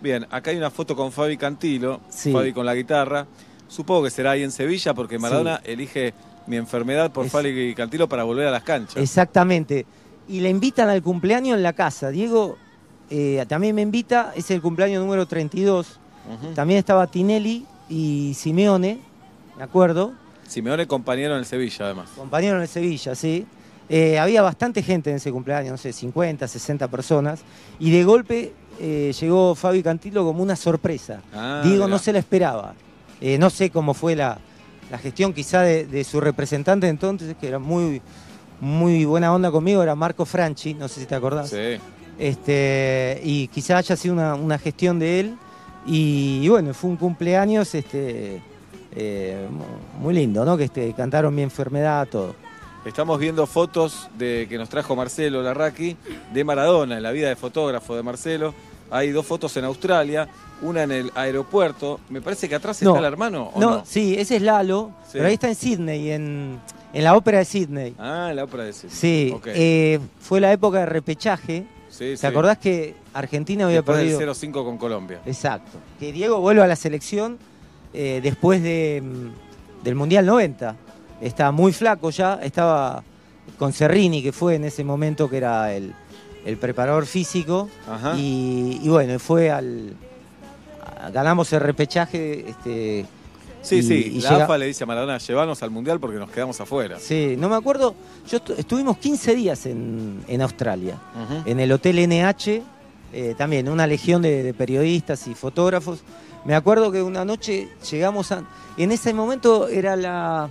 Bien, 0.00 0.26
acá 0.30 0.50
hay 0.50 0.56
una 0.56 0.70
foto 0.70 0.94
con 0.94 1.10
Fabi 1.10 1.36
Cantilo, 1.36 2.00
Sí. 2.08 2.30
Fabi 2.32 2.52
con 2.52 2.64
la 2.66 2.74
guitarra. 2.74 3.26
Supongo 3.66 4.04
que 4.04 4.10
será 4.10 4.32
ahí 4.32 4.42
en 4.42 4.52
Sevilla 4.52 4.94
porque 4.94 5.18
Maradona 5.18 5.60
elige 5.64 6.14
mi 6.46 6.56
enfermedad 6.56 7.10
por 7.12 7.28
Fabi 7.28 7.74
Cantilo 7.74 8.08
para 8.08 8.24
volver 8.24 8.46
a 8.46 8.50
las 8.50 8.62
canchas. 8.62 8.96
Exactamente. 8.96 9.86
Y 10.28 10.40
le 10.40 10.50
invitan 10.50 10.88
al 10.88 11.02
cumpleaños 11.02 11.56
en 11.56 11.62
la 11.62 11.72
casa. 11.72 12.10
Diego 12.10 12.56
eh, 13.10 13.44
también 13.48 13.74
me 13.74 13.82
invita, 13.82 14.32
es 14.34 14.50
el 14.50 14.60
cumpleaños 14.60 15.02
número 15.02 15.26
32. 15.26 16.00
También 16.54 16.78
estaba 16.78 17.06
Tinelli 17.06 17.66
y 17.88 18.32
Simeone, 18.34 18.98
me 19.58 19.62
acuerdo. 19.62 20.14
Simeone 20.48 20.86
compañero 20.86 21.34
en 21.34 21.40
el 21.40 21.44
Sevilla, 21.44 21.84
además. 21.84 22.10
Compañero 22.16 22.56
en 22.56 22.62
el 22.62 22.68
Sevilla, 22.68 23.14
sí. 23.14 23.46
Eh, 23.88 24.18
había 24.18 24.40
bastante 24.40 24.82
gente 24.82 25.10
en 25.10 25.16
ese 25.16 25.30
cumpleaños, 25.30 25.72
no 25.72 25.76
sé, 25.76 25.92
50, 25.92 26.48
60 26.48 26.88
personas. 26.88 27.40
Y 27.78 27.90
de 27.90 28.04
golpe 28.04 28.54
eh, 28.80 29.12
llegó 29.20 29.54
Fabi 29.54 29.82
Cantilo 29.82 30.24
como 30.24 30.42
una 30.42 30.56
sorpresa. 30.56 31.20
Ah, 31.34 31.60
Diego 31.62 31.84
mirá. 31.84 31.88
no 31.88 31.98
se 31.98 32.12
la 32.12 32.18
esperaba. 32.18 32.74
Eh, 33.20 33.38
no 33.38 33.50
sé 33.50 33.70
cómo 33.70 33.94
fue 33.94 34.16
la, 34.16 34.38
la 34.90 34.98
gestión 34.98 35.32
quizá 35.32 35.62
de, 35.62 35.86
de 35.86 36.04
su 36.04 36.20
representante 36.20 36.88
entonces, 36.88 37.34
que 37.40 37.48
era 37.48 37.58
muy, 37.58 38.00
muy 38.60 39.04
buena 39.04 39.34
onda 39.34 39.50
conmigo, 39.50 39.82
era 39.82 39.94
Marco 39.94 40.24
Franchi, 40.24 40.74
no 40.74 40.88
sé 40.88 41.00
si 41.00 41.06
te 41.06 41.14
acordás. 41.14 41.50
Sí. 41.50 41.78
Este, 42.18 43.20
y 43.24 43.48
quizá 43.48 43.78
haya 43.78 43.96
sido 43.96 44.14
una, 44.14 44.34
una 44.34 44.58
gestión 44.58 44.98
de 44.98 45.20
él. 45.20 45.34
Y, 45.86 46.40
y 46.42 46.48
bueno, 46.48 46.72
fue 46.72 46.90
un 46.90 46.96
cumpleaños 46.96 47.74
este, 47.74 48.40
eh, 48.92 49.46
mu- 49.50 50.02
muy 50.02 50.14
lindo, 50.14 50.44
¿no? 50.44 50.56
Que 50.56 50.64
este, 50.64 50.92
cantaron 50.94 51.34
mi 51.34 51.42
enfermedad, 51.42 52.08
todo. 52.10 52.34
Estamos 52.86 53.18
viendo 53.18 53.46
fotos 53.46 54.08
de 54.16 54.46
que 54.48 54.56
nos 54.58 54.68
trajo 54.68 54.94
Marcelo 54.94 55.42
Larraqui 55.42 55.96
de 56.32 56.44
Maradona, 56.44 56.96
en 56.98 57.02
la 57.02 57.10
vida 57.12 57.28
de 57.28 57.36
fotógrafo 57.36 57.96
de 57.96 58.02
Marcelo. 58.02 58.54
Hay 58.90 59.10
dos 59.10 59.26
fotos 59.26 59.56
en 59.56 59.64
Australia, 59.64 60.28
una 60.62 60.82
en 60.84 60.92
el 60.92 61.12
aeropuerto. 61.14 62.00
Me 62.10 62.20
parece 62.20 62.48
que 62.48 62.54
atrás 62.54 62.80
está 62.80 62.98
el 62.98 63.04
hermano, 63.04 63.50
¿o 63.54 63.60
no? 63.60 63.82
sí, 63.84 64.14
ese 64.18 64.36
es 64.36 64.42
Lalo, 64.42 64.92
Sí. 65.04 65.10
pero 65.14 65.26
ahí 65.26 65.34
está 65.34 65.48
en 65.48 65.54
Sydney, 65.54 66.10
en, 66.10 66.60
en 66.92 67.04
la 67.04 67.16
ópera 67.16 67.38
de 67.38 67.44
Sydney. 67.44 67.94
Ah, 67.98 68.32
la 68.34 68.44
ópera 68.44 68.64
de 68.64 68.70
ese. 68.70 68.88
Sí, 68.90 69.34
eh, 69.46 69.98
fue 70.20 70.40
la 70.40 70.52
época 70.52 70.80
de 70.80 70.86
repechaje. 70.86 71.66
Sí, 71.88 71.98
¿Te 71.98 72.16
sí. 72.16 72.26
acordás 72.26 72.58
que 72.58 72.94
Argentina 73.12 73.64
había 73.66 73.76
Después 73.78 73.98
perdido? 73.98 74.18
del 74.18 74.28
0-5 74.28 74.64
con 74.64 74.78
Colombia. 74.78 75.20
Exacto. 75.26 75.78
Que 76.00 76.12
Diego 76.12 76.40
vuelve 76.40 76.62
a 76.62 76.66
la 76.66 76.74
selección 76.76 77.38
eh, 77.92 78.20
después 78.22 78.62
de, 78.62 79.00
mm, 79.04 79.84
del 79.84 79.94
Mundial 79.94 80.26
90. 80.26 80.74
Estaba 81.20 81.52
muy 81.52 81.72
flaco 81.72 82.10
ya, 82.10 82.40
estaba 82.42 83.04
con 83.58 83.72
Serrini, 83.72 84.22
que 84.24 84.32
fue 84.32 84.56
en 84.56 84.64
ese 84.64 84.82
momento 84.82 85.30
que 85.30 85.36
era 85.36 85.72
el, 85.72 85.94
el 86.44 86.56
preparador 86.56 87.06
físico. 87.06 87.68
Ajá. 87.90 88.14
Y, 88.16 88.80
y 88.82 88.88
bueno, 88.88 89.18
fue 89.18 89.50
al. 89.50 89.94
a- 91.00 91.10
ganamos 91.10 91.52
el 91.52 91.60
repechaje. 91.60 92.48
Este, 92.48 93.06
Sí, 93.62 93.76
y- 93.76 93.82
sí, 93.82 93.94
y 94.16 94.20
la 94.20 94.30
llega- 94.30 94.44
AFA 94.44 94.58
le 94.58 94.66
dice 94.66 94.84
a 94.84 94.86
Maradona, 94.86 95.16
llévanos 95.16 95.62
al 95.62 95.70
Mundial 95.70 95.98
porque 95.98 96.18
nos 96.18 96.30
quedamos 96.30 96.60
afuera. 96.60 96.98
Sí, 97.00 97.34
no 97.38 97.48
me 97.48 97.56
acuerdo. 97.56 97.94
Yo 98.30 98.38
estu- 98.38 98.54
estuvimos 98.58 98.98
15 98.98 99.34
días 99.34 99.64
en, 99.64 100.22
en 100.28 100.42
Australia, 100.42 100.98
en 101.46 101.58
el 101.60 101.72
Hotel 101.72 101.98
NH, 101.98 102.62
eh, 103.14 103.34
también 103.38 103.70
una 103.70 103.86
legión 103.86 104.20
de, 104.20 104.42
de 104.42 104.52
periodistas 104.52 105.26
y 105.28 105.34
fotógrafos. 105.34 106.00
Me 106.44 106.54
acuerdo 106.54 106.92
que 106.92 107.02
una 107.02 107.24
noche 107.24 107.68
llegamos 107.90 108.32
a. 108.32 108.42
En 108.76 108.92
ese 108.92 109.14
momento 109.14 109.66
era 109.68 109.96
la, 109.96 110.50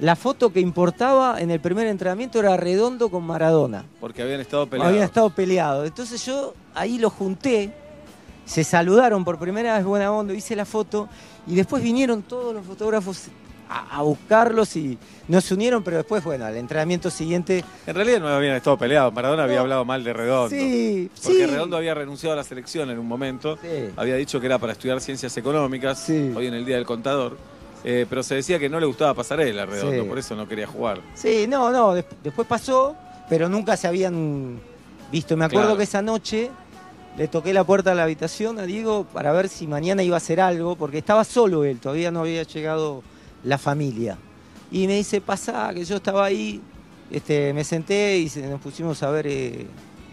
la 0.00 0.16
foto 0.16 0.52
que 0.52 0.60
importaba 0.60 1.40
en 1.40 1.50
el 1.50 1.60
primer 1.60 1.86
entrenamiento, 1.86 2.40
era 2.40 2.56
Redondo 2.56 3.10
con 3.10 3.22
Maradona. 3.24 3.84
Porque 4.00 4.22
habían 4.22 4.40
estado 4.40 4.66
peleados. 4.66 4.90
Habían 4.90 5.04
estado 5.04 5.30
peleados. 5.30 5.86
Entonces 5.86 6.24
yo 6.24 6.54
ahí 6.74 6.98
los 6.98 7.12
junté, 7.12 7.72
se 8.46 8.64
saludaron 8.64 9.24
por 9.24 9.38
primera 9.38 9.76
vez 9.76 9.84
buena 9.84 10.10
onda, 10.10 10.34
hice 10.34 10.56
la 10.56 10.64
foto 10.64 11.08
y 11.46 11.54
después 11.54 11.82
vinieron 11.82 12.22
todos 12.22 12.54
los 12.54 12.64
fotógrafos 12.64 13.26
a, 13.68 13.98
a 13.98 14.02
buscarlos 14.02 14.74
y 14.74 14.98
nos 15.28 15.48
unieron, 15.52 15.84
pero 15.84 15.98
después, 15.98 16.24
bueno, 16.24 16.44
al 16.44 16.56
entrenamiento 16.56 17.08
siguiente... 17.10 17.64
En 17.86 17.94
realidad 17.94 18.18
no 18.20 18.28
habían 18.28 18.56
estado 18.56 18.76
peleados. 18.76 19.12
Maradona 19.12 19.44
había 19.44 19.60
hablado 19.60 19.84
mal 19.84 20.02
de 20.02 20.12
Redondo. 20.12 20.48
Sí, 20.48 21.08
Porque 21.22 21.38
sí. 21.38 21.46
Redondo 21.46 21.76
había 21.76 21.94
renunciado 21.94 22.32
a 22.32 22.36
la 22.36 22.42
selección 22.44 22.90
en 22.90 22.98
un 22.98 23.06
momento. 23.06 23.56
Sí. 23.62 23.90
Había 23.96 24.16
dicho 24.16 24.40
que 24.40 24.46
era 24.46 24.58
para 24.58 24.72
estudiar 24.72 25.00
ciencias 25.00 25.36
económicas, 25.36 26.08
hoy 26.08 26.46
en 26.46 26.54
el 26.54 26.64
Día 26.64 26.76
del 26.76 26.86
Contador. 26.86 27.36
Eh, 27.84 28.06
pero 28.08 28.22
se 28.22 28.34
decía 28.34 28.58
que 28.58 28.68
no 28.68 28.78
le 28.78 28.86
gustaba 28.86 29.14
pasarela 29.14 29.62
a 29.62 29.66
Redondo, 29.66 30.02
Sí. 30.02 30.08
por 30.08 30.18
eso 30.18 30.36
no 30.36 30.46
quería 30.46 30.66
jugar. 30.66 31.00
Sí, 31.14 31.46
no, 31.48 31.70
no, 31.70 31.94
des- 31.94 32.04
después 32.22 32.46
pasó, 32.46 32.94
pero 33.28 33.48
nunca 33.48 33.76
se 33.76 33.88
habían 33.88 34.60
visto. 35.10 35.36
Me 35.36 35.46
acuerdo 35.46 35.68
Claro. 35.68 35.78
que 35.78 35.84
esa 35.84 36.02
noche 36.02 36.50
le 37.16 37.26
toqué 37.28 37.52
la 37.54 37.64
puerta 37.64 37.92
a 37.92 37.94
la 37.94 38.02
habitación 38.04 38.58
a 38.58 38.64
Diego 38.64 39.04
para 39.12 39.32
ver 39.32 39.48
si 39.48 39.66
mañana 39.66 40.02
iba 40.02 40.16
a 40.16 40.18
hacer 40.18 40.40
algo, 40.40 40.76
porque 40.76 40.98
estaba 40.98 41.24
solo 41.24 41.64
él, 41.64 41.78
todavía 41.80 42.10
no 42.10 42.20
había 42.20 42.42
llegado 42.42 43.02
la 43.44 43.56
familia. 43.56 44.18
Y 44.70 44.86
me 44.86 44.94
dice, 44.96 45.20
pasa, 45.22 45.70
que 45.74 45.84
yo 45.84 45.96
estaba 45.96 46.24
ahí, 46.26 46.60
este, 47.10 47.52
me 47.54 47.64
senté 47.64 48.18
y 48.18 48.30
nos 48.48 48.60
pusimos 48.60 49.02
a 49.02 49.10
ver 49.10 49.26
eh, 49.26 49.66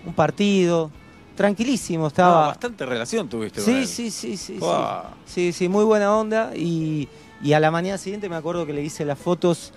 un 0.06 0.14
partido. 0.14 0.90
tranquilísimo, 1.36 2.06
Ah, 2.06 2.08
estaba... 2.08 2.48
bastante 2.48 2.84
relación 2.84 3.30
tuviste 3.30 3.62
con 3.62 3.66
Sí, 3.72 3.80
él. 3.82 3.88
sí, 3.88 4.10
sí, 4.10 4.36
sí, 4.38 4.38
sí. 4.38 4.58
Guau. 4.58 5.04
Sí, 5.28 5.52
sí, 5.54 5.70
muy 5.70 5.86
buena 5.86 6.16
onda. 6.18 6.52
Y, 6.56 7.08
y 7.44 7.54
a 7.54 7.60
la 7.60 7.72
mañana 7.72 7.98
siguiente 7.98 8.30
me 8.30 8.36
acuerdo 8.36 8.66
que 8.66 8.74
le 8.74 8.84
hice 8.84 9.06
las 9.06 9.18
fotos 9.18 9.74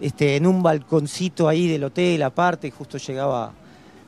este, 0.00 0.36
en 0.36 0.46
un 0.46 0.62
balconcito 0.62 1.48
ahí 1.48 1.68
del 1.68 1.84
hotel, 1.84 2.22
aparte, 2.22 2.70
justo 2.70 2.98
llegaba 2.98 3.52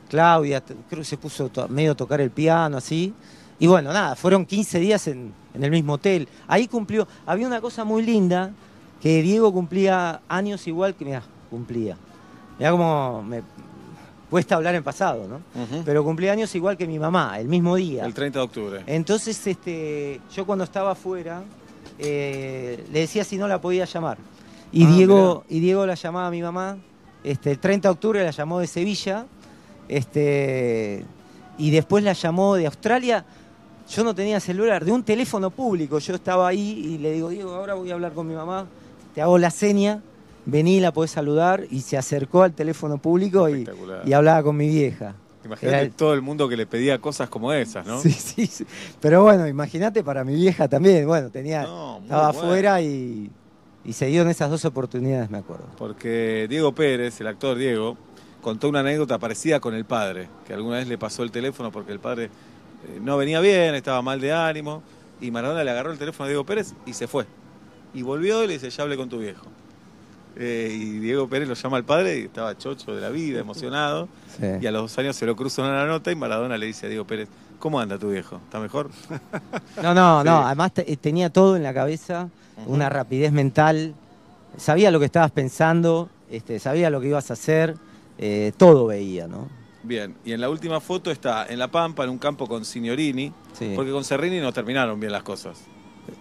Claudia, 0.09 0.61
creo 0.61 1.01
que 1.01 1.03
se 1.03 1.17
puso 1.17 1.49
medio 1.69 1.91
a 1.91 1.95
tocar 1.95 2.21
el 2.21 2.31
piano, 2.31 2.77
así. 2.77 3.13
Y 3.59 3.67
bueno, 3.67 3.91
nada, 3.91 4.15
fueron 4.15 4.45
15 4.45 4.79
días 4.79 5.07
en, 5.07 5.33
en 5.53 5.63
el 5.63 5.71
mismo 5.71 5.93
hotel. 5.93 6.27
Ahí 6.47 6.67
cumplió, 6.67 7.07
había 7.25 7.47
una 7.47 7.61
cosa 7.61 7.83
muy 7.83 8.03
linda, 8.03 8.51
que 9.01 9.21
Diego 9.21 9.51
cumplía 9.51 10.21
años 10.27 10.67
igual 10.67 10.95
que, 10.95 11.05
mira, 11.05 11.23
cumplía. 11.49 11.97
Mira 12.57 12.71
cómo 12.71 13.23
me 13.23 13.43
cuesta 14.29 14.55
hablar 14.55 14.75
en 14.75 14.83
pasado, 14.83 15.27
¿no? 15.27 15.41
Pero 15.85 16.03
cumplía 16.03 16.31
años 16.31 16.53
igual 16.55 16.77
que 16.77 16.87
mi 16.87 16.99
mamá, 16.99 17.39
el 17.39 17.47
mismo 17.47 17.75
día. 17.75 18.05
El 18.05 18.13
30 18.13 18.39
de 18.39 18.45
octubre. 18.45 18.83
Entonces, 18.87 19.45
este, 19.45 20.19
yo 20.33 20.45
cuando 20.45 20.63
estaba 20.63 20.91
afuera, 20.91 21.43
eh, 21.99 22.83
le 22.91 22.99
decía 22.99 23.23
si 23.23 23.37
no 23.37 23.47
la 23.47 23.59
podía 23.61 23.85
llamar. 23.85 24.17
Y, 24.71 24.85
Ah, 24.85 24.91
Diego, 24.91 25.43
y 25.49 25.59
Diego 25.59 25.85
la 25.85 25.95
llamaba 25.95 26.27
a 26.27 26.31
mi 26.31 26.41
mamá. 26.41 26.77
Este, 27.23 27.51
el 27.51 27.59
30 27.59 27.87
de 27.87 27.91
octubre 27.91 28.23
la 28.23 28.31
llamó 28.31 28.59
de 28.59 28.67
Sevilla. 28.67 29.25
Este, 29.87 31.05
y 31.57 31.71
después 31.71 32.03
la 32.03 32.13
llamó 32.13 32.55
de 32.55 32.65
Australia. 32.65 33.25
Yo 33.89 34.03
no 34.03 34.13
tenía 34.13 34.39
celular, 34.39 34.83
de 34.83 34.91
un 34.91 35.03
teléfono 35.03 35.49
público. 35.49 35.99
Yo 35.99 36.15
estaba 36.15 36.47
ahí 36.47 36.81
y 36.85 36.97
le 36.97 37.13
digo, 37.13 37.29
Diego, 37.29 37.53
ahora 37.53 37.73
voy 37.73 37.89
a 37.89 37.93
hablar 37.93 38.13
con 38.13 38.27
mi 38.27 38.35
mamá. 38.35 38.67
Te 39.15 39.21
hago 39.21 39.37
la 39.37 39.49
seña, 39.49 40.01
vení, 40.45 40.79
la 40.81 40.91
podés 40.91 41.11
saludar. 41.11 41.63
Y 41.71 41.81
se 41.81 41.97
acercó 41.97 42.43
al 42.43 42.53
teléfono 42.53 42.97
público 42.97 43.47
y, 43.49 43.65
y 44.05 44.13
hablaba 44.13 44.43
con 44.43 44.57
mi 44.57 44.67
vieja. 44.67 45.15
Imagínate 45.45 45.81
el- 45.83 45.91
todo 45.91 46.13
el 46.13 46.21
mundo 46.21 46.49
que 46.49 46.57
le 46.57 46.65
pedía 46.65 46.99
cosas 46.99 47.29
como 47.29 47.53
esas, 47.53 47.85
¿no? 47.85 48.01
Sí, 48.01 48.11
sí, 48.11 48.45
sí. 48.47 48.65
Pero 48.99 49.23
bueno, 49.23 49.47
imagínate 49.47 50.03
para 50.03 50.23
mi 50.23 50.35
vieja 50.35 50.67
también. 50.67 51.07
Bueno, 51.07 51.29
tenía, 51.29 51.61
estaba 51.61 51.99
bueno. 52.01 52.23
afuera 52.27 52.81
y, 52.81 53.29
y 53.85 53.93
se 53.93 54.07
dieron 54.07 54.29
esas 54.29 54.49
dos 54.49 54.65
oportunidades, 54.65 55.29
me 55.29 55.37
acuerdo. 55.37 55.65
Porque 55.77 56.47
Diego 56.49 56.73
Pérez, 56.73 57.21
el 57.21 57.27
actor 57.27 57.57
Diego, 57.57 57.97
contó 58.41 58.67
una 58.69 58.79
anécdota 58.81 59.19
parecida 59.19 59.59
con 59.59 59.73
el 59.73 59.85
padre, 59.85 60.27
que 60.45 60.53
alguna 60.53 60.77
vez 60.77 60.87
le 60.87 60.97
pasó 60.97 61.23
el 61.23 61.31
teléfono 61.31 61.71
porque 61.71 61.91
el 61.91 61.99
padre 61.99 62.25
eh, 62.25 62.99
no 63.01 63.15
venía 63.17 63.39
bien, 63.39 63.75
estaba 63.75 64.01
mal 64.01 64.19
de 64.19 64.31
ánimo, 64.33 64.81
y 65.21 65.31
Maradona 65.31 65.63
le 65.63 65.71
agarró 65.71 65.91
el 65.91 65.97
teléfono 65.97 66.25
a 66.25 66.27
Diego 66.29 66.45
Pérez 66.45 66.73
y 66.85 66.93
se 66.93 67.07
fue. 67.07 67.25
Y 67.93 68.01
volvió 68.01 68.43
y 68.43 68.47
le 68.47 68.53
dice, 68.53 68.69
ya 68.69 68.83
hablé 68.83 68.97
con 68.97 69.09
tu 69.09 69.19
viejo. 69.19 69.45
Eh, 70.39 70.69
y 70.71 70.99
Diego 70.99 71.27
Pérez 71.27 71.47
lo 71.47 71.55
llama 71.55 71.77
al 71.77 71.83
padre 71.83 72.19
y 72.19 72.23
estaba 72.25 72.55
chocho 72.57 72.93
de 72.95 73.01
la 73.01 73.09
vida, 73.09 73.39
emocionado. 73.39 74.07
Sí. 74.39 74.45
Y 74.61 74.67
a 74.67 74.71
los 74.71 74.83
dos 74.83 74.97
años 74.99 75.15
se 75.15 75.25
lo 75.25 75.35
cruzan 75.35 75.65
una 75.65 75.85
nota 75.85 76.11
y 76.11 76.15
Maradona 76.15 76.57
le 76.57 76.67
dice 76.67 76.85
a 76.85 76.89
Diego 76.89 77.05
Pérez, 77.05 77.27
¿cómo 77.59 77.79
anda 77.79 77.97
tu 77.97 78.11
viejo? 78.11 78.39
¿Está 78.45 78.59
mejor? 78.59 78.89
No, 79.81 79.93
no, 79.93 80.21
Sí. 80.21 80.27
no. 80.27 80.45
Además 80.45 80.73
te- 80.73 80.97
tenía 80.97 81.29
todo 81.31 81.55
en 81.57 81.63
la 81.63 81.73
cabeza, 81.73 82.29
una 82.67 82.89
rapidez 82.89 83.31
mental. 83.31 83.93
Sabía 84.57 84.91
lo 84.91 84.99
que 84.99 85.05
estabas 85.05 85.31
pensando, 85.31 86.09
este, 86.29 86.59
sabía 86.59 86.89
lo 86.89 87.01
que 87.01 87.07
ibas 87.07 87.29
a 87.29 87.33
hacer, 87.33 87.75
eh, 88.17 88.51
todo 88.57 88.87
veía, 88.87 89.27
¿no? 89.27 89.47
Bien, 89.83 90.15
y 90.25 90.33
en 90.33 90.41
la 90.41 90.49
última 90.49 90.79
foto 90.81 91.11
está 91.11 91.45
en 91.47 91.59
La 91.59 91.69
Pampa, 91.69 92.03
en 92.03 92.09
un 92.09 92.17
campo 92.17 92.47
con 92.47 92.65
Signorini, 92.65 93.31
Sí. 93.57 93.73
porque 93.75 93.91
con 93.91 94.03
Serrini 94.03 94.39
no 94.39 94.51
terminaron 94.51 94.99
bien 94.99 95.11
las 95.13 95.23
cosas. 95.23 95.59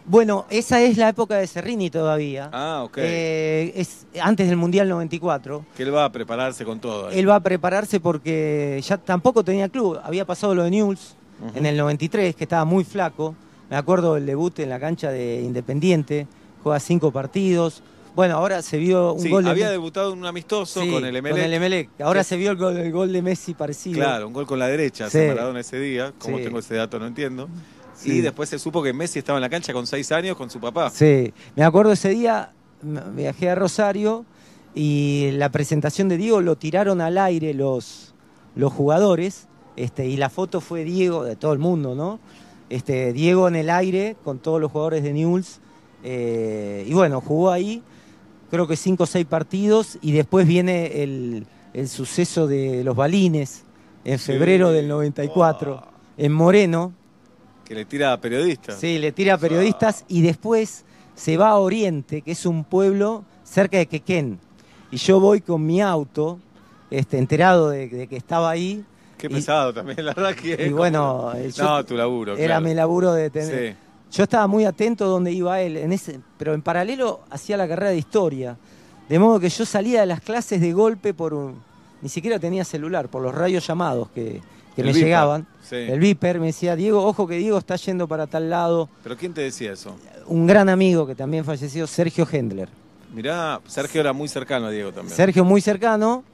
Bueno, 0.06 0.46
esa 0.50 0.80
es 0.82 0.96
la 0.96 1.08
época 1.08 1.36
de 1.36 1.46
Serrini 1.46 1.90
todavía. 1.90 2.48
Ah, 2.52 2.82
ok. 2.84 2.98
Eh, 2.98 3.72
es 3.76 4.06
antes 4.20 4.48
del 4.48 4.56
Mundial 4.56 4.88
94. 4.88 5.64
que 5.76 5.82
él 5.82 5.94
va 5.94 6.04
a 6.04 6.12
prepararse 6.12 6.64
con 6.64 6.80
todo. 6.80 7.08
ahí. 7.08 7.18
Él 7.18 7.28
va 7.28 7.36
a 7.36 7.40
prepararse 7.40 8.00
porque 8.00 8.80
ya 8.86 8.96
tampoco 8.98 9.42
tenía 9.44 9.68
club. 9.68 9.98
Había 10.04 10.24
pasado 10.24 10.54
lo 10.54 10.64
de 10.64 10.70
News 10.70 11.16
Ujú. 11.40 11.58
en 11.58 11.66
el 11.66 11.76
93, 11.76 12.34
que 12.34 12.44
estaba 12.44 12.64
muy 12.64 12.84
flaco. 12.84 13.34
Me 13.68 13.76
acuerdo 13.76 14.14
del 14.14 14.26
debut 14.26 14.58
en 14.60 14.68
la 14.70 14.78
cancha 14.80 15.10
de 15.10 15.40
Independiente. 15.42 16.26
Juega 16.62 16.80
cinco 16.80 17.10
partidos. 17.10 17.82
Bueno, 18.14 18.36
ahora 18.36 18.62
se 18.62 18.78
vio 18.78 19.12
un 19.12 19.20
Sí, 19.20 19.28
gol 19.28 19.46
había 19.46 19.70
debutado 19.70 20.12
en 20.14 20.20
un 20.20 20.24
amistoso 20.24 20.80
Sí, 20.80 20.90
con 20.90 21.04
el 21.04 21.14
Emelec. 21.14 21.36
Con 21.36 21.44
el 21.44 21.52
Emelec. 21.52 21.90
Ahora 22.00 22.24
se 22.24 22.38
vio 22.38 22.50
el 22.52 22.56
gol, 22.56 22.74
el 22.78 22.90
gol 22.90 23.12
de 23.12 23.20
Messi 23.20 23.52
parecido. 23.52 23.98
Claro, 23.98 24.26
un 24.28 24.32
gol 24.32 24.46
con 24.46 24.58
la 24.58 24.68
derecha, 24.68 25.04
hace 25.06 25.28
Maradona 25.28 25.60
ese 25.60 25.78
día. 25.78 26.14
Como 26.18 26.38
tengo 26.38 26.60
ese 26.60 26.76
dato, 26.76 26.98
no 26.98 27.06
entiendo. 27.06 27.48
Sí. 28.06 28.18
Y 28.18 28.20
después 28.20 28.48
se 28.48 28.58
supo 28.58 28.82
que 28.82 28.92
Messi 28.92 29.18
estaba 29.18 29.38
en 29.38 29.42
la 29.42 29.48
cancha 29.50 29.72
con 29.72 29.86
seis 29.86 30.10
años 30.12 30.36
con 30.36 30.50
su 30.50 30.58
papá. 30.60 30.90
Sí, 30.90 31.32
me 31.54 31.64
acuerdo 31.64 31.92
ese 31.92 32.08
día, 32.10 32.52
viajé 33.14 33.50
a 33.50 33.54
Rosario 33.54 34.24
y 34.74 35.30
la 35.32 35.50
presentación 35.50 36.08
de 36.08 36.16
Diego 36.16 36.40
lo 36.40 36.56
tiraron 36.56 37.00
al 37.00 37.18
aire 37.18 37.54
los, 37.54 38.14
los 38.54 38.72
jugadores 38.72 39.48
este, 39.76 40.06
y 40.06 40.16
la 40.16 40.30
foto 40.30 40.60
fue 40.60 40.84
Diego, 40.84 41.24
de 41.24 41.36
todo 41.36 41.52
el 41.52 41.58
mundo, 41.58 41.94
¿no? 41.94 42.18
Este, 42.68 43.12
Diego 43.12 43.46
en 43.48 43.56
el 43.56 43.70
aire 43.70 44.16
con 44.24 44.38
todos 44.38 44.60
los 44.60 44.70
jugadores 44.72 45.02
de 45.02 45.12
Newell's 45.12 45.60
eh, 46.04 46.84
y 46.86 46.92
bueno, 46.94 47.20
jugó 47.20 47.50
ahí 47.50 47.82
creo 48.50 48.66
que 48.68 48.76
cinco 48.76 49.04
o 49.04 49.06
seis 49.06 49.26
partidos 49.26 49.98
y 50.02 50.12
después 50.12 50.46
viene 50.46 51.02
el, 51.02 51.46
el 51.74 51.88
suceso 51.88 52.46
de 52.46 52.84
los 52.84 52.94
balines 52.96 53.64
en 54.04 54.18
Sí. 54.18 54.26
febrero 54.32 54.70
del 54.70 54.86
94 54.88 55.82
en 56.16 56.32
Moreno. 56.32 56.92
Que 57.66 57.74
le 57.74 57.84
tira 57.84 58.12
a 58.12 58.20
periodistas. 58.20 58.78
Sí, 58.78 58.98
le 58.98 59.12
tira 59.12 59.34
a 59.34 59.38
periodistas 59.38 60.04
y 60.08 60.22
después 60.22 60.84
se 61.14 61.36
va 61.36 61.50
a 61.50 61.56
Oriente, 61.56 62.22
que 62.22 62.32
es 62.32 62.46
un 62.46 62.64
pueblo 62.64 63.24
cerca 63.44 63.78
de 63.78 63.86
Quequén. 63.86 64.38
Y 64.90 64.98
yo 64.98 65.18
voy 65.20 65.40
con 65.40 65.64
mi 65.66 65.80
auto, 65.82 66.38
este, 66.90 67.18
enterado 67.18 67.70
de, 67.70 67.88
de 67.88 68.06
que 68.06 68.16
estaba 68.16 68.50
ahí. 68.50 68.84
Qué 69.18 69.26
y- 69.26 69.30
pesado 69.30 69.72
también, 69.74 70.04
la 70.04 70.12
verdad 70.14 70.34
que. 70.34 70.66
Y 70.66 70.72
bueno, 70.72 71.32
yo- 71.50 71.64
no, 71.64 71.84
tu 71.84 71.96
laburo. 71.96 72.36
Era 72.36 72.46
claro. 72.46 72.60
mi 72.66 72.74
laburo 72.74 73.12
de 73.12 73.30
tener. 73.30 73.72
Sí. 73.72 73.78
Yo 74.12 74.22
estaba 74.22 74.46
muy 74.46 74.64
atento 74.64 75.06
donde 75.08 75.32
iba 75.32 75.60
él, 75.60 75.76
en 75.76 75.92
ese, 75.92 76.20
pero 76.38 76.54
en 76.54 76.62
paralelo 76.62 77.20
hacía 77.30 77.56
la 77.56 77.66
carrera 77.66 77.90
de 77.90 77.98
historia. 77.98 78.56
De 79.08 79.18
modo 79.18 79.40
que 79.40 79.48
yo 79.48 79.64
salía 79.66 80.00
de 80.00 80.06
las 80.06 80.20
clases 80.20 80.60
de 80.60 80.72
golpe 80.72 81.14
por 81.14 81.34
un. 81.34 81.56
Ni 82.02 82.08
siquiera 82.08 82.38
tenía 82.38 82.62
celular, 82.64 83.08
por 83.08 83.22
los 83.22 83.34
rayos 83.34 83.66
llamados 83.66 84.08
que, 84.10 84.40
que 84.76 84.84
me 84.84 84.92
llegaban. 84.92 85.46
Sí. 85.68 85.76
El 85.76 85.98
Viper 86.00 86.40
me 86.40 86.46
decía, 86.46 86.76
Diego, 86.76 87.04
ojo 87.04 87.26
que 87.26 87.36
Diego 87.36 87.58
está 87.58 87.76
yendo 87.76 88.06
para 88.08 88.26
tal 88.26 88.48
lado. 88.50 88.88
¿Pero 89.02 89.16
quién 89.16 89.32
te 89.34 89.40
decía 89.42 89.72
eso? 89.72 89.96
Un 90.26 90.46
gran 90.46 90.68
amigo 90.68 91.06
que 91.06 91.14
también 91.14 91.44
falleció, 91.44 91.86
Sergio 91.86 92.26
Hendler. 92.30 92.68
Mirá, 93.14 93.60
Sergio 93.66 94.00
era 94.00 94.12
muy 94.12 94.28
cercano 94.28 94.66
a 94.66 94.70
Diego 94.70 94.92
también. 94.92 95.16
Sergio 95.16 95.44
muy 95.44 95.60
cercano. 95.60 96.24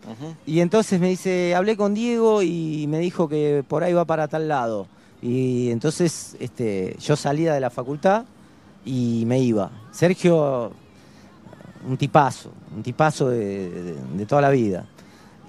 Y 0.47 0.61
entonces 0.61 0.99
me 1.01 1.09
dice, 1.09 1.55
hablé 1.55 1.77
con 1.77 1.95
Diego 1.95 2.43
y 2.43 2.87
me 2.89 2.99
dijo 2.99 3.29
que 3.29 3.63
por 3.69 3.85
ahí 3.85 3.93
va 3.93 4.05
para 4.05 4.27
tal 4.29 4.49
lado. 4.49 4.87
Y 5.21 5.71
entonces 5.71 6.35
este, 6.41 6.97
yo 6.99 7.15
salía 7.15 7.53
de 7.55 7.61
la 7.61 7.71
facultad 7.71 8.25
y 8.85 9.23
me 9.27 9.39
iba. 9.39 9.71
Sergio, 9.93 10.73
un 11.87 11.97
tipazo, 11.97 12.51
un 12.75 12.83
tipazo 12.83 13.29
de, 13.29 13.71
de- 13.71 13.95
de 14.17 14.27
toda 14.27 14.41
la 14.43 14.51
vida. 14.51 14.87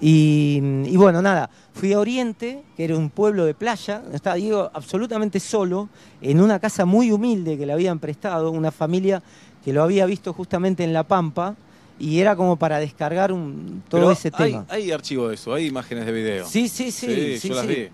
Y, 0.00 0.60
y 0.84 0.96
bueno, 0.96 1.22
nada, 1.22 1.48
fui 1.72 1.92
a 1.92 1.98
Oriente, 2.00 2.62
que 2.76 2.84
era 2.84 2.96
un 2.96 3.10
pueblo 3.10 3.44
de 3.44 3.54
playa, 3.54 4.02
estaba 4.12 4.36
Diego 4.36 4.70
absolutamente 4.74 5.40
solo, 5.40 5.88
en 6.20 6.40
una 6.40 6.58
casa 6.58 6.84
muy 6.84 7.10
humilde 7.10 7.56
que 7.56 7.64
le 7.64 7.72
habían 7.72 7.98
prestado, 7.98 8.50
una 8.50 8.72
familia 8.72 9.22
que 9.64 9.72
lo 9.72 9.82
había 9.82 10.04
visto 10.06 10.32
justamente 10.32 10.84
en 10.84 10.92
La 10.92 11.04
Pampa, 11.04 11.56
y 11.98 12.18
era 12.18 12.34
como 12.34 12.56
para 12.56 12.78
descargar 12.80 13.32
un, 13.32 13.82
todo 13.88 14.00
Pero 14.00 14.12
ese 14.12 14.30
hay, 14.34 14.50
tema. 14.52 14.66
Hay 14.68 14.90
archivo 14.90 15.28
de 15.28 15.36
eso, 15.36 15.54
hay 15.54 15.66
imágenes 15.66 16.06
de 16.06 16.12
video. 16.12 16.46
Sí, 16.46 16.68
sí, 16.68 16.90
sí, 16.90 17.38
sí, 17.38 17.48
yo 17.48 17.54
las 17.54 17.66
sí. 17.66 17.74
vi. 17.74 17.88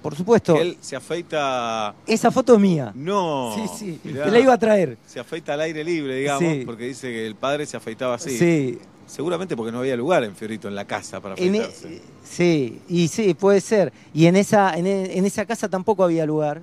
Por 0.00 0.14
supuesto. 0.14 0.54
Que 0.54 0.62
él 0.62 0.76
se 0.80 0.96
afeita. 0.96 1.94
Esa 2.06 2.30
foto 2.30 2.54
es 2.54 2.60
mía. 2.60 2.90
No. 2.94 3.54
Sí, 3.54 3.68
sí, 3.78 4.00
mirá. 4.04 4.24
te 4.24 4.30
la 4.30 4.40
iba 4.40 4.54
a 4.54 4.58
traer. 4.58 4.96
Se 5.06 5.20
afeita 5.20 5.52
al 5.54 5.60
aire 5.60 5.84
libre, 5.84 6.16
digamos, 6.16 6.42
Sí. 6.42 6.62
porque 6.64 6.86
dice 6.86 7.08
que 7.08 7.26
el 7.26 7.34
padre 7.34 7.66
se 7.66 7.76
afeitaba 7.76 8.14
así. 8.14 8.38
Sí. 8.38 8.78
Seguramente 9.10 9.56
porque 9.56 9.72
no 9.72 9.80
había 9.80 9.96
lugar 9.96 10.22
en 10.22 10.36
Fiorito, 10.36 10.68
en 10.68 10.76
la 10.76 10.84
casa, 10.86 11.20
para 11.20 11.34
En 11.34 11.54
e- 11.56 11.58
afeitarse. 11.64 12.00
Sí, 12.22 12.80
y 12.88 13.08
sí, 13.08 13.34
puede 13.34 13.60
ser. 13.60 13.92
Y 14.14 14.26
en 14.26 14.36
esa, 14.36 14.76
en, 14.78 14.86
e- 14.86 15.18
en 15.18 15.24
esa 15.24 15.44
casa 15.46 15.68
tampoco 15.68 16.04
había 16.04 16.24
lugar. 16.26 16.62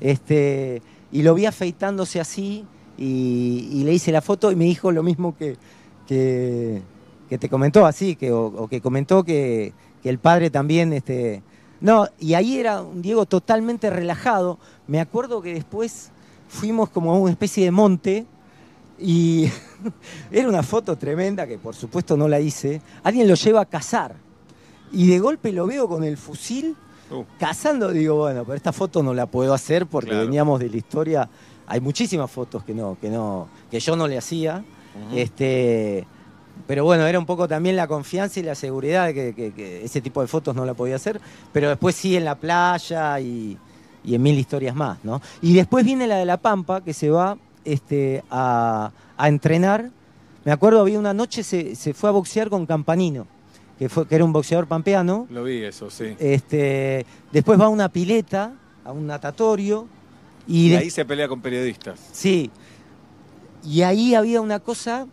Este, 0.00 0.80
y 1.12 1.22
lo 1.22 1.34
vi 1.34 1.44
afeitándose 1.44 2.18
así 2.18 2.64
y, 2.96 3.68
y 3.72 3.84
le 3.84 3.92
hice 3.92 4.10
la 4.10 4.22
foto 4.22 4.50
y 4.50 4.56
me 4.56 4.64
dijo 4.64 4.90
lo 4.90 5.02
mismo 5.02 5.36
que, 5.36 5.56
que, 6.08 6.80
que 7.28 7.36
te 7.36 7.48
comentó 7.50 7.84
así, 7.84 8.16
que, 8.16 8.32
o, 8.32 8.46
o 8.46 8.68
que 8.68 8.80
comentó 8.80 9.22
que, 9.22 9.74
que 10.02 10.08
el 10.08 10.18
padre 10.18 10.48
también, 10.50 10.94
este. 10.94 11.42
No, 11.82 12.08
y 12.18 12.32
ahí 12.32 12.58
era 12.58 12.80
un 12.80 13.02
Diego 13.02 13.26
totalmente 13.26 13.90
relajado. 13.90 14.58
Me 14.86 14.98
acuerdo 14.98 15.42
que 15.42 15.52
después 15.52 16.10
fuimos 16.48 16.88
como 16.88 17.12
a 17.12 17.18
una 17.18 17.32
especie 17.32 17.64
de 17.64 17.70
monte 17.70 18.24
y 18.98 19.50
era 20.30 20.48
una 20.48 20.62
foto 20.62 20.96
tremenda 20.96 21.46
que 21.46 21.58
por 21.58 21.74
supuesto 21.74 22.16
no 22.16 22.28
la 22.28 22.40
hice. 22.40 22.80
Alguien 23.02 23.28
lo 23.28 23.34
lleva 23.34 23.60
a 23.60 23.66
cazar. 23.66 24.14
Y 24.92 25.08
de 25.08 25.18
golpe 25.18 25.52
lo 25.52 25.66
veo 25.66 25.88
con 25.88 26.04
el 26.04 26.16
fusil 26.16 26.76
Uh. 27.10 27.22
cazando. 27.38 27.90
Digo, 27.92 28.16
bueno, 28.16 28.44
pero 28.44 28.56
esta 28.56 28.72
foto 28.72 29.00
no 29.02 29.14
la 29.14 29.26
puedo 29.26 29.54
hacer 29.54 29.86
porque 29.86 30.10
Claro. 30.10 30.24
veníamos 30.24 30.58
de 30.58 30.68
la 30.68 30.76
historia. 30.76 31.28
Hay 31.68 31.80
muchísimas 31.80 32.28
fotos 32.30 32.64
que 32.64 32.74
no, 32.74 32.96
que 33.00 33.08
no, 33.10 33.48
que 33.70 33.78
yo 33.80 33.94
no 33.96 34.08
le 34.08 34.18
hacía. 34.18 34.64
Este, 35.14 36.06
pero 36.66 36.84
bueno, 36.84 37.06
era 37.06 37.18
un 37.18 37.26
poco 37.26 37.46
también 37.46 37.76
la 37.76 37.86
confianza 37.86 38.40
y 38.40 38.42
la 38.42 38.54
seguridad 38.54 39.06
de 39.06 39.14
que, 39.14 39.34
que- 39.34 39.52
que 39.52 39.84
ese 39.84 40.00
tipo 40.00 40.20
de 40.20 40.26
fotos 40.26 40.54
no 40.56 40.64
la 40.64 40.74
podía 40.74 40.96
hacer. 40.96 41.20
Pero 41.52 41.68
después 41.68 41.94
sí 41.94 42.16
en 42.16 42.24
la 42.24 42.34
playa 42.34 43.20
y, 43.20 43.56
y 44.04 44.14
en 44.14 44.22
mil 44.22 44.38
historias 44.38 44.74
más, 44.74 44.98
¿no? 45.04 45.20
Y 45.42 45.54
después 45.54 45.84
viene 45.84 46.06
la 46.06 46.16
de 46.16 46.24
La 46.24 46.38
Pampa, 46.38 46.80
que 46.82 46.92
se 46.92 47.10
va 47.10 47.36
este, 47.66 48.22
a, 48.30 48.90
a 49.16 49.28
entrenar. 49.28 49.90
Me 50.44 50.52
acuerdo, 50.52 50.80
había 50.80 50.98
una 50.98 51.12
noche, 51.12 51.42
se, 51.42 51.74
se 51.74 51.92
fue 51.92 52.08
a 52.08 52.12
boxear 52.12 52.48
con 52.48 52.66
Campanino, 52.66 53.26
que, 53.78 53.88
fue, 53.88 54.06
que 54.06 54.14
era 54.14 54.24
un 54.24 54.32
boxeador 54.32 54.66
pampeano. 54.66 55.26
Lo 55.30 55.42
vi 55.44 55.62
eso, 55.64 55.90
sí. 55.90 56.14
Este, 56.18 57.04
después 57.32 57.60
va 57.60 57.64
a 57.66 57.68
una 57.68 57.88
pileta, 57.88 58.52
a 58.84 58.92
un 58.92 59.06
natatorio. 59.06 59.86
Y, 60.46 60.66
Y, 60.66 60.70
de- 60.70 60.78
ahí 60.78 60.90
se 60.90 61.04
pelea 61.04 61.26
con 61.28 61.40
periodistas. 61.40 61.98
Sí. 62.12 62.50
Y 63.64 63.82
ahí 63.82 64.14
había 64.14 64.40
una 64.40 64.60
cosa 64.60 65.08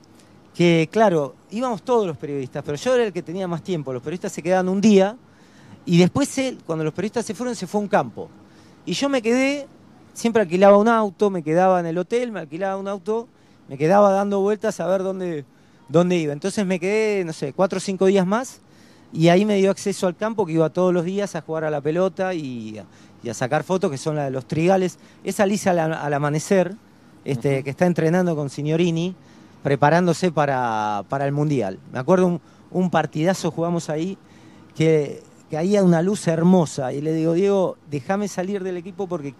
que, 0.53 0.87
claro, 0.91 1.33
íbamos 1.49 1.81
todos 1.81 2.05
los 2.05 2.15
periodistas, 2.17 2.63
pero 2.63 2.77
yo 2.77 2.93
era 2.93 3.05
el 3.05 3.11
que 3.13 3.23
tenía 3.23 3.47
más 3.47 3.63
tiempo. 3.63 3.91
Los 3.91 4.03
periodistas 4.03 4.31
se 4.31 4.43
quedaban 4.43 4.69
un 4.69 4.79
día 4.79 5.17
y 5.85 5.97
después 5.97 6.37
él, 6.37 6.59
cuando 6.63 6.83
los 6.85 6.93
periodistas 6.93 7.25
se 7.25 7.33
fueron, 7.33 7.55
se 7.55 7.65
fue 7.65 7.79
a 7.79 7.81
un 7.81 7.87
campo. 7.87 8.29
Y 8.85 8.93
yo 8.93 9.09
me 9.09 9.23
quedé, 9.23 9.65
siempre 10.13 10.41
alquilaba 10.43 10.77
un 10.77 10.87
auto, 10.87 11.29
me 11.29 11.43
quedaba 11.43 11.79
en 11.79 11.85
el 11.85 11.97
hotel, 11.97 12.31
me 12.31 12.39
alquilaba 12.41 12.77
un 12.77 12.87
auto, 12.87 13.27
me 13.67 13.77
quedaba 13.77 14.11
dando 14.11 14.39
vueltas 14.41 14.79
a 14.79 14.87
ver 14.87 15.03
dónde, 15.03 15.45
dónde 15.89 16.17
iba. 16.17 16.33
Entonces 16.33 16.65
me 16.65 16.79
quedé, 16.79 17.23
no 17.25 17.33
sé, 17.33 17.53
cuatro 17.53 17.77
o 17.77 17.79
cinco 17.79 18.05
días 18.05 18.25
más 18.27 18.61
y 19.11 19.29
ahí 19.29 19.45
me 19.45 19.55
dio 19.57 19.69
acceso 19.71 20.07
al 20.07 20.15
campo 20.15 20.45
que 20.45 20.53
iba 20.53 20.69
todos 20.69 20.93
los 20.93 21.05
días 21.05 21.35
a 21.35 21.41
jugar 21.41 21.63
a 21.65 21.69
la 21.69 21.81
pelota 21.81 22.33
y, 22.33 22.77
a- 22.79 22.85
y 23.23 23.29
a 23.29 23.33
sacar 23.33 23.63
fotos, 23.63 23.89
que 23.91 23.97
son 23.97 24.15
las 24.15 24.25
de 24.25 24.31
los 24.31 24.45
trigales. 24.47 24.97
Esa 25.23 25.45
lisa 25.45 25.71
al, 25.71 25.79
al 25.93 26.13
amanecer, 26.13 26.75
este, 27.23 27.63
que 27.63 27.69
está 27.69 27.85
entrenando 27.85 28.35
con 28.35 28.49
Signorini, 28.49 29.15
preparándose 29.61 30.31
para, 30.31 31.03
para 31.07 31.25
el 31.25 31.31
Mundial. 31.31 31.79
Me 31.93 31.99
acuerdo 31.99 32.27
un, 32.27 32.41
un 32.71 32.89
partidazo 32.89 33.49
jugamos 33.49 33.89
ahí, 33.89 34.17
que, 34.75 35.23
que 35.49 35.57
había 35.57 35.83
una 35.83 36.01
luz 36.01 36.27
hermosa, 36.27 36.91
y 36.91 36.99
le 36.99 37.13
digo, 37.13 37.31
Diego, 37.33 37.77
déjame 37.89 38.27
salir 38.27 38.61
del 38.63 38.75
equipo 38.75 39.07
porque 39.07 39.35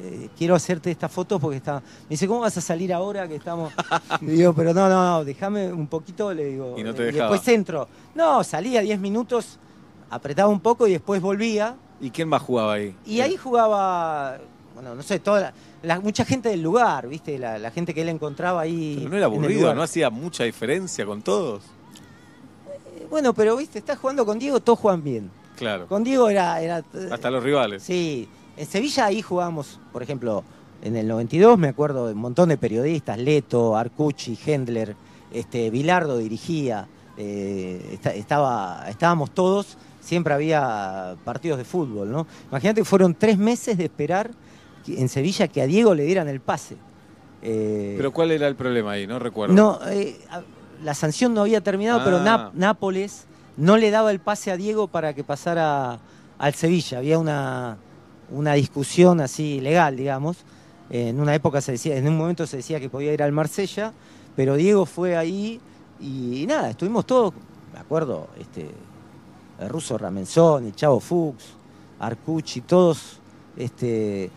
eh, 0.00 0.28
quiero 0.36 0.54
hacerte 0.54 0.90
estas 0.90 1.10
fotos 1.10 1.40
porque 1.40 1.56
está... 1.58 1.74
Me 1.80 2.10
dice, 2.10 2.26
¿cómo 2.28 2.40
vas 2.40 2.56
a 2.56 2.60
salir 2.60 2.92
ahora 2.92 3.26
que 3.28 3.36
estamos...? 3.36 3.72
Le 4.20 4.32
digo, 4.32 4.52
pero 4.52 4.72
no, 4.74 4.88
no, 4.88 5.04
no, 5.18 5.24
déjame 5.24 5.72
un 5.72 5.86
poquito, 5.86 6.32
le 6.32 6.44
digo. 6.46 6.74
Y 6.78 6.82
no 6.82 6.94
te 6.94 7.02
eh, 7.02 7.12
dejaba. 7.12 7.30
después 7.32 7.48
entro. 7.54 7.88
No, 8.14 8.42
salía 8.44 8.80
10 8.80 8.98
minutos, 9.00 9.58
apretaba 10.10 10.48
un 10.48 10.60
poco 10.60 10.86
y 10.86 10.92
después 10.92 11.20
volvía. 11.20 11.76
¿Y 12.00 12.10
quién 12.10 12.28
más 12.28 12.42
jugaba 12.42 12.74
ahí? 12.74 12.94
Y 13.06 13.20
ahí 13.20 13.36
jugaba, 13.36 14.38
bueno, 14.74 14.94
no 14.94 15.02
sé, 15.02 15.18
toda 15.20 15.40
la, 15.40 15.52
la- 15.82 16.00
mucha 16.00 16.24
gente 16.24 16.48
del 16.48 16.62
lugar, 16.62 17.06
¿viste? 17.08 17.38
La, 17.38 17.58
la 17.58 17.70
gente 17.70 17.94
que 17.94 18.02
él 18.02 18.08
encontraba 18.08 18.60
ahí. 18.62 18.94
Pero 18.98 19.10
no 19.10 19.16
era 19.16 19.26
en 19.26 19.32
el 19.32 19.38
aburrido, 19.38 19.60
lugar. 19.60 19.76
no 19.76 19.82
hacía 19.82 20.10
mucha 20.10 20.44
diferencia 20.44 21.06
con 21.06 21.22
todos. 21.22 21.62
Eh, 22.96 23.06
Bueno, 23.08 23.32
pero, 23.34 23.56
¿viste? 23.56 23.78
Estás 23.78 23.98
jugando 23.98 24.26
con 24.26 24.38
Diego, 24.38 24.60
todos 24.60 24.78
juegan 24.78 25.02
bien. 25.04 25.30
Claro. 25.56 25.86
Con 25.86 26.02
Diego 26.02 26.28
era... 26.28 26.60
era 26.60 26.82
Hasta 27.12 27.30
los 27.30 27.42
rivales. 27.44 27.82
Sí, 27.84 28.28
en 28.56 28.66
Sevilla 28.66 29.06
ahí 29.06 29.22
jugábamos, 29.22 29.80
por 29.92 30.02
ejemplo, 30.02 30.44
en 30.82 30.96
el 30.96 31.06
92 31.08 31.58
me 31.58 31.68
acuerdo 31.68 32.06
de 32.06 32.12
un 32.14 32.18
montón 32.20 32.48
de 32.48 32.56
periodistas, 32.56 33.18
Leto, 33.18 33.76
Arcucci, 33.76 34.38
Hendler, 34.44 34.96
este, 35.32 35.70
Bilardo 35.70 36.18
dirigía, 36.18 36.86
eh, 37.16 37.90
esta- 37.92 38.14
estaba, 38.14 38.84
estábamos 38.88 39.30
todos, 39.30 39.76
siempre 40.00 40.34
había 40.34 41.16
partidos 41.24 41.58
de 41.58 41.64
fútbol, 41.64 42.10
¿no? 42.10 42.26
Imagínate 42.50 42.80
que 42.80 42.84
fueron 42.84 43.14
tres 43.14 43.38
meses 43.38 43.78
de 43.78 43.84
esperar 43.84 44.30
en 44.88 45.08
Sevilla 45.08 45.46
que 45.48 45.62
a 45.62 45.66
Diego 45.66 45.94
le 45.94 46.04
dieran 46.04 46.28
el 46.28 46.40
pase. 46.40 46.76
Eh, 47.42 47.94
Pero 47.96 48.12
¿cuál 48.12 48.30
era 48.32 48.48
el 48.48 48.56
problema 48.56 48.92
ahí? 48.92 49.06
No 49.06 49.18
recuerdo. 49.18 49.54
no, 49.54 49.78
eh, 49.88 50.16
la 50.82 50.94
sanción 50.94 51.32
no 51.34 51.42
había 51.42 51.60
terminado, 51.60 52.02
pero 52.04 52.18
Ah. 52.18 52.24
Náp- 52.24 52.52
Nápoles 52.54 53.26
no 53.56 53.76
le 53.76 53.90
daba 53.90 54.10
el 54.10 54.18
pase 54.20 54.50
a 54.50 54.56
Diego 54.56 54.88
para 54.88 55.14
que 55.14 55.22
pasara 55.24 55.98
al 56.38 56.54
Sevilla. 56.54 56.98
Había 56.98 57.18
una, 57.18 57.76
una 58.32 58.54
discusión 58.54 59.20
así 59.20 59.60
legal, 59.60 59.96
digamos. 59.96 60.38
En 60.90 61.20
una 61.20 61.34
época 61.34 61.60
se 61.60 61.72
decía, 61.72 61.96
en 61.96 62.08
un 62.08 62.16
momento 62.16 62.46
se 62.46 62.58
decía 62.58 62.80
que 62.80 62.90
podía 62.90 63.12
ir 63.12 63.22
al 63.22 63.32
Marsella, 63.32 63.92
pero 64.36 64.56
Diego 64.56 64.86
fue 64.86 65.16
ahí 65.16 65.60
y, 66.00 66.44
nada, 66.46 66.70
estuvimos 66.70 67.06
todos, 67.06 67.32
me 67.72 67.78
acuerdo, 67.78 68.28
este, 68.38 68.70
el 69.60 69.68
ruso 69.68 69.96
Ramenzón, 69.96 70.72
Chavo 70.74 71.00
Fuchs, 71.00 71.54
Arcucci, 72.00 72.62
todos 72.62 73.20
este, 73.56 74.30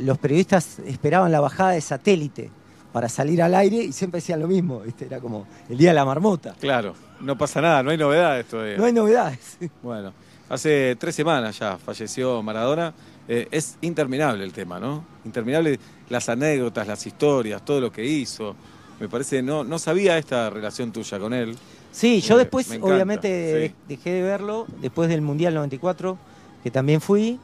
los 0.00 0.18
periodistas 0.18 0.78
esperaban 0.80 1.32
la 1.32 1.40
bajada 1.40 1.72
de 1.72 1.80
satélite 1.80 2.50
para 2.92 3.08
salir 3.08 3.42
al 3.42 3.54
aire 3.54 3.76
y 3.76 3.92
siempre 3.92 4.18
decían 4.18 4.40
lo 4.40 4.48
mismo, 4.48 4.80
¿viste? 4.80 5.06
era 5.06 5.20
como 5.20 5.46
el 5.68 5.76
día 5.76 5.90
de 5.90 5.94
la 5.94 6.04
marmota. 6.04 6.54
Claro, 6.58 6.94
no 7.20 7.36
pasa 7.36 7.60
nada, 7.60 7.82
no 7.82 7.90
hay 7.90 7.98
novedades 7.98 8.46
todavía. 8.46 8.76
No 8.76 8.84
hay 8.84 8.92
novedades. 8.92 9.58
Bueno, 9.82 10.12
hace 10.48 10.96
tres 10.98 11.14
semanas 11.14 11.58
ya 11.58 11.76
falleció 11.78 12.42
Maradona. 12.42 12.94
Eh, 13.28 13.46
es 13.50 13.76
interminable 13.82 14.42
el 14.42 14.52
tema, 14.52 14.80
¿no? 14.80 15.04
Interminable 15.24 15.78
las 16.08 16.28
anécdotas, 16.28 16.86
las 16.86 17.06
historias, 17.06 17.62
todo 17.64 17.80
lo 17.80 17.92
que 17.92 18.04
hizo. 18.04 18.56
Me 19.00 19.08
parece, 19.08 19.42
no, 19.42 19.64
no 19.64 19.78
sabía 19.78 20.16
esta 20.18 20.48
relación 20.50 20.90
tuya 20.92 21.18
con 21.18 21.34
él. 21.34 21.56
Sí, 21.92 22.20
yo 22.20 22.36
Eh, 22.36 22.38
después 22.38 22.78
obviamente 22.80 23.68
sí. 23.68 23.74
dejé 23.88 24.10
de 24.10 24.22
verlo, 24.22 24.66
después 24.80 25.08
del 25.08 25.20
Mundial 25.20 25.54
94, 25.54 26.16
que 26.64 26.70
también 26.70 27.00
fui, 27.00 27.38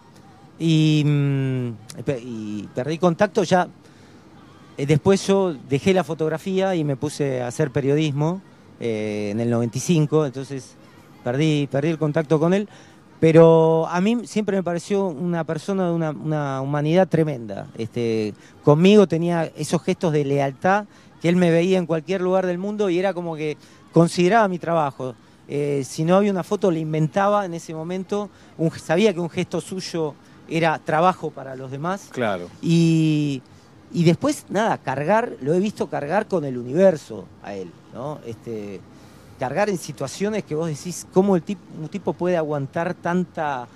y, 0.59 1.03
mm, 1.05 1.69
y 2.23 2.69
perdí 2.75 2.99
contacto 2.99 3.43
ya. 3.45 3.69
eh, 4.77 4.87
Después 4.87 5.27
yo 5.27 5.55
dejé 5.69 5.93
la 5.95 6.03
fotografía 6.05 6.75
y 6.75 6.83
me 6.85 6.97
puse 6.97 7.43
a 7.43 7.47
hacer 7.49 7.71
periodismo 7.71 8.41
eh, 8.81 9.29
en 9.33 9.41
el 9.41 9.51
95, 9.51 10.27
entonces 10.27 10.75
perdí, 11.23 11.69
perdí 11.71 11.89
el 11.91 11.99
contacto 11.99 12.41
con 12.41 12.55
él. 12.55 12.69
Pero 13.25 13.87
a 13.89 14.03
mí 14.03 14.27
siempre 14.27 14.55
me 14.59 14.63
pareció 14.63 15.07
una 15.07 15.45
persona 15.45 15.87
de 15.89 15.95
una, 15.95 16.11
una 16.11 16.61
humanidad 16.61 17.09
tremenda. 17.09 17.69
Este, 17.79 18.35
conmigo 18.63 19.07
tenía 19.07 19.51
esos 19.57 19.83
gestos 19.83 20.13
de 20.13 20.27
lealtad 20.27 20.85
que 21.23 21.31
él 21.31 21.37
me 21.37 21.51
veía 21.51 21.79
en 21.79 21.87
cualquier 21.87 22.21
lugar 22.21 22.45
del 22.45 22.59
mundo 22.59 22.91
y 22.91 22.99
era 22.99 23.15
como 23.15 23.35
que 23.35 23.57
consideraba 23.95 24.47
mi 24.47 24.59
trabajo. 24.59 25.15
Eh, 25.49 25.85
si 25.87 26.05
no 26.05 26.17
había 26.17 26.31
una 26.33 26.43
foto, 26.43 26.71
le 26.71 26.81
inventaba 26.81 27.47
en 27.47 27.55
ese 27.55 27.73
momento. 27.73 28.29
un- 28.59 28.71
sabía 28.73 29.15
que 29.15 29.21
un 29.21 29.31
gesto 29.31 29.59
suyo 29.63 30.13
era 30.47 30.79
trabajo 30.79 31.31
para 31.31 31.57
los 31.57 31.71
demás. 31.71 32.09
Claro. 32.13 32.49
Y, 32.61 33.41
y 33.91 34.05
después, 34.05 34.45
nada, 34.51 34.77
cargar, 34.77 35.33
lo 35.41 35.55
he 35.55 35.61
visto 35.61 35.87
cargar 35.89 36.27
con 36.29 36.45
el 36.45 36.59
universo 36.59 37.25
a 37.43 37.55
él, 37.55 37.71
¿no? 37.95 38.19
Este, 38.27 38.83
cargar 39.39 39.69
en 39.69 39.79
situaciones 39.79 40.45
que 40.45 40.55
vos 40.55 40.69
decís, 40.69 41.07
¿cómo 41.13 41.37
el 41.37 41.43
tip- 41.43 41.59
un 41.81 41.89
tipo 41.89 42.13
puede 42.13 42.37
aguantar 42.37 42.95
tanta 42.95 43.67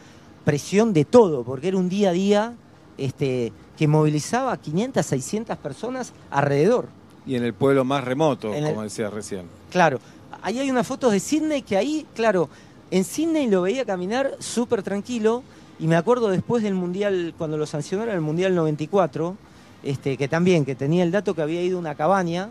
presión 0.45 0.93
de 0.93 1.05
todo? 1.05 1.43
Porque 1.45 1.69
era 1.69 1.77
un 1.77 1.89
día 1.89 2.11
a 2.11 2.13
día 2.13 2.55
este, 2.97 3.53
que 3.77 3.87
movilizaba 3.89 4.53
a 4.53 4.57
500, 4.57 5.05
600 5.05 5.57
personas 5.59 6.13
alrededor. 6.31 6.87
Y 7.27 7.37
en 7.37 7.45
el 7.45 7.55
pueblo 7.55 7.85
más 7.85 8.05
remoto, 8.05 8.55
el- 8.55 8.65
como 8.65 8.83
decía 8.83 9.11
recién. 9.11 9.47
Claro, 9.71 10.01
ahí 10.43 10.59
hay 10.59 10.71
unas 10.71 10.87
fotos 10.87 11.13
de 11.13 11.21
Sydney 11.21 11.63
que 11.63 11.77
ahí, 11.77 12.07
claro, 12.15 12.49
en 12.91 13.05
Sydney 13.05 13.49
lo 13.49 13.63
veía 13.63 13.85
caminar 13.85 14.33
súper 14.39 14.83
tranquilo 14.83 15.43
y 15.79 15.87
me 15.87 15.95
acuerdo 15.97 16.29
después 16.29 16.63
del 16.63 16.75
Mundial, 16.75 17.35
cuando 17.39 17.57
lo 17.59 17.67
sancionaron 17.67 18.15
el 18.15 18.21
Mundial 18.21 18.55
94, 18.55 19.37
este, 19.85 20.17
que 20.17 20.27
también, 20.27 20.65
que 20.65 20.75
tenía 20.75 21.05
el 21.05 21.13
dato 21.13 21.35
que 21.35 21.43
había 21.43 21.63
ido 21.63 21.77
a 21.77 21.81
una 21.81 21.95
cabaña, 21.95 22.49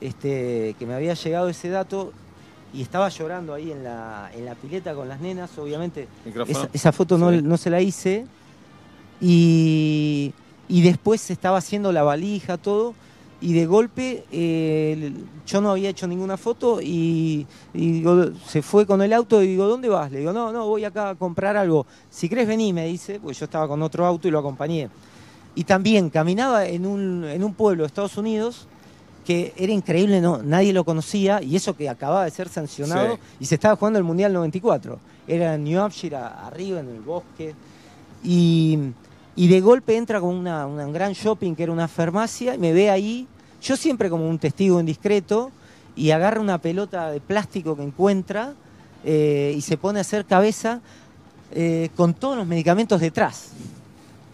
este, 0.00 0.74
que 0.78 0.86
me 0.86 0.94
había 0.94 1.14
llegado 1.14 1.48
ese 1.48 1.68
dato 1.68 2.12
y 2.74 2.82
estaba 2.82 3.08
llorando 3.08 3.54
ahí 3.54 3.70
en 3.72 3.84
la, 3.84 4.30
en 4.34 4.44
la 4.44 4.54
pileta 4.54 4.94
con 4.94 5.08
las 5.08 5.20
nenas, 5.20 5.56
obviamente. 5.58 6.08
Esa, 6.48 6.68
esa 6.72 6.92
foto 6.92 7.16
no, 7.18 7.30
Sí. 7.30 7.40
no 7.42 7.56
se 7.56 7.70
la 7.70 7.80
hice. 7.80 8.26
Y, 9.20 10.32
y 10.68 10.82
después 10.82 11.20
se 11.20 11.32
estaba 11.32 11.58
haciendo 11.58 11.92
la 11.92 12.02
valija, 12.02 12.56
todo. 12.58 12.94
Y 13.40 13.52
de 13.52 13.66
golpe 13.66 14.24
eh, 14.32 15.12
yo 15.46 15.60
no 15.60 15.70
había 15.70 15.90
hecho 15.90 16.06
ninguna 16.06 16.38
foto 16.38 16.80
y, 16.80 17.46
y 17.74 17.92
digo, 17.92 18.30
se 18.46 18.62
fue 18.62 18.86
con 18.86 19.02
el 19.02 19.12
auto 19.12 19.42
y 19.42 19.46
digo, 19.48 19.66
¿dónde 19.66 19.90
vas? 19.90 20.10
Le 20.10 20.20
digo, 20.20 20.32
no, 20.32 20.52
no, 20.52 20.66
voy 20.66 20.84
acá 20.84 21.10
a 21.10 21.14
comprar 21.16 21.54
algo. 21.56 21.86
Si 22.10 22.30
querés 22.30 22.48
vení, 22.48 22.72
me 22.72 22.86
dice, 22.86 23.20
porque 23.20 23.38
yo 23.38 23.44
estaba 23.44 23.68
con 23.68 23.82
otro 23.82 24.06
auto 24.06 24.26
y 24.26 24.30
lo 24.30 24.38
acompañé. 24.38 24.88
Y 25.54 25.64
también 25.64 26.08
caminaba 26.08 26.66
en 26.66 26.86
un, 26.86 27.24
en 27.24 27.44
un 27.44 27.52
pueblo 27.54 27.82
de 27.82 27.88
Estados 27.88 28.16
Unidos 28.16 28.68
que 29.26 29.52
era 29.56 29.72
increíble, 29.72 30.20
no, 30.20 30.38
nadie 30.42 30.72
lo 30.72 30.84
conocía 30.84 31.42
y 31.42 31.56
eso 31.56 31.76
que 31.76 31.88
acababa 31.88 32.24
de 32.24 32.30
ser 32.30 32.48
sancionado 32.48 33.16
Sí. 33.16 33.20
y 33.40 33.46
se 33.46 33.56
estaba 33.56 33.74
jugando 33.76 33.98
el 33.98 34.04
Mundial 34.04 34.32
94. 34.32 34.98
Era 35.26 35.54
en 35.54 35.64
New 35.64 35.80
Hampshire, 35.80 36.16
arriba 36.16 36.78
en 36.80 36.88
el 36.88 37.00
bosque. 37.00 37.54
Y, 38.24 38.78
y 39.34 39.48
de 39.48 39.60
golpe 39.60 39.96
entra 39.96 40.20
con 40.20 40.34
una, 40.34 40.66
una- 40.66 40.86
un 40.86 40.92
gran 40.92 41.12
shopping 41.12 41.54
que 41.54 41.64
era 41.64 41.72
una 41.72 41.88
farmacia 41.88 42.54
y 42.54 42.58
me 42.58 42.72
ve 42.72 42.88
ahí, 42.90 43.26
yo 43.62 43.76
siempre 43.76 44.08
como 44.08 44.28
un 44.28 44.38
testigo 44.38 44.78
indiscreto, 44.80 45.50
y 45.96 46.10
agarra 46.10 46.40
una 46.40 46.58
pelota 46.58 47.10
de 47.10 47.20
plástico 47.20 47.74
que 47.76 47.82
encuentra 47.82 48.52
eh, 49.04 49.54
y 49.56 49.60
se 49.62 49.76
pone 49.76 49.98
a 49.98 50.02
hacer 50.02 50.24
cabeza 50.26 50.80
eh, 51.52 51.88
con 51.96 52.12
todos 52.14 52.36
los 52.36 52.46
medicamentos 52.46 53.00
detrás. 53.00 53.48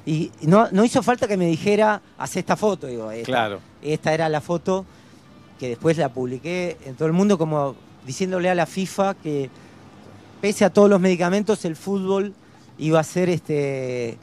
Y 0.05 0.31
no, 0.43 0.69
no 0.73 0.85
hizo 0.85 1.03
falta 1.03 1.29
que 1.29 1.37
me 1.37 1.47
dijera, 1.47 2.03
haz 2.19 2.37
esta 2.37 2.57
foto, 2.57 2.87
digo, 2.89 3.11
esta, 3.13 3.25
Claro. 3.27 3.61
esta 3.83 4.13
era 4.13 4.29
la 4.29 4.41
foto 4.41 4.85
que 5.61 5.69
después 5.69 5.97
la 5.97 6.09
publiqué 6.09 6.77
en 6.87 6.95
todo 6.97 7.07
el 7.07 7.13
mundo 7.13 7.39
como 7.39 7.77
diciéndole 8.05 8.51
a 8.51 8.55
la 8.57 8.67
FIFA 8.67 9.15
que 9.15 9.49
pese 10.41 10.65
a 10.65 10.71
todos 10.71 10.91
los 10.91 11.01
medicamentos, 11.01 11.65
el 11.65 11.77
fútbol 11.77 12.35
iba 12.79 12.99
a 12.99 13.05
ser 13.05 13.29
este 13.29 14.19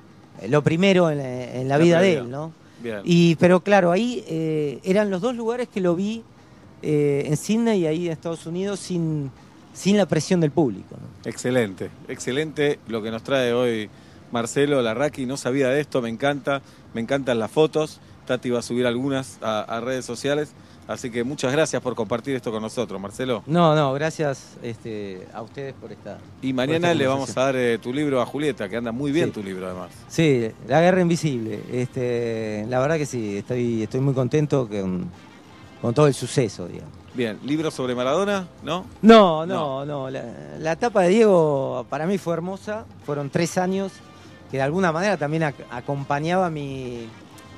lo 0.49 0.61
primero 0.64 1.09
en 1.09 1.17
la, 1.19 1.43
en 1.56 1.67
la 1.69 1.77
La 1.77 1.83
vida 1.83 2.01
de 2.01 2.14
él, 2.17 2.30
¿no? 2.30 2.51
Bien. 2.83 2.99
Y, 3.06 3.35
pero 3.35 3.61
claro, 3.61 3.91
ahí 3.91 4.24
eh, 4.27 4.80
eran 4.83 5.09
los 5.09 5.22
dos 5.22 5.35
lugares 5.35 5.67
que 5.69 5.82
lo 5.82 5.95
vi 5.95 6.24
eh, 6.82 7.24
en 7.25 7.35
Sydney 7.38 7.82
y 7.82 7.85
ahí 7.88 8.06
en 8.08 8.14
Estados 8.14 8.45
Unidos 8.45 8.80
sin, 8.80 9.32
sin 9.74 9.98
la 9.98 10.06
presión 10.06 10.40
del 10.40 10.51
público. 10.51 10.95
¿no? 10.95 11.30
Excelente, 11.30 11.90
excelente 12.08 12.80
lo 12.88 13.01
que 13.01 13.11
nos 13.11 13.22
trae 13.24 13.51
hoy 13.53 13.90
Marcelo 14.32 14.82
Larraqui. 14.82 15.25
No 15.25 15.38
sabía 15.38 15.69
de 15.69 15.80
esto, 15.82 16.01
me 16.01 16.09
encanta, 16.09 16.61
me 16.93 17.01
encantan 17.01 17.40
las 17.40 17.51
fotos. 17.51 17.99
Tati 18.25 18.49
va 18.51 18.59
a 18.59 18.61
subir 18.61 18.85
algunas 18.85 19.40
a, 19.41 19.61
a 19.61 19.82
redes 19.82 20.06
sociales. 20.06 20.51
Así 20.88 21.11
que 21.11 21.24
muchas 21.24 21.51
gracias 21.51 21.82
por 21.83 21.93
compartir 21.93 22.35
esto 22.35 22.51
con 22.51 22.64
nosotros, 22.64 22.99
Marcelo. 22.99 23.43
No, 23.45 23.75
no, 23.75 23.93
gracias 23.93 24.58
este, 24.64 25.27
a 25.33 25.43
ustedes 25.43 25.75
por 25.75 25.91
esta. 25.91 26.17
Y 26.41 26.51
mañana 26.51 26.88
esta 26.88 26.93
le 26.95 27.06
vamos 27.06 27.38
a 27.38 27.41
dar 27.45 27.56
eh, 27.56 27.77
tu 27.77 27.93
libro 27.93 28.19
a 28.22 28.25
Julieta, 28.25 28.67
que 28.67 28.75
anda 28.77 28.91
muy 28.91 29.11
bien 29.11 29.27
Sí. 29.27 29.32
tu 29.33 29.43
libro 29.43 29.67
además. 29.67 29.91
Sí, 30.08 30.49
La 30.67 30.82
Guerra 30.82 31.01
Invisible. 31.01 31.59
Este, 31.72 32.66
la 32.69 32.80
verdad 32.80 32.98
que 32.98 33.06
sí, 33.06 33.38
estoy, 33.38 33.83
estoy 33.83 33.99
muy 33.99 34.16
contento 34.16 34.67
con, 34.67 35.11
con 35.80 35.93
todo 35.93 36.08
el 36.08 36.16
suceso, 36.16 36.67
digamos. 36.67 36.91
Bien, 37.14 37.38
libro 37.43 37.69
sobre 37.69 37.93
Maradona, 37.93 38.48
¿no? 38.64 38.85
No, 39.03 39.45
no, 39.45 39.85
no. 39.85 40.09
La, 40.09 40.24
la 40.58 40.72
etapa 40.72 41.03
de 41.03 41.09
Diego 41.09 41.85
para 41.90 42.08
mí 42.08 42.17
fue 42.17 42.33
hermosa. 42.33 42.85
Fueron 43.06 43.30
tres 43.30 43.59
años 43.59 43.91
que 44.52 44.58
de 44.58 44.64
alguna 44.64 44.92
manera 44.92 45.18
también 45.18 45.44
ac- 45.44 45.53
acompañaba 45.72 46.50
mi, 46.50 47.08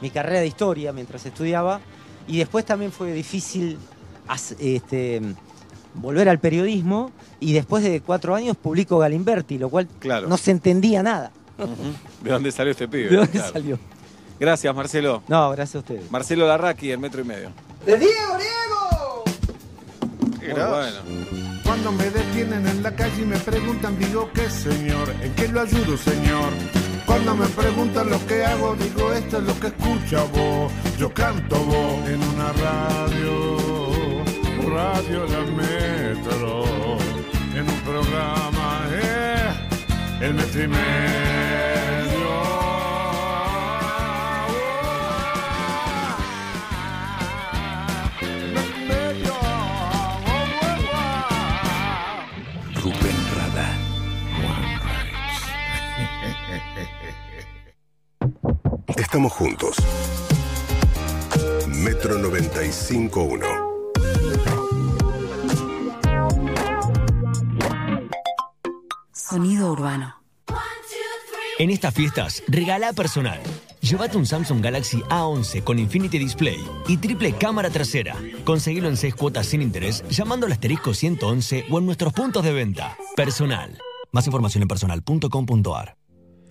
mi 0.01 0.09
carrera 0.09 0.39
de 0.41 0.47
historia 0.47 0.91
mientras 0.93 1.25
estudiaba. 1.25 1.79
Y 2.27 2.37
después 2.37 2.65
también 2.65 2.91
fue 2.91 3.11
difícil 3.13 3.77
este, 4.59 5.21
volver 5.95 6.29
al 6.29 6.39
periodismo. 6.39 7.11
Y 7.39 7.53
después 7.53 7.83
de 7.83 8.01
cuatro 8.01 8.35
años 8.35 8.55
publico 8.57 8.97
Galimberti, 8.99 9.57
lo 9.57 9.69
cual 9.69 9.87
Claro. 9.99 10.27
no 10.27 10.37
se 10.37 10.51
entendía 10.51 11.01
nada. 11.03 11.31
¿De 12.23 12.29
dónde 12.31 12.51
salió 12.51 12.71
este 12.71 12.87
pibe? 12.87 13.09
¿De 13.09 13.15
dónde 13.17 13.31
Claro. 13.31 13.53
salió? 13.53 13.79
Gracias, 14.39 14.75
Marcelo. 14.75 15.21
No, 15.27 15.51
gracias 15.51 15.75
a 15.75 15.79
ustedes. 15.79 16.09
Marcelo 16.11 16.47
Larraqui, 16.47 16.89
el 16.91 16.99
metro 16.99 17.21
y 17.21 17.23
medio. 17.25 17.51
¡De 17.85 17.97
Diego, 17.97 18.37
Diego! 18.37 19.23
Muy 20.39 20.53
bueno. 20.53 21.50
Cuando 21.71 21.93
me 21.93 22.09
detienen 22.09 22.67
en 22.67 22.83
la 22.83 22.93
calle 22.93 23.21
y 23.21 23.25
me 23.25 23.37
preguntan, 23.37 23.97
digo 23.97 24.29
que 24.33 24.49
señor, 24.49 25.09
¿en 25.21 25.33
qué 25.35 25.47
lo 25.47 25.61
ayudo, 25.61 25.95
señor? 25.95 26.49
Cuando 27.05 27.33
me 27.33 27.47
preguntan 27.47 28.09
lo 28.09 28.27
que 28.27 28.43
hago, 28.43 28.75
digo 28.75 29.13
esto 29.13 29.37
es 29.37 29.43
lo 29.45 29.57
que 29.57 29.67
escucha 29.67 30.21
vos. 30.33 30.69
Yo 30.99 31.13
canto 31.13 31.55
vos 31.63 32.09
en 32.09 32.21
una 32.21 32.51
radio, 32.51 33.57
radio 34.69 35.25
la 35.27 35.49
metro, 35.53 36.65
en 37.55 37.69
un 37.69 37.79
programa, 37.85 38.87
eh, 38.91 39.53
el 40.19 40.33
metro 40.33 41.40
Estamos 58.97 59.31
juntos. 59.33 59.75
Metro 61.67 62.17
95.1. 62.17 63.71
Sonido 69.13 69.71
urbano. 69.71 70.15
En 71.59 71.69
estas 71.69 71.93
fiestas, 71.93 72.43
regala 72.47 72.91
personal. 72.93 73.39
Llévate 73.81 74.17
un 74.17 74.25
Samsung 74.25 74.63
Galaxy 74.63 75.01
A11 75.09 75.63
con 75.63 75.79
Infinity 75.79 76.17
Display 76.17 76.59
y 76.87 76.97
triple 76.97 77.33
cámara 77.33 77.69
trasera. 77.69 78.15
Conseguilo 78.43 78.89
en 78.89 78.97
6 78.97 79.15
cuotas 79.15 79.47
sin 79.47 79.61
interés 79.61 80.03
llamando 80.09 80.45
al 80.45 80.51
asterisco 80.51 80.93
111 80.93 81.65
o 81.69 81.79
en 81.79 81.85
nuestros 81.85 82.13
puntos 82.13 82.43
de 82.43 82.53
venta. 82.53 82.97
Personal. 83.15 83.77
Más 84.11 84.25
información 84.25 84.63
en 84.63 84.67
personal.com.ar. 84.67 86.00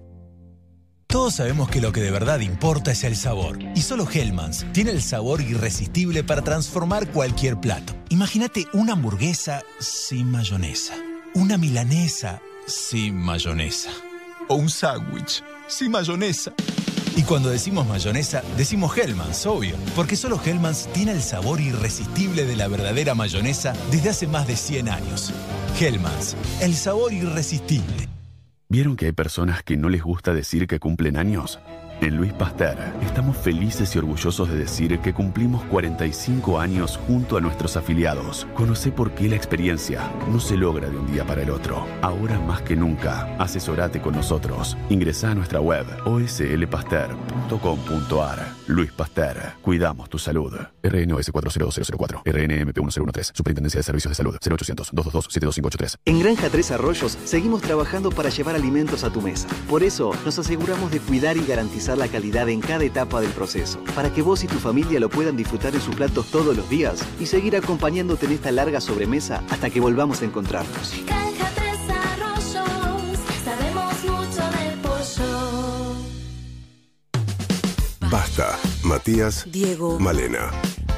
Todos 1.12 1.34
sabemos 1.34 1.68
que 1.68 1.82
lo 1.82 1.92
que 1.92 2.00
de 2.00 2.10
verdad 2.10 2.40
importa 2.40 2.90
es 2.90 3.04
el 3.04 3.16
sabor. 3.16 3.58
Y 3.76 3.82
solo 3.82 4.08
Hellmann's 4.10 4.64
tiene 4.72 4.92
el 4.92 5.02
sabor 5.02 5.42
irresistible 5.42 6.24
para 6.24 6.40
transformar 6.40 7.06
cualquier 7.08 7.60
plato. 7.60 7.92
Imagínate 8.08 8.64
una 8.72 8.94
hamburguesa 8.94 9.60
sin 9.78 10.30
mayonesa. 10.30 10.94
Una 11.34 11.58
milanesa 11.58 12.40
sin 12.66 13.14
mayonesa. 13.14 13.90
O 14.48 14.54
un 14.54 14.70
sándwich 14.70 15.44
sin 15.68 15.90
mayonesa. 15.90 16.54
Y 17.14 17.24
cuando 17.24 17.50
decimos 17.50 17.86
mayonesa, 17.86 18.42
decimos 18.56 18.96
Hellmann's, 18.96 19.44
obvio. 19.44 19.76
Porque 19.94 20.16
solo 20.16 20.40
Hellmann's 20.42 20.88
tiene 20.94 21.12
el 21.12 21.22
sabor 21.22 21.60
irresistible 21.60 22.46
de 22.46 22.56
la 22.56 22.68
verdadera 22.68 23.14
mayonesa 23.14 23.74
desde 23.90 24.08
hace 24.08 24.26
más 24.26 24.46
de 24.46 24.56
100 24.56 24.88
años. 24.88 25.30
Hellmann's, 25.78 26.36
el 26.62 26.74
sabor 26.74 27.12
irresistible. 27.12 28.08
¿Vieron 28.72 28.96
que 28.96 29.04
hay 29.04 29.12
personas 29.12 29.62
que 29.62 29.76
no 29.76 29.90
les 29.90 30.02
gusta 30.02 30.32
decir 30.32 30.66
que 30.66 30.80
cumplen 30.80 31.18
años? 31.18 31.60
En 32.00 32.16
Luis 32.16 32.32
Pasteur 32.32 32.78
estamos 33.02 33.36
felices 33.36 33.94
y 33.94 33.98
orgullosos 33.98 34.48
de 34.48 34.56
decir 34.56 34.98
que 35.00 35.12
cumplimos 35.12 35.62
45 35.64 36.58
años 36.58 36.98
junto 37.06 37.36
a 37.36 37.42
nuestros 37.42 37.76
afiliados. 37.76 38.46
Conoce 38.54 38.90
por 38.90 39.10
qué 39.10 39.28
la 39.28 39.36
experiencia 39.36 40.10
no 40.30 40.40
se 40.40 40.56
logra 40.56 40.88
de 40.88 40.96
un 40.96 41.12
día 41.12 41.26
para 41.26 41.42
el 41.42 41.50
otro. 41.50 41.86
Ahora 42.00 42.40
más 42.40 42.62
que 42.62 42.74
nunca, 42.74 43.36
asesorate 43.36 44.00
con 44.00 44.14
nosotros. 44.14 44.78
Ingresa 44.88 45.32
a 45.32 45.34
nuestra 45.34 45.60
web 45.60 45.84
oslpasteur.com.ar. 46.06 48.61
Luis 48.72 48.90
Pasteur, 48.90 49.54
cuidamos 49.60 50.08
tu 50.08 50.18
salud. 50.18 50.52
RNOS 50.82 51.30
40004, 51.30 52.22
RNMP 52.24 52.78
1013, 52.78 53.32
Superintendencia 53.34 53.78
de 53.78 53.84
Servicios 53.84 54.10
de 54.10 54.14
Salud, 54.14 54.34
0800 54.34 54.90
222 54.92 55.24
72583. 55.30 55.98
En 56.06 56.20
Granja 56.20 56.48
Tres 56.48 56.70
Arroyos 56.70 57.18
seguimos 57.24 57.60
trabajando 57.60 58.10
para 58.10 58.30
llevar 58.30 58.54
alimentos 58.54 59.04
a 59.04 59.12
tu 59.12 59.20
mesa. 59.20 59.46
Por 59.68 59.82
eso 59.82 60.12
nos 60.24 60.38
aseguramos 60.38 60.90
de 60.90 61.00
cuidar 61.00 61.36
y 61.36 61.44
garantizar 61.44 61.98
la 61.98 62.08
calidad 62.08 62.48
en 62.48 62.60
cada 62.60 62.84
etapa 62.84 63.20
del 63.20 63.30
proceso, 63.30 63.78
para 63.94 64.10
que 64.10 64.22
vos 64.22 64.42
y 64.42 64.46
tu 64.46 64.58
familia 64.58 65.00
lo 65.00 65.10
puedan 65.10 65.36
disfrutar 65.36 65.74
en 65.74 65.80
sus 65.80 65.94
platos 65.94 66.30
todos 66.30 66.56
los 66.56 66.68
días 66.70 67.04
y 67.20 67.26
seguir 67.26 67.56
acompañándote 67.56 68.26
en 68.26 68.32
esta 68.32 68.50
larga 68.52 68.80
sobremesa 68.80 69.42
hasta 69.50 69.68
que 69.68 69.80
volvamos 69.80 70.22
a 70.22 70.24
encontrarnos. 70.24 70.94
Granja 71.06 71.61
Basta. 78.12 78.56
Matías. 78.82 79.50
Diego. 79.50 79.98
Malena. 79.98 80.50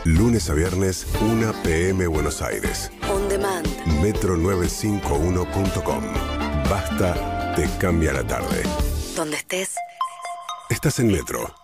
Lunes 0.05 0.51
a 0.51 0.55
viernes, 0.55 1.07
1 1.20 1.52
pm 1.62 2.09
Buenos 2.09 2.43
Aires. 2.43 2.91
On 3.09 3.28
demand. 3.28 3.65
Metro951.com. 4.02 6.05
Basta, 6.68 7.55
te 7.55 7.70
cambia 7.78 8.12
la 8.12 8.26
tarde. 8.26 8.65
Donde 9.15 9.36
estés. 9.36 9.76
Estás 10.68 10.99
en 10.99 11.12
Metro. 11.12 11.64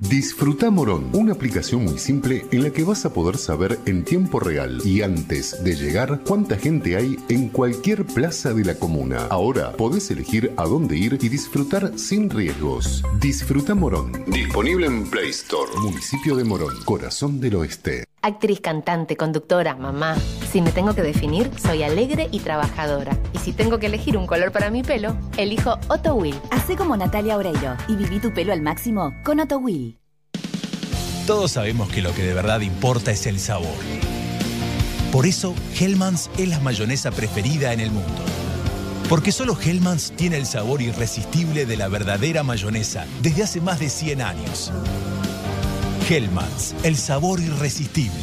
Disfruta 0.00 0.70
Morón, 0.70 1.10
una 1.12 1.32
aplicación 1.32 1.82
muy 1.82 1.98
simple 1.98 2.46
en 2.52 2.62
la 2.62 2.70
que 2.70 2.84
vas 2.84 3.04
a 3.04 3.12
poder 3.12 3.36
saber 3.36 3.80
en 3.84 4.04
tiempo 4.04 4.38
real 4.38 4.80
y 4.84 5.02
antes 5.02 5.64
de 5.64 5.74
llegar 5.74 6.20
cuánta 6.24 6.56
gente 6.56 6.96
hay 6.96 7.18
en 7.28 7.48
cualquier 7.48 8.04
plaza 8.04 8.54
de 8.54 8.64
la 8.64 8.76
comuna. 8.76 9.26
Ahora 9.28 9.72
podés 9.72 10.08
elegir 10.12 10.52
a 10.56 10.66
dónde 10.66 10.96
ir 10.96 11.18
y 11.20 11.28
disfrutar 11.28 11.98
sin 11.98 12.30
riesgos. 12.30 13.02
Disfruta 13.18 13.74
Morón, 13.74 14.12
disponible 14.28 14.86
en 14.86 15.04
Play 15.10 15.30
Store, 15.30 15.72
municipio 15.82 16.36
de 16.36 16.44
Morón, 16.44 16.76
corazón 16.84 17.40
del 17.40 17.56
oeste. 17.56 18.07
Actriz, 18.20 18.60
cantante, 18.60 19.16
conductora, 19.16 19.76
mamá. 19.76 20.16
Si 20.50 20.60
me 20.60 20.72
tengo 20.72 20.94
que 20.94 21.02
definir, 21.02 21.50
soy 21.60 21.84
alegre 21.84 22.28
y 22.32 22.40
trabajadora. 22.40 23.16
Y 23.32 23.38
si 23.38 23.52
tengo 23.52 23.78
que 23.78 23.86
elegir 23.86 24.16
un 24.16 24.26
color 24.26 24.50
para 24.50 24.70
mi 24.70 24.82
pelo, 24.82 25.16
elijo 25.36 25.78
Otto 25.88 26.14
Will. 26.14 26.34
Hacé 26.50 26.74
como 26.76 26.96
Natalia 26.96 27.36
Oreiro 27.36 27.76
y 27.86 27.94
viví 27.94 28.18
tu 28.18 28.32
pelo 28.34 28.52
al 28.52 28.60
máximo 28.60 29.14
con 29.24 29.38
Otto 29.38 29.58
Will. 29.58 29.98
Todos 31.26 31.52
sabemos 31.52 31.90
que 31.90 32.02
lo 32.02 32.12
que 32.12 32.22
de 32.22 32.34
verdad 32.34 32.60
importa 32.60 33.12
es 33.12 33.26
el 33.26 33.38
sabor. 33.38 33.68
Por 35.12 35.24
eso, 35.24 35.54
Hellmann's 35.78 36.30
es 36.38 36.48
la 36.48 36.58
mayonesa 36.60 37.10
preferida 37.12 37.72
en 37.72 37.80
el 37.80 37.90
mundo. 37.90 38.22
Porque 39.08 39.32
solo 39.32 39.56
Hellmann's 39.58 40.12
tiene 40.16 40.36
el 40.36 40.46
sabor 40.46 40.82
irresistible 40.82 41.66
de 41.66 41.76
la 41.76 41.88
verdadera 41.88 42.42
mayonesa 42.42 43.06
desde 43.22 43.44
hace 43.44 43.60
más 43.60 43.78
de 43.78 43.88
100 43.88 44.22
años. 44.22 44.72
Hellmann's, 46.08 46.74
el 46.84 46.96
sabor 46.96 47.38
irresistible. 47.38 48.16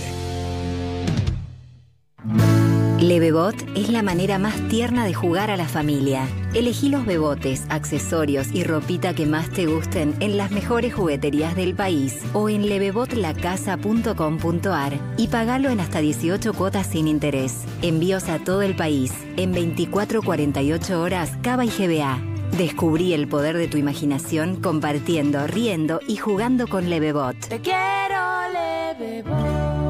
Levebot 2.99 3.55
es 3.75 3.89
la 3.89 4.01
manera 4.01 4.39
más 4.39 4.55
tierna 4.69 5.05
de 5.05 5.13
jugar 5.13 5.51
a 5.51 5.57
la 5.57 5.67
familia. 5.67 6.27
Elegí 6.55 6.89
los 6.89 7.05
bebotes, 7.05 7.65
accesorios 7.69 8.47
y 8.51 8.63
ropita 8.63 9.13
que 9.13 9.27
más 9.27 9.51
te 9.51 9.67
gusten 9.67 10.15
en 10.21 10.37
las 10.37 10.49
mejores 10.49 10.95
jugueterías 10.95 11.55
del 11.55 11.75
país 11.75 12.23
o 12.33 12.49
en 12.49 12.67
levebotlacasa.com.ar 12.67 14.93
y 15.17 15.27
pagalo 15.27 15.69
en 15.69 15.79
hasta 15.79 15.99
18 15.99 16.53
cuotas 16.53 16.87
sin 16.87 17.07
interés. 17.07 17.65
Envíos 17.83 18.29
a 18.29 18.39
todo 18.39 18.63
el 18.63 18.75
país 18.75 19.13
en 19.37 19.53
24-48 19.53 20.95
horas 20.95 21.33
Cava 21.43 21.65
y 21.65 21.69
GBA. 21.69 22.34
Descubrí 22.57 23.13
el 23.13 23.27
poder 23.27 23.57
de 23.57 23.67
tu 23.67 23.77
imaginación 23.77 24.55
compartiendo, 24.61 25.45
riendo 25.45 25.99
y 26.07 26.15
jugando 26.15 26.67
con 26.67 26.89
Levebot. 26.89 27.35
Te 27.49 27.59
quiero, 27.59 28.15
Levebot. 28.53 29.84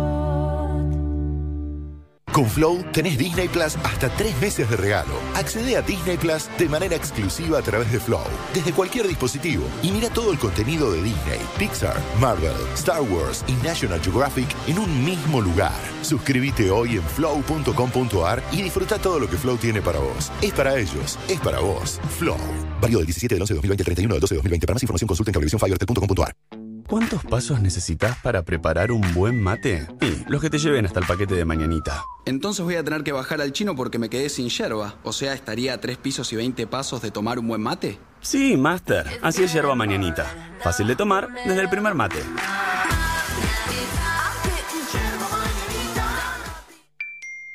Con 2.36 2.50
Flow 2.50 2.84
tenés 2.92 3.18
Disney 3.18 3.48
Plus 3.48 3.78
hasta 3.86 4.10
tres 4.10 4.38
meses 4.42 4.70
de 4.70 4.76
regalo. 4.76 5.14
Accede 5.36 5.78
a 5.78 5.82
Disney 5.82 6.18
Plus 6.18 6.50
de 6.58 6.68
manera 6.68 6.94
exclusiva 6.94 7.60
a 7.60 7.62
través 7.62 7.90
de 7.94 7.98
Flow, 7.98 8.26
desde 8.54 8.74
cualquier 8.74 9.08
dispositivo. 9.08 9.64
Y 9.82 9.90
mira 9.90 10.10
todo 10.10 10.34
el 10.34 10.38
contenido 10.38 10.92
de 10.92 11.02
Disney, 11.02 11.40
Pixar, 11.58 11.96
Marvel, 12.20 12.52
Star 12.74 13.02
Wars 13.04 13.46
y 13.48 13.54
National 13.66 14.02
Geographic 14.02 14.54
en 14.68 14.80
un 14.80 15.06
mismo 15.06 15.40
lugar. 15.40 15.72
Suscríbete 16.02 16.70
hoy 16.72 16.98
en 16.98 17.04
flow.com.ar 17.04 18.44
y 18.52 18.62
disfruta 18.64 19.00
todo 19.00 19.18
lo 19.18 19.30
que 19.30 19.38
Flow 19.38 19.56
tiene 19.56 19.82
para 19.82 20.00
vos. 20.00 20.30
Es 20.42 20.52
para 20.52 20.78
ellos, 20.78 21.18
es 21.30 21.40
para 21.40 21.62
vos. 21.62 22.02
Flow. 22.20 22.36
Válido 22.82 23.00
del 23.00 23.08
17 23.08 23.36
del 23.36 23.44
11 23.44 23.54
de 23.54 23.56
2020 23.60 23.82
al 23.82 23.86
31 23.86 24.14
del 24.16 24.20
12 24.20 24.36
de 24.36 24.38
2020. 24.40 24.68
Para 24.68 24.74
más 24.76 24.84
información 24.84 25.08
consulta 25.08 25.30
en 25.30 25.34
cablevisiónfibertel.com.ar. 25.36 26.65
¿Cuántos 26.88 27.24
pasos 27.24 27.62
necesitas 27.62 28.16
para 28.20 28.44
preparar 28.44 28.92
un 28.92 29.02
buen 29.16 29.42
mate? 29.42 29.88
Y 30.02 30.30
los 30.30 30.40
que 30.40 30.52
te 30.52 30.60
lleven 30.60 30.86
hasta 30.86 31.00
el 31.00 31.08
paquete 31.08 31.34
de 31.34 31.44
mañanita. 31.44 32.04
Entonces 32.26 32.64
voy 32.64 32.76
a 32.76 32.84
tener 32.84 33.04
que 33.04 33.12
bajar 33.12 33.42
al 33.42 33.54
chino 33.54 33.76
porque 33.76 33.98
me 33.98 34.08
quedé 34.08 34.30
sin 34.30 34.50
yerba. 34.50 35.00
O 35.04 35.12
sea, 35.12 35.34
estaría 35.34 35.74
a 35.74 35.82
3 35.82 35.98
pisos 35.98 36.32
y 36.32 36.36
20 36.36 36.68
pasos 36.68 37.02
de 37.02 37.10
tomar 37.10 37.40
un 37.40 37.48
buen 37.48 37.62
mate. 37.62 37.98
Sí, 38.22 38.56
Master. 38.56 39.20
Así 39.24 39.44
es 39.44 39.52
yerba 39.52 39.74
mañanita. 39.74 40.28
Fácil 40.62 40.86
de 40.86 40.96
tomar 40.96 41.30
desde 41.46 41.62
el 41.62 41.70
primer 41.70 41.96
mate. 41.96 42.20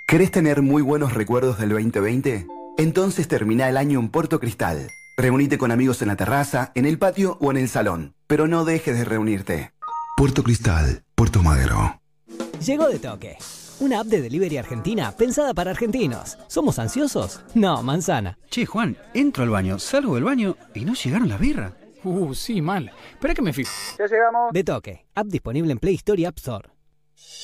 ¿Querés 0.06 0.32
tener 0.32 0.60
muy 0.60 0.82
buenos 0.82 1.14
recuerdos 1.14 1.56
del 1.60 1.68
2020? 1.68 2.48
Entonces 2.78 3.28
termina 3.28 3.68
el 3.68 3.76
año 3.76 4.00
en 4.00 4.08
Puerto 4.08 4.40
Cristal. 4.40 4.90
Reunite 5.20 5.58
con 5.58 5.70
amigos 5.70 6.00
en 6.00 6.08
la 6.08 6.16
terraza, 6.16 6.72
en 6.74 6.86
el 6.86 6.98
patio 6.98 7.36
o 7.42 7.50
en 7.50 7.58
el 7.58 7.68
salón. 7.68 8.14
Pero 8.26 8.48
no 8.48 8.64
dejes 8.64 8.96
de 8.96 9.04
reunirte. 9.04 9.74
Puerto 10.16 10.42
Cristal, 10.42 11.04
Puerto 11.14 11.42
Madero. 11.42 12.00
Llegó 12.64 12.88
de 12.88 12.98
toque. 12.98 13.36
Una 13.80 14.00
app 14.00 14.06
de 14.06 14.22
delivery 14.22 14.56
argentina 14.56 15.12
pensada 15.12 15.52
para 15.52 15.72
argentinos. 15.72 16.38
¿Somos 16.46 16.78
ansiosos? 16.78 17.42
No, 17.52 17.82
manzana. 17.82 18.38
Che, 18.48 18.64
Juan, 18.64 18.96
entro 19.12 19.42
al 19.42 19.50
baño, 19.50 19.78
salgo 19.78 20.14
del 20.14 20.24
baño 20.24 20.56
y 20.72 20.86
no 20.86 20.94
llegaron 20.94 21.28
las 21.28 21.38
birras. 21.38 21.74
Uh, 22.02 22.32
sí, 22.32 22.62
mal. 22.62 22.90
Espera 23.12 23.34
que 23.34 23.42
me 23.42 23.52
fijo. 23.52 23.70
Ya 23.98 24.06
llegamos. 24.06 24.54
De 24.54 24.64
toque. 24.64 25.04
App 25.14 25.26
disponible 25.26 25.70
en 25.72 25.78
Play 25.80 25.96
Store 25.96 26.18
y 26.18 26.24
App 26.24 26.38
Store. 26.38 26.70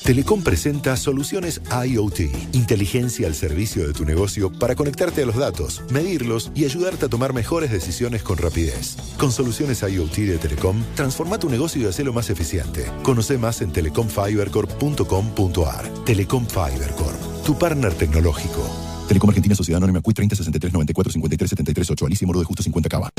Telecom 0.03 0.41
presenta 0.41 0.95
Soluciones 0.95 1.61
IoT, 1.85 2.21
inteligencia 2.53 3.27
al 3.27 3.35
servicio 3.35 3.85
de 3.85 3.91
tu 3.93 4.05
negocio 4.05 4.49
para 4.51 4.73
conectarte 4.75 5.21
a 5.23 5.25
los 5.25 5.35
datos, 5.35 5.83
medirlos 5.91 6.49
y 6.55 6.63
ayudarte 6.65 7.07
a 7.07 7.09
tomar 7.09 7.33
mejores 7.33 7.71
decisiones 7.71 8.23
con 8.23 8.37
rapidez. 8.37 8.95
Con 9.17 9.33
Soluciones 9.33 9.81
IoT 9.81 10.15
de 10.15 10.37
Telecom, 10.37 10.81
transforma 10.95 11.37
tu 11.39 11.49
negocio 11.49 11.81
y 11.81 11.87
hacelo 11.87 12.13
más 12.13 12.29
eficiente. 12.29 12.85
Conoce 13.03 13.37
más 13.37 13.59
en 13.61 13.73
telecomfibercorp.com.ar. 13.73 15.89
Telecom 16.05 16.47
Fibercorp, 16.47 17.43
tu 17.45 17.57
partner 17.57 17.93
tecnológico. 17.93 18.96
Telecom 19.07 19.29
Argentina 19.29 19.55
Sociedad 19.55 19.77
Anónima 19.77 20.01
CUI 20.01 20.13
30 20.13 20.35
63 20.35 20.73
94 20.73 21.11
53 21.11 21.49
73 21.49 21.91
8 21.91 22.05
Alicia 22.05 22.27
Moro 22.27 22.39
de 22.39 22.45
Justo 22.45 22.63
50 22.63 22.89
Cava. 22.89 23.09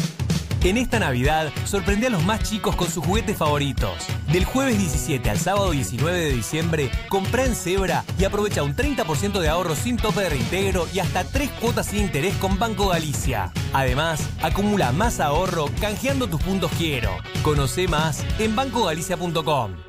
En 0.64 0.76
esta 0.76 0.98
Navidad, 0.98 1.52
sorprende 1.64 2.08
a 2.08 2.10
los 2.10 2.24
más 2.24 2.42
chicos 2.42 2.74
con 2.74 2.90
sus 2.90 3.04
juguetes 3.04 3.36
favoritos. 3.36 3.92
Del 4.32 4.44
jueves 4.44 4.76
17 4.76 5.30
al 5.30 5.38
sábado 5.38 5.70
19 5.70 6.18
de 6.18 6.32
diciembre, 6.32 6.90
compra 7.08 7.44
en 7.44 7.54
Zebra 7.54 8.04
y 8.18 8.24
aprovecha 8.24 8.64
un 8.64 8.74
30% 8.74 9.38
de 9.38 9.48
ahorro 9.48 9.76
sin 9.76 9.96
tope 9.96 10.22
de 10.22 10.30
reintegro 10.30 10.88
y 10.92 10.98
hasta 10.98 11.22
3 11.24 11.48
cuotas 11.60 11.86
sin 11.86 12.00
interés 12.00 12.34
con 12.36 12.58
Banco 12.58 12.88
Galicia. 12.88 13.52
Además, 13.72 14.20
acumula 14.42 14.90
más 14.90 15.20
ahorro 15.20 15.66
canjeando 15.80 16.26
tus 16.26 16.42
puntos 16.42 16.72
quiero. 16.76 17.10
Conoce 17.42 17.86
más 17.86 18.24
en 18.40 18.56
bancogalicia.com. 18.56 19.87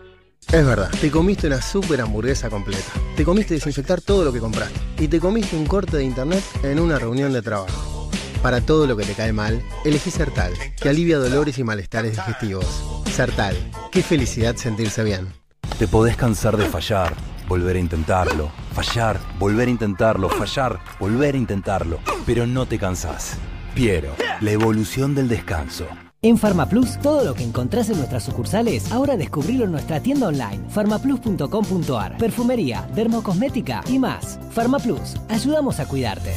Es 0.51 0.65
verdad, 0.65 0.89
te 0.99 1.11
comiste 1.11 1.45
una 1.45 1.61
super 1.61 2.01
hamburguesa 2.01 2.49
completa. 2.49 2.91
Te 3.15 3.23
comiste 3.23 3.53
desinfectar 3.53 4.01
todo 4.01 4.25
lo 4.25 4.33
que 4.33 4.39
compraste. 4.39 4.79
Y 4.97 5.07
te 5.07 5.19
comiste 5.19 5.55
un 5.55 5.67
corte 5.67 5.97
de 5.97 6.03
internet 6.03 6.43
en 6.63 6.79
una 6.79 6.97
reunión 6.97 7.31
de 7.33 7.43
trabajo. 7.43 8.09
Para 8.41 8.59
todo 8.61 8.87
lo 8.87 8.97
que 8.97 9.05
te 9.05 9.13
cae 9.13 9.31
mal, 9.31 9.61
elegí 9.85 10.09
Sertal, 10.09 10.51
que 10.81 10.89
alivia 10.89 11.19
dolores 11.19 11.59
y 11.59 11.63
malestares 11.63 12.15
digestivos. 12.15 12.65
Sertal, 13.13 13.55
qué 13.91 14.01
felicidad 14.01 14.55
sentirse 14.55 15.03
bien. 15.03 15.31
Te 15.77 15.87
podés 15.87 16.17
cansar 16.17 16.57
de 16.57 16.65
fallar, 16.65 17.13
volver 17.47 17.75
a 17.75 17.79
intentarlo, 17.79 18.51
fallar, 18.73 19.19
volver 19.37 19.67
a 19.67 19.71
intentarlo, 19.71 20.29
fallar, 20.29 20.79
volver 20.99 21.35
a 21.35 21.37
intentarlo, 21.37 21.99
pero 22.25 22.47
no 22.47 22.65
te 22.65 22.79
cansás. 22.79 23.37
Piero, 23.75 24.15
la 24.41 24.51
evolución 24.51 25.13
del 25.13 25.27
descanso. 25.27 25.85
En 26.21 26.37
PharmaPlus, 26.37 26.99
todo 26.99 27.23
lo 27.23 27.33
que 27.33 27.45
encontrás 27.45 27.89
en 27.89 27.95
nuestras 27.95 28.23
sucursales, 28.23 28.91
ahora 28.91 29.15
descubrilo 29.15 29.63
en 29.63 29.71
nuestra 29.71 30.01
tienda 30.01 30.27
online, 30.27 30.59
farmaplus.com.ar. 30.67 32.17
Perfumería, 32.17 32.89
dermocosmética 32.93 33.81
y 33.87 33.99
más. 33.99 34.37
PharmaPlus, 34.53 35.15
ayudamos 35.29 35.79
a 35.79 35.87
cuidarte. 35.87 36.33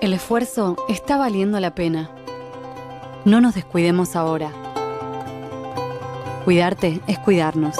El 0.00 0.12
esfuerzo 0.12 0.76
está 0.88 1.16
valiendo 1.16 1.58
la 1.58 1.74
pena. 1.74 2.08
No 3.24 3.40
nos 3.40 3.56
descuidemos 3.56 4.14
ahora. 4.14 4.52
Cuidarte 6.44 7.00
es 7.08 7.18
cuidarnos. 7.18 7.74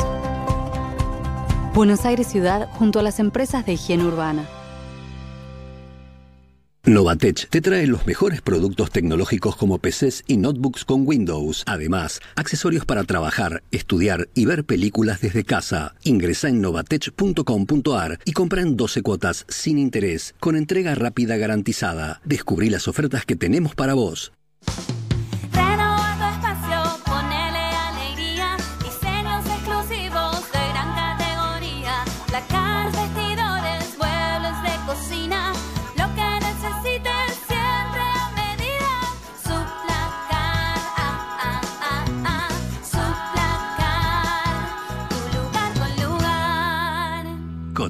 Buenos 1.74 2.04
Aires 2.04 2.26
Ciudad 2.26 2.68
junto 2.72 2.98
a 2.98 3.02
las 3.04 3.20
empresas 3.20 3.64
de 3.64 3.74
higiene 3.74 4.04
urbana. 4.04 4.48
Novatech 6.86 7.48
te 7.48 7.62
trae 7.62 7.86
los 7.86 8.06
mejores 8.06 8.42
productos 8.42 8.90
tecnológicos 8.90 9.56
como 9.56 9.78
PCs 9.78 10.24
y 10.26 10.36
notebooks 10.36 10.84
con 10.84 11.06
Windows. 11.06 11.62
Además, 11.64 12.20
accesorios 12.36 12.84
para 12.84 13.04
trabajar, 13.04 13.62
estudiar 13.70 14.28
y 14.34 14.44
ver 14.44 14.64
películas 14.66 15.22
desde 15.22 15.44
casa. 15.44 15.94
Ingresa 16.04 16.48
en 16.48 16.60
novatech.com.ar 16.60 18.18
y 18.26 18.32
compra 18.32 18.60
en 18.60 18.76
12 18.76 19.00
cuotas 19.00 19.46
sin 19.48 19.78
interés, 19.78 20.34
con 20.40 20.56
entrega 20.56 20.94
rápida 20.94 21.38
garantizada. 21.38 22.20
Descubrí 22.22 22.68
las 22.68 22.86
ofertas 22.86 23.24
que 23.24 23.36
tenemos 23.36 23.74
para 23.74 23.94
vos. 23.94 24.32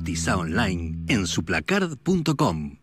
Cotiza 0.04 0.36
online 0.36 0.98
en 1.08 1.26
suplacard.com. 1.26 2.76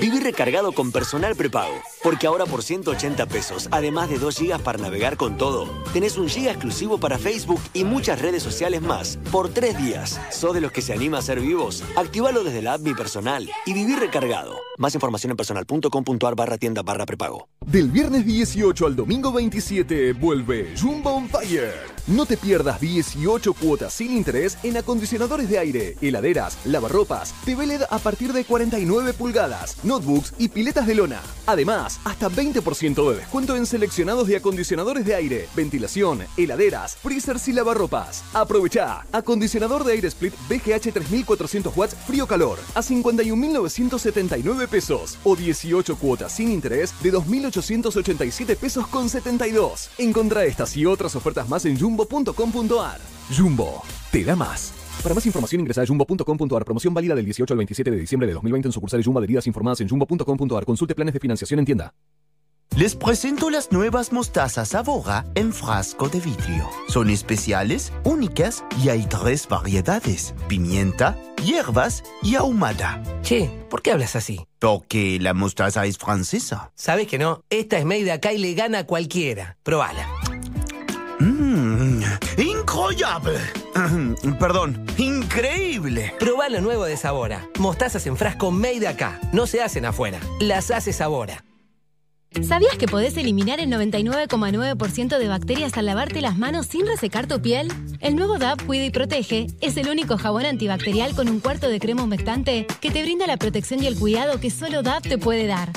Viví 0.00 0.18
recargado 0.18 0.72
con 0.72 0.92
personal 0.92 1.36
prepago. 1.36 1.74
Porque 2.02 2.26
ahora 2.26 2.46
por 2.46 2.62
180 2.62 3.26
pesos, 3.26 3.68
además 3.70 4.08
de 4.08 4.18
2 4.18 4.34
gigas 4.38 4.62
para 4.62 4.78
navegar 4.78 5.18
con 5.18 5.36
todo, 5.36 5.68
tenés 5.92 6.16
un 6.16 6.30
giga 6.30 6.52
exclusivo 6.52 6.96
para 6.96 7.18
Facebook 7.18 7.60
y 7.74 7.84
muchas 7.84 8.22
redes 8.22 8.42
sociales 8.42 8.80
más. 8.80 9.18
Por 9.30 9.50
3 9.50 9.76
días. 9.76 10.18
¿Sos 10.30 10.54
de 10.54 10.62
los 10.62 10.72
que 10.72 10.80
se 10.80 10.94
anima 10.94 11.18
a 11.18 11.22
ser 11.22 11.38
vivos? 11.38 11.84
Activalo 11.96 12.42
desde 12.42 12.62
la 12.62 12.72
app 12.74 12.80
Mi 12.80 12.94
Personal 12.94 13.50
y 13.66 13.74
viví 13.74 13.94
recargado. 13.94 14.56
Más 14.78 14.94
información 14.94 15.32
en 15.32 15.36
personal.com.ar 15.36 16.34
barra 16.34 16.56
tienda 16.56 16.82
barra 16.82 17.04
prepago. 17.04 17.50
Del 17.66 17.90
viernes 17.90 18.24
18 18.24 18.86
al 18.86 18.96
domingo 18.96 19.32
27 19.32 20.14
vuelve 20.14 20.72
Jumbo 20.80 21.10
on 21.10 21.28
Fire. 21.28 21.97
No 22.08 22.24
te 22.24 22.38
pierdas 22.38 22.80
18 22.80 23.52
cuotas 23.52 23.92
sin 23.92 24.16
interés 24.16 24.56
en 24.62 24.78
acondicionadores 24.78 25.50
de 25.50 25.58
aire, 25.58 25.94
heladeras, 26.00 26.56
lavarropas, 26.64 27.34
TV 27.44 27.66
LED 27.66 27.82
a 27.90 27.98
partir 27.98 28.32
de 28.32 28.46
49 28.46 29.12
pulgadas, 29.12 29.76
notebooks 29.84 30.32
y 30.38 30.48
piletas 30.48 30.86
de 30.86 30.94
lona. 30.94 31.20
Además, 31.44 32.00
hasta 32.04 32.30
20% 32.30 33.10
de 33.10 33.16
descuento 33.16 33.56
en 33.56 33.66
seleccionados 33.66 34.26
de 34.26 34.36
acondicionadores 34.36 35.04
de 35.04 35.14
aire, 35.14 35.48
ventilación, 35.54 36.22
heladeras, 36.38 36.96
freezers 36.96 37.46
y 37.48 37.52
lavarropas. 37.52 38.24
Aprovecha. 38.32 39.04
Acondicionador 39.12 39.84
de 39.84 39.92
aire 39.92 40.08
split 40.08 40.32
BGH 40.48 40.90
3400 40.94 41.76
watts 41.76 41.94
frío-calor 42.06 42.58
a 42.74 42.80
51.979 42.80 44.66
pesos 44.66 45.18
o 45.24 45.36
18 45.36 45.96
cuotas 45.96 46.32
sin 46.32 46.52
interés 46.52 46.94
de 47.02 47.12
2.887 47.12 48.56
pesos 48.56 48.86
con 48.86 49.10
72. 49.10 49.90
Encontra 49.98 50.46
estas 50.46 50.74
y 50.74 50.86
otras 50.86 51.14
ofertas 51.14 51.50
más 51.50 51.66
en 51.66 51.76
jumbo.com.ar. 51.98 53.00
Jumbo, 53.36 53.82
te 54.12 54.24
da 54.24 54.36
más. 54.36 54.72
Para 55.02 55.14
más 55.14 55.26
información 55.26 55.60
ingresa 55.60 55.82
a 55.82 55.86
jumbo.com.ar. 55.86 56.64
Promoción 56.64 56.94
válida 56.94 57.14
del 57.14 57.24
18 57.24 57.54
al 57.54 57.58
27 57.58 57.90
de 57.90 57.96
diciembre 57.96 58.26
de 58.26 58.34
2020 58.34 58.68
en 58.68 58.72
sucursales 58.72 59.04
Jumbo 59.04 59.18
adheridas 59.18 59.46
informadas 59.46 59.80
en 59.80 59.88
jumbo.com.ar. 59.88 60.64
Consulte 60.64 60.94
planes 60.94 61.14
de 61.14 61.20
financiación 61.20 61.60
en 61.60 61.66
tienda. 61.66 61.94
Les 62.76 62.94
presento 62.94 63.48
las 63.48 63.72
nuevas 63.72 64.12
mostazas 64.12 64.74
Avora 64.74 65.24
en 65.34 65.52
frasco 65.52 66.08
de 66.08 66.20
vidrio. 66.20 66.68
Son 66.88 67.08
especiales, 67.08 67.92
únicas 68.04 68.62
y 68.84 68.90
hay 68.90 69.06
tres 69.06 69.48
variedades: 69.48 70.34
pimienta, 70.48 71.18
hierbas 71.42 72.04
y 72.22 72.36
ahumada. 72.36 73.02
Che, 73.22 73.50
¿por 73.70 73.82
qué 73.82 73.92
hablas 73.92 74.14
así? 74.14 74.46
Porque 74.60 75.18
la 75.18 75.34
mostaza 75.34 75.86
es 75.86 75.98
francesa. 75.98 76.70
Sabes 76.76 77.08
que 77.08 77.18
no, 77.18 77.42
esta 77.50 77.78
es 77.78 77.84
made 77.84 78.04
de 78.04 78.12
acá 78.12 78.32
y 78.32 78.38
le 78.38 78.54
gana 78.54 78.80
a 78.80 78.86
cualquiera. 78.86 79.56
Probala. 79.64 80.06
Mmm, 81.68 82.02
incroyable. 82.38 83.38
Perdón, 84.40 84.86
increíble. 84.96 86.14
Probá 86.18 86.48
lo 86.48 86.60
nuevo 86.62 86.84
de 86.84 86.96
Sabora. 86.96 87.46
Mostazas 87.58 88.06
en 88.06 88.16
frasco 88.16 88.50
made 88.50 88.80
de 88.80 88.88
acá. 88.88 89.20
No 89.32 89.46
se 89.46 89.60
hacen 89.60 89.84
afuera. 89.84 90.18
Las 90.40 90.70
hace 90.70 90.92
Sabora. 90.92 91.44
¿Sabías 92.46 92.76
que 92.76 92.86
podés 92.86 93.16
eliminar 93.16 93.58
el 93.58 93.70
99,9% 93.70 95.18
de 95.18 95.28
bacterias 95.28 95.76
al 95.76 95.86
lavarte 95.86 96.20
las 96.20 96.38
manos 96.38 96.66
sin 96.66 96.86
resecar 96.86 97.26
tu 97.26 97.40
piel? 97.40 97.72
El 98.00 98.16
nuevo 98.16 98.38
DAP 98.38 98.62
Cuida 98.64 98.84
y 98.84 98.90
Protege 98.90 99.48
es 99.60 99.76
el 99.76 99.88
único 99.88 100.18
jabón 100.18 100.44
antibacterial 100.44 101.14
con 101.14 101.28
un 101.28 101.40
cuarto 101.40 101.68
de 101.68 101.80
crema 101.80 102.02
humectante 102.02 102.66
que 102.80 102.90
te 102.90 103.02
brinda 103.02 103.26
la 103.26 103.38
protección 103.38 103.82
y 103.82 103.86
el 103.86 103.98
cuidado 103.98 104.40
que 104.40 104.50
solo 104.50 104.82
DAP 104.82 105.04
te 105.04 105.18
puede 105.18 105.46
dar. 105.46 105.70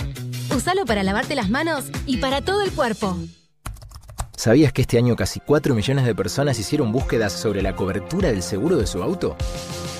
Usalo 0.55 0.85
para 0.85 1.03
lavarte 1.03 1.35
las 1.35 1.49
manos 1.49 1.85
y 2.05 2.17
para 2.17 2.41
todo 2.41 2.61
el 2.63 2.71
cuerpo. 2.71 3.17
¿Sabías 4.41 4.73
que 4.73 4.81
este 4.81 4.97
año 4.97 5.15
casi 5.15 5.39
4 5.39 5.75
millones 5.75 6.03
de 6.03 6.15
personas 6.15 6.57
hicieron 6.57 6.91
búsquedas 6.91 7.31
sobre 7.31 7.61
la 7.61 7.75
cobertura 7.75 8.31
del 8.31 8.41
seguro 8.41 8.75
de 8.75 8.87
su 8.87 9.03
auto? 9.03 9.37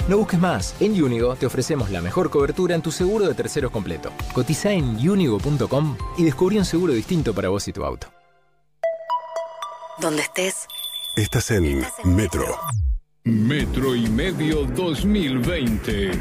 No 0.07 0.17
busques 0.17 0.39
más. 0.39 0.73
En 0.79 0.99
Unigo 0.99 1.35
te 1.35 1.45
ofrecemos 1.45 1.91
la 1.91 2.01
mejor 2.01 2.31
cobertura 2.31 2.73
en 2.73 2.81
tu 2.81 2.91
seguro 2.91 3.27
de 3.27 3.35
terceros 3.35 3.69
completo. 3.69 4.11
Cotiza 4.33 4.71
en 4.71 4.97
unigo.com 5.07 5.95
y 6.17 6.23
descubrí 6.23 6.57
un 6.57 6.65
seguro 6.65 6.91
distinto 6.91 7.35
para 7.35 7.49
vos 7.49 7.67
y 7.67 7.71
tu 7.71 7.85
auto. 7.85 8.07
Donde 9.99 10.23
estés. 10.23 10.65
Estás 11.15 11.51
en 11.51 11.85
Metro. 12.03 12.57
Metro 13.23 13.95
y 13.95 14.09
medio 14.09 14.65
2020. 14.65 16.13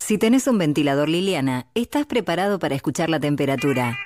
Si 0.00 0.18
tenés 0.18 0.46
un 0.48 0.58
ventilador 0.58 1.08
Liliana, 1.08 1.68
estás 1.74 2.04
preparado 2.04 2.58
para 2.58 2.74
escuchar 2.74 3.08
la 3.08 3.20
temperatura. 3.20 3.96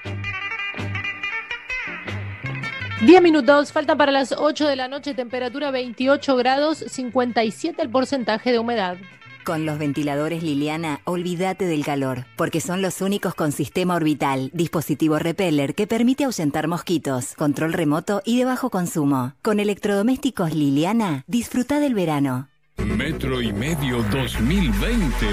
10 3.01 3.23
minutos, 3.23 3.71
faltan 3.71 3.97
para 3.97 4.11
las 4.11 4.33
8 4.33 4.67
de 4.67 4.75
la 4.75 4.89
noche, 4.89 5.15
temperatura 5.15 5.71
28 5.71 6.35
grados, 6.35 6.79
57 6.79 7.81
el 7.81 7.91
porcentaje 7.91 8.51
de 8.51 8.59
humedad. 8.59 8.97
Con 9.45 9.65
los 9.65 9.79
ventiladores 9.79 10.43
Liliana, 10.43 11.01
olvídate 11.05 11.67
del 11.67 11.85
calor, 11.85 12.27
porque 12.37 12.61
son 12.61 12.83
los 12.83 13.01
únicos 13.01 13.37
con 13.37 13.53
sistema 13.53 13.95
orbital, 13.95 14.51
dispositivo 14.53 15.21
repeller 15.21 15.77
que 15.77 15.87
permite 15.87 16.25
ahuyentar 16.25 16.67
mosquitos, 16.67 17.35
control 17.37 17.73
remoto 17.73 18.21
y 18.25 18.37
de 18.37 18.45
bajo 18.45 18.69
consumo. 18.69 19.35
Con 19.43 19.61
electrodomésticos 19.61 20.53
Liliana, 20.53 21.23
disfruta 21.29 21.79
del 21.79 21.95
verano. 21.95 22.49
Metro 22.79 23.41
y 23.41 23.53
medio 23.53 24.03
2020. 24.11 25.27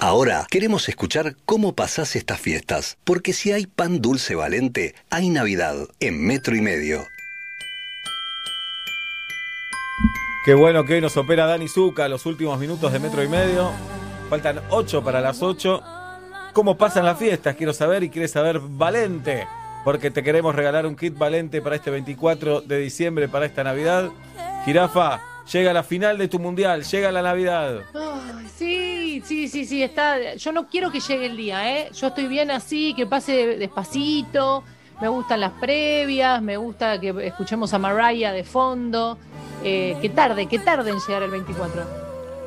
Ahora 0.00 0.46
queremos 0.48 0.88
escuchar 0.88 1.34
cómo 1.44 1.74
pasás 1.74 2.14
estas 2.14 2.38
fiestas, 2.38 2.98
porque 3.02 3.32
si 3.32 3.50
hay 3.50 3.66
pan 3.66 4.00
dulce 4.00 4.36
valente, 4.36 4.94
hay 5.10 5.28
Navidad 5.28 5.74
en 5.98 6.24
metro 6.24 6.54
y 6.54 6.60
medio. 6.60 7.04
Qué 10.44 10.54
bueno 10.54 10.84
que 10.84 10.94
hoy 10.94 11.00
nos 11.00 11.16
opera 11.16 11.46
Dani 11.46 11.66
Zuca 11.66 12.06
los 12.06 12.26
últimos 12.26 12.60
minutos 12.60 12.92
de 12.92 13.00
metro 13.00 13.24
y 13.24 13.28
medio. 13.28 13.72
Faltan 14.30 14.60
8 14.70 15.02
para 15.02 15.20
las 15.20 15.42
8. 15.42 15.82
¿Cómo 16.52 16.78
pasan 16.78 17.04
las 17.04 17.18
fiestas? 17.18 17.56
Quiero 17.56 17.72
saber 17.72 18.04
y 18.04 18.08
quieres 18.08 18.30
saber 18.30 18.60
Valente. 18.60 19.48
Porque 19.82 20.12
te 20.12 20.22
queremos 20.22 20.54
regalar 20.54 20.86
un 20.86 20.94
kit 20.94 21.18
Valente 21.18 21.60
para 21.60 21.74
este 21.74 21.90
24 21.90 22.60
de 22.60 22.78
diciembre, 22.78 23.26
para 23.26 23.46
esta 23.46 23.64
Navidad. 23.64 24.10
Jirafa, 24.64 25.20
llega 25.52 25.72
la 25.72 25.82
final 25.82 26.18
de 26.18 26.28
tu 26.28 26.38
mundial, 26.38 26.84
llega 26.84 27.12
la 27.12 27.22
Navidad. 27.22 27.82
Sí, 28.56 29.22
sí, 29.24 29.48
sí, 29.48 29.64
sí, 29.64 29.82
está. 29.82 30.34
Yo 30.34 30.52
no 30.52 30.68
quiero 30.68 30.90
que 30.90 31.00
llegue 31.00 31.26
el 31.26 31.36
día, 31.36 31.78
¿eh? 31.78 31.90
Yo 31.92 32.08
estoy 32.08 32.26
bien 32.26 32.50
así, 32.50 32.94
que 32.94 33.06
pase 33.06 33.56
despacito. 33.56 34.64
Me 35.00 35.08
gustan 35.08 35.40
las 35.40 35.52
previas, 35.52 36.42
me 36.42 36.56
gusta 36.56 37.00
que 37.00 37.14
escuchemos 37.24 37.72
a 37.72 37.78
Mariah 37.78 38.32
de 38.32 38.44
fondo. 38.44 39.18
Eh, 39.64 39.96
que 40.00 40.08
tarde, 40.08 40.46
que 40.46 40.58
tarde 40.58 40.90
en 40.90 40.98
llegar 40.98 41.22
el 41.22 41.30
24. 41.30 41.82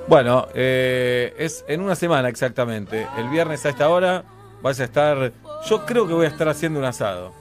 Bueno, 0.07 0.47
eh, 0.53 1.33
es 1.37 1.63
en 1.67 1.81
una 1.81 1.95
semana 1.95 2.29
exactamente. 2.29 3.07
El 3.17 3.29
viernes 3.29 3.65
a 3.65 3.69
esta 3.69 3.89
hora 3.89 4.23
vas 4.61 4.79
a 4.79 4.83
estar. 4.83 5.31
Yo 5.69 5.85
creo 5.85 6.07
que 6.07 6.13
voy 6.13 6.25
a 6.25 6.29
estar 6.29 6.47
haciendo 6.49 6.79
un 6.79 6.85
asado. 6.85 7.40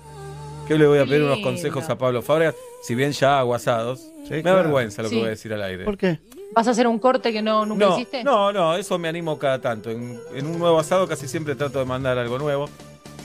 Que 0.71 0.79
le 0.79 0.87
voy 0.87 1.01
a 1.01 1.05
pedir 1.05 1.25
unos 1.25 1.41
consejos 1.41 1.91
a 1.91 1.99
Pablo 1.99 2.23
Fábregas. 2.23 2.55
Si 2.85 2.95
bien 2.95 3.11
ya 3.11 3.41
hago 3.41 3.57
asados, 3.57 4.03
me 4.31 4.41
claro. 4.41 4.61
avergüenza 4.61 5.03
lo 5.03 5.09
que 5.09 5.17
Sí. 5.17 5.19
voy 5.19 5.27
a 5.27 5.31
decir 5.31 5.53
al 5.53 5.65
aire. 5.65 5.85
¿Por 5.85 5.99
qué? 5.99 6.21
¿Vas 6.55 6.69
a 6.69 6.71
hacer 6.71 6.87
un 6.87 7.01
corte 7.01 7.33
que 7.33 7.43
no, 7.43 7.67
nunca 7.67 7.87
no, 7.87 7.97
hiciste? 7.97 8.23
No, 8.23 8.53
no, 8.53 8.77
eso 8.77 8.97
me 8.97 9.09
animo 9.09 9.37
cada 9.37 9.61
tanto. 9.61 9.91
En, 9.91 10.17
en 10.33 10.47
un 10.47 10.61
nuevo 10.61 10.79
asado 10.79 11.09
casi 11.09 11.27
siempre 11.27 11.57
trato 11.57 11.81
de 11.81 11.87
mandar 11.87 12.19
algo 12.19 12.39
nuevo. 12.39 12.69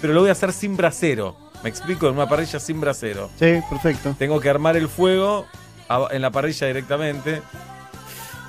Pero 0.02 0.14
lo 0.14 0.22
voy 0.22 0.30
a 0.30 0.32
hacer 0.32 0.52
sin 0.54 0.76
brasero. 0.76 1.36
Me 1.62 1.70
explico, 1.70 2.08
en 2.08 2.16
una 2.16 2.28
parrilla 2.28 2.60
sin 2.60 2.82
brasero. 2.82 3.30
Sí, 3.38 3.60
perfecto. 3.70 4.16
Tengo 4.18 4.40
que 4.40 4.50
armar 4.50 4.76
el 4.76 4.88
fuego 4.90 5.46
a- 5.88 6.08
en 6.10 6.24
la 6.24 6.32
parrilla 6.32 6.66
directamente. 6.66 7.44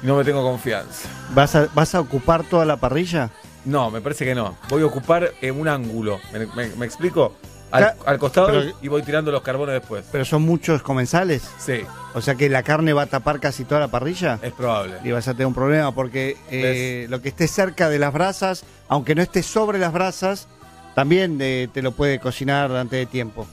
Y 0.03 0.07
no 0.07 0.17
me 0.17 0.25
tengo 0.25 0.43
confianza. 0.43 1.07
¿Vas 1.35 1.55
a, 1.55 1.69
¿Vas 1.75 1.95
a 1.95 2.01
ocupar 2.01 2.45
toda 2.45 2.65
la 2.65 2.79
parrilla? 2.79 3.29
No, 3.67 3.91
me 3.91 4.01
parece 4.01 4.25
que 4.25 4.35
no. 4.35 4.57
Voy 4.71 4.81
a 4.81 4.87
ocupar 4.87 5.33
en 5.43 5.61
un 5.61 5.69
ángulo. 5.69 6.19
¿Me, 6.33 6.47
me- 6.47 6.75
me 6.77 6.87
explico? 6.87 7.35
Al, 7.71 7.95
al 8.07 8.19
costado 8.19 8.47
pero- 8.49 8.73
y 8.81 8.89
voy 8.89 9.03
tirando 9.03 9.31
los 9.33 9.43
carbones 9.43 9.75
después. 9.75 10.05
¿Pero 10.13 10.25
son 10.25 10.43
muchos 10.43 10.83
comensales? 10.83 11.43
Sí. 11.59 11.81
O 12.15 12.21
sea 12.21 12.35
que 12.35 12.49
la 12.49 12.63
carne 12.63 12.93
va 12.93 13.03
a 13.03 13.07
tapar 13.07 13.41
casi 13.41 13.65
toda 13.65 13.81
la 13.81 13.89
parrilla. 13.89 14.39
Es 14.43 14.53
probable. 14.53 14.95
Y 15.05 15.11
vas 15.11 15.27
a 15.29 15.33
tener 15.33 15.47
un 15.47 15.55
problema 15.55 15.93
porque 15.93 16.37
eh, 16.51 17.07
lo 17.11 17.21
que 17.21 17.29
esté 17.29 17.49
cerca 17.49 17.89
de 17.91 17.99
las 17.99 18.13
brasas, 18.13 18.65
aunque 18.89 19.15
no 19.15 19.23
esté 19.23 19.43
sobre 19.43 19.79
las 19.79 19.93
brasas, 19.93 20.49
también 20.95 21.39
eh, 21.41 21.69
te 21.73 21.83
lo 21.83 21.93
puede 21.93 22.19
cocinar 22.21 22.71
antes 22.73 22.99
de 22.99 23.07
tiempo. 23.07 23.47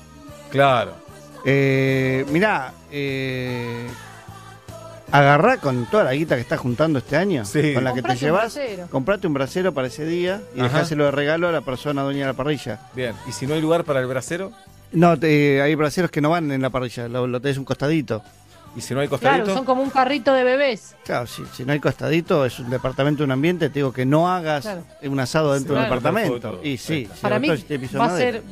Claro. 0.50 0.94
Eh, 1.46 2.26
mirá, 2.30 2.72
eh, 2.92 3.88
agarrá 5.14 5.58
con 5.58 5.86
toda 5.86 6.04
la 6.04 6.14
guita 6.14 6.34
que 6.36 6.42
estás 6.42 6.60
juntando 6.60 6.98
este 6.98 7.16
año, 7.16 7.46
Sí. 7.46 7.74
con 7.76 7.84
la 7.84 7.92
que 7.94 8.02
te 8.02 8.08
Comprate 8.08 8.20
llevas, 8.20 8.60
comprate 8.90 9.28
un 9.28 9.34
brasero 9.36 9.72
para 9.72 9.88
ese 9.88 10.06
día 10.06 10.42
y 10.56 10.60
Ajá. 10.60 10.70
dejáselo 10.70 11.06
de 11.06 11.12
regalo 11.12 11.48
a 11.48 11.52
la 11.52 11.62
persona 11.62 12.02
dueña 12.02 12.22
de 12.22 12.26
la 12.26 12.34
parrilla. 12.34 12.80
Bien. 12.96 13.14
¿Y 13.28 13.32
si 13.32 13.46
no 13.46 13.54
hay 13.54 13.62
lugar 13.62 13.84
para 13.84 14.00
el 14.00 14.08
brasero? 14.08 14.52
No, 14.92 15.18
te- 15.18 15.62
hay 15.62 15.76
braseros 15.76 16.10
que 16.10 16.20
no 16.20 16.32
van 16.32 16.52
en 16.52 16.62
la 16.64 16.72
parrilla, 16.72 17.08
lo, 17.08 17.28
lo 17.28 17.40
tenés 17.40 17.60
un 17.60 17.64
costadito. 17.66 18.24
¿Y 18.76 18.82
si 18.82 18.96
no 18.96 19.02
hay 19.02 19.08
Claro, 19.08 19.46
son 19.46 19.66
como 19.66 19.84
un 19.84 19.92
carrito 19.92 20.34
de 20.34 20.44
bebés. 20.44 20.96
Claro, 21.06 21.28
si, 21.28 21.44
si 21.56 21.64
no 21.64 21.74
hay 21.74 21.80
costadito, 21.80 22.44
es 22.44 22.58
un 22.58 22.72
departamento, 22.72 23.24
un 23.24 23.30
ambiente, 23.30 23.70
te 23.70 23.76
digo 23.76 23.94
que 23.94 24.04
no 24.04 24.28
hagas 24.34 24.64
Claro. 24.64 24.84
un 25.04 25.20
asado 25.20 25.54
dentro 25.54 25.76
Sí, 25.76 25.80
de 25.80 25.82
un 25.94 26.00
claro. 26.02 26.02
departamento. 26.18 26.60
Y 26.64 26.78
sí, 26.78 27.08
Para 27.22 27.38
mí 27.38 27.50
todo 27.50 27.58
si 27.58 27.64
te 27.64 27.78
piso 27.78 28.00
va 28.00 28.06
a, 28.06 28.08
madera. 28.08 28.32
ser, 28.40 28.44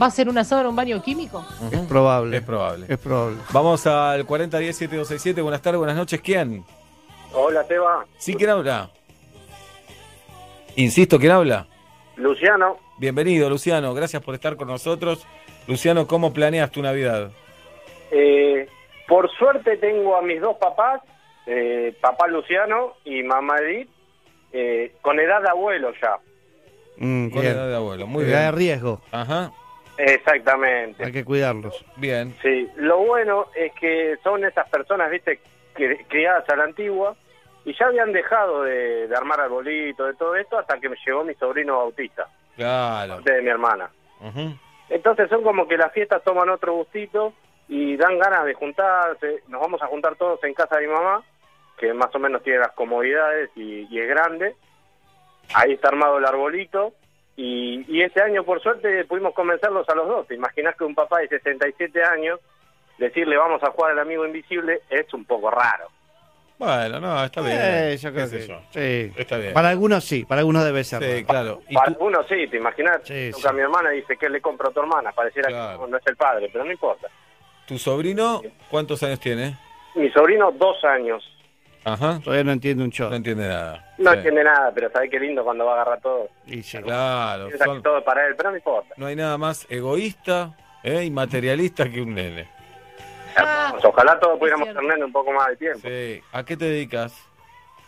va 0.00 0.06
a 0.06 0.10
ser 0.10 0.28
un 0.28 0.38
asado 0.38 0.62
en 0.62 0.66
un 0.68 0.76
baño 0.76 1.02
químico. 1.02 1.44
Es 1.70 1.80
probable. 1.80 2.36
Es 2.36 2.42
probable. 2.42 2.86
Es 2.88 2.98
probable. 2.98 3.36
Vamos 3.52 3.86
al 3.86 4.26
4010-7267. 4.26 5.42
Buenas 5.42 5.62
tardes, 5.62 5.78
buenas 5.78 5.96
noches. 5.96 6.20
¿Quién? 6.20 6.64
Hola, 7.32 7.64
Seba. 7.64 8.04
¿Sí 8.18 8.34
quién 8.34 8.50
habla? 8.50 8.90
Insisto, 10.76 11.18
¿quién 11.18 11.32
habla? 11.32 11.66
Luciano, 12.16 12.78
Bienvenido, 12.98 13.48
Luciano. 13.48 13.94
Gracias 13.94 14.22
por 14.22 14.34
estar 14.34 14.56
con 14.56 14.68
nosotros. 14.68 15.24
Luciano, 15.68 16.06
¿cómo 16.06 16.32
planeas 16.32 16.70
tu 16.70 16.82
Navidad? 16.82 17.30
eh, 18.10 18.66
por 19.06 19.30
suerte 19.38 19.76
tengo 19.78 20.16
a 20.16 20.22
mis 20.22 20.40
dos 20.40 20.56
papás, 20.58 21.00
eh, 21.46 21.96
papá 22.00 22.26
Luciano 22.26 22.94
y 23.04 23.22
mamá 23.22 23.56
Edith, 23.58 23.88
eh, 24.52 24.94
con 25.02 25.18
edad 25.20 25.40
de 25.42 25.48
abuelo 25.48 25.92
ya. 26.02 26.16
Mm, 26.98 27.30
Con 27.30 27.40
bien. 27.40 27.52
edad 27.54 27.68
de 27.68 27.76
abuelo. 27.76 28.06
Muy 28.06 28.24
Edad 28.24 28.38
de 28.38 28.42
bien. 28.50 28.56
riesgo. 28.56 29.00
Ajá. 29.12 29.52
Exactamente. 29.98 31.04
Hay 31.04 31.12
que 31.12 31.24
cuidarlos. 31.24 31.84
Bien. 31.96 32.34
Sí, 32.40 32.68
lo 32.76 32.98
bueno 32.98 33.46
es 33.54 33.72
que 33.74 34.16
son 34.22 34.44
esas 34.44 34.68
personas, 34.70 35.10
viste, 35.10 35.40
que- 35.76 36.04
criadas 36.08 36.48
a 36.48 36.56
la 36.56 36.64
antigua 36.64 37.16
y 37.64 37.76
ya 37.76 37.86
habían 37.86 38.12
dejado 38.12 38.62
de, 38.62 39.08
de 39.08 39.16
armar 39.16 39.40
arbolitos, 39.40 40.06
de 40.06 40.14
todo 40.14 40.36
esto, 40.36 40.58
hasta 40.58 40.78
que 40.80 40.88
me 40.88 40.96
llegó 41.04 41.24
mi 41.24 41.34
sobrino 41.34 41.76
bautista, 41.78 42.28
Claro. 42.56 43.20
de 43.20 43.42
mi 43.42 43.48
hermana. 43.50 43.90
Entonces 44.88 45.28
son 45.28 45.42
como 45.42 45.68
que 45.68 45.76
las 45.76 45.92
fiestas 45.92 46.22
toman 46.24 46.48
otro 46.48 46.72
gustito 46.74 47.34
y 47.68 47.96
dan 47.96 48.18
ganas 48.18 48.44
de 48.46 48.54
juntarse. 48.54 49.42
Nos 49.48 49.60
vamos 49.60 49.82
a 49.82 49.86
juntar 49.86 50.16
todos 50.16 50.42
en 50.44 50.54
casa 50.54 50.76
de 50.78 50.86
mi 50.86 50.92
mamá, 50.92 51.22
que 51.76 51.92
más 51.92 52.14
o 52.14 52.18
menos 52.18 52.42
tiene 52.42 52.60
las 52.60 52.72
comodidades 52.72 53.50
y, 53.54 53.86
y 53.90 54.00
es 54.00 54.08
grande. 54.08 54.54
Ahí 55.54 55.72
está 55.74 55.88
armado 55.88 56.18
el 56.18 56.24
arbolito. 56.24 56.94
Y, 57.36 57.77
y 57.98 58.02
este 58.02 58.22
año, 58.22 58.44
por 58.44 58.60
suerte, 58.62 59.04
pudimos 59.06 59.34
convencerlos 59.34 59.88
a 59.88 59.94
los 59.94 60.06
dos. 60.06 60.26
¿Te 60.28 60.34
imaginas 60.34 60.76
que 60.76 60.84
un 60.84 60.94
papá 60.94 61.18
de 61.18 61.28
67 61.28 62.02
años, 62.04 62.38
decirle 62.98 63.36
vamos 63.36 63.62
a 63.62 63.70
jugar 63.70 63.92
al 63.92 63.98
amigo 63.98 64.24
invisible, 64.26 64.80
es 64.90 65.12
un 65.14 65.24
poco 65.24 65.50
raro? 65.50 65.88
Bueno, 66.58 66.98
no, 67.00 67.24
está 67.24 67.40
bien. 67.40 67.56
Eh, 67.60 67.96
yo 68.00 68.12
creo 68.12 68.24
¿Qué 68.28 68.40
sé 68.40 68.46
que- 68.72 69.10
sí. 69.12 69.20
Está 69.20 69.36
bien. 69.38 69.52
Para 69.52 69.68
algunos 69.68 70.04
sí, 70.04 70.24
para 70.24 70.40
algunos 70.40 70.64
debe 70.64 70.82
ser. 70.84 71.02
Sí, 71.02 71.24
claro. 71.24 71.62
¿Y 71.68 71.74
Para 71.74 71.94
uno 72.00 72.22
sí, 72.28 72.48
¿te 72.48 72.56
imaginas? 72.56 73.00
Sí, 73.04 73.30
Nunca 73.32 73.52
mi 73.52 73.60
hermana 73.60 73.90
dice 73.90 74.16
que 74.16 74.28
le 74.28 74.40
compro 74.40 74.68
a 74.68 74.72
tu 74.72 74.80
hermana. 74.80 75.12
Pareciera 75.12 75.48
Claro. 75.48 75.84
que 75.84 75.90
no 75.90 75.96
es 75.96 76.06
el 76.06 76.16
padre, 76.16 76.48
pero 76.52 76.64
no 76.64 76.72
importa. 76.72 77.08
tu 77.66 77.78
sobrino 77.78 78.40
cuántos 78.70 79.02
años 79.02 79.20
tiene? 79.20 79.54
Mi 79.94 80.10
sobrino, 80.10 80.50
dos 80.52 80.82
años. 80.84 81.22
Ajá. 81.92 82.20
Todavía 82.22 82.44
no 82.44 82.52
entiende 82.52 82.84
un 82.84 82.90
show. 82.90 83.08
No 83.10 83.16
entiende 83.16 83.48
nada. 83.48 83.92
No 83.98 84.10
Sí. 84.12 84.16
entiende 84.18 84.44
nada, 84.44 84.70
pero 84.74 84.90
sabe 84.90 85.08
qué 85.10 85.18
lindo 85.20 85.42
cuando 85.44 85.64
va 85.66 85.72
a 85.72 85.74
agarrar 85.82 86.00
todo. 86.00 86.28
Y 86.46 86.62
sí. 86.62 86.78
Claro. 86.78 87.48
Son- 87.64 87.82
todo 87.82 88.02
para 88.04 88.26
él, 88.26 88.34
pero 88.36 88.50
no 88.50 88.56
importa. 88.56 88.94
no 88.96 89.06
hay 89.06 89.16
nada 89.16 89.36
más 89.38 89.66
egoísta 89.70 90.56
¿eh? 90.82 91.04
y 91.04 91.10
materialista 91.10 91.88
que 91.90 92.00
un 92.00 92.14
nene. 92.14 92.48
Pues 93.70 93.84
ojalá 93.84 94.18
todos 94.18 94.38
pudiéramos 94.38 94.68
tener 94.74 95.04
un 95.04 95.12
poco 95.12 95.32
más 95.32 95.48
de 95.48 95.56
tiempo. 95.56 95.86
Sí. 95.88 96.20
¿A 96.32 96.44
qué 96.44 96.56
te 96.56 96.64
dedicas? 96.64 97.14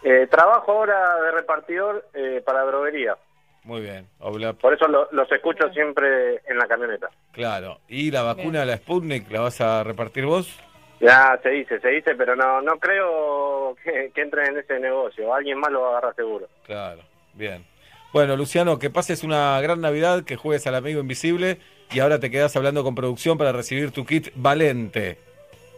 Eh, 0.02 0.26
trabajo 0.30 0.72
ahora 0.72 1.16
de 1.24 1.30
repartidor 1.32 2.06
eh, 2.14 2.42
para 2.44 2.62
droguería. 2.62 3.16
Muy 3.64 3.80
bien. 3.82 4.06
Obla- 4.20 4.54
Por 4.54 4.72
eso 4.74 4.86
lo- 4.88 5.08
los 5.12 5.30
escucho 5.32 5.68
siempre 5.72 6.36
en 6.46 6.56
la 6.56 6.66
camioneta. 6.66 7.08
Claro. 7.32 7.80
¿Y 7.88 8.10
la 8.10 8.22
vacuna, 8.22 8.64
la 8.64 8.76
Sputnik, 8.78 9.30
la 9.30 9.40
vas 9.40 9.60
a 9.60 9.82
repartir 9.84 10.24
vos? 10.24 10.58
Ya 11.00 11.38
se 11.42 11.48
dice, 11.48 11.80
se 11.80 11.88
dice, 11.88 12.14
pero 12.14 12.36
no 12.36 12.60
no 12.60 12.78
creo 12.78 13.74
que, 13.82 14.10
que 14.14 14.20
entren 14.20 14.48
en 14.48 14.58
ese 14.58 14.78
negocio. 14.78 15.32
Alguien 15.34 15.58
más 15.58 15.72
lo 15.72 15.82
va 15.82 15.88
a 15.88 15.90
agarrar 15.92 16.14
seguro. 16.14 16.46
Claro. 16.66 17.00
Bien. 17.34 17.64
Bueno, 18.12 18.36
Luciano, 18.36 18.78
que 18.78 18.90
pases 18.90 19.22
una 19.22 19.60
gran 19.60 19.80
Navidad, 19.80 20.24
que 20.24 20.36
juegues 20.36 20.66
al 20.66 20.74
amigo 20.74 21.00
invisible 21.00 21.58
y 21.92 22.00
ahora 22.00 22.18
te 22.18 22.30
quedas 22.30 22.54
hablando 22.56 22.82
con 22.82 22.94
producción 22.94 23.38
para 23.38 23.52
recibir 23.52 23.92
tu 23.92 24.04
kit 24.04 24.28
Valente. 24.34 25.18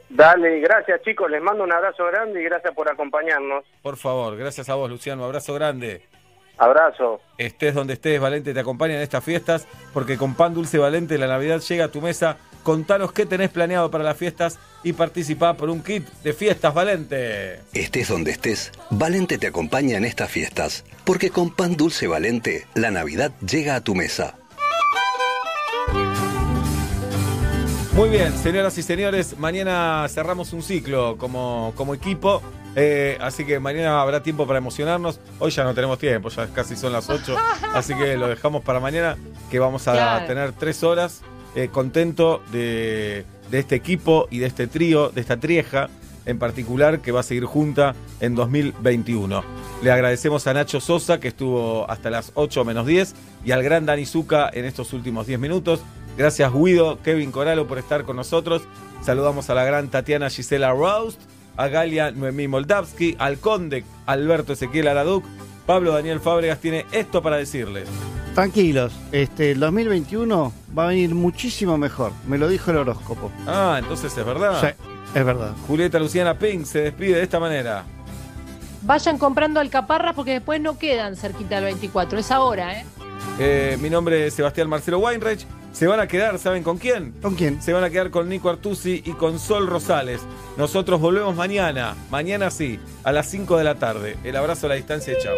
Dale, 0.09 0.61
gracias 0.61 1.03
chicos, 1.03 1.31
les 1.31 1.43
mando 1.43 1.65
un 1.65 1.73
abrazo 1.73 2.05
grande 2.07 2.41
y 2.41 2.45
gracias 2.45 2.75
por 2.75 2.91
acompañarnos. 2.91 3.65
Por 3.83 3.97
favor, 3.97 4.37
gracias 4.37 4.69
a 4.69 4.75
vos, 4.75 4.91
Luciano. 4.91 5.25
Abrazo 5.25 5.55
grande. 5.55 6.03
Abrazo. 6.59 7.21
Estés 7.39 7.75
donde 7.75 7.95
estés, 7.95 8.21
Valente 8.21 8.55
te 8.55 8.61
acompaña 8.61 8.95
en 8.95 9.03
estas 9.03 9.25
fiestas, 9.25 9.67
porque 9.93 10.17
con 10.17 10.35
Pan 10.35 10.55
Dulce 10.55 10.79
Valente 10.79 11.19
la 11.19 11.27
Navidad 11.27 11.61
llega 11.61 11.87
a 11.87 11.89
tu 11.89 12.01
mesa. 12.01 12.37
Contanos 12.63 13.13
qué 13.13 13.27
tenés 13.27 13.51
planeado 13.51 13.91
para 13.91 14.05
las 14.05 14.17
fiestas 14.17 14.59
y 14.85 14.93
participá 14.93 15.55
por 15.55 15.69
un 15.69 15.83
kit 15.83 16.07
de 16.23 16.33
fiestas 16.33 16.73
Valente. 16.73 17.61
Estés 17.73 18.09
donde 18.09 18.31
estés, 18.31 18.71
Valente 18.91 19.39
te 19.39 19.49
acompaña 19.49 19.97
en 19.97 20.05
estas 20.05 20.31
fiestas, 20.31 20.85
porque 21.05 21.31
con 21.31 21.51
pan 21.51 21.77
dulce 21.77 22.07
Valente, 22.07 22.67
la 22.75 22.93
Navidad 22.93 23.33
llega 23.41 23.75
a 23.75 23.81
tu 23.81 23.95
mesa. 23.97 24.37
Muy 27.95 28.09
bien, 28.09 28.33
señoras 28.39 28.79
y 28.79 28.83
señores, 28.83 29.39
mañana 29.39 30.07
cerramos 30.09 30.55
un 30.55 30.63
ciclo 30.63 31.19
como, 31.19 31.75
como 31.77 31.95
equipo, 31.95 32.41
eh, 32.77 33.19
así 33.21 33.45
que 33.45 33.59
mañana 33.61 34.01
habrá 34.01 34.23
tiempo 34.23 34.47
para 34.47 34.59
emocionarnos. 34.59 35.21
Hoy 35.39 35.51
ya 35.51 35.65
no 35.65 35.75
tenemos 35.75 35.99
tiempo, 35.99 36.29
ya 36.31 36.47
casi 36.49 36.77
son 36.77 36.93
las 36.93 37.09
8, 37.11 37.37
así 37.75 37.95
que 37.95 38.17
lo 38.17 38.29
dejamos 38.29 38.63
para 38.63 38.81
mañana, 38.81 39.17
que 39.51 39.59
vamos 39.59 39.87
a 39.89 39.93
Claro. 39.93 40.27
tener 40.27 40.53
tres 40.53 40.83
horas. 40.83 41.23
eh, 41.55 41.69
contento 41.71 42.43
de, 42.51 43.27
de 43.51 43.59
este 43.59 43.75
equipo 43.75 44.27
y 44.31 44.39
de 44.39 44.47
este 44.47 44.67
trío, 44.69 45.11
de 45.11 45.21
esta 45.21 45.37
trieja 45.39 45.91
en 46.25 46.39
particular, 46.39 47.01
que 47.01 47.13
va 47.13 47.21
a 47.21 47.23
seguir 47.25 47.45
junta 47.45 47.95
en 48.21 48.35
2021. 48.35 49.45
Le 49.83 49.91
agradecemos 49.93 50.47
a 50.47 50.55
Nacho 50.55 50.81
Sosa, 50.81 51.21
que 51.21 51.29
estuvo 51.29 51.91
hasta 51.91 52.09
las 52.09 52.31
8 52.37 52.65
menos 52.65 52.87
10, 52.87 53.15
y 53.45 53.51
al 53.51 53.63
gran 53.63 53.85
Dani 53.85 54.07
Zucca 54.07 54.49
en 54.51 54.65
estos 54.65 54.95
últimos 54.95 55.27
10 55.27 55.39
minutos. 55.41 55.81
Gracias 56.17 56.51
Guido, 56.55 57.01
Kevin 57.03 57.31
Coralo 57.33 57.67
por 57.67 57.79
estar 57.79 58.05
con 58.05 58.17
nosotros. 58.17 58.63
Saludamos 59.05 59.51
a 59.51 59.55
la 59.55 59.65
gran 59.65 59.89
Tatiana 59.89 60.31
Gisela 60.31 60.71
Roust, 60.71 61.21
a 61.57 61.69
Galia 61.69 62.11
Noemí 62.11 62.49
Moldavsky, 62.49 63.17
al 63.19 63.39
conde 63.39 63.85
Alberto 64.07 64.53
Ezequiel 64.53 64.89
Araduc. 64.89 65.25
Pablo 65.67 65.93
Daniel 65.93 66.21
Fábregas 66.21 66.59
tiene 66.59 66.87
esto 66.93 67.23
para 67.23 67.37
decirles. 67.37 67.89
Tranquilos, 68.35 68.93
este, 69.13 69.53
el 69.53 69.61
2021 69.61 70.53
va 70.77 70.85
a 70.85 70.89
venir 70.89 71.15
muchísimo 71.15 71.77
mejor. 71.79 72.13
Me 72.27 72.39
lo 72.39 72.49
dijo 72.49 72.71
el 72.71 72.79
horóscopo. 72.79 73.31
Ah, 73.47 73.77
entonces 73.79 74.17
es 74.17 74.25
verdad. 74.25 74.61
Sí, 74.61 74.69
es 75.15 75.25
verdad. 75.25 75.53
Julieta 75.67 75.99
Luciana 75.99 76.39
Pink 76.39 76.65
se 76.65 76.81
despide 76.81 77.17
de 77.17 77.23
esta 77.23 77.39
manera. 77.39 77.85
Vayan 78.83 79.19
comprando 79.19 79.61
alcaparras 79.61 80.15
porque 80.15 80.33
después 80.33 80.61
no 80.61 80.79
quedan 80.79 81.15
cerquita 81.15 81.57
del 81.57 81.65
24. 81.65 82.19
Es 82.19 82.31
ahora, 82.31 82.81
¿eh? 82.81 82.85
Eh, 83.39 83.79
mi 83.81 83.89
nombre 83.89 84.27
es 84.27 84.35
Sebastián 84.35 84.69
Marcelo 84.69 84.99
Weinreich. 84.99 85.47
Se 85.73 85.87
van 85.87 86.01
a 86.01 86.07
quedar, 86.07 86.39
¿saben 86.39 86.63
con 86.63 86.79
quién? 86.79 87.13
¿Con 87.23 87.35
quién? 87.35 87.63
Se 87.63 87.73
van 87.73 87.83
a 87.83 87.91
quedar 87.91 88.11
con 88.11 88.29
Nico 88.29 88.51
Artusi 88.51 89.03
y 89.05 89.13
con 89.13 89.39
Sol 89.39 89.67
Rosales. 89.67 90.21
Nosotros 90.59 91.01
volvemos 91.01 91.35
mañana, 91.35 91.97
mañana 92.11 92.51
sí, 92.51 92.79
a 93.05 93.13
las 93.13 93.29
5 93.31 93.57
de 93.57 93.65
la 93.65 93.77
tarde. 93.77 94.19
El 94.23 94.37
abrazo 94.37 94.67
a 94.67 94.69
la 94.71 94.75
distancia 94.75 95.15
y 95.19 95.23
chao. 95.23 95.35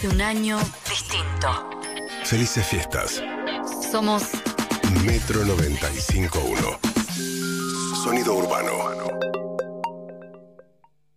De 0.00 0.08
un 0.08 0.20
año 0.20 0.58
distinto. 0.88 1.70
Felices 2.24 2.66
fiestas. 2.66 3.22
Somos 3.92 4.24
Metro 5.04 5.44
95.1. 5.44 8.02
Sonido 8.02 8.34
urbano. 8.34 8.72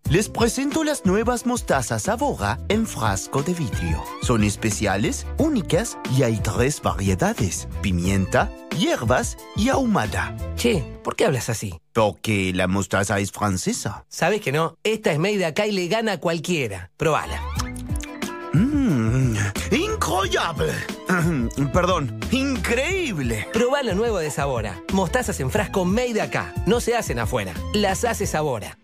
Les 0.09 0.29
presento 0.29 0.83
las 0.83 1.05
nuevas 1.05 1.47
mostazas 1.47 2.07
Avora 2.07 2.59
en 2.69 2.85
frasco 2.85 3.41
de 3.41 3.55
vidrio. 3.55 4.03
Son 4.21 4.43
especiales, 4.43 5.25
únicas 5.37 5.97
y 6.15 6.23
hay 6.23 6.37
tres 6.37 6.81
variedades: 6.81 7.67
pimienta, 7.81 8.51
hierbas 8.77 9.37
y 9.55 9.69
ahumada. 9.69 10.37
Che, 10.55 10.83
¿por 11.03 11.15
qué 11.15 11.25
hablas 11.25 11.49
así? 11.49 11.79
Porque 11.93 12.53
la 12.53 12.67
mostaza 12.67 13.19
es 13.19 13.31
francesa. 13.31 14.05
¿Sabes 14.07 14.41
que 14.41 14.51
no? 14.51 14.75
Esta 14.83 15.11
es 15.11 15.19
made 15.19 15.45
acá 15.45 15.65
y 15.65 15.71
le 15.71 15.87
gana 15.87 16.11
a 16.13 16.19
cualquiera. 16.19 16.91
Probala. 16.95 17.41
Mmm, 18.57 19.35
incroyable. 19.71 20.73
Perdón, 21.73 22.19
increíble. 22.31 23.47
Probá 23.53 23.83
lo 23.83 23.93
nuevo 23.93 24.17
de 24.17 24.31
Sabora. 24.31 24.81
Mostazas 24.93 25.39
en 25.39 25.51
frasco 25.51 25.85
made 25.85 26.19
acá. 26.21 26.53
No 26.65 26.79
se 26.79 26.95
hacen 26.95 27.19
afuera. 27.19 27.53
Las 27.73 28.03
hace 28.03 28.25
Sabora. 28.25 28.77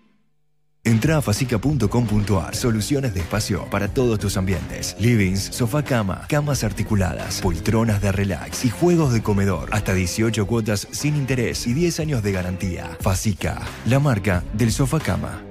Entra 0.85 1.18
a 1.18 1.22
facica.com.ar. 1.22 2.56
Soluciones 2.56 3.14
de 3.14 3.22
espacio 3.22 3.66
para 3.72 3.88
todos 3.88 4.19
tus 4.19 4.35
ambientes. 4.35 4.95
Livings, 5.00 5.42
sofá 5.42 5.82
cama, 5.82 6.26
camas 6.27 6.64
articuladas, 6.66 7.42
poltronas 7.42 8.02
de 8.02 8.11
relax 8.11 8.66
y 8.66 8.69
juegos 8.69 9.14
de 9.14 9.24
comedor. 9.24 9.69
Hasta 9.72 9.93
18 9.93 10.45
cuotas 10.45 10.88
sin 10.92 11.16
interés 11.16 11.66
y 11.68 11.74
10 11.74 12.02
años 12.02 12.22
de 12.22 12.34
garantía. 12.34 12.98
Facica, 13.00 13.61
la 13.85 14.00
marca 14.00 14.43
del 14.53 14.74
sofá 14.74 15.00
cama. 15.00 15.42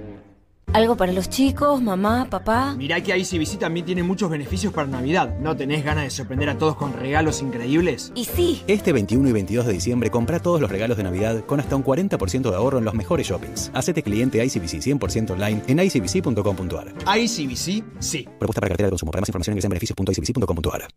¿Algo 0.72 0.96
para 0.96 1.12
los 1.12 1.28
chicos, 1.28 1.82
mamá, 1.82 2.28
papá? 2.30 2.74
Mirá 2.78 3.02
que 3.02 3.16
ICBC 3.16 3.58
también 3.58 3.84
tiene 3.84 4.02
muchos 4.02 4.30
beneficios 4.30 4.72
para 4.72 4.88
Navidad. 4.88 5.36
¿No 5.38 5.54
tenés 5.54 5.84
ganas 5.84 6.04
de 6.04 6.10
sorprender 6.10 6.48
a 6.48 6.56
todos 6.56 6.76
con 6.76 6.94
regalos 6.94 7.42
increíbles? 7.42 8.10
Y 8.14 8.24
sí. 8.24 8.62
Este 8.66 8.94
21 8.94 9.28
y 9.28 9.32
22 9.32 9.66
de 9.66 9.72
diciembre 9.74 10.10
compra 10.10 10.40
todos 10.40 10.62
los 10.62 10.70
regalos 10.70 10.96
de 10.96 11.02
Navidad 11.02 11.44
con 11.44 11.60
hasta 11.60 11.76
un 11.76 11.84
40% 11.84 12.48
de 12.48 12.56
ahorro 12.56 12.78
en 12.78 12.86
los 12.86 12.94
mejores 12.94 13.26
shoppings. 13.26 13.70
Hacete 13.74 14.02
cliente 14.02 14.42
ICBC 14.42 14.80
100% 14.80 15.32
online 15.32 15.62
en 15.66 15.78
icbc.com.ar. 15.78 17.18
ICBC, 17.18 17.84
sí. 17.98 18.22
Propuesta 18.38 18.62
para 18.62 18.68
cartera 18.68 18.86
de 18.86 18.90
consumo. 18.92 19.12
Para 19.12 19.20
más 19.20 19.28
información 19.28 19.52
ingresa 19.52 19.66
en 19.66 19.70
beneficios.icbc.com.ar. 19.70 20.88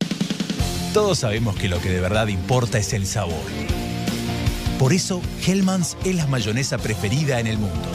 Todos 0.93 1.19
sabemos 1.19 1.53
que 1.57 1.67
lo 1.67 1.81
que 1.81 1.89
de 1.89 1.99
verdad 1.99 2.27
importa 2.27 2.77
es 2.77 2.93
el 2.93 3.05
sabor. 3.05 3.43
Por 4.79 4.93
eso, 4.93 5.21
Hellmann's 5.45 5.97
es 6.05 6.15
la 6.15 6.27
mayonesa 6.27 6.77
preferida 6.77 7.41
en 7.41 7.47
el 7.47 7.57
mundo. 7.57 7.89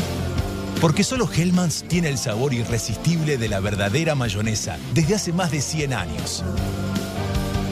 Porque 0.80 1.04
solo 1.04 1.28
Hellmann's 1.30 1.84
tiene 1.88 2.08
el 2.08 2.16
sabor 2.16 2.54
irresistible 2.54 3.36
de 3.36 3.48
la 3.48 3.60
verdadera 3.60 4.14
mayonesa 4.14 4.78
desde 4.94 5.14
hace 5.14 5.32
más 5.32 5.50
de 5.50 5.60
100 5.60 5.92
años. 5.92 6.42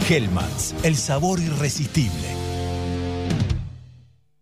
Hellmann's, 0.08 0.74
el 0.82 0.96
sabor 0.96 1.40
irresistible. 1.40 2.37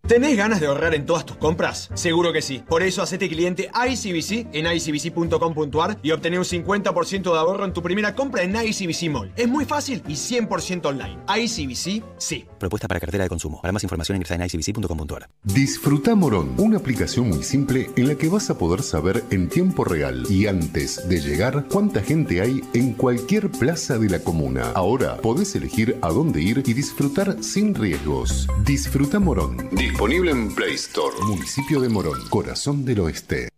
¿Tenés 0.08 0.36
ganas 0.36 0.60
de 0.60 0.68
ahorrar 0.68 0.94
en 0.94 1.04
todas 1.04 1.26
tus 1.26 1.36
compras? 1.36 1.90
Seguro 1.94 2.32
que 2.32 2.40
sí. 2.40 2.62
Por 2.68 2.84
eso 2.84 3.02
hacete 3.02 3.28
cliente 3.28 3.70
ICBC 3.74 4.54
en 4.54 4.72
icbc.com.ar 4.72 5.98
y 6.00 6.12
obtené 6.12 6.38
un 6.38 6.44
50% 6.44 7.22
de 7.32 7.38
ahorro 7.38 7.64
en 7.64 7.72
tu 7.72 7.82
primera 7.82 8.14
compra 8.14 8.44
en 8.44 8.54
ICBC 8.54 9.10
Mall. 9.10 9.32
Es 9.36 9.48
muy 9.48 9.64
fácil 9.64 10.04
y 10.06 10.12
100% 10.12 10.86
online. 10.86 11.18
ICBC, 11.26 12.04
sí. 12.18 12.44
Propuesta 12.60 12.86
para 12.86 13.00
cartera 13.00 13.24
de 13.24 13.28
consumo. 13.28 13.60
Para 13.60 13.72
más 13.72 13.82
información 13.82 14.16
ingresa 14.16 14.36
en 14.36 14.42
icbc.com.ar. 14.42 15.28
Disfruta 15.42 16.14
Morón, 16.14 16.54
una 16.56 16.76
aplicación 16.76 17.28
muy 17.28 17.42
simple 17.42 17.90
en 17.96 18.06
la 18.06 18.14
que 18.14 18.28
vas 18.28 18.48
a 18.48 18.58
poder 18.58 18.82
saber 18.84 19.24
en 19.30 19.48
tiempo 19.48 19.82
real 19.82 20.24
y 20.30 20.46
antes 20.46 21.08
de 21.08 21.20
llegar 21.20 21.66
cuánta 21.68 22.00
gente 22.00 22.40
hay 22.40 22.62
en 22.74 22.92
cualquier 22.92 23.50
plaza 23.50 23.98
de 23.98 24.08
la 24.08 24.20
comuna. 24.20 24.70
Ahora 24.76 25.16
podés 25.16 25.56
elegir 25.56 25.98
a 26.00 26.10
dónde 26.10 26.42
ir 26.42 26.62
y 26.64 26.74
disfrutar 26.74 27.42
sin 27.42 27.74
riesgos. 27.74 28.46
Disfruta 28.64 29.18
Morón. 29.18 29.68
Disponible 29.96 30.30
en 30.30 30.54
Play 30.54 30.74
Store. 30.74 31.16
Municipio 31.22 31.80
de 31.80 31.88
Morón, 31.88 32.28
corazón 32.28 32.84
del 32.84 33.00
oeste. 33.00 33.48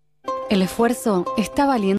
El 0.49 0.63
esfuerzo 0.63 1.25
está 1.37 1.67
valiendo 1.67 1.79